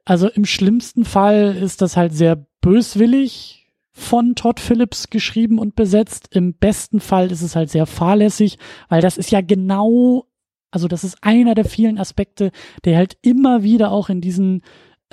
also 0.06 0.30
im 0.30 0.46
schlimmsten 0.46 1.06
Fall 1.06 1.56
ist 1.56 1.82
das 1.82 1.98
halt 1.98 2.14
sehr 2.14 2.46
böswillig 2.62 3.72
von 3.92 4.36
Todd 4.36 4.60
Phillips 4.60 5.10
geschrieben 5.10 5.60
und 5.60 5.76
besetzt. 5.76 6.30
Im 6.32 6.56
besten 6.56 7.00
Fall 7.00 7.32
ist 7.32 7.42
es 7.42 7.56
halt 7.56 7.70
sehr 7.70 7.86
fahrlässig, 7.86 8.58
weil 8.90 9.02
das 9.02 9.18
ist 9.18 9.32
ja 9.32 9.42
genau, 9.42 10.26
also 10.72 10.88
das 10.88 11.04
ist 11.04 11.18
einer 11.22 11.54
der 11.54 11.66
vielen 11.66 12.00
Aspekte, 12.00 12.52
der 12.86 12.98
halt 12.98 13.18
immer 13.22 13.64
wieder 13.64 13.92
auch 13.92 14.10
in 14.10 14.20
diesen 14.20 14.64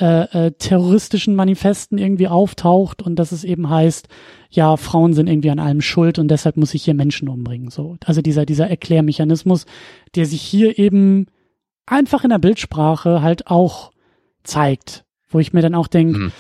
äh, 0.01 0.47
äh, 0.47 0.53
terroristischen 0.53 1.35
Manifesten 1.37 1.99
irgendwie 1.99 2.29
auftaucht 2.29 3.03
und 3.03 3.17
dass 3.17 3.33
es 3.33 3.45
eben 3.45 3.69
heißt, 3.69 4.09
ja, 4.49 4.79
Frauen 4.79 5.13
sind 5.13 5.29
irgendwie 5.29 5.51
an 5.51 5.59
allem 5.59 5.83
schuld 5.83 6.19
und 6.19 6.29
deshalb 6.29 6.57
muss 6.57 6.73
ich 6.73 6.85
hier 6.85 6.95
Menschen 6.95 7.29
umbringen. 7.29 7.69
So, 7.69 7.99
also 8.07 8.23
dieser 8.23 8.47
dieser 8.47 8.71
Erklärmechanismus, 8.71 9.67
der 10.15 10.25
sich 10.25 10.41
hier 10.41 10.79
eben 10.79 11.27
einfach 11.91 12.25
in 12.25 12.31
der 12.31 12.39
Bildsprache 12.39 13.23
halt 13.23 13.49
auch 13.49 13.91
zeigt, 14.43 15.05
wo 15.29 15.39
ich 15.39 15.53
mir 15.53 15.61
dann 15.61 15.75
auch 15.75 15.87
denke, 15.87 16.19
hm. 16.19 16.33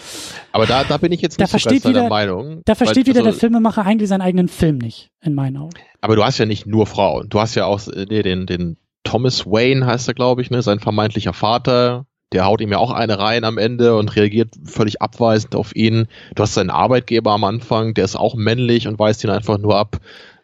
aber 0.53 0.67
da 0.67 0.85
da 0.85 0.97
bin 0.97 1.13
ich 1.13 1.21
jetzt 1.21 1.39
nicht 1.39 1.49
da 1.49 1.51
versteht 1.51 1.83
so 1.83 1.91
wieder, 1.91 2.09
Meinung. 2.09 2.63
Da 2.65 2.75
versteht 2.75 3.07
weil, 3.07 3.15
wieder 3.15 3.21
also, 3.21 3.31
der 3.33 3.41
Filmemacher 3.41 3.85
eigentlich 3.85 4.09
seinen 4.09 4.23
eigenen 4.23 4.49
Film 4.49 4.79
nicht, 4.79 5.11
in 5.21 5.35
meinen 5.35 5.57
Augen. 5.59 5.75
Aber 6.01 6.17
du 6.17 6.25
hast 6.25 6.39
ja 6.39 6.47
nicht 6.47 6.67
nur 6.67 6.87
Frauen, 6.87 7.29
du 7.29 7.41
hast 7.41 7.55
ja 7.55 7.67
auch 7.67 7.81
nee, 7.87 8.23
den 8.23 8.47
den 8.47 8.77
Thomas 9.03 9.47
Wayne 9.47 9.87
heißt 9.87 10.09
er, 10.09 10.15
glaube 10.15 10.43
ich, 10.43 10.51
ne, 10.51 10.63
sein 10.63 10.79
vermeintlicher 10.79 11.33
Vater, 11.33 12.07
der 12.33 12.45
haut 12.45 12.61
ihm 12.61 12.71
ja 12.71 12.79
auch 12.79 12.91
eine 12.91 13.19
rein 13.19 13.45
am 13.45 13.59
Ende 13.59 13.97
und 13.97 14.15
reagiert 14.15 14.55
völlig 14.65 15.03
abweisend 15.03 15.55
auf 15.57 15.75
ihn. 15.75 16.07
Du 16.35 16.43
hast 16.43 16.55
seinen 16.55 16.71
Arbeitgeber 16.71 17.33
am 17.33 17.45
Anfang, 17.45 17.95
der 17.95 18.05
ist 18.05 18.17
auch 18.17 18.35
männlich 18.35 18.87
und 18.87 18.99
weist 18.99 19.25
ihn 19.25 19.31
einfach 19.31 19.59
nur 19.59 19.77
ab. 19.77 19.97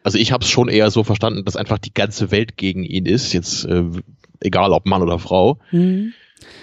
Also 0.03 0.17
ich 0.17 0.31
habe 0.31 0.43
es 0.43 0.49
schon 0.49 0.69
eher 0.69 0.89
so 0.89 1.03
verstanden, 1.03 1.45
dass 1.45 1.55
einfach 1.55 1.77
die 1.77 1.93
ganze 1.93 2.31
Welt 2.31 2.57
gegen 2.57 2.83
ihn 2.83 3.05
ist, 3.05 3.33
jetzt 3.33 3.65
äh, 3.65 3.83
egal 4.39 4.71
ob 4.71 4.85
Mann 4.85 5.01
oder 5.01 5.19
Frau. 5.19 5.59
Mhm. 5.71 6.13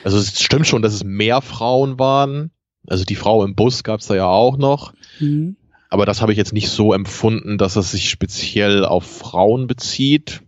Also 0.03 0.19
es 0.19 0.41
stimmt 0.41 0.67
schon, 0.67 0.83
dass 0.83 0.95
es 0.95 1.05
mehr 1.05 1.41
Frauen 1.41 1.99
waren. 1.99 2.51
Also 2.87 3.05
die 3.05 3.17
Frau 3.17 3.45
im 3.45 3.55
Bus 3.55 3.83
gab 3.83 4.01
es 4.01 4.07
da 4.07 4.15
ja 4.15 4.27
auch 4.27 4.57
noch. 4.57 4.93
Mhm. 5.21 5.57
Aber 5.89 6.07
das 6.07 6.21
habe 6.21 6.33
ich 6.33 6.39
jetzt 6.39 6.53
nicht 6.53 6.71
so 6.71 6.93
empfunden, 6.93 7.57
dass 7.57 7.77
es 7.77 7.93
sich 7.93 8.11
speziell 8.11 8.85
auf 8.85 9.05
Frauen 9.05 9.67
bezieht. 9.67 10.43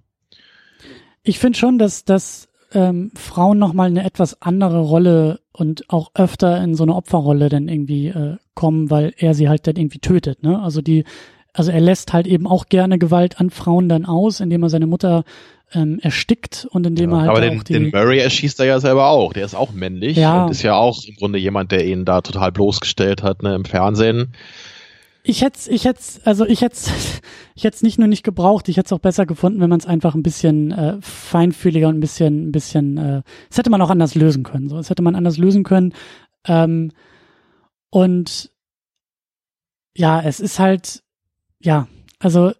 Ich 1.22 1.38
finde 1.38 1.58
schon, 1.58 1.78
dass 1.78 2.04
das 2.04 2.48
ähm, 2.72 3.10
Frauen 3.14 3.58
nochmal 3.58 3.88
eine 3.88 4.04
etwas 4.04 4.42
andere 4.42 4.80
Rolle 4.80 5.40
und 5.52 5.88
auch 5.88 6.10
öfter 6.14 6.62
in 6.62 6.74
so 6.74 6.82
eine 6.82 6.94
Opferrolle 6.94 7.48
dann 7.48 7.68
irgendwie 7.68 8.08
äh, 8.08 8.36
kommen, 8.54 8.90
weil 8.90 9.14
er 9.16 9.34
sie 9.34 9.48
halt 9.48 9.66
dann 9.66 9.76
irgendwie 9.76 9.98
tötet, 9.98 10.42
ne? 10.42 10.60
Also 10.60 10.82
die, 10.82 11.04
also 11.52 11.70
er 11.70 11.80
lässt 11.80 12.12
halt 12.12 12.26
eben 12.26 12.46
auch 12.46 12.66
gerne 12.66 12.98
Gewalt 12.98 13.40
an 13.40 13.50
Frauen 13.50 13.88
dann 13.88 14.04
aus, 14.04 14.40
indem 14.40 14.62
er 14.62 14.68
seine 14.68 14.86
Mutter 14.86 15.24
ähm, 15.72 15.98
erstickt 16.00 16.66
und 16.70 16.86
indem 16.86 17.10
ja, 17.10 17.16
er 17.16 17.20
halt 17.20 17.30
aber 17.30 17.38
auch 17.38 17.42
den, 17.42 17.64
die, 17.64 17.72
den 17.72 17.90
Murray 17.90 18.18
erschießt 18.18 18.60
er 18.60 18.66
ja 18.66 18.80
selber 18.80 19.08
auch. 19.08 19.32
Der 19.32 19.44
ist 19.44 19.54
auch 19.54 19.72
männlich 19.72 20.16
ja. 20.16 20.44
und 20.44 20.50
ist 20.50 20.62
ja 20.62 20.74
auch 20.74 21.04
im 21.04 21.16
Grunde 21.16 21.38
jemand, 21.38 21.72
der 21.72 21.86
ihn 21.86 22.04
da 22.04 22.20
total 22.20 22.52
bloßgestellt 22.52 23.22
hat 23.22 23.42
ne, 23.42 23.54
im 23.54 23.64
Fernsehen 23.64 24.32
ich 25.26 25.42
hätte 25.42 25.70
ich 25.70 25.84
hätte 25.84 26.00
also 26.24 26.46
ich 26.46 26.62
hätte 26.62 26.76
ich 27.54 27.64
hätte 27.64 27.74
es 27.74 27.82
nicht 27.82 27.98
nur 27.98 28.08
nicht 28.08 28.22
gebraucht, 28.22 28.68
ich 28.68 28.76
hätte 28.76 28.86
es 28.86 28.92
auch 28.92 29.00
besser 29.00 29.26
gefunden, 29.26 29.60
wenn 29.60 29.70
man 29.70 29.80
es 29.80 29.86
einfach 29.86 30.14
ein 30.14 30.22
bisschen 30.22 30.70
äh, 30.70 30.98
feinfühliger 31.00 31.88
und 31.88 31.96
ein 31.96 32.00
bisschen 32.00 32.48
ein 32.48 32.52
bisschen 32.52 32.96
äh, 32.96 33.22
das 33.48 33.58
hätte 33.58 33.70
man 33.70 33.82
auch 33.82 33.90
anders 33.90 34.14
lösen 34.14 34.44
können, 34.44 34.68
so 34.68 34.76
das 34.76 34.88
hätte 34.88 35.02
man 35.02 35.16
anders 35.16 35.36
lösen 35.36 35.64
können 35.64 35.92
ähm, 36.46 36.92
und 37.90 38.52
ja, 39.96 40.20
es 40.20 40.40
ist 40.40 40.58
halt 40.58 41.02
ja, 41.60 41.88
also 42.18 42.52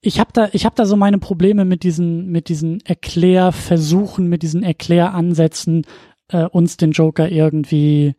ich 0.00 0.20
habe 0.20 0.30
da 0.32 0.48
ich 0.52 0.64
habe 0.64 0.76
da 0.76 0.86
so 0.86 0.96
meine 0.96 1.18
Probleme 1.18 1.64
mit 1.64 1.82
diesen 1.82 2.28
mit 2.28 2.48
diesen 2.48 2.80
Erklärversuchen, 2.84 4.28
mit 4.28 4.42
diesen 4.42 4.62
Erkläransätzen 4.62 5.84
äh, 6.28 6.44
uns 6.44 6.76
den 6.76 6.92
Joker 6.92 7.30
irgendwie 7.30 8.14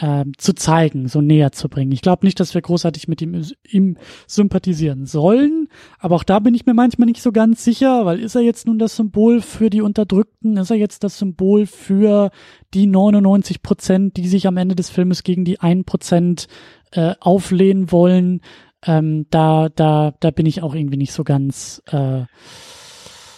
ähm, 0.00 0.32
zu 0.38 0.54
zeigen, 0.54 1.06
so 1.06 1.20
näher 1.20 1.52
zu 1.52 1.68
bringen. 1.68 1.92
Ich 1.92 2.02
glaube 2.02 2.26
nicht, 2.26 2.40
dass 2.40 2.54
wir 2.54 2.62
großartig 2.62 3.06
mit 3.06 3.22
ihm, 3.22 3.44
ihm 3.68 3.96
sympathisieren 4.26 5.06
sollen, 5.06 5.68
aber 6.00 6.16
auch 6.16 6.24
da 6.24 6.40
bin 6.40 6.54
ich 6.54 6.66
mir 6.66 6.74
manchmal 6.74 7.06
nicht 7.06 7.22
so 7.22 7.30
ganz 7.30 7.62
sicher, 7.62 8.04
weil 8.04 8.18
ist 8.18 8.34
er 8.34 8.42
jetzt 8.42 8.66
nun 8.66 8.80
das 8.80 8.96
Symbol 8.96 9.40
für 9.40 9.70
die 9.70 9.82
Unterdrückten? 9.82 10.56
Ist 10.56 10.70
er 10.70 10.76
jetzt 10.76 11.04
das 11.04 11.18
Symbol 11.18 11.66
für 11.66 12.30
die 12.74 12.88
99 12.88 13.62
Prozent, 13.62 14.16
die 14.16 14.26
sich 14.26 14.48
am 14.48 14.56
Ende 14.56 14.74
des 14.74 14.90
Filmes 14.90 15.22
gegen 15.22 15.44
die 15.44 15.60
1 15.60 15.84
Prozent 15.84 16.48
äh, 16.90 17.14
auflehnen 17.20 17.92
wollen? 17.92 18.40
Ähm, 18.86 19.26
da, 19.30 19.68
da, 19.68 20.14
da 20.20 20.30
bin 20.30 20.46
ich 20.46 20.62
auch 20.62 20.74
irgendwie 20.74 20.96
nicht 20.96 21.12
so 21.12 21.24
ganz 21.24 21.82
äh, 21.86 22.24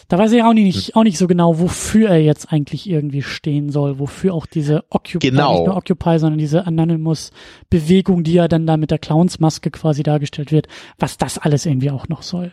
da 0.09 0.19
weiß 0.19 0.33
ich 0.33 0.43
auch 0.43 0.53
nicht, 0.53 0.95
auch 0.95 1.03
nicht 1.03 1.19
so 1.19 1.27
genau, 1.27 1.59
wofür 1.59 2.11
er 2.11 2.23
jetzt 2.23 2.53
eigentlich 2.53 2.89
irgendwie 2.89 3.23
stehen 3.23 3.71
soll, 3.71 3.99
wofür 3.99 4.35
auch 4.35 4.47
diese 4.47 4.85
Occupy, 4.91 5.31
genau. 5.31 5.55
nicht 5.55 5.67
nur 5.67 5.77
Occupy, 5.77 6.19
sondern 6.19 6.39
diese 6.39 6.65
Anonymous-Bewegung, 6.67 8.23
die 8.23 8.35
ja 8.35 8.47
dann 8.47 8.67
da 8.67 8.77
mit 8.77 8.93
der 8.93 8.99
Clownsmaske 8.99 9.71
quasi 9.73 10.05
dargestellt 10.05 10.53
wird, 10.53 10.69
was 10.99 11.19
das 11.19 11.39
alles 11.39 11.67
irgendwie 11.67 11.91
auch 11.91 12.07
noch 12.09 12.23
soll. 12.23 12.53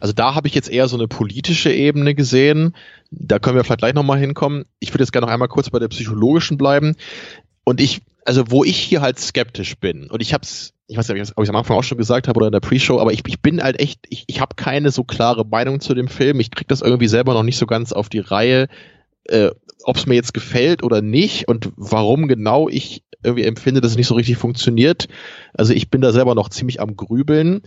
Also 0.00 0.12
da 0.12 0.34
habe 0.34 0.48
ich 0.48 0.54
jetzt 0.54 0.68
eher 0.68 0.88
so 0.88 0.96
eine 0.96 1.08
politische 1.08 1.72
Ebene 1.72 2.14
gesehen. 2.14 2.74
Da 3.10 3.38
können 3.38 3.56
wir 3.56 3.64
vielleicht 3.64 3.80
gleich 3.80 3.94
nochmal 3.94 4.18
hinkommen. 4.18 4.64
Ich 4.78 4.92
würde 4.92 5.02
jetzt 5.02 5.12
gerne 5.12 5.26
noch 5.26 5.32
einmal 5.32 5.48
kurz 5.48 5.70
bei 5.70 5.78
der 5.78 5.88
psychologischen 5.88 6.56
bleiben. 6.56 6.94
Und 7.64 7.80
ich, 7.80 8.02
also 8.26 8.50
wo 8.50 8.64
ich 8.64 8.76
hier 8.76 9.00
halt 9.00 9.18
skeptisch 9.18 9.76
bin, 9.78 10.10
und 10.10 10.20
ich 10.20 10.34
habe 10.34 10.42
es 10.42 10.74
ich 10.88 10.96
weiß 10.96 11.08
nicht, 11.08 11.32
ob 11.34 11.42
ich 11.42 11.48
es 11.48 11.50
am 11.50 11.56
Anfang 11.56 11.76
auch 11.76 11.82
schon 11.82 11.98
gesagt 11.98 12.28
habe 12.28 12.38
oder 12.38 12.46
in 12.46 12.52
der 12.52 12.60
Pre-Show, 12.60 13.00
aber 13.00 13.12
ich, 13.12 13.22
ich 13.26 13.42
bin 13.42 13.60
halt 13.62 13.80
echt, 13.80 14.00
ich, 14.08 14.24
ich 14.28 14.40
habe 14.40 14.54
keine 14.54 14.90
so 14.92 15.02
klare 15.02 15.44
Meinung 15.44 15.80
zu 15.80 15.94
dem 15.94 16.06
Film. 16.06 16.38
Ich 16.38 16.52
krieg 16.52 16.68
das 16.68 16.80
irgendwie 16.80 17.08
selber 17.08 17.34
noch 17.34 17.42
nicht 17.42 17.58
so 17.58 17.66
ganz 17.66 17.92
auf 17.92 18.08
die 18.08 18.20
Reihe, 18.20 18.68
äh, 19.24 19.50
ob 19.82 19.96
es 19.96 20.06
mir 20.06 20.14
jetzt 20.14 20.32
gefällt 20.32 20.84
oder 20.84 21.02
nicht 21.02 21.48
und 21.48 21.72
warum 21.76 22.28
genau 22.28 22.68
ich 22.68 23.02
irgendwie 23.22 23.44
empfinde, 23.44 23.80
dass 23.80 23.92
es 23.92 23.96
nicht 23.96 24.06
so 24.06 24.14
richtig 24.14 24.36
funktioniert. 24.36 25.08
Also 25.54 25.72
ich 25.72 25.90
bin 25.90 26.00
da 26.00 26.12
selber 26.12 26.34
noch 26.34 26.50
ziemlich 26.50 26.80
am 26.80 26.96
Grübeln. 26.96 27.62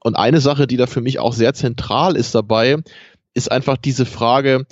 Und 0.00 0.16
eine 0.16 0.40
Sache, 0.40 0.66
die 0.66 0.76
da 0.76 0.86
für 0.86 1.00
mich 1.00 1.18
auch 1.18 1.32
sehr 1.32 1.54
zentral 1.54 2.16
ist 2.16 2.34
dabei, 2.34 2.78
ist 3.34 3.52
einfach 3.52 3.76
diese 3.76 4.06
Frage, 4.06 4.66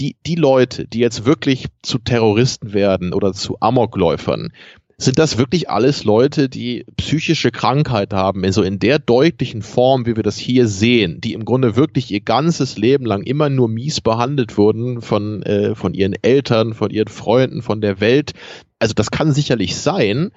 die, 0.00 0.16
die 0.26 0.34
Leute, 0.34 0.86
die 0.86 0.98
jetzt 0.98 1.24
wirklich 1.24 1.66
zu 1.82 1.98
Terroristen 1.98 2.72
werden 2.72 3.12
oder 3.12 3.32
zu 3.32 3.56
Amokläufern, 3.60 4.52
sind 4.96 5.18
das 5.18 5.38
wirklich 5.38 5.68
alles 5.68 6.04
Leute, 6.04 6.48
die 6.48 6.84
psychische 6.96 7.50
Krankheit 7.50 8.12
haben, 8.12 8.50
so 8.52 8.62
in 8.62 8.78
der 8.78 8.98
deutlichen 8.98 9.62
Form, 9.62 10.06
wie 10.06 10.16
wir 10.16 10.22
das 10.22 10.38
hier 10.38 10.68
sehen, 10.68 11.20
die 11.20 11.32
im 11.32 11.44
Grunde 11.44 11.76
wirklich 11.76 12.10
ihr 12.12 12.20
ganzes 12.20 12.78
Leben 12.78 13.04
lang 13.04 13.22
immer 13.22 13.50
nur 13.50 13.68
mies 13.68 14.00
behandelt 14.00 14.56
wurden 14.56 15.02
von, 15.02 15.42
äh, 15.42 15.74
von 15.74 15.94
ihren 15.94 16.14
Eltern, 16.22 16.74
von 16.74 16.90
ihren 16.90 17.08
Freunden, 17.08 17.62
von 17.62 17.80
der 17.80 18.00
Welt. 18.00 18.32
Also 18.78 18.94
das 18.94 19.10
kann 19.10 19.32
sicherlich 19.32 19.76
sein, 19.76 20.30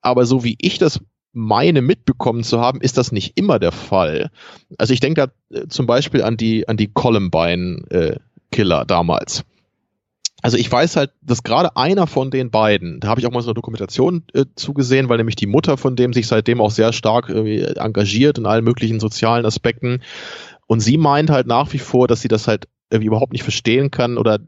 aber 0.00 0.26
so 0.26 0.44
wie 0.44 0.56
ich 0.60 0.78
das 0.78 1.00
meine 1.32 1.82
mitbekommen 1.82 2.42
zu 2.42 2.60
haben, 2.60 2.80
ist 2.80 2.98
das 2.98 3.12
nicht 3.12 3.38
immer 3.38 3.58
der 3.58 3.72
Fall. 3.72 4.30
Also 4.78 4.92
ich 4.92 5.00
denke 5.00 5.30
da 5.50 5.56
äh, 5.56 5.68
zum 5.68 5.86
Beispiel 5.86 6.22
an 6.22 6.36
die, 6.36 6.68
an 6.68 6.76
die 6.76 6.88
Columbine-Killer 6.88 8.12
äh, 8.14 8.16
damals 8.50 9.44
also 10.42 10.56
ich 10.56 10.70
weiß 10.70 10.96
halt, 10.96 11.10
dass 11.20 11.42
gerade 11.42 11.76
einer 11.76 12.06
von 12.06 12.30
den 12.30 12.50
beiden, 12.50 13.00
da 13.00 13.08
habe 13.08 13.20
ich 13.20 13.26
auch 13.26 13.32
mal 13.32 13.42
so 13.42 13.48
eine 13.48 13.54
Dokumentation 13.54 14.22
äh, 14.34 14.44
zugesehen, 14.54 15.08
weil 15.08 15.16
nämlich 15.16 15.36
die 15.36 15.46
Mutter 15.46 15.76
von 15.76 15.96
dem 15.96 16.12
sich 16.12 16.28
seitdem 16.28 16.60
auch 16.60 16.70
sehr 16.70 16.92
stark 16.92 17.28
äh, 17.28 17.74
engagiert 17.74 18.38
in 18.38 18.46
allen 18.46 18.64
möglichen 18.64 19.00
sozialen 19.00 19.44
Aspekten. 19.44 20.02
Und 20.66 20.80
sie 20.80 20.96
meint 20.96 21.30
halt 21.30 21.46
nach 21.46 21.72
wie 21.72 21.78
vor, 21.78 22.06
dass 22.06 22.20
sie 22.20 22.28
das 22.28 22.46
halt 22.46 22.68
irgendwie 22.90 23.08
überhaupt 23.08 23.32
nicht 23.32 23.42
verstehen 23.42 23.90
kann 23.90 24.16
oder 24.16 24.38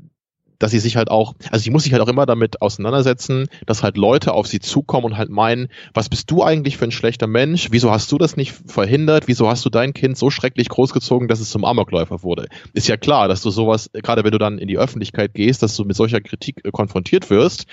dass 0.60 0.70
sie 0.70 0.78
sich 0.78 0.96
halt 0.96 1.10
auch, 1.10 1.34
also 1.50 1.62
sie 1.64 1.70
muss 1.70 1.82
sich 1.82 1.92
halt 1.92 2.02
auch 2.02 2.08
immer 2.08 2.26
damit 2.26 2.62
auseinandersetzen, 2.62 3.48
dass 3.66 3.82
halt 3.82 3.96
Leute 3.96 4.32
auf 4.32 4.46
sie 4.46 4.60
zukommen 4.60 5.06
und 5.06 5.16
halt 5.16 5.30
meinen, 5.30 5.68
was 5.94 6.08
bist 6.08 6.30
du 6.30 6.44
eigentlich 6.44 6.76
für 6.76 6.84
ein 6.84 6.92
schlechter 6.92 7.26
Mensch? 7.26 7.68
Wieso 7.72 7.90
hast 7.90 8.12
du 8.12 8.18
das 8.18 8.36
nicht 8.36 8.52
verhindert? 8.66 9.26
Wieso 9.26 9.48
hast 9.48 9.64
du 9.64 9.70
dein 9.70 9.94
Kind 9.94 10.16
so 10.16 10.30
schrecklich 10.30 10.68
großgezogen, 10.68 11.26
dass 11.26 11.40
es 11.40 11.50
zum 11.50 11.64
Amokläufer 11.64 12.22
wurde? 12.22 12.46
Ist 12.74 12.88
ja 12.88 12.96
klar, 12.96 13.26
dass 13.26 13.42
du 13.42 13.50
sowas, 13.50 13.90
gerade 13.92 14.22
wenn 14.22 14.32
du 14.32 14.38
dann 14.38 14.58
in 14.58 14.68
die 14.68 14.78
Öffentlichkeit 14.78 15.34
gehst, 15.34 15.62
dass 15.62 15.74
du 15.76 15.84
mit 15.84 15.96
solcher 15.96 16.20
Kritik 16.20 16.64
äh, 16.64 16.70
konfrontiert 16.70 17.30
wirst. 17.30 17.66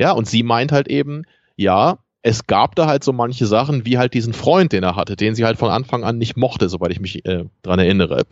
Ja, 0.00 0.12
und 0.12 0.26
sie 0.26 0.42
meint 0.42 0.72
halt 0.72 0.88
eben, 0.88 1.24
ja, 1.56 1.98
es 2.22 2.46
gab 2.46 2.74
da 2.74 2.86
halt 2.86 3.04
so 3.04 3.12
manche 3.12 3.46
Sachen, 3.46 3.84
wie 3.84 3.98
halt 3.98 4.14
diesen 4.14 4.32
Freund, 4.32 4.72
den 4.72 4.82
er 4.82 4.96
hatte, 4.96 5.16
den 5.16 5.34
sie 5.34 5.44
halt 5.44 5.58
von 5.58 5.70
Anfang 5.70 6.04
an 6.04 6.18
nicht 6.18 6.36
mochte, 6.36 6.68
soweit 6.68 6.92
ich 6.92 7.00
mich 7.00 7.24
äh, 7.26 7.44
dran 7.62 7.78
erinnere. 7.78 8.24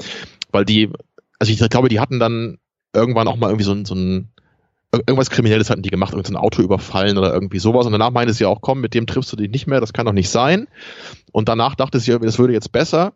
Weil 0.51 0.65
die, 0.65 0.91
also 1.39 1.53
ich 1.53 1.71
glaube, 1.71 1.89
die 1.89 2.01
hatten 2.01 2.19
dann 2.19 2.59
irgendwann 2.99 3.29
auch 3.29 3.37
mal 3.37 3.49
irgendwie 3.49 3.65
so 3.65 3.73
ein, 3.73 3.85
so 3.85 3.95
ein 3.95 4.29
irgendwas 4.93 5.31
Kriminelles 5.31 5.71
hatten 5.71 5.83
die 5.83 5.91
gemacht, 5.91 6.15
irgendein 6.15 6.37
Auto 6.37 6.63
überfallen 6.63 7.19
oder 7.19 7.33
irgendwie 7.33 7.59
sowas. 7.59 7.87
Und 7.87 7.93
danach 7.93 8.11
meinte 8.11 8.33
sie 8.33 8.47
auch, 8.47 8.61
komm, 8.61 8.81
mit 8.81 8.95
dem 8.95 9.07
triffst 9.07 9.33
du 9.33 9.37
dich 9.37 9.51
nicht 9.51 9.67
mehr, 9.67 9.81
das 9.81 9.93
kann 9.93 10.07
doch 10.07 10.13
nicht 10.13 10.31
sein. 10.31 10.67
Und 11.33 11.49
danach 11.49 11.75
dachte 11.75 12.01
sie, 12.01 12.19
das 12.19 12.39
würde 12.39 12.55
jetzt 12.55 12.73
besser. 12.73 13.13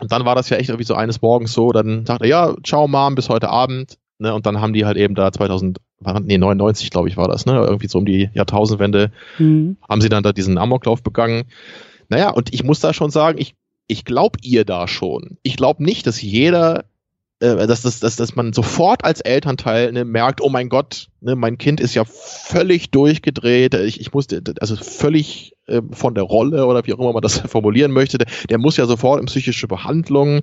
Und 0.00 0.12
dann 0.12 0.24
war 0.24 0.34
das 0.34 0.48
ja 0.50 0.56
echt 0.56 0.68
irgendwie 0.68 0.86
so 0.86 0.94
eines 0.94 1.22
Morgens 1.22 1.52
so, 1.52 1.72
dann 1.72 2.06
sagte 2.06 2.24
er, 2.24 2.28
ja, 2.28 2.54
ciao 2.64 2.88
Mom, 2.88 3.14
bis 3.14 3.28
heute 3.28 3.48
Abend. 3.48 3.98
Ne, 4.18 4.34
und 4.34 4.44
dann 4.44 4.60
haben 4.60 4.74
die 4.74 4.84
halt 4.84 4.98
eben 4.98 5.14
da 5.14 5.32
2000, 5.32 5.78
nee, 6.24 6.36
99, 6.36 6.90
glaube 6.90 7.08
ich, 7.08 7.16
war 7.16 7.26
das, 7.26 7.46
ne? 7.46 7.54
Irgendwie 7.54 7.88
so 7.88 7.98
um 7.98 8.04
die 8.04 8.28
Jahrtausendwende, 8.34 9.12
mhm. 9.38 9.78
haben 9.88 10.02
sie 10.02 10.10
dann 10.10 10.22
da 10.22 10.34
diesen 10.34 10.58
Amoklauf 10.58 11.02
begangen. 11.02 11.44
Naja, 12.10 12.28
und 12.28 12.52
ich 12.52 12.62
muss 12.62 12.80
da 12.80 12.92
schon 12.92 13.10
sagen, 13.10 13.38
ich, 13.38 13.54
ich 13.86 14.04
glaube 14.04 14.38
ihr 14.42 14.66
da 14.66 14.88
schon. 14.88 15.38
Ich 15.42 15.56
glaube 15.56 15.82
nicht, 15.82 16.06
dass 16.06 16.20
jeder 16.20 16.84
äh, 17.40 17.66
dass, 17.66 17.82
dass, 17.82 18.00
dass, 18.00 18.16
dass 18.16 18.36
man 18.36 18.52
sofort 18.52 19.04
als 19.04 19.20
Elternteil 19.20 19.92
ne, 19.92 20.04
merkt, 20.04 20.40
oh 20.40 20.50
mein 20.50 20.68
Gott, 20.68 21.08
ne, 21.20 21.34
mein 21.36 21.58
Kind 21.58 21.80
ist 21.80 21.94
ja 21.94 22.04
völlig 22.04 22.90
durchgedreht, 22.90 23.74
ich, 23.74 24.00
ich 24.00 24.12
musste, 24.12 24.42
also 24.60 24.76
völlig 24.76 25.56
äh, 25.66 25.80
von 25.90 26.14
der 26.14 26.24
Rolle 26.24 26.66
oder 26.66 26.86
wie 26.86 26.92
auch 26.92 26.98
immer 26.98 27.12
man 27.12 27.22
das 27.22 27.38
formulieren 27.46 27.92
möchte, 27.92 28.18
der, 28.18 28.28
der 28.48 28.58
muss 28.58 28.76
ja 28.76 28.86
sofort 28.86 29.20
in 29.20 29.26
psychische 29.26 29.68
Behandlung. 29.68 30.40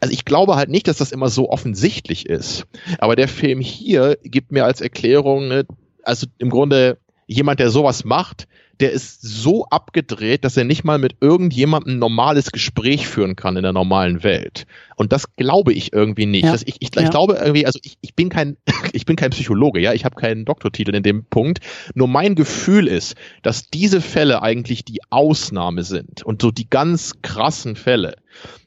Also 0.00 0.12
ich 0.12 0.24
glaube 0.24 0.56
halt 0.56 0.68
nicht, 0.68 0.88
dass 0.88 0.98
das 0.98 1.12
immer 1.12 1.28
so 1.28 1.50
offensichtlich 1.50 2.26
ist. 2.26 2.66
Aber 2.98 3.16
der 3.16 3.28
Film 3.28 3.60
hier 3.60 4.18
gibt 4.22 4.52
mir 4.52 4.64
als 4.64 4.80
Erklärung, 4.80 5.48
ne, 5.48 5.66
also 6.02 6.26
im 6.38 6.50
Grunde 6.50 6.98
jemand, 7.26 7.60
der 7.60 7.70
sowas 7.70 8.04
macht, 8.04 8.46
der 8.80 8.92
ist 8.92 9.20
so 9.20 9.66
abgedreht, 9.66 10.44
dass 10.44 10.56
er 10.56 10.64
nicht 10.64 10.84
mal 10.84 10.98
mit 10.98 11.16
irgendjemandem 11.20 11.94
ein 11.94 11.98
normales 11.98 12.50
Gespräch 12.50 13.06
führen 13.06 13.36
kann 13.36 13.56
in 13.56 13.62
der 13.62 13.72
normalen 13.72 14.22
Welt. 14.22 14.66
Und 14.96 15.12
das 15.12 15.36
glaube 15.36 15.72
ich 15.72 15.92
irgendwie 15.92 16.26
nicht. 16.26 16.46
Ja. 16.46 16.54
Ich, 16.54 16.66
ich, 16.66 16.78
ich 16.80 16.94
ja. 16.94 17.08
glaube 17.10 17.34
irgendwie, 17.34 17.66
also 17.66 17.78
ich, 17.82 17.98
ich 18.00 18.14
bin 18.14 18.30
kein, 18.30 18.56
ich 18.92 19.04
bin 19.04 19.16
kein 19.16 19.30
Psychologe, 19.30 19.80
ja, 19.80 19.92
ich 19.92 20.04
habe 20.04 20.14
keinen 20.14 20.46
Doktortitel 20.46 20.94
in 20.94 21.02
dem 21.02 21.24
Punkt. 21.24 21.60
Nur 21.94 22.08
mein 22.08 22.34
Gefühl 22.34 22.88
ist, 22.88 23.16
dass 23.42 23.68
diese 23.68 24.00
Fälle 24.00 24.42
eigentlich 24.42 24.84
die 24.84 25.00
Ausnahme 25.10 25.82
sind 25.82 26.22
und 26.22 26.40
so 26.40 26.50
die 26.50 26.68
ganz 26.68 27.20
krassen 27.22 27.76
Fälle. 27.76 28.16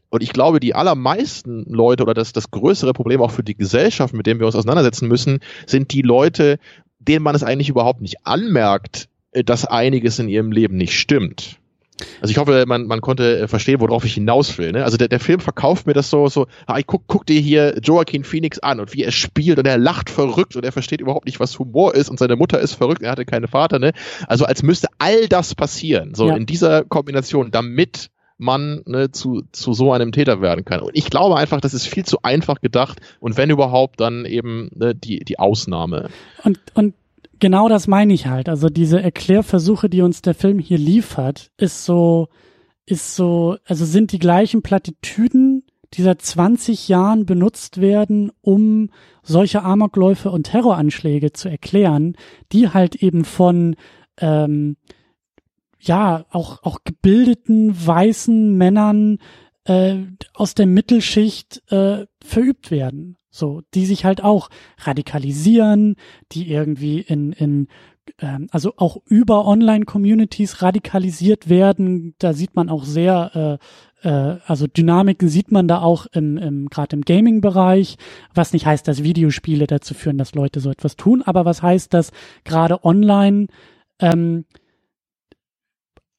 Und 0.10 0.22
ich 0.22 0.32
glaube, 0.32 0.60
die 0.60 0.76
allermeisten 0.76 1.66
Leute 1.68 2.04
oder 2.04 2.14
das, 2.14 2.34
das 2.34 2.52
größere 2.52 2.94
Problem 2.94 3.20
auch 3.20 3.32
für 3.32 3.42
die 3.42 3.58
Gesellschaft, 3.58 4.14
mit 4.14 4.28
dem 4.28 4.38
wir 4.38 4.46
uns 4.46 4.56
auseinandersetzen 4.56 5.08
müssen, 5.08 5.40
sind 5.66 5.92
die 5.92 6.04
Leute, 6.04 6.60
denen 7.00 7.24
man 7.24 7.34
es 7.34 7.42
eigentlich 7.42 7.70
überhaupt 7.70 8.02
nicht 8.02 8.28
anmerkt, 8.28 9.10
dass 9.46 9.66
einiges 9.66 10.20
in 10.20 10.30
ihrem 10.30 10.52
Leben 10.52 10.78
nicht 10.78 10.98
stimmt. 11.00 11.60
Also 12.22 12.32
ich 12.32 12.38
hoffe, 12.38 12.66
man, 12.68 12.88
man 12.88 13.02
konnte 13.02 13.40
äh, 13.40 13.48
verstehen, 13.48 13.80
worauf 13.80 14.06
ich 14.06 14.14
hinaus 14.14 14.58
will. 14.58 14.72
Ne? 14.72 14.84
Also 14.84 14.98
der, 14.98 15.08
der 15.08 15.20
Film 15.20 15.40
verkauft 15.40 15.86
mir 15.86 15.94
das 15.94 16.10
so, 16.10 16.28
so, 16.28 16.48
ah, 16.66 16.80
ich 16.80 16.88
guck, 16.88 17.04
guck 17.08 17.26
dir 17.26 17.40
hier 17.40 17.80
Joaquin 17.82 18.24
Phoenix 18.24 18.60
an 18.60 18.80
und 18.80 18.94
wie 18.94 19.04
er 19.04 19.12
spielt 19.12 19.60
und 19.60 19.68
er 19.68 19.78
lacht 19.78 20.10
verrückt 20.10 20.56
und 20.56 20.66
er 20.66 20.72
versteht 20.72 21.02
überhaupt 21.02 21.26
nicht, 21.26 21.40
was 21.40 21.58
Humor 21.60 21.94
ist 21.96 22.10
und 22.10 22.20
seine 22.20 22.36
Mutter 22.36 22.60
ist 22.60 22.74
verrückt, 22.74 23.04
er 23.04 23.12
hatte 23.12 23.26
keine 23.26 23.48
Vater. 23.48 23.80
Ne? 23.80 23.94
Also 24.28 24.46
als 24.46 24.64
müsste 24.64 24.88
all 24.98 25.28
das 25.28 25.56
passieren, 25.56 26.16
so 26.16 26.28
ja. 26.28 26.36
in 26.36 26.46
dieser 26.46 26.84
Kombination, 26.84 27.52
damit 27.52 28.10
man 28.40 28.82
ne, 28.86 29.12
zu, 29.12 29.44
zu 29.52 29.74
so 29.74 29.94
einem 29.94 30.12
Täter 30.12 30.42
werden 30.42 30.66
kann. 30.66 30.82
Und 30.82 30.96
ich 30.96 31.10
glaube 31.10 31.38
einfach, 31.38 31.62
das 31.62 31.74
ist 31.74 31.88
viel 31.88 32.04
zu 32.04 32.24
einfach 32.24 32.62
gedacht 32.62 33.00
und 33.20 33.38
wenn 33.38 33.52
überhaupt, 33.52 34.00
dann 34.00 34.26
eben 34.26 34.70
ne, 34.74 34.96
die, 34.96 35.20
die 35.20 35.40
Ausnahme. 35.40 36.10
Und, 36.44 36.60
und 36.74 36.94
genau 37.40 37.70
das 37.70 37.88
meine 37.88 38.14
ich 38.14 38.28
halt. 38.28 38.50
Also 38.50 38.70
diese 38.70 39.02
Erklärversuche, 39.02 39.90
die 39.90 40.02
uns 40.02 40.22
der 40.22 40.34
Film 40.34 40.60
hier 40.60 40.78
liefert, 40.78 41.52
ist 41.58 41.86
so, 41.86 42.28
ist 42.86 43.16
so, 43.16 43.58
also 43.66 43.86
sind 43.86 44.12
die 44.12 44.20
gleichen 44.20 44.62
Plattitüden, 44.62 45.64
die 45.94 46.02
seit 46.02 46.22
20 46.22 46.88
Jahren 46.88 47.26
benutzt 47.26 47.80
werden, 47.80 48.32
um 48.42 48.90
solche 49.22 49.64
Amokläufe 49.64 50.32
und 50.32 50.44
Terroranschläge 50.44 51.34
zu 51.34 51.50
erklären, 51.50 52.16
die 52.52 52.70
halt 52.70 52.96
eben 52.96 53.26
von 53.26 53.76
ähm, 54.18 54.78
ja 55.80 56.26
auch 56.32 56.64
auch 56.64 56.80
gebildeten 56.84 57.74
weißen 57.86 58.58
Männern 58.58 59.20
äh, 59.66 59.98
aus 60.34 60.56
der 60.56 60.66
Mittelschicht 60.66 61.62
äh, 61.72 62.06
verübt 62.24 62.72
werden. 62.72 63.18
So, 63.36 63.64
die 63.74 63.88
sich 63.88 64.06
halt 64.06 64.24
auch 64.24 64.52
radikalisieren, 64.78 65.96
die 66.32 66.52
irgendwie 66.52 67.00
in, 67.00 67.32
in 67.32 67.68
ähm, 68.20 68.48
also 68.52 68.74
auch 68.78 68.98
über 69.08 69.48
Online-Communities 69.48 70.62
radikalisiert 70.62 71.50
werden. 71.50 72.14
Da 72.20 72.34
sieht 72.34 72.56
man 72.56 72.70
auch 72.70 72.84
sehr, 72.84 73.60
äh, 74.04 74.08
äh, 74.08 74.38
also 74.46 74.68
Dynamiken 74.68 75.30
sieht 75.30 75.52
man 75.52 75.68
da 75.68 75.82
auch 75.82 76.06
im, 76.12 76.38
im 76.38 76.70
gerade 76.70 76.96
im 76.96 77.02
Gaming-Bereich, 77.02 77.98
was 78.36 78.54
nicht 78.54 78.68
heißt, 78.68 78.88
dass 78.88 79.04
Videospiele 79.04 79.66
dazu 79.66 79.96
führen, 79.96 80.20
dass 80.20 80.36
Leute 80.36 80.60
so 80.60 80.70
etwas 80.70 80.96
tun, 80.96 81.24
aber 81.24 81.44
was 81.44 81.64
heißt, 81.64 81.92
dass 81.92 82.12
gerade 82.44 82.84
online 82.86 83.48
ähm, 84.00 84.46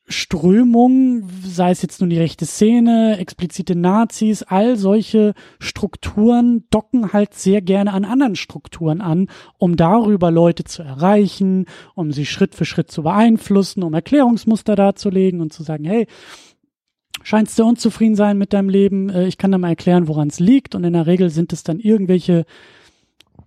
Strömung, 0.06 1.28
sei 1.42 1.70
es 1.70 1.80
jetzt 1.80 2.00
nun 2.00 2.10
die 2.10 2.18
rechte 2.18 2.44
Szene, 2.44 3.16
explizite 3.18 3.74
Nazis, 3.74 4.42
all 4.42 4.76
solche 4.76 5.32
Strukturen 5.58 6.64
docken 6.70 7.14
halt 7.14 7.32
sehr 7.32 7.62
gerne 7.62 7.92
an 7.92 8.04
anderen 8.04 8.36
Strukturen 8.36 9.00
an, 9.00 9.28
um 9.56 9.76
darüber 9.76 10.30
Leute 10.30 10.64
zu 10.64 10.82
erreichen, 10.82 11.64
um 11.94 12.12
sie 12.12 12.26
Schritt 12.26 12.54
für 12.54 12.66
Schritt 12.66 12.90
zu 12.90 13.02
beeinflussen, 13.02 13.82
um 13.82 13.94
Erklärungsmuster 13.94 14.76
darzulegen 14.76 15.40
und 15.40 15.54
zu 15.54 15.62
sagen, 15.62 15.84
hey, 15.84 16.06
scheinst 17.22 17.58
du 17.58 17.64
unzufrieden 17.64 18.14
sein 18.14 18.36
mit 18.36 18.52
deinem 18.52 18.68
Leben, 18.68 19.08
äh, 19.08 19.26
ich 19.26 19.38
kann 19.38 19.52
dir 19.52 19.58
mal 19.58 19.68
erklären, 19.68 20.06
woran 20.06 20.28
es 20.28 20.38
liegt. 20.38 20.74
Und 20.74 20.84
in 20.84 20.92
der 20.92 21.06
Regel 21.06 21.30
sind 21.30 21.52
es 21.52 21.62
dann 21.62 21.80
irgendwelche 21.80 22.44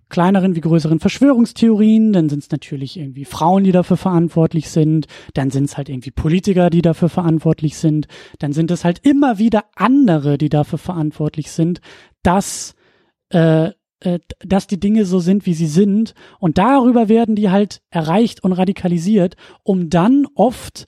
kleineren 0.08 0.56
wie 0.56 0.60
größeren 0.60 1.00
Verschwörungstheorien, 1.00 2.12
dann 2.12 2.28
sind 2.28 2.42
es 2.42 2.50
natürlich 2.50 2.98
irgendwie 2.98 3.24
Frauen, 3.24 3.64
die 3.64 3.72
dafür 3.72 3.96
verantwortlich 3.96 4.70
sind, 4.70 5.06
dann 5.34 5.50
sind 5.50 5.64
es 5.64 5.76
halt 5.76 5.88
irgendwie 5.88 6.10
Politiker, 6.10 6.70
die 6.70 6.82
dafür 6.82 7.08
verantwortlich 7.08 7.76
sind, 7.76 8.08
dann 8.38 8.52
sind 8.52 8.70
es 8.70 8.84
halt 8.84 9.00
immer 9.02 9.38
wieder 9.38 9.64
andere, 9.74 10.38
die 10.38 10.48
dafür 10.48 10.78
verantwortlich 10.78 11.50
sind, 11.50 11.80
dass 12.22 12.74
äh, 13.30 13.70
äh, 14.00 14.20
dass 14.38 14.68
die 14.68 14.78
Dinge 14.78 15.04
so 15.04 15.18
sind, 15.18 15.44
wie 15.44 15.54
sie 15.54 15.66
sind. 15.66 16.14
Und 16.38 16.56
darüber 16.58 17.08
werden 17.08 17.34
die 17.34 17.50
halt 17.50 17.80
erreicht 17.90 18.44
und 18.44 18.52
radikalisiert, 18.52 19.34
um 19.64 19.90
dann 19.90 20.26
oft 20.34 20.86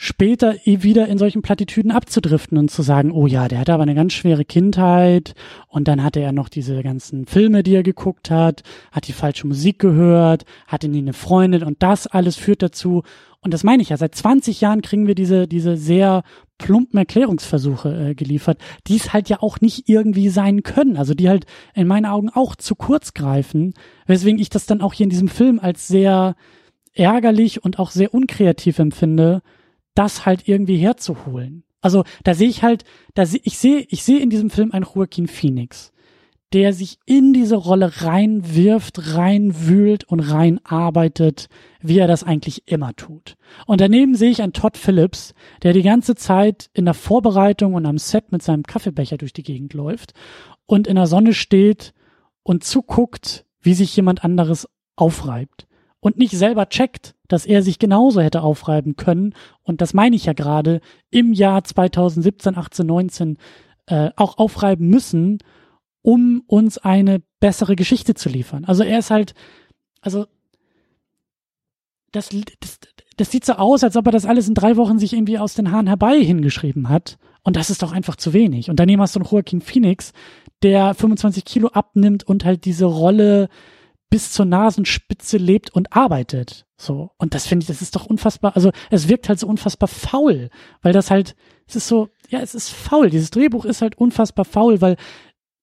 später 0.00 0.54
wieder 0.64 1.08
in 1.08 1.18
solchen 1.18 1.42
Plattitüden 1.42 1.90
abzudriften 1.90 2.56
und 2.56 2.70
zu 2.70 2.82
sagen, 2.82 3.10
oh 3.10 3.26
ja, 3.26 3.48
der 3.48 3.58
hatte 3.58 3.74
aber 3.74 3.82
eine 3.82 3.96
ganz 3.96 4.12
schwere 4.12 4.44
Kindheit 4.44 5.34
und 5.66 5.88
dann 5.88 6.04
hatte 6.04 6.20
er 6.20 6.30
noch 6.30 6.48
diese 6.48 6.84
ganzen 6.84 7.26
Filme, 7.26 7.64
die 7.64 7.74
er 7.74 7.82
geguckt 7.82 8.30
hat, 8.30 8.62
hat 8.92 9.08
die 9.08 9.12
falsche 9.12 9.48
Musik 9.48 9.80
gehört, 9.80 10.44
hatte 10.68 10.86
nie 10.88 10.98
eine 10.98 11.14
Freundin 11.14 11.64
und 11.64 11.82
das 11.82 12.06
alles 12.06 12.36
führt 12.36 12.62
dazu. 12.62 13.02
Und 13.40 13.52
das 13.52 13.64
meine 13.64 13.82
ich 13.82 13.88
ja, 13.88 13.96
seit 13.96 14.14
20 14.14 14.60
Jahren 14.60 14.82
kriegen 14.82 15.08
wir 15.08 15.16
diese, 15.16 15.48
diese 15.48 15.76
sehr 15.76 16.22
plumpen 16.58 16.96
Erklärungsversuche 16.96 18.10
äh, 18.10 18.14
geliefert, 18.14 18.58
die 18.86 18.96
es 18.96 19.12
halt 19.12 19.28
ja 19.28 19.38
auch 19.40 19.60
nicht 19.60 19.88
irgendwie 19.88 20.28
sein 20.28 20.62
können, 20.62 20.96
also 20.96 21.12
die 21.12 21.28
halt 21.28 21.44
in 21.74 21.88
meinen 21.88 22.06
Augen 22.06 22.30
auch 22.30 22.54
zu 22.54 22.76
kurz 22.76 23.14
greifen, 23.14 23.74
weswegen 24.06 24.38
ich 24.38 24.48
das 24.48 24.66
dann 24.66 24.80
auch 24.80 24.92
hier 24.92 25.04
in 25.04 25.10
diesem 25.10 25.28
Film 25.28 25.58
als 25.58 25.88
sehr 25.88 26.36
ärgerlich 26.94 27.64
und 27.64 27.80
auch 27.80 27.90
sehr 27.90 28.14
unkreativ 28.14 28.78
empfinde, 28.78 29.42
das 29.98 30.26
halt 30.26 30.46
irgendwie 30.46 30.76
herzuholen. 30.76 31.64
Also 31.80 32.04
da 32.22 32.34
sehe 32.34 32.48
ich 32.48 32.62
halt, 32.62 32.84
da 33.14 33.26
seh, 33.26 33.40
ich 33.42 33.58
sehe, 33.58 33.84
ich 33.88 34.04
sehe 34.04 34.20
in 34.20 34.30
diesem 34.30 34.50
Film 34.50 34.72
einen 34.72 34.84
Joaquin 34.84 35.26
Phoenix, 35.26 35.92
der 36.52 36.72
sich 36.72 36.98
in 37.04 37.32
diese 37.32 37.56
Rolle 37.56 38.02
reinwirft, 38.02 39.14
reinwühlt 39.14 40.04
und 40.04 40.20
reinarbeitet, 40.20 41.48
wie 41.80 41.98
er 41.98 42.06
das 42.06 42.24
eigentlich 42.24 42.62
immer 42.66 42.94
tut. 42.94 43.36
Und 43.66 43.80
daneben 43.80 44.14
sehe 44.14 44.30
ich 44.30 44.40
einen 44.40 44.52
Todd 44.52 44.76
Phillips, 44.76 45.34
der 45.62 45.72
die 45.72 45.82
ganze 45.82 46.14
Zeit 46.14 46.70
in 46.74 46.84
der 46.84 46.94
Vorbereitung 46.94 47.74
und 47.74 47.84
am 47.84 47.98
Set 47.98 48.32
mit 48.32 48.42
seinem 48.42 48.62
Kaffeebecher 48.62 49.18
durch 49.18 49.32
die 49.32 49.42
Gegend 49.42 49.74
läuft 49.74 50.14
und 50.66 50.86
in 50.86 50.96
der 50.96 51.06
Sonne 51.06 51.34
steht 51.34 51.92
und 52.44 52.64
zuguckt, 52.64 53.44
wie 53.60 53.74
sich 53.74 53.94
jemand 53.94 54.24
anderes 54.24 54.68
aufreibt 54.96 55.66
und 56.00 56.18
nicht 56.18 56.32
selber 56.32 56.68
checkt, 56.68 57.14
dass 57.28 57.46
er 57.46 57.62
sich 57.62 57.78
genauso 57.78 58.20
hätte 58.20 58.42
aufreiben 58.42 58.96
können. 58.96 59.34
Und 59.62 59.80
das 59.80 59.94
meine 59.94 60.16
ich 60.16 60.24
ja 60.24 60.32
gerade, 60.32 60.80
im 61.10 61.32
Jahr 61.32 61.62
2017, 61.62 62.56
18, 62.56 62.86
19 62.86 63.38
äh, 63.86 64.10
auch 64.16 64.38
aufreiben 64.38 64.88
müssen, 64.88 65.38
um 66.02 66.42
uns 66.46 66.78
eine 66.78 67.22
bessere 67.40 67.76
Geschichte 67.76 68.14
zu 68.14 68.28
liefern. 68.28 68.64
Also 68.64 68.82
er 68.82 68.98
ist 68.98 69.10
halt, 69.10 69.34
also 70.00 70.26
das, 72.12 72.30
das, 72.60 72.78
das 73.16 73.30
sieht 73.30 73.44
so 73.44 73.54
aus, 73.54 73.84
als 73.84 73.96
ob 73.96 74.06
er 74.06 74.12
das 74.12 74.24
alles 74.24 74.48
in 74.48 74.54
drei 74.54 74.76
Wochen 74.76 74.98
sich 74.98 75.12
irgendwie 75.12 75.38
aus 75.38 75.54
den 75.54 75.70
Haaren 75.70 75.86
herbei 75.86 76.18
hingeschrieben 76.22 76.88
hat. 76.88 77.18
Und 77.42 77.56
das 77.56 77.70
ist 77.70 77.82
doch 77.82 77.92
einfach 77.92 78.16
zu 78.16 78.32
wenig. 78.32 78.70
Und 78.70 78.80
daneben 78.80 79.02
hast 79.02 79.16
du 79.16 79.20
einen 79.20 79.28
Joaquin 79.28 79.60
Phoenix, 79.60 80.12
der 80.62 80.94
25 80.94 81.44
Kilo 81.44 81.68
abnimmt 81.68 82.24
und 82.24 82.44
halt 82.44 82.64
diese 82.64 82.86
Rolle 82.86 83.48
bis 84.10 84.32
zur 84.32 84.46
Nasenspitze 84.46 85.36
lebt 85.36 85.70
und 85.70 85.92
arbeitet. 85.94 86.66
So. 86.80 87.10
Und 87.18 87.34
das 87.34 87.46
finde 87.46 87.64
ich, 87.64 87.66
das 87.66 87.82
ist 87.82 87.96
doch 87.96 88.06
unfassbar, 88.06 88.54
also 88.54 88.70
es 88.90 89.08
wirkt 89.08 89.28
halt 89.28 89.40
so 89.40 89.48
unfassbar 89.48 89.88
faul, 89.88 90.48
weil 90.80 90.92
das 90.92 91.10
halt, 91.10 91.34
es 91.66 91.74
ist 91.76 91.88
so, 91.88 92.08
ja, 92.28 92.38
es 92.38 92.54
ist 92.54 92.70
faul. 92.70 93.10
Dieses 93.10 93.30
Drehbuch 93.30 93.64
ist 93.64 93.82
halt 93.82 93.98
unfassbar 93.98 94.44
faul, 94.44 94.80
weil 94.80 94.96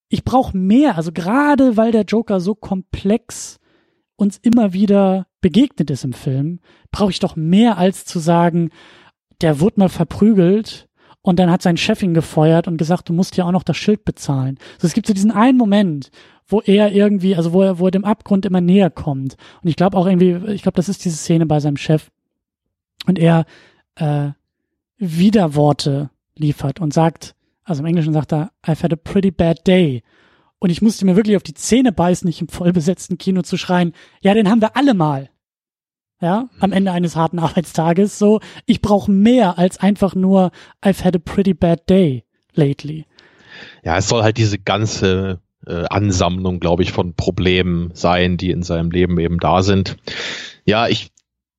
ich 0.09 0.25
brauche 0.25 0.55
mehr, 0.55 0.97
also 0.97 1.11
gerade 1.11 1.77
weil 1.77 1.91
der 1.91 2.03
Joker 2.03 2.39
so 2.41 2.53
komplex 2.53 3.59
uns 4.17 4.37
immer 4.37 4.73
wieder 4.73 5.27
begegnet 5.41 5.89
ist 5.89 6.03
im 6.03 6.13
Film, 6.13 6.59
brauche 6.91 7.11
ich 7.11 7.19
doch 7.19 7.35
mehr 7.35 7.77
als 7.77 8.05
zu 8.05 8.19
sagen, 8.19 8.69
der 9.41 9.59
wurde 9.61 9.79
mal 9.79 9.89
verprügelt 9.89 10.89
und 11.21 11.39
dann 11.39 11.49
hat 11.49 11.61
sein 11.61 11.77
Chef 11.77 12.03
ihn 12.03 12.13
gefeuert 12.13 12.67
und 12.67 12.77
gesagt, 12.77 13.09
du 13.09 13.13
musst 13.13 13.37
ja 13.37 13.45
auch 13.45 13.51
noch 13.51 13.63
das 13.63 13.77
Schild 13.77 14.05
bezahlen. 14.05 14.57
Also 14.75 14.87
es 14.87 14.93
gibt 14.93 15.07
so 15.07 15.13
diesen 15.13 15.31
einen 15.31 15.57
Moment, 15.57 16.11
wo 16.47 16.61
er 16.61 16.91
irgendwie, 16.91 17.35
also 17.35 17.53
wo 17.53 17.61
er, 17.61 17.79
wo 17.79 17.87
er 17.87 17.91
dem 17.91 18.05
Abgrund 18.05 18.45
immer 18.45 18.61
näher 18.61 18.89
kommt. 18.89 19.35
Und 19.61 19.69
ich 19.69 19.75
glaube 19.75 19.97
auch 19.97 20.05
irgendwie, 20.05 20.51
ich 20.53 20.61
glaube, 20.61 20.75
das 20.75 20.89
ist 20.89 21.03
diese 21.05 21.17
Szene 21.17 21.45
bei 21.45 21.59
seinem 21.59 21.77
Chef. 21.77 22.11
Und 23.07 23.19
er, 23.19 23.45
äh, 23.95 24.29
Widerworte 24.97 26.09
liefert 26.35 26.79
und 26.79 26.93
sagt, 26.93 27.35
also 27.63 27.81
im 27.81 27.87
Englischen 27.87 28.13
sagt 28.13 28.31
er, 28.33 28.51
I've 28.63 28.83
had 28.83 28.93
a 28.93 28.97
pretty 28.97 29.31
bad 29.31 29.65
day. 29.67 30.03
Und 30.59 30.69
ich 30.69 30.81
musste 30.81 31.05
mir 31.05 31.15
wirklich 31.15 31.35
auf 31.35 31.43
die 31.43 31.53
Zähne 31.53 31.91
beißen, 31.91 32.25
nicht 32.25 32.41
im 32.41 32.47
vollbesetzten 32.47 33.17
Kino 33.17 33.41
zu 33.41 33.57
schreien, 33.57 33.93
ja, 34.21 34.33
den 34.33 34.49
haben 34.49 34.61
wir 34.61 34.77
alle 34.77 34.93
mal. 34.93 35.29
Ja, 36.21 36.49
am 36.59 36.71
Ende 36.71 36.91
eines 36.91 37.15
harten 37.15 37.39
Arbeitstages. 37.39 38.17
So, 38.17 38.39
ich 38.65 38.81
brauche 38.81 39.11
mehr 39.11 39.57
als 39.57 39.79
einfach 39.79 40.15
nur 40.15 40.51
I've 40.81 41.03
had 41.03 41.15
a 41.15 41.19
pretty 41.19 41.53
bad 41.53 41.89
day 41.89 42.23
lately. 42.53 43.05
Ja, 43.83 43.97
es 43.97 44.07
soll 44.07 44.23
halt 44.23 44.37
diese 44.37 44.59
ganze 44.59 45.41
äh, 45.67 45.85
Ansammlung, 45.89 46.59
glaube 46.59 46.83
ich, 46.83 46.91
von 46.91 47.13
Problemen 47.13 47.91
sein, 47.93 48.37
die 48.37 48.51
in 48.51 48.63
seinem 48.63 48.91
Leben 48.91 49.19
eben 49.19 49.39
da 49.39 49.61
sind. 49.61 49.97
Ja, 50.65 50.87
ich, 50.87 51.11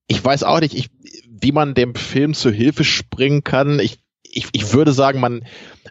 ich 0.07 0.23
weiß 0.23 0.43
auch 0.43 0.59
nicht, 0.59 0.73
ich, 0.73 0.89
wie 1.41 1.51
man 1.51 1.73
dem 1.73 1.95
Film 1.95 2.33
zur 2.33 2.51
Hilfe 2.51 2.83
springen 2.83 3.43
kann. 3.43 3.79
Ich, 3.79 3.99
ich, 4.23 4.47
ich 4.51 4.73
würde 4.73 4.91
sagen, 4.91 5.19
man, 5.19 5.43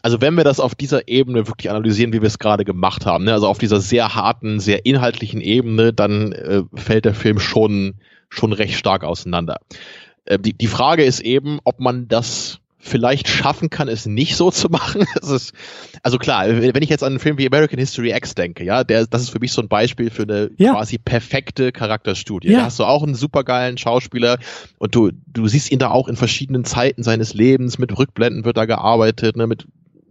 also 0.02 0.20
wenn 0.20 0.34
wir 0.34 0.44
das 0.44 0.60
auf 0.60 0.74
dieser 0.74 1.08
Ebene 1.08 1.46
wirklich 1.46 1.70
analysieren, 1.70 2.12
wie 2.12 2.20
wir 2.20 2.28
es 2.28 2.38
gerade 2.38 2.64
gemacht 2.64 3.06
haben, 3.06 3.24
ne, 3.24 3.32
also 3.32 3.48
auf 3.48 3.58
dieser 3.58 3.80
sehr 3.80 4.14
harten, 4.14 4.60
sehr 4.60 4.86
inhaltlichen 4.86 5.40
Ebene, 5.40 5.92
dann 5.92 6.32
äh, 6.32 6.62
fällt 6.74 7.04
der 7.04 7.14
Film 7.14 7.38
schon, 7.38 7.94
schon 8.28 8.52
recht 8.52 8.74
stark 8.74 9.04
auseinander. 9.04 9.58
Äh, 10.24 10.38
die, 10.38 10.52
die 10.52 10.66
Frage 10.66 11.04
ist 11.04 11.20
eben, 11.20 11.58
ob 11.64 11.80
man 11.80 12.08
das 12.08 12.60
vielleicht 12.86 13.28
schaffen 13.28 13.70
kann, 13.70 13.88
es 13.88 14.06
nicht 14.06 14.36
so 14.36 14.50
zu 14.50 14.68
machen. 14.68 15.04
Ist, 15.22 15.52
also 16.02 16.18
klar, 16.18 16.46
wenn 16.48 16.82
ich 16.82 16.88
jetzt 16.88 17.02
an 17.02 17.12
einen 17.12 17.18
Film 17.18 17.38
wie 17.38 17.46
American 17.46 17.78
History 17.78 18.12
X 18.12 18.34
denke, 18.34 18.64
ja, 18.64 18.84
der, 18.84 19.06
das 19.06 19.22
ist 19.22 19.30
für 19.30 19.40
mich 19.40 19.52
so 19.52 19.60
ein 19.60 19.68
Beispiel 19.68 20.10
für 20.10 20.22
eine 20.22 20.50
ja. 20.56 20.72
quasi 20.72 20.98
perfekte 20.98 21.72
Charakterstudie. 21.72 22.50
Ja. 22.50 22.60
Da 22.60 22.64
hast 22.66 22.78
du 22.78 22.84
auch 22.84 23.02
einen 23.02 23.14
supergeilen 23.14 23.76
Schauspieler 23.78 24.38
und 24.78 24.94
du, 24.94 25.10
du 25.26 25.48
siehst 25.48 25.72
ihn 25.72 25.78
da 25.78 25.90
auch 25.90 26.08
in 26.08 26.16
verschiedenen 26.16 26.64
Zeiten 26.64 27.02
seines 27.02 27.34
Lebens, 27.34 27.78
mit 27.78 27.96
Rückblenden 27.96 28.44
wird 28.44 28.56
da 28.56 28.64
gearbeitet, 28.64 29.36
ne, 29.36 29.46
mit 29.46 29.66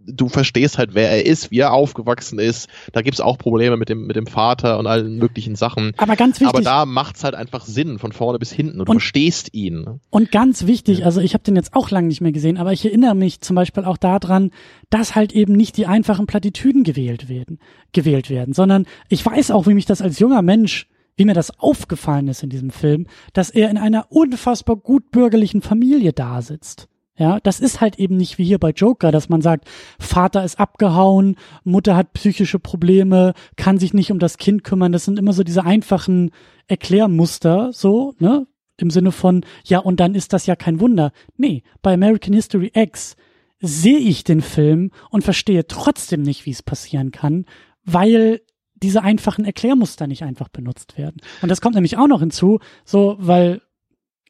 du 0.06 0.28
verstehst 0.28 0.78
halt, 0.78 0.94
wer 0.94 1.10
er 1.10 1.26
ist, 1.26 1.50
wie 1.50 1.58
er 1.58 1.72
aufgewachsen 1.72 2.38
ist. 2.38 2.68
Da 2.92 3.02
gibt's 3.02 3.20
auch 3.20 3.38
Probleme 3.38 3.76
mit 3.76 3.88
dem, 3.88 4.06
mit 4.06 4.16
dem 4.16 4.26
Vater 4.26 4.78
und 4.78 4.86
allen 4.86 5.16
möglichen 5.18 5.56
Sachen. 5.56 5.92
Aber 5.96 6.16
ganz 6.16 6.40
wichtig. 6.40 6.48
Aber 6.48 6.62
da 6.62 6.86
macht's 6.86 7.24
halt 7.24 7.34
einfach 7.34 7.64
Sinn, 7.64 7.98
von 7.98 8.12
vorne 8.12 8.38
bis 8.38 8.52
hinten. 8.52 8.80
Und, 8.80 8.88
und 8.88 8.96
du 8.96 9.00
verstehst 9.00 9.54
ihn. 9.54 10.00
Und 10.10 10.32
ganz 10.32 10.66
wichtig, 10.66 11.04
also 11.04 11.20
ich 11.20 11.34
habe 11.34 11.44
den 11.44 11.56
jetzt 11.56 11.74
auch 11.74 11.90
lange 11.90 12.08
nicht 12.08 12.20
mehr 12.20 12.32
gesehen, 12.32 12.56
aber 12.56 12.72
ich 12.72 12.84
erinnere 12.84 13.14
mich 13.14 13.40
zum 13.40 13.56
Beispiel 13.56 13.84
auch 13.84 13.96
daran, 13.96 14.50
dass 14.90 15.14
halt 15.14 15.32
eben 15.32 15.52
nicht 15.52 15.76
die 15.76 15.86
einfachen 15.86 16.26
Plattitüden 16.26 16.84
gewählt 16.84 17.28
werden, 17.28 17.58
gewählt 17.92 18.30
werden, 18.30 18.54
sondern 18.54 18.86
ich 19.08 19.24
weiß 19.24 19.50
auch, 19.50 19.66
wie 19.66 19.74
mich 19.74 19.86
das 19.86 20.02
als 20.02 20.18
junger 20.18 20.42
Mensch 20.42 20.88
wie 21.18 21.24
mir 21.24 21.32
das 21.32 21.58
aufgefallen 21.58 22.28
ist 22.28 22.42
in 22.42 22.50
diesem 22.50 22.70
Film, 22.70 23.06
dass 23.32 23.48
er 23.48 23.70
in 23.70 23.78
einer 23.78 24.06
unfassbar 24.10 24.76
gut 24.76 25.10
bürgerlichen 25.10 25.62
Familie 25.62 26.12
da 26.12 26.42
sitzt. 26.42 26.88
Ja, 27.18 27.40
das 27.40 27.60
ist 27.60 27.80
halt 27.80 27.98
eben 27.98 28.16
nicht 28.16 28.36
wie 28.36 28.44
hier 28.44 28.58
bei 28.58 28.70
Joker, 28.70 29.10
dass 29.10 29.30
man 29.30 29.40
sagt, 29.40 29.66
Vater 29.98 30.44
ist 30.44 30.60
abgehauen, 30.60 31.36
Mutter 31.64 31.96
hat 31.96 32.12
psychische 32.12 32.58
Probleme, 32.58 33.32
kann 33.56 33.78
sich 33.78 33.94
nicht 33.94 34.12
um 34.12 34.18
das 34.18 34.36
Kind 34.36 34.64
kümmern. 34.64 34.92
Das 34.92 35.06
sind 35.06 35.18
immer 35.18 35.32
so 35.32 35.42
diese 35.42 35.64
einfachen 35.64 36.30
Erklärmuster, 36.68 37.72
so, 37.72 38.14
ne? 38.18 38.46
Im 38.78 38.90
Sinne 38.90 39.10
von, 39.10 39.46
ja, 39.64 39.78
und 39.78 40.00
dann 40.00 40.14
ist 40.14 40.34
das 40.34 40.44
ja 40.44 40.54
kein 40.54 40.80
Wunder. 40.80 41.12
Nee, 41.38 41.62
bei 41.80 41.94
American 41.94 42.34
History 42.34 42.70
X 42.74 43.16
sehe 43.58 43.98
ich 43.98 44.22
den 44.22 44.42
Film 44.42 44.90
und 45.10 45.24
verstehe 45.24 45.66
trotzdem 45.66 46.20
nicht, 46.20 46.44
wie 46.44 46.50
es 46.50 46.62
passieren 46.62 47.10
kann, 47.10 47.46
weil 47.84 48.42
diese 48.74 49.02
einfachen 49.02 49.46
Erklärmuster 49.46 50.06
nicht 50.06 50.22
einfach 50.22 50.48
benutzt 50.48 50.98
werden. 50.98 51.22
Und 51.40 51.48
das 51.48 51.62
kommt 51.62 51.74
nämlich 51.74 51.96
auch 51.96 52.08
noch 52.08 52.20
hinzu, 52.20 52.60
so, 52.84 53.16
weil 53.18 53.62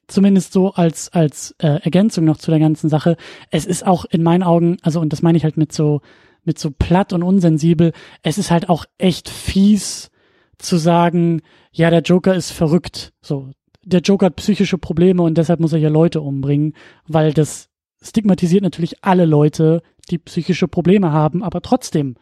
zumindest 0.09 0.53
so 0.53 0.73
als, 0.73 1.12
als 1.12 1.55
äh, 1.59 1.81
Ergänzung 1.83 2.24
noch 2.24 2.39
zu 2.39 2.51
der 2.51 2.61
ganzen 2.61 2.89
Sache, 2.89 3.16
es 3.51 3.66
ist 3.66 3.87
auch 3.87 4.05
in 4.05 4.23
meinen 4.23 4.43
Augen, 4.43 4.77
also 4.83 5.01
und 5.01 5.12
das 5.12 5.23
meine 5.23 5.37
ich 5.39 5.45
halt 5.45 5.57
mit 5.57 5.73
so, 5.73 6.01
mit 6.45 6.59
so 6.59 6.70
platt 6.70 7.12
und 7.12 7.23
unsensibel, 7.23 7.93
es 8.23 8.39
ist 8.39 8.51
halt 8.51 8.69
auch 8.69 8.85
echt 8.99 9.28
fies 9.28 10.11
zu 10.59 10.77
sagen, 10.77 11.43
ja, 11.73 11.91
der 11.91 12.03
Joker 12.03 12.35
ist 12.35 12.53
verrückt. 12.53 13.12
So, 13.20 13.51
der 13.85 14.01
Joker 14.01 14.27
hat 14.27 14.37
psychische 14.37 14.78
Probleme 14.78 15.23
und 15.23 15.37
deshalb 15.39 15.61
muss 15.61 15.73
er 15.73 15.78
hier 15.78 15.91
Leute 15.91 16.20
umbringen, 16.20 16.74
weil 17.07 17.33
das 17.33 17.69
stigmatisiert 18.01 18.62
natürlich 18.62 19.05
alle 19.05 19.27
Leute, 19.27 19.83
die 20.11 20.19
psychische 20.19 20.69
Probleme 20.69 21.12
haben, 21.12 21.43
aber 21.43 21.61
trotzdem 21.62 22.16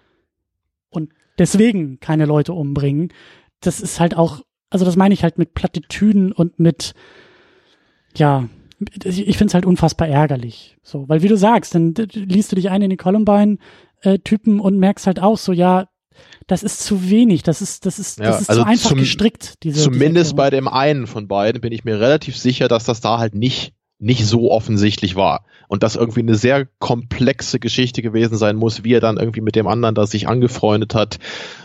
und 0.88 1.12
deswegen 1.38 2.00
keine 2.00 2.24
Leute 2.24 2.52
umbringen. 2.52 3.12
Das 3.60 3.80
ist 3.80 4.00
halt 4.00 4.16
auch, 4.16 4.42
also 4.70 4.84
das 4.84 4.96
meine 4.96 5.14
ich 5.14 5.22
halt 5.22 5.38
mit 5.38 5.54
Plattitüden 5.54 6.32
und 6.32 6.58
mit 6.58 6.94
ja, 8.16 8.48
ich 9.04 9.38
finde 9.38 9.50
es 9.50 9.54
halt 9.54 9.66
unfassbar 9.66 10.08
ärgerlich. 10.08 10.76
So, 10.82 11.08
weil 11.08 11.22
wie 11.22 11.28
du 11.28 11.36
sagst, 11.36 11.74
dann 11.74 11.94
liest 11.94 12.52
du 12.52 12.56
dich 12.56 12.70
ein 12.70 12.82
in 12.82 12.90
die 12.90 12.96
Columbine-Typen 12.96 14.60
und 14.60 14.78
merkst 14.78 15.06
halt 15.06 15.20
auch 15.20 15.38
so, 15.38 15.52
ja, 15.52 15.88
das 16.46 16.62
ist 16.62 16.80
zu 16.80 17.10
wenig, 17.10 17.42
das 17.42 17.62
ist, 17.62 17.86
das 17.86 17.98
ist, 17.98 18.18
ja, 18.18 18.26
das 18.26 18.42
ist 18.42 18.50
also 18.50 18.62
zu 18.62 18.68
einfach 18.68 18.90
zum, 18.90 18.98
gestrickt. 18.98 19.62
Diese, 19.62 19.82
zumindest 19.82 20.32
diese 20.32 20.36
bei 20.36 20.50
dem 20.50 20.68
einen 20.68 21.06
von 21.06 21.26
beiden 21.26 21.60
bin 21.60 21.72
ich 21.72 21.84
mir 21.84 21.98
relativ 21.98 22.36
sicher, 22.36 22.68
dass 22.68 22.84
das 22.84 23.00
da 23.00 23.18
halt 23.18 23.34
nicht 23.34 23.74
nicht 23.98 24.26
so 24.26 24.50
offensichtlich 24.50 25.16
war 25.16 25.44
und 25.68 25.82
das 25.82 25.96
irgendwie 25.96 26.20
eine 26.20 26.34
sehr 26.34 26.66
komplexe 26.78 27.58
Geschichte 27.58 28.02
gewesen 28.02 28.36
sein 28.36 28.56
muss, 28.56 28.84
wie 28.84 28.92
er 28.92 29.00
dann 29.00 29.16
irgendwie 29.16 29.40
mit 29.40 29.56
dem 29.56 29.66
anderen 29.66 29.94
da 29.94 30.06
sich 30.06 30.28
angefreundet 30.28 30.94
hat. 30.94 31.18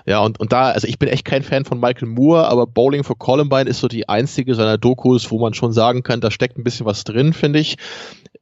Ja, 0.06 0.20
und, 0.20 0.40
und 0.40 0.52
da, 0.52 0.70
also 0.70 0.88
ich 0.88 1.00
bin 1.00 1.10
echt 1.10 1.26
kein 1.26 1.44
Fan 1.44 1.66
von 1.66 1.80
Michael 1.80 2.08
Moore, 2.08 2.48
aber 2.48 2.68
Bowling 2.68 3.04
for 3.04 3.18
Columbine 3.18 3.70
ist 3.70 3.80
so 3.80 3.88
die 3.88 4.08
einzige 4.08 4.56
seiner 4.56 4.78
Dokus, 4.78 5.32
wo 5.32 5.40
man 5.40 5.54
schon 5.54 5.74
sagen 5.74 6.04
kann, 6.04 6.22
da 6.22 6.32
steckt 6.32 6.58
ein 6.58 6.64
bisschen 6.64 6.86
was 6.86 7.04
drin, 7.04 7.34
finde 7.34 7.60
ich 7.60 7.78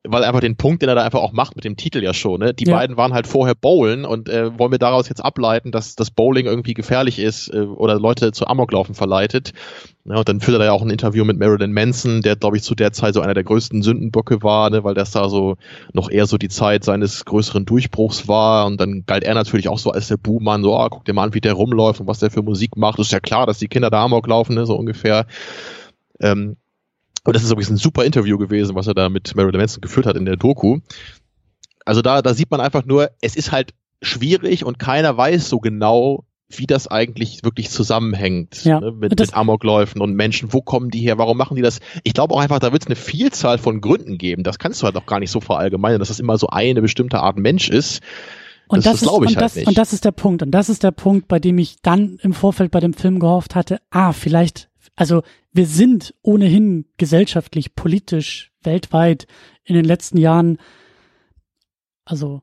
weil 0.03 0.23
einfach 0.23 0.39
den 0.39 0.55
Punkt, 0.55 0.81
den 0.81 0.89
er 0.89 0.95
da 0.95 1.03
einfach 1.03 1.21
auch 1.21 1.33
macht 1.33 1.55
mit 1.55 1.65
dem 1.65 1.75
Titel 1.75 2.03
ja 2.03 2.13
schon, 2.13 2.39
ne? 2.39 2.53
Die 2.53 2.65
ja. 2.65 2.75
beiden 2.75 2.97
waren 2.97 3.13
halt 3.13 3.27
vorher 3.27 3.55
Bowlen 3.55 4.05
und 4.05 4.29
äh, 4.29 4.57
wollen 4.57 4.71
wir 4.71 4.79
daraus 4.79 5.09
jetzt 5.09 5.23
ableiten, 5.23 5.71
dass 5.71 5.95
das 5.95 6.11
Bowling 6.11 6.45
irgendwie 6.45 6.73
gefährlich 6.73 7.19
ist 7.19 7.53
äh, 7.53 7.59
oder 7.59 7.99
Leute 7.99 8.31
zu 8.31 8.47
Amoklaufen 8.47 8.95
verleitet. 8.95 9.53
Ja, 10.05 10.17
und 10.17 10.29
dann 10.29 10.39
führt 10.39 10.59
er 10.59 10.65
ja 10.65 10.71
auch 10.71 10.81
ein 10.81 10.89
Interview 10.89 11.25
mit 11.25 11.37
Marilyn 11.37 11.73
Manson, 11.73 12.21
der, 12.21 12.37
glaube 12.37 12.55
ich, 12.55 12.63
zu 12.63 12.75
der 12.75 12.93
Zeit 12.93 13.13
so 13.13 13.21
einer 13.21 13.33
der 13.33 13.43
größten 13.43 13.81
Sündenböcke 13.81 14.41
war, 14.41 14.69
ne, 14.69 14.83
weil 14.83 14.93
das 14.93 15.11
da 15.11 15.27
so 15.27 15.57
noch 15.91 16.09
eher 16.09 16.27
so 16.27 16.37
die 16.37 16.47
Zeit 16.47 16.85
seines 16.85 17.25
größeren 17.25 17.65
Durchbruchs 17.65 18.27
war. 18.27 18.67
Und 18.67 18.79
dann 18.79 19.03
galt 19.05 19.25
er 19.25 19.33
natürlich 19.33 19.67
auch 19.67 19.79
so 19.79 19.91
als 19.91 20.07
der 20.07 20.17
Buhmann, 20.17 20.63
so, 20.63 20.77
oh, 20.77 20.87
guck 20.89 21.03
dir 21.03 21.13
mal 21.13 21.23
an, 21.23 21.33
wie 21.33 21.41
der 21.41 21.53
rumläuft 21.53 21.99
und 21.99 22.07
was 22.07 22.19
der 22.19 22.31
für 22.31 22.41
Musik 22.41 22.77
macht. 22.77 22.99
ist 22.99 23.11
ja 23.11 23.19
klar, 23.19 23.45
dass 23.45 23.59
die 23.59 23.67
Kinder 23.67 23.89
da 23.89 24.05
Amok 24.05 24.27
laufen, 24.27 24.55
ne, 24.55 24.65
so 24.65 24.75
ungefähr. 24.75 25.25
Ähm, 26.21 26.55
und 27.27 27.35
das 27.35 27.43
ist 27.43 27.51
übrigens 27.51 27.71
ein 27.71 27.75
super 27.75 28.05
Interview 28.05 28.37
gewesen, 28.37 28.73
was 28.73 28.87
er 28.87 28.93
da 28.93 29.09
mit 29.09 29.35
Marilyn 29.35 29.59
Manson 29.59 29.81
geführt 29.81 30.05
hat 30.05 30.15
in 30.15 30.23
der 30.23 30.37
Doku. 30.37 30.79
Also 31.83 32.01
da, 32.01 32.21
da 32.21 32.33
sieht 32.33 32.49
man 32.49 32.61
einfach 32.61 32.85
nur, 32.85 33.11
es 33.19 33.35
ist 33.35 33.51
halt 33.51 33.73
schwierig 34.01 34.63
und 34.63 34.79
keiner 34.79 35.17
weiß 35.17 35.49
so 35.49 35.59
genau, 35.59 36.23
wie 36.47 36.67
das 36.67 36.87
eigentlich 36.87 37.43
wirklich 37.43 37.69
zusammenhängt 37.69 38.63
ja. 38.63 38.79
ne, 38.79 38.93
mit, 38.93 39.19
mit 39.19 39.33
Amokläufen 39.33 39.99
und 39.99 40.13
Menschen. 40.13 40.53
Wo 40.53 40.61
kommen 40.61 40.89
die 40.89 41.01
her? 41.01 41.17
Warum 41.17 41.35
machen 41.35 41.57
die 41.57 41.61
das? 41.61 41.81
Ich 42.05 42.13
glaube 42.13 42.33
auch 42.33 42.39
einfach, 42.39 42.59
da 42.59 42.71
wird 42.71 42.83
es 42.83 42.87
eine 42.87 42.95
Vielzahl 42.95 43.57
von 43.57 43.81
Gründen 43.81 44.17
geben. 44.17 44.43
Das 44.43 44.57
kannst 44.57 44.81
du 44.81 44.85
halt 44.85 44.95
auch 44.95 45.05
gar 45.05 45.19
nicht 45.19 45.31
so 45.31 45.41
verallgemeinern, 45.41 45.99
dass 45.99 46.07
das 46.07 46.21
immer 46.21 46.37
so 46.37 46.47
eine 46.47 46.81
bestimmte 46.81 47.19
Art 47.19 47.35
Mensch 47.35 47.67
ist. 47.67 48.01
Und 48.69 48.85
das, 48.85 49.01
das, 49.01 49.01
glaube 49.01 49.25
ich 49.25 49.31
und 49.31 49.35
halt 49.35 49.45
das, 49.45 49.55
nicht. 49.57 49.67
Und 49.67 49.77
das 49.77 49.91
ist 49.91 50.05
der 50.05 50.13
Punkt. 50.13 50.43
Und 50.43 50.51
das 50.51 50.69
ist 50.69 50.81
der 50.81 50.91
Punkt, 50.91 51.27
bei 51.27 51.39
dem 51.39 51.57
ich 51.57 51.81
dann 51.81 52.19
im 52.21 52.31
Vorfeld 52.31 52.71
bei 52.71 52.79
dem 52.79 52.93
Film 52.93 53.19
gehofft 53.19 53.53
hatte, 53.53 53.81
ah, 53.89 54.13
vielleicht 54.13 54.69
also 54.97 55.21
wir 55.53 55.67
sind 55.67 56.13
ohnehin 56.23 56.85
gesellschaftlich, 56.97 57.75
politisch, 57.75 58.51
weltweit 58.63 59.27
in 59.63 59.75
den 59.75 59.85
letzten 59.85 60.17
Jahren, 60.17 60.57
also 62.03 62.41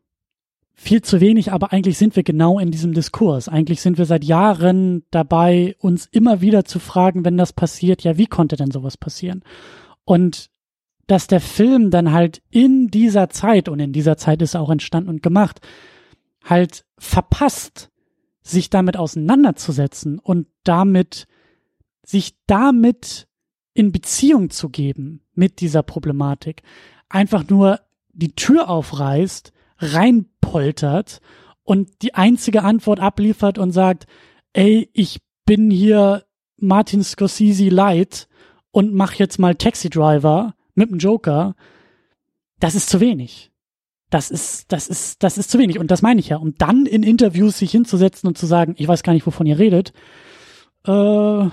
viel 0.72 1.02
zu 1.02 1.20
wenig, 1.20 1.52
aber 1.52 1.72
eigentlich 1.72 1.98
sind 1.98 2.14
wir 2.16 2.22
genau 2.22 2.58
in 2.60 2.70
diesem 2.70 2.94
Diskurs. 2.94 3.48
Eigentlich 3.48 3.80
sind 3.80 3.98
wir 3.98 4.06
seit 4.06 4.24
Jahren 4.24 5.04
dabei, 5.10 5.74
uns 5.80 6.06
immer 6.06 6.40
wieder 6.40 6.64
zu 6.64 6.78
fragen, 6.78 7.24
wenn 7.24 7.36
das 7.36 7.52
passiert, 7.52 8.02
ja, 8.04 8.18
wie 8.18 8.26
konnte 8.26 8.56
denn 8.56 8.70
sowas 8.70 8.96
passieren? 8.96 9.42
Und 10.04 10.50
dass 11.08 11.26
der 11.26 11.40
Film 11.40 11.90
dann 11.90 12.12
halt 12.12 12.40
in 12.50 12.88
dieser 12.88 13.30
Zeit, 13.30 13.68
und 13.68 13.80
in 13.80 13.92
dieser 13.92 14.16
Zeit 14.16 14.42
ist 14.42 14.54
er 14.54 14.60
auch 14.60 14.70
entstanden 14.70 15.10
und 15.10 15.22
gemacht, 15.22 15.60
halt 16.44 16.84
verpasst, 16.98 17.90
sich 18.42 18.70
damit 18.70 18.96
auseinanderzusetzen 18.96 20.20
und 20.20 20.46
damit 20.62 21.26
sich 22.04 22.36
damit 22.46 23.26
in 23.74 23.92
Beziehung 23.92 24.50
zu 24.50 24.68
geben 24.68 25.22
mit 25.34 25.60
dieser 25.60 25.82
Problematik, 25.82 26.62
einfach 27.08 27.48
nur 27.48 27.80
die 28.12 28.34
Tür 28.34 28.68
aufreißt, 28.68 29.52
reinpoltert 29.78 31.20
und 31.64 32.02
die 32.02 32.14
einzige 32.14 32.62
Antwort 32.62 33.00
abliefert 33.00 33.58
und 33.58 33.72
sagt, 33.72 34.06
ey, 34.52 34.88
ich 34.92 35.20
bin 35.44 35.70
hier 35.70 36.24
Martin 36.56 37.02
Scorsese 37.02 37.68
light 37.68 38.28
und 38.70 38.94
mach 38.94 39.14
jetzt 39.14 39.38
mal 39.38 39.54
Taxi 39.54 39.90
Driver 39.90 40.54
mit 40.74 40.90
dem 40.90 40.98
Joker, 40.98 41.54
das 42.60 42.74
ist 42.74 42.88
zu 42.88 43.00
wenig. 43.00 43.50
Das 44.10 44.30
ist, 44.30 44.70
das 44.70 44.86
ist, 44.88 45.22
das 45.22 45.38
ist 45.38 45.50
zu 45.50 45.58
wenig. 45.58 45.78
Und 45.78 45.90
das 45.90 46.02
meine 46.02 46.20
ich 46.20 46.28
ja. 46.28 46.36
Um 46.36 46.54
dann 46.56 46.86
in 46.86 47.02
Interviews 47.02 47.58
sich 47.58 47.72
hinzusetzen 47.72 48.28
und 48.28 48.38
zu 48.38 48.46
sagen, 48.46 48.74
ich 48.78 48.86
weiß 48.86 49.02
gar 49.02 49.12
nicht, 49.12 49.26
wovon 49.26 49.46
ihr 49.46 49.58
redet, 49.58 49.92
äh, 50.86 51.48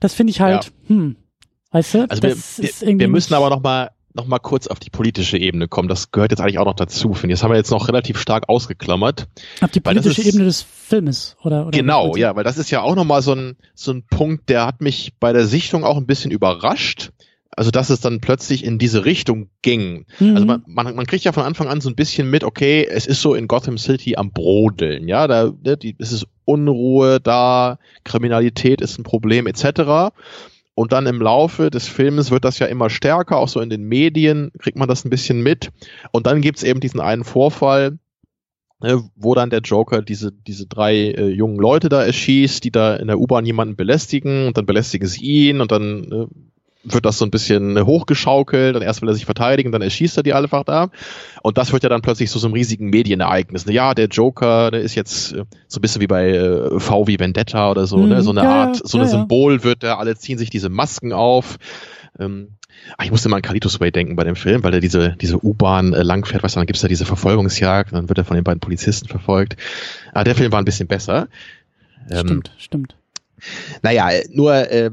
das 0.00 0.14
finde 0.14 0.30
ich 0.30 0.40
halt, 0.40 0.64
ja. 0.64 0.88
hm, 0.88 1.16
weißt 1.70 1.94
du? 1.94 2.10
Also 2.10 2.22
wir, 2.22 2.36
wir, 2.36 2.98
wir, 2.98 3.08
müssen 3.08 3.34
aber 3.34 3.50
noch 3.50 3.62
mal 3.62 3.90
noch 4.16 4.26
mal 4.26 4.38
kurz 4.38 4.66
auf 4.66 4.80
die 4.80 4.90
politische 4.90 5.38
Ebene 5.38 5.68
kommen. 5.68 5.88
Das 5.88 6.10
gehört 6.10 6.32
jetzt 6.32 6.40
eigentlich 6.40 6.58
auch 6.58 6.64
noch 6.64 6.74
dazu, 6.74 7.12
finde 7.14 7.34
ich. 7.34 7.38
Das 7.38 7.44
haben 7.44 7.52
wir 7.52 7.58
jetzt 7.58 7.70
noch 7.70 7.86
relativ 7.86 8.18
stark 8.18 8.48
ausgeklammert. 8.48 9.28
Auf 9.60 9.70
die 9.70 9.80
politische 9.80 10.22
ist, 10.22 10.26
Ebene 10.26 10.44
des 10.44 10.62
Filmes, 10.62 11.36
oder? 11.42 11.66
oder 11.66 11.76
genau, 11.76 12.16
ja, 12.16 12.34
weil 12.34 12.44
das 12.44 12.58
ist 12.58 12.70
ja 12.70 12.80
auch 12.80 12.96
noch 12.96 13.04
mal 13.04 13.22
so 13.22 13.34
ein, 13.34 13.56
so 13.74 13.92
ein 13.92 14.06
Punkt, 14.06 14.48
der 14.48 14.66
hat 14.66 14.80
mich 14.80 15.12
bei 15.20 15.32
der 15.32 15.46
Sichtung 15.46 15.84
auch 15.84 15.96
ein 15.96 16.06
bisschen 16.06 16.30
überrascht. 16.30 17.10
Also, 17.58 17.70
dass 17.70 17.88
es 17.88 18.00
dann 18.00 18.20
plötzlich 18.20 18.64
in 18.64 18.78
diese 18.78 19.06
Richtung 19.06 19.48
ging. 19.62 20.04
Mhm. 20.20 20.34
Also, 20.34 20.46
man, 20.46 20.62
man, 20.66 20.94
man 20.94 21.06
kriegt 21.06 21.24
ja 21.24 21.32
von 21.32 21.44
Anfang 21.44 21.68
an 21.68 21.80
so 21.80 21.88
ein 21.88 21.96
bisschen 21.96 22.30
mit, 22.30 22.44
okay, 22.44 22.86
es 22.88 23.06
ist 23.06 23.22
so 23.22 23.34
in 23.34 23.48
Gotham 23.48 23.78
City 23.78 24.16
am 24.16 24.30
Brodeln, 24.30 25.08
ja, 25.08 25.26
da, 25.26 25.52
ne, 25.64 25.76
die, 25.78 25.96
es 25.98 26.12
ist 26.12 26.26
Unruhe 26.44 27.18
da, 27.18 27.78
Kriminalität 28.04 28.80
ist 28.82 28.98
ein 28.98 29.04
Problem, 29.04 29.46
etc. 29.46 30.12
Und 30.74 30.92
dann 30.92 31.06
im 31.06 31.22
Laufe 31.22 31.70
des 31.70 31.88
Films 31.88 32.30
wird 32.30 32.44
das 32.44 32.58
ja 32.58 32.66
immer 32.66 32.90
stärker, 32.90 33.38
auch 33.38 33.48
so 33.48 33.60
in 33.60 33.70
den 33.70 33.84
Medien 33.84 34.52
kriegt 34.58 34.76
man 34.76 34.88
das 34.88 35.06
ein 35.06 35.10
bisschen 35.10 35.42
mit. 35.42 35.70
Und 36.12 36.26
dann 36.26 36.42
gibt's 36.42 36.62
eben 36.62 36.80
diesen 36.80 37.00
einen 37.00 37.24
Vorfall, 37.24 37.98
ne, 38.80 39.02
wo 39.16 39.34
dann 39.34 39.48
der 39.48 39.60
Joker 39.60 40.02
diese, 40.02 40.32
diese 40.32 40.66
drei 40.66 40.94
äh, 40.94 41.28
jungen 41.28 41.56
Leute 41.56 41.88
da 41.88 42.04
erschießt, 42.04 42.62
die 42.62 42.70
da 42.70 42.96
in 42.96 43.06
der 43.06 43.18
U-Bahn 43.18 43.46
jemanden 43.46 43.76
belästigen 43.76 44.46
und 44.46 44.58
dann 44.58 44.66
belästigen 44.66 45.08
sie 45.08 45.22
ihn 45.22 45.62
und 45.62 45.72
dann 45.72 46.12
äh, 46.12 46.26
wird 46.92 47.04
das 47.04 47.18
so 47.18 47.24
ein 47.24 47.30
bisschen 47.30 47.84
hochgeschaukelt 47.84 48.76
und 48.76 48.82
erst 48.82 49.02
will 49.02 49.08
er 49.08 49.14
sich 49.14 49.24
verteidigen, 49.24 49.72
dann 49.72 49.82
erschießt 49.82 50.16
er 50.16 50.22
die 50.22 50.34
einfach 50.34 50.64
da. 50.64 50.90
Und 51.42 51.58
das 51.58 51.72
wird 51.72 51.82
ja 51.82 51.88
dann 51.88 52.02
plötzlich 52.02 52.30
so 52.30 52.38
so 52.38 52.46
einem 52.46 52.54
riesigen 52.54 52.90
Medienereignis. 52.90 53.66
Ne? 53.66 53.72
Ja, 53.72 53.94
der 53.94 54.06
Joker, 54.06 54.70
der 54.70 54.80
ist 54.80 54.94
jetzt 54.94 55.32
äh, 55.32 55.44
so 55.68 55.78
ein 55.78 55.82
bisschen 55.82 56.00
wie 56.00 56.06
bei 56.06 56.30
äh, 56.30 56.80
V 56.80 57.06
wie 57.06 57.18
Vendetta 57.18 57.70
oder 57.70 57.86
so, 57.86 57.98
mm, 57.98 58.08
ne? 58.08 58.22
so 58.22 58.30
eine 58.30 58.42
ja, 58.42 58.50
Art, 58.50 58.76
so 58.76 58.98
ja, 58.98 59.04
eine 59.04 59.12
ja. 59.12 59.18
Symbol 59.18 59.64
wird 59.64 59.82
da, 59.82 59.96
alle 59.96 60.16
ziehen 60.16 60.38
sich 60.38 60.50
diese 60.50 60.68
Masken 60.68 61.12
auf. 61.12 61.56
Ähm, 62.18 62.56
ach, 62.96 63.04
ich 63.04 63.10
musste 63.10 63.28
mal 63.28 63.36
an 63.36 63.42
Carlitos 63.42 63.80
Way 63.80 63.92
denken 63.92 64.16
bei 64.16 64.24
dem 64.24 64.36
Film, 64.36 64.62
weil 64.64 64.74
er 64.74 64.80
diese, 64.80 65.16
diese 65.20 65.44
U-Bahn 65.44 65.92
äh, 65.92 66.02
langfährt, 66.02 66.42
weißt 66.42 66.56
du, 66.56 66.60
dann 66.60 66.66
gibt's 66.66 66.82
da 66.82 66.88
diese 66.88 67.04
Verfolgungsjagd, 67.04 67.92
dann 67.92 68.08
wird 68.08 68.18
er 68.18 68.24
von 68.24 68.36
den 68.36 68.44
beiden 68.44 68.60
Polizisten 68.60 69.08
verfolgt. 69.08 69.56
Ah, 70.14 70.24
der 70.24 70.34
Film 70.34 70.52
war 70.52 70.60
ein 70.60 70.64
bisschen 70.64 70.88
besser. 70.88 71.28
Ähm, 72.10 72.26
stimmt, 72.26 72.52
stimmt. 72.58 72.96
Naja, 73.82 74.08
nur 74.30 74.54
äh, 74.54 74.90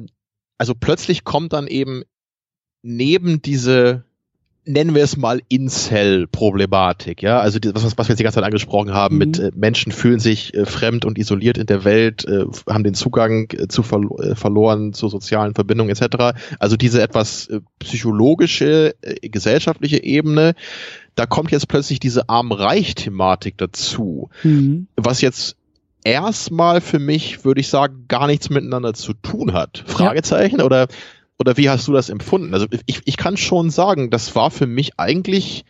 also 0.63 0.75
plötzlich 0.75 1.25
kommt 1.25 1.51
dann 1.51 1.67
eben 1.67 2.03
neben 2.83 3.41
diese 3.41 4.05
nennen 4.65 4.95
wir 4.95 5.03
es 5.03 5.17
mal 5.17 5.41
Incel-Problematik, 5.49 7.21
ja, 7.21 7.41
also 7.41 7.59
die, 7.59 7.75
was, 7.75 7.83
was 7.83 8.07
wir 8.07 8.13
jetzt 8.13 8.19
die 8.19 8.23
ganze 8.23 8.35
Zeit 8.35 8.45
angesprochen 8.45 8.93
haben, 8.93 9.15
mhm. 9.15 9.19
mit 9.19 9.39
äh, 9.39 9.51
Menschen 9.53 9.91
fühlen 9.91 10.21
sich 10.21 10.53
äh, 10.53 10.65
fremd 10.65 11.03
und 11.03 11.17
isoliert 11.17 11.57
in 11.57 11.65
der 11.65 11.83
Welt, 11.83 12.23
äh, 12.23 12.45
haben 12.69 12.85
den 12.85 12.93
Zugang 12.93 13.51
äh, 13.51 13.67
zu 13.67 13.83
verlo 13.83 14.17
äh, 14.21 14.35
verloren 14.35 14.93
zu 14.93 15.09
sozialen 15.09 15.53
Verbindungen 15.53 15.93
etc. 15.93 16.39
Also 16.59 16.77
diese 16.77 17.01
etwas 17.01 17.47
äh, 17.47 17.59
psychologische, 17.79 18.95
gesellschaftliche 19.21 20.01
Ebene, 20.01 20.53
da 21.15 21.25
kommt 21.25 21.51
jetzt 21.51 21.67
plötzlich 21.67 21.99
diese 21.99 22.29
Arm-Reich-Thematik 22.29 23.57
dazu, 23.57 24.29
mhm. 24.43 24.87
was 24.95 25.19
jetzt 25.19 25.57
erstmal 26.03 26.81
für 26.81 26.99
mich, 26.99 27.45
würde 27.45 27.61
ich 27.61 27.67
sagen, 27.67 28.05
gar 28.07 28.27
nichts 28.27 28.49
miteinander 28.49 28.93
zu 28.93 29.13
tun 29.13 29.53
hat. 29.53 29.83
Fragezeichen 29.85 30.59
ja. 30.59 30.65
oder 30.65 30.87
oder 31.39 31.57
wie 31.57 31.69
hast 31.69 31.87
du 31.87 31.93
das 31.93 32.09
empfunden? 32.09 32.53
Also 32.53 32.67
ich, 32.85 33.01
ich 33.05 33.17
kann 33.17 33.37
schon 33.37 33.69
sagen, 33.69 34.09
das 34.09 34.35
war 34.35 34.51
für 34.51 34.67
mich 34.67 34.99
eigentlich 34.99 35.65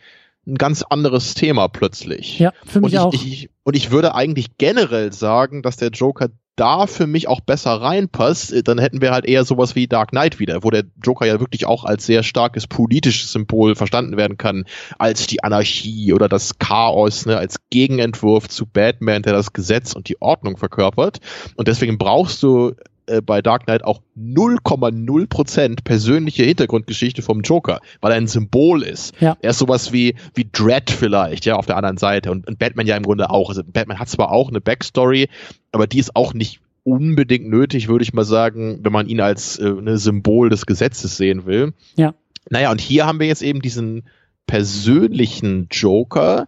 ein 0.46 0.56
ganz 0.56 0.82
anderes 0.82 1.34
Thema 1.34 1.68
plötzlich. 1.68 2.38
Ja, 2.38 2.52
für 2.64 2.80
mich 2.80 2.92
und 2.92 2.92
ich, 2.92 2.98
auch. 2.98 3.14
Ich, 3.14 3.50
und 3.64 3.76
ich 3.76 3.90
würde 3.90 4.14
eigentlich 4.14 4.58
generell 4.58 5.12
sagen, 5.12 5.62
dass 5.62 5.76
der 5.76 5.88
Joker 5.88 6.28
da 6.56 6.86
für 6.86 7.06
mich 7.06 7.28
auch 7.28 7.40
besser 7.40 7.72
reinpasst, 7.72 8.54
dann 8.68 8.78
hätten 8.78 9.00
wir 9.00 9.10
halt 9.10 9.24
eher 9.24 9.44
sowas 9.44 9.74
wie 9.74 9.88
Dark 9.88 10.10
Knight 10.10 10.38
wieder, 10.38 10.62
wo 10.62 10.70
der 10.70 10.84
Joker 11.02 11.26
ja 11.26 11.40
wirklich 11.40 11.66
auch 11.66 11.84
als 11.84 12.06
sehr 12.06 12.22
starkes 12.22 12.66
politisches 12.66 13.32
Symbol 13.32 13.74
verstanden 13.74 14.16
werden 14.16 14.38
kann, 14.38 14.64
als 14.98 15.26
die 15.26 15.42
Anarchie 15.42 16.12
oder 16.12 16.28
das 16.28 16.58
Chaos, 16.58 17.26
ne, 17.26 17.36
als 17.36 17.56
Gegenentwurf 17.70 18.48
zu 18.48 18.66
Batman, 18.66 19.22
der 19.22 19.32
das 19.32 19.52
Gesetz 19.52 19.94
und 19.94 20.08
die 20.08 20.20
Ordnung 20.20 20.56
verkörpert. 20.56 21.18
Und 21.56 21.68
deswegen 21.68 21.98
brauchst 21.98 22.42
du 22.42 22.74
äh, 23.06 23.20
bei 23.20 23.42
Dark 23.42 23.64
Knight 23.64 23.84
auch 23.84 24.00
0,0% 24.18 25.84
persönliche 25.84 26.44
Hintergrundgeschichte 26.44 27.22
vom 27.22 27.42
Joker, 27.42 27.80
weil 28.00 28.12
er 28.12 28.18
ein 28.18 28.26
Symbol 28.26 28.82
ist. 28.82 29.14
Ja. 29.20 29.36
Er 29.40 29.50
ist 29.50 29.58
sowas 29.58 29.92
wie, 29.92 30.14
wie 30.34 30.48
Dread 30.50 30.90
vielleicht, 30.90 31.44
ja, 31.44 31.56
auf 31.56 31.66
der 31.66 31.76
anderen 31.76 31.98
Seite. 31.98 32.30
Und, 32.30 32.46
und 32.46 32.58
Batman 32.58 32.86
ja 32.86 32.96
im 32.96 33.02
Grunde 33.02 33.30
auch. 33.30 33.48
Also 33.48 33.62
Batman 33.64 33.98
hat 33.98 34.08
zwar 34.08 34.30
auch 34.30 34.48
eine 34.48 34.60
Backstory, 34.60 35.28
aber 35.72 35.86
die 35.86 35.98
ist 35.98 36.16
auch 36.16 36.34
nicht 36.34 36.60
unbedingt 36.84 37.48
nötig, 37.48 37.88
würde 37.88 38.04
ich 38.04 38.12
mal 38.12 38.24
sagen, 38.24 38.80
wenn 38.82 38.92
man 38.92 39.08
ihn 39.08 39.20
als 39.20 39.58
äh, 39.58 39.68
ein 39.68 39.96
Symbol 39.96 40.50
des 40.50 40.66
Gesetzes 40.66 41.16
sehen 41.16 41.46
will. 41.46 41.72
Ja. 41.96 42.14
Naja, 42.50 42.70
und 42.70 42.80
hier 42.80 43.06
haben 43.06 43.20
wir 43.20 43.26
jetzt 43.26 43.42
eben 43.42 43.62
diesen 43.62 44.04
persönlichen 44.46 45.68
Joker, 45.70 46.46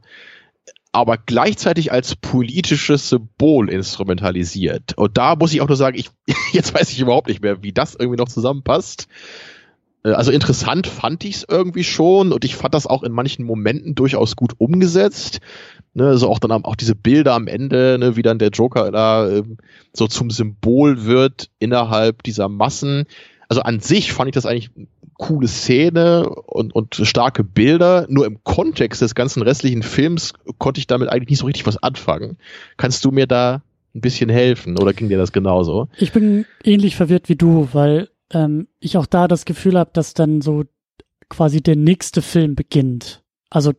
aber 0.97 1.19
gleichzeitig 1.19 1.93
als 1.93 2.17
politisches 2.17 3.11
Symbol 3.11 3.69
instrumentalisiert. 3.69 4.97
Und 4.97 5.19
da 5.19 5.37
muss 5.37 5.53
ich 5.53 5.61
auch 5.61 5.69
nur 5.69 5.77
sagen, 5.77 5.99
ich, 5.99 6.09
jetzt 6.53 6.73
weiß 6.73 6.91
ich 6.91 7.01
überhaupt 7.01 7.29
nicht 7.29 7.43
mehr, 7.43 7.63
wie 7.63 7.73
das 7.73 7.95
irgendwie 7.95 8.17
noch 8.17 8.31
zusammenpasst. 8.31 9.07
Äh, 10.05 10.13
also 10.13 10.31
interessant 10.31 10.87
fand 10.87 11.23
ich 11.25 11.35
es 11.35 11.47
irgendwie 11.47 11.85
schon 11.85 12.33
und 12.33 12.47
ich 12.47 12.57
fand 12.57 12.73
das 12.73 12.87
auch 12.87 13.03
in 13.03 13.13
manchen 13.13 13.45
Momenten 13.45 13.95
durchaus 13.95 14.37
gut 14.37 14.55
umgesetzt. 14.57 15.41
Ne, 15.93 16.07
also 16.07 16.31
auch 16.31 16.39
dann 16.39 16.51
auch 16.51 16.77
diese 16.77 16.95
Bilder 16.95 17.35
am 17.35 17.47
Ende, 17.47 17.99
ne, 18.01 18.17
wie 18.17 18.23
dann 18.23 18.39
der 18.39 18.49
Joker 18.49 18.91
da 18.91 19.29
ähm, 19.29 19.59
so 19.93 20.07
zum 20.07 20.31
Symbol 20.31 21.05
wird 21.05 21.51
innerhalb 21.59 22.23
dieser 22.23 22.49
Massen. 22.49 23.05
Also 23.51 23.61
an 23.61 23.81
sich 23.81 24.15
fand 24.15 24.29
ich 24.29 24.35
das 24.35 24.47
eigentlich 24.47 24.71
coole 25.19 25.49
Szene 25.49 26.29
und, 26.29 26.75
und 26.75 26.95
starke 26.95 27.45
Bilder. 27.45 28.07
Nur 28.09 28.27
im 28.27 28.43
Kontext 28.45 29.03
des 29.03 29.15
ganzen 29.15 29.43
restlichen 29.43 29.83
Films 29.83 30.33
konnte 30.59 30.79
ich 30.79 30.87
damit 30.87 31.09
eigentlich 31.09 31.31
nicht 31.31 31.39
so 31.41 31.47
richtig 31.47 31.67
was 31.67 31.83
anfangen. 31.83 32.39
Kannst 32.77 33.05
du 33.05 33.11
mir 33.11 33.27
da 33.27 33.63
ein 33.95 34.01
bisschen 34.01 34.29
helfen 34.29 34.79
oder 34.79 34.93
ging 34.93 35.09
dir 35.09 35.19
das 35.19 35.33
genauso? 35.33 35.89
Ich 35.97 36.13
bin 36.13 36.45
ähnlich 36.63 36.97
verwirrt 36.97 37.29
wie 37.29 37.37
du, 37.37 37.69
weil 37.73 38.09
ähm, 38.31 38.69
ich 38.81 38.97
auch 38.97 39.07
da 39.07 39.29
das 39.29 39.45
Gefühl 39.45 39.79
habe, 39.79 39.91
dass 39.93 40.15
dann 40.15 40.41
so 40.41 40.65
quasi 41.29 41.63
der 41.63 41.77
nächste 41.77 42.23
Film 42.23 42.55
beginnt. 42.55 43.23
Also 43.51 43.73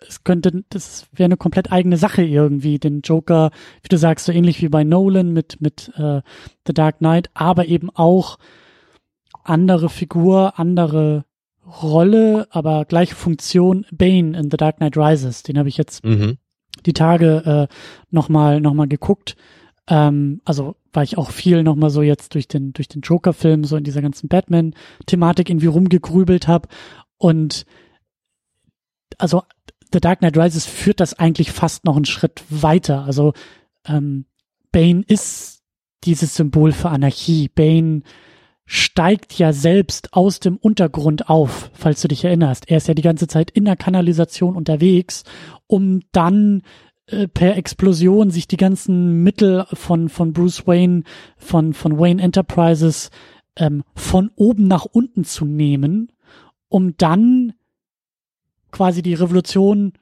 es 0.00 0.24
könnte, 0.24 0.64
das 0.68 1.06
wäre 1.12 1.26
eine 1.26 1.36
komplett 1.36 1.72
eigene 1.72 1.96
Sache 1.96 2.22
irgendwie, 2.22 2.78
den 2.78 3.00
Joker, 3.00 3.50
wie 3.82 3.88
du 3.88 3.96
sagst, 3.96 4.26
so 4.26 4.32
ähnlich 4.32 4.60
wie 4.60 4.68
bei 4.68 4.84
Nolan 4.84 5.32
mit, 5.32 5.60
mit 5.60 5.90
äh, 5.96 6.20
The 6.66 6.74
Dark 6.74 6.98
Knight, 6.98 7.30
aber 7.34 7.66
eben 7.66 7.90
auch 7.90 8.38
andere 9.48 9.88
Figur, 9.88 10.58
andere 10.58 11.24
Rolle, 11.66 12.46
aber 12.50 12.84
gleiche 12.84 13.14
Funktion. 13.14 13.86
Bane 13.90 14.38
in 14.38 14.50
The 14.50 14.56
Dark 14.56 14.76
Knight 14.76 14.96
Rises, 14.96 15.42
den 15.42 15.58
habe 15.58 15.68
ich 15.68 15.76
jetzt 15.76 16.04
mhm. 16.04 16.38
die 16.84 16.92
Tage 16.92 17.68
äh, 17.70 17.74
nochmal 18.10 18.60
noch 18.60 18.74
mal 18.74 18.88
geguckt. 18.88 19.36
Ähm, 19.88 20.40
also 20.44 20.76
weil 20.92 21.04
ich 21.04 21.18
auch 21.18 21.30
viel 21.30 21.62
nochmal 21.62 21.90
so 21.90 22.02
jetzt 22.02 22.34
durch 22.34 22.48
den 22.48 22.72
durch 22.72 22.88
den 22.88 23.02
Joker-Film 23.02 23.64
so 23.64 23.76
in 23.76 23.84
dieser 23.84 24.02
ganzen 24.02 24.28
Batman-Thematik 24.28 25.50
irgendwie 25.50 25.66
rumgegrübelt 25.66 26.48
habe 26.48 26.68
und 27.18 27.66
also 29.18 29.42
The 29.92 30.00
Dark 30.00 30.20
Knight 30.20 30.36
Rises 30.36 30.66
führt 30.66 31.00
das 31.00 31.14
eigentlich 31.14 31.52
fast 31.52 31.84
noch 31.84 31.96
einen 31.96 32.04
Schritt 32.04 32.42
weiter. 32.48 33.04
Also 33.04 33.32
ähm, 33.86 34.26
Bane 34.72 35.04
ist 35.06 35.62
dieses 36.04 36.34
Symbol 36.34 36.72
für 36.72 36.90
Anarchie. 36.90 37.48
Bane 37.48 38.02
steigt 38.66 39.38
ja 39.38 39.52
selbst 39.52 40.12
aus 40.12 40.40
dem 40.40 40.56
Untergrund 40.56 41.30
auf, 41.30 41.70
falls 41.72 42.02
du 42.02 42.08
dich 42.08 42.24
erinnerst. 42.24 42.68
Er 42.68 42.78
ist 42.78 42.88
ja 42.88 42.94
die 42.94 43.02
ganze 43.02 43.28
Zeit 43.28 43.50
in 43.52 43.64
der 43.64 43.76
Kanalisation 43.76 44.56
unterwegs, 44.56 45.22
um 45.68 46.00
dann 46.10 46.62
äh, 47.06 47.28
per 47.28 47.56
Explosion 47.56 48.30
sich 48.30 48.48
die 48.48 48.56
ganzen 48.56 49.22
Mittel 49.22 49.64
von, 49.72 50.08
von 50.08 50.32
Bruce 50.32 50.66
Wayne, 50.66 51.04
von, 51.36 51.72
von 51.74 51.98
Wayne 51.98 52.20
Enterprises 52.20 53.10
ähm, 53.56 53.84
von 53.94 54.30
oben 54.34 54.66
nach 54.66 54.84
unten 54.84 55.24
zu 55.24 55.44
nehmen, 55.44 56.10
um 56.68 56.96
dann 56.96 57.52
quasi 58.72 59.00
die 59.00 59.14
Revolution 59.14 59.92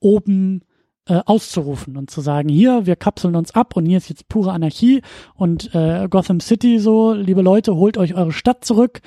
oben 0.00 0.62
äh, 1.06 1.20
auszurufen 1.26 1.96
und 1.96 2.10
zu 2.10 2.20
sagen, 2.20 2.48
hier, 2.48 2.86
wir 2.86 2.96
kapseln 2.96 3.36
uns 3.36 3.54
ab 3.54 3.76
und 3.76 3.86
hier 3.86 3.98
ist 3.98 4.08
jetzt 4.08 4.28
pure 4.28 4.52
Anarchie 4.52 5.02
und 5.34 5.74
äh, 5.74 6.08
Gotham 6.08 6.40
City 6.40 6.78
so, 6.78 7.12
liebe 7.12 7.42
Leute, 7.42 7.76
holt 7.76 7.98
euch 7.98 8.14
eure 8.14 8.32
Stadt 8.32 8.64
zurück. 8.64 9.00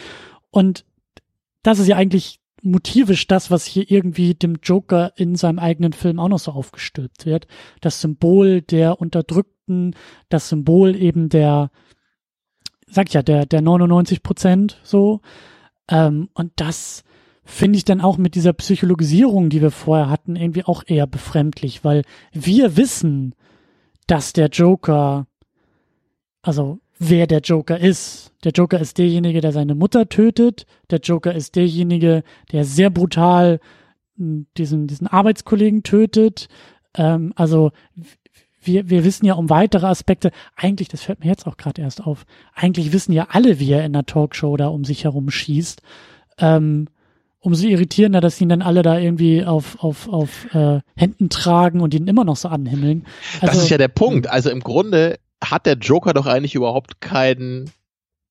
Und 0.52 0.86
das 1.64 1.80
ist 1.80 1.88
ja 1.88 1.96
eigentlich 1.96 2.40
motivisch 2.62 3.28
das, 3.28 3.52
was 3.52 3.66
hier 3.66 3.90
irgendwie 3.90 4.34
dem 4.34 4.60
Joker 4.62 5.14
in 5.16 5.36
seinem 5.36 5.60
eigenen 5.60 5.94
Film 5.94 6.20
auch 6.20 6.30
noch 6.30 6.40
so 6.40 6.52
aufgestülpt 6.52 7.26
wird. 7.26 7.48
Das 7.82 8.02
Symbol 8.02 8.62
der 8.62 9.00
Unterdrückten, 9.00 9.96
das 10.30 10.50
Symbol 10.50 10.96
eben 10.96 11.30
der, 11.30 11.72
sag 12.88 13.08
ich 13.08 13.14
ja, 13.14 13.24
der, 13.24 13.46
der 13.46 13.62
99 13.62 14.24
Prozent 14.24 14.80
so. 14.84 15.22
Ähm, 15.90 16.30
und 16.34 16.52
das 16.58 17.04
finde 17.48 17.78
ich 17.78 17.86
dann 17.86 18.02
auch 18.02 18.18
mit 18.18 18.36
dieser 18.36 18.52
Psychologisierung, 18.52 19.50
die 19.50 19.62
wir 19.62 19.72
vorher 19.72 20.10
hatten, 20.10 20.36
irgendwie 20.36 20.66
auch 20.66 20.84
eher 20.86 21.08
befremdlich, 21.08 21.86
weil 21.86 22.04
wir 22.34 22.76
wissen, 22.76 23.34
dass 24.06 24.34
der 24.34 24.50
Joker, 24.50 25.28
also 26.42 26.80
wer 27.00 27.26
der 27.26 27.40
Joker 27.40 27.80
ist. 27.80 28.34
Der 28.44 28.52
Joker 28.52 28.80
ist 28.80 28.98
derjenige, 28.98 29.40
der 29.40 29.54
seine 29.54 29.76
Mutter 29.76 30.10
tötet. 30.10 30.66
Der 30.90 31.00
Joker 31.00 31.34
ist 31.34 31.56
derjenige, 31.56 32.24
der 32.52 32.66
sehr 32.66 32.90
brutal 32.90 33.60
hm, 34.18 34.48
diesen, 34.58 34.88
diesen 34.88 35.08
Arbeitskollegen 35.08 35.84
tötet. 35.84 36.50
Ähm, 36.96 37.32
also 37.38 37.72
wir, 38.62 38.90
wir 38.90 39.06
wissen 39.06 39.26
ja 39.26 39.36
um 39.36 39.50
weitere 39.50 39.86
Aspekte, 39.86 40.32
eigentlich, 40.58 40.90
das 40.90 41.04
fällt 41.04 41.22
mir 41.22 41.28
jetzt 41.28 41.48
auch 41.48 41.56
gerade 41.56 41.82
erst 41.82 42.06
auf, 42.06 42.26
eigentlich 42.54 42.92
wissen 42.92 43.14
ja 43.14 43.28
alle, 43.30 43.60
wie 43.60 43.72
er 43.72 43.86
in 43.86 43.94
der 43.94 44.06
Talkshow 44.06 44.58
da 44.58 44.68
um 44.68 44.84
sich 44.84 45.06
herum 45.06 45.30
schießt. 45.30 45.82
Ähm, 46.40 46.90
umso 47.48 47.66
irritierender, 47.66 48.20
dass 48.20 48.42
ihn 48.42 48.50
dann 48.50 48.62
alle 48.62 48.82
da 48.82 49.00
irgendwie 49.00 49.46
auf, 49.46 49.82
auf, 49.82 50.10
auf 50.10 50.54
äh, 50.54 50.82
Händen 50.98 51.30
tragen 51.30 51.80
und 51.80 51.94
ihn 51.94 52.06
immer 52.06 52.26
noch 52.26 52.36
so 52.36 52.50
anhimmeln. 52.50 53.06
Also, 53.40 53.54
das 53.54 53.64
ist 53.64 53.70
ja 53.70 53.78
der 53.78 53.88
Punkt. 53.88 54.30
Also 54.30 54.50
im 54.50 54.60
Grunde 54.60 55.18
hat 55.42 55.66
der 55.66 55.76
Joker 55.76 56.14
doch 56.14 56.26
eigentlich 56.26 56.56
überhaupt 56.56 57.00
keinen, 57.00 57.72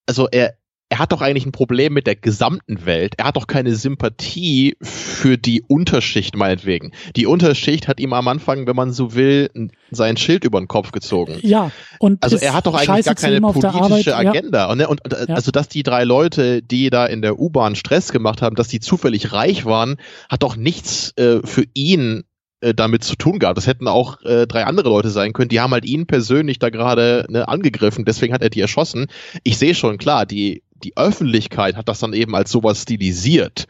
also 0.05 0.27
er, 0.31 0.53
er 0.89 0.99
hat 0.99 1.11
doch 1.11 1.21
eigentlich 1.21 1.45
ein 1.45 1.51
Problem 1.51 1.93
mit 1.93 2.07
der 2.07 2.15
gesamten 2.15 2.85
Welt. 2.85 3.15
Er 3.17 3.25
hat 3.25 3.35
doch 3.35 3.47
keine 3.47 3.75
Sympathie 3.75 4.77
für 4.81 5.37
die 5.37 5.61
Unterschicht 5.61 6.37
meinetwegen. 6.37 6.91
Die 7.15 7.25
Unterschicht 7.25 7.87
hat 7.87 7.99
ihm 7.99 8.13
am 8.13 8.27
Anfang, 8.27 8.67
wenn 8.67 8.75
man 8.75 8.93
so 8.93 9.13
will, 9.13 9.49
sein 9.91 10.15
Schild 10.15 10.45
über 10.45 10.59
den 10.59 10.67
Kopf 10.67 10.91
gezogen. 10.91 11.39
Ja, 11.41 11.71
und 11.99 12.23
also 12.23 12.37
er 12.37 12.53
hat 12.53 12.67
doch 12.67 12.73
eigentlich 12.73 13.05
gar 13.05 13.15
keine 13.15 13.41
politische 13.41 14.15
Agenda. 14.15 14.59
Ja. 14.59 14.71
Und, 14.71 14.81
und, 14.85 15.03
und 15.03 15.29
ja. 15.29 15.35
also 15.35 15.51
dass 15.51 15.67
die 15.67 15.83
drei 15.83 16.05
Leute, 16.05 16.61
die 16.61 16.89
da 16.89 17.05
in 17.05 17.21
der 17.21 17.37
U-Bahn 17.37 17.75
Stress 17.75 18.11
gemacht 18.13 18.41
haben, 18.41 18.55
dass 18.55 18.69
die 18.69 18.79
zufällig 18.79 19.33
reich 19.33 19.65
waren, 19.65 19.97
hat 20.29 20.43
doch 20.43 20.55
nichts 20.55 21.11
äh, 21.17 21.41
für 21.43 21.65
ihn 21.73 22.23
äh, 22.61 22.73
damit 22.73 23.03
zu 23.03 23.15
tun 23.15 23.39
gehabt. 23.39 23.57
Das 23.57 23.67
hätten 23.67 23.87
auch 23.87 24.21
äh, 24.23 24.47
drei 24.47 24.63
andere 24.63 24.89
Leute 24.89 25.09
sein 25.09 25.33
können. 25.33 25.49
Die 25.49 25.59
haben 25.59 25.73
halt 25.73 25.85
ihn 25.85 26.07
persönlich 26.07 26.59
da 26.59 26.69
gerade 26.69 27.25
ne, 27.29 27.47
angegriffen, 27.47 28.03
deswegen 28.03 28.33
hat 28.33 28.41
er 28.41 28.49
die 28.49 28.61
erschossen. 28.61 29.07
Ich 29.43 29.57
sehe 29.57 29.75
schon 29.75 29.97
klar, 29.97 30.25
die 30.25 30.63
die 30.83 30.97
Öffentlichkeit 30.97 31.75
hat 31.75 31.89
das 31.89 31.99
dann 31.99 32.13
eben 32.13 32.35
als 32.35 32.51
sowas 32.51 32.81
stilisiert. 32.81 33.67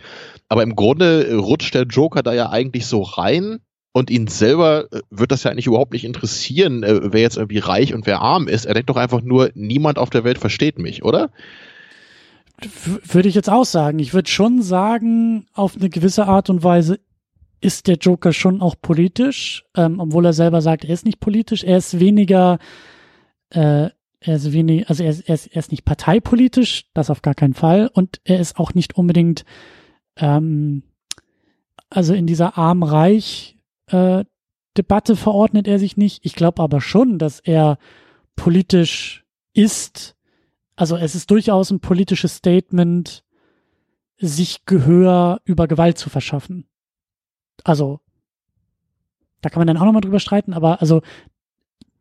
Aber 0.50 0.64
im 0.64 0.76
Grunde 0.76 1.36
rutscht 1.36 1.74
der 1.74 1.84
Joker 1.84 2.24
da 2.24 2.34
ja 2.34 2.50
eigentlich 2.50 2.86
so 2.86 3.02
rein 3.02 3.60
und 3.98 4.10
ihn 4.10 4.28
selber 4.28 4.86
äh, 4.92 5.02
wird 5.10 5.32
das 5.32 5.44
ja 5.44 5.52
eigentlich 5.52 5.68
überhaupt 5.68 5.94
nicht 5.94 6.06
interessieren, 6.06 6.84
äh, 6.84 7.12
wer 7.14 7.22
jetzt 7.22 7.38
irgendwie 7.38 7.60
reich 7.60 7.94
und 7.94 8.06
wer 8.06 8.22
arm 8.22 8.48
ist. 8.48 8.66
Er 8.66 8.74
denkt 8.74 8.90
doch 8.90 8.98
einfach 8.98 9.22
nur, 9.22 9.50
niemand 9.56 9.98
auf 9.98 10.10
der 10.10 10.24
Welt 10.24 10.38
versteht 10.38 10.78
mich, 10.78 11.04
oder? 11.04 11.32
Würde 13.04 13.30
ich 13.30 13.36
jetzt 13.36 13.50
auch 13.50 13.66
sagen. 13.66 14.00
Ich 14.00 14.14
würde 14.14 14.30
schon 14.30 14.62
sagen, 14.62 15.48
auf 15.54 15.76
eine 15.76 15.90
gewisse 15.90 16.28
Art 16.28 16.50
und 16.50 16.64
Weise 16.64 17.00
ist 17.60 17.88
der 17.88 17.96
Joker 17.96 18.34
schon 18.34 18.62
auch 18.62 18.76
politisch, 18.82 19.66
ähm, 19.76 20.00
obwohl 20.00 20.26
er 20.26 20.34
selber 20.34 20.62
sagt, 20.62 20.86
er 20.86 20.94
ist 20.94 21.06
nicht 21.06 21.20
politisch. 21.20 21.64
Er 21.64 21.78
ist 21.78 22.00
weniger, 22.00 22.60
äh, 23.50 23.90
er 24.20 24.36
ist 24.36 24.52
wenig, 24.52 24.90
also 24.90 25.04
er 25.04 25.12
ist, 25.12 25.22
er, 25.22 25.36
ist, 25.36 25.48
er 25.48 25.60
ist 25.60 25.72
nicht 25.72 25.86
parteipolitisch, 25.86 26.86
das 26.94 27.10
auf 27.10 27.22
gar 27.22 27.36
keinen 27.36 27.54
Fall. 27.54 27.90
Und 27.94 28.20
er 28.24 28.40
ist 28.40 28.58
auch 28.58 28.74
nicht 28.74 28.96
unbedingt, 28.96 29.46
ähm, 30.16 30.84
also 31.90 32.14
in 32.14 32.28
dieser 32.28 32.58
arm-reich 32.58 33.58
äh, 33.88 34.26
verordnet 35.16 35.68
er 35.68 35.80
sich 35.80 35.98
nicht. 35.98 36.24
Ich 36.24 36.36
glaube 36.36 36.62
aber 36.62 36.82
schon, 36.82 37.18
dass 37.18 37.40
er 37.40 37.78
politisch 38.36 39.26
ist. 39.54 40.16
Also 40.76 40.98
es 40.98 41.16
ist 41.16 41.32
durchaus 41.32 41.72
ein 41.72 41.80
politisches 41.80 42.36
Statement, 42.36 43.24
sich 44.20 44.66
Gehör 44.66 45.42
über 45.46 45.68
Gewalt 45.68 45.98
zu 45.98 46.10
verschaffen. 46.10 46.68
Also 47.64 48.02
da 49.42 49.50
kann 49.50 49.60
man 49.60 49.68
dann 49.68 49.78
auch 49.78 49.86
nochmal 49.86 50.02
drüber 50.02 50.20
streiten, 50.20 50.54
aber 50.54 50.82
also 50.82 51.02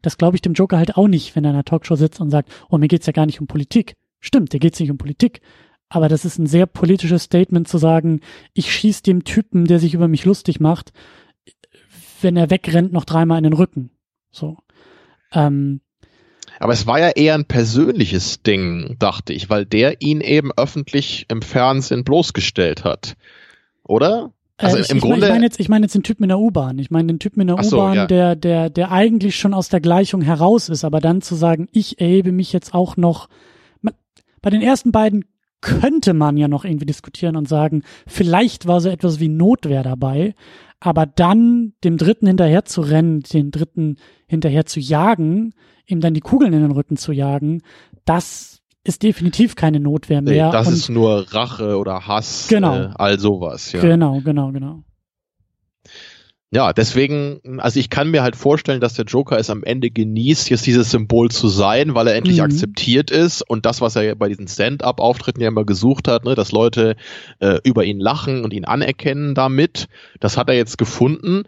das 0.06 0.18
glaube 0.18 0.36
ich 0.36 0.40
dem 0.40 0.52
Joker 0.52 0.78
halt 0.78 0.96
auch 0.96 1.08
nicht, 1.08 1.34
wenn 1.34 1.44
er 1.44 1.50
in 1.50 1.56
einer 1.56 1.64
Talkshow 1.64 1.96
sitzt 1.96 2.20
und 2.20 2.30
sagt, 2.30 2.48
oh, 2.70 2.78
mir 2.78 2.86
geht's 2.86 3.06
ja 3.06 3.12
gar 3.12 3.26
nicht 3.26 3.40
um 3.40 3.48
Politik. 3.48 3.94
Stimmt, 4.20 4.52
dir 4.52 4.60
geht's 4.60 4.78
nicht 4.78 4.92
um 4.92 4.98
Politik. 4.98 5.40
Aber 5.88 6.08
das 6.08 6.24
ist 6.24 6.38
ein 6.38 6.46
sehr 6.46 6.66
politisches 6.66 7.24
Statement 7.24 7.66
zu 7.66 7.76
sagen, 7.76 8.20
ich 8.54 8.72
schieß 8.72 9.02
dem 9.02 9.24
Typen, 9.24 9.64
der 9.64 9.80
sich 9.80 9.94
über 9.94 10.06
mich 10.06 10.24
lustig 10.24 10.60
macht, 10.60 10.92
wenn 12.20 12.36
er 12.36 12.50
wegrennt, 12.50 12.92
noch 12.92 13.04
dreimal 13.04 13.38
in 13.38 13.44
den 13.44 13.52
Rücken. 13.52 13.90
So. 14.30 14.58
Ähm, 15.32 15.80
aber 16.60 16.72
es 16.72 16.86
war 16.86 17.00
ja 17.00 17.08
eher 17.08 17.34
ein 17.34 17.46
persönliches 17.46 18.44
Ding, 18.44 18.94
dachte 19.00 19.32
ich, 19.32 19.50
weil 19.50 19.66
der 19.66 20.02
ihn 20.02 20.20
eben 20.20 20.52
öffentlich 20.56 21.26
im 21.28 21.42
Fernsehen 21.42 22.04
bloßgestellt 22.04 22.84
hat. 22.84 23.16
Oder? 23.82 24.32
Also 24.58 24.76
äh, 24.76 24.80
ich, 24.80 24.90
im 24.90 24.98
ich 24.98 25.02
Grunde. 25.02 25.26
Ich 25.26 25.32
meine 25.32 25.44
jetzt, 25.44 25.60
ich 25.60 25.68
meine 25.68 25.84
jetzt 25.84 25.94
den 25.94 26.02
Typen 26.02 26.24
in 26.24 26.28
der 26.28 26.38
U-Bahn. 26.38 26.78
Ich 26.78 26.90
meine 26.90 27.08
den 27.08 27.18
Typen 27.18 27.40
in 27.40 27.48
der 27.48 27.62
so, 27.62 27.76
U-Bahn, 27.76 27.94
ja. 27.94 28.06
der, 28.06 28.36
der, 28.36 28.70
der 28.70 28.90
eigentlich 28.90 29.36
schon 29.36 29.54
aus 29.54 29.68
der 29.68 29.80
Gleichung 29.80 30.22
heraus 30.22 30.68
ist, 30.68 30.84
aber 30.84 31.00
dann 31.00 31.22
zu 31.22 31.34
sagen, 31.34 31.68
ich 31.72 32.00
erhebe 32.00 32.32
mich 32.32 32.52
jetzt 32.52 32.74
auch 32.74 32.96
noch. 32.96 33.28
Bei 34.42 34.50
den 34.50 34.62
ersten 34.62 34.92
beiden 34.92 35.24
könnte 35.60 36.14
man 36.14 36.36
ja 36.36 36.46
noch 36.46 36.64
irgendwie 36.64 36.86
diskutieren 36.86 37.34
und 37.34 37.48
sagen, 37.48 37.82
vielleicht 38.06 38.66
war 38.66 38.80
so 38.80 38.88
etwas 38.88 39.18
wie 39.18 39.28
Notwehr 39.28 39.82
dabei, 39.82 40.34
aber 40.78 41.06
dann 41.06 41.72
dem 41.82 41.96
dritten 41.96 42.26
hinterher 42.26 42.64
zu 42.64 42.82
rennen, 42.82 43.22
den 43.22 43.50
dritten 43.50 43.96
hinterher 44.28 44.66
zu 44.66 44.78
jagen, 44.78 45.54
ihm 45.86 46.00
dann 46.00 46.14
die 46.14 46.20
Kugeln 46.20 46.52
in 46.52 46.62
den 46.62 46.70
Rücken 46.70 46.96
zu 46.96 47.12
jagen, 47.12 47.62
das 48.04 48.55
ist 48.86 49.02
definitiv 49.02 49.56
keine 49.56 49.80
Notwehr 49.80 50.22
mehr. 50.22 50.46
Nee, 50.46 50.52
das 50.52 50.68
ist 50.68 50.88
nur 50.88 51.32
Rache 51.32 51.76
oder 51.76 52.06
Hass, 52.06 52.46
genau. 52.48 52.76
Äh, 52.76 52.90
all 52.94 53.18
sowas. 53.18 53.72
Ja. 53.72 53.80
Genau, 53.80 54.20
genau, 54.20 54.52
genau. 54.52 54.82
Ja, 56.52 56.72
deswegen, 56.72 57.40
also 57.58 57.80
ich 57.80 57.90
kann 57.90 58.10
mir 58.10 58.22
halt 58.22 58.36
vorstellen, 58.36 58.80
dass 58.80 58.94
der 58.94 59.04
Joker 59.04 59.36
es 59.36 59.50
am 59.50 59.64
Ende 59.64 59.90
genießt, 59.90 60.48
jetzt 60.48 60.64
dieses 60.64 60.92
Symbol 60.92 61.28
zu 61.30 61.48
sein, 61.48 61.96
weil 61.96 62.06
er 62.06 62.14
endlich 62.14 62.36
mhm. 62.36 62.44
akzeptiert 62.44 63.10
ist 63.10 63.42
und 63.42 63.66
das, 63.66 63.80
was 63.80 63.96
er 63.96 64.14
bei 64.14 64.28
diesen 64.28 64.46
Stand-up-Auftritten 64.46 65.40
ja 65.40 65.48
immer 65.48 65.64
gesucht 65.64 66.06
hat, 66.06 66.24
ne, 66.24 66.36
dass 66.36 66.52
Leute 66.52 66.94
äh, 67.40 67.58
über 67.64 67.84
ihn 67.84 67.98
lachen 67.98 68.44
und 68.44 68.54
ihn 68.54 68.64
anerkennen 68.64 69.34
damit, 69.34 69.88
das 70.20 70.36
hat 70.36 70.48
er 70.48 70.54
jetzt 70.54 70.78
gefunden. 70.78 71.42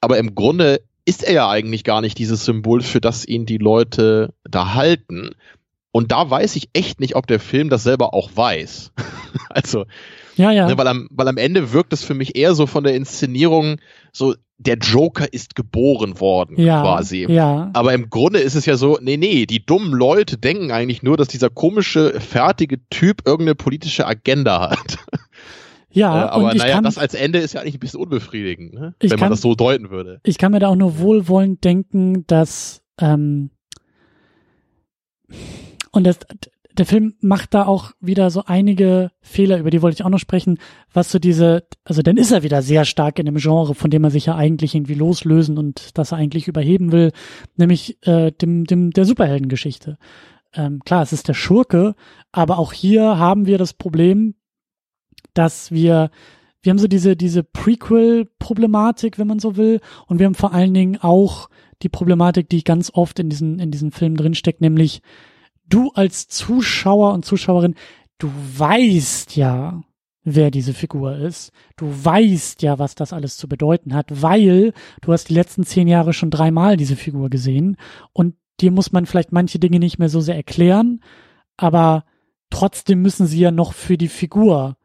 Aber 0.00 0.18
im 0.18 0.34
Grunde 0.34 0.82
ist 1.06 1.24
er 1.24 1.32
ja 1.32 1.48
eigentlich 1.48 1.84
gar 1.84 2.02
nicht 2.02 2.18
dieses 2.18 2.44
Symbol, 2.44 2.82
für 2.82 3.00
das 3.00 3.26
ihn 3.26 3.46
die 3.46 3.56
Leute 3.56 4.34
da 4.44 4.74
halten. 4.74 5.30
Und 5.98 6.12
da 6.12 6.30
weiß 6.30 6.54
ich 6.54 6.70
echt 6.74 7.00
nicht, 7.00 7.16
ob 7.16 7.26
der 7.26 7.40
Film 7.40 7.70
das 7.70 7.82
selber 7.82 8.14
auch 8.14 8.30
weiß. 8.32 8.92
also, 9.50 9.84
ja, 10.36 10.52
ja. 10.52 10.68
Ne, 10.68 10.78
weil, 10.78 10.86
am, 10.86 11.08
weil 11.10 11.26
am 11.26 11.38
Ende 11.38 11.72
wirkt 11.72 11.92
es 11.92 12.04
für 12.04 12.14
mich 12.14 12.36
eher 12.36 12.54
so 12.54 12.68
von 12.68 12.84
der 12.84 12.94
Inszenierung 12.94 13.78
so, 14.12 14.36
der 14.58 14.76
Joker 14.76 15.32
ist 15.32 15.56
geboren 15.56 16.20
worden, 16.20 16.56
ja, 16.56 16.82
quasi. 16.82 17.26
Ja. 17.28 17.70
Aber 17.72 17.94
im 17.94 18.10
Grunde 18.10 18.38
ist 18.38 18.54
es 18.54 18.64
ja 18.64 18.76
so, 18.76 19.00
nee, 19.02 19.16
nee, 19.16 19.44
die 19.44 19.66
dummen 19.66 19.92
Leute 19.92 20.38
denken 20.38 20.70
eigentlich 20.70 21.02
nur, 21.02 21.16
dass 21.16 21.26
dieser 21.26 21.50
komische, 21.50 22.20
fertige 22.20 22.78
Typ 22.90 23.22
irgendeine 23.26 23.56
politische 23.56 24.06
Agenda 24.06 24.70
hat. 24.70 24.98
Ja, 25.90 26.26
äh, 26.26 26.28
aber 26.28 26.54
naja, 26.54 26.74
kann, 26.74 26.84
das 26.84 26.96
als 26.96 27.14
Ende 27.14 27.40
ist 27.40 27.54
ja 27.54 27.62
eigentlich 27.62 27.74
ein 27.74 27.80
bisschen 27.80 28.00
unbefriedigend, 28.00 28.72
ne? 28.72 28.94
wenn 29.00 29.10
kann, 29.10 29.18
man 29.18 29.30
das 29.30 29.40
so 29.40 29.56
deuten 29.56 29.90
würde. 29.90 30.20
Ich 30.22 30.38
kann 30.38 30.52
mir 30.52 30.60
da 30.60 30.68
auch 30.68 30.76
nur 30.76 31.00
wohlwollend 31.00 31.64
denken, 31.64 32.24
dass 32.28 32.82
ähm, 33.00 33.50
und 35.92 36.04
das, 36.04 36.18
der 36.78 36.86
Film 36.86 37.14
macht 37.20 37.54
da 37.54 37.66
auch 37.66 37.92
wieder 38.00 38.30
so 38.30 38.44
einige 38.46 39.10
Fehler, 39.20 39.58
über 39.58 39.70
die 39.70 39.82
wollte 39.82 39.96
ich 39.96 40.04
auch 40.04 40.10
noch 40.10 40.20
sprechen, 40.20 40.58
was 40.92 41.10
so 41.10 41.18
diese, 41.18 41.64
also 41.84 42.02
dann 42.02 42.16
ist 42.16 42.30
er 42.30 42.44
wieder 42.44 42.62
sehr 42.62 42.84
stark 42.84 43.18
in 43.18 43.26
dem 43.26 43.36
Genre, 43.36 43.74
von 43.74 43.90
dem 43.90 44.04
er 44.04 44.10
sich 44.10 44.26
ja 44.26 44.36
eigentlich 44.36 44.74
irgendwie 44.74 44.94
loslösen 44.94 45.58
und 45.58 45.98
das 45.98 46.12
er 46.12 46.18
eigentlich 46.18 46.46
überheben 46.46 46.92
will, 46.92 47.12
nämlich 47.56 47.98
äh, 48.06 48.30
dem, 48.30 48.64
dem 48.64 48.92
der 48.92 49.04
Superheldengeschichte. 49.04 49.98
Ähm, 50.54 50.80
klar, 50.84 51.02
es 51.02 51.12
ist 51.12 51.28
der 51.28 51.34
Schurke, 51.34 51.94
aber 52.30 52.58
auch 52.58 52.72
hier 52.72 53.18
haben 53.18 53.46
wir 53.46 53.58
das 53.58 53.74
Problem, 53.74 54.34
dass 55.34 55.72
wir 55.72 56.10
wir 56.62 56.70
haben 56.70 56.78
so 56.78 56.88
diese 56.88 57.16
diese 57.16 57.44
Prequel-Problematik, 57.44 59.18
wenn 59.18 59.26
man 59.26 59.38
so 59.38 59.56
will, 59.56 59.80
und 60.06 60.18
wir 60.18 60.26
haben 60.26 60.34
vor 60.34 60.52
allen 60.52 60.74
Dingen 60.74 60.98
auch 61.00 61.48
die 61.82 61.88
Problematik, 61.88 62.48
die 62.48 62.64
ganz 62.64 62.90
oft 62.92 63.18
in 63.18 63.28
diesen 63.28 63.58
in 63.58 63.70
diesen 63.70 63.90
Filmen 63.90 64.16
drinsteckt, 64.16 64.60
nämlich 64.60 65.02
du 65.68 65.90
als 65.94 66.28
Zuschauer 66.28 67.12
und 67.12 67.24
Zuschauerin, 67.24 67.74
du 68.18 68.30
weißt 68.56 69.36
ja, 69.36 69.82
wer 70.24 70.50
diese 70.50 70.74
Figur 70.74 71.16
ist. 71.16 71.52
Du 71.76 71.86
weißt 71.86 72.62
ja, 72.62 72.78
was 72.78 72.94
das 72.94 73.12
alles 73.12 73.36
zu 73.36 73.48
bedeuten 73.48 73.94
hat, 73.94 74.22
weil 74.22 74.72
du 75.00 75.12
hast 75.12 75.28
die 75.28 75.34
letzten 75.34 75.64
zehn 75.64 75.88
Jahre 75.88 76.12
schon 76.12 76.30
dreimal 76.30 76.76
diese 76.76 76.96
Figur 76.96 77.30
gesehen 77.30 77.76
und 78.12 78.34
dir 78.60 78.70
muss 78.70 78.92
man 78.92 79.06
vielleicht 79.06 79.32
manche 79.32 79.58
Dinge 79.58 79.78
nicht 79.78 79.98
mehr 79.98 80.08
so 80.08 80.20
sehr 80.20 80.36
erklären, 80.36 81.00
aber 81.56 82.04
trotzdem 82.50 83.02
müssen 83.02 83.26
sie 83.26 83.40
ja 83.40 83.50
noch 83.50 83.72
für 83.72 83.96
die 83.96 84.08
Figur 84.08 84.76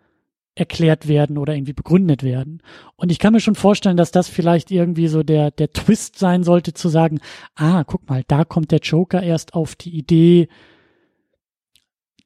erklärt 0.56 1.08
werden 1.08 1.40
oder 1.40 1.56
irgendwie 1.56 1.74
begründet 1.74 2.22
werden. 2.22 2.62
Und 2.96 3.12
ich 3.12 3.18
kann 3.18 3.34
mir 3.34 3.40
schon 3.40 3.56
vorstellen, 3.56 3.98
dass 3.98 4.12
das 4.12 4.30
vielleicht 4.30 4.70
irgendwie 4.70 5.08
so 5.08 5.24
der, 5.24 5.50
der 5.50 5.74
Twist 5.74 6.20
sein 6.20 6.44
sollte, 6.44 6.74
zu 6.74 6.90
sagen, 6.90 7.20
ah, 7.56 7.84
guck 7.84 8.08
mal, 8.08 8.24
da 8.28 8.46
kommt 8.46 8.72
der 8.72 8.80
Joker 8.80 9.24
erst 9.24 9.56
auf 9.56 9.76
die 9.76 9.98
Idee, 9.98 10.48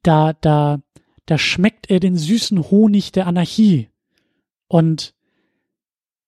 da, 0.08 0.34
da, 0.34 0.80
da 1.26 1.38
schmeckt 1.38 1.90
er 1.90 2.00
den 2.00 2.18
süßen 2.18 2.72
Honig 2.72 3.12
der 3.12 3.28
Anarchie. 3.28 3.90
Und 4.68 5.14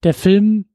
der 0.04 0.14
Film, 0.14 0.66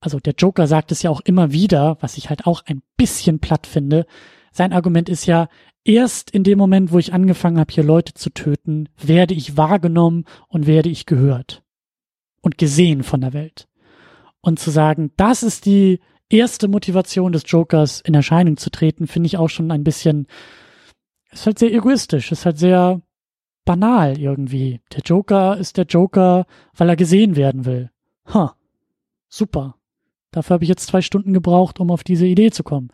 also 0.00 0.20
der 0.20 0.34
Joker 0.36 0.66
sagt 0.66 0.92
es 0.92 1.02
ja 1.02 1.10
auch 1.10 1.20
immer 1.20 1.52
wieder, 1.52 1.96
was 2.00 2.16
ich 2.18 2.28
halt 2.28 2.46
auch 2.46 2.62
ein 2.66 2.82
bisschen 2.96 3.40
platt 3.40 3.66
finde, 3.66 4.06
sein 4.52 4.72
Argument 4.72 5.08
ist 5.08 5.26
ja, 5.26 5.48
erst 5.84 6.30
in 6.30 6.44
dem 6.44 6.58
Moment, 6.58 6.92
wo 6.92 6.98
ich 6.98 7.12
angefangen 7.12 7.58
habe, 7.58 7.72
hier 7.72 7.84
Leute 7.84 8.14
zu 8.14 8.30
töten, 8.30 8.88
werde 8.98 9.34
ich 9.34 9.56
wahrgenommen 9.56 10.24
und 10.48 10.66
werde 10.66 10.88
ich 10.88 11.06
gehört 11.06 11.62
und 12.42 12.58
gesehen 12.58 13.02
von 13.02 13.20
der 13.20 13.32
Welt. 13.32 13.68
Und 14.40 14.58
zu 14.58 14.70
sagen, 14.70 15.12
das 15.16 15.42
ist 15.42 15.66
die 15.66 16.00
erste 16.28 16.68
Motivation 16.68 17.32
des 17.32 17.44
Jokers, 17.46 18.00
in 18.00 18.14
Erscheinung 18.14 18.56
zu 18.56 18.70
treten, 18.70 19.06
finde 19.06 19.28
ich 19.28 19.36
auch 19.38 19.48
schon 19.48 19.70
ein 19.70 19.84
bisschen, 19.84 20.26
ist 21.30 21.46
halt 21.46 21.58
sehr 21.58 21.72
egoistisch, 21.72 22.32
ist 22.32 22.46
halt 22.46 22.58
sehr 22.58 23.00
banal 23.64 24.18
irgendwie. 24.18 24.80
Der 24.92 25.02
Joker 25.04 25.56
ist 25.56 25.76
der 25.76 25.84
Joker, 25.84 26.46
weil 26.74 26.88
er 26.88 26.96
gesehen 26.96 27.36
werden 27.36 27.64
will. 27.64 27.90
Ha, 28.32 28.54
super. 29.28 29.76
Dafür 30.30 30.54
habe 30.54 30.64
ich 30.64 30.70
jetzt 30.70 30.86
zwei 30.86 31.02
Stunden 31.02 31.32
gebraucht, 31.32 31.80
um 31.80 31.90
auf 31.90 32.04
diese 32.04 32.26
Idee 32.26 32.50
zu 32.50 32.62
kommen. 32.62 32.90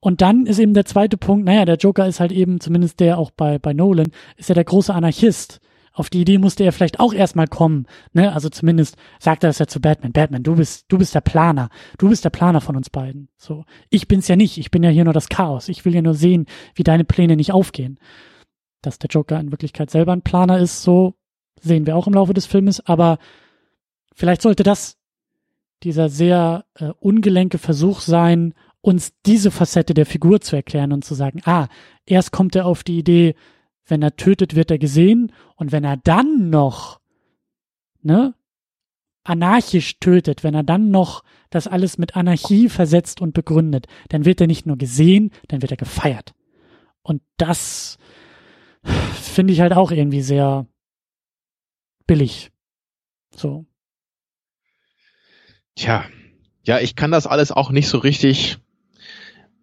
Und 0.00 0.20
dann 0.20 0.46
ist 0.46 0.58
eben 0.58 0.74
der 0.74 0.84
zweite 0.84 1.16
Punkt, 1.16 1.44
naja, 1.44 1.64
der 1.64 1.76
Joker 1.76 2.06
ist 2.06 2.20
halt 2.20 2.32
eben, 2.32 2.60
zumindest 2.60 3.00
der 3.00 3.18
auch 3.18 3.30
bei, 3.30 3.58
bei 3.58 3.72
Nolan, 3.72 4.12
ist 4.36 4.48
ja 4.48 4.54
der 4.54 4.64
große 4.64 4.94
Anarchist. 4.94 5.60
Auf 5.98 6.10
die 6.10 6.20
Idee 6.20 6.38
musste 6.38 6.62
er 6.62 6.72
vielleicht 6.72 7.00
auch 7.00 7.12
erstmal 7.12 7.48
kommen, 7.48 7.86
ne? 8.12 8.32
Also 8.32 8.48
zumindest 8.48 8.96
sagt 9.18 9.42
er 9.42 9.50
es 9.50 9.58
ja 9.58 9.66
zu 9.66 9.80
Batman. 9.80 10.12
Batman, 10.12 10.44
du 10.44 10.54
bist, 10.54 10.84
du 10.88 10.98
bist 10.98 11.12
der 11.14 11.20
Planer. 11.20 11.70
Du 11.98 12.08
bist 12.08 12.24
der 12.24 12.30
Planer 12.30 12.60
von 12.60 12.76
uns 12.76 12.88
beiden. 12.88 13.28
So. 13.36 13.64
Ich 13.90 14.06
bin's 14.06 14.28
ja 14.28 14.36
nicht. 14.36 14.58
Ich 14.58 14.70
bin 14.70 14.84
ja 14.84 14.90
hier 14.90 15.02
nur 15.02 15.12
das 15.12 15.28
Chaos. 15.28 15.68
Ich 15.68 15.84
will 15.84 15.94
ja 15.94 16.02
nur 16.02 16.14
sehen, 16.14 16.46
wie 16.74 16.84
deine 16.84 17.04
Pläne 17.04 17.34
nicht 17.34 17.52
aufgehen. 17.52 17.98
Dass 18.80 19.00
der 19.00 19.08
Joker 19.08 19.40
in 19.40 19.50
Wirklichkeit 19.50 19.90
selber 19.90 20.12
ein 20.12 20.22
Planer 20.22 20.60
ist, 20.60 20.82
so 20.84 21.14
sehen 21.60 21.86
wir 21.86 21.96
auch 21.96 22.06
im 22.06 22.14
Laufe 22.14 22.32
des 22.32 22.46
Filmes, 22.46 22.78
aber 22.86 23.18
vielleicht 24.14 24.42
sollte 24.42 24.62
das 24.62 24.96
dieser 25.82 26.08
sehr 26.08 26.64
äh, 26.74 26.90
ungelenke 27.00 27.58
Versuch 27.58 28.00
sein, 28.00 28.54
uns 28.80 29.12
diese 29.26 29.50
Facette 29.50 29.94
der 29.94 30.06
Figur 30.06 30.40
zu 30.40 30.54
erklären 30.54 30.92
und 30.92 31.04
zu 31.04 31.14
sagen, 31.14 31.40
ah, 31.44 31.66
erst 32.06 32.30
kommt 32.30 32.54
er 32.54 32.66
auf 32.66 32.84
die 32.84 32.98
Idee, 32.98 33.34
wenn 33.88 34.02
er 34.02 34.16
tötet, 34.16 34.54
wird 34.54 34.70
er 34.70 34.78
gesehen 34.78 35.32
und 35.56 35.72
wenn 35.72 35.84
er 35.84 35.96
dann 35.96 36.50
noch, 36.50 37.00
ne, 38.02 38.34
anarchisch 39.24 39.98
tötet, 39.98 40.44
wenn 40.44 40.54
er 40.54 40.62
dann 40.62 40.90
noch 40.90 41.22
das 41.50 41.66
alles 41.66 41.98
mit 41.98 42.16
Anarchie 42.16 42.68
versetzt 42.68 43.20
und 43.20 43.34
begründet, 43.34 43.86
dann 44.08 44.24
wird 44.24 44.40
er 44.40 44.46
nicht 44.46 44.66
nur 44.66 44.78
gesehen, 44.78 45.32
dann 45.48 45.60
wird 45.60 45.72
er 45.72 45.76
gefeiert. 45.76 46.34
Und 47.02 47.22
das 47.36 47.98
finde 48.82 49.52
ich 49.52 49.60
halt 49.60 49.72
auch 49.72 49.90
irgendwie 49.90 50.22
sehr 50.22 50.66
billig. 52.06 52.50
So. 53.34 53.66
Tja, 55.74 56.04
ja, 56.64 56.80
ich 56.80 56.96
kann 56.96 57.10
das 57.10 57.26
alles 57.26 57.52
auch 57.52 57.70
nicht 57.70 57.88
so 57.88 57.98
richtig 57.98 58.58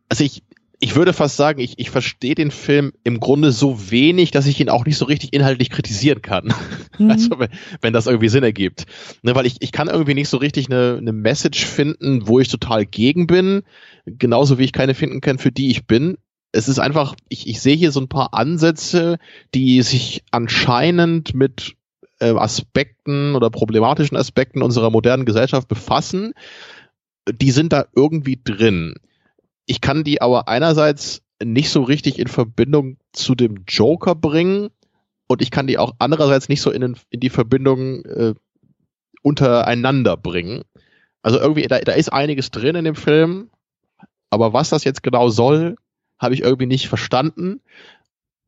also 0.10 0.24
ich, 0.24 0.44
ich 0.80 0.96
würde 0.96 1.14
fast 1.14 1.38
sagen, 1.38 1.60
ich, 1.60 1.80
ich 1.80 1.90
verstehe 1.90 2.36
den 2.36 2.52
Film 2.52 2.94
im 3.04 3.20
Grunde 3.20 3.52
so 3.52 3.92
wenig, 3.92 4.32
dass 4.32 4.48
ich 4.48 4.60
ihn 4.60 4.70
auch 4.70 4.86
nicht 4.86 4.98
so 4.98 5.06
richtig 5.06 5.34
inhaltlich 5.34 5.70
kritisieren 5.70 6.22
kann. 6.22 6.54
Mhm. 6.98 7.12
Also 7.16 7.40
wenn, 7.40 7.50
wenn, 7.82 7.94
das 7.94 8.08
irgendwie 8.08 8.30
Sinn 8.30 8.44
ergibt. 8.44 8.86
Ne, 9.22 9.36
weil 9.36 9.46
ich, 9.46 9.58
ich 9.60 9.72
kann 9.72 9.88
irgendwie 9.88 10.14
nicht 10.14 10.30
so 10.30 10.38
richtig 10.38 10.68
eine, 10.68 10.98
eine 10.98 11.14
Message 11.14 11.66
finden, 11.66 12.28
wo 12.28 12.40
ich 12.40 12.48
total 12.48 12.86
gegen 12.86 13.28
bin, 13.28 13.64
genauso 14.06 14.58
wie 14.58 14.64
ich 14.64 14.74
keine 14.74 14.96
finden 14.96 15.22
kann, 15.22 15.38
für 15.38 15.52
die 15.52 15.70
ich 15.70 15.86
bin. 15.88 16.18
Es 16.52 16.68
ist 16.68 16.80
einfach, 16.80 17.16
ich, 17.30 17.48
ich 17.48 17.62
sehe 17.62 17.76
hier 17.76 17.92
so 17.92 18.00
ein 18.00 18.10
paar 18.10 18.34
Ansätze, 18.34 19.18
die 19.54 19.82
sich 19.82 20.24
anscheinend 20.32 21.34
mit 21.34 21.76
äh, 22.20 22.32
Aspekten 22.32 23.36
oder 23.36 23.50
problematischen 23.50 24.18
Aspekten 24.18 24.62
unserer 24.62 24.90
modernen 24.90 25.26
Gesellschaft 25.26 25.68
befassen. 25.68 26.34
Die 27.30 27.52
sind 27.52 27.74
da 27.74 27.86
irgendwie 27.96 28.40
drin 28.44 28.96
ich 29.66 29.82
kann 29.82 30.04
die 30.04 30.22
aber 30.22 30.48
einerseits 30.48 31.22
nicht 31.44 31.70
so 31.70 31.84
richtig 31.84 32.20
in 32.20 32.28
Verbindung 32.28 32.98
zu 33.12 33.36
dem 33.36 33.64
Joker 33.68 34.16
bringen 34.16 34.70
und 35.28 35.42
ich 35.42 35.52
kann 35.52 35.68
die 35.68 35.78
auch 35.78 35.94
andererseits 36.00 36.50
nicht 36.50 36.62
so 36.62 36.72
in, 36.72 36.96
in 37.10 37.20
die 37.20 37.30
Verbindung 37.30 38.06
äh, 38.06 38.36
untereinander 39.22 40.18
bringen. 40.18 40.64
Also 41.22 41.40
irgendwie, 41.40 41.64
da, 41.64 41.80
da 41.80 41.94
ist 41.94 42.14
einiges 42.14 42.52
drin 42.52 42.76
in 42.76 42.86
dem 42.86 42.96
Film, 42.96 43.50
aber 44.30 44.54
was 44.54 44.70
das 44.70 44.84
jetzt 44.84 45.02
genau 45.02 45.30
soll, 45.30 45.76
habe 46.20 46.34
ich 46.36 46.42
irgendwie 46.42 46.68
nicht 46.68 46.88
verstanden. 46.88 47.62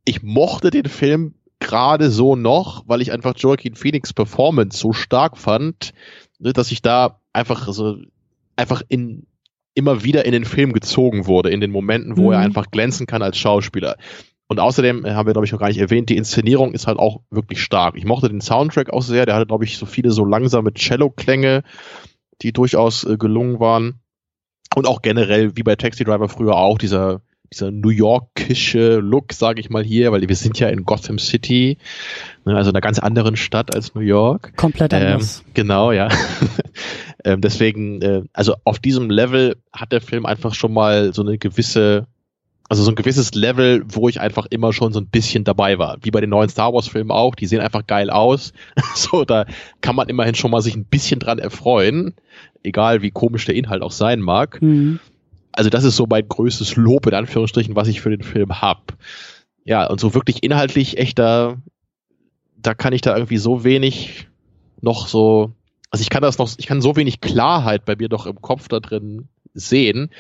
Ich 0.06 0.22
mochte 0.22 0.70
den 0.70 0.86
Film 0.86 1.34
gerade 1.60 2.12
so 2.12 2.36
noch, 2.36 2.84
weil 2.88 3.02
ich 3.02 3.12
einfach 3.12 3.34
Joaquin 3.36 3.76
Phoenix 3.76 4.14
Performance 4.14 4.78
so 4.78 4.94
stark 4.94 5.38
fand, 5.38 5.94
dass 6.40 6.72
ich 6.72 6.82
da 6.82 7.20
einfach 7.34 7.68
so 7.74 7.98
einfach 8.56 8.84
in 8.88 9.26
immer 9.78 10.04
wieder 10.04 10.26
in 10.26 10.32
den 10.32 10.44
Film 10.44 10.74
gezogen 10.74 11.28
wurde, 11.28 11.52
in 11.52 11.62
den 11.62 11.72
Momenten, 11.72 12.18
wo 12.18 12.28
mhm. 12.28 12.34
er 12.34 12.40
einfach 12.40 12.72
glänzen 12.72 13.06
kann 13.06 13.22
als 13.22 13.38
Schauspieler. 13.38 13.96
Und 14.48 14.60
außerdem 14.60 15.06
äh, 15.06 15.12
haben 15.12 15.28
wir, 15.28 15.34
glaube 15.34 15.46
ich, 15.46 15.52
noch 15.52 15.60
gar 15.60 15.68
nicht 15.68 15.80
erwähnt, 15.80 16.10
die 16.10 16.18
Inszenierung 16.18 16.74
ist 16.74 16.88
halt 16.88 16.98
auch 16.98 17.22
wirklich 17.30 17.62
stark. 17.62 17.96
Ich 17.96 18.06
mochte 18.06 18.30
den 18.30 18.42
Soundtrack 18.42 18.92
auch 18.92 19.04
sehr. 19.04 19.26
Der 19.26 19.36
hatte, 19.36 19.46
glaube 19.46 19.66
ich, 19.66 19.78
so 19.78 19.86
viele 19.86 20.12
so 20.12 20.26
langsame 20.26 20.74
Cello-Klänge, 20.74 21.64
die 22.42 22.54
durchaus 22.54 23.04
äh, 23.04 23.18
gelungen 23.18 23.60
waren. 23.60 24.00
Und 24.76 24.88
auch 24.88 25.02
generell, 25.02 25.56
wie 25.56 25.64
bei 25.64 25.76
Taxi 25.76 26.04
Driver 26.04 26.28
früher 26.28 26.56
auch, 26.56 26.78
dieser, 26.78 27.22
dieser 27.54 27.72
New 27.72 27.90
Yorkische 27.90 28.98
Look, 28.98 29.34
sage 29.34 29.60
ich 29.60 29.70
mal 29.70 29.84
hier, 29.84 30.12
weil 30.12 30.28
wir 30.28 30.36
sind 30.36 30.60
ja 30.60 30.70
in 30.70 30.86
Gotham 30.86 31.20
City, 31.20 31.78
ne, 32.46 32.56
also 32.56 32.72
einer 32.72 32.82
ganz 32.82 33.00
anderen 33.00 33.36
Stadt 33.36 33.74
als 33.74 33.96
New 33.96 34.02
York. 34.02 34.56
Komplett 34.58 34.94
anders. 34.94 35.44
Ähm, 35.46 35.52
genau, 35.54 35.92
ja. 35.92 36.10
Ähm, 37.24 37.42
deswegen, 37.42 38.02
äh, 38.02 38.24
also 38.34 38.56
auf 38.64 38.80
diesem 38.80 39.10
Level 39.10 39.58
hat 39.74 39.92
der 39.92 40.02
Film 40.02 40.26
einfach 40.26 40.54
schon 40.54 40.74
mal 40.74 41.14
so 41.14 41.24
eine 41.24 41.38
gewisse, 41.38 42.08
also 42.70 42.84
so 42.84 42.92
ein 42.92 42.96
gewisses 42.96 43.34
Level, 43.34 43.84
wo 43.88 44.08
ich 44.10 44.20
einfach 44.20 44.46
immer 44.50 44.74
schon 44.74 44.94
so 44.94 45.00
ein 45.00 45.08
bisschen 45.08 45.44
dabei 45.44 45.80
war. 45.80 45.98
Wie 46.02 46.12
bei 46.12 46.22
den 46.22 46.30
neuen 46.30 46.50
Star 46.50 46.74
Wars 46.74 46.88
Filmen 46.88 47.12
auch, 47.12 47.36
die 47.36 47.48
sehen 47.48 47.62
einfach 47.62 47.88
geil 47.88 48.10
aus. 48.10 48.54
so, 48.96 49.26
da 49.26 49.46
kann 49.82 49.96
man 49.96 50.10
immerhin 50.10 50.36
schon 50.36 50.52
mal 50.52 50.62
sich 50.62 50.76
ein 50.76 50.86
bisschen 50.86 51.20
dran 51.20 51.40
erfreuen, 51.40 52.14
egal 52.64 53.02
wie 53.02 53.12
komisch 53.12 53.46
der 53.46 53.56
Inhalt 53.56 53.82
auch 53.82 53.92
sein 53.92 54.22
mag. 54.22 54.62
Mhm. 54.62 55.00
Also 55.52 55.72
das 55.72 55.84
ist 55.84 55.96
so 55.96 56.06
mein 56.08 56.28
größtes 56.28 56.76
Lob 56.76 57.08
in 57.08 57.16
Anführungsstrichen, 57.16 57.76
was 57.76 57.88
ich 57.88 58.02
für 58.02 58.12
den 58.12 58.22
Film 58.22 58.62
hab. 58.62 58.96
Ja, 59.66 59.88
und 59.88 60.00
so 60.00 60.14
wirklich 60.14 60.44
inhaltlich 60.44 60.98
echt 60.98 61.18
da, 61.18 61.58
da 62.62 62.76
kann 62.76 62.94
ich 62.94 63.02
da 63.02 63.16
irgendwie 63.16 63.38
so 63.38 63.64
wenig 63.64 64.28
noch 64.82 65.08
so 65.08 65.52
also 65.90 66.02
ich 66.02 66.10
kann 66.10 66.22
das 66.22 66.38
noch, 66.38 66.50
ich 66.58 66.68
kann 66.68 66.82
so 66.82 66.96
wenig 66.96 67.22
Klarheit 67.22 67.86
bei 67.86 67.96
mir 67.96 68.10
doch 68.10 68.26
im 68.26 68.42
Kopf 68.42 68.68
da 68.68 68.80
drin 68.80 69.28
sehen. 69.54 70.12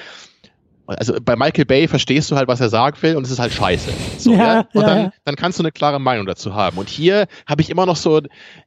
Also 0.87 1.17
bei 1.21 1.35
Michael 1.35 1.65
Bay 1.65 1.89
verstehst 1.89 2.31
du 2.31 2.37
halt, 2.37 2.47
was 2.47 2.61
er 2.61 2.69
sagen 2.69 2.95
will, 3.01 3.17
und 3.17 3.25
es 3.25 3.31
ist 3.31 3.39
halt 3.39 3.51
scheiße. 3.51 3.91
So, 4.17 4.31
ja, 4.31 4.37
ja? 4.37 4.59
Und 4.73 4.81
ja, 4.81 4.87
dann, 4.87 5.11
dann 5.25 5.35
kannst 5.35 5.59
du 5.59 5.63
eine 5.63 5.73
klare 5.73 5.99
Meinung 5.99 6.25
dazu 6.25 6.55
haben. 6.55 6.77
Und 6.77 6.87
hier 6.87 7.27
habe 7.45 7.61
ich 7.61 7.69
immer 7.69 7.85
noch 7.85 7.97
so, 7.97 8.21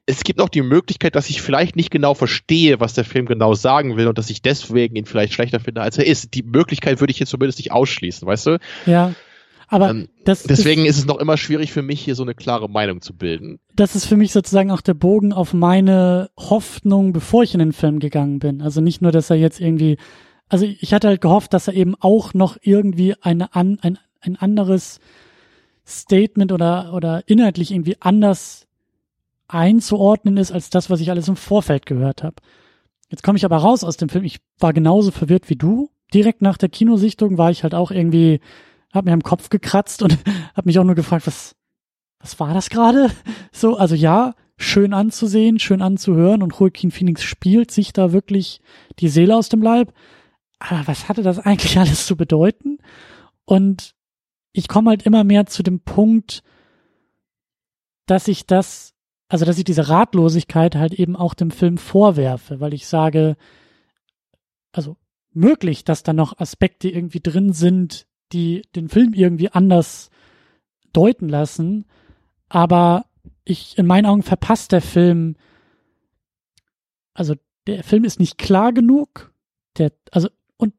es 0.05 0.23
gibt 0.23 0.37
noch 0.37 0.49
die 0.49 0.61
Möglichkeit, 0.61 1.15
dass 1.15 1.31
ich 1.31 1.41
vielleicht 1.41 1.75
nicht 1.75 1.89
genau 1.89 2.13
verstehe, 2.13 2.79
was 2.79 2.93
der 2.93 3.05
Film 3.05 3.25
genau 3.25 3.55
sagen 3.55 3.97
will 3.97 4.07
und 4.07 4.19
dass 4.19 4.29
ich 4.29 4.43
deswegen 4.43 4.95
ihn 4.95 5.05
vielleicht 5.05 5.33
schlechter 5.33 5.59
finde, 5.59 5.81
als 5.81 5.97
er 5.97 6.05
ist. 6.05 6.35
Die 6.35 6.43
Möglichkeit 6.43 6.99
würde 6.99 7.09
ich 7.09 7.17
jetzt 7.17 7.29
zumindest 7.29 7.57
nicht 7.57 7.71
ausschließen, 7.71 8.27
weißt 8.27 8.45
du? 8.45 8.59
Ja. 8.85 9.13
Aber 9.71 9.89
ähm, 9.89 10.09
deswegen 10.27 10.83
ist, 10.83 10.97
ist, 10.97 10.97
es 10.97 11.05
noch 11.05 11.17
immer 11.17 11.37
schwierig 11.37 11.71
für 11.71 11.81
mich, 11.81 12.01
hier 12.01 12.15
so 12.15 12.23
eine 12.23 12.35
klare 12.35 12.69
Meinung 12.69 12.99
zu 13.01 13.15
bilden. 13.15 13.61
Das 13.73 13.95
ist 13.95 14.05
für 14.05 14.17
mich 14.17 14.33
sozusagen 14.33 14.69
auch 14.69 14.81
der 14.81 14.95
Bogen 14.95 15.31
auf 15.31 15.53
meine 15.53 16.29
Hoffnung, 16.37 17.13
bevor 17.13 17.43
ich 17.43 17.53
in 17.53 17.59
den 17.59 17.71
Film 17.71 17.99
gegangen 17.99 18.39
bin. 18.39 18.61
Also 18.61 18.81
nicht 18.81 19.01
nur, 19.01 19.13
dass 19.13 19.29
er 19.29 19.37
jetzt 19.37 19.61
irgendwie, 19.61 19.95
also 20.49 20.65
ich 20.65 20.93
hatte 20.93 21.07
halt 21.07 21.21
gehofft, 21.21 21.53
dass 21.53 21.69
er 21.69 21.73
eben 21.73 21.95
auch 22.01 22.33
noch 22.33 22.57
irgendwie 22.61 23.15
eine 23.21 23.55
an, 23.55 23.79
ein, 23.81 23.97
ein 24.19 24.35
anderes 24.35 24.99
Statement 25.87 26.51
oder, 26.51 26.93
oder 26.93 27.23
inhaltlich 27.27 27.71
irgendwie 27.71 27.95
anders 28.01 28.67
einzuordnen 29.47 30.35
ist, 30.35 30.51
als 30.51 30.69
das, 30.69 30.89
was 30.89 30.99
ich 30.99 31.11
alles 31.11 31.29
im 31.29 31.37
Vorfeld 31.37 31.85
gehört 31.85 32.23
habe. 32.23 32.35
Jetzt 33.07 33.23
komme 33.23 33.37
ich 33.37 33.45
aber 33.45 33.57
raus 33.57 33.85
aus 33.85 33.95
dem 33.95 34.09
Film. 34.09 34.25
Ich 34.25 34.39
war 34.59 34.73
genauso 34.73 35.11
verwirrt 35.11 35.49
wie 35.49 35.55
du. 35.55 35.89
Direkt 36.13 36.41
nach 36.41 36.57
der 36.57 36.67
Kinosichtung 36.67 37.37
war 37.37 37.51
ich 37.51 37.63
halt 37.63 37.73
auch 37.73 37.91
irgendwie 37.91 38.41
habe 38.93 39.09
mir 39.09 39.13
am 39.13 39.23
Kopf 39.23 39.49
gekratzt 39.49 40.01
und 40.01 40.17
habe 40.55 40.65
mich 40.67 40.79
auch 40.79 40.83
nur 40.83 40.95
gefragt, 40.95 41.27
was, 41.27 41.55
was 42.19 42.39
war 42.39 42.53
das 42.53 42.69
gerade? 42.69 43.11
So, 43.53 43.77
also 43.77 43.95
ja, 43.95 44.33
schön 44.57 44.93
anzusehen, 44.93 45.59
schön 45.59 45.81
anzuhören 45.81 46.41
und 46.41 46.57
Joaquin 46.57 46.89
Phoenix 46.89 47.21
spielt 47.23 47.69
sich 47.69 47.91
da 47.91 48.13
wirklich 48.13 48.61
die 48.99 49.09
Seele 49.09 49.35
aus 49.35 49.49
dem 49.49 49.61
Leib. 49.61 49.93
Aber 50.57 50.87
was 50.87 51.09
hatte 51.09 51.21
das 51.21 51.39
eigentlich 51.45 51.77
alles 51.77 52.05
zu 52.05 52.15
bedeuten? 52.15 52.77
Und 53.45 53.93
ich 54.53 54.67
komme 54.67 54.91
halt 54.91 55.03
immer 55.03 55.23
mehr 55.23 55.45
zu 55.47 55.63
dem 55.63 55.81
Punkt, 55.81 56.43
dass 58.05 58.27
ich 58.27 58.45
das, 58.45 58.93
also 59.27 59.45
dass 59.45 59.57
ich 59.57 59.63
diese 59.63 59.89
Ratlosigkeit 59.89 60.75
halt 60.75 60.93
eben 60.93 61.15
auch 61.15 61.33
dem 61.33 61.51
Film 61.51 61.77
vorwerfe, 61.77 62.59
weil 62.59 62.73
ich 62.73 62.87
sage, 62.87 63.37
also 64.71 64.97
möglich, 65.33 65.83
dass 65.83 66.03
da 66.03 66.13
noch 66.13 66.37
Aspekte 66.39 66.89
irgendwie 66.89 67.21
drin 67.21 67.53
sind, 67.53 68.07
die 68.33 68.63
den 68.75 68.89
Film 68.89 69.13
irgendwie 69.13 69.49
anders 69.49 70.09
deuten 70.93 71.29
lassen. 71.29 71.85
Aber 72.49 73.05
ich, 73.43 73.77
in 73.77 73.85
meinen 73.85 74.05
Augen 74.05 74.23
verpasst 74.23 74.71
der 74.71 74.81
Film, 74.81 75.35
also 77.13 77.35
der 77.67 77.83
Film 77.83 78.03
ist 78.03 78.19
nicht 78.19 78.37
klar 78.37 78.73
genug. 78.73 79.33
Der, 79.77 79.91
also, 80.11 80.29
und 80.57 80.73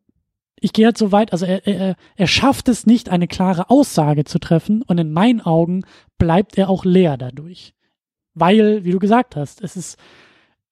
ich 0.61 0.73
gehe 0.73 0.87
halt 0.87 0.99
so 0.99 1.13
weit, 1.13 1.33
also 1.33 1.47
er, 1.47 1.67
er, 1.67 1.97
er 2.17 2.27
schafft 2.27 2.69
es 2.69 2.87
nicht, 2.87 3.09
eine 3.09 3.29
klare 3.29 3.71
Aussage 3.71 4.25
zu 4.25 4.39
treffen 4.39 4.83
und 4.83 4.99
in 4.99 5.13
meinen 5.13 5.41
Augen 5.41 5.85
bleibt 6.19 6.59
er 6.59 6.69
auch 6.69 6.85
leer 6.85 7.17
dadurch. 7.17 7.75
Weil, 8.35 8.85
wie 8.85 8.93
du 8.93 8.99
gesagt 8.99 9.37
hast, 9.37 9.63
es 9.63 9.77
ist 9.77 9.99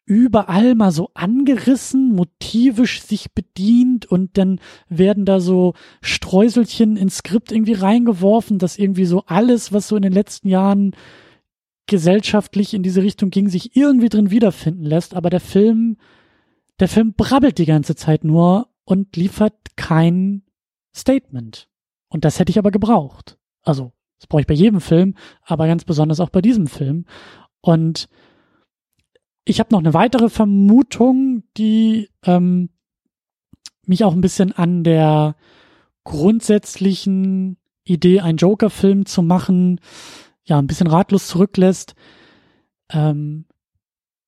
überall 0.05 0.75
mal 0.75 0.91
so 0.91 1.11
angerissen, 1.15 2.15
motivisch 2.15 3.03
sich 3.03 3.33
bedient 3.33 4.07
und 4.07 4.37
dann 4.39 4.61
werden 4.89 5.25
da 5.25 5.41
so 5.41 5.75
Streuselchen 6.03 6.97
ins 6.97 7.19
Skript 7.19 7.53
irgendwie 7.53 7.75
reingeworfen, 7.75 8.59
dass 8.59 8.79
irgendwie 8.79 9.05
so 9.05 9.23
alles, 9.27 9.73
was 9.73 9.89
so 9.89 9.97
in 9.97 10.03
den 10.03 10.13
letzten 10.13 10.49
Jahren 10.49 10.97
gesellschaftlich 11.87 12.75
in 12.75 12.83
diese 12.83 13.03
Richtung 13.03 13.31
ging, 13.31 13.49
sich 13.49 13.77
irgendwie 13.77 14.09
drin 14.09 14.31
wiederfinden 14.31 14.85
lässt. 14.85 15.15
Aber 15.15 15.31
der 15.31 15.41
Film, 15.41 15.97
der 16.79 16.89
Film 16.89 17.15
brabbelt 17.15 17.59
die 17.59 17.67
ganze 17.67 17.95
Zeit 17.95 18.25
nur 18.25 18.69
und 18.85 19.17
liefert 19.17 19.55
kein 19.77 20.43
Statement. 20.95 21.69
Und 22.09 22.25
das 22.25 22.39
hätte 22.39 22.51
ich 22.51 22.59
aber 22.59 22.71
gebraucht. 22.71 23.39
Also, 23.63 23.93
das 24.19 24.27
brauche 24.27 24.43
ich 24.43 24.47
bei 24.47 24.55
jedem 24.55 24.81
Film, 24.81 25.15
aber 25.43 25.67
ganz 25.67 25.85
besonders 25.85 26.21
auch 26.21 26.31
bei 26.31 26.43
diesem 26.43 26.67
Film. 26.67 27.07
Und 27.61 28.09
ich 29.51 29.59
habe 29.59 29.73
noch 29.73 29.81
eine 29.81 29.95
weitere 29.95 30.29
Vermutung, 30.29 31.43
die 31.57 32.09
ähm, 32.25 32.71
mich 33.85 34.05
auch 34.05 34.13
ein 34.13 34.21
bisschen 34.21 34.53
an 34.53 34.85
der 34.85 35.35
grundsätzlichen 36.05 37.57
Idee, 37.83 38.21
einen 38.21 38.39
Joker-Film 38.39 39.07
zu 39.07 39.23
machen, 39.23 39.81
ja, 40.45 40.59
ein 40.59 40.69
bisschen 40.69 40.87
ratlos 40.87 41.27
zurücklässt. 41.27 41.97
Ähm, 42.93 43.47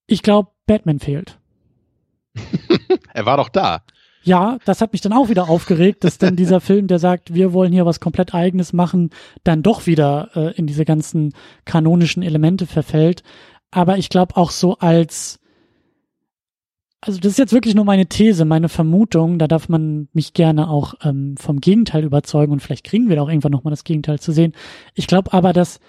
ich 0.08 0.24
glaube, 0.24 0.50
Batman 0.66 0.98
fehlt. 0.98 1.38
er 3.14 3.24
war 3.24 3.36
doch 3.36 3.48
da. 3.48 3.84
Ja, 4.24 4.58
das 4.64 4.80
hat 4.80 4.92
mich 4.92 5.02
dann 5.02 5.12
auch 5.12 5.28
wieder 5.28 5.48
aufgeregt, 5.48 6.02
dass 6.04 6.18
dann 6.18 6.34
dieser 6.34 6.60
Film, 6.68 6.88
der 6.88 6.98
sagt, 6.98 7.32
wir 7.32 7.52
wollen 7.52 7.72
hier 7.72 7.86
was 7.86 8.00
komplett 8.00 8.34
eigenes 8.34 8.72
machen, 8.72 9.10
dann 9.44 9.62
doch 9.62 9.86
wieder 9.86 10.30
äh, 10.34 10.56
in 10.56 10.66
diese 10.66 10.84
ganzen 10.84 11.32
kanonischen 11.64 12.24
Elemente 12.24 12.66
verfällt. 12.66 13.22
Aber 13.72 13.98
ich 13.98 14.10
glaube 14.10 14.36
auch 14.36 14.50
so 14.50 14.76
als, 14.78 15.40
also 17.00 17.18
das 17.18 17.32
ist 17.32 17.38
jetzt 17.38 17.52
wirklich 17.52 17.74
nur 17.74 17.86
meine 17.86 18.06
These, 18.06 18.44
meine 18.44 18.68
Vermutung, 18.68 19.40
da 19.40 19.48
darf 19.48 19.68
man 19.68 20.08
mich 20.12 20.34
gerne 20.34 20.68
auch 20.68 20.94
ähm, 21.02 21.36
vom 21.36 21.60
Gegenteil 21.60 22.04
überzeugen 22.04 22.52
und 22.52 22.60
vielleicht 22.60 22.84
kriegen 22.84 23.08
wir 23.08 23.16
da 23.16 23.22
auch 23.22 23.28
irgendwann 23.28 23.50
nochmal 23.50 23.72
das 23.72 23.82
Gegenteil 23.82 24.20
zu 24.20 24.30
sehen. 24.30 24.52
Ich 24.94 25.08
glaube 25.08 25.32
aber, 25.32 25.52
dass 25.52 25.80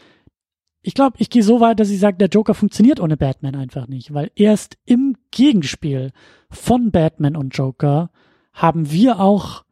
ich 0.81 0.95
glaube, 0.95 1.15
ich 1.19 1.29
gehe 1.29 1.43
so 1.43 1.61
weit, 1.61 1.79
dass 1.79 1.89
ich 1.89 1.99
sage, 1.99 2.17
der 2.17 2.27
Joker 2.27 2.53
funktioniert 2.53 2.99
ohne 2.99 3.15
Batman 3.15 3.55
einfach 3.55 3.87
nicht, 3.87 4.13
weil 4.13 4.31
erst 4.35 4.77
im 4.85 5.15
Gegenspiel 5.31 6.11
von 6.49 6.91
Batman 6.91 7.37
und 7.37 7.55
Joker 7.55 8.09
haben 8.51 8.91
wir 8.91 9.19
auch 9.19 9.63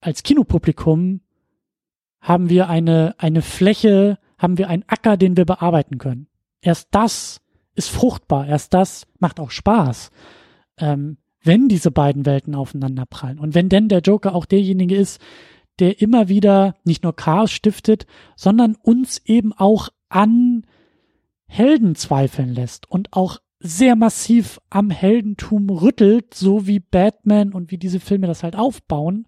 als 0.00 0.22
Kinopublikum 0.22 1.20
haben 2.20 2.48
wir 2.48 2.68
eine, 2.68 3.14
eine 3.18 3.42
Fläche, 3.42 4.18
haben 4.38 4.58
wir 4.58 4.68
einen 4.68 4.84
Acker, 4.86 5.16
den 5.16 5.36
wir 5.36 5.44
bearbeiten 5.44 5.98
können. 5.98 6.27
Erst 6.60 6.88
das 6.90 7.40
ist 7.74 7.90
fruchtbar, 7.90 8.46
erst 8.48 8.74
das 8.74 9.06
macht 9.18 9.38
auch 9.40 9.50
Spaß, 9.50 10.10
ähm, 10.78 11.18
wenn 11.42 11.68
diese 11.68 11.90
beiden 11.90 12.26
Welten 12.26 12.54
aufeinanderprallen. 12.54 13.38
Und 13.38 13.54
wenn 13.54 13.68
denn 13.68 13.88
der 13.88 14.00
Joker 14.00 14.34
auch 14.34 14.44
derjenige 14.44 14.96
ist, 14.96 15.20
der 15.78 16.02
immer 16.02 16.28
wieder 16.28 16.74
nicht 16.84 17.04
nur 17.04 17.14
Chaos 17.14 17.52
stiftet, 17.52 18.06
sondern 18.36 18.74
uns 18.74 19.22
eben 19.24 19.52
auch 19.52 19.90
an 20.08 20.66
Helden 21.46 21.94
zweifeln 21.94 22.52
lässt 22.52 22.90
und 22.90 23.12
auch 23.12 23.38
sehr 23.60 23.96
massiv 23.96 24.60
am 24.70 24.90
Heldentum 24.90 25.70
rüttelt, 25.70 26.34
so 26.34 26.66
wie 26.66 26.80
Batman 26.80 27.52
und 27.52 27.70
wie 27.70 27.78
diese 27.78 28.00
Filme 28.00 28.26
das 28.26 28.42
halt 28.42 28.56
aufbauen. 28.56 29.26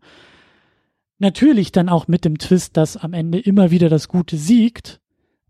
Natürlich 1.19 1.73
dann 1.73 1.89
auch 1.89 2.09
mit 2.09 2.25
dem 2.25 2.39
Twist, 2.39 2.77
dass 2.77 2.97
am 2.97 3.13
Ende 3.13 3.39
immer 3.39 3.71
wieder 3.71 3.89
das 3.89 4.09
Gute 4.09 4.37
siegt, 4.37 5.01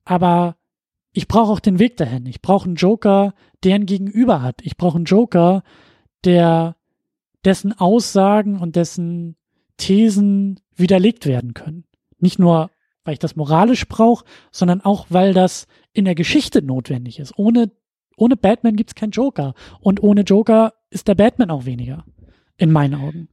aber 0.05 0.57
ich 1.13 1.29
brauche 1.29 1.53
auch 1.53 1.61
den 1.61 1.79
Weg 1.79 1.97
dahin. 1.97 2.27
Ich 2.27 2.41
brauche 2.41 2.67
einen 2.67 2.77
Joker, 2.77 3.35
der 3.65 3.75
ein 3.75 3.87
Gegenüber 3.87 4.43
hat. 4.43 4.61
Ich 4.63 4.77
brauche 4.77 4.97
einen 4.97 5.05
Joker, 5.05 5.63
der 6.25 6.77
dessen 7.45 7.79
Aussagen 7.79 8.59
und 8.59 8.77
dessen 8.77 9.37
Thesen 9.77 10.61
widerlegt 10.77 11.27
werden 11.27 11.55
können. 11.55 11.85
Nicht 12.19 12.39
nur, 12.39 12.71
weil 13.05 13.15
ich 13.15 13.19
das 13.19 13.37
moralisch 13.37 13.89
brauche, 13.89 14.25
sondern 14.53 14.83
auch, 14.83 15.07
weil 15.09 15.33
das 15.33 15.67
in 15.93 16.05
der 16.05 16.15
Geschichte 16.15 16.63
notwendig 16.63 17.19
ist. 17.19 17.33
Ohne 17.37 17.71
ohne 18.21 18.37
Batman 18.37 18.77
gibt's 18.77 18.95
keinen 18.95 19.13
Joker. 19.13 19.55
Und 19.81 20.03
ohne 20.03 20.23
Joker 20.23 20.75
ist 20.91 21.09
der 21.09 21.15
Batman 21.15 21.51
auch 21.51 21.65
weniger. 21.65 22.05
In 22.59 22.71
meinen 22.71 22.95
Augen. 22.95 23.29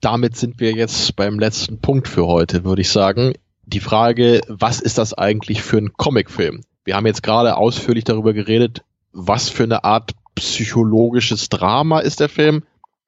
Damit 0.00 0.36
sind 0.36 0.58
wir 0.58 0.72
jetzt 0.72 1.14
beim 1.14 1.38
letzten 1.38 1.78
Punkt 1.78 2.08
für 2.08 2.26
heute, 2.26 2.64
würde 2.64 2.82
ich 2.82 2.90
sagen. 2.90 3.34
Die 3.72 3.80
Frage, 3.80 4.42
was 4.48 4.80
ist 4.80 4.98
das 4.98 5.14
eigentlich 5.14 5.62
für 5.62 5.78
ein 5.78 5.94
Comicfilm? 5.94 6.62
Wir 6.84 6.94
haben 6.94 7.06
jetzt 7.06 7.22
gerade 7.22 7.56
ausführlich 7.56 8.04
darüber 8.04 8.34
geredet, 8.34 8.82
was 9.12 9.48
für 9.48 9.62
eine 9.62 9.84
Art 9.84 10.12
psychologisches 10.34 11.48
Drama 11.48 12.00
ist 12.00 12.20
der 12.20 12.28
Film. 12.28 12.64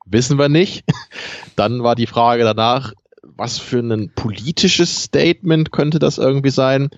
Wissen 0.07 0.39
wir 0.39 0.49
nicht. 0.49 0.85
Dann 1.57 1.83
war 1.83 1.95
die 1.95 2.07
Frage 2.07 2.45
danach, 2.45 2.95
was 3.23 3.59
für 3.59 3.81
ein 3.81 4.13
politisches 4.15 5.05
Statement 5.05 5.71
könnte 5.71 5.99
das 5.99 6.19
irgendwie 6.19 6.51
sein? 6.51 6.91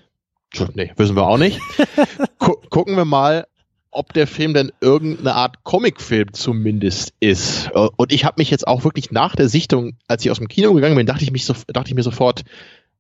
Nee, 0.75 0.93
wissen 0.97 1.17
wir 1.17 1.27
auch 1.27 1.39
nicht. 1.39 1.61
gucken 2.39 2.97
wir 2.97 3.05
mal, 3.05 3.47
ob 3.91 4.13
der 4.13 4.27
Film 4.27 4.55
denn 4.55 4.71
irgendeine 4.81 5.35
Art 5.35 5.65
Comicfilm 5.65 6.33
zumindest 6.33 7.15
ist. 7.19 7.71
Äh, 7.75 7.89
und 7.97 8.13
ich 8.13 8.25
habe 8.25 8.37
mich 8.39 8.51
jetzt 8.51 8.67
auch 8.67 8.85
wirklich 8.85 9.11
nach 9.11 9.35
der 9.35 9.49
Sichtung, 9.49 9.97
als 10.07 10.25
ich 10.25 10.31
aus 10.31 10.39
dem 10.39 10.49
Kino 10.49 10.73
gegangen 10.73 10.97
bin, 10.97 11.07
dachte 11.07 11.25
ich, 11.25 11.33
mich 11.33 11.47
so, 11.47 11.55
dachte 11.69 11.89
ich 11.89 11.95
mir 11.95 12.03
sofort, 12.03 12.45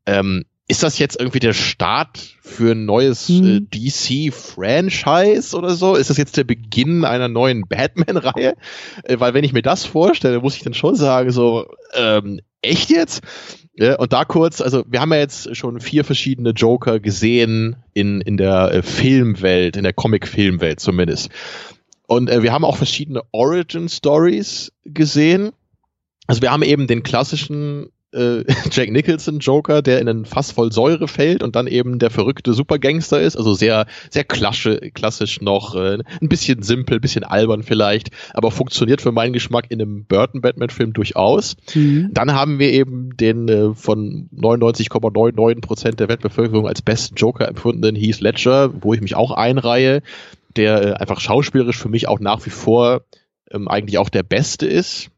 ähm, 0.07 0.45
ist 0.69 0.83
das 0.83 0.99
jetzt 0.99 1.19
irgendwie 1.19 1.39
der 1.39 1.53
Start 1.53 2.19
für 2.41 2.73
ein 2.73 2.87
neues 2.87 3.29
mhm. 3.29 3.69
äh, 3.73 3.79
DC-Franchise 3.79 5.57
oder 5.57 5.75
so? 5.75 5.95
Ist 5.95 6.11
das 6.11 6.17
jetzt 6.17 6.37
der 6.37 6.45
Beginn 6.45 7.05
einer 7.05 7.29
neuen 7.29 7.63
Batman-Reihe? 7.69 8.55
Äh, 9.05 9.21
weil 9.21 9.35
wenn 9.35 9.45
ich 9.45 9.53
mir 9.53 9.63
das 9.63 9.85
vorstelle, 9.85 10.41
muss 10.41 10.57
ich 10.57 10.63
dann 10.63 10.75
schon 10.75 10.97
sagen, 10.97 11.31
so, 11.31 11.67
ähm, 11.95 12.41
echt 12.63 12.91
jetzt? 12.91 13.23
Ja, 13.79 13.97
und 13.97 14.13
da 14.13 14.25
kurz, 14.25 14.61
also 14.61 14.85
wir 14.89 15.01
haben 15.01 15.13
ja 15.13 15.19
jetzt 15.19 15.55
schon 15.55 15.81
vier 15.81 16.03
verschiedene 16.03 16.51
Joker 16.51 16.99
gesehen 16.99 17.77
in, 17.93 18.21
in 18.23 18.37
der 18.37 18.73
äh, 18.73 18.83
Filmwelt, 18.83 19.77
in 19.77 19.85
der 19.85 19.93
Comic-Filmwelt 19.93 20.81
zumindest. 20.81 21.31
Und 22.09 22.31
äh, 22.31 22.43
wir 22.43 22.53
haben 22.53 22.65
auch 22.65 22.77
verschiedene 22.77 23.23
Origin-Stories 23.33 24.73
gesehen. 24.85 25.53
Also 26.27 26.43
wir 26.43 26.51
haben 26.51 26.63
eben 26.63 26.87
den 26.87 27.03
klassischen 27.03 27.91
äh, 28.17 28.45
Jack 28.71 28.91
Nicholson 28.91 29.39
Joker, 29.39 29.83
der 29.83 30.01
in 30.01 30.09
ein 30.09 30.25
Fass 30.25 30.51
voll 30.51 30.73
Säure 30.73 31.09
fällt 31.09 31.43
und 31.43 31.55
dann 31.55 31.67
eben 31.67 31.99
der 31.99 32.11
verrückte 32.11 32.55
Supergangster 32.55 33.21
ist. 33.21 33.37
Also 33.37 33.55
sehr, 33.55 33.87
sehr 34.11 34.25
klassisch, 34.25 34.79
klassisch 34.95 35.41
noch, 35.41 35.75
äh, 35.77 35.99
ein 36.21 36.29
bisschen 36.29 36.63
simpel, 36.63 36.99
ein 36.99 37.01
bisschen 37.01 37.25
albern 37.25 37.63
vielleicht, 37.63 38.11
aber 38.33 38.51
funktioniert 38.51 39.01
für 39.01 39.13
meinen 39.13 39.33
Geschmack 39.33 39.67
in 39.69 39.81
einem 39.81 40.05
Burton 40.05 40.41
Batman 40.41 40.71
Film 40.71 40.93
durchaus. 40.93 41.57
Mhm. 41.75 42.11
Dann 42.13 42.33
haben 42.33 42.59
wir 42.59 42.73
eben 42.73 43.17
den 43.17 43.49
äh, 43.49 43.75
von 43.75 44.29
99,99 44.35 45.61
Prozent 45.61 46.01
der 46.01 46.09
Weltbevölkerung 46.09 46.67
als 46.67 46.83
besten 46.83 47.17
Joker 47.17 47.49
empfundenen 47.49 47.97
Heath 47.97 48.21
Ledger, 48.21 48.73
wo 48.81 48.95
ich 48.95 49.01
mich 49.01 49.15
auch 49.15 49.31
einreihe, 49.31 50.03
der 50.57 50.83
äh, 50.83 50.93
einfach 50.95 51.21
schauspielerisch 51.21 51.79
für 51.79 51.89
mich 51.89 52.09
auch 52.09 52.21
nach 52.21 52.45
wie 52.47 52.51
vor 52.51 53.03
ähm, 53.51 53.69
eigentlich 53.69 53.99
auch 53.99 54.09
der 54.09 54.23
Beste 54.23 54.67
ist. 54.67 55.11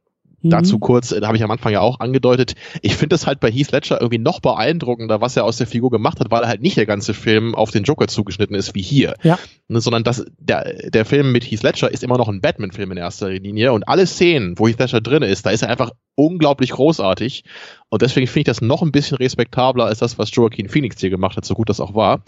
Mhm. 0.42 0.50
Dazu 0.50 0.78
kurz, 0.78 1.08
da 1.08 1.26
habe 1.26 1.36
ich 1.36 1.42
am 1.42 1.50
Anfang 1.50 1.72
ja 1.72 1.80
auch 1.80 2.00
angedeutet, 2.00 2.54
ich 2.82 2.94
finde 2.94 3.16
es 3.16 3.26
halt 3.26 3.40
bei 3.40 3.50
Heath 3.50 3.72
Ledger 3.72 4.00
irgendwie 4.00 4.18
noch 4.18 4.40
beeindruckender, 4.40 5.20
was 5.20 5.36
er 5.36 5.44
aus 5.44 5.56
der 5.56 5.66
Figur 5.66 5.90
gemacht 5.90 6.20
hat, 6.20 6.30
weil 6.30 6.42
er 6.42 6.48
halt 6.48 6.62
nicht 6.62 6.76
der 6.76 6.86
ganze 6.86 7.14
Film 7.14 7.54
auf 7.54 7.70
den 7.70 7.84
Joker 7.84 8.06
zugeschnitten 8.06 8.54
ist 8.54 8.74
wie 8.74 8.82
hier. 8.82 9.14
Ja. 9.22 9.38
Ne, 9.68 9.80
sondern 9.80 10.04
das, 10.04 10.24
der, 10.38 10.90
der 10.90 11.04
Film 11.04 11.32
mit 11.32 11.44
Heath 11.44 11.62
Ledger 11.62 11.90
ist 11.90 12.04
immer 12.04 12.18
noch 12.18 12.28
ein 12.28 12.40
Batman-Film 12.40 12.92
in 12.92 12.98
erster 12.98 13.30
Linie 13.30 13.72
und 13.72 13.88
alle 13.88 14.06
Szenen, 14.06 14.58
wo 14.58 14.68
Heath 14.68 14.78
Ledger 14.78 15.00
drin 15.00 15.22
ist, 15.22 15.44
da 15.46 15.50
ist 15.50 15.62
er 15.62 15.70
einfach 15.70 15.90
unglaublich 16.14 16.70
großartig 16.70 17.44
und 17.88 18.02
deswegen 18.02 18.26
finde 18.26 18.40
ich 18.40 18.46
das 18.46 18.60
noch 18.60 18.82
ein 18.82 18.92
bisschen 18.92 19.16
respektabler 19.16 19.86
als 19.86 19.98
das, 19.98 20.18
was 20.18 20.34
Joaquin 20.34 20.68
Phoenix 20.68 21.00
hier 21.00 21.10
gemacht 21.10 21.36
hat, 21.36 21.44
so 21.44 21.54
gut 21.54 21.68
das 21.68 21.80
auch 21.80 21.94
war. 21.94 22.22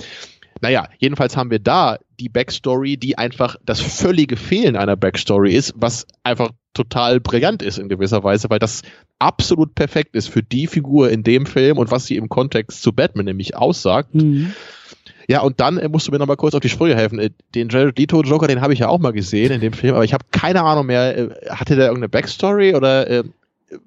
Naja, 0.61 0.89
jedenfalls 0.99 1.37
haben 1.37 1.51
wir 1.51 1.59
da 1.59 1.99
die 2.19 2.29
Backstory, 2.29 2.97
die 2.97 3.17
einfach 3.17 3.57
das 3.65 3.81
völlige 3.81 4.37
Fehlen 4.37 4.77
einer 4.77 4.97
Backstory 4.97 5.55
ist, 5.55 5.73
was 5.77 6.07
einfach 6.23 6.51
total 6.75 7.21
brillant 7.21 7.63
ist 7.63 7.79
in 7.79 7.89
gewisser 7.89 8.23
Weise, 8.23 8.51
weil 8.51 8.59
das 8.59 8.83
absolut 9.19 9.75
perfekt 9.75 10.15
ist 10.15 10.29
für 10.29 10.43
die 10.43 10.67
Figur 10.67 11.11
in 11.11 11.23
dem 11.23 11.47
Film 11.47 11.79
und 11.79 11.91
was 11.91 12.07
sie 12.07 12.17
im 12.17 12.29
Kontext 12.29 12.83
zu 12.83 12.93
Batman 12.93 13.25
nämlich 13.25 13.57
aussagt. 13.57 14.15
Mhm. 14.15 14.53
Ja, 15.29 15.43
und 15.43 15.61
dann 15.61 15.79
äh, 15.79 15.89
musst 15.89 16.09
du 16.09 16.13
mir 16.13 16.19
nochmal 16.19 16.37
kurz 16.37 16.55
auf 16.55 16.61
die 16.61 16.69
Sprünge 16.69 16.97
helfen. 16.97 17.19
Äh, 17.19 17.31
den 17.55 17.69
Jared 17.69 17.99
Leto 17.99 18.23
Joker, 18.23 18.49
den 18.49 18.61
habe 18.61 18.73
ich 18.73 18.81
ja 18.81 18.89
auch 18.89 18.99
mal 18.99 19.13
gesehen 19.13 19.53
in 19.53 19.61
dem 19.61 19.73
Film, 19.73 19.95
aber 19.95 20.05
ich 20.05 20.13
habe 20.13 20.25
keine 20.31 20.63
Ahnung 20.63 20.87
mehr, 20.87 21.17
äh, 21.17 21.29
hatte 21.49 21.77
der 21.77 21.87
irgendeine 21.87 22.09
Backstory 22.09 22.75
oder 22.75 23.09
äh, 23.09 23.25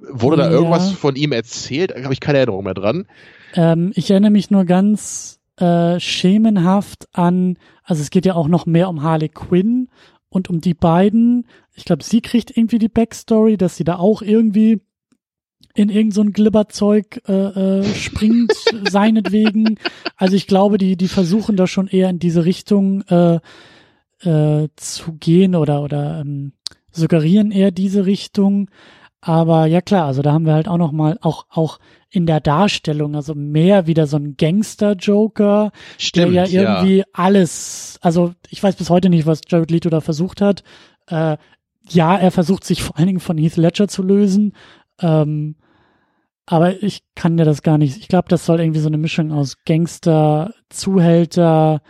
wurde 0.09 0.37
da 0.37 0.49
irgendwas 0.49 0.91
von 0.91 1.15
ihm 1.15 1.31
erzählt? 1.31 1.91
Da 1.91 2.03
habe 2.03 2.13
ich 2.13 2.19
keine 2.19 2.37
Erinnerung 2.37 2.63
mehr 2.63 2.73
dran. 2.73 3.05
Ähm, 3.55 3.91
ich 3.95 4.09
erinnere 4.09 4.31
mich 4.31 4.51
nur 4.51 4.65
ganz 4.65 5.39
äh, 5.57 5.99
schemenhaft 5.99 7.07
an, 7.13 7.57
also 7.83 8.01
es 8.01 8.09
geht 8.09 8.25
ja 8.25 8.35
auch 8.35 8.47
noch 8.47 8.65
mehr 8.65 8.89
um 8.89 9.03
Harley 9.03 9.29
Quinn 9.29 9.89
und 10.29 10.49
um 10.49 10.61
die 10.61 10.73
beiden. 10.73 11.45
Ich 11.75 11.85
glaube, 11.85 12.03
sie 12.03 12.21
kriegt 12.21 12.55
irgendwie 12.55 12.79
die 12.79 12.89
Backstory, 12.89 13.57
dass 13.57 13.77
sie 13.77 13.83
da 13.83 13.97
auch 13.97 14.21
irgendwie 14.21 14.81
in 15.75 15.89
irgend 15.89 16.13
so 16.13 16.23
Glibberzeug 16.23 17.21
äh, 17.27 17.31
äh, 17.79 17.95
springt, 17.95 18.53
seinetwegen. 18.89 19.79
Also 20.17 20.35
ich 20.35 20.47
glaube, 20.47 20.77
die, 20.77 20.97
die 20.97 21.07
versuchen 21.07 21.55
da 21.55 21.67
schon 21.67 21.87
eher 21.87 22.09
in 22.09 22.19
diese 22.19 22.45
Richtung 22.45 23.01
äh, 23.03 23.39
äh, 24.21 24.69
zu 24.75 25.13
gehen 25.13 25.55
oder, 25.55 25.81
oder 25.81 26.21
ähm, 26.21 26.53
suggerieren 26.91 27.51
eher 27.51 27.71
diese 27.71 28.05
Richtung. 28.05 28.69
Aber 29.25 29.67
ja 29.67 29.79
klar, 29.79 30.05
also 30.05 30.21
da 30.21 30.33
haben 30.33 30.45
wir 30.45 30.53
halt 30.53 30.67
auch 30.67 30.77
noch 30.77 30.91
mal 30.91 31.17
auch 31.21 31.45
auch 31.49 31.79
in 32.09 32.25
der 32.25 32.41
Darstellung, 32.41 33.15
also 33.15 33.33
mehr 33.33 33.87
wieder 33.87 34.05
so 34.05 34.17
ein 34.17 34.35
Gangster-Joker, 34.35 35.71
der 36.13 36.27
ja 36.27 36.45
irgendwie 36.45 36.97
ja. 36.97 37.05
alles, 37.13 37.97
also 38.01 38.33
ich 38.49 38.61
weiß 38.61 38.75
bis 38.75 38.89
heute 38.89 39.09
nicht, 39.09 39.25
was 39.25 39.41
Jared 39.47 39.71
Leto 39.71 39.89
da 39.89 40.01
versucht 40.01 40.41
hat. 40.41 40.63
Äh, 41.07 41.37
ja, 41.87 42.17
er 42.17 42.31
versucht 42.31 42.65
sich 42.65 42.83
vor 42.83 42.97
allen 42.97 43.07
Dingen 43.07 43.19
von 43.21 43.37
Heath 43.37 43.55
Ledger 43.55 43.87
zu 43.87 44.03
lösen. 44.03 44.53
Ähm, 44.99 45.55
aber 46.45 46.83
ich 46.83 47.03
kann 47.15 47.37
dir 47.37 47.45
das 47.45 47.61
gar 47.61 47.77
nicht. 47.77 47.95
Ich 47.97 48.09
glaube, 48.09 48.27
das 48.27 48.45
soll 48.45 48.59
irgendwie 48.59 48.81
so 48.81 48.89
eine 48.89 48.97
Mischung 48.97 49.31
aus 49.31 49.63
Gangster, 49.65 50.53
Zuhälter, 50.67 51.81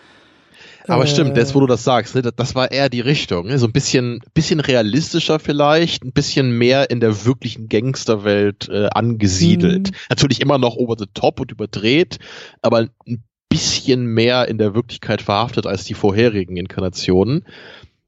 aber 0.88 1.04
äh, 1.04 1.08
stimmt, 1.08 1.38
jetzt 1.38 1.56
wo 1.56 1.60
du 1.60 1.68
das 1.68 1.84
sagst, 1.84 2.16
ne, 2.16 2.22
das 2.22 2.56
war 2.56 2.72
eher 2.72 2.90
die 2.90 3.02
Richtung. 3.02 3.48
Ne? 3.48 3.58
So 3.60 3.68
ein 3.68 3.72
bisschen, 3.72 4.22
bisschen 4.34 4.60
realistischer 4.60 5.40
vielleicht, 5.40 6.04
ein 6.04 6.12
bisschen 6.12 6.58
mehr 6.58 6.90
in 6.90 7.00
der 7.00 7.26
wirklichen 7.26 7.70
Gangsterwelt 7.70 8.70
äh, 8.70 8.88
angesiedelt. 8.88 9.92
Mhm. 9.92 9.96
Natürlich 10.10 10.42
immer 10.42 10.58
noch 10.58 10.76
over 10.76 10.96
the 10.98 11.08
top 11.14 11.40
und 11.40 11.52
überdreht, 11.52 12.20
aber 12.62 12.88
ein 13.08 13.24
bisschen 13.50 14.06
mehr 14.06 14.48
in 14.48 14.58
der 14.58 14.74
Wirklichkeit 14.74 15.22
verhaftet 15.22 15.68
als 15.68 15.84
die 15.86 15.94
vorherigen 15.94 16.58
Inkarnationen. 16.58 17.46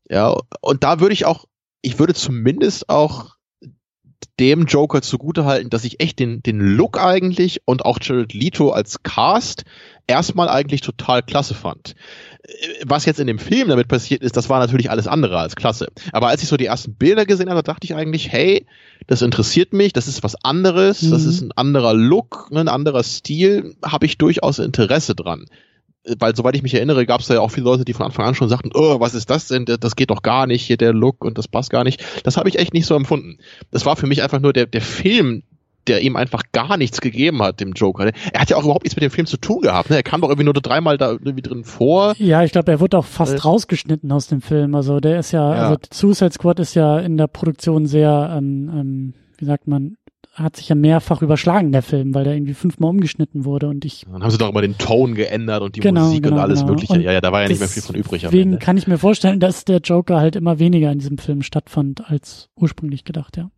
Ja, 0.10 0.36
und 0.62 0.84
da 0.84 1.00
würde 1.00 1.14
ich 1.14 1.26
auch, 1.26 1.46
ich 1.82 2.00
würde 2.00 2.14
zumindest 2.14 2.90
auch 2.90 3.36
dem 4.40 4.66
Joker 4.66 5.02
zugutehalten, 5.02 5.70
dass 5.70 5.84
ich 5.84 6.00
echt 6.00 6.20
den, 6.20 6.42
den 6.44 6.60
Look 6.60 7.00
eigentlich 7.00 7.62
und 7.66 7.86
auch 7.86 8.00
Jared 8.02 8.34
Leto 8.34 8.72
als 8.72 9.04
Cast 9.04 9.64
erstmal 10.08 10.50
eigentlich 10.50 10.82
total 10.82 11.24
klasse 11.24 11.54
fand. 11.54 11.96
Äh, 12.44 12.84
was 12.86 13.06
jetzt 13.06 13.20
in 13.20 13.28
dem 13.28 13.40
Film 13.40 13.70
damit 13.70 13.88
passiert 13.88 14.22
ist, 14.22 14.38
das 14.38 14.50
war 14.50 14.60
natürlich 14.60 14.90
alles 14.90 15.08
andere 15.08 15.40
als 15.40 15.56
klasse. 15.56 15.88
Aber 16.12 16.28
als 16.28 16.44
ich 16.44 16.50
so 16.50 16.58
die 16.58 16.66
ersten 16.66 16.96
Bilder 16.96 17.26
gesehen 17.26 17.50
habe, 17.50 17.64
dachte 17.64 17.86
ich 17.86 17.96
eigentlich, 17.96 18.32
hey, 18.32 18.66
das 19.08 19.22
interessiert 19.22 19.74
mich, 19.74 19.94
das 19.94 20.08
ist 20.08 20.24
was 20.24 20.36
anderes, 20.44 21.02
mhm. 21.02 21.12
das 21.12 21.26
ist 21.26 21.42
ein 21.42 21.52
anderer 21.52 21.94
Look, 21.94 22.50
ne, 22.52 22.62
ein 22.62 22.68
anderer 22.68 23.04
Stil, 23.04 23.76
habe 23.84 24.06
ich 24.06 24.18
durchaus 24.18 24.60
Interesse 24.60 25.16
dran. 25.16 25.46
Äh, 26.04 26.16
weil 26.20 26.36
soweit 26.36 26.56
ich 26.56 26.64
mich 26.64 26.74
erinnere, 26.74 27.06
gab 27.06 27.22
es 27.22 27.28
da 27.28 27.36
ja 27.36 27.42
auch 27.42 27.52
viele 27.52 27.66
Leute, 27.66 27.86
die 27.86 27.94
von 27.94 28.06
Anfang 28.06 28.26
an 28.26 28.36
schon 28.36 28.50
sagten, 28.50 28.72
oh, 28.74 29.00
was 29.00 29.16
ist 29.16 29.30
das 29.30 29.48
denn? 29.48 29.66
Das 29.66 29.96
geht 29.96 30.10
doch 30.10 30.22
gar 30.22 30.48
nicht, 30.48 30.66
hier 30.66 30.78
der 30.78 30.94
Look 30.94 31.24
und 31.24 31.38
das 31.38 31.48
passt 31.48 31.70
gar 31.70 31.84
nicht. 31.84 32.04
Das 32.24 32.38
habe 32.38 32.50
ich 32.50 32.60
echt 32.60 32.74
nicht 32.74 32.86
so 32.86 32.96
empfunden. 32.96 33.38
Das 33.72 33.86
war 33.86 33.96
für 33.96 34.08
mich 34.08 34.24
einfach 34.24 34.40
nur 34.40 34.54
der, 34.54 34.66
der 34.66 34.82
Film, 34.82 35.44
der 35.88 36.02
ihm 36.02 36.16
einfach 36.16 36.44
gar 36.52 36.78
nichts 36.78 37.02
gegeben 37.02 37.42
hat, 37.42 37.60
dem 37.60 37.74
Joker. 37.74 38.12
Er 38.34 38.42
hat 38.42 38.50
ja 38.50 38.58
auch 38.58 38.64
überhaupt 38.64 38.84
nichts 38.84 38.96
mit 38.96 39.04
dem 39.04 39.12
Film 39.12 39.28
zu 39.28 39.38
tun 39.38 39.62
gehabt. 39.62 39.90
Ne? 39.90 39.98
Er 39.98 40.04
kam 40.04 40.22
doch 40.22 40.30
irgendwie 40.30 40.46
nur 40.46 40.54
dreimal 40.54 40.98
da 40.98 41.12
irgendwie 41.12 41.42
drin 41.42 41.64
vor. 41.64 42.14
Ja, 42.18 42.44
ich 42.44 42.52
glaube, 42.52 42.72
er 42.72 42.80
wurde 42.80 42.98
auch 42.98 43.06
fast 43.06 43.36
äh, 43.36 43.38
rausgeschnitten 43.38 44.12
aus 44.12 44.28
dem 44.28 44.42
Film. 44.42 44.76
Also 44.76 45.00
der 45.00 45.20
ist 45.20 45.32
ja, 45.32 45.56
ja, 45.56 45.70
also 45.70 45.78
Suicide 45.92 46.32
Squad 46.32 46.60
ist 46.60 46.74
ja 46.74 47.00
in 47.00 47.18
der 47.18 47.28
Produktion 47.28 47.86
sehr, 47.86 48.36
ähm, 48.38 48.70
ähm, 48.74 49.14
wie 49.38 49.46
sagt 49.46 49.68
man, 49.68 49.98
hat 50.36 50.58
sich 50.58 50.68
ja 50.68 50.76
mehrfach 50.76 51.22
überschlagen, 51.22 51.72
der 51.72 51.82
Film, 51.82 52.14
weil 52.14 52.26
der 52.26 52.34
irgendwie 52.34 52.54
fünfmal 52.54 52.90
umgeschnitten 52.90 53.46
wurde 53.46 53.70
und 53.70 53.86
ich. 53.86 54.06
Dann 54.12 54.22
haben 54.22 54.32
sie 54.32 54.38
doch 54.38 54.50
immer 54.50 54.62
den 54.62 54.78
Ton 54.78 55.16
geändert 55.16 55.62
und 55.62 55.76
die 55.76 55.80
genau, 55.80 56.06
Musik 56.06 56.24
genau, 56.24 56.36
und 56.36 56.42
alles 56.42 56.60
genau. 56.60 56.74
Mögliche. 56.74 56.94
Und 56.94 57.02
ja, 57.02 57.14
ja, 57.14 57.22
da 57.22 57.32
war 57.32 57.42
ja 57.42 57.48
nicht 57.48 57.60
mehr 57.60 57.70
viel 57.70 57.82
von 57.82 57.96
übrig. 57.96 58.24
Deswegen 58.24 58.60
kann 58.60 58.78
ich 58.78 58.86
mir 58.86 58.98
vorstellen, 58.98 59.40
dass 59.40 59.64
der 59.64 59.78
Joker 59.78 60.18
halt 60.18 60.36
immer 60.36 60.60
weniger 60.60 60.92
in 60.92 61.00
diesem 61.00 61.18
Film 61.18 61.42
stattfand 61.42 62.10
als 62.10 62.50
ursprünglich 62.58 63.06
gedacht, 63.06 63.38
ja. 63.38 63.50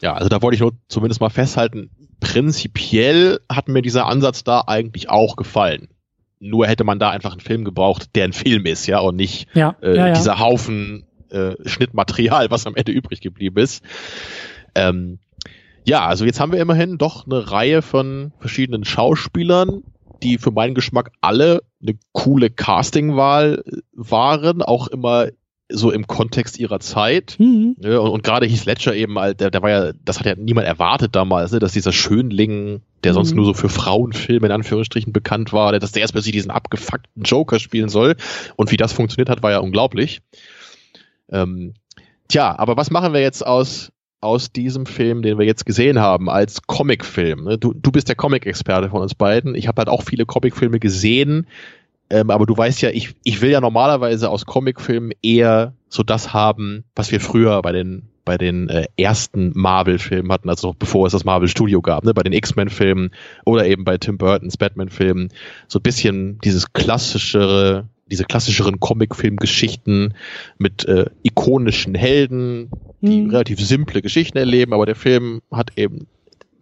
Ja, 0.00 0.14
also 0.14 0.28
da 0.28 0.42
wollte 0.42 0.54
ich 0.54 0.60
nur 0.60 0.72
zumindest 0.88 1.20
mal 1.20 1.30
festhalten, 1.30 1.90
prinzipiell 2.20 3.40
hat 3.50 3.68
mir 3.68 3.82
dieser 3.82 4.06
Ansatz 4.06 4.44
da 4.44 4.64
eigentlich 4.66 5.10
auch 5.10 5.36
gefallen. 5.36 5.88
Nur 6.40 6.66
hätte 6.66 6.84
man 6.84 6.98
da 6.98 7.10
einfach 7.10 7.32
einen 7.32 7.40
Film 7.40 7.64
gebraucht, 7.64 8.10
der 8.14 8.24
ein 8.24 8.32
Film 8.32 8.66
ist, 8.66 8.86
ja, 8.86 8.98
und 9.00 9.16
nicht 9.16 9.48
ja, 9.54 9.76
äh, 9.82 9.96
ja, 9.96 10.06
ja. 10.08 10.14
dieser 10.14 10.38
Haufen 10.38 11.06
äh, 11.30 11.54
Schnittmaterial, 11.64 12.50
was 12.50 12.66
am 12.66 12.74
Ende 12.76 12.92
übrig 12.92 13.20
geblieben 13.20 13.58
ist. 13.58 13.82
Ähm, 14.74 15.18
ja, 15.84 16.06
also 16.06 16.24
jetzt 16.24 16.40
haben 16.40 16.52
wir 16.52 16.60
immerhin 16.60 16.98
doch 16.98 17.26
eine 17.26 17.50
Reihe 17.50 17.82
von 17.82 18.32
verschiedenen 18.38 18.84
Schauspielern, 18.84 19.82
die 20.22 20.38
für 20.38 20.50
meinen 20.50 20.74
Geschmack 20.74 21.12
alle 21.20 21.62
eine 21.82 21.98
coole 22.12 22.50
Castingwahl 22.50 23.62
waren, 23.92 24.62
auch 24.62 24.88
immer 24.88 25.28
so 25.70 25.90
im 25.90 26.06
Kontext 26.06 26.58
ihrer 26.58 26.80
Zeit. 26.80 27.36
Mhm. 27.38 27.76
Ja, 27.80 27.98
und, 27.98 28.10
und 28.10 28.22
gerade 28.22 28.46
Heath 28.46 28.66
Ledger 28.66 28.94
eben, 28.94 29.14
der, 29.14 29.50
der 29.50 29.62
war 29.62 29.70
ja, 29.70 29.92
das 30.04 30.18
hat 30.18 30.26
ja 30.26 30.34
niemand 30.36 30.66
erwartet 30.66 31.14
damals, 31.16 31.52
ne, 31.52 31.58
dass 31.58 31.72
dieser 31.72 31.92
Schönling, 31.92 32.82
der 33.02 33.12
mhm. 33.12 33.14
sonst 33.14 33.34
nur 33.34 33.46
so 33.46 33.54
für 33.54 33.68
Frauenfilme 33.68 34.46
in 34.46 34.52
Anführungsstrichen 34.52 35.12
bekannt 35.12 35.52
war, 35.52 35.72
dass 35.78 35.92
der 35.92 36.02
erst 36.02 36.12
plötzlich 36.12 36.32
diesen 36.32 36.50
abgefuckten 36.50 37.22
Joker 37.22 37.58
spielen 37.58 37.88
soll. 37.88 38.16
Und 38.56 38.72
wie 38.72 38.76
das 38.76 38.92
funktioniert 38.92 39.30
hat, 39.30 39.42
war 39.42 39.52
ja 39.52 39.58
unglaublich. 39.58 40.20
Ähm, 41.30 41.74
tja, 42.28 42.58
aber 42.58 42.76
was 42.76 42.90
machen 42.90 43.14
wir 43.14 43.20
jetzt 43.20 43.46
aus, 43.46 43.90
aus 44.20 44.52
diesem 44.52 44.84
Film, 44.84 45.22
den 45.22 45.38
wir 45.38 45.46
jetzt 45.46 45.64
gesehen 45.64 45.98
haben, 45.98 46.28
als 46.28 46.62
Comicfilm? 46.62 47.44
Ne? 47.44 47.58
Du, 47.58 47.72
du 47.72 47.90
bist 47.90 48.08
der 48.08 48.16
Comic-Experte 48.16 48.90
von 48.90 49.00
uns 49.00 49.14
beiden. 49.14 49.54
Ich 49.54 49.66
habe 49.66 49.78
halt 49.78 49.88
auch 49.88 50.02
viele 50.02 50.26
Comicfilme 50.26 50.78
gesehen 50.78 51.46
ähm, 52.10 52.30
aber 52.30 52.46
du 52.46 52.56
weißt 52.56 52.82
ja, 52.82 52.90
ich, 52.90 53.14
ich 53.24 53.40
will 53.40 53.50
ja 53.50 53.60
normalerweise 53.60 54.30
aus 54.30 54.46
Comicfilmen 54.46 55.12
eher 55.22 55.74
so 55.88 56.02
das 56.02 56.32
haben, 56.32 56.84
was 56.94 57.10
wir 57.12 57.20
früher 57.20 57.60
bei 57.62 57.72
den 57.72 58.08
bei 58.24 58.38
den 58.38 58.68
äh, 58.68 58.86
ersten 58.96 59.52
Marvel-Filmen 59.54 60.32
hatten, 60.32 60.48
also 60.48 60.68
noch 60.68 60.74
bevor 60.74 61.06
es 61.06 61.12
das 61.12 61.24
Marvel-Studio 61.24 61.82
gab, 61.82 62.04
ne? 62.04 62.14
bei 62.14 62.22
den 62.22 62.32
X-Men-Filmen 62.32 63.10
oder 63.44 63.66
eben 63.66 63.84
bei 63.84 63.98
Tim 63.98 64.16
Burtons 64.18 64.56
Batman-Filmen, 64.56 65.28
so 65.68 65.78
ein 65.78 65.82
bisschen 65.82 66.38
dieses 66.42 66.72
klassischere, 66.72 67.88
diese 68.06 68.24
klassischeren 68.24 68.80
Comic-Film-Geschichten 68.80 70.14
mit 70.58 70.86
äh, 70.86 71.06
ikonischen 71.22 71.94
Helden, 71.94 72.70
die 73.02 73.22
mhm. 73.22 73.30
relativ 73.30 73.60
simple 73.60 74.00
Geschichten 74.00 74.38
erleben, 74.38 74.72
aber 74.72 74.86
der 74.86 74.96
Film 74.96 75.42
hat 75.50 75.72
eben 75.76 76.06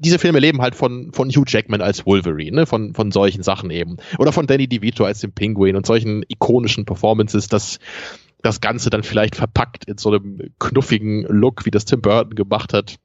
diese 0.05 0.19
Filme 0.19 0.41
leben 0.41 0.61
halt 0.61 0.75
von, 0.75 1.13
von 1.13 1.31
Hugh 1.31 1.45
Jackman 1.47 1.81
als 1.81 2.05
Wolverine, 2.07 2.57
ne? 2.57 2.67
von, 2.67 2.95
von 2.95 3.13
solchen 3.13 3.43
Sachen 3.43 3.71
eben. 3.71 3.97
Oder 4.19 4.33
von 4.33 4.47
Danny 4.47 4.69
DeVito 4.69 5.05
als 5.05 5.21
dem 5.21 5.33
Penguin 5.33 5.77
und 5.77 5.87
solchen 5.87 6.25
ikonischen 6.29 6.85
Performances, 6.85 7.47
dass 7.47 7.79
das 8.43 8.61
Ganze 8.61 8.91
dann 8.91 9.05
vielleicht 9.05 9.37
verpackt 9.37 9.85
in 9.85 9.99
so 9.99 10.11
einem 10.11 10.51
knuffigen 10.59 11.23
Look, 11.29 11.65
wie 11.65 11.71
das 11.71 11.85
Tim 11.85 12.03
Burton 12.03 12.35
gemacht 12.35 12.73
hat. 12.73 12.97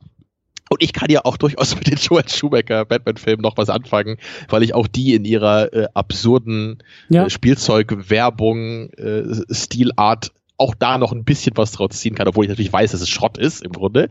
Und 0.70 0.84
ich 0.84 0.92
kann 0.92 1.10
ja 1.10 1.22
auch 1.24 1.38
durchaus 1.38 1.76
mit 1.76 1.88
den 1.88 1.98
Joel 1.98 2.28
Schumacher 2.28 2.86
Batman-Filmen 2.86 3.42
noch 3.42 3.58
was 3.58 3.70
anfangen, 3.70 4.18
weil 4.50 4.64
ich 4.64 4.74
auch 4.74 4.88
die 4.88 5.14
in 5.14 5.26
ihrer 5.26 5.74
äh, 5.74 5.88
absurden 5.94 6.84
ja. 7.10 7.26
äh, 7.26 7.30
Spielzeugwerbung, 7.30 8.90
äh, 8.94 9.24
Stilart 9.52 10.32
auch 10.58 10.74
da 10.74 10.98
noch 10.98 11.12
ein 11.12 11.24
bisschen 11.24 11.56
was 11.56 11.72
draus 11.72 11.92
ziehen 11.92 12.16
kann, 12.16 12.28
obwohl 12.28 12.46
ich 12.46 12.50
natürlich 12.50 12.74
weiß, 12.74 12.92
dass 12.92 13.02
es 13.02 13.10
Schrott 13.10 13.38
ist 13.38 13.64
im 13.64 13.72
Grunde. 13.72 14.10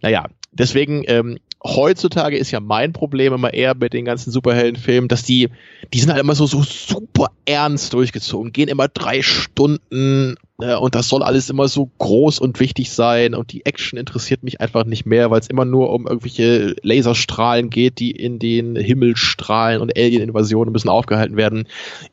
Naja, 0.00 0.26
deswegen 0.52 1.04
ähm, 1.06 1.38
heutzutage 1.62 2.38
ist 2.38 2.50
ja 2.50 2.60
mein 2.60 2.92
Problem 2.92 3.34
immer 3.34 3.52
eher 3.52 3.74
mit 3.74 3.92
den 3.92 4.04
ganzen 4.04 4.30
Superheldenfilmen, 4.30 5.08
dass 5.08 5.22
die, 5.22 5.48
die 5.92 6.00
sind 6.00 6.10
halt 6.10 6.20
immer 6.20 6.34
so, 6.34 6.46
so 6.46 6.62
super 6.62 7.28
ernst 7.44 7.92
durchgezogen, 7.92 8.52
gehen 8.52 8.68
immer 8.68 8.88
drei 8.88 9.20
Stunden 9.22 10.36
äh, 10.60 10.74
und 10.74 10.94
das 10.94 11.08
soll 11.08 11.22
alles 11.22 11.50
immer 11.50 11.68
so 11.68 11.90
groß 11.98 12.38
und 12.38 12.60
wichtig 12.60 12.90
sein 12.90 13.34
und 13.34 13.52
die 13.52 13.66
Action 13.66 13.98
interessiert 13.98 14.42
mich 14.42 14.60
einfach 14.60 14.84
nicht 14.84 15.04
mehr, 15.04 15.30
weil 15.30 15.40
es 15.40 15.48
immer 15.48 15.66
nur 15.66 15.90
um 15.92 16.06
irgendwelche 16.06 16.76
Laserstrahlen 16.82 17.68
geht, 17.68 17.98
die 17.98 18.12
in 18.12 18.38
den 18.38 18.76
Himmel 18.76 19.16
strahlen 19.16 19.82
und 19.82 19.96
Alien-Invasionen 19.96 20.72
müssen 20.72 20.88
aufgehalten 20.88 21.36
werden. 21.36 21.66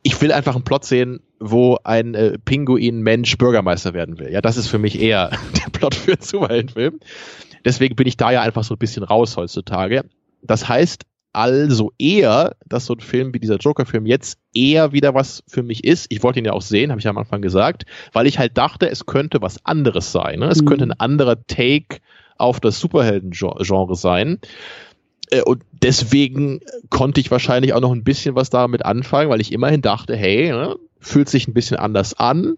Ich 0.03 0.19
will 0.21 0.33
einfach 0.33 0.55
einen 0.55 0.65
Plot 0.65 0.83
sehen, 0.83 1.21
wo 1.39 1.77
ein 1.83 2.15
äh, 2.15 2.37
Pinguin-Mensch 2.43 3.37
Bürgermeister 3.37 3.93
werden 3.93 4.19
will. 4.19 4.31
Ja, 4.31 4.41
das 4.41 4.57
ist 4.57 4.67
für 4.67 4.79
mich 4.79 4.99
eher 4.99 5.29
der 5.65 5.69
Plot 5.71 5.95
für 5.95 6.13
einen 6.13 6.21
Superheldenfilm. 6.21 6.99
Deswegen 7.65 7.95
bin 7.95 8.07
ich 8.07 8.17
da 8.17 8.31
ja 8.31 8.41
einfach 8.41 8.63
so 8.63 8.75
ein 8.75 8.79
bisschen 8.79 9.03
raus 9.03 9.37
heutzutage. 9.37 10.05
Das 10.41 10.67
heißt 10.67 11.05
also 11.37 11.91
eher, 11.99 12.55
dass 12.65 12.87
so 12.87 12.93
ein 12.93 12.99
Film 12.99 13.31
wie 13.31 13.39
dieser 13.39 13.57
Joker-Film 13.57 14.07
jetzt 14.07 14.39
eher 14.55 14.91
wieder 14.91 15.13
was 15.13 15.43
für 15.47 15.61
mich 15.61 15.83
ist. 15.83 16.07
Ich 16.09 16.23
wollte 16.23 16.39
ihn 16.39 16.45
ja 16.45 16.53
auch 16.53 16.63
sehen, 16.63 16.89
habe 16.89 16.99
ich 16.99 17.07
am 17.07 17.17
Anfang 17.19 17.43
gesagt, 17.43 17.85
weil 18.11 18.25
ich 18.25 18.39
halt 18.39 18.57
dachte, 18.57 18.89
es 18.89 19.05
könnte 19.05 19.39
was 19.39 19.63
anderes 19.63 20.11
sein. 20.11 20.39
Ne? 20.39 20.47
Es 20.47 20.63
mhm. 20.63 20.65
könnte 20.65 20.85
ein 20.85 20.99
anderer 20.99 21.45
Take 21.45 21.99
auf 22.37 22.59
das 22.59 22.79
Superhelden-Genre 22.79 23.95
sein. 23.95 24.39
Äh, 25.29 25.43
und 25.43 25.61
deswegen 25.71 26.61
konnte 26.89 27.21
ich 27.21 27.29
wahrscheinlich 27.29 27.73
auch 27.73 27.81
noch 27.81 27.93
ein 27.93 28.03
bisschen 28.03 28.33
was 28.33 28.49
damit 28.49 28.83
anfangen, 28.83 29.29
weil 29.29 29.41
ich 29.41 29.51
immerhin 29.51 29.83
dachte, 29.83 30.15
hey, 30.15 30.49
ne, 30.49 30.75
fühlt 30.99 31.29
sich 31.29 31.47
ein 31.47 31.53
bisschen 31.53 31.77
anders 31.77 32.15
an, 32.15 32.55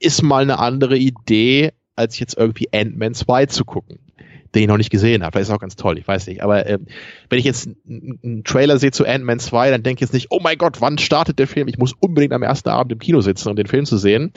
ist 0.00 0.22
mal 0.22 0.42
eine 0.42 0.58
andere 0.58 0.96
Idee, 0.96 1.72
als 1.94 2.18
jetzt 2.18 2.36
irgendwie 2.36 2.68
Ant-Man 2.72 3.14
2 3.14 3.46
zu 3.46 3.64
gucken 3.64 4.00
den 4.54 4.62
ich 4.62 4.68
noch 4.68 4.76
nicht 4.76 4.90
gesehen 4.90 5.22
habe. 5.22 5.38
Das 5.38 5.48
ist 5.48 5.54
auch 5.54 5.60
ganz 5.60 5.76
toll, 5.76 5.98
ich 5.98 6.08
weiß 6.08 6.26
nicht. 6.26 6.42
Aber 6.42 6.66
äh, 6.66 6.78
wenn 7.28 7.38
ich 7.38 7.44
jetzt 7.44 7.68
einen 7.86 8.44
Trailer 8.44 8.78
sehe 8.78 8.90
zu 8.90 9.04
Ant-Man 9.04 9.40
2, 9.40 9.70
dann 9.70 9.82
denke 9.82 9.98
ich 9.98 10.00
jetzt 10.08 10.14
nicht, 10.14 10.28
oh 10.30 10.40
mein 10.40 10.58
Gott, 10.58 10.80
wann 10.80 10.98
startet 10.98 11.38
der 11.38 11.46
Film? 11.46 11.68
Ich 11.68 11.78
muss 11.78 11.94
unbedingt 12.00 12.32
am 12.32 12.42
ersten 12.42 12.68
Abend 12.70 12.92
im 12.92 12.98
Kino 12.98 13.20
sitzen, 13.20 13.48
um 13.48 13.56
den 13.56 13.66
Film 13.66 13.84
zu 13.84 13.98
sehen. 13.98 14.32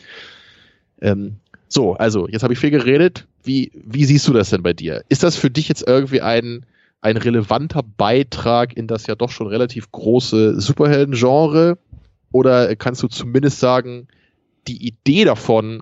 Ähm, 1.02 1.38
so, 1.68 1.94
also, 1.94 2.28
jetzt 2.28 2.44
habe 2.44 2.54
ich 2.54 2.60
viel 2.60 2.72
geredet. 2.72 3.28
Wie, 3.44 3.72
wie 3.74 4.06
siehst 4.06 4.28
du 4.28 4.34
das 4.34 4.50
denn 4.50 4.62
bei 4.62 4.74
dir? 4.74 5.04
Ist 5.08 5.24
das 5.24 5.38
für 5.38 5.50
dich 5.50 5.70
jetzt 5.70 5.88
irgendwie 5.88 6.22
ein, 6.22 6.66
ein 7.00 7.18
relevanter 7.18 7.82
Beitrag 7.82 8.76
in 8.76 8.88
das 8.88 9.08
ja 9.08 9.16
doch 9.16 9.30
schon 9.30 9.48
relativ 9.48 9.92
große 9.92 10.60
Superhelden-Genre? 10.60 11.78
Oder 12.34 12.76
kannst 12.76 13.02
du 13.04 13.08
zumindest 13.08 13.60
sagen, 13.60 14.08
die 14.68 14.86
Idee 14.86 15.24
davon 15.24 15.82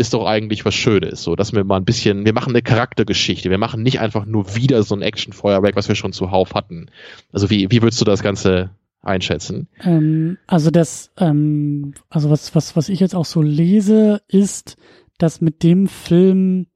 ist 0.00 0.14
doch 0.14 0.24
eigentlich 0.24 0.64
was 0.64 0.74
Schönes, 0.74 1.22
so 1.22 1.36
dass 1.36 1.52
wir 1.52 1.62
mal 1.62 1.76
ein 1.76 1.84
bisschen, 1.84 2.24
wir 2.24 2.32
machen 2.32 2.50
eine 2.50 2.62
Charaktergeschichte, 2.62 3.50
wir 3.50 3.58
machen 3.58 3.82
nicht 3.82 4.00
einfach 4.00 4.24
nur 4.24 4.56
wieder 4.56 4.82
so 4.82 4.94
ein 4.94 5.02
Action-Feuerwerk, 5.02 5.76
was 5.76 5.88
wir 5.88 5.94
schon 5.94 6.14
zuhauf 6.14 6.54
hatten. 6.54 6.86
Also 7.32 7.50
wie, 7.50 7.70
wie 7.70 7.82
würdest 7.82 8.00
du 8.00 8.06
das 8.06 8.22
Ganze 8.22 8.70
einschätzen? 9.02 9.68
Ähm, 9.82 10.38
also 10.46 10.70
das, 10.70 11.12
ähm, 11.18 11.92
also 12.08 12.30
was, 12.30 12.54
was, 12.54 12.76
was 12.76 12.88
ich 12.88 12.98
jetzt 12.98 13.14
auch 13.14 13.26
so 13.26 13.42
lese, 13.42 14.22
ist, 14.26 14.78
dass 15.18 15.42
mit 15.42 15.62
dem 15.62 15.86
Film, 15.86 16.66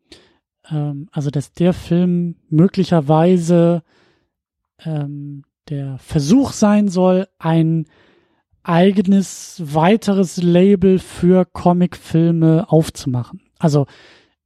ähm, 0.71 1.09
also 1.11 1.31
dass 1.31 1.53
der 1.53 1.73
Film 1.73 2.37
möglicherweise 2.51 3.83
ähm, 4.85 5.45
der 5.71 5.97
Versuch 5.97 6.53
sein 6.53 6.89
soll, 6.89 7.27
ein 7.39 7.87
eigenes 8.65 9.63
weiteres 9.65 10.39
Label 10.39 10.99
für 10.99 11.45
Comicfilme 11.45 12.67
aufzumachen. 12.69 13.43
Also 13.59 13.87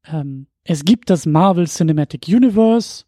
ähm, 0.06 0.48
es 0.64 0.84
gibt 0.84 1.08
das 1.08 1.24
Marvel 1.24 1.66
Cinematic 1.66 2.26
Universe, 2.28 3.04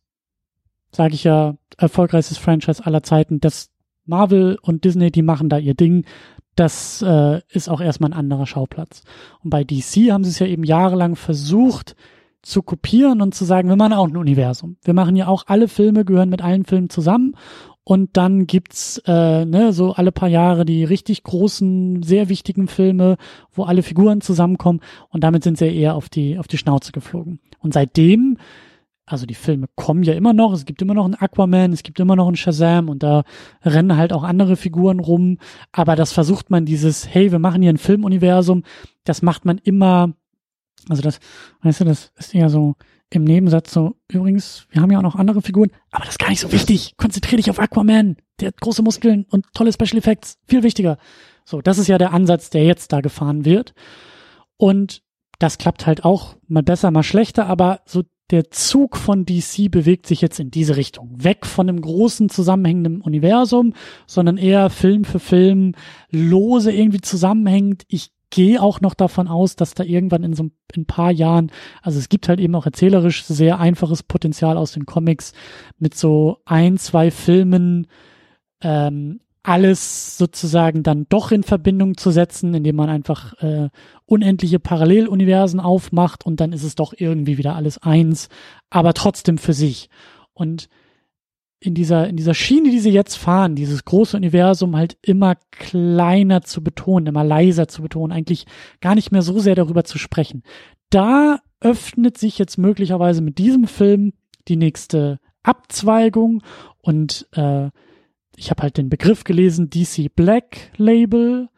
sage 0.93 1.15
ich 1.15 1.25
ja, 1.25 1.57
erfolgreichstes 1.77 2.39
Franchise 2.39 2.87
aller 2.87 3.03
Zeiten. 3.03 3.41
Das 3.41 3.71
Marvel 4.07 4.59
und 4.63 4.85
Disney, 4.85 5.11
die 5.11 5.23
machen 5.23 5.49
da 5.49 5.59
ihr 5.59 5.75
Ding. 5.75 6.05
Das 6.57 7.03
äh, 7.03 7.41
ist 7.49 7.69
auch 7.69 7.81
erstmal 7.81 8.11
ein 8.11 8.19
anderer 8.19 8.47
Schauplatz. 8.47 9.03
Und 9.43 9.51
bei 9.51 9.65
DC 9.65 10.11
haben 10.11 10.25
sie 10.25 10.31
es 10.31 10.39
ja 10.39 10.47
eben 10.47 10.65
jahrelang 10.65 11.17
versucht 11.17 11.97
zu 12.43 12.63
kopieren 12.63 13.21
und 13.21 13.35
zu 13.35 13.45
sagen, 13.45 13.69
wir 13.69 13.77
machen 13.77 13.93
auch 13.93 14.09
ein 14.09 14.17
Universum. 14.17 14.77
Wir 14.83 14.95
machen 14.95 15.17
ja 15.17 15.27
auch 15.29 15.45
alle 15.47 15.69
Filme, 15.69 16.05
gehören 16.05 16.31
mit 16.31 16.43
allen 16.43 16.65
Filmen 16.65 16.89
zusammen 16.89 17.35
und 17.91 18.17
dann 18.17 18.47
gibt's 18.47 19.03
äh, 19.05 19.45
ne, 19.45 19.73
so 19.73 19.95
alle 19.95 20.13
paar 20.13 20.29
Jahre 20.29 20.65
die 20.65 20.85
richtig 20.85 21.25
großen, 21.25 22.05
sehr 22.05 22.29
wichtigen 22.29 22.69
Filme, 22.69 23.17
wo 23.51 23.65
alle 23.65 23.83
Figuren 23.83 24.21
zusammenkommen. 24.21 24.79
Und 25.09 25.25
damit 25.25 25.43
sind 25.43 25.59
sie 25.59 25.67
eher 25.67 25.97
auf 25.97 26.09
die, 26.09 26.39
auf 26.39 26.47
die 26.47 26.57
Schnauze 26.57 26.93
geflogen. 26.93 27.41
Und 27.59 27.75
seitdem, 27.75 28.39
also 29.07 29.27
die 29.27 29.35
Filme 29.35 29.67
kommen 29.75 30.05
ja 30.05 30.13
immer 30.13 30.33
noch, 30.33 30.53
es 30.53 30.67
gibt 30.67 30.81
immer 30.83 30.95
noch 30.95 31.05
einen 31.05 31.17
Aquaman, 31.17 31.73
es 31.73 31.83
gibt 31.83 31.99
immer 31.99 32.15
noch 32.15 32.29
einen 32.29 32.37
Shazam 32.37 32.89
und 32.89 33.03
da 33.03 33.25
rennen 33.65 33.97
halt 33.97 34.13
auch 34.13 34.23
andere 34.23 34.55
Figuren 34.55 35.01
rum. 35.01 35.39
Aber 35.73 35.97
das 35.97 36.13
versucht 36.13 36.49
man 36.49 36.67
dieses, 36.67 37.13
hey, 37.13 37.33
wir 37.33 37.41
machen 37.41 37.61
hier 37.61 37.73
ein 37.73 37.77
Filmuniversum, 37.77 38.63
das 39.03 39.21
macht 39.21 39.45
man 39.45 39.59
immer, 39.59 40.13
also 40.89 41.03
das, 41.03 41.19
weißt 41.63 41.81
du, 41.81 41.87
das 41.87 42.13
ist 42.17 42.37
eher 42.37 42.51
so, 42.51 42.77
im 43.11 43.25
Nebensatz 43.25 43.73
so, 43.73 43.97
übrigens, 44.09 44.67
wir 44.71 44.81
haben 44.81 44.91
ja 44.91 44.99
auch 44.99 45.03
noch 45.03 45.17
andere 45.17 45.43
Figuren, 45.43 45.71
aber 45.91 46.05
das 46.05 46.15
ist 46.15 46.19
gar 46.19 46.31
nicht 46.31 46.41
so 46.41 46.53
wichtig. 46.53 46.95
Konzentrier 46.97 47.37
dich 47.37 47.51
auf 47.51 47.59
Aquaman. 47.59 48.17
Der 48.41 48.49
hat 48.49 48.61
große 48.61 48.83
Muskeln 48.83 49.27
und 49.29 49.47
tolle 49.53 49.73
Special 49.73 49.99
Effects. 49.99 50.39
Viel 50.47 50.63
wichtiger. 50.63 50.97
So, 51.45 51.61
das 51.61 51.79
ist 51.79 51.89
ja 51.89 51.99
der 51.99 52.13
Ansatz, 52.13 52.51
der 52.51 52.65
jetzt 52.65 52.93
da 52.93 53.01
gefahren 53.01 53.45
wird. 53.45 53.75
Und 54.57 55.03
das 55.39 55.59
klappt 55.59 55.87
halt 55.87 56.05
auch 56.05 56.37
mal 56.47 56.63
besser, 56.63 56.91
mal 56.91 57.03
schlechter, 57.03 57.47
aber 57.47 57.81
so 57.87 58.05
der 58.31 58.51
Zug 58.51 58.97
von 58.97 59.25
DC 59.25 59.71
bewegt 59.71 60.07
sich 60.07 60.21
jetzt 60.21 60.39
in 60.39 60.51
diese 60.51 60.77
Richtung. 60.77 61.11
Weg 61.17 61.47
von 61.47 61.69
einem 61.69 61.81
großen 61.81 62.29
zusammenhängenden 62.29 63.01
Universum, 63.01 63.75
sondern 64.07 64.37
eher 64.37 64.71
Film 64.71 65.05
für 65.05 65.19
Film 65.19 65.75
lose 66.11 66.71
irgendwie 66.71 67.01
zusammenhängt. 67.01 67.83
Ich 67.89 68.13
gehe 68.31 68.63
auch 68.63 68.81
noch 68.81 68.95
davon 68.95 69.29
aus, 69.29 69.57
dass 69.57 69.75
da 69.75 69.85
irgendwann 69.85 70.23
in 70.23 70.35
so 70.35 70.45
ein, 70.45 70.53
in 70.75 70.83
ein 70.83 70.87
paar 70.87 71.11
Jahren, 71.11 71.51
also 71.83 71.99
es 71.99 72.09
gibt 72.09 72.29
halt 72.29 72.41
eben 72.41 72.55
auch 72.55 72.67
erzählerisch 72.67 73.25
sehr 73.25 73.59
einfaches 73.59 74.03
Potenzial 74.03 74.57
aus 74.57 74.73
den 74.73 74.87
Comics 74.87 75.33
mit 75.79 75.95
so 75.95 76.39
ein, 76.45 76.79
zwei 76.79 77.11
Filmen, 77.11 77.87
ähm, 78.63 79.21
alles 79.43 80.19
sozusagen 80.19 80.83
dann 80.83 81.07
doch 81.09 81.33
in 81.33 81.43
Verbindung 81.43 81.97
zu 81.97 82.11
setzen, 82.11 82.53
indem 82.53 82.77
man 82.77 82.91
einfach 82.91 83.33
äh, 83.43 83.71
unendliche 84.05 84.61
Paralleluniversen 84.61 85.61
aufmacht 85.61 86.27
und 86.27 86.41
dann 86.41 86.53
ist 86.53 86.63
es 86.63 86.75
doch 86.75 86.93
irgendwie 86.97 87.39
wieder 87.39 87.57
alles 87.57 87.79
eins, 87.79 88.29
aber 88.69 88.93
trotzdem 88.93 89.39
für 89.39 89.55
sich. 89.55 89.89
Und 90.35 90.69
in 91.61 91.75
dieser, 91.75 92.09
in 92.09 92.17
dieser 92.17 92.33
Schiene, 92.33 92.71
die 92.71 92.79
sie 92.79 92.91
jetzt 92.91 93.17
fahren, 93.17 93.55
dieses 93.55 93.85
große 93.85 94.17
Universum 94.17 94.77
halt 94.77 94.97
immer 95.03 95.37
kleiner 95.51 96.41
zu 96.41 96.65
betonen, 96.65 97.07
immer 97.07 97.23
leiser 97.23 97.69
zu 97.69 97.83
betonen, 97.83 98.13
eigentlich 98.13 98.47
gar 98.81 98.95
nicht 98.95 99.13
mehr 99.13 99.21
so 99.21 99.39
sehr 99.39 99.55
darüber 99.55 99.85
zu 99.85 99.99
sprechen. 99.99 100.43
Da 100.89 101.41
öffnet 101.61 102.17
sich 102.17 102.39
jetzt 102.39 102.57
möglicherweise 102.57 103.21
mit 103.21 103.37
diesem 103.37 103.67
Film 103.67 104.15
die 104.49 104.57
nächste 104.57 105.21
Abzweigung 105.43 106.43
und 106.81 107.29
äh, 107.33 107.69
ich 108.37 108.51
habe 108.51 108.63
halt 108.63 108.79
den 108.79 108.89
Begriff 108.89 109.25
gelesen, 109.25 109.69
DC 109.69 110.15
Black 110.17 110.73
Label, 110.79 111.51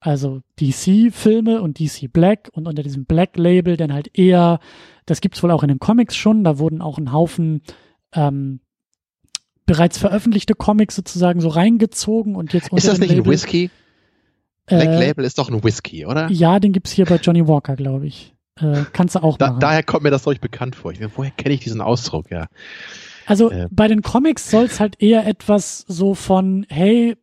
also 0.00 0.40
DC 0.58 1.12
Filme 1.12 1.60
und 1.60 1.78
DC 1.78 2.10
Black 2.10 2.48
und 2.52 2.66
unter 2.66 2.82
diesem 2.82 3.04
Black 3.04 3.36
Label 3.36 3.76
dann 3.76 3.92
halt 3.92 4.18
eher, 4.18 4.58
das 5.04 5.20
gibt's 5.20 5.42
wohl 5.42 5.50
auch 5.50 5.62
in 5.62 5.68
den 5.68 5.78
Comics 5.78 6.16
schon, 6.16 6.44
da 6.44 6.58
wurden 6.58 6.80
auch 6.80 6.96
ein 6.96 7.12
Haufen 7.12 7.60
ähm, 8.14 8.60
bereits 9.70 9.98
veröffentlichte 9.98 10.54
Comics 10.54 10.96
sozusagen 10.96 11.40
so 11.40 11.46
reingezogen 11.46 12.34
und 12.34 12.52
jetzt 12.52 12.72
Ist 12.72 12.88
das 12.88 12.98
nicht 12.98 13.10
Label, 13.10 13.24
ein 13.24 13.30
Whisky? 13.30 13.70
Black 14.66 14.88
äh, 14.88 14.98
Label 14.98 15.24
ist 15.24 15.38
doch 15.38 15.48
ein 15.48 15.62
Whisky, 15.62 16.06
oder? 16.06 16.28
Ja, 16.28 16.58
den 16.58 16.72
gibt's 16.72 16.90
hier 16.90 17.04
bei 17.04 17.16
Johnny 17.16 17.46
Walker, 17.46 17.76
glaube 17.76 18.08
ich. 18.08 18.34
Äh, 18.60 18.82
kannst 18.92 19.14
du 19.14 19.22
auch 19.22 19.38
da, 19.38 19.50
machen. 19.50 19.60
Daher 19.60 19.84
kommt 19.84 20.02
mir 20.02 20.10
das 20.10 20.26
euch 20.26 20.40
bekannt 20.40 20.74
vor. 20.74 20.90
Ich, 20.90 20.98
woher 21.16 21.30
kenne 21.30 21.54
ich 21.54 21.60
diesen 21.60 21.80
Ausdruck, 21.80 22.32
ja? 22.32 22.48
Also 23.26 23.52
äh. 23.52 23.68
bei 23.70 23.86
den 23.86 24.02
Comics 24.02 24.50
soll 24.50 24.64
es 24.64 24.80
halt 24.80 25.00
eher 25.00 25.24
etwas 25.24 25.84
so 25.86 26.14
von, 26.14 26.66
hey, 26.68 27.16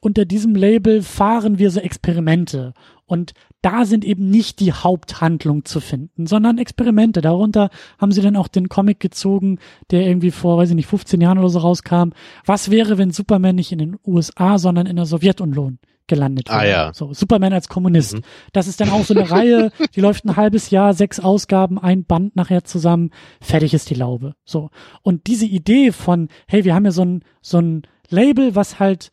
unter 0.00 0.24
diesem 0.24 0.54
Label 0.54 1.02
fahren 1.02 1.58
wir 1.58 1.70
so 1.70 1.80
Experimente. 1.80 2.72
Und 3.10 3.32
da 3.60 3.86
sind 3.86 4.04
eben 4.04 4.30
nicht 4.30 4.60
die 4.60 4.72
Haupthandlung 4.72 5.64
zu 5.64 5.80
finden, 5.80 6.28
sondern 6.28 6.58
Experimente. 6.58 7.20
Darunter 7.20 7.70
haben 7.98 8.12
sie 8.12 8.22
dann 8.22 8.36
auch 8.36 8.46
den 8.46 8.68
Comic 8.68 9.00
gezogen, 9.00 9.58
der 9.90 10.06
irgendwie 10.06 10.30
vor, 10.30 10.58
weiß 10.58 10.70
ich 10.70 10.76
nicht, 10.76 10.86
15 10.86 11.20
Jahren 11.20 11.38
oder 11.38 11.48
so 11.48 11.58
rauskam. 11.58 12.10
Was 12.46 12.70
wäre, 12.70 12.98
wenn 12.98 13.10
Superman 13.10 13.56
nicht 13.56 13.72
in 13.72 13.80
den 13.80 13.98
USA, 14.06 14.58
sondern 14.58 14.86
in 14.86 14.94
der 14.94 15.06
Sowjetunion 15.06 15.80
gelandet 16.06 16.50
wäre? 16.50 16.58
Ah, 16.60 16.64
ja. 16.64 16.94
So, 16.94 17.12
Superman 17.12 17.52
als 17.52 17.68
Kommunist. 17.68 18.14
Mhm. 18.14 18.22
Das 18.52 18.68
ist 18.68 18.80
dann 18.80 18.90
auch 18.90 19.02
so 19.02 19.12
eine 19.12 19.28
Reihe, 19.28 19.72
die 19.96 20.00
läuft 20.00 20.24
ein 20.24 20.36
halbes 20.36 20.70
Jahr, 20.70 20.94
sechs 20.94 21.18
Ausgaben, 21.18 21.80
ein 21.80 22.04
Band 22.04 22.36
nachher 22.36 22.62
zusammen, 22.62 23.10
fertig 23.40 23.74
ist 23.74 23.90
die 23.90 23.94
Laube. 23.94 24.36
So. 24.44 24.70
Und 25.02 25.26
diese 25.26 25.46
Idee 25.46 25.90
von, 25.90 26.28
hey, 26.46 26.64
wir 26.64 26.76
haben 26.76 26.84
ja 26.84 26.92
so 26.92 27.02
ein, 27.02 27.24
so 27.42 27.58
ein 27.58 27.82
Label, 28.08 28.54
was 28.54 28.78
halt 28.78 29.10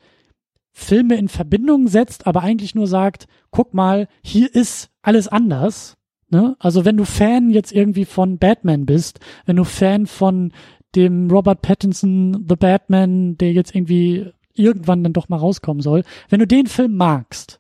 Filme 0.80 1.16
in 1.16 1.28
Verbindung 1.28 1.88
setzt, 1.88 2.28
aber 2.28 2.44
eigentlich 2.44 2.76
nur 2.76 2.86
sagt, 2.86 3.28
guck 3.50 3.74
mal, 3.74 4.08
hier 4.22 4.54
ist 4.54 4.92
alles 5.02 5.28
anders. 5.28 5.98
Ne? 6.30 6.56
Also 6.60 6.86
wenn 6.86 6.98
du 6.98 7.04
Fan 7.04 7.50
jetzt 7.50 7.72
irgendwie 7.74 8.06
von 8.06 8.38
Batman 8.38 8.86
bist, 8.86 9.20
wenn 9.48 9.56
du 9.56 9.64
Fan 9.64 10.06
von 10.06 10.54
dem 10.96 11.32
Robert 11.32 11.64
Pattinson 11.64 12.46
The 12.48 12.56
Batman, 12.56 13.38
der 13.38 13.54
jetzt 13.54 13.74
irgendwie 13.74 14.32
irgendwann 14.54 15.04
dann 15.04 15.14
doch 15.14 15.30
mal 15.30 15.38
rauskommen 15.38 15.82
soll, 15.82 16.04
wenn 16.30 16.40
du 16.40 16.48
den 16.48 16.68
Film 16.68 16.96
magst, 16.96 17.60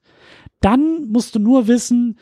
dann 0.61 1.09
musst 1.09 1.33
du 1.33 1.39
nur 1.39 1.67
wissen, 1.67 2.19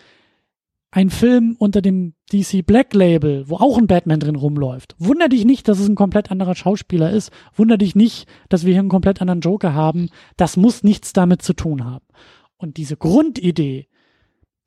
ein 0.95 1.09
Film 1.09 1.57
unter 1.59 1.81
dem 1.81 2.13
DC 2.31 2.65
Black 2.65 2.93
Label, 2.93 3.49
wo 3.49 3.57
auch 3.57 3.77
ein 3.77 3.85
Batman 3.85 4.21
drin 4.21 4.37
rumläuft. 4.37 4.95
Wunder 4.97 5.27
dich 5.27 5.43
nicht, 5.43 5.67
dass 5.67 5.77
es 5.79 5.89
ein 5.89 5.95
komplett 5.95 6.31
anderer 6.31 6.55
Schauspieler 6.55 7.11
ist. 7.11 7.33
Wunder 7.53 7.77
dich 7.77 7.95
nicht, 7.95 8.29
dass 8.47 8.65
wir 8.65 8.71
hier 8.71 8.79
einen 8.79 8.87
komplett 8.87 9.19
anderen 9.19 9.41
Joker 9.41 9.73
haben. 9.73 10.07
Das 10.37 10.55
muss 10.55 10.83
nichts 10.83 11.11
damit 11.11 11.41
zu 11.41 11.51
tun 11.51 11.83
haben. 11.83 12.05
Und 12.55 12.77
diese 12.77 12.95
Grundidee, 12.95 13.89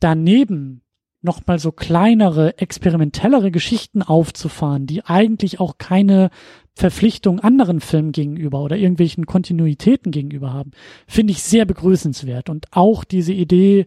daneben 0.00 0.82
nochmal 1.22 1.58
so 1.58 1.72
kleinere, 1.72 2.58
experimentellere 2.58 3.50
Geschichten 3.50 4.02
aufzufahren, 4.02 4.84
die 4.84 5.06
eigentlich 5.06 5.60
auch 5.60 5.78
keine 5.78 6.28
Verpflichtung 6.74 7.40
anderen 7.40 7.80
Filmen 7.80 8.12
gegenüber 8.12 8.60
oder 8.60 8.76
irgendwelchen 8.76 9.24
Kontinuitäten 9.24 10.12
gegenüber 10.12 10.52
haben, 10.52 10.72
finde 11.06 11.30
ich 11.30 11.42
sehr 11.42 11.64
begrüßenswert. 11.64 12.50
Und 12.50 12.66
auch 12.72 13.04
diese 13.04 13.32
Idee, 13.32 13.86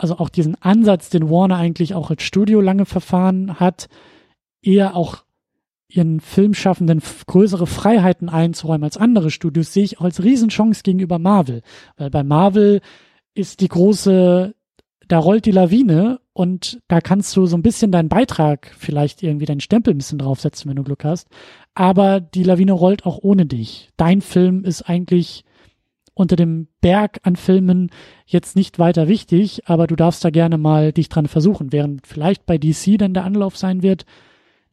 also 0.00 0.18
auch 0.18 0.30
diesen 0.30 0.60
Ansatz, 0.62 1.10
den 1.10 1.28
Warner 1.28 1.56
eigentlich 1.56 1.94
auch 1.94 2.10
als 2.10 2.22
Studio 2.22 2.60
lange 2.60 2.86
verfahren 2.86 3.60
hat, 3.60 3.88
eher 4.62 4.96
auch 4.96 5.24
ihren 5.88 6.20
Filmschaffenden 6.20 7.02
größere 7.26 7.66
Freiheiten 7.66 8.28
einzuräumen 8.28 8.84
als 8.84 8.96
andere 8.96 9.30
Studios, 9.30 9.72
sehe 9.72 9.84
ich 9.84 9.98
auch 9.98 10.04
als 10.04 10.22
Riesenchance 10.22 10.82
gegenüber 10.82 11.18
Marvel. 11.18 11.62
Weil 11.96 12.10
bei 12.10 12.22
Marvel 12.22 12.80
ist 13.34 13.60
die 13.60 13.68
große, 13.68 14.54
da 15.08 15.18
rollt 15.18 15.44
die 15.46 15.50
Lawine 15.50 16.20
und 16.32 16.80
da 16.88 17.00
kannst 17.00 17.36
du 17.36 17.46
so 17.46 17.56
ein 17.56 17.62
bisschen 17.62 17.92
deinen 17.92 18.08
Beitrag, 18.08 18.72
vielleicht 18.78 19.22
irgendwie 19.22 19.46
deinen 19.46 19.60
Stempel 19.60 19.92
ein 19.92 19.98
bisschen 19.98 20.18
draufsetzen, 20.18 20.68
wenn 20.68 20.76
du 20.76 20.84
Glück 20.84 21.04
hast. 21.04 21.28
Aber 21.74 22.20
die 22.20 22.44
Lawine 22.44 22.72
rollt 22.72 23.04
auch 23.04 23.18
ohne 23.20 23.46
dich. 23.46 23.90
Dein 23.96 24.22
Film 24.22 24.64
ist 24.64 24.82
eigentlich 24.82 25.44
unter 26.14 26.36
dem 26.36 26.68
Berg 26.80 27.20
an 27.22 27.36
Filmen 27.36 27.90
jetzt 28.26 28.56
nicht 28.56 28.78
weiter 28.78 29.08
wichtig, 29.08 29.68
aber 29.68 29.86
du 29.86 29.96
darfst 29.96 30.24
da 30.24 30.30
gerne 30.30 30.58
mal 30.58 30.92
dich 30.92 31.08
dran 31.08 31.26
versuchen, 31.26 31.72
während 31.72 32.06
vielleicht 32.06 32.46
bei 32.46 32.58
DC 32.58 32.98
dann 32.98 33.14
der 33.14 33.24
Anlauf 33.24 33.56
sein 33.56 33.82
wird, 33.82 34.04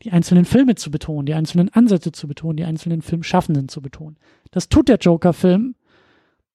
die 0.04 0.12
einzelnen 0.12 0.46
Filme 0.46 0.76
zu 0.76 0.92
betonen, 0.92 1.26
die 1.26 1.34
einzelnen 1.34 1.70
Ansätze 1.70 2.12
zu 2.12 2.28
betonen, 2.28 2.58
die 2.58 2.66
einzelnen 2.66 3.02
Filmschaffenden 3.02 3.68
zu 3.68 3.82
betonen. 3.82 4.18
Das 4.52 4.70
tut 4.70 4.90
der 4.90 4.98
Joker-Film. 4.98 5.76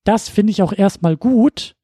Das 0.04 0.28
finde 0.28 0.52
ich 0.52 0.62
auch 0.62 0.72
erstmal 0.72 1.16
gut. 1.16 1.74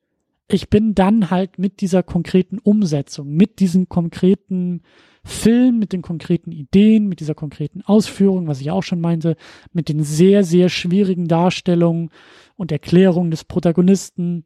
Ich 0.49 0.71
bin 0.71 0.95
dann 0.95 1.31
halt 1.31 1.59
mit 1.59 1.81
dieser 1.81 2.03
konkreten 2.03 2.59
Umsetzung, 2.59 3.29
mit 3.29 3.61
diesem 3.61 3.89
konkreten 3.89 4.83
Film, 5.25 5.79
mit 5.79 5.93
den 5.93 6.01
konkreten 6.01 6.53
Ideen, 6.53 7.07
mit 7.07 7.21
dieser 7.21 7.35
konkreten 7.35 7.83
Ausführung, 7.83 8.47
was 8.47 8.61
ich 8.61 8.71
auch 8.71 8.83
schon 8.83 9.01
meinte, 9.01 9.37
mit 9.73 9.89
den 9.89 10.03
sehr, 10.03 10.45
sehr 10.45 10.69
schwierigen 10.69 11.29
Darstellungen 11.29 12.11
und 12.59 12.73
Erklärungen 12.73 13.31
des 13.31 13.45
Protagonisten, 13.45 14.45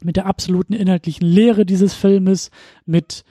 mit 0.00 0.16
der 0.16 0.26
absoluten 0.26 0.74
inhaltlichen 0.74 1.26
Lehre 1.26 1.66
dieses 1.66 1.94
Filmes, 1.94 2.50
mit 2.84 3.24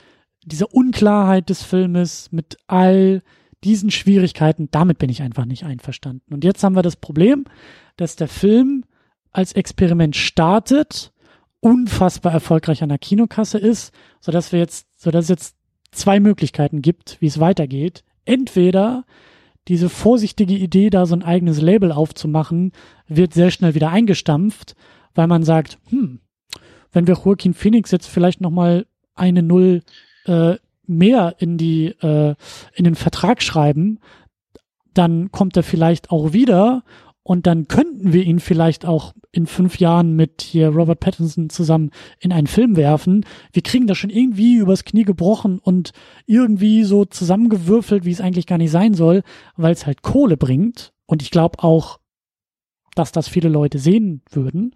dieser 0.43 0.73
Unklarheit 0.73 1.49
des 1.49 1.63
Filmes, 1.63 2.29
mit 2.31 2.57
all 2.67 3.21
diesen 3.63 3.91
Schwierigkeiten, 3.91 4.69
damit 4.71 4.97
bin 4.97 5.09
ich 5.09 5.21
einfach 5.21 5.45
nicht 5.45 5.63
einverstanden. 5.63 6.33
Und 6.33 6.43
jetzt 6.43 6.63
haben 6.63 6.75
wir 6.75 6.81
das 6.81 6.95
Problem, 6.95 7.45
dass 7.95 8.15
der 8.15 8.27
Film 8.27 8.83
als 9.31 9.53
Experiment 9.53 10.15
startet, 10.15 11.13
unfassbar 11.59 12.33
erfolgreich 12.33 12.83
an 12.83 12.89
der 12.89 12.97
Kinokasse 12.97 13.57
ist, 13.57 13.93
so 14.19 14.31
dass 14.31 14.51
wir 14.51 14.59
jetzt, 14.59 14.87
so 14.95 15.11
dass 15.11 15.25
es 15.25 15.29
jetzt 15.29 15.55
zwei 15.91 16.19
Möglichkeiten 16.19 16.81
gibt, 16.81 17.17
wie 17.19 17.27
es 17.27 17.39
weitergeht. 17.39 18.03
Entweder 18.25 19.05
diese 19.67 19.89
vorsichtige 19.89 20.53
Idee, 20.53 20.89
da 20.89 21.05
so 21.05 21.15
ein 21.15 21.23
eigenes 21.23 21.61
Label 21.61 21.91
aufzumachen, 21.91 22.71
wird 23.07 23.33
sehr 23.33 23.51
schnell 23.51 23.75
wieder 23.75 23.89
eingestampft, 23.89 24.75
weil 25.13 25.27
man 25.27 25.43
sagt, 25.43 25.77
hm, 25.89 26.19
wenn 26.91 27.07
wir 27.07 27.15
Joaquin 27.15 27.53
Phoenix 27.53 27.91
jetzt 27.91 28.07
vielleicht 28.07 28.41
noch 28.41 28.51
mal 28.51 28.85
eine 29.15 29.43
Null 29.43 29.83
äh, 30.25 30.55
mehr 30.85 31.35
in 31.39 31.57
die 31.57 31.87
äh, 31.87 32.35
in 32.73 32.85
den 32.85 32.95
Vertrag 32.95 33.41
schreiben, 33.41 33.99
dann 34.93 35.31
kommt 35.31 35.57
er 35.57 35.63
vielleicht 35.63 36.11
auch 36.11 36.33
wieder 36.33 36.83
und 37.27 37.45
dann 37.45 37.67
könnten 37.67 38.13
wir 38.13 38.23
ihn 38.23 38.39
vielleicht 38.39 38.85
auch 38.85 39.13
in 39.33 39.47
fünf 39.47 39.79
Jahren 39.79 40.15
mit 40.15 40.41
hier 40.41 40.69
Robert 40.69 41.01
Pattinson 41.01 41.49
zusammen 41.49 41.91
in 42.21 42.31
einen 42.31 42.47
Film 42.47 42.77
werfen. 42.77 43.25
Wir 43.51 43.63
kriegen 43.63 43.85
das 43.85 43.97
schon 43.97 44.09
irgendwie 44.11 44.55
übers 44.55 44.85
Knie 44.85 45.03
gebrochen 45.03 45.59
und 45.59 45.91
irgendwie 46.25 46.85
so 46.85 47.03
zusammengewürfelt, 47.03 48.05
wie 48.05 48.11
es 48.11 48.21
eigentlich 48.21 48.47
gar 48.47 48.57
nicht 48.57 48.71
sein 48.71 48.93
soll, 48.93 49.23
weil 49.57 49.73
es 49.73 49.85
halt 49.85 50.03
Kohle 50.03 50.37
bringt. 50.37 50.93
Und 51.05 51.21
ich 51.21 51.29
glaube 51.29 51.61
auch, 51.61 51.99
dass 52.95 53.11
das 53.11 53.27
viele 53.27 53.49
Leute 53.49 53.77
sehen 53.77 54.21
würden. 54.31 54.73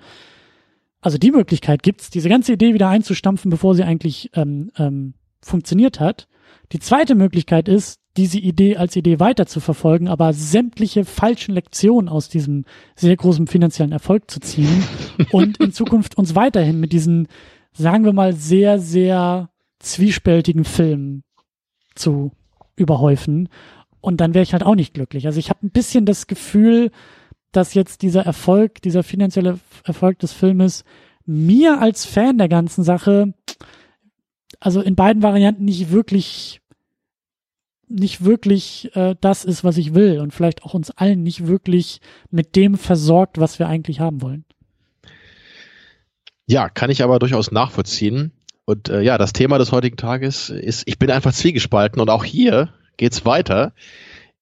Also 0.99 1.17
die 1.17 1.31
Möglichkeit 1.31 1.83
gibt's, 1.83 2.09
diese 2.09 2.27
ganze 2.27 2.51
Idee 2.51 2.73
wieder 2.73 2.89
einzustampfen, 2.89 3.49
bevor 3.49 3.75
sie 3.75 3.83
eigentlich 3.83 4.29
ähm, 4.33 4.71
ähm, 4.77 5.13
funktioniert 5.41 6.01
hat. 6.01 6.27
Die 6.73 6.79
zweite 6.79 7.15
Möglichkeit 7.15 7.69
ist, 7.69 8.00
diese 8.17 8.39
Idee 8.39 8.77
als 8.77 8.95
Idee 8.95 9.19
weiter 9.19 9.45
zu 9.45 9.59
verfolgen, 9.59 10.07
aber 10.07 10.33
sämtliche 10.33 11.05
falschen 11.05 11.53
Lektionen 11.53 12.09
aus 12.09 12.27
diesem 12.27 12.65
sehr 12.95 13.15
großen 13.15 13.47
finanziellen 13.47 13.93
Erfolg 13.93 14.29
zu 14.29 14.39
ziehen 14.39 14.83
und 15.31 15.57
in 15.57 15.71
Zukunft 15.71 16.17
uns 16.17 16.35
weiterhin 16.35 16.79
mit 16.79 16.91
diesen, 16.91 17.27
sagen 17.71 18.03
wir 18.03 18.13
mal, 18.13 18.33
sehr, 18.33 18.79
sehr 18.79 19.49
zwiespältigen 19.79 20.65
Filmen 20.65 21.23
zu 21.95 22.31
überhäufen. 22.75 23.49
Und 24.01 24.19
dann 24.19 24.33
wäre 24.33 24.43
ich 24.43 24.53
halt 24.53 24.63
auch 24.63 24.75
nicht 24.75 24.93
glücklich. 24.93 25.25
Also 25.27 25.39
ich 25.39 25.49
habe 25.49 25.65
ein 25.65 25.71
bisschen 25.71 26.05
das 26.05 26.27
Gefühl, 26.27 26.91
dass 27.51 27.73
jetzt 27.73 28.01
dieser 28.01 28.25
Erfolg, 28.25 28.81
dieser 28.81 29.03
finanzielle 29.03 29.59
Erfolg 29.83 30.19
des 30.19 30.33
Filmes 30.33 30.83
mir 31.25 31.79
als 31.79 32.05
Fan 32.05 32.37
der 32.37 32.49
ganzen 32.49 32.83
Sache, 32.83 33.33
also 34.59 34.81
in 34.81 34.95
beiden 34.95 35.21
Varianten 35.21 35.65
nicht 35.65 35.91
wirklich 35.91 36.60
nicht 37.91 38.23
wirklich 38.23 38.95
äh, 38.95 39.15
das 39.21 39.45
ist, 39.45 39.63
was 39.63 39.77
ich 39.77 39.93
will 39.93 40.19
und 40.19 40.33
vielleicht 40.33 40.63
auch 40.63 40.73
uns 40.73 40.91
allen 40.91 41.23
nicht 41.23 41.47
wirklich 41.47 42.01
mit 42.29 42.55
dem 42.55 42.77
versorgt, 42.77 43.37
was 43.39 43.59
wir 43.59 43.67
eigentlich 43.67 43.99
haben 43.99 44.21
wollen. 44.21 44.45
Ja, 46.47 46.69
kann 46.69 46.89
ich 46.89 47.03
aber 47.03 47.19
durchaus 47.19 47.51
nachvollziehen. 47.51 48.31
Und 48.65 48.89
äh, 48.89 49.01
ja, 49.01 49.17
das 49.17 49.33
Thema 49.33 49.57
des 49.57 49.71
heutigen 49.71 49.97
Tages 49.97 50.49
ist, 50.49 50.83
ich 50.85 50.97
bin 50.99 51.11
einfach 51.11 51.33
zwiegespalten 51.33 52.01
und 52.01 52.09
auch 52.09 52.23
hier 52.23 52.73
geht's 52.97 53.25
weiter. 53.25 53.73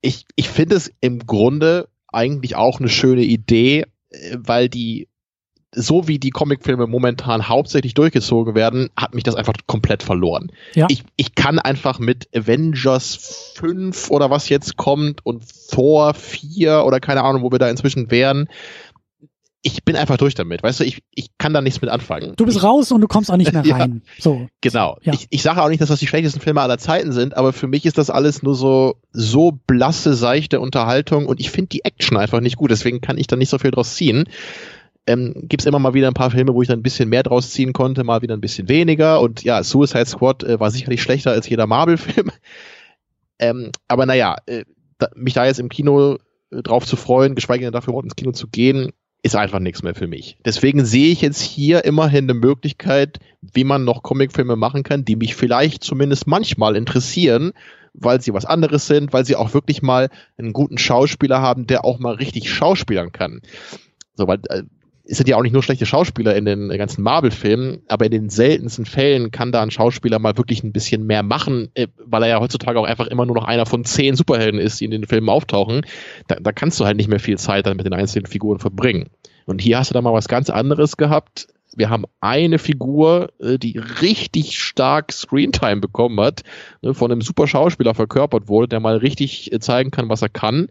Ich, 0.02 0.26
ich 0.36 0.50
finde 0.50 0.76
es 0.76 0.92
im 1.02 1.20
Grunde 1.26 1.90
eigentlich 2.08 2.56
auch 2.56 2.80
eine 2.80 2.90
schöne 2.90 3.24
Idee, 3.24 3.86
äh, 4.10 4.38
weil 4.38 4.70
die 4.70 5.09
so 5.74 6.08
wie 6.08 6.18
die 6.18 6.32
Comicfilme 6.32 6.88
momentan 6.88 7.48
hauptsächlich 7.48 7.94
durchgezogen 7.94 8.56
werden, 8.56 8.90
hat 8.96 9.14
mich 9.14 9.24
das 9.24 9.36
einfach 9.36 9.54
komplett 9.68 10.02
verloren. 10.02 10.52
Ja. 10.74 10.88
Ich, 10.90 11.04
ich 11.16 11.36
kann 11.36 11.60
einfach 11.60 12.00
mit 12.00 12.28
Avengers 12.36 13.54
5 13.56 14.10
oder 14.10 14.30
was 14.30 14.50
jetzt 14.50 14.78
kommt 14.78 15.26
und 15.26 15.44
Thor 15.70 16.14
4 16.14 16.86
oder 16.86 17.00
keine 17.00 17.24
Ahnung, 17.24 17.44
wo 17.44 17.52
wir 17.52 17.60
da 17.60 17.70
inzwischen 17.70 18.10
wären, 18.10 18.48
ich 19.62 19.84
bin 19.84 19.98
einfach 19.98 20.18
durch 20.18 20.36
damit. 20.36 20.64
Weißt 20.64 20.80
du, 20.80 20.86
ich, 20.86 21.04
ich 21.14 21.38
kann 21.38 21.54
da 21.54 21.62
nichts 21.62 21.82
mit 21.82 21.92
anfangen. 21.92 22.34
Du 22.38 22.46
bist 22.46 22.64
raus 22.64 22.92
und 22.94 23.02
du 23.02 23.08
kommst 23.08 23.30
auch 23.30 23.36
nicht 23.36 23.52
mehr 23.52 23.62
rein. 23.76 24.02
ja, 24.06 24.24
so. 24.24 24.48
Genau. 24.62 24.98
Ja. 25.02 25.14
Ich, 25.14 25.28
ich 25.30 25.42
sage 25.42 25.62
auch 25.62 25.68
nicht, 25.68 25.82
dass 25.82 25.90
das 25.90 26.00
die 26.00 26.08
schlechtesten 26.08 26.40
Filme 26.40 26.62
aller 26.62 26.78
Zeiten 26.78 27.12
sind, 27.12 27.36
aber 27.36 27.52
für 27.52 27.68
mich 27.68 27.86
ist 27.86 27.98
das 27.98 28.10
alles 28.10 28.42
nur 28.42 28.56
so, 28.56 28.96
so 29.12 29.52
blasse, 29.68 30.14
seichte 30.14 30.62
Unterhaltung 30.62 31.26
und 31.26 31.42
ich 31.42 31.52
finde 31.52 31.70
die 31.70 31.84
Action 31.84 32.18
einfach 32.18 32.40
nicht 32.40 32.56
gut. 32.56 32.72
Deswegen 32.72 33.02
kann 33.02 33.18
ich 33.18 33.28
da 33.28 33.36
nicht 33.36 33.50
so 33.50 33.58
viel 33.58 33.72
draus 33.72 33.96
ziehen 33.96 34.30
ähm, 35.10 35.34
gibt 35.36 35.64
es 35.64 35.66
immer 35.66 35.80
mal 35.80 35.96
wieder 35.96 36.08
ein 36.08 36.14
paar 36.14 36.30
Filme, 36.30 36.54
wo 36.54 36.62
ich 36.62 36.68
dann 36.68 36.80
ein 36.80 36.84
bisschen 36.84 37.10
mehr 37.10 37.24
draus 37.24 37.50
ziehen 37.50 37.74
konnte, 37.74 38.04
mal 38.04 38.22
wieder 38.22 38.36
ein 38.36 38.42
bisschen 38.42 38.70
weniger. 38.70 39.22
Und 39.22 39.44
ja, 39.44 39.64
Suicide 39.64 40.06
Squad 40.06 40.44
äh, 40.44 40.60
war 40.60 40.70
sicherlich 40.70 41.02
schlechter 41.02 41.32
als 41.32 41.50
jeder 41.50 41.66
Marvel-Film. 41.66 42.32
ähm, 43.40 43.72
aber 43.88 44.06
naja, 44.06 44.36
äh, 44.46 44.66
da, 45.00 45.10
mich 45.16 45.34
da 45.34 45.48
jetzt 45.48 45.60
im 45.60 45.70
Kino 45.70 46.18
äh, 46.52 46.62
drauf 46.62 46.86
zu 46.86 46.96
freuen, 46.96 47.34
geschweige 47.34 47.66
denn 47.66 47.74
dafür 47.74 47.94
überhaupt 47.94 48.06
ins 48.06 48.16
Kino 48.16 48.34
zu 48.34 48.48
gehen, 48.50 48.92
ist 49.24 49.36
einfach 49.36 49.60
nichts 49.60 49.82
mehr 49.82 49.96
für 49.96 50.06
mich. 50.06 50.38
Deswegen 50.46 50.86
sehe 50.86 51.12
ich 51.12 51.22
jetzt 51.22 51.42
hier 51.42 51.86
immerhin 51.86 52.26
eine 52.26 52.36
Möglichkeit, 52.36 53.18
wie 53.42 53.64
man 53.64 53.86
noch 53.86 54.04
Comicfilme 54.04 54.58
machen 54.58 54.84
kann, 54.84 55.06
die 55.06 55.16
mich 55.16 55.36
vielleicht 55.36 55.84
zumindest 55.84 56.28
manchmal 56.28 56.76
interessieren, 56.76 57.54
weil 57.96 58.22
sie 58.22 58.34
was 58.36 58.46
anderes 58.46 58.86
sind, 58.86 59.12
weil 59.12 59.26
sie 59.26 59.36
auch 59.36 59.56
wirklich 59.56 59.82
mal 59.82 60.10
einen 60.38 60.54
guten 60.54 60.78
Schauspieler 60.78 61.42
haben, 61.42 61.66
der 61.66 61.84
auch 61.84 61.98
mal 61.98 62.14
richtig 62.14 62.54
schauspielern 62.54 63.12
kann. 63.12 63.42
So, 64.14 64.28
weil 64.28 64.40
äh, 64.50 64.64
sind 65.10 65.28
ja 65.28 65.38
auch 65.38 65.42
nicht 65.42 65.54
nur 65.54 65.64
schlechte 65.64 65.86
Schauspieler 65.86 66.36
in 66.36 66.46
den 66.46 66.70
ganzen 66.70 67.02
Marvel-Filmen, 67.02 67.82
aber 67.88 68.06
in 68.06 68.12
den 68.12 68.30
seltensten 68.30 68.86
Fällen 68.86 69.32
kann 69.32 69.52
da 69.52 69.62
ein 69.62 69.72
Schauspieler 69.72 70.20
mal 70.20 70.38
wirklich 70.38 70.64
ein 70.64 70.72
bisschen 70.72 71.06
mehr 71.06 71.24
machen, 71.24 71.70
äh, 71.74 71.88
weil 72.06 72.24
er 72.24 72.30
ja 72.30 72.40
heutzutage 72.40 72.80
auch 72.80 72.86
einfach 72.86 73.08
immer 73.08 73.26
nur 73.26 73.36
noch 73.36 73.46
einer 73.46 73.66
von 73.66 73.86
zehn 73.86 74.16
Superhelden 74.16 74.60
ist, 74.60 74.80
die 74.80 74.86
in 74.86 74.92
den 74.92 75.08
Filmen 75.08 75.30
auftauchen. 75.30 75.82
Da, 76.28 76.36
da 76.36 76.52
kannst 76.52 76.80
du 76.80 76.86
halt 76.86 76.98
nicht 76.98 77.10
mehr 77.10 77.20
viel 77.20 77.38
Zeit 77.38 77.66
dann 77.66 77.78
mit 77.78 77.86
den 77.86 77.94
einzelnen 77.94 78.28
Figuren 78.28 78.60
verbringen. 78.60 79.10
Und 79.46 79.62
hier 79.62 79.80
hast 79.80 79.90
du 79.90 79.94
da 79.96 80.02
mal 80.02 80.14
was 80.14 80.28
ganz 80.28 80.52
anderes 80.52 80.96
gehabt. 80.96 81.48
Wir 81.76 81.90
haben 81.90 82.06
eine 82.20 82.60
Figur, 82.60 83.30
äh, 83.40 83.58
die 83.58 83.80
richtig 84.02 84.60
stark 84.60 85.12
Screentime 85.12 85.82
bekommen 85.82 86.20
hat, 86.20 86.44
ne, 86.82 86.94
von 86.94 87.12
einem 87.12 87.22
super 87.22 87.48
Schauspieler 87.48 87.96
verkörpert 87.96 88.48
wurde, 88.48 88.68
der 88.68 88.80
mal 88.80 88.98
richtig 88.98 89.52
äh, 89.52 89.60
zeigen 89.60 89.90
kann, 89.90 90.10
was 90.10 90.22
er 90.22 90.30
kann 90.30 90.70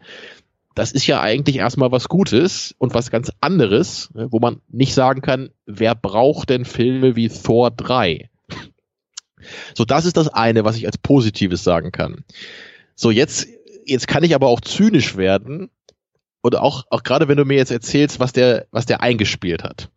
das 0.79 0.93
ist 0.93 1.09
ja 1.09 1.21
eigentlich 1.21 1.57
erstmal 1.57 1.91
was 1.91 2.09
Gutes 2.09 2.73
und 2.79 2.95
was 2.95 3.11
ganz 3.11 3.33
anderes, 3.41 4.11
ne, 4.15 4.29
wo 4.31 4.39
man 4.39 4.61
nicht 4.69 4.95
sagen 4.95 5.23
kann, 5.23 5.51
wer 5.67 5.97
braucht 5.97 6.51
denn 6.51 6.65
Filme 6.65 7.17
wie 7.17 7.29
Thor 7.29 7.73
3? 7.73 8.31
So, 9.75 9.85
das 9.85 10.05
ist 10.05 10.17
das 10.17 10.29
eine, 10.29 10.65
was 10.65 10.77
ich 10.77 10.87
als 10.87 10.97
Positives 10.97 11.65
sagen 11.65 11.91
kann. 11.91 12.25
So, 12.95 13.11
jetzt, 13.11 13.49
jetzt 13.87 14.07
kann 14.07 14.23
ich 14.23 14.37
aber 14.37 14.47
auch 14.47 14.61
zynisch 14.61 15.17
werden 15.17 15.69
und 16.43 16.55
auch, 16.55 16.85
auch 16.91 17.03
gerade 17.03 17.27
wenn 17.27 17.39
du 17.39 17.45
mir 17.45 17.57
jetzt 17.57 17.73
erzählst, 17.73 18.21
was 18.21 18.33
der, 18.33 18.69
was 18.71 18.87
der 18.87 19.01
eingespielt 19.01 19.65
hat. 19.65 19.91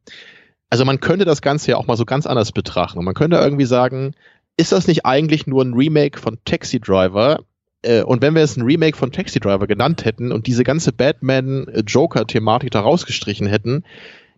Also 0.71 0.83
man 0.83 0.99
könnte 0.99 1.25
das 1.25 1.43
Ganze 1.43 1.71
ja 1.71 1.77
auch 1.77 1.85
mal 1.85 1.97
so 1.97 2.05
ganz 2.05 2.25
anders 2.25 2.51
betrachten 2.51 2.97
und 2.97 3.05
man 3.05 3.13
könnte 3.13 3.37
irgendwie 3.37 3.65
sagen, 3.65 4.15
ist 4.57 4.71
das 4.71 4.87
nicht 4.87 5.05
eigentlich 5.05 5.45
nur 5.45 5.63
ein 5.63 5.75
Remake 5.75 6.19
von 6.19 6.39
Taxi 6.43 6.79
Driver, 6.79 7.43
äh, 7.81 8.03
und 8.03 8.21
wenn 8.21 8.35
wir 8.35 8.41
es 8.41 8.57
ein 8.57 8.63
Remake 8.63 8.97
von 8.97 9.11
Taxi 9.11 9.39
Driver 9.39 9.67
genannt 9.67 10.05
hätten 10.05 10.31
und 10.31 10.47
diese 10.47 10.63
ganze 10.63 10.91
Batman-Joker-Thematik 10.91 12.71
da 12.71 12.81
rausgestrichen 12.81 13.47
hätten, 13.47 13.83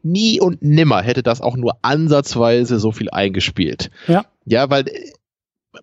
nie 0.02 0.40
und 0.40 0.61
nimmer 0.61 1.02
hätte 1.02 1.24
das 1.24 1.41
auch 1.41 1.56
nur 1.56 1.78
ansatzweise 1.82 2.80
so 2.80 2.91
viel 2.91 3.10
eingespielt. 3.10 3.90
Ja. 4.07 4.26
Ja, 4.45 4.70
weil 4.70 4.88
äh, 4.88 5.11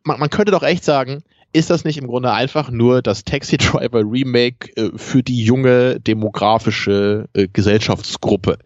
man, 0.05 0.21
man 0.21 0.31
könnte 0.31 0.53
doch 0.53 0.63
echt 0.63 0.85
sagen, 0.85 1.23
ist 1.53 1.71
das 1.71 1.85
nicht 1.85 1.99
im 1.99 2.07
Grunde 2.07 2.33
einfach 2.33 2.71
nur 2.71 3.03
das 3.03 3.25
Taxi 3.25 3.57
Driver 3.57 4.03
Remake 4.05 4.71
äh, 4.77 4.91
für 4.97 5.23
die 5.23 5.43
junge 5.43 5.99
demografische 6.01 7.29
äh, 7.33 7.49
Gesellschaftsgruppe? 7.53 8.59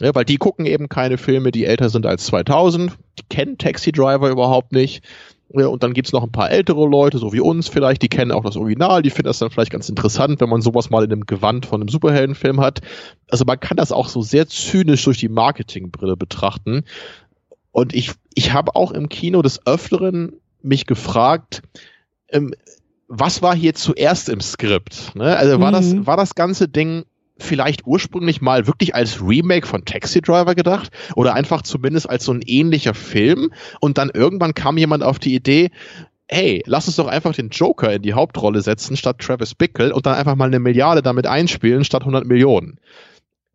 Ja, 0.00 0.14
weil 0.14 0.24
die 0.24 0.36
gucken 0.36 0.66
eben 0.66 0.88
keine 0.88 1.18
Filme, 1.18 1.50
die 1.50 1.64
älter 1.64 1.88
sind 1.88 2.06
als 2.06 2.26
2000, 2.26 2.92
die 3.18 3.24
kennen 3.28 3.58
Taxi 3.58 3.92
Driver 3.92 4.30
überhaupt 4.30 4.72
nicht 4.72 5.02
ja, 5.50 5.66
und 5.66 5.82
dann 5.82 5.94
gibt's 5.94 6.12
noch 6.12 6.22
ein 6.22 6.32
paar 6.32 6.50
ältere 6.50 6.86
Leute, 6.86 7.18
so 7.18 7.32
wie 7.32 7.40
uns 7.40 7.68
vielleicht, 7.68 8.02
die 8.02 8.08
kennen 8.08 8.32
auch 8.32 8.44
das 8.44 8.56
Original, 8.56 9.00
die 9.00 9.10
finden 9.10 9.28
das 9.28 9.38
dann 9.38 9.50
vielleicht 9.50 9.72
ganz 9.72 9.88
interessant, 9.88 10.40
wenn 10.40 10.48
man 10.50 10.60
sowas 10.60 10.90
mal 10.90 11.04
in 11.04 11.12
einem 11.12 11.24
Gewand 11.24 11.64
von 11.64 11.80
einem 11.80 11.88
Superheldenfilm 11.88 12.60
hat. 12.60 12.80
Also 13.30 13.44
man 13.46 13.58
kann 13.58 13.78
das 13.78 13.90
auch 13.90 14.08
so 14.08 14.20
sehr 14.20 14.46
zynisch 14.46 15.04
durch 15.04 15.18
die 15.18 15.30
Marketingbrille 15.30 16.16
betrachten. 16.16 16.84
Und 17.72 17.94
ich, 17.94 18.12
ich 18.34 18.52
habe 18.52 18.76
auch 18.76 18.92
im 18.92 19.08
Kino 19.08 19.40
des 19.40 19.66
Öfteren 19.66 20.34
mich 20.62 20.86
gefragt, 20.86 21.62
ähm, 22.28 22.52
was 23.08 23.40
war 23.40 23.56
hier 23.56 23.74
zuerst 23.74 24.28
im 24.28 24.42
Skript? 24.42 25.14
Ne? 25.14 25.34
Also 25.34 25.60
war, 25.60 25.70
mhm. 25.70 25.72
das, 25.72 26.06
war 26.06 26.16
das 26.18 26.34
ganze 26.34 26.68
Ding 26.68 27.04
vielleicht 27.38 27.86
ursprünglich 27.86 28.40
mal 28.40 28.66
wirklich 28.66 28.94
als 28.94 29.20
Remake 29.22 29.66
von 29.66 29.84
Taxi 29.84 30.20
Driver 30.20 30.54
gedacht 30.54 30.90
oder 31.14 31.34
einfach 31.34 31.62
zumindest 31.62 32.08
als 32.08 32.24
so 32.24 32.32
ein 32.32 32.42
ähnlicher 32.42 32.94
Film 32.94 33.52
und 33.80 33.98
dann 33.98 34.10
irgendwann 34.12 34.54
kam 34.54 34.76
jemand 34.76 35.02
auf 35.02 35.18
die 35.18 35.34
Idee, 35.34 35.70
hey, 36.28 36.62
lass 36.66 36.86
uns 36.86 36.96
doch 36.96 37.06
einfach 37.06 37.34
den 37.34 37.48
Joker 37.48 37.92
in 37.92 38.02
die 38.02 38.12
Hauptrolle 38.12 38.60
setzen 38.60 38.96
statt 38.96 39.18
Travis 39.20 39.54
Bickle 39.54 39.94
und 39.94 40.06
dann 40.06 40.14
einfach 40.14 40.36
mal 40.36 40.46
eine 40.46 40.58
Milliarde 40.58 41.02
damit 41.02 41.26
einspielen 41.26 41.84
statt 41.84 42.02
100 42.02 42.26
Millionen. 42.26 42.78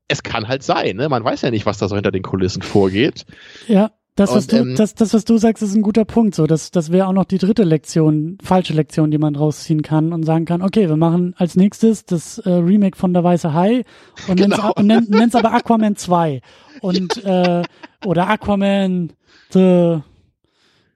Es 0.07 0.23
kann 0.23 0.47
halt 0.47 0.63
sein, 0.63 0.97
ne? 0.97 1.07
Man 1.07 1.23
weiß 1.23 1.41
ja 1.43 1.51
nicht, 1.51 1.65
was 1.65 1.77
da 1.77 1.87
so 1.87 1.95
hinter 1.95 2.11
den 2.11 2.23
Kulissen 2.23 2.61
vorgeht. 2.61 3.25
Ja. 3.67 3.91
Das, 4.15 4.31
was, 4.31 4.45
und, 4.45 4.51
du, 4.51 4.57
ähm, 4.57 4.75
das, 4.75 4.93
das, 4.93 5.13
was 5.13 5.25
du 5.25 5.37
sagst, 5.37 5.63
ist 5.63 5.73
ein 5.73 5.81
guter 5.81 6.05
Punkt. 6.05 6.35
So, 6.35 6.45
das, 6.45 6.69
das 6.69 6.91
wäre 6.91 7.07
auch 7.07 7.13
noch 7.13 7.25
die 7.25 7.39
dritte 7.39 7.63
Lektion, 7.63 8.37
falsche 8.43 8.73
Lektion, 8.73 9.09
die 9.09 9.17
man 9.17 9.35
rausziehen 9.35 9.81
kann 9.81 10.13
und 10.13 10.23
sagen 10.23 10.45
kann, 10.45 10.61
okay, 10.61 10.87
wir 10.87 10.97
machen 10.97 11.33
als 11.37 11.55
nächstes 11.55 12.05
das 12.05 12.37
äh, 12.39 12.49
Remake 12.49 12.97
von 12.97 13.13
Der 13.13 13.23
Weiße 13.23 13.53
Hai 13.53 13.83
und 14.27 14.35
genau. 14.35 14.73
nenn's, 14.81 15.09
nenn's 15.09 15.35
aber 15.35 15.53
Aquaman 15.53 15.95
2. 15.95 16.41
Und 16.81 17.23
äh, 17.23 17.63
oder 18.05 18.29
Aquaman 18.29 19.13
The 19.51 20.01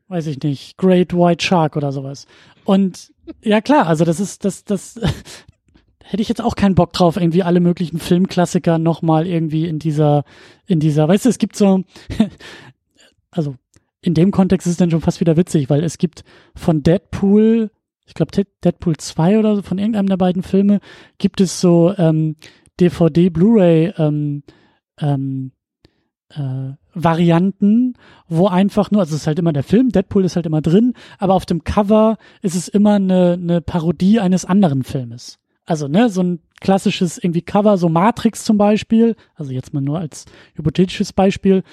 weiß 0.08 0.28
ich 0.28 0.42
nicht, 0.42 0.78
Great 0.78 1.14
White 1.14 1.44
Shark 1.44 1.76
oder 1.76 1.92
sowas. 1.92 2.28
Und 2.64 3.12
ja 3.44 3.62
klar, 3.62 3.88
also 3.88 4.06
das 4.06 4.20
ist, 4.20 4.46
das, 4.46 4.64
das 4.64 5.00
hätte 6.04 6.22
ich 6.22 6.30
jetzt 6.30 6.42
auch 6.42 6.56
keinen 6.56 6.76
Bock 6.76 6.94
drauf, 6.94 7.18
irgendwie 7.18 7.44
alle 7.44 7.60
möglichen 7.60 8.00
Filmklassiker 8.00 8.78
nochmal 8.78 9.28
irgendwie 9.28 9.66
in 9.68 9.80
dieser, 9.80 10.24
in 10.66 10.80
dieser, 10.80 11.08
weißt 11.08 11.26
du, 11.26 11.30
es 11.30 11.38
gibt 11.38 11.56
so, 11.56 11.84
also 13.38 13.56
in 14.02 14.14
dem 14.14 14.32
Kontext 14.32 14.68
ist 14.68 14.72
es 14.72 14.78
dann 14.78 14.92
schon 14.92 15.02
fast 15.02 15.20
wieder 15.20 15.38
witzig, 15.38 15.70
weil 15.70 15.84
es 15.84 15.98
gibt 15.98 16.24
von 16.56 16.84
Deadpool, 16.84 17.72
ich 18.06 18.14
glaube 18.14 18.32
Deadpool 18.64 18.98
2 18.98 19.40
oder 19.40 19.56
so, 19.56 19.62
von 19.62 19.80
irgendeinem 19.80 20.08
der 20.08 20.18
beiden 20.18 20.44
Filme, 20.44 20.80
gibt 21.18 21.42
es 21.42 21.60
so 21.60 21.94
ähm, 21.98 22.36
DVD, 22.80 23.30
Blu-ray 23.30 23.94
ähm, 23.98 24.44
ähm, 25.00 25.52
äh, 26.30 26.74
Varianten, 26.94 27.94
wo 28.28 28.48
einfach 28.48 28.92
nur, 28.92 29.02
also 29.02 29.16
es 29.16 29.22
ist 29.22 29.28
halt 29.28 29.40
immer 29.40 29.54
der 29.54 29.64
Film, 29.64 29.90
Deadpool 29.90 30.26
ist 30.26 30.36
halt 30.36 30.46
immer 30.46 30.62
drin, 30.62 30.94
aber 31.20 31.34
auf 31.34 31.46
dem 31.46 31.64
Cover 31.64 32.18
ist 32.42 32.56
es 32.56 32.68
immer 32.68 32.96
eine, 32.96 33.34
eine 33.34 33.62
Parodie 33.62 34.20
eines 34.20 34.46
anderen 34.46 34.84
Filmes. 34.84 35.40
Also, 35.66 35.90
ne, 35.90 36.10
so 36.10 36.24
ein 36.24 36.40
klassisches 36.62 37.18
irgendwie 37.18 37.42
Cover, 37.42 37.78
so 37.78 37.90
Matrix 37.90 38.46
zum 38.46 38.58
Beispiel, 38.58 39.16
also 39.36 39.52
jetzt 39.52 39.74
mal 39.74 39.82
nur 39.82 40.00
als 40.00 40.26
hypothetisches 40.56 41.12
Beispiel. 41.12 41.64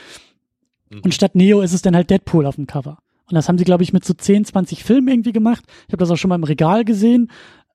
Und 1.03 1.15
statt 1.15 1.35
Neo 1.35 1.61
ist 1.61 1.73
es 1.73 1.83
dann 1.83 1.97
halt 1.97 2.11
Deadpool 2.11 2.47
auf 2.47 2.57
dem 2.57 2.67
Cover. 2.67 2.99
Und 3.27 3.35
das 3.35 3.49
haben 3.49 3.59
sie, 3.59 3.65
glaube 3.65 3.83
ich, 3.83 3.93
mit 3.93 4.05
so 4.05 4.13
10, 4.13 4.45
20 4.45 4.85
Filmen 4.85 5.09
irgendwie 5.09 5.33
gemacht. 5.33 5.65
Ich 5.87 5.93
habe 5.93 5.99
das 5.99 6.11
auch 6.11 6.17
schon 6.17 6.29
mal 6.29 6.35
im 6.35 6.45
Regal 6.45 6.85
gesehen 6.85 7.31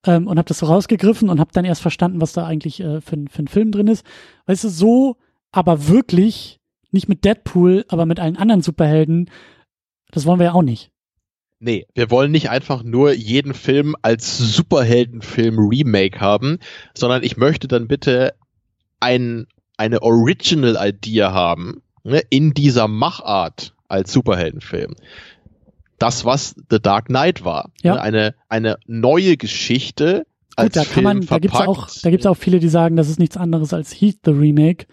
ähm, 0.06 0.26
und 0.26 0.38
habe 0.38 0.48
das 0.48 0.58
so 0.58 0.66
rausgegriffen 0.66 1.28
und 1.28 1.40
habe 1.40 1.50
dann 1.52 1.64
erst 1.64 1.82
verstanden, 1.82 2.20
was 2.20 2.32
da 2.32 2.46
eigentlich 2.46 2.80
äh, 2.80 3.00
für, 3.00 3.16
für 3.28 3.42
ein 3.42 3.48
Film 3.48 3.72
drin 3.72 3.88
ist. 3.88 4.04
Weißt 4.46 4.64
du, 4.64 4.68
so, 4.68 5.16
aber 5.50 5.88
wirklich, 5.88 6.60
nicht 6.92 7.08
mit 7.08 7.24
Deadpool, 7.24 7.84
aber 7.88 8.06
mit 8.06 8.20
allen 8.20 8.36
anderen 8.36 8.62
Superhelden, 8.62 9.30
das 10.12 10.26
wollen 10.26 10.38
wir 10.38 10.46
ja 10.46 10.52
auch 10.52 10.62
nicht. 10.62 10.90
Nee, 11.58 11.86
wir 11.94 12.10
wollen 12.10 12.30
nicht 12.30 12.48
einfach 12.48 12.82
nur 12.82 13.12
jeden 13.12 13.52
Film 13.52 13.94
als 14.00 14.38
Superheldenfilm 14.38 15.58
Remake 15.58 16.18
haben, 16.18 16.58
sondern 16.94 17.22
ich 17.22 17.36
möchte 17.36 17.68
dann 17.68 17.86
bitte 17.86 18.32
ein, 18.98 19.46
eine 19.76 20.02
Original 20.02 20.78
Idea 20.80 21.32
haben, 21.32 21.82
ne, 22.04 22.22
in 22.30 22.54
dieser 22.54 22.88
Machart 22.88 23.74
als 23.88 24.12
Superheldenfilm. 24.12 24.96
Das, 25.98 26.24
was 26.24 26.54
The 26.70 26.80
Dark 26.80 27.06
Knight 27.06 27.44
war. 27.44 27.70
Ja. 27.82 27.94
Ne, 27.94 28.00
eine, 28.00 28.34
eine 28.48 28.78
neue 28.86 29.36
Geschichte 29.36 30.26
als 30.56 30.74
Gut, 30.74 30.76
da 30.76 30.84
Film 30.84 30.94
kann 30.94 31.16
man, 31.18 31.26
da 31.26 31.38
gibt's 31.38 31.60
auch, 31.60 31.88
da 32.02 32.10
gibt's 32.10 32.26
auch 32.26 32.36
viele, 32.36 32.60
die 32.60 32.68
sagen, 32.68 32.96
das 32.96 33.08
ist 33.08 33.18
nichts 33.18 33.36
anderes 33.36 33.72
als 33.72 33.92
Heat 33.92 34.18
the 34.24 34.30
Remake. 34.30 34.86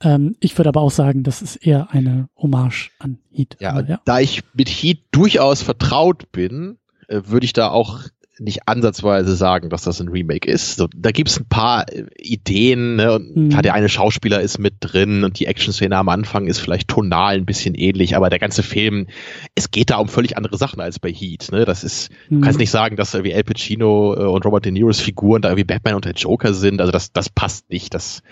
Ähm, 0.00 0.36
ich 0.40 0.56
würde 0.58 0.68
aber 0.68 0.80
auch 0.80 0.90
sagen, 0.90 1.22
das 1.22 1.42
ist 1.42 1.56
eher 1.56 1.90
eine 1.90 2.28
Hommage 2.36 2.90
an 2.98 3.18
Heat. 3.30 3.56
Ja, 3.60 3.70
aber, 3.70 3.88
ja. 3.88 4.00
da 4.04 4.20
ich 4.20 4.42
mit 4.54 4.68
Heat 4.68 5.00
durchaus 5.10 5.62
vertraut 5.62 6.30
bin, 6.32 6.78
äh, 7.08 7.22
würde 7.26 7.46
ich 7.46 7.52
da 7.52 7.70
auch 7.70 8.02
nicht 8.38 8.66
ansatzweise 8.66 9.36
sagen, 9.36 9.70
dass 9.70 9.82
das 9.82 10.00
ein 10.00 10.08
Remake 10.08 10.50
ist. 10.50 10.76
So, 10.76 10.88
da 10.94 11.10
gibt's 11.10 11.38
ein 11.38 11.46
paar 11.48 11.86
äh, 11.92 12.04
Ideen, 12.18 12.96
ne? 12.96 13.12
und 13.12 13.36
mhm. 13.36 13.62
der 13.62 13.74
eine 13.74 13.88
Schauspieler 13.88 14.40
ist 14.40 14.58
mit 14.58 14.74
drin 14.80 15.24
und 15.24 15.38
die 15.38 15.46
Action-Szene 15.46 15.96
am 15.96 16.08
Anfang 16.08 16.46
ist 16.46 16.58
vielleicht 16.58 16.88
tonal 16.88 17.36
ein 17.36 17.46
bisschen 17.46 17.74
ähnlich, 17.74 18.16
aber 18.16 18.30
der 18.30 18.38
ganze 18.38 18.62
Film, 18.62 19.06
es 19.54 19.70
geht 19.70 19.90
da 19.90 19.98
um 19.98 20.08
völlig 20.08 20.36
andere 20.36 20.56
Sachen 20.56 20.80
als 20.80 20.98
bei 20.98 21.12
Heat. 21.12 21.48
Ne? 21.52 21.64
Das 21.64 21.84
ist, 21.84 22.10
mhm. 22.28 22.36
du 22.36 22.40
kannst 22.42 22.58
nicht 22.58 22.70
sagen, 22.70 22.96
dass 22.96 23.14
irgendwie 23.14 23.34
Al 23.34 23.44
Pacino 23.44 24.14
äh, 24.14 24.26
und 24.26 24.44
Robert 24.44 24.64
De 24.64 24.72
Niro's 24.72 25.00
Figuren 25.00 25.42
da 25.42 25.50
irgendwie 25.50 25.64
Batman 25.64 25.94
und 25.94 26.04
der 26.04 26.14
Joker 26.14 26.54
sind. 26.54 26.80
Also 26.80 26.92
das, 26.92 27.12
das 27.12 27.28
passt 27.28 27.70
nicht. 27.70 27.94
Das, 27.94 28.22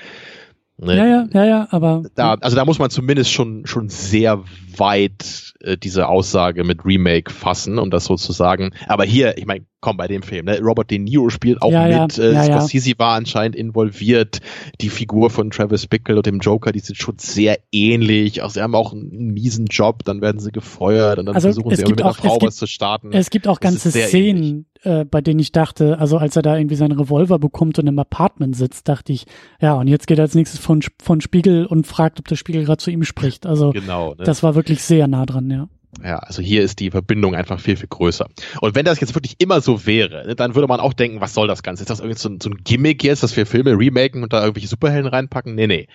Ne? 0.78 0.96
Ja, 0.96 1.06
ja, 1.06 1.28
ja, 1.32 1.44
ja, 1.44 1.68
aber. 1.70 2.02
Da, 2.14 2.34
also 2.34 2.56
da 2.56 2.64
muss 2.64 2.78
man 2.78 2.90
zumindest 2.90 3.30
schon, 3.30 3.66
schon 3.66 3.88
sehr 3.88 4.42
weit 4.76 5.54
äh, 5.60 5.76
diese 5.76 6.08
Aussage 6.08 6.64
mit 6.64 6.84
Remake 6.84 7.32
fassen, 7.32 7.78
um 7.78 7.90
das 7.90 8.06
so 8.06 8.16
zu 8.16 8.32
sagen. 8.32 8.70
Aber 8.88 9.04
hier, 9.04 9.38
ich 9.38 9.46
meine, 9.46 9.64
komm, 9.80 9.96
bei 9.96 10.08
dem 10.08 10.22
Film, 10.22 10.46
ne? 10.46 10.60
Robert 10.60 10.90
De 10.90 10.98
Niro 10.98 11.28
spielt 11.28 11.60
auch 11.62 11.70
ja, 11.70 12.02
mit, 12.02 12.16
ja, 12.16 12.24
äh, 12.24 12.32
ja, 12.32 12.44
Scorsese 12.44 12.94
war 12.98 13.14
anscheinend 13.14 13.54
involviert, 13.54 14.40
die 14.80 14.88
Figur 14.88 15.30
von 15.30 15.50
Travis 15.50 15.86
Bickle 15.86 16.16
und 16.16 16.26
dem 16.26 16.38
Joker, 16.38 16.72
die 16.72 16.80
sind 16.80 16.96
schon 16.96 17.18
sehr 17.18 17.58
ähnlich, 17.70 18.42
also 18.42 18.54
sie 18.54 18.62
haben 18.62 18.74
auch 18.74 18.92
einen 18.92 19.34
miesen 19.34 19.66
Job, 19.66 20.04
dann 20.04 20.20
werden 20.20 20.40
sie 20.40 20.52
gefeuert 20.52 21.18
und 21.18 21.26
dann 21.26 21.34
also 21.34 21.48
versuchen 21.48 21.74
sie 21.74 21.82
irgendwie 21.82 21.92
mit 21.92 22.02
einer 22.02 22.14
Frau 22.14 22.38
gibt, 22.38 22.48
was 22.48 22.56
zu 22.56 22.66
starten. 22.66 23.12
Es 23.12 23.30
gibt 23.30 23.46
auch 23.46 23.60
ganze 23.60 23.90
Szenen, 23.90 24.66
äh, 24.82 25.04
bei 25.04 25.20
denen 25.20 25.40
ich 25.40 25.52
dachte, 25.52 25.98
also 25.98 26.18
als 26.18 26.36
er 26.36 26.42
da 26.42 26.56
irgendwie 26.56 26.76
seinen 26.76 26.98
Revolver 26.98 27.38
bekommt 27.38 27.78
und 27.78 27.86
im 27.86 27.98
Apartment 27.98 28.56
sitzt, 28.56 28.88
dachte 28.88 29.12
ich, 29.12 29.26
ja, 29.60 29.74
und 29.74 29.88
jetzt 29.88 30.06
geht 30.06 30.18
er 30.18 30.22
als 30.22 30.34
nächstes 30.34 30.60
von, 30.60 30.82
von 31.00 31.20
Spiegel 31.20 31.66
und 31.66 31.86
fragt, 31.86 32.18
ob 32.18 32.28
der 32.28 32.36
Spiegel 32.36 32.64
gerade 32.64 32.78
zu 32.78 32.90
ihm 32.90 33.04
spricht. 33.04 33.46
Also 33.46 33.70
genau, 33.70 34.10
ne? 34.10 34.24
das 34.24 34.42
war 34.42 34.54
wirklich 34.54 34.82
sehr 34.82 35.06
nah 35.08 35.26
dran, 35.26 35.50
ja. 35.50 35.68
Ja, 36.02 36.18
also 36.18 36.40
hier 36.40 36.62
ist 36.62 36.80
die 36.80 36.90
Verbindung 36.90 37.34
einfach 37.34 37.60
viel, 37.60 37.76
viel 37.76 37.88
größer. 37.88 38.26
Und 38.60 38.74
wenn 38.74 38.86
das 38.86 39.00
jetzt 39.00 39.14
wirklich 39.14 39.36
immer 39.38 39.60
so 39.60 39.84
wäre, 39.84 40.26
ne, 40.26 40.34
dann 40.34 40.54
würde 40.54 40.66
man 40.66 40.80
auch 40.80 40.94
denken, 40.94 41.20
was 41.20 41.34
soll 41.34 41.48
das 41.48 41.62
Ganze? 41.62 41.82
Ist 41.82 41.90
das 41.90 42.00
irgendwie 42.00 42.18
so 42.18 42.30
ein, 42.30 42.40
so 42.40 42.48
ein 42.48 42.56
Gimmick 42.64 43.04
jetzt, 43.04 43.22
dass 43.22 43.36
wir 43.36 43.44
Filme 43.44 43.78
remaken 43.78 44.22
und 44.22 44.32
da 44.32 44.40
irgendwelche 44.40 44.68
Superhelden 44.68 45.10
reinpacken? 45.10 45.54
Nee, 45.54 45.66
nee. 45.66 45.88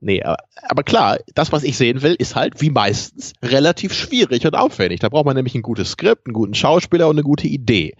Nee, 0.00 0.22
aber 0.22 0.82
klar, 0.82 1.18
das, 1.34 1.52
was 1.52 1.62
ich 1.62 1.76
sehen 1.76 2.02
will, 2.02 2.14
ist 2.14 2.34
halt 2.34 2.60
wie 2.60 2.70
meistens 2.70 3.34
relativ 3.42 3.92
schwierig 3.94 4.44
und 4.46 4.54
aufwendig. 4.54 5.00
Da 5.00 5.08
braucht 5.08 5.26
man 5.26 5.36
nämlich 5.36 5.54
ein 5.54 5.62
gutes 5.62 5.92
Skript, 5.92 6.26
einen 6.26 6.34
guten 6.34 6.54
Schauspieler 6.54 7.08
und 7.08 7.16
eine 7.16 7.22
gute 7.22 7.46
Idee. 7.46 7.94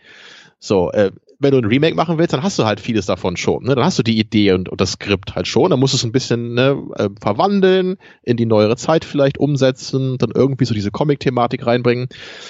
So, 0.59 0.93
äh, 0.93 1.11
wenn 1.43 1.53
du 1.53 1.59
ein 1.59 1.65
Remake 1.65 1.95
machen 1.95 2.19
willst, 2.19 2.33
dann 2.33 2.43
hast 2.43 2.59
du 2.59 2.65
halt 2.65 2.81
vieles 2.81 3.07
davon 3.07 3.37
schon. 3.37 3.65
Ne? 3.65 3.75
Dann 3.75 3.85
hast 3.85 3.99
du 3.99 4.03
die 4.03 4.19
Idee 4.19 4.53
und, 4.53 4.69
und 4.69 4.81
das 4.81 4.93
Skript 4.93 5.35
halt 5.35 5.47
schon. 5.47 5.71
Dann 5.71 5.81
musst 5.81 5.95
du 5.95 5.97
es 5.97 6.05
ein 6.05 6.13
bisschen 6.13 6.55
ne, 6.55 6.81
äh, 6.97 7.09
verwandeln, 7.21 7.97
in 8.23 8.37
die 8.37 8.47
neuere 8.47 8.77
Zeit 8.77 9.05
vielleicht 9.05 9.39
umsetzen, 9.39 10.19
dann 10.19 10.31
irgendwie 10.35 10.65
so 10.65 10.75
diese 10.75 10.91
Comic-Thematik 10.91 11.67
reinbringen. 11.67 12.09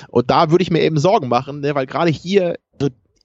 Und 0.08 0.30
da 0.30 0.50
würde 0.50 0.62
ich 0.62 0.70
mir 0.70 0.82
eben 0.82 0.98
Sorgen 0.98 1.28
machen, 1.28 1.60
ne? 1.60 1.74
weil 1.74 1.86
gerade 1.86 2.10
hier 2.10 2.56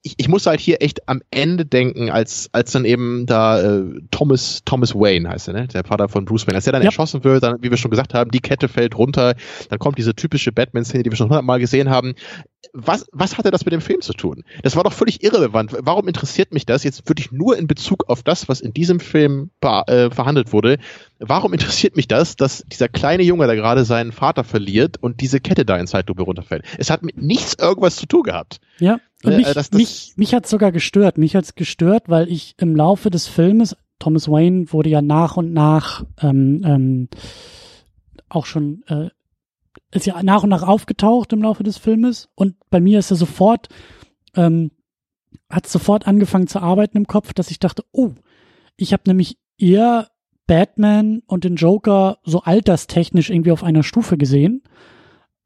ich, 0.07 0.15
ich 0.17 0.27
muss 0.29 0.45
halt 0.45 0.59
hier 0.59 0.81
echt 0.81 1.07
am 1.09 1.21
Ende 1.31 1.65
denken, 1.65 2.09
als, 2.09 2.49
als 2.53 2.71
dann 2.71 2.85
eben 2.85 3.25
da 3.25 3.61
äh, 3.61 3.83
Thomas, 4.11 4.61
Thomas 4.63 4.95
Wayne 4.95 5.27
heißt 5.29 5.49
er, 5.49 5.53
ne? 5.53 5.67
Der 5.67 5.83
Vater 5.83 6.07
von 6.07 6.25
Bruce 6.25 6.47
Wayne, 6.47 6.55
als 6.55 6.63
der 6.63 6.73
dann 6.73 6.81
ja. 6.81 6.87
erschossen 6.87 7.23
wird, 7.23 7.43
dann, 7.43 7.57
wie 7.61 7.69
wir 7.69 7.77
schon 7.77 7.91
gesagt 7.91 8.13
haben, 8.13 8.31
die 8.31 8.39
Kette 8.39 8.69
fällt 8.69 8.97
runter, 8.97 9.35
dann 9.69 9.79
kommt 9.79 9.97
diese 9.97 10.15
typische 10.15 10.51
Batman-Szene, 10.51 11.03
die 11.03 11.11
wir 11.11 11.17
schon 11.17 11.29
hundertmal 11.29 11.59
gesehen 11.59 11.89
haben. 11.89 12.13
Was, 12.73 13.05
was 13.11 13.37
hatte 13.37 13.51
das 13.51 13.65
mit 13.65 13.73
dem 13.73 13.81
Film 13.81 14.01
zu 14.01 14.13
tun? 14.13 14.43
Das 14.63 14.75
war 14.75 14.83
doch 14.83 14.93
völlig 14.93 15.23
irrelevant. 15.23 15.75
Warum 15.79 16.07
interessiert 16.07 16.53
mich 16.53 16.65
das 16.65 16.83
jetzt 16.83 17.07
wirklich 17.09 17.31
nur 17.31 17.57
in 17.57 17.67
Bezug 17.67 18.09
auf 18.09 18.23
das, 18.23 18.49
was 18.49 18.61
in 18.61 18.73
diesem 18.73 18.99
Film 18.99 19.49
äh, 19.61 20.09
verhandelt 20.09 20.53
wurde? 20.53 20.77
Warum 21.19 21.53
interessiert 21.53 21.95
mich 21.95 22.07
das, 22.07 22.35
dass 22.35 22.63
dieser 22.67 22.87
kleine 22.87 23.23
Junge 23.23 23.47
da 23.47 23.55
gerade 23.55 23.85
seinen 23.85 24.11
Vater 24.11 24.43
verliert 24.43 24.97
und 25.01 25.21
diese 25.21 25.39
Kette 25.39 25.65
da 25.65 25.77
in 25.77 25.87
Zeitlupe 25.87 26.23
runterfällt? 26.23 26.63
Es 26.77 26.89
hat 26.89 27.03
mit 27.03 27.21
nichts 27.21 27.55
irgendwas 27.59 27.95
zu 27.95 28.05
tun 28.05 28.23
gehabt. 28.23 28.59
Ja. 28.79 28.99
Und 29.23 29.33
äh, 29.33 29.37
mich, 29.37 29.45
das, 29.47 29.69
das 29.69 29.71
mich, 29.71 30.13
mich 30.15 30.33
hat 30.33 30.47
sogar 30.47 30.71
gestört. 30.71 31.17
Mich 31.17 31.35
hat's 31.35 31.55
gestört, 31.55 32.03
weil 32.07 32.29
ich 32.29 32.55
im 32.57 32.75
Laufe 32.75 33.09
des 33.09 33.27
Filmes, 33.27 33.75
Thomas 33.99 34.27
Wayne 34.29 34.71
wurde 34.71 34.89
ja 34.89 35.01
nach 35.01 35.37
und 35.37 35.53
nach 35.53 36.05
ähm, 36.21 36.61
ähm, 36.63 37.09
auch 38.29 38.45
schon 38.45 38.83
äh, 38.87 39.09
ist 39.91 40.05
ja 40.05 40.21
nach 40.23 40.43
und 40.43 40.49
nach 40.49 40.63
aufgetaucht 40.63 41.33
im 41.33 41.41
Laufe 41.41 41.63
des 41.63 41.77
Filmes 41.77 42.29
und 42.35 42.55
bei 42.69 42.79
mir 42.79 42.99
ist 42.99 43.11
er 43.11 43.17
sofort 43.17 43.69
ähm, 44.35 44.71
hat 45.49 45.67
sofort 45.67 46.07
angefangen 46.07 46.47
zu 46.47 46.59
arbeiten 46.59 46.97
im 46.97 47.07
Kopf, 47.07 47.33
dass 47.33 47.51
ich 47.51 47.59
dachte, 47.59 47.83
oh, 47.91 48.11
ich 48.75 48.93
habe 48.93 49.03
nämlich 49.07 49.37
eher 49.57 50.09
Batman 50.45 51.21
und 51.25 51.43
den 51.43 51.55
Joker 51.55 52.19
so 52.23 52.41
alterstechnisch 52.41 53.29
irgendwie 53.29 53.51
auf 53.51 53.63
einer 53.63 53.83
Stufe 53.83 54.17
gesehen. 54.17 54.63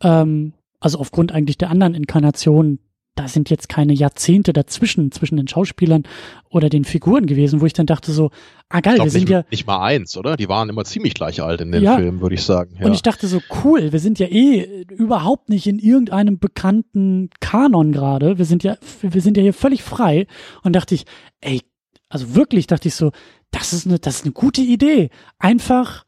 Ähm, 0.01 0.53
also 0.79 0.99
aufgrund 0.99 1.31
eigentlich 1.31 1.57
der 1.57 1.69
anderen 1.69 1.93
Inkarnationen 1.93 2.79
da 3.15 3.27
sind 3.27 3.49
jetzt 3.49 3.67
keine 3.67 3.93
Jahrzehnte 3.93 4.53
dazwischen, 4.53 5.11
zwischen 5.11 5.35
den 5.35 5.47
Schauspielern 5.47 6.03
oder 6.49 6.69
den 6.69 6.85
Figuren 6.85 7.25
gewesen, 7.25 7.59
wo 7.59 7.65
ich 7.65 7.73
dann 7.73 7.85
dachte 7.85 8.11
so, 8.13 8.31
ah 8.69 8.79
geil, 8.79 8.99
wir 8.99 9.09
sind 9.09 9.21
nicht, 9.21 9.29
ja. 9.29 9.43
Nicht 9.51 9.67
mal 9.67 9.83
eins, 9.83 10.15
oder? 10.17 10.37
Die 10.37 10.47
waren 10.47 10.69
immer 10.69 10.85
ziemlich 10.85 11.13
gleich 11.13 11.41
alt 11.41 11.61
in 11.61 11.71
den 11.71 11.83
ja, 11.83 11.97
Filmen, 11.97 12.21
würde 12.21 12.35
ich 12.35 12.43
sagen. 12.43 12.75
Ja. 12.79 12.85
Und 12.85 12.93
ich 12.93 13.01
dachte 13.01 13.27
so, 13.27 13.41
cool, 13.63 13.91
wir 13.91 13.99
sind 13.99 14.19
ja 14.19 14.27
eh 14.27 14.85
überhaupt 14.89 15.49
nicht 15.49 15.67
in 15.67 15.77
irgendeinem 15.77 16.39
bekannten 16.39 17.29
Kanon 17.41 17.91
gerade. 17.91 18.37
Wir 18.37 18.45
sind 18.45 18.63
ja, 18.63 18.77
wir 19.01 19.21
sind 19.21 19.35
ja 19.35 19.43
hier 19.43 19.53
völlig 19.53 19.83
frei. 19.83 20.25
Und 20.63 20.75
dachte 20.75 20.95
ich, 20.95 21.05
ey, 21.41 21.61
also 22.07 22.35
wirklich 22.35 22.67
dachte 22.67 22.87
ich 22.87 22.95
so, 22.95 23.11
das 23.51 23.73
ist 23.73 23.85
eine, 23.85 23.99
das 23.99 24.17
ist 24.17 24.25
eine 24.25 24.33
gute 24.33 24.61
Idee. 24.61 25.09
Einfach 25.37 26.05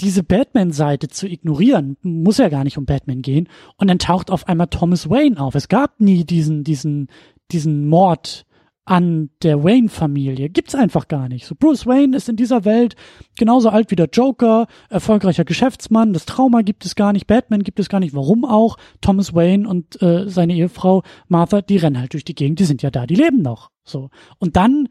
diese 0.00 0.22
Batman-Seite 0.22 1.08
zu 1.08 1.26
ignorieren, 1.26 1.96
muss 2.02 2.38
ja 2.38 2.48
gar 2.48 2.64
nicht 2.64 2.78
um 2.78 2.86
Batman 2.86 3.22
gehen. 3.22 3.48
Und 3.76 3.88
dann 3.88 3.98
taucht 3.98 4.30
auf 4.30 4.48
einmal 4.48 4.68
Thomas 4.68 5.10
Wayne 5.10 5.40
auf. 5.40 5.54
Es 5.54 5.68
gab 5.68 6.00
nie 6.00 6.24
diesen, 6.24 6.64
diesen, 6.64 7.08
diesen 7.50 7.88
Mord 7.88 8.46
an 8.88 9.28
der 9.42 9.62
Wayne-Familie. 9.62 10.48
Gibt's 10.48 10.74
einfach 10.74 11.08
gar 11.08 11.28
nicht. 11.28 11.44
So 11.46 11.54
Bruce 11.54 11.86
Wayne 11.86 12.16
ist 12.16 12.28
in 12.28 12.36
dieser 12.36 12.64
Welt 12.64 12.96
genauso 13.36 13.68
alt 13.68 13.90
wie 13.90 13.96
der 13.96 14.08
Joker, 14.10 14.66
erfolgreicher 14.88 15.44
Geschäftsmann. 15.44 16.14
Das 16.14 16.24
Trauma 16.24 16.62
gibt 16.62 16.86
es 16.86 16.94
gar 16.94 17.12
nicht. 17.12 17.26
Batman 17.26 17.64
gibt 17.64 17.80
es 17.80 17.90
gar 17.90 18.00
nicht. 18.00 18.14
Warum 18.14 18.46
auch? 18.46 18.78
Thomas 19.02 19.34
Wayne 19.34 19.68
und 19.68 20.00
äh, 20.00 20.28
seine 20.28 20.54
Ehefrau 20.54 21.02
Martha, 21.26 21.60
die 21.60 21.76
rennen 21.76 21.98
halt 21.98 22.14
durch 22.14 22.24
die 22.24 22.34
Gegend. 22.34 22.60
Die 22.60 22.64
sind 22.64 22.80
ja 22.80 22.90
da, 22.90 23.06
die 23.06 23.14
leben 23.14 23.42
noch. 23.42 23.70
So 23.84 24.08
und 24.38 24.56
dann 24.56 24.88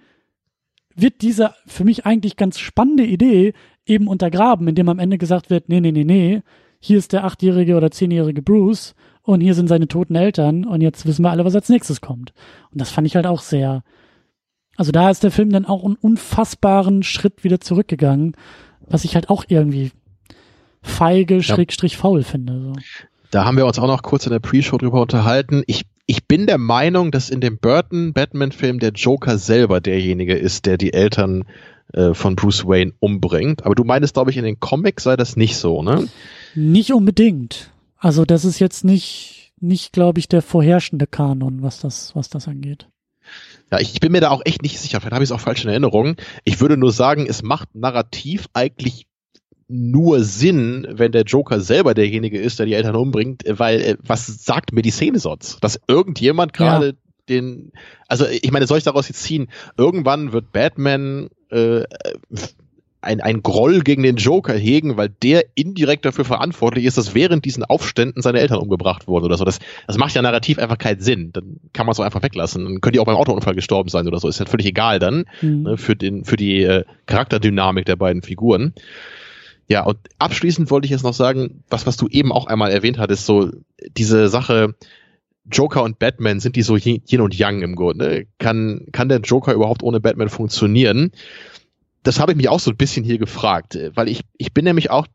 wird 0.95 1.21
diese 1.21 1.53
für 1.65 1.83
mich 1.83 2.05
eigentlich 2.05 2.35
ganz 2.35 2.59
spannende 2.59 3.05
Idee 3.05 3.53
eben 3.89 4.07
untergraben, 4.07 4.67
indem 4.67 4.89
am 4.89 4.99
Ende 4.99 5.17
gesagt 5.17 5.49
wird, 5.49 5.69
nee, 5.69 5.79
nee, 5.79 5.91
nee, 5.91 6.03
nee, 6.03 6.41
hier 6.79 6.97
ist 6.97 7.13
der 7.13 7.23
achtjährige 7.23 7.75
oder 7.75 7.91
zehnjährige 7.91 8.41
Bruce 8.41 8.95
und 9.23 9.41
hier 9.41 9.53
sind 9.53 9.67
seine 9.67 9.87
toten 9.87 10.15
Eltern 10.15 10.65
und 10.65 10.81
jetzt 10.81 11.05
wissen 11.05 11.23
wir 11.23 11.31
alle, 11.31 11.45
was 11.45 11.55
als 11.55 11.69
nächstes 11.69 12.01
kommt. 12.01 12.33
Und 12.71 12.79
das 12.79 12.91
fand 12.91 13.07
ich 13.07 13.15
halt 13.15 13.27
auch 13.27 13.41
sehr, 13.41 13.83
also 14.75 14.91
da 14.91 15.09
ist 15.09 15.23
der 15.23 15.31
Film 15.31 15.49
dann 15.49 15.65
auch 15.65 15.83
einen 15.83 15.95
unfassbaren 15.95 17.03
Schritt 17.03 17.43
wieder 17.43 17.59
zurückgegangen, 17.59 18.35
was 18.81 19.03
ich 19.03 19.15
halt 19.15 19.29
auch 19.29 19.45
irgendwie 19.47 19.91
feige, 20.81 21.43
schrägstrich 21.43 21.97
faul 21.97 22.23
finde. 22.23 22.61
So. 22.61 22.73
Da 23.31 23.43
haben 23.43 23.57
wir 23.57 23.65
uns 23.65 23.79
auch 23.79 23.87
noch 23.87 24.03
kurz 24.03 24.25
in 24.25 24.31
der 24.31 24.39
Pre-Show 24.39 24.77
drüber 24.77 25.01
unterhalten. 25.01 25.63
Ich, 25.67 25.85
ich 26.05 26.27
bin 26.27 26.45
der 26.45 26.57
Meinung, 26.57 27.11
dass 27.11 27.29
in 27.29 27.41
dem 27.41 27.57
Burton-Batman-Film 27.57 28.79
der 28.79 28.91
Joker 28.91 29.37
selber 29.37 29.81
derjenige 29.81 30.35
ist, 30.35 30.65
der 30.65 30.77
die 30.77 30.93
Eltern 30.93 31.43
äh, 31.93 32.13
von 32.13 32.35
Bruce 32.35 32.65
Wayne 32.65 32.93
umbringt. 32.99 33.65
Aber 33.65 33.75
du 33.75 33.83
meinst, 33.83 34.13
glaube 34.13 34.31
ich, 34.31 34.37
in 34.37 34.43
den 34.43 34.59
Comics 34.59 35.03
sei 35.03 35.15
das 35.15 35.35
nicht 35.35 35.57
so, 35.57 35.81
ne? 35.81 36.07
Nicht 36.55 36.93
unbedingt. 36.93 37.71
Also 37.97 38.25
das 38.25 38.45
ist 38.45 38.59
jetzt 38.59 38.83
nicht, 38.83 39.53
nicht, 39.59 39.93
glaube 39.93 40.19
ich, 40.19 40.27
der 40.27 40.41
vorherrschende 40.41 41.07
Kanon, 41.07 41.61
was 41.61 41.79
das, 41.79 42.15
was 42.15 42.29
das 42.29 42.47
angeht. 42.47 42.87
Ja, 43.71 43.79
ich, 43.79 43.99
bin 43.99 44.11
mir 44.11 44.21
da 44.21 44.29
auch 44.29 44.41
echt 44.45 44.61
nicht 44.61 44.79
sicher. 44.79 45.01
Vielleicht 45.01 45.13
habe 45.13 45.23
ich 45.23 45.29
es 45.29 45.35
auch 45.35 45.41
falsch 45.41 45.63
in 45.63 45.69
Erinnerung. 45.69 46.15
Ich 46.45 46.61
würde 46.61 46.77
nur 46.77 46.91
sagen, 46.91 47.25
es 47.27 47.43
macht 47.43 47.75
narrativ 47.75 48.47
eigentlich 48.53 49.07
nur 49.67 50.23
Sinn, 50.23 50.87
wenn 50.89 51.11
der 51.11 51.23
Joker 51.23 51.59
selber 51.59 51.93
derjenige 51.93 52.39
ist, 52.39 52.59
der 52.59 52.65
die 52.65 52.73
Eltern 52.73 52.95
umbringt, 52.95 53.43
weil 53.47 53.81
äh, 53.81 53.97
was 54.01 54.25
sagt 54.25 54.71
mir 54.71 54.81
die 54.81 54.91
Szene 54.91 55.19
sonst? 55.19 55.61
Dass 55.61 55.81
irgendjemand 55.87 56.53
gerade 56.53 56.87
ja. 56.87 56.93
den, 57.27 57.73
also 58.07 58.25
ich 58.25 58.51
meine, 58.51 58.65
soll 58.67 58.77
ich 58.77 58.85
daraus 58.85 59.09
jetzt 59.09 59.23
ziehen? 59.23 59.49
Irgendwann 59.77 60.31
wird 60.31 60.53
Batman 60.53 61.29
äh, 61.49 61.83
ein, 63.01 63.21
ein 63.21 63.41
Groll 63.43 63.81
gegen 63.81 64.03
den 64.03 64.17
Joker 64.17 64.53
hegen, 64.53 64.97
weil 64.97 65.09
der 65.09 65.45
indirekt 65.55 66.03
dafür 66.05 66.25
verantwortlich 66.25 66.85
ist, 66.85 66.97
dass 66.97 67.15
während 67.15 67.45
diesen 67.45 67.63
Aufständen 67.63 68.21
seine 68.21 68.39
Eltern 68.39 68.57
umgebracht 68.57 69.07
wurden 69.07 69.25
oder 69.25 69.37
so. 69.37 69.45
Das, 69.45 69.59
das 69.85 69.97
macht 69.97 70.13
ja 70.15 70.21
narrativ 70.21 70.59
einfach 70.59 70.77
keinen 70.77 70.99
Sinn. 70.99 71.31
Dann 71.31 71.59
kann 71.73 71.85
man 71.85 71.91
es 71.91 71.97
so 71.97 72.03
einfach 72.03 72.23
weglassen. 72.23 72.65
Dann 72.65 72.81
können 72.81 72.93
die 72.93 72.99
auch 72.99 73.05
beim 73.05 73.15
Autounfall 73.15 73.55
gestorben 73.55 73.89
sein 73.89 74.07
oder 74.07 74.19
so. 74.19 74.27
Ist 74.27 74.39
halt 74.39 74.49
völlig 74.49 74.65
egal 74.65 74.99
dann 74.99 75.25
mhm. 75.41 75.63
ne, 75.63 75.77
für, 75.77 75.95
den, 75.95 76.25
für 76.25 76.35
die 76.35 76.63
äh, 76.63 76.83
Charakterdynamik 77.05 77.85
der 77.85 77.95
beiden 77.95 78.23
Figuren. 78.23 78.73
Ja, 79.69 79.83
und 79.83 79.97
abschließend 80.17 80.71
wollte 80.71 80.85
ich 80.85 80.91
jetzt 80.91 81.03
noch 81.03 81.13
sagen, 81.13 81.63
was, 81.69 81.85
was 81.85 81.97
du 81.97 82.07
eben 82.07 82.31
auch 82.31 82.47
einmal 82.47 82.71
erwähnt 82.71 82.97
hattest, 82.97 83.25
so 83.25 83.51
diese 83.97 84.29
Sache, 84.29 84.75
Joker 85.51 85.83
und 85.83 85.99
Batman, 85.99 86.39
sind 86.39 86.55
die 86.55 86.61
so 86.61 86.75
Yin 86.75 87.21
und 87.21 87.37
Yang 87.37 87.61
im 87.61 87.75
Grunde? 87.75 88.25
Kann, 88.37 88.87
kann 88.91 89.09
der 89.09 89.19
Joker 89.19 89.53
überhaupt 89.53 89.83
ohne 89.83 89.99
Batman 89.99 90.29
funktionieren? 90.29 91.11
Das 92.03 92.19
habe 92.19 92.31
ich 92.31 92.37
mich 92.37 92.49
auch 92.49 92.59
so 92.59 92.71
ein 92.71 92.77
bisschen 92.77 93.03
hier 93.03 93.17
gefragt, 93.17 93.77
weil 93.95 94.07
ich, 94.07 94.21
ich 94.37 94.53
bin 94.53 94.65
nämlich 94.65 94.91
auch 94.91 95.07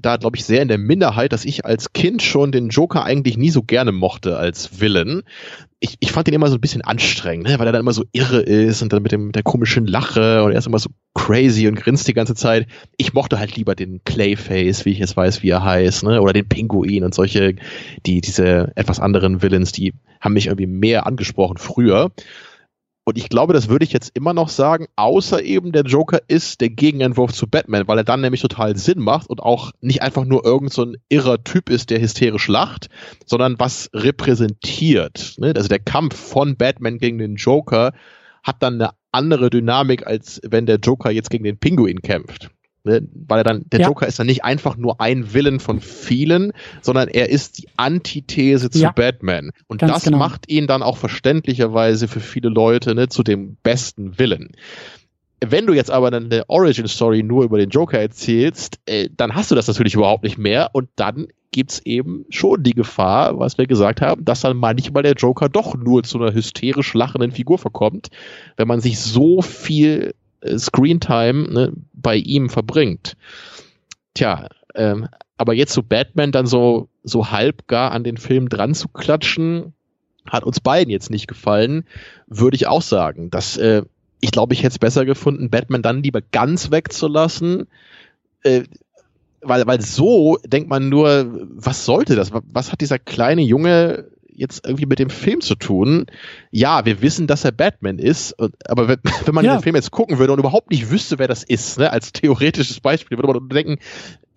da, 0.00 0.16
glaube 0.16 0.36
ich, 0.36 0.44
sehr 0.44 0.62
in 0.62 0.68
der 0.68 0.78
Minderheit, 0.78 1.32
dass 1.32 1.44
ich 1.44 1.64
als 1.64 1.92
Kind 1.92 2.22
schon 2.22 2.52
den 2.52 2.68
Joker 2.68 3.04
eigentlich 3.04 3.36
nie 3.36 3.50
so 3.50 3.62
gerne 3.62 3.92
mochte 3.92 4.36
als 4.36 4.80
Villain. 4.80 5.22
Ich, 5.80 5.96
ich 6.00 6.12
fand 6.12 6.28
ihn 6.28 6.34
immer 6.34 6.48
so 6.48 6.56
ein 6.56 6.60
bisschen 6.60 6.82
anstrengend, 6.82 7.48
ne? 7.48 7.58
weil 7.58 7.66
er 7.66 7.72
dann 7.72 7.80
immer 7.80 7.92
so 7.92 8.04
irre 8.12 8.40
ist 8.40 8.82
und 8.82 8.92
dann 8.92 9.02
mit, 9.02 9.12
dem, 9.12 9.26
mit 9.26 9.34
der 9.34 9.42
komischen 9.42 9.86
Lache 9.86 10.44
und 10.44 10.52
er 10.52 10.58
ist 10.58 10.66
immer 10.66 10.78
so 10.78 10.90
crazy 11.14 11.66
und 11.66 11.74
grinst 11.74 12.06
die 12.06 12.14
ganze 12.14 12.34
Zeit. 12.34 12.66
Ich 12.98 13.14
mochte 13.14 13.38
halt 13.38 13.56
lieber 13.56 13.74
den 13.74 14.02
Clayface, 14.04 14.84
wie 14.84 14.90
ich 14.90 14.98
jetzt 14.98 15.16
weiß, 15.16 15.42
wie 15.42 15.50
er 15.50 15.64
heißt, 15.64 16.04
ne? 16.04 16.20
oder 16.20 16.32
den 16.32 16.48
Pinguin 16.48 17.04
und 17.04 17.14
solche, 17.14 17.56
die, 18.06 18.20
diese 18.20 18.72
etwas 18.76 19.00
anderen 19.00 19.42
Villains, 19.42 19.72
die 19.72 19.94
haben 20.20 20.34
mich 20.34 20.46
irgendwie 20.46 20.66
mehr 20.66 21.06
angesprochen 21.06 21.56
früher. 21.56 22.12
Und 23.10 23.18
ich 23.18 23.28
glaube, 23.28 23.52
das 23.52 23.68
würde 23.68 23.84
ich 23.84 23.92
jetzt 23.92 24.12
immer 24.14 24.32
noch 24.32 24.48
sagen, 24.48 24.86
außer 24.94 25.42
eben 25.42 25.72
der 25.72 25.82
Joker 25.82 26.20
ist 26.28 26.60
der 26.60 26.70
Gegenentwurf 26.70 27.32
zu 27.32 27.48
Batman, 27.48 27.88
weil 27.88 27.98
er 27.98 28.04
dann 28.04 28.20
nämlich 28.20 28.40
total 28.40 28.76
Sinn 28.76 29.00
macht 29.00 29.28
und 29.28 29.40
auch 29.40 29.72
nicht 29.80 30.00
einfach 30.00 30.24
nur 30.24 30.44
irgend 30.44 30.72
so 30.72 30.84
ein 30.84 30.96
irrer 31.08 31.42
Typ 31.42 31.70
ist, 31.70 31.90
der 31.90 32.00
hysterisch 32.00 32.46
lacht, 32.46 32.86
sondern 33.26 33.58
was 33.58 33.90
repräsentiert. 33.92 35.34
Ne? 35.38 35.52
Also 35.56 35.66
der 35.66 35.80
Kampf 35.80 36.14
von 36.14 36.54
Batman 36.56 36.98
gegen 36.98 37.18
den 37.18 37.34
Joker 37.34 37.94
hat 38.44 38.62
dann 38.62 38.74
eine 38.74 38.90
andere 39.10 39.50
Dynamik, 39.50 40.06
als 40.06 40.40
wenn 40.48 40.66
der 40.66 40.76
Joker 40.76 41.10
jetzt 41.10 41.30
gegen 41.30 41.42
den 41.42 41.58
Pinguin 41.58 42.02
kämpft. 42.02 42.50
Ne? 42.84 43.06
Weil 43.12 43.40
er 43.40 43.44
dann, 43.44 43.64
der 43.70 43.80
ja. 43.80 43.88
Joker 43.88 44.06
ist 44.06 44.18
dann 44.18 44.26
nicht 44.26 44.44
einfach 44.44 44.76
nur 44.76 45.00
ein 45.00 45.34
Villain 45.34 45.60
von 45.60 45.80
vielen, 45.80 46.52
sondern 46.80 47.08
er 47.08 47.28
ist 47.28 47.58
die 47.58 47.68
Antithese 47.76 48.70
zu 48.70 48.78
ja. 48.78 48.92
Batman. 48.92 49.50
Und 49.68 49.80
Ganz 49.80 49.92
das 49.92 50.04
genau. 50.04 50.18
macht 50.18 50.50
ihn 50.50 50.66
dann 50.66 50.82
auch 50.82 50.96
verständlicherweise 50.96 52.08
für 52.08 52.20
viele 52.20 52.48
Leute 52.48 52.94
ne, 52.94 53.08
zu 53.08 53.22
dem 53.22 53.56
besten 53.62 54.18
Villain. 54.18 54.52
Wenn 55.42 55.66
du 55.66 55.72
jetzt 55.72 55.90
aber 55.90 56.10
dann 56.10 56.26
eine 56.26 56.48
Origin 56.48 56.86
Story 56.86 57.22
nur 57.22 57.44
über 57.44 57.58
den 57.58 57.70
Joker 57.70 57.98
erzählst, 57.98 58.78
äh, 58.84 59.08
dann 59.14 59.34
hast 59.34 59.50
du 59.50 59.54
das 59.54 59.66
natürlich 59.68 59.94
überhaupt 59.94 60.22
nicht 60.22 60.36
mehr 60.36 60.70
und 60.74 60.88
dann 60.96 61.28
gibt's 61.52 61.80
eben 61.84 62.26
schon 62.28 62.62
die 62.62 62.74
Gefahr, 62.74 63.38
was 63.38 63.58
wir 63.58 63.66
gesagt 63.66 64.00
haben, 64.00 64.24
dass 64.24 64.42
dann 64.42 64.56
manchmal 64.56 65.02
der 65.02 65.14
Joker 65.14 65.48
doch 65.48 65.74
nur 65.74 66.02
zu 66.02 66.20
einer 66.20 66.32
hysterisch 66.32 66.94
lachenden 66.94 67.32
Figur 67.32 67.58
verkommt, 67.58 68.08
wenn 68.56 68.68
man 68.68 68.80
sich 68.80 69.00
so 69.00 69.42
viel 69.42 70.14
Screentime 70.56 71.48
ne, 71.52 71.72
bei 71.92 72.16
ihm 72.16 72.48
verbringt. 72.48 73.16
Tja, 74.14 74.48
ähm, 74.74 75.08
aber 75.36 75.54
jetzt 75.54 75.72
so 75.72 75.82
Batman 75.82 76.32
dann 76.32 76.46
so, 76.46 76.88
so 77.02 77.30
halb 77.30 77.66
gar 77.66 77.92
an 77.92 78.04
den 78.04 78.16
Film 78.16 78.48
dran 78.48 78.74
zu 78.74 78.88
klatschen, 78.88 79.72
hat 80.26 80.44
uns 80.44 80.60
beiden 80.60 80.90
jetzt 80.90 81.10
nicht 81.10 81.28
gefallen, 81.28 81.84
würde 82.26 82.56
ich 82.56 82.66
auch 82.66 82.82
sagen. 82.82 83.30
Dass, 83.30 83.56
äh, 83.56 83.82
ich 84.20 84.32
glaube, 84.32 84.54
ich 84.54 84.60
hätte 84.60 84.72
es 84.72 84.78
besser 84.78 85.04
gefunden, 85.04 85.50
Batman 85.50 85.82
dann 85.82 86.02
lieber 86.02 86.20
ganz 86.20 86.70
wegzulassen, 86.70 87.68
äh, 88.42 88.64
weil, 89.40 89.66
weil 89.66 89.80
so 89.80 90.36
denkt 90.44 90.68
man 90.68 90.90
nur, 90.90 91.26
was 91.54 91.86
sollte 91.86 92.16
das? 92.16 92.32
Was 92.32 92.72
hat 92.72 92.82
dieser 92.82 92.98
kleine 92.98 93.42
Junge 93.42 94.10
jetzt 94.40 94.66
irgendwie 94.66 94.86
mit 94.86 94.98
dem 94.98 95.10
Film 95.10 95.40
zu 95.40 95.54
tun. 95.54 96.06
Ja, 96.50 96.84
wir 96.84 97.02
wissen, 97.02 97.26
dass 97.26 97.44
er 97.44 97.52
Batman 97.52 97.98
ist, 97.98 98.34
aber 98.66 98.88
wenn, 98.88 98.98
wenn 99.24 99.34
man 99.34 99.44
ja. 99.44 99.56
den 99.56 99.62
Film 99.62 99.76
jetzt 99.76 99.90
gucken 99.90 100.18
würde 100.18 100.32
und 100.32 100.38
überhaupt 100.38 100.70
nicht 100.70 100.90
wüsste, 100.90 101.18
wer 101.18 101.28
das 101.28 101.44
ist, 101.44 101.78
ne, 101.78 101.92
als 101.92 102.12
theoretisches 102.12 102.80
Beispiel, 102.80 103.18
würde 103.18 103.40
man 103.40 103.48
denken, 103.48 103.78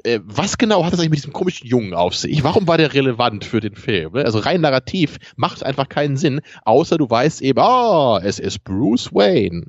äh, 0.04 0.20
was 0.24 0.58
genau 0.58 0.84
hat 0.84 0.94
das 0.94 1.00
eigentlich 1.00 1.12
mit 1.12 1.20
diesem 1.20 1.34
komischen 1.34 1.68
Jungen 1.68 1.94
auf 1.94 2.16
sich? 2.16 2.44
Warum 2.44 2.68
war 2.68 2.78
der 2.78 2.94
relevant 2.94 3.46
für 3.46 3.62
den 3.62 3.76
Film? 3.76 4.14
Ne? 4.14 4.26
Also 4.26 4.40
rein 4.40 4.62
narrativ 4.62 5.18
macht 5.36 5.64
einfach 5.64 5.88
keinen 5.90 6.18
Sinn, 6.18 6.42
außer 6.66 6.98
du 6.98 7.10
weißt 7.10 7.42
eben, 7.42 7.60
ah, 7.60 8.16
oh, 8.16 8.20
es 8.22 8.40
ist 8.40 8.64
Bruce 8.64 9.14
Wayne. 9.14 9.68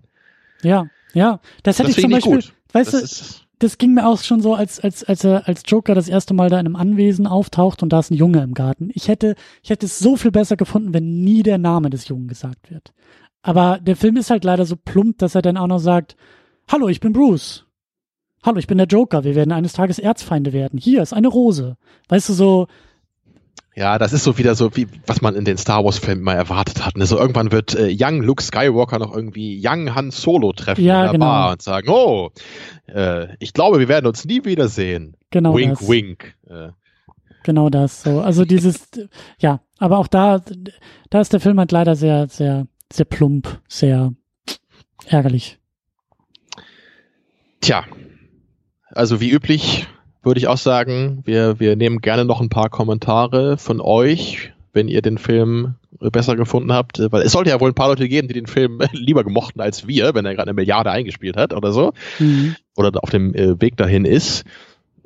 Ja, 0.62 0.86
ja, 1.12 1.40
das 1.62 1.78
hätte 1.78 1.88
das 1.88 1.98
ich 1.98 2.02
zum 2.02 2.10
Beispiel, 2.10 2.34
gut. 2.34 2.52
weißt 2.72 2.94
das 2.94 3.38
du, 3.38 3.43
das 3.58 3.78
ging 3.78 3.94
mir 3.94 4.06
auch 4.06 4.20
schon 4.20 4.40
so, 4.40 4.54
als, 4.54 4.80
als, 4.80 5.04
als 5.04 5.24
er 5.24 5.48
als 5.48 5.62
Joker 5.66 5.94
das 5.94 6.08
erste 6.08 6.34
Mal 6.34 6.50
da 6.50 6.58
in 6.58 6.66
einem 6.66 6.76
Anwesen 6.76 7.26
auftaucht 7.26 7.82
und 7.82 7.92
da 7.92 8.00
ist 8.00 8.10
ein 8.10 8.14
Junge 8.14 8.42
im 8.42 8.54
Garten. 8.54 8.90
Ich 8.94 9.08
hätte, 9.08 9.34
ich 9.62 9.70
hätte 9.70 9.86
es 9.86 9.98
so 9.98 10.16
viel 10.16 10.30
besser 10.30 10.56
gefunden, 10.56 10.92
wenn 10.92 11.22
nie 11.22 11.42
der 11.42 11.58
Name 11.58 11.90
des 11.90 12.08
Jungen 12.08 12.28
gesagt 12.28 12.70
wird. 12.70 12.92
Aber 13.42 13.78
der 13.78 13.96
Film 13.96 14.16
ist 14.16 14.30
halt 14.30 14.44
leider 14.44 14.64
so 14.64 14.76
plump, 14.76 15.18
dass 15.18 15.34
er 15.34 15.42
dann 15.42 15.56
auch 15.56 15.66
noch 15.66 15.78
sagt, 15.78 16.16
Hallo, 16.66 16.88
ich 16.88 17.00
bin 17.00 17.12
Bruce. 17.12 17.66
Hallo, 18.42 18.58
ich 18.58 18.66
bin 18.66 18.78
der 18.78 18.86
Joker. 18.86 19.22
Wir 19.22 19.34
werden 19.34 19.52
eines 19.52 19.74
Tages 19.74 19.98
Erzfeinde 19.98 20.52
werden. 20.52 20.78
Hier 20.78 21.02
ist 21.02 21.12
eine 21.12 21.28
Rose. 21.28 21.76
Weißt 22.08 22.28
du, 22.28 22.32
so, 22.32 22.66
ja, 23.76 23.98
das 23.98 24.12
ist 24.12 24.22
so 24.22 24.38
wieder 24.38 24.54
so, 24.54 24.76
wie 24.76 24.86
was 25.06 25.20
man 25.20 25.34
in 25.34 25.44
den 25.44 25.58
Star 25.58 25.84
Wars-Filmen 25.84 26.22
mal 26.22 26.34
erwartet 26.34 26.86
hat. 26.86 26.96
Ne? 26.96 27.06
So 27.06 27.18
irgendwann 27.18 27.50
wird 27.50 27.74
äh, 27.74 27.92
Young 27.92 28.22
Luke 28.22 28.42
Skywalker 28.42 29.00
noch 29.00 29.12
irgendwie 29.12 29.60
Young 29.64 29.94
Han 29.94 30.12
Solo 30.12 30.52
treffen 30.52 30.84
ja, 30.84 31.00
in 31.00 31.02
der 31.02 31.12
genau. 31.12 31.26
Bar 31.26 31.52
und 31.52 31.62
sagen, 31.62 31.88
oh, 31.88 32.30
äh, 32.86 33.34
ich 33.40 33.52
glaube, 33.52 33.80
wir 33.80 33.88
werden 33.88 34.06
uns 34.06 34.24
nie 34.24 34.44
wiedersehen. 34.44 35.16
Genau. 35.30 35.56
Wink, 35.56 35.78
das. 35.80 35.88
wink. 35.88 36.34
Äh, 36.48 36.68
genau 37.42 37.68
das. 37.68 38.02
So, 38.02 38.20
also 38.20 38.44
dieses, 38.44 38.88
ja, 39.38 39.60
aber 39.78 39.98
auch 39.98 40.06
da, 40.06 40.40
da 41.10 41.20
ist 41.20 41.32
der 41.32 41.40
Film 41.40 41.58
halt 41.58 41.72
leider 41.72 41.96
sehr, 41.96 42.28
sehr, 42.28 42.68
sehr 42.92 43.04
plump, 43.06 43.60
sehr 43.68 44.12
ärgerlich. 45.06 45.58
Tja, 47.60 47.84
also 48.90 49.20
wie 49.20 49.30
üblich 49.30 49.88
würde 50.24 50.38
ich 50.38 50.48
auch 50.48 50.58
sagen, 50.58 51.22
wir, 51.24 51.60
wir 51.60 51.76
nehmen 51.76 52.00
gerne 52.00 52.24
noch 52.24 52.40
ein 52.40 52.48
paar 52.48 52.70
Kommentare 52.70 53.58
von 53.58 53.80
euch, 53.80 54.52
wenn 54.72 54.88
ihr 54.88 55.02
den 55.02 55.18
Film 55.18 55.76
besser 56.00 56.36
gefunden 56.36 56.72
habt, 56.72 57.00
weil 57.10 57.22
es 57.22 57.32
sollte 57.32 57.50
ja 57.50 57.60
wohl 57.60 57.70
ein 57.70 57.74
paar 57.74 57.88
Leute 57.88 58.08
geben, 58.08 58.28
die 58.28 58.34
den 58.34 58.46
Film 58.46 58.80
lieber 58.92 59.24
gemochten 59.24 59.60
als 59.60 59.86
wir, 59.86 60.14
wenn 60.14 60.24
er 60.24 60.34
gerade 60.34 60.48
eine 60.48 60.54
Milliarde 60.54 60.90
eingespielt 60.90 61.36
hat 61.36 61.54
oder 61.54 61.72
so, 61.72 61.92
mhm. 62.18 62.56
oder 62.76 62.90
auf 63.02 63.10
dem 63.10 63.34
äh, 63.34 63.60
Weg 63.60 63.76
dahin 63.76 64.04
ist. 64.04 64.44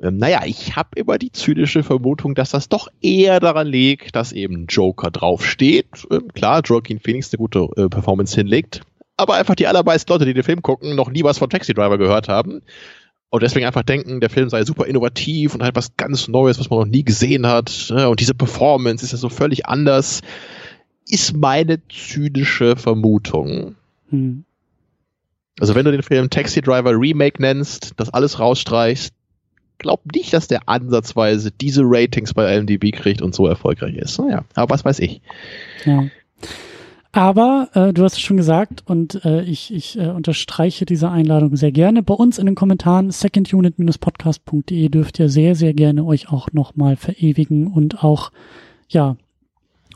Ähm, 0.01 0.17
naja, 0.17 0.41
ich 0.45 0.75
habe 0.75 0.89
immer 0.95 1.17
die 1.17 1.31
zynische 1.31 1.83
Vermutung, 1.83 2.35
dass 2.35 2.51
das 2.51 2.69
doch 2.69 2.87
eher 3.01 3.39
daran 3.39 3.67
liegt, 3.67 4.15
dass 4.15 4.31
eben 4.31 4.65
Joker 4.67 5.11
draufsteht. 5.11 5.87
Ähm, 6.11 6.29
klar, 6.33 6.61
Joaquin 6.65 6.99
Phoenix 6.99 7.31
eine 7.31 7.37
gute 7.37 7.67
äh, 7.75 7.89
Performance 7.89 8.35
hinlegt, 8.35 8.81
aber 9.17 9.35
einfach 9.35 9.55
die 9.55 9.67
allermeisten 9.67 10.11
Leute, 10.11 10.25
die 10.25 10.33
den 10.33 10.43
Film 10.43 10.61
gucken, 10.61 10.95
noch 10.95 11.11
nie 11.11 11.23
was 11.23 11.37
von 11.37 11.49
Taxi 11.49 11.73
Driver 11.73 11.97
gehört 11.97 12.29
haben 12.29 12.61
und 13.31 13.43
deswegen 13.43 13.65
einfach 13.65 13.83
denken, 13.83 14.21
der 14.21 14.29
Film 14.29 14.49
sei 14.49 14.63
super 14.65 14.85
innovativ 14.85 15.53
und 15.53 15.61
halt 15.61 15.75
was 15.75 15.95
ganz 15.97 16.27
Neues, 16.27 16.59
was 16.59 16.69
man 16.69 16.79
noch 16.79 16.85
nie 16.85 17.03
gesehen 17.03 17.45
hat. 17.45 17.87
Ne? 17.89 18.09
Und 18.09 18.19
diese 18.19 18.33
Performance 18.33 19.05
ist 19.05 19.11
ja 19.11 19.17
so 19.17 19.29
völlig 19.29 19.67
anders, 19.67 20.21
ist 21.07 21.37
meine 21.37 21.79
zynische 21.89 22.75
Vermutung. 22.75 23.75
Hm. 24.09 24.45
Also 25.59 25.75
wenn 25.75 25.85
du 25.85 25.91
den 25.91 26.03
Film 26.03 26.29
Taxi 26.29 26.61
Driver 26.61 26.91
Remake 26.91 27.41
nennst, 27.41 27.93
das 27.97 28.09
alles 28.09 28.39
rausstreichst, 28.39 29.13
glaub 29.77 30.01
nicht, 30.13 30.33
dass 30.33 30.47
der 30.47 30.67
ansatzweise 30.67 31.51
diese 31.51 31.81
Ratings 31.83 32.33
bei 32.33 32.55
LMDB 32.55 32.91
kriegt 32.91 33.21
und 33.21 33.35
so 33.35 33.45
erfolgreich 33.45 33.95
ist. 33.95 34.17
Naja, 34.19 34.43
aber 34.55 34.73
was 34.73 34.85
weiß 34.85 34.99
ich. 34.99 35.21
Ja. 35.85 36.05
Aber 37.11 37.69
äh, 37.73 37.91
du 37.91 38.03
hast 38.03 38.13
es 38.13 38.21
schon 38.21 38.37
gesagt 38.37 38.83
und 38.85 39.25
äh, 39.25 39.41
ich, 39.41 39.73
ich 39.73 39.97
äh, 39.97 40.09
unterstreiche 40.09 40.85
diese 40.85 41.09
Einladung 41.09 41.55
sehr 41.55 41.71
gerne. 41.71 42.03
Bei 42.03 42.13
uns 42.13 42.37
in 42.37 42.45
den 42.45 42.53
Kommentaren 42.53 43.09
secondunit-podcast.de 43.09 44.89
dürft 44.89 45.17
ihr 45.17 45.29
sehr, 45.29 45.55
sehr 45.55 45.73
gerne 45.73 46.05
euch 46.05 46.31
auch 46.31 46.51
nochmal 46.51 46.95
verewigen 46.97 47.67
und 47.67 48.03
auch, 48.03 48.31
ja, 48.89 49.17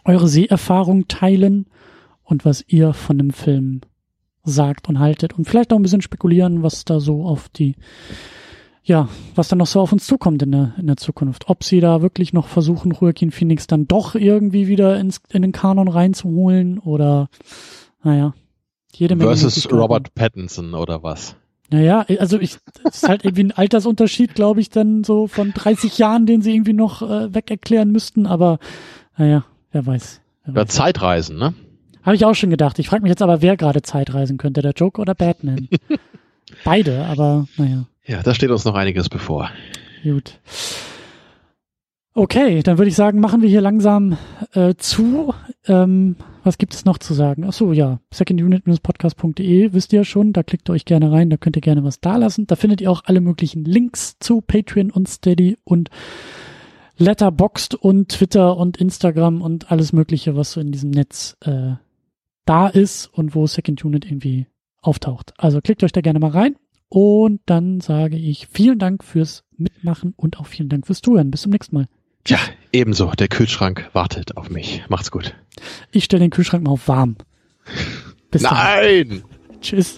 eure 0.05 0.27
Seherfahrung 0.27 1.07
teilen 1.07 1.67
und 2.23 2.45
was 2.45 2.65
ihr 2.67 2.93
von 2.93 3.19
dem 3.19 3.29
Film 3.29 3.81
sagt 4.43 4.89
und 4.89 4.99
haltet 4.99 5.33
und 5.37 5.47
vielleicht 5.47 5.71
auch 5.71 5.77
ein 5.77 5.83
bisschen 5.83 6.01
spekulieren, 6.01 6.63
was 6.63 6.83
da 6.83 6.99
so 6.99 7.25
auf 7.25 7.47
die 7.47 7.75
ja, 8.83 9.07
was 9.35 9.47
dann 9.47 9.59
noch 9.59 9.67
so 9.67 9.79
auf 9.79 9.93
uns 9.93 10.05
zukommt 10.05 10.41
in 10.41 10.51
der, 10.51 10.73
in 10.77 10.87
der 10.87 10.97
Zukunft. 10.97 11.45
Ob 11.47 11.63
sie 11.63 11.79
da 11.79 12.01
wirklich 12.01 12.33
noch 12.33 12.47
versuchen, 12.47 12.91
Joaquin 12.99 13.31
Phoenix 13.31 13.65
dann 13.65 13.87
doch 13.87 14.15
irgendwie 14.15 14.67
wieder 14.67 14.99
ins, 14.99 15.21
in 15.29 15.41
den 15.41 15.53
Kanon 15.53 15.87
reinzuholen 15.87 16.79
oder, 16.79 17.29
naja, 18.03 18.33
jede 18.93 19.15
Menge. 19.15 19.35
Versus 19.35 19.71
Robert 19.71 20.13
Pattinson 20.15 20.73
oder 20.73 21.01
was? 21.01 21.35
Naja, 21.69 22.05
also 22.19 22.39
ich, 22.39 22.57
das 22.83 22.97
ist 22.97 23.09
halt 23.09 23.23
irgendwie 23.23 23.45
ein 23.45 23.51
Altersunterschied, 23.51 24.35
glaube 24.35 24.59
ich, 24.59 24.69
dann 24.69 25.03
so 25.03 25.27
von 25.27 25.53
30 25.53 25.97
Jahren, 25.97 26.25
den 26.25 26.41
sie 26.41 26.53
irgendwie 26.53 26.73
noch 26.73 27.01
äh, 27.01 27.33
weg 27.33 27.49
erklären 27.49 27.91
müssten, 27.91 28.27
aber, 28.27 28.59
naja, 29.17 29.45
wer 29.71 29.85
weiß. 29.85 30.21
Wer 30.45 30.55
weiß. 30.55 30.67
Zeitreisen, 30.67 31.37
ne? 31.37 31.53
Habe 32.03 32.17
ich 32.17 32.25
auch 32.25 32.35
schon 32.35 32.49
gedacht. 32.49 32.77
Ich 32.79 32.89
frage 32.89 33.01
mich 33.01 33.09
jetzt 33.09 33.21
aber, 33.21 33.41
wer 33.41 33.55
gerade 33.55 33.81
Zeitreisen 33.81 34.37
könnte, 34.37 34.61
der 34.61 34.73
Joker 34.73 35.01
oder 35.01 35.15
Batman? 35.15 35.69
Beide, 36.65 37.05
aber 37.05 37.47
naja. 37.55 37.85
Ja, 38.05 38.21
da 38.21 38.33
steht 38.33 38.49
uns 38.49 38.65
noch 38.65 38.75
einiges 38.75 39.09
bevor. 39.09 39.49
Gut. 40.03 40.39
Okay, 42.15 42.61
dann 42.61 42.77
würde 42.77 42.89
ich 42.89 42.95
sagen, 42.95 43.19
machen 43.19 43.41
wir 43.41 43.49
hier 43.49 43.61
langsam 43.61 44.17
äh, 44.53 44.75
zu. 44.75 45.33
Ähm, 45.65 46.15
was 46.43 46.59
gibt 46.59 46.75
es 46.75 46.85
noch 46.85 46.99
zu 46.99 47.13
sagen? 47.13 47.43
Ach 47.47 47.53
so, 47.53 47.71
ja, 47.71 48.01
secondunit-podcast.de 48.13 49.73
wisst 49.73 49.93
ihr 49.93 50.03
schon, 50.03 50.31
da 50.31 50.43
klickt 50.43 50.69
ihr 50.69 50.73
euch 50.73 50.85
gerne 50.85 51.11
rein, 51.11 51.31
da 51.31 51.37
könnt 51.37 51.55
ihr 51.55 51.61
gerne 51.61 51.83
was 51.83 52.01
dalassen. 52.01 52.45
Da 52.45 52.55
findet 52.55 52.81
ihr 52.81 52.91
auch 52.91 53.03
alle 53.05 53.21
möglichen 53.21 53.65
Links 53.65 54.17
zu 54.19 54.41
Patreon 54.41 54.91
und 54.91 55.07
Steady 55.07 55.57
und 55.63 55.89
Letterboxd 56.97 57.73
und 57.73 58.09
Twitter 58.09 58.57
und 58.57 58.77
Instagram 58.77 59.41
und 59.41 59.71
alles 59.71 59.93
mögliche, 59.93 60.35
was 60.35 60.51
so 60.51 60.61
in 60.61 60.71
diesem 60.71 60.91
Netz 60.91 61.35
äh, 61.41 61.71
da 62.45 62.67
ist 62.67 63.07
und 63.07 63.33
wo 63.33 63.47
Second 63.47 63.83
Unit 63.83 64.05
irgendwie 64.05 64.45
auftaucht. 64.81 65.33
Also 65.37 65.61
klickt 65.61 65.83
euch 65.83 65.93
da 65.93 66.01
gerne 66.01 66.19
mal 66.19 66.29
rein. 66.29 66.55
Und 66.93 67.41
dann 67.47 67.81
sage 67.81 68.17
ich 68.17 68.47
vielen 68.51 68.77
Dank 68.77 69.03
fürs 69.03 69.43
Mitmachen 69.57 70.13
und 70.15 70.37
auch 70.37 70.45
vielen 70.45 70.69
Dank 70.69 70.85
fürs 70.85 71.01
Zuhören. 71.01 71.31
Bis 71.31 71.41
zum 71.41 71.51
nächsten 71.51 71.75
Mal. 71.75 71.87
Tja, 72.23 72.37
ebenso. 72.71 73.09
Der 73.17 73.29
Kühlschrank 73.29 73.89
wartet 73.93 74.37
auf 74.37 74.51
mich. 74.51 74.83
Macht's 74.89 75.09
gut. 75.09 75.33
Ich 75.91 76.03
stelle 76.03 76.19
den 76.19 76.29
Kühlschrank 76.29 76.63
mal 76.63 76.69
auf 76.69 76.87
warm. 76.87 77.15
Bis 78.29 78.43
Nein! 78.43 79.23
Dann. 79.49 79.59
Tschüss. 79.61 79.97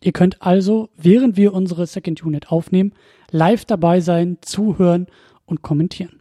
Ihr 0.00 0.12
könnt 0.12 0.42
also, 0.42 0.90
während 0.96 1.36
wir 1.36 1.54
unsere 1.54 1.86
Second 1.86 2.22
Unit 2.22 2.50
aufnehmen, 2.50 2.92
live 3.30 3.64
dabei 3.64 4.00
sein, 4.00 4.38
zuhören 4.40 5.06
und 5.46 5.62
kommentieren. 5.62 6.20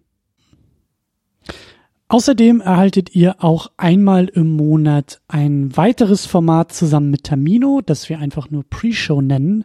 Außerdem 2.08 2.62
erhaltet 2.62 3.16
ihr 3.16 3.44
auch 3.44 3.72
einmal 3.78 4.28
im 4.28 4.56
Monat 4.56 5.22
ein 5.28 5.76
weiteres 5.76 6.28
Format 6.28 6.72
zusammen 6.72 7.10
mit 7.10 7.24
Tamino, 7.24 7.82
das 7.84 8.10
wir 8.10 8.20
einfach 8.20 8.52
nur 8.52 8.64
Pre-Show 8.64 9.22
nennen. 9.22 9.64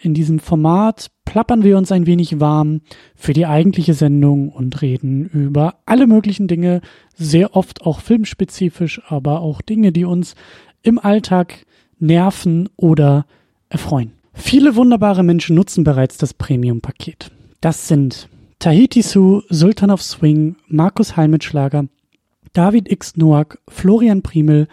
In 0.00 0.14
diesem 0.14 0.38
Format 0.38 1.10
plappern 1.24 1.64
wir 1.64 1.76
uns 1.76 1.90
ein 1.90 2.06
wenig 2.06 2.38
warm 2.38 2.82
für 3.16 3.32
die 3.32 3.44
eigentliche 3.44 3.94
Sendung 3.94 4.50
und 4.50 4.82
reden 4.82 5.26
über 5.26 5.80
alle 5.84 6.06
möglichen 6.06 6.46
Dinge, 6.46 6.80
sehr 7.16 7.56
oft 7.56 7.82
auch 7.82 8.00
filmspezifisch, 8.00 9.02
aber 9.08 9.40
auch 9.40 9.60
Dinge, 9.60 9.90
die 9.90 10.04
uns 10.04 10.36
im 10.82 10.98
Alltag 11.00 11.66
nerven 11.98 12.68
oder 12.76 13.26
erfreuen. 13.70 14.12
Viele 14.34 14.76
wunderbare 14.76 15.22
Menschen 15.22 15.56
nutzen 15.56 15.84
bereits 15.84 16.18
das 16.18 16.34
Premium-Paket. 16.34 17.30
Das 17.60 17.88
sind 17.88 18.28
Tahiti 18.58 19.02
Su, 19.02 19.42
Sultan 19.48 19.90
of 19.90 20.02
Swing, 20.02 20.56
Markus 20.68 21.16
Halmitschlager, 21.16 21.86
David 22.52 22.90
X. 22.90 23.16
Noack, 23.16 23.58
Florian 23.68 24.22
Primel, 24.22 24.68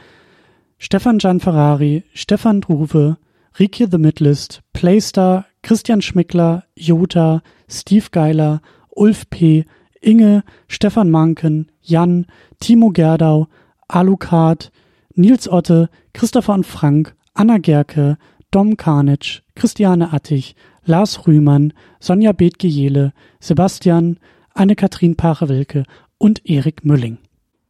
Stefan 0.77 1.19
Gian 1.19 1.39
Ferrari, 1.39 2.03
Stefan 2.13 2.61
Druwe, 2.61 3.17
Rike 3.59 3.87
The 3.89 3.97
Midlist, 3.97 4.61
Playstar, 4.73 5.45
Christian 5.63 6.01
Schmickler, 6.01 6.63
Jota, 6.75 7.41
Steve 7.69 8.07
Geiler, 8.11 8.61
Ulf 8.89 9.29
P., 9.29 9.65
Inge, 10.01 10.43
Stefan 10.67 11.09
Manken, 11.09 11.71
Jan, 11.81 12.27
Timo 12.59 12.89
Gerdau, 12.91 13.47
Alucard, 13.87 14.71
Nils 15.15 15.49
Otte, 15.49 15.89
Christopher 16.13 16.53
und 16.53 16.65
Frank, 16.65 17.15
Anna 17.33 17.57
Gerke, 17.57 18.17
Dom 18.51 18.77
Karnitsch, 18.77 19.41
Christiane 19.55 20.13
Attich, 20.13 20.55
Lars 20.83 21.27
Rühmann, 21.27 21.73
Sonja 21.99 22.31
Bethge-Jele, 22.31 23.13
Sebastian, 23.39 24.19
Anne-Kathrin 24.53 25.17
Pache-Wilke 25.17 25.83
und 26.17 26.49
Erik 26.49 26.85
Mülling. 26.85 27.17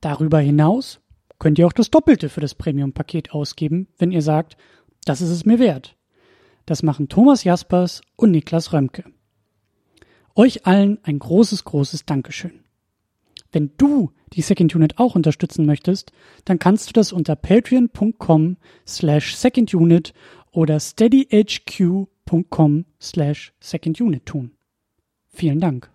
Darüber 0.02 0.40
hinaus 0.40 1.00
könnt 1.40 1.58
ihr 1.58 1.68
auch 1.68 1.74
das 1.74 1.90
Doppelte 1.90 2.30
für 2.30 2.42
das 2.42 2.56
Premium-Paket 2.56 3.32
ausgeben, 3.32 3.88
wenn 3.98 4.12
ihr 4.12 4.22
sagt, 4.22 4.56
das 5.06 5.22
ist 5.22 5.30
es 5.30 5.46
mir 5.46 5.60
wert. 5.60 5.96
Das 6.66 6.84
machen 6.84 7.10
Thomas 7.10 7.44
Jaspers 7.44 8.02
und 8.16 8.32
Niklas 8.32 8.74
Römke. 8.74 9.04
Euch 10.36 10.68
allen 10.68 11.00
ein 11.04 11.18
großes, 11.18 11.64
großes 11.64 12.06
Dankeschön. 12.06 12.60
Wenn 13.52 13.72
du 13.78 14.12
die 14.34 14.42
Second 14.42 14.76
Unit 14.76 15.00
auch 15.00 15.16
unterstützen 15.16 15.66
möchtest, 15.66 16.12
dann 16.46 16.60
kannst 16.60 16.90
du 16.90 16.94
das 16.94 17.14
unter 17.14 17.36
patreon.com 17.36 18.58
slash 18.86 19.36
secondunit 19.36 20.14
oder 20.58 20.80
steadyhq.com 20.80 22.86
slash 23.00 23.54
secondunit 23.60 24.26
tun. 24.26 24.58
Vielen 25.28 25.60
Dank. 25.60 25.92